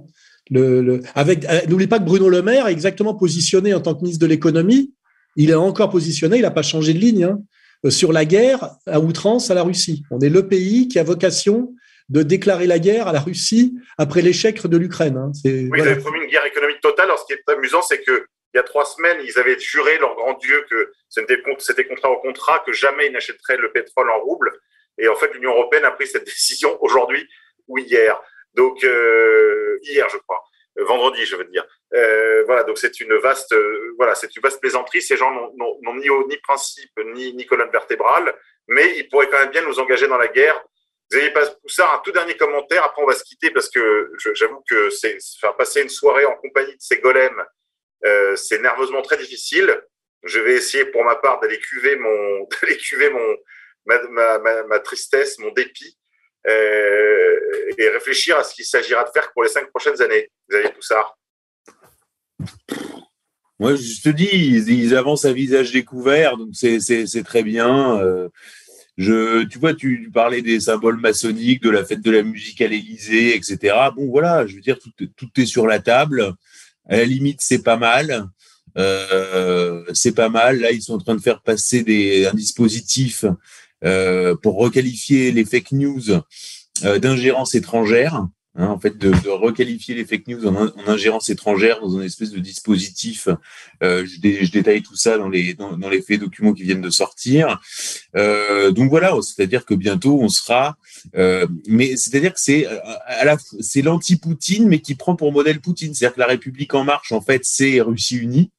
le, 0.50 0.82
le, 0.82 1.00
avec, 1.14 1.46
n'oublie 1.68 1.86
pas 1.86 2.00
que 2.00 2.04
Bruno 2.04 2.28
Le 2.28 2.42
Maire 2.42 2.66
est 2.66 2.72
exactement 2.72 3.14
positionné 3.14 3.72
en 3.72 3.80
tant 3.80 3.94
que 3.94 4.02
ministre 4.02 4.20
de 4.20 4.26
l'économie. 4.26 4.92
Il 5.36 5.50
est 5.50 5.54
encore 5.54 5.90
positionné, 5.90 6.38
il 6.38 6.42
n'a 6.42 6.50
pas 6.50 6.62
changé 6.62 6.92
de 6.92 6.98
ligne 6.98 7.24
hein, 7.24 7.90
sur 7.90 8.12
la 8.12 8.24
guerre 8.24 8.70
à 8.86 8.98
outrance 8.98 9.52
à 9.52 9.54
la 9.54 9.62
Russie. 9.62 10.02
On 10.10 10.18
est 10.18 10.28
le 10.28 10.48
pays 10.48 10.88
qui 10.88 10.98
a 10.98 11.04
vocation 11.04 11.72
de 12.10 12.22
déclarer 12.22 12.66
la 12.66 12.78
guerre 12.78 13.08
à 13.08 13.12
la 13.12 13.20
Russie 13.20 13.78
après 13.96 14.20
l'échec 14.20 14.66
de 14.66 14.76
l'Ukraine. 14.76 15.16
Hein. 15.16 15.32
Oui, 15.44 15.68
voilà. 15.68 15.84
ils 15.84 15.88
avaient 15.88 16.00
promis 16.00 16.20
une 16.20 16.30
guerre 16.30 16.44
économique 16.44 16.80
totale. 16.80 17.06
Alors, 17.06 17.18
ce 17.20 17.24
qui 17.24 17.32
est 17.32 17.48
amusant, 17.48 17.82
c'est 17.82 18.02
que 18.02 18.26
il 18.52 18.56
y 18.56 18.60
a 18.60 18.64
trois 18.64 18.84
semaines, 18.84 19.18
ils 19.22 19.38
avaient 19.38 19.58
juré, 19.58 19.96
leur 19.98 20.16
grand 20.16 20.34
Dieu, 20.34 20.64
que 20.68 20.92
c'était 21.08 21.84
contrat 21.84 22.10
au 22.10 22.18
contrat, 22.18 22.62
que 22.66 22.72
jamais 22.72 23.06
ils 23.06 23.12
n'achèteraient 23.12 23.56
le 23.56 23.70
pétrole 23.70 24.10
en 24.10 24.18
rouble. 24.18 24.50
Et 24.98 25.06
en 25.06 25.14
fait, 25.14 25.32
l'Union 25.34 25.52
européenne 25.52 25.84
a 25.84 25.92
pris 25.92 26.08
cette 26.08 26.24
décision 26.26 26.76
aujourd'hui 26.82 27.28
ou 27.68 27.78
hier. 27.78 28.20
Donc, 28.54 28.82
euh, 28.82 29.78
hier, 29.82 30.08
je 30.08 30.18
crois. 30.18 30.42
Euh, 30.78 30.84
vendredi, 30.84 31.24
je 31.26 31.36
veux 31.36 31.44
dire. 31.44 31.64
Euh, 31.94 32.42
voilà, 32.46 32.64
donc 32.64 32.78
c'est 32.78 33.00
une 33.00 33.14
vaste, 33.18 33.52
euh, 33.52 33.94
voilà, 33.96 34.14
c'est 34.14 34.34
une 34.34 34.42
vaste 34.42 34.60
plaisanterie. 34.60 35.02
Ces 35.02 35.16
gens 35.16 35.30
n'ont 35.30 35.94
ni, 35.94 36.08
ni 36.28 36.36
principe, 36.38 36.90
ni, 37.14 37.32
ni 37.34 37.46
colonne 37.46 37.70
vertébrale, 37.70 38.34
mais 38.68 38.98
ils 38.98 39.08
pourraient 39.08 39.28
quand 39.28 39.38
même 39.38 39.50
bien 39.50 39.62
nous 39.62 39.78
engager 39.78 40.08
dans 40.08 40.18
la 40.18 40.28
guerre 40.28 40.60
Xavier 41.10 41.32
Poussard, 41.62 41.94
un 41.94 42.02
tout 42.04 42.12
dernier 42.12 42.36
commentaire. 42.36 42.84
Après, 42.84 43.02
on 43.02 43.06
va 43.06 43.14
se 43.14 43.24
quitter 43.24 43.50
parce 43.50 43.68
que 43.68 44.12
j'avoue 44.34 44.62
que 44.68 44.90
faire 45.40 45.56
passer 45.56 45.82
une 45.82 45.88
soirée 45.88 46.24
en 46.24 46.36
compagnie 46.36 46.72
de 46.72 46.80
ces 46.80 46.98
golems, 46.98 47.42
euh, 48.04 48.36
c'est 48.36 48.60
nerveusement 48.60 49.02
très 49.02 49.16
difficile. 49.16 49.76
Je 50.22 50.38
vais 50.38 50.54
essayer 50.54 50.84
pour 50.84 51.04
ma 51.04 51.16
part 51.16 51.40
d'aller 51.40 51.58
cuver 51.58 51.96
mon, 51.96 52.48
d'aller 52.62 52.76
cuver 52.76 53.10
mon, 53.10 53.36
ma, 53.86 54.38
ma, 54.38 54.62
ma, 54.64 54.78
tristesse, 54.78 55.38
mon 55.38 55.50
dépit, 55.50 55.98
euh, 56.46 57.40
et 57.76 57.88
réfléchir 57.88 58.36
à 58.36 58.44
ce 58.44 58.54
qu'il 58.54 58.64
s'agira 58.64 59.02
de 59.02 59.10
faire 59.10 59.32
pour 59.32 59.42
les 59.42 59.48
cinq 59.48 59.68
prochaines 59.70 60.00
années. 60.00 60.30
Xavier 60.48 60.70
Poussard. 60.70 61.18
Moi, 63.58 63.74
je 63.74 64.00
te 64.00 64.08
dis, 64.08 64.30
ils, 64.32 64.70
ils 64.70 64.96
avancent 64.96 65.26
à 65.26 65.32
visage 65.32 65.72
découvert, 65.72 66.36
donc 66.36 66.50
c'est 66.52 67.24
très 67.24 67.42
bien. 67.42 68.00
Euh, 68.00 68.28
je, 69.00 69.44
tu 69.44 69.58
vois, 69.58 69.72
tu, 69.72 70.10
parlais 70.12 70.42
des 70.42 70.60
symboles 70.60 71.00
maçonniques, 71.00 71.62
de 71.62 71.70
la 71.70 71.86
fête 71.86 72.02
de 72.02 72.10
la 72.10 72.22
musique 72.22 72.60
à 72.60 72.68
l'Élysée, 72.68 73.34
etc. 73.34 73.74
Bon, 73.96 74.10
voilà, 74.10 74.46
je 74.46 74.56
veux 74.56 74.60
dire, 74.60 74.76
tout, 74.78 75.40
est 75.40 75.46
sur 75.46 75.66
la 75.66 75.78
table. 75.78 76.34
À 76.86 76.98
la 76.98 77.04
limite, 77.06 77.40
c'est 77.40 77.62
pas 77.62 77.78
mal. 77.78 78.28
Euh, 78.76 79.82
c'est 79.94 80.14
pas 80.14 80.28
mal. 80.28 80.60
Là, 80.60 80.70
ils 80.70 80.82
sont 80.82 80.92
en 80.92 80.98
train 80.98 81.14
de 81.14 81.22
faire 81.22 81.40
passer 81.40 81.82
des, 81.82 82.26
un 82.26 82.34
dispositif 82.34 83.24
euh, 83.86 84.36
pour 84.42 84.58
requalifier 84.58 85.32
les 85.32 85.46
fake 85.46 85.72
news 85.72 86.02
euh, 86.84 86.98
d'ingérence 86.98 87.54
étrangère. 87.54 88.26
Hein, 88.56 88.66
en 88.66 88.80
fait, 88.80 88.98
de, 88.98 89.10
de, 89.10 89.28
requalifier 89.28 89.94
les 89.94 90.04
fake 90.04 90.26
news 90.26 90.44
en, 90.44 90.66
en, 90.66 90.88
ingérence 90.88 91.30
étrangère 91.30 91.80
dans 91.80 91.96
un 91.96 92.02
espèce 92.02 92.32
de 92.32 92.40
dispositif. 92.40 93.28
Euh, 93.80 94.04
je, 94.04 94.18
dé, 94.18 94.44
je, 94.44 94.50
détaille 94.50 94.82
tout 94.82 94.96
ça 94.96 95.18
dans 95.18 95.28
les 95.28 95.54
dans, 95.54 95.88
les 95.88 96.02
faits 96.02 96.18
documents 96.18 96.52
qui 96.52 96.64
viennent 96.64 96.80
de 96.80 96.90
sortir. 96.90 97.60
Euh, 98.16 98.72
donc 98.72 98.90
voilà, 98.90 99.14
c'est-à-dire 99.22 99.64
que 99.64 99.74
bientôt 99.74 100.20
on 100.20 100.28
sera. 100.28 100.76
Euh, 101.14 101.46
mais 101.68 101.96
c'est-à-dire 101.96 102.34
que 102.34 102.40
c'est 102.40 102.66
à 103.06 103.24
la 103.24 103.38
c'est 103.60 103.82
l'anti-Poutine, 103.82 104.66
mais 104.66 104.80
qui 104.80 104.96
prend 104.96 105.14
pour 105.14 105.32
modèle 105.32 105.60
Poutine. 105.60 105.94
C'est-à-dire 105.94 106.16
que 106.16 106.20
la 106.20 106.26
République 106.26 106.74
en 106.74 106.82
marche, 106.82 107.12
en 107.12 107.20
fait, 107.20 107.42
c'est 107.44 107.80
Russie 107.80 108.16
unie. 108.16 108.50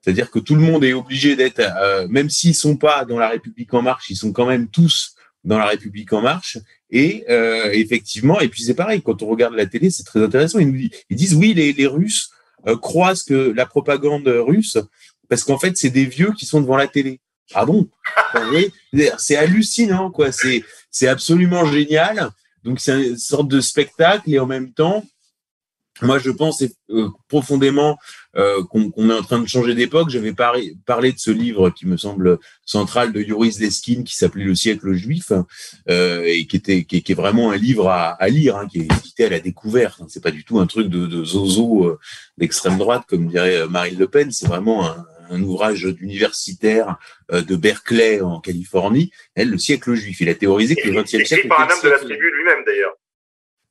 C'est-à-dire 0.00 0.30
que 0.30 0.38
tout 0.38 0.54
le 0.54 0.60
monde 0.60 0.84
est 0.84 0.92
obligé 0.92 1.34
d'être, 1.34 1.60
euh, 1.60 2.06
même 2.08 2.28
s'ils 2.28 2.54
sont 2.54 2.76
pas 2.76 3.06
dans 3.06 3.18
la 3.18 3.30
République 3.30 3.72
en 3.72 3.80
marche, 3.80 4.10
ils 4.10 4.16
sont 4.16 4.32
quand 4.32 4.46
même 4.46 4.68
tous 4.68 5.13
dans 5.44 5.58
la 5.58 5.66
République 5.66 6.12
en 6.12 6.22
marche. 6.22 6.58
Et 6.90 7.24
euh, 7.28 7.70
effectivement, 7.72 8.40
et 8.40 8.48
puis 8.48 8.62
c'est 8.62 8.74
pareil, 8.74 9.02
quand 9.02 9.22
on 9.22 9.28
regarde 9.28 9.54
la 9.54 9.66
télé, 9.66 9.90
c'est 9.90 10.04
très 10.04 10.22
intéressant. 10.22 10.58
Ils 10.58 10.68
nous 10.68 10.78
disent, 10.78 10.90
ils 11.10 11.16
disent 11.16 11.34
oui, 11.34 11.54
les, 11.54 11.72
les 11.72 11.86
Russes 11.86 12.30
euh, 12.66 12.76
croient 12.76 13.14
que 13.26 13.52
la 13.54 13.66
propagande 13.66 14.26
russe, 14.26 14.78
parce 15.28 15.44
qu'en 15.44 15.58
fait, 15.58 15.76
c'est 15.76 15.90
des 15.90 16.06
vieux 16.06 16.32
qui 16.32 16.46
sont 16.46 16.60
devant 16.60 16.76
la 16.76 16.86
télé. 16.86 17.20
Ah 17.52 17.66
bon? 17.66 17.88
C'est 19.18 19.36
hallucinant, 19.36 20.10
quoi. 20.10 20.32
C'est 20.32 20.64
c'est 20.90 21.08
absolument 21.08 21.66
génial. 21.66 22.30
Donc 22.62 22.80
c'est 22.80 23.08
une 23.08 23.18
sorte 23.18 23.48
de 23.48 23.60
spectacle 23.60 24.30
et 24.32 24.38
en 24.38 24.46
même 24.46 24.72
temps, 24.72 25.04
moi, 26.02 26.18
je 26.18 26.30
pense 26.30 26.62
euh, 26.90 27.08
profondément 27.28 27.98
euh, 28.36 28.64
qu'on 28.64 29.10
est 29.10 29.14
en 29.14 29.22
train 29.22 29.38
de 29.38 29.46
changer 29.46 29.74
d'époque. 29.74 30.10
J'avais 30.10 30.32
parlé, 30.32 30.74
parlé 30.86 31.12
de 31.12 31.18
ce 31.18 31.30
livre 31.30 31.70
qui 31.70 31.86
me 31.86 31.96
semble 31.96 32.38
central 32.64 33.12
de 33.12 33.20
Yoris 33.20 33.60
Leskin 33.60 34.02
qui 34.02 34.16
s'appelait 34.16 34.44
Le 34.44 34.54
siècle 34.54 34.92
juif 34.94 35.32
euh, 35.88 36.22
et 36.26 36.46
qui 36.46 36.56
était 36.56 36.84
qui, 36.84 37.02
qui, 37.02 37.12
est 37.12 37.14
vraiment 37.14 37.52
un 37.52 37.56
livre 37.56 37.88
à, 37.88 38.10
à 38.10 38.28
lire, 38.28 38.56
hein, 38.56 38.66
qui 38.66 38.80
est 38.80 38.92
édité 38.92 39.26
à 39.26 39.28
la 39.28 39.40
découverte. 39.40 40.00
C'est 40.08 40.22
pas 40.22 40.32
du 40.32 40.44
tout 40.44 40.58
un 40.58 40.66
truc 40.66 40.88
de, 40.88 41.06
de 41.06 41.24
zozo 41.24 41.86
euh, 41.86 41.98
d'extrême 42.38 42.78
droite 42.78 43.04
comme 43.08 43.28
dirait 43.28 43.68
Marine 43.68 43.98
Le 43.98 44.08
Pen. 44.08 44.32
C'est 44.32 44.48
vraiment 44.48 44.84
un, 44.84 45.06
un 45.30 45.42
ouvrage 45.42 45.84
d'universitaire 45.84 46.96
de 47.32 47.56
Berkeley 47.56 48.20
en 48.20 48.40
Californie, 48.40 49.10
elle, 49.34 49.50
le 49.50 49.58
siècle 49.58 49.94
juif. 49.94 50.20
Il 50.20 50.28
a 50.28 50.34
théorisé 50.34 50.76
que 50.76 50.88
le 50.88 51.02
XXe 51.02 51.08
siècle. 51.10 51.34
Écrit 51.34 51.48
par 51.48 51.60
un 51.60 51.72
homme 51.72 51.82
de 51.82 51.88
la 51.88 51.98
tribu 51.98 52.30
lui-même 52.30 52.64
d'ailleurs. 52.66 52.94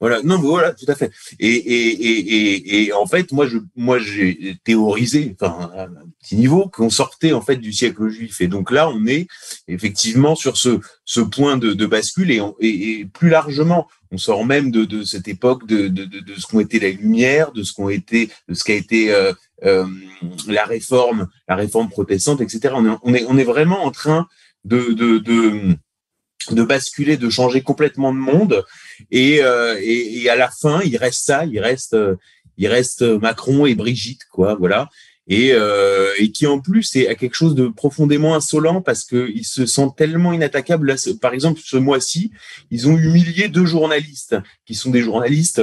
Voilà, 0.04 0.22
non, 0.22 0.38
voilà, 0.38 0.74
tout 0.74 0.86
à 0.90 0.96
fait. 0.96 1.12
Et, 1.40 1.48
et, 1.48 1.92
et, 1.92 2.84
et, 2.84 2.92
en 2.92 3.06
fait, 3.06 3.32
moi, 3.32 3.48
je, 3.48 3.60
moi, 3.78 4.00
j'ai 4.00 4.58
théorisé, 4.66 5.34
enfin, 5.40 5.72
à 5.74 5.84
un 5.84 6.10
petit 6.22 6.36
niveau, 6.36 6.68
qu'on 6.68 6.90
sortait 6.90 7.32
en 7.32 7.40
fait 7.40 7.56
du 7.56 7.72
siècle 7.72 8.10
juif. 8.10 8.42
Et 8.42 8.50
donc 8.50 8.70
là, 8.70 8.90
on 8.90 9.06
est 9.08 9.28
effectivement 9.70 10.36
sur 10.36 10.58
ce, 10.58 10.82
ce 11.06 11.22
point 11.22 11.56
de, 11.56 11.72
de 11.72 11.86
bascule 11.86 12.32
et, 12.32 12.42
et, 12.60 13.06
plus 13.06 13.30
largement, 13.30 13.88
on 14.12 14.18
sort 14.18 14.46
même 14.46 14.72
de, 14.72 14.84
de 14.84 15.06
cette 15.06 15.30
époque 15.30 15.66
de, 15.68 15.88
de, 15.88 16.04
de, 16.04 16.36
ce 16.38 16.48
qu'ont 16.48 16.60
été 16.60 16.82
la 16.82 16.90
lumière, 16.90 17.54
de 17.54 17.64
ce 17.64 17.72
qu'ont 17.72 17.88
été, 17.88 18.30
de 18.50 18.56
ce 18.56 18.66
qu'a 18.66 18.74
été 18.74 19.10
euh, 19.14 19.32
euh, 19.64 19.88
la 20.50 20.66
réforme, 20.66 21.30
la 21.48 21.56
réforme 21.56 21.88
protestante, 21.88 22.42
etc. 22.42 22.74
On 22.76 22.86
est, 22.86 22.98
on 23.04 23.14
est, 23.14 23.26
on 23.30 23.38
est 23.38 23.46
vraiment 23.46 23.86
en 23.86 23.92
train 23.92 24.28
de, 24.66 24.92
de, 24.92 25.20
de 25.20 25.78
de 26.52 26.64
basculer, 26.64 27.18
de 27.18 27.30
changer 27.30 27.62
complètement 27.62 28.14
de 28.14 28.20
monde. 28.20 28.66
Et, 29.12 29.44
euh, 29.44 29.78
et, 29.82 30.24
et, 30.24 30.30
à 30.30 30.36
la 30.36 30.50
fin, 30.50 30.82
il 30.82 30.98
reste 30.98 31.26
ça, 31.26 31.46
il 31.46 31.60
reste, 31.60 31.94
euh, 31.94 32.16
il 32.58 32.68
reste 32.68 33.02
Macron 33.02 33.66
et 33.66 33.76
Brigitte, 33.76 34.22
quoi, 34.32 34.56
voilà. 34.56 34.90
Et, 35.28 35.52
euh, 35.54 36.12
et 36.18 36.32
qui 36.32 36.48
en 36.48 36.60
plus 36.60 36.96
est 36.98 37.08
à 37.08 37.16
quelque 37.16 37.36
chose 37.36 37.56
de 37.56 37.68
profondément 37.70 38.36
insolent 38.36 38.82
parce 38.82 39.06
qu'ils 39.06 39.46
se 39.46 39.66
sentent 39.66 39.96
tellement 39.96 40.34
inattaquables. 40.34 40.88
Là, 40.88 40.96
par 41.22 41.34
exemple, 41.34 41.62
ce 41.64 41.78
mois-ci, 41.78 42.32
ils 42.72 42.90
ont 42.90 42.98
humilié 42.98 43.48
deux 43.48 43.66
journalistes 43.66 44.36
qui 44.66 44.76
sont 44.76 44.92
des 44.92 45.02
journalistes. 45.02 45.62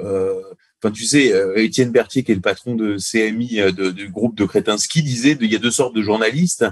Euh, 0.00 0.42
Enfin, 0.80 0.92
tu 0.92 1.02
sais, 1.02 1.32
Étienne 1.56 1.90
Berthier, 1.90 2.22
qui 2.22 2.30
est 2.30 2.36
le 2.36 2.40
patron 2.40 2.76
de 2.76 2.98
CMI, 2.98 3.72
de, 3.72 3.90
du 3.90 4.10
groupe 4.10 4.36
de 4.36 4.44
Kretinsky, 4.44 5.02
disait 5.02 5.36
il 5.40 5.50
y 5.50 5.56
a 5.56 5.58
deux 5.58 5.72
sortes 5.72 5.92
de 5.96 6.02
journalistes. 6.02 6.64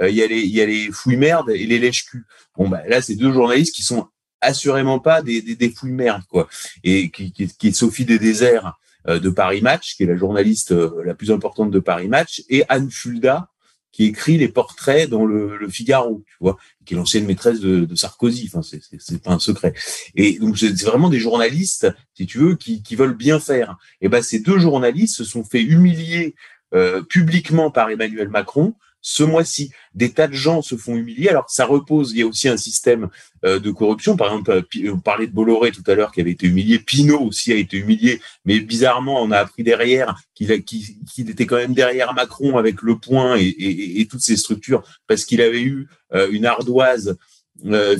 il 0.00 0.16
y 0.16 0.20
a 0.20 0.26
les, 0.26 0.40
il 0.40 0.50
y 0.50 0.60
a 0.60 0.66
les 0.66 0.90
fouilles 0.90 1.16
merdes 1.16 1.48
et 1.50 1.64
les 1.64 1.78
lèches-culs. 1.78 2.26
Bon, 2.56 2.68
bah, 2.68 2.82
là, 2.88 3.00
c'est 3.00 3.14
deux 3.14 3.32
journalistes 3.32 3.72
qui 3.72 3.82
sont 3.82 4.08
assurément 4.42 4.98
pas 4.98 5.22
des, 5.22 5.40
des, 5.40 5.56
des 5.56 5.70
fouilles 5.70 5.92
merdes, 5.92 6.24
quoi. 6.28 6.48
Et 6.84 7.10
qui, 7.10 7.32
qui, 7.32 7.48
qui 7.48 7.68
est 7.68 7.72
Sophie 7.72 8.04
des 8.04 8.18
Déserts 8.18 8.78
euh, 9.08 9.18
de 9.18 9.30
Paris 9.30 9.62
Match, 9.62 9.96
qui 9.96 10.02
est 10.02 10.06
la 10.06 10.16
journaliste 10.16 10.72
euh, 10.72 11.02
la 11.04 11.14
plus 11.14 11.30
importante 11.30 11.70
de 11.70 11.78
Paris 11.78 12.08
Match, 12.08 12.42
et 12.48 12.64
Anne 12.68 12.90
Fulda, 12.90 13.48
qui 13.92 14.04
écrit 14.04 14.38
les 14.38 14.48
portraits 14.48 15.08
dans 15.08 15.26
le, 15.26 15.56
le 15.56 15.68
Figaro, 15.68 16.24
tu 16.26 16.36
vois, 16.40 16.56
qui 16.84 16.94
est 16.94 16.96
l'ancienne 16.96 17.26
maîtresse 17.26 17.60
de, 17.60 17.84
de 17.84 17.94
Sarkozy. 17.94 18.50
Enfin, 18.52 18.62
c'est, 18.62 18.80
c'est, 18.98 19.22
pas 19.22 19.32
un 19.32 19.38
secret. 19.38 19.74
Et 20.14 20.38
donc, 20.38 20.58
c'est 20.58 20.72
vraiment 20.82 21.10
des 21.10 21.20
journalistes, 21.20 21.88
si 22.14 22.26
tu 22.26 22.38
veux, 22.38 22.56
qui, 22.56 22.82
qui 22.82 22.96
veulent 22.96 23.16
bien 23.16 23.38
faire. 23.38 23.76
Et 24.00 24.08
ben, 24.08 24.22
ces 24.22 24.40
deux 24.40 24.58
journalistes 24.58 25.16
se 25.16 25.24
sont 25.24 25.44
fait 25.44 25.62
humilier 25.62 26.34
euh, 26.74 27.02
publiquement 27.02 27.70
par 27.70 27.90
Emmanuel 27.90 28.28
Macron 28.30 28.74
ce 29.02 29.24
mois-ci. 29.24 29.72
Des 29.94 30.12
tas 30.12 30.28
de 30.28 30.32
gens 30.32 30.62
se 30.62 30.76
font 30.76 30.96
humilier. 30.96 31.28
Alors 31.28 31.50
ça 31.50 31.66
repose, 31.66 32.12
il 32.12 32.18
y 32.18 32.22
a 32.22 32.26
aussi 32.26 32.48
un 32.48 32.56
système 32.56 33.10
euh, 33.44 33.58
de 33.58 33.70
corruption. 33.70 34.16
Par 34.16 34.28
exemple, 34.28 34.64
on 34.90 35.00
parlait 35.00 35.26
de 35.26 35.32
Bolloré 35.32 35.72
tout 35.72 35.82
à 35.86 35.94
l'heure 35.94 36.12
qui 36.12 36.20
avait 36.20 36.30
été 36.30 36.46
humilié. 36.46 36.78
Pinot 36.78 37.20
aussi 37.20 37.52
a 37.52 37.56
été 37.56 37.76
humilié. 37.76 38.20
Mais 38.44 38.60
bizarrement, 38.60 39.20
on 39.20 39.32
a 39.32 39.38
appris 39.38 39.64
derrière 39.64 40.18
qu'il 40.34 40.50
était 40.52 41.46
quand 41.46 41.56
même 41.56 41.74
derrière 41.74 42.14
Macron 42.14 42.56
avec 42.56 42.80
le 42.82 42.96
point 42.96 43.36
et, 43.38 44.06
toutes 44.08 44.20
ces 44.20 44.36
structures 44.36 44.82
parce 45.06 45.24
qu'il 45.24 45.40
avait 45.40 45.62
eu 45.62 45.88
une 46.30 46.46
ardoise 46.46 47.16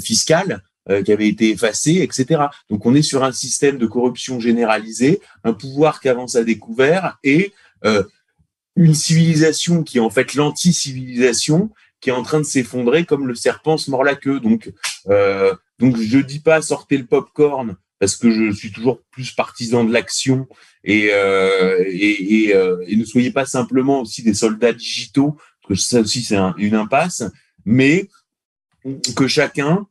fiscale. 0.00 0.62
qui 1.04 1.12
avait 1.12 1.28
été 1.28 1.50
effacée, 1.50 1.98
etc. 2.02 2.42
Donc 2.68 2.86
on 2.86 2.94
est 2.96 3.02
sur 3.02 3.22
un 3.22 3.30
système 3.30 3.78
de 3.78 3.86
corruption 3.86 4.40
généralisée, 4.40 5.20
un 5.44 5.52
pouvoir 5.52 6.00
qui 6.00 6.08
avance 6.08 6.34
à 6.34 6.42
découvert 6.42 7.18
et 7.22 7.52
une 8.76 8.94
civilisation 8.94 9.82
qui 9.82 9.98
est 9.98 10.00
en 10.00 10.10
fait 10.10 10.34
l'anti-civilisation, 10.34 11.70
qui 12.00 12.10
est 12.10 12.12
en 12.12 12.22
train 12.22 12.40
de 12.40 12.44
s'effondrer 12.44 13.04
comme 13.04 13.26
le 13.26 13.34
serpent 13.34 13.76
se 13.76 13.90
mord 13.90 14.04
la 14.04 14.14
queue. 14.14 14.40
Donc, 14.40 14.72
euh, 15.08 15.54
donc 15.78 15.96
je 15.98 16.18
dis 16.18 16.40
pas 16.40 16.62
sortez 16.62 16.96
le 16.98 17.06
popcorn 17.06 17.76
parce 18.02 18.16
que 18.16 18.32
je 18.32 18.52
suis 18.52 18.72
toujours 18.72 19.00
plus 19.12 19.30
partisan 19.30 19.84
de 19.84 19.92
l'action 19.92 20.48
et, 20.82 21.10
euh, 21.12 21.84
et, 21.86 22.52
euh, 22.52 22.84
et, 22.88 22.96
ne 22.96 23.04
soyez 23.04 23.30
pas 23.30 23.46
simplement 23.46 24.00
aussi 24.00 24.24
des 24.24 24.34
soldats 24.34 24.72
digitaux, 24.72 25.36
parce 25.68 25.80
que 25.82 25.86
ça 25.86 26.00
aussi 26.00 26.22
c'est 26.22 26.38
une 26.58 26.74
impasse, 26.74 27.22
mais 27.64 28.08
que 29.14 29.28
chacun, 29.28 29.86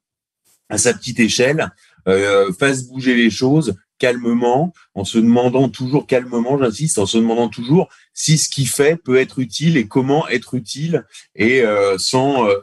à 0.68 0.78
sa 0.78 0.94
petite 0.94 1.22
échelle, 1.22 1.72
euh, 2.10 2.52
fasse 2.52 2.84
bouger 2.84 3.16
les 3.16 3.30
choses, 3.30 3.76
calmement, 4.02 4.74
en 4.96 5.06
se 5.06 5.20
demandant 5.20 5.70
toujours 5.70 6.08
calmement, 6.08 6.58
j'insiste, 6.58 6.98
en 6.98 7.06
se 7.06 7.20
demandant 7.20 7.50
toujours 7.50 7.88
si 8.16 8.40
ce 8.40 8.50
qu'il 8.50 8.68
fait 8.68 8.96
peut 8.96 9.18
être 9.18 9.38
utile 9.38 9.78
et 9.78 9.88
comment 9.88 10.28
être 10.28 10.56
utile 10.56 11.06
et 11.36 11.62
euh, 11.62 12.00
sans 12.00 12.50
euh, 12.50 12.56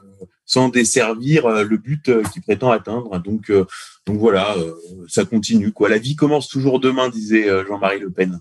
sans 0.45 0.69
desservir 0.69 1.47
euh, 1.47 1.63
le 1.63 1.77
but 1.77 2.11
qu'il 2.33 2.43
prétend 2.43 2.73
atteindre. 2.73 3.21
Donc 3.21 3.53
donc 3.53 4.19
voilà, 4.19 4.57
ça 5.07 5.25
continue 5.25 5.73
quoi. 5.73 5.89
La 5.89 5.99
vie 5.99 6.17
commence 6.17 6.49
toujours 6.49 6.81
demain, 6.81 7.09
disait 7.09 7.47
Jean-Marie 7.69 8.01
Le 8.01 8.11
Pen. 8.11 8.41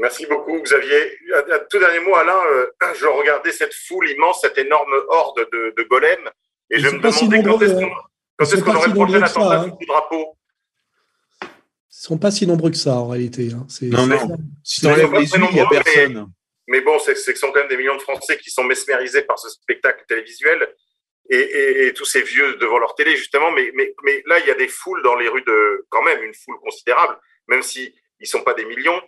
Merci 0.00 0.24
beaucoup, 0.26 0.56
Xavier. 0.62 1.02
Un, 1.34 1.58
tout 1.68 1.80
dernier 1.80 1.98
mot, 2.06 2.14
Alain. 2.14 2.40
je 2.94 3.06
regardais 3.06 3.50
cette 3.50 3.74
foule 3.74 4.08
immense, 4.08 4.38
cette 4.42 4.56
énorme 4.56 4.94
horde 5.08 5.40
de, 5.52 5.74
de 5.76 5.82
golems, 5.88 6.30
et 6.70 6.78
je 6.78 6.86
me 6.86 7.00
demandais 7.00 7.42
quand 7.42 8.46
est-ce 8.46 8.62
qu'on 8.62 8.74
aurait 8.74 8.88
le 8.88 8.94
prochain 8.94 9.22
attentat 9.22 9.64
du 9.78 9.86
drapeau? 9.86 10.36
Sont 12.00 12.18
pas 12.18 12.30
si 12.30 12.46
nombreux 12.46 12.70
que 12.70 12.76
ça 12.76 12.94
en 12.94 13.08
réalité. 13.08 13.50
Hein. 13.52 13.66
Non, 13.82 14.06
non. 14.06 14.36
Si 14.64 14.80
tu 14.80 14.86
enlèves 14.86 15.12
les 15.12 15.28
il 15.34 15.52
n'y 15.52 15.60
a 15.60 15.66
personne. 15.66 16.28
Mais, 16.66 16.80
bon, 16.80 16.98
c'est 16.98 17.14
que 17.14 17.18
ce 17.18 17.34
sont 17.34 17.50
quand 17.52 17.60
même 17.60 17.68
des 17.68 17.76
millions 17.76 17.96
de 17.96 18.00
Français 18.00 18.38
qui 18.38 18.50
sont 18.50 18.64
mesmérisés 18.64 19.22
par 19.22 19.38
ce 19.38 19.50
spectacle 19.50 20.04
télévisuel 20.08 20.66
et, 21.28 21.92
tous 21.94 22.04
ces 22.06 22.22
vieux 22.22 22.54
devant 22.56 22.78
leur 22.78 22.94
télé, 22.94 23.16
justement. 23.16 23.50
Mais, 23.52 23.70
mais, 23.74 23.94
mais 24.04 24.22
là, 24.26 24.38
il 24.38 24.46
y 24.46 24.50
a 24.50 24.54
des 24.54 24.68
foules 24.68 25.02
dans 25.02 25.16
les 25.16 25.28
rues 25.28 25.44
de. 25.46 25.84
quand 25.90 26.02
même, 26.02 26.22
une 26.22 26.32
foule 26.32 26.58
considérable, 26.60 27.18
même 27.48 27.62
s'ils 27.62 27.92
ne 28.20 28.26
sont 28.26 28.42
pas 28.42 28.54
des 28.54 28.64
millions, 28.64 29.00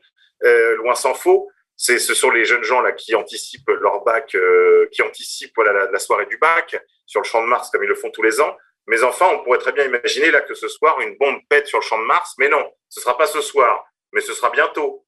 euh, 0.45 0.77
loin 0.77 0.95
s'en 0.95 1.15
faut. 1.15 1.49
Ce 1.77 1.99
sont 1.99 2.31
les 2.31 2.45
jeunes 2.45 2.63
gens 2.63 2.81
là 2.81 2.93
qui 2.93 3.15
anticipent 3.15 3.71
leur 3.81 4.05
bac, 4.05 4.35
euh, 4.35 4.87
qui 4.93 5.03
anticipent 5.03 5.55
voilà, 5.57 5.91
la 5.91 5.99
soirée 5.99 6.27
du 6.27 6.37
bac 6.37 6.77
sur 7.07 7.21
le 7.21 7.27
champ 7.27 7.43
de 7.43 7.49
Mars 7.49 7.71
comme 7.71 7.83
ils 7.83 7.89
le 7.89 7.95
font 7.95 8.11
tous 8.11 8.23
les 8.23 8.41
ans. 8.41 8.57
Mais 8.87 9.03
enfin, 9.03 9.29
on 9.33 9.43
pourrait 9.43 9.59
très 9.59 9.73
bien 9.73 9.87
imaginer 9.87 10.31
là 10.31 10.43
que 10.43 10.55
ce 10.55 10.69
soir, 10.69 11.01
une 11.01 11.17
bombe 11.17 11.41
pète 11.49 11.67
sur 11.67 11.79
le 11.79 11.85
champ 11.85 11.99
de 11.99 12.05
Mars. 12.05 12.35
Mais 12.39 12.49
non, 12.49 12.71
ce 12.93 13.01
ne 13.01 13.05
sera 13.05 13.17
pas 13.17 13.27
ce 13.27 13.41
soir, 13.41 13.87
mais 14.13 14.21
ce 14.21 14.35
sera 14.35 14.51
bientôt 14.51 15.07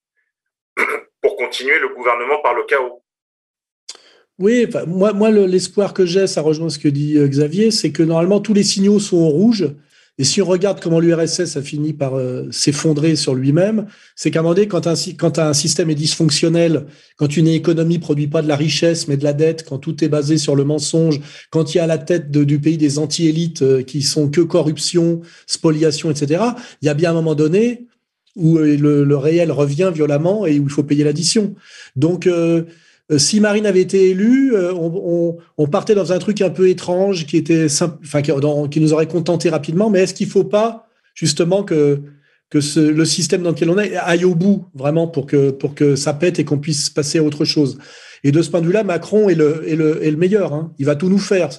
pour 1.20 1.36
continuer 1.36 1.78
le 1.78 1.94
gouvernement 1.94 2.40
par 2.42 2.54
le 2.54 2.62
chaos. 2.64 3.02
Oui, 4.38 4.66
moi, 4.86 5.12
moi 5.12 5.30
l'espoir 5.30 5.92
que 5.92 6.06
j'ai, 6.06 6.26
ça 6.26 6.40
rejoint 6.40 6.70
ce 6.70 6.78
que 6.78 6.88
dit 6.88 7.18
euh, 7.18 7.28
Xavier, 7.28 7.70
c'est 7.70 7.92
que 7.92 8.02
normalement 8.02 8.40
tous 8.40 8.54
les 8.54 8.62
signaux 8.62 8.98
sont 9.00 9.18
au 9.18 9.28
rouge 9.28 9.66
et 10.16 10.24
si 10.24 10.40
on 10.40 10.44
regarde 10.44 10.80
comment 10.80 11.00
l'URSS 11.00 11.56
a 11.56 11.62
fini 11.62 11.92
par 11.92 12.14
euh, 12.14 12.46
s'effondrer 12.52 13.16
sur 13.16 13.34
lui-même, 13.34 13.86
c'est 14.14 14.30
qu'à 14.30 14.40
un 14.40 14.42
moment 14.42 14.54
donné, 14.54 14.68
quand 14.68 14.86
un, 15.38 15.52
système 15.54 15.90
est 15.90 15.96
dysfonctionnel, 15.96 16.86
quand 17.16 17.36
une 17.36 17.48
économie 17.48 17.98
produit 17.98 18.28
pas 18.28 18.40
de 18.40 18.46
la 18.46 18.54
richesse 18.54 19.08
mais 19.08 19.16
de 19.16 19.24
la 19.24 19.32
dette, 19.32 19.64
quand 19.68 19.78
tout 19.78 20.04
est 20.04 20.08
basé 20.08 20.38
sur 20.38 20.54
le 20.54 20.62
mensonge, 20.64 21.20
quand 21.50 21.74
il 21.74 21.78
y 21.78 21.80
a 21.80 21.84
à 21.84 21.88
la 21.88 21.98
tête 21.98 22.30
du 22.30 22.60
pays 22.60 22.78
des 22.78 22.98
anti-élites 22.98 23.62
euh, 23.62 23.82
qui 23.82 24.02
sont 24.02 24.28
que 24.28 24.40
corruption, 24.40 25.20
spoliation, 25.46 26.12
etc., 26.12 26.44
il 26.80 26.86
y 26.86 26.88
a 26.88 26.94
bien 26.94 27.10
un 27.10 27.14
moment 27.14 27.34
donné 27.34 27.88
où 28.36 28.58
euh, 28.58 28.76
le, 28.76 29.16
réel 29.16 29.50
revient 29.50 29.90
violemment 29.92 30.46
et 30.46 30.58
où 30.58 30.64
il 30.64 30.70
faut 30.70 30.82
payer 30.82 31.04
l'addition. 31.04 31.54
Donc, 31.96 32.26
euh, 32.26 32.64
si 33.18 33.40
Marine 33.40 33.66
avait 33.66 33.82
été 33.82 34.10
élue, 34.10 34.54
euh, 34.54 34.72
on, 34.74 35.66
partait 35.66 35.94
dans 35.94 36.12
un 36.12 36.18
truc 36.18 36.40
un 36.40 36.50
peu 36.50 36.68
étrange 36.68 37.26
qui 37.26 37.36
était 37.36 37.66
enfin 37.66 38.22
qui, 38.22 38.80
nous 38.80 38.92
aurait 38.92 39.08
contenté 39.08 39.50
rapidement. 39.50 39.90
Mais 39.90 40.00
est-ce 40.00 40.14
qu'il 40.14 40.26
ne 40.26 40.32
faut 40.32 40.44
pas 40.44 40.88
justement 41.14 41.64
que 41.64 42.00
le 42.52 43.04
système 43.04 43.42
dans 43.42 43.50
lequel 43.50 43.68
on 43.70 43.78
est 43.78 43.96
aille 43.96 44.24
au 44.24 44.34
bout 44.34 44.66
vraiment 44.74 45.08
pour 45.08 45.26
que 45.26 45.96
ça 45.96 46.14
pète 46.14 46.38
et 46.38 46.44
qu'on 46.44 46.58
puisse 46.58 46.88
passer 46.88 47.18
à 47.18 47.22
autre 47.22 47.44
chose? 47.44 47.78
Et 48.26 48.32
de 48.32 48.40
ce 48.40 48.50
point 48.50 48.62
de 48.62 48.66
vue-là, 48.66 48.84
Macron 48.84 49.28
est 49.28 49.34
le, 49.34 50.16
meilleur. 50.16 50.54
Hein. 50.54 50.72
Il 50.78 50.86
va 50.86 50.96
tout 50.96 51.10
nous 51.10 51.18
faire. 51.18 51.50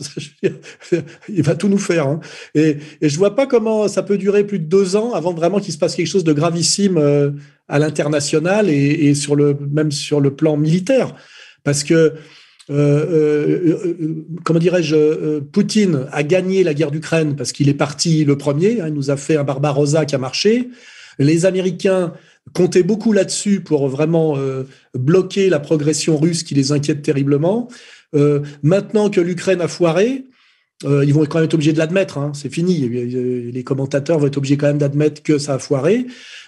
Il 1.29 1.43
va 1.43 1.55
tout 1.55 1.69
nous 1.69 1.77
faire. 1.77 2.07
Hein. 2.07 2.19
Et, 2.55 2.77
et 3.01 3.07
je 3.07 3.17
vois 3.19 3.35
pas 3.35 3.45
comment 3.45 3.87
ça 3.87 4.01
peut 4.01 4.17
durer 4.17 4.43
plus 4.43 4.57
de 4.57 4.65
deux 4.65 4.95
ans 4.95 5.13
avant 5.13 5.31
vraiment 5.31 5.59
qu'il 5.59 5.73
se 5.73 5.77
passe 5.77 5.95
quelque 5.95 6.07
chose 6.07 6.23
de 6.23 6.33
gravissime 6.33 6.97
euh, 6.97 7.29
à 7.67 7.79
l'international 7.79 8.69
et, 8.69 9.07
et, 9.07 9.15
sur 9.15 9.35
le 9.35 9.57
même 9.71 9.91
sur 9.91 10.21
le 10.21 10.35
plan 10.35 10.57
militaire. 10.57 11.15
Parce 11.63 11.83
que, 11.83 11.93
euh, 11.93 12.13
euh, 12.69 13.95
euh, 14.01 14.25
comment 14.43 14.59
dirais-je, 14.59 15.39
Poutine 15.39 16.07
a 16.11 16.23
gagné 16.23 16.63
la 16.63 16.73
guerre 16.73 16.91
d'Ukraine 16.91 17.35
parce 17.35 17.51
qu'il 17.51 17.69
est 17.69 17.73
parti 17.73 18.23
le 18.23 18.37
premier. 18.37 18.81
Hein, 18.81 18.87
il 18.87 18.93
nous 18.93 19.11
a 19.11 19.17
fait 19.17 19.35
un 19.35 19.43
Barbarossa 19.43 20.05
qui 20.05 20.15
a 20.15 20.19
marché. 20.19 20.69
Les 21.19 21.45
Américains 21.45 22.13
comptaient 22.53 22.83
beaucoup 22.83 23.13
là-dessus 23.13 23.61
pour 23.61 23.87
vraiment 23.87 24.37
bloquer 24.93 25.49
la 25.49 25.59
progression 25.59 26.17
russe 26.17 26.43
qui 26.43 26.53
les 26.53 26.71
inquiète 26.71 27.01
terriblement. 27.01 27.69
maintenant 28.61 29.09
que 29.09 29.21
l'Ukraine 29.21 29.61
a 29.61 29.67
foiré, 29.67 30.25
ils 30.83 31.13
vont 31.13 31.25
quand 31.25 31.39
même 31.39 31.45
être 31.45 31.53
obligés 31.53 31.73
de 31.73 31.77
l'admettre. 31.77 32.17
Hein, 32.17 32.31
c'est 32.33 32.49
fini. 32.49 32.89
Les 32.89 33.63
commentateurs 33.63 34.19
vont 34.19 34.27
être 34.27 34.37
obligés 34.37 34.57
quand 34.57 34.67
même 34.67 34.77
d'admettre 34.77 35.23
que 35.23 35.37
ça 35.37 35.55
a 35.55 35.59
foiré. 35.59 36.05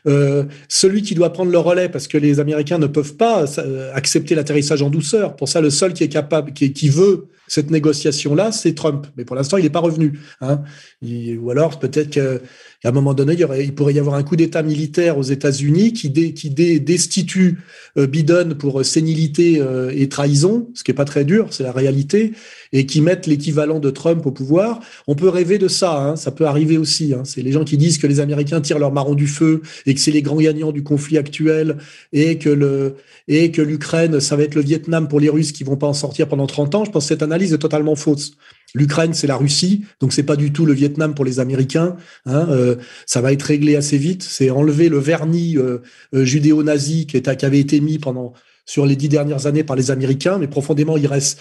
Euh, 0.07 0.43
celui 0.67 1.01
qui 1.01 1.15
doit 1.15 1.31
prendre 1.31 1.51
le 1.51 1.57
relais, 1.57 1.89
parce 1.89 2.07
que 2.07 2.17
les 2.17 2.39
Américains 2.39 2.77
ne 2.77 2.88
peuvent 2.88 3.15
pas 3.15 3.45
euh, 3.59 3.91
accepter 3.93 4.35
l'atterrissage 4.35 4.81
en 4.81 4.89
douceur. 4.89 5.35
Pour 5.35 5.49
ça, 5.49 5.61
le 5.61 5.69
seul 5.69 5.93
qui 5.93 6.03
est 6.03 6.09
capable, 6.09 6.51
qui 6.53 6.89
veut 6.89 7.27
cette 7.48 7.72
négociation-là, 7.72 8.51
c'est 8.51 8.74
Trump. 8.74 9.08
Mais 9.17 9.26
pour 9.26 9.35
l'instant, 9.35 9.58
il 9.58 9.64
n'est 9.64 9.69
pas 9.69 9.80
revenu. 9.80 10.19
Hein. 10.42 10.61
ou 11.01 11.51
alors, 11.51 11.80
peut-être 11.80 12.09
qu'à 12.09 12.40
un 12.84 12.92
moment 12.92 13.14
donné, 13.14 13.35
il, 13.59 13.76
pourrait 13.76 13.93
y 13.93 14.00
avoir 14.00 14.16
un 14.16 14.24
coup 14.24 14.35
d'État 14.35 14.64
militaire 14.64 15.17
aux 15.17 15.24
États-Unis 15.24 15.93
qui, 15.93 16.34
qui 16.34 16.50
destitue 16.50 17.59
euh, 17.98 18.08
Biden 18.08 18.56
pour 18.56 18.84
sénilité 18.85 19.61
et 19.93 20.09
trahison, 20.09 20.69
ce 20.74 20.84
qui 20.84 20.92
est 20.92 20.93
pas 20.93 21.06
très 21.06 21.26
dur, 21.26 21.48
c'est 21.51 21.64
la 21.64 21.72
réalité, 21.72 22.34
et 22.74 22.85
qui 22.85 23.01
mettent 23.01 23.27
l'équivalent 23.27 23.80
de 23.80 23.90
Trump 23.90 24.26
au 24.26 24.32
pouvoir. 24.32 24.80
On 25.08 25.16
peut 25.16 25.30
rêver 25.30 25.58
de 25.58 25.67
ça, 25.67 25.98
hein, 25.98 26.16
ça 26.16 26.32
peut 26.32 26.45
arriver 26.45 26.77
aussi. 26.77 27.14
Hein. 27.14 27.24
C'est 27.26 27.42
les 27.42 27.51
gens 27.51 27.64
qui 27.64 27.77
disent 27.77 27.98
que 27.98 28.08
les 28.08 28.19
Américains 28.19 28.61
tirent 28.61 28.80
leur 28.80 28.92
marron 28.92 29.16
du 29.16 29.27
feu 29.27 29.61
et 29.85 29.93
que 29.93 30.00
c'est 30.00 30.11
les 30.11 30.22
grands 30.22 30.38
gagnants 30.38 30.72
du 30.72 30.84
conflit 30.84 31.17
actuel 31.17 31.77
et 32.14 32.38
que 32.38 32.95
et 33.27 33.51
que 33.51 33.61
l'Ukraine, 33.61 34.19
ça 34.19 34.35
va 34.35 34.43
être 34.43 34.56
le 34.56 34.61
Vietnam 34.61 35.08
pour 35.08 35.19
les 35.19 35.30
Russes 35.30 35.51
qui 35.51 35.64
vont 35.64 35.76
pas 35.76 35.88
en 35.88 35.93
sortir 35.93 36.27
pendant 36.27 36.48
30 36.48 36.76
ans. 36.76 36.85
Je 36.85 36.92
pense 36.92 37.03
que 37.03 37.08
cette 37.09 37.24
analyse 37.38 37.53
est 37.53 37.59
totalement 37.59 37.95
fausse. 37.95 38.32
L'Ukraine, 38.74 39.14
c'est 39.14 39.27
la 39.27 39.38
Russie, 39.38 39.85
donc 40.01 40.11
c'est 40.11 40.24
pas 40.24 40.35
du 40.35 40.51
tout 40.51 40.66
le 40.66 40.74
Vietnam 40.74 41.16
pour 41.16 41.24
les 41.24 41.40
Américains. 41.40 41.95
Hein, 42.25 42.48
euh, 42.49 42.75
ça 43.06 43.22
va 43.22 43.32
être 43.32 43.43
réglé 43.43 43.75
assez 43.75 43.98
vite. 43.98 44.24
C'est 44.24 44.49
enlever 44.49 44.90
le 44.90 44.98
vernis 44.98 45.57
euh, 45.57 45.80
euh, 46.14 46.25
judéo-nazi 46.25 47.07
qui, 47.07 47.22
avait 47.45 47.59
été 47.59 47.80
mis 47.80 47.98
pendant 47.98 48.33
sur 48.66 48.85
les 48.85 48.98
dix 48.98 49.07
dernières 49.07 49.45
années 49.45 49.64
par 49.64 49.77
les 49.77 49.91
Américains, 49.91 50.38
mais 50.38 50.48
profondément, 50.48 50.98
il 50.98 51.07
reste 51.07 51.40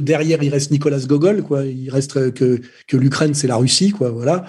derrière, 0.00 0.42
il 0.42 0.48
reste 0.48 0.72
Nicolas 0.72 0.98
Gogol, 0.98 1.42
quoi. 1.42 1.64
Il 1.64 1.90
reste 1.90 2.32
que 2.32 2.60
que 2.88 2.96
l'Ukraine, 2.96 3.34
c'est 3.34 3.46
la 3.46 3.56
Russie, 3.56 3.90
quoi. 3.90 4.10
Voilà. 4.10 4.44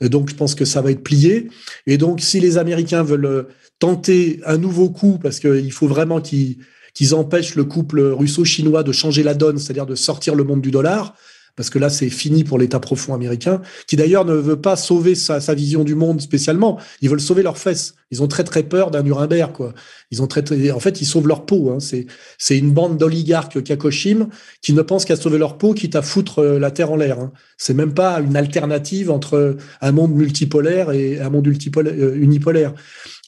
Donc, 0.00 0.30
je 0.30 0.34
pense 0.34 0.54
que 0.54 0.64
ça 0.64 0.80
va 0.80 0.90
être 0.90 1.02
plié. 1.02 1.48
Et 1.86 1.98
donc, 1.98 2.22
si 2.22 2.40
les 2.40 2.56
Américains 2.56 3.02
veulent 3.02 3.46
tenter 3.78 4.40
un 4.46 4.56
nouveau 4.56 4.88
coup, 4.88 5.18
parce 5.22 5.40
qu'il 5.40 5.72
faut 5.72 5.88
vraiment 5.88 6.22
qu'ils 6.22 6.56
qu'ils 6.98 7.14
empêchent 7.14 7.54
le 7.54 7.62
couple 7.62 8.00
russo-chinois 8.00 8.82
de 8.82 8.90
changer 8.90 9.22
la 9.22 9.34
donne, 9.34 9.58
c'est-à-dire 9.58 9.86
de 9.86 9.94
sortir 9.94 10.34
le 10.34 10.42
monde 10.42 10.60
du 10.60 10.72
dollar, 10.72 11.14
parce 11.54 11.70
que 11.70 11.78
là, 11.78 11.90
c'est 11.90 12.10
fini 12.10 12.42
pour 12.42 12.58
l'État 12.58 12.80
profond 12.80 13.14
américain, 13.14 13.62
qui 13.86 13.94
d'ailleurs 13.94 14.24
ne 14.24 14.34
veut 14.34 14.60
pas 14.60 14.74
sauver 14.74 15.14
sa, 15.14 15.38
vision 15.54 15.84
du 15.84 15.94
monde 15.94 16.20
spécialement. 16.20 16.78
Ils 17.00 17.08
veulent 17.08 17.20
sauver 17.20 17.44
leurs 17.44 17.58
fesses. 17.58 17.94
Ils 18.10 18.20
ont 18.20 18.26
très 18.26 18.42
très 18.42 18.64
peur 18.64 18.90
d'un 18.90 19.04
Nuremberg, 19.04 19.52
quoi. 19.52 19.74
Ils 20.10 20.22
ont 20.22 20.26
très, 20.26 20.42
très, 20.42 20.72
en 20.72 20.80
fait, 20.80 21.00
ils 21.00 21.04
sauvent 21.04 21.26
leur 21.28 21.46
peau. 21.46 21.70
Hein. 21.70 21.78
C'est 21.80 22.06
c'est 22.36 22.58
une 22.58 22.72
bande 22.72 22.96
d'oligarques 22.96 23.62
kakoshim 23.62 24.28
qui 24.60 24.72
ne 24.72 24.82
pensent 24.82 25.04
qu'à 25.04 25.16
sauver 25.16 25.38
leur 25.38 25.56
peau, 25.56 25.72
quitte 25.74 25.94
à 25.94 26.02
foutre 26.02 26.40
euh, 26.40 26.58
la 26.58 26.70
terre 26.72 26.90
en 26.90 26.96
l'air. 26.96 27.20
Hein. 27.20 27.32
C'est 27.58 27.74
même 27.74 27.92
pas 27.92 28.20
une 28.20 28.36
alternative 28.36 29.10
entre 29.10 29.56
un 29.80 29.92
monde 29.92 30.14
multipolaire 30.14 30.90
et 30.92 31.20
un 31.20 31.30
monde 31.30 31.48
euh, 31.48 32.14
unipolaire. 32.16 32.72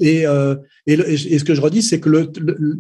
Et, 0.01 0.27
euh, 0.27 0.57
et, 0.87 1.39
ce 1.39 1.45
que 1.45 1.55
je 1.55 1.61
redis, 1.61 1.83
c'est 1.83 2.01
que 2.01 2.11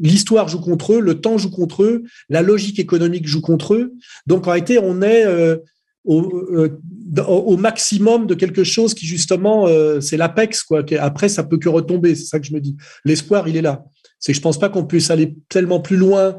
l'histoire 0.02 0.48
joue 0.48 0.60
contre 0.60 0.94
eux, 0.94 1.00
le 1.00 1.20
temps 1.20 1.38
joue 1.38 1.50
contre 1.50 1.84
eux, 1.84 2.02
la 2.28 2.42
logique 2.42 2.78
économique 2.78 3.26
joue 3.26 3.42
contre 3.42 3.74
eux. 3.74 3.92
Donc 4.26 4.46
en 4.46 4.50
réalité, 4.50 4.78
on 4.78 5.02
est 5.02 5.24
euh, 5.26 5.56
au, 6.04 6.22
euh, 6.52 6.80
au, 7.26 7.56
maximum 7.58 8.26
de 8.26 8.34
quelque 8.34 8.64
chose 8.64 8.94
qui 8.94 9.06
justement, 9.06 9.66
c'est 10.00 10.16
l'apex. 10.16 10.62
quoi. 10.62 10.82
Après, 10.98 11.28
ça 11.28 11.44
peut 11.44 11.58
que 11.58 11.68
retomber. 11.68 12.14
C'est 12.14 12.24
ça 12.26 12.40
que 12.40 12.46
je 12.46 12.54
me 12.54 12.60
dis. 12.60 12.76
L'espoir, 13.04 13.46
il 13.48 13.56
est 13.56 13.62
là. 13.62 13.84
C'est 14.18 14.32
que 14.32 14.36
je 14.36 14.42
pense 14.42 14.58
pas 14.58 14.68
qu'on 14.68 14.84
puisse 14.84 15.10
aller 15.10 15.36
tellement 15.48 15.80
plus 15.80 15.96
loin 15.96 16.36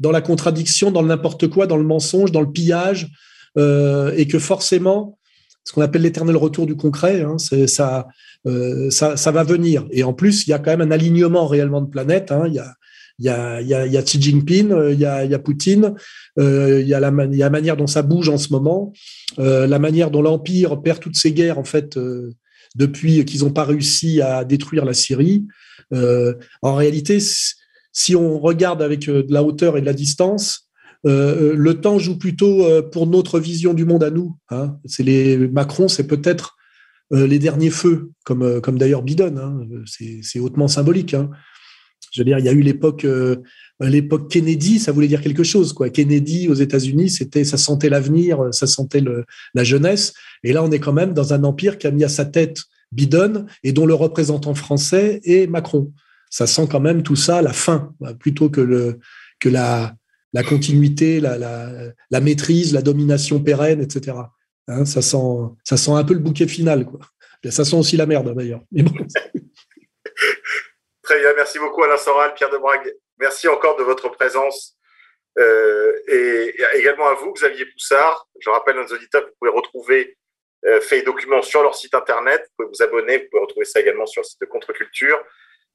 dans 0.00 0.10
la 0.10 0.20
contradiction, 0.20 0.90
dans 0.90 1.02
le 1.02 1.08
n'importe 1.08 1.48
quoi, 1.48 1.66
dans 1.66 1.76
le 1.76 1.84
mensonge, 1.84 2.32
dans 2.32 2.40
le 2.40 2.50
pillage, 2.50 3.12
et 3.56 4.26
que 4.28 4.40
forcément, 4.40 5.16
ce 5.64 5.72
qu'on 5.72 5.80
appelle 5.80 6.02
l'éternel 6.02 6.36
retour 6.36 6.66
du 6.66 6.76
concret, 6.76 7.22
hein, 7.22 7.36
ça 7.38 8.06
euh, 8.46 8.90
ça, 8.90 9.16
ça, 9.16 9.30
va 9.30 9.42
venir. 9.42 9.86
Et 9.90 10.04
en 10.04 10.12
plus, 10.12 10.46
il 10.46 10.50
y 10.50 10.52
a 10.52 10.58
quand 10.58 10.70
même 10.70 10.82
un 10.82 10.90
alignement 10.90 11.46
réellement 11.46 11.80
de 11.80 11.88
planètes. 11.88 12.30
Hein. 12.30 12.44
Il, 12.46 12.54
y 12.54 12.58
a, 12.58 12.74
il, 13.18 13.26
il, 13.62 13.86
il 13.86 13.92
y 13.92 13.96
a 13.96 14.02
Xi 14.02 14.20
Jinping, 14.20 14.70
euh, 14.70 14.92
il 14.92 15.00
y 15.00 15.06
a, 15.06 15.24
il 15.24 15.30
y 15.30 15.34
a 15.34 15.38
Poutine, 15.38 15.94
euh, 16.38 16.80
il, 16.82 16.88
y 16.88 16.94
a 16.94 17.00
la, 17.00 17.10
il 17.24 17.36
y 17.36 17.42
a 17.42 17.46
la 17.46 17.50
manière 17.50 17.76
dont 17.76 17.86
ça 17.86 18.02
bouge 18.02 18.28
en 18.28 18.36
ce 18.36 18.50
moment, 18.50 18.92
euh, 19.38 19.66
la 19.66 19.78
manière 19.78 20.10
dont 20.10 20.22
l'Empire 20.22 20.82
perd 20.82 21.00
toutes 21.00 21.16
ses 21.16 21.32
guerres, 21.32 21.58
en 21.58 21.64
fait, 21.64 21.96
euh, 21.96 22.34
depuis 22.74 23.24
qu'ils 23.24 23.40
n'ont 23.40 23.52
pas 23.52 23.64
réussi 23.64 24.20
à 24.20 24.44
détruire 24.44 24.84
la 24.84 24.94
Syrie. 24.94 25.46
en 25.92 26.74
réalité, 26.74 27.18
si 27.92 28.16
on 28.16 28.40
regarde 28.40 28.82
avec 28.82 29.06
de 29.06 29.24
la 29.28 29.44
hauteur 29.44 29.76
et 29.76 29.80
de 29.80 29.86
la 29.86 29.92
distance, 29.92 30.63
euh, 31.06 31.54
le 31.54 31.80
temps 31.80 31.98
joue 31.98 32.18
plutôt 32.18 32.64
pour 32.92 33.06
notre 33.06 33.38
vision 33.38 33.74
du 33.74 33.84
monde 33.84 34.04
à 34.04 34.10
nous. 34.10 34.36
Hein. 34.50 34.76
C'est 34.84 35.02
les 35.02 35.36
Macron, 35.48 35.88
c'est 35.88 36.06
peut-être 36.06 36.56
euh, 37.12 37.26
les 37.26 37.38
derniers 37.38 37.70
feux, 37.70 38.10
comme, 38.24 38.42
euh, 38.42 38.60
comme 38.60 38.78
d'ailleurs 38.78 39.02
Bidon. 39.02 39.36
Hein, 39.36 39.66
c'est 39.84 40.40
hautement 40.40 40.68
symbolique. 40.68 41.14
Hein. 41.14 41.30
Je 42.12 42.20
veux 42.20 42.24
dire, 42.24 42.38
il 42.38 42.44
y 42.44 42.48
a 42.48 42.52
eu 42.52 42.60
l'époque 42.60 43.04
euh, 43.04 43.36
Kennedy, 44.30 44.78
ça 44.78 44.92
voulait 44.92 45.08
dire 45.08 45.20
quelque 45.20 45.42
chose. 45.42 45.72
Quoi. 45.72 45.90
Kennedy 45.90 46.48
aux 46.48 46.54
États-Unis, 46.54 47.10
c'était, 47.10 47.44
ça 47.44 47.56
sentait 47.56 47.88
l'avenir, 47.88 48.48
ça 48.52 48.66
sentait 48.66 49.02
la 49.54 49.64
jeunesse. 49.64 50.14
Et 50.42 50.52
là, 50.52 50.62
on 50.62 50.70
est 50.70 50.78
quand 50.78 50.92
même 50.92 51.12
dans 51.12 51.34
un 51.34 51.44
empire 51.44 51.76
qui 51.78 51.86
a 51.86 51.90
mis 51.90 52.04
à 52.04 52.08
sa 52.08 52.24
tête 52.24 52.58
Biden 52.92 53.46
et 53.64 53.72
dont 53.72 53.86
le 53.86 53.94
représentant 53.94 54.54
français 54.54 55.20
est 55.24 55.48
Macron. 55.48 55.92
Ça 56.30 56.46
sent 56.46 56.68
quand 56.70 56.80
même 56.80 57.02
tout 57.02 57.16
ça 57.16 57.42
la 57.42 57.52
fin, 57.52 57.92
plutôt 58.18 58.48
que, 58.48 58.60
le, 58.60 58.98
que 59.40 59.48
la, 59.48 59.94
la 60.34 60.42
continuité, 60.42 61.20
la, 61.20 62.20
maîtrise, 62.20 62.74
la 62.74 62.82
domination 62.82 63.40
pérenne, 63.40 63.80
etc. 63.80 64.18
Hein, 64.66 64.84
ça, 64.84 65.00
sent, 65.00 65.16
ça 65.62 65.76
sent 65.76 65.92
un 65.92 66.02
peu 66.02 66.14
le 66.14 66.20
bouquet 66.20 66.48
final. 66.48 66.84
Quoi. 66.84 66.98
Ça 67.50 67.64
sent 67.64 67.76
aussi 67.76 67.96
la 67.96 68.06
merde, 68.06 68.34
d'ailleurs. 68.34 68.60
Très 71.02 71.20
bien, 71.20 71.34
merci 71.36 71.58
beaucoup 71.58 71.82
Alain 71.84 71.96
Soral, 71.98 72.34
Pierre 72.34 72.50
de 72.50 72.58
Brague. 72.58 72.92
Merci 73.18 73.46
encore 73.46 73.76
de 73.76 73.84
votre 73.84 74.08
présence. 74.08 74.76
Euh, 75.38 75.92
et, 76.08 76.54
également 76.74 77.06
à 77.06 77.14
vous, 77.14 77.32
Xavier 77.32 77.66
Poussard. 77.66 78.26
Je 78.40 78.50
rappelle 78.50 78.78
à 78.78 78.82
nos 78.82 78.88
auditeurs 78.88 79.22
que 79.22 79.28
vous 79.28 79.36
pouvez 79.38 79.52
retrouver 79.52 80.16
euh, 80.66 80.80
Fait 80.80 80.98
et 80.98 81.02
Documents 81.02 81.42
sur 81.42 81.62
leur 81.62 81.76
site 81.76 81.94
internet. 81.94 82.40
Vous 82.40 82.64
pouvez 82.64 82.76
vous 82.76 82.82
abonner, 82.82 83.18
vous 83.18 83.24
pouvez 83.30 83.42
retrouver 83.42 83.66
ça 83.66 83.80
également 83.80 84.06
sur 84.06 84.22
le 84.22 84.26
site 84.26 84.40
de 84.40 84.46
Contre-Culture. 84.46 85.22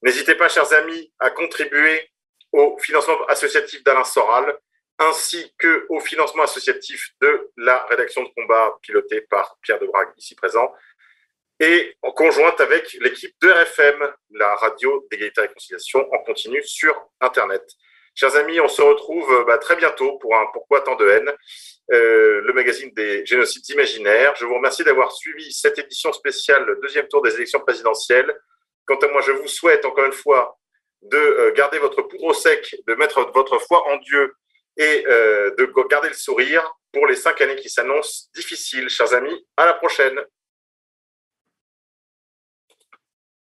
N'hésitez 0.02 0.36
pas, 0.36 0.50
chers 0.50 0.74
amis, 0.74 1.14
à 1.20 1.30
contribuer 1.30 2.10
au 2.52 2.78
financement 2.80 3.26
associatif 3.28 3.84
d'Alain 3.84 4.04
Soral 4.04 4.58
ainsi 5.00 5.54
que 5.58 5.86
au 5.90 6.00
financement 6.02 6.44
associatif 6.44 7.12
de 7.22 7.50
la 7.58 7.86
rédaction 7.86 8.22
de 8.22 8.30
combat 8.36 8.78
pilotée 8.82 9.22
par 9.22 9.58
Pierre 9.62 9.80
Debrague, 9.80 10.10
ici 10.18 10.36
présent, 10.36 10.74
et 11.62 11.96
en 12.02 12.12
conjointe 12.12 12.60
avec 12.62 12.94
l'équipe 13.02 13.34
de 13.42 13.50
RFM, 13.50 14.14
la 14.32 14.56
radio 14.56 15.08
d'égalité 15.10 15.42
et 15.42 15.48
réconciliation, 15.48 16.06
en 16.14 16.24
continu 16.24 16.62
sur 16.64 16.96
Internet. 17.22 17.64
Chers 18.16 18.36
amis, 18.36 18.60
on 18.60 18.68
se 18.68 18.82
retrouve 18.82 19.46
bah, 19.48 19.58
très 19.58 19.78
bientôt 19.78 20.18
pour 20.18 20.36
un 20.36 20.46
Pourquoi 20.52 20.82
tant 20.82 20.96
de 20.96 21.08
haine, 21.08 21.32
euh, 21.94 22.42
le 22.42 22.54
magazine 22.54 22.92
des 22.94 23.26
génocides 23.26 23.68
imaginaires. 23.70 24.36
Je 24.36 24.46
vous 24.46 24.56
remercie 24.56 24.84
d'avoir 24.84 25.12
suivi 25.12 25.52
cette 25.54 25.80
édition 25.80 26.12
spéciale, 26.12 26.66
le 26.66 26.80
deuxième 26.82 27.08
tour 27.08 27.22
des 27.22 27.36
élections 27.36 27.60
présidentielles. 27.62 28.34
Quant 28.86 28.98
à 28.98 29.08
moi, 29.08 29.22
je 29.22 29.32
vous 29.32 29.48
souhaite 29.48 29.86
encore 29.86 30.06
une 30.06 30.12
fois 30.12 30.59
de 31.02 31.18
euh, 31.18 31.54
garder 31.54 31.80
votre 31.80 32.02
poudre 32.02 32.24
au 32.24 32.34
sec, 32.34 32.76
de 32.88 32.96
mettre 32.96 33.32
votre 33.34 33.60
foi 33.60 33.88
en 33.88 33.98
Dieu 33.98 34.34
et 34.78 35.06
euh, 35.08 35.52
de 35.58 35.66
garder 35.90 36.10
le 36.10 36.14
sourire 36.14 36.64
pour 36.92 37.06
les 37.08 37.16
cinq 37.16 37.42
années 37.42 37.56
qui 37.56 37.70
s'annoncent 37.70 38.28
difficiles. 38.36 38.90
Chers 38.90 39.14
amis, 39.14 39.46
à 39.58 39.66
la 39.66 39.74
prochaine. 39.74 40.20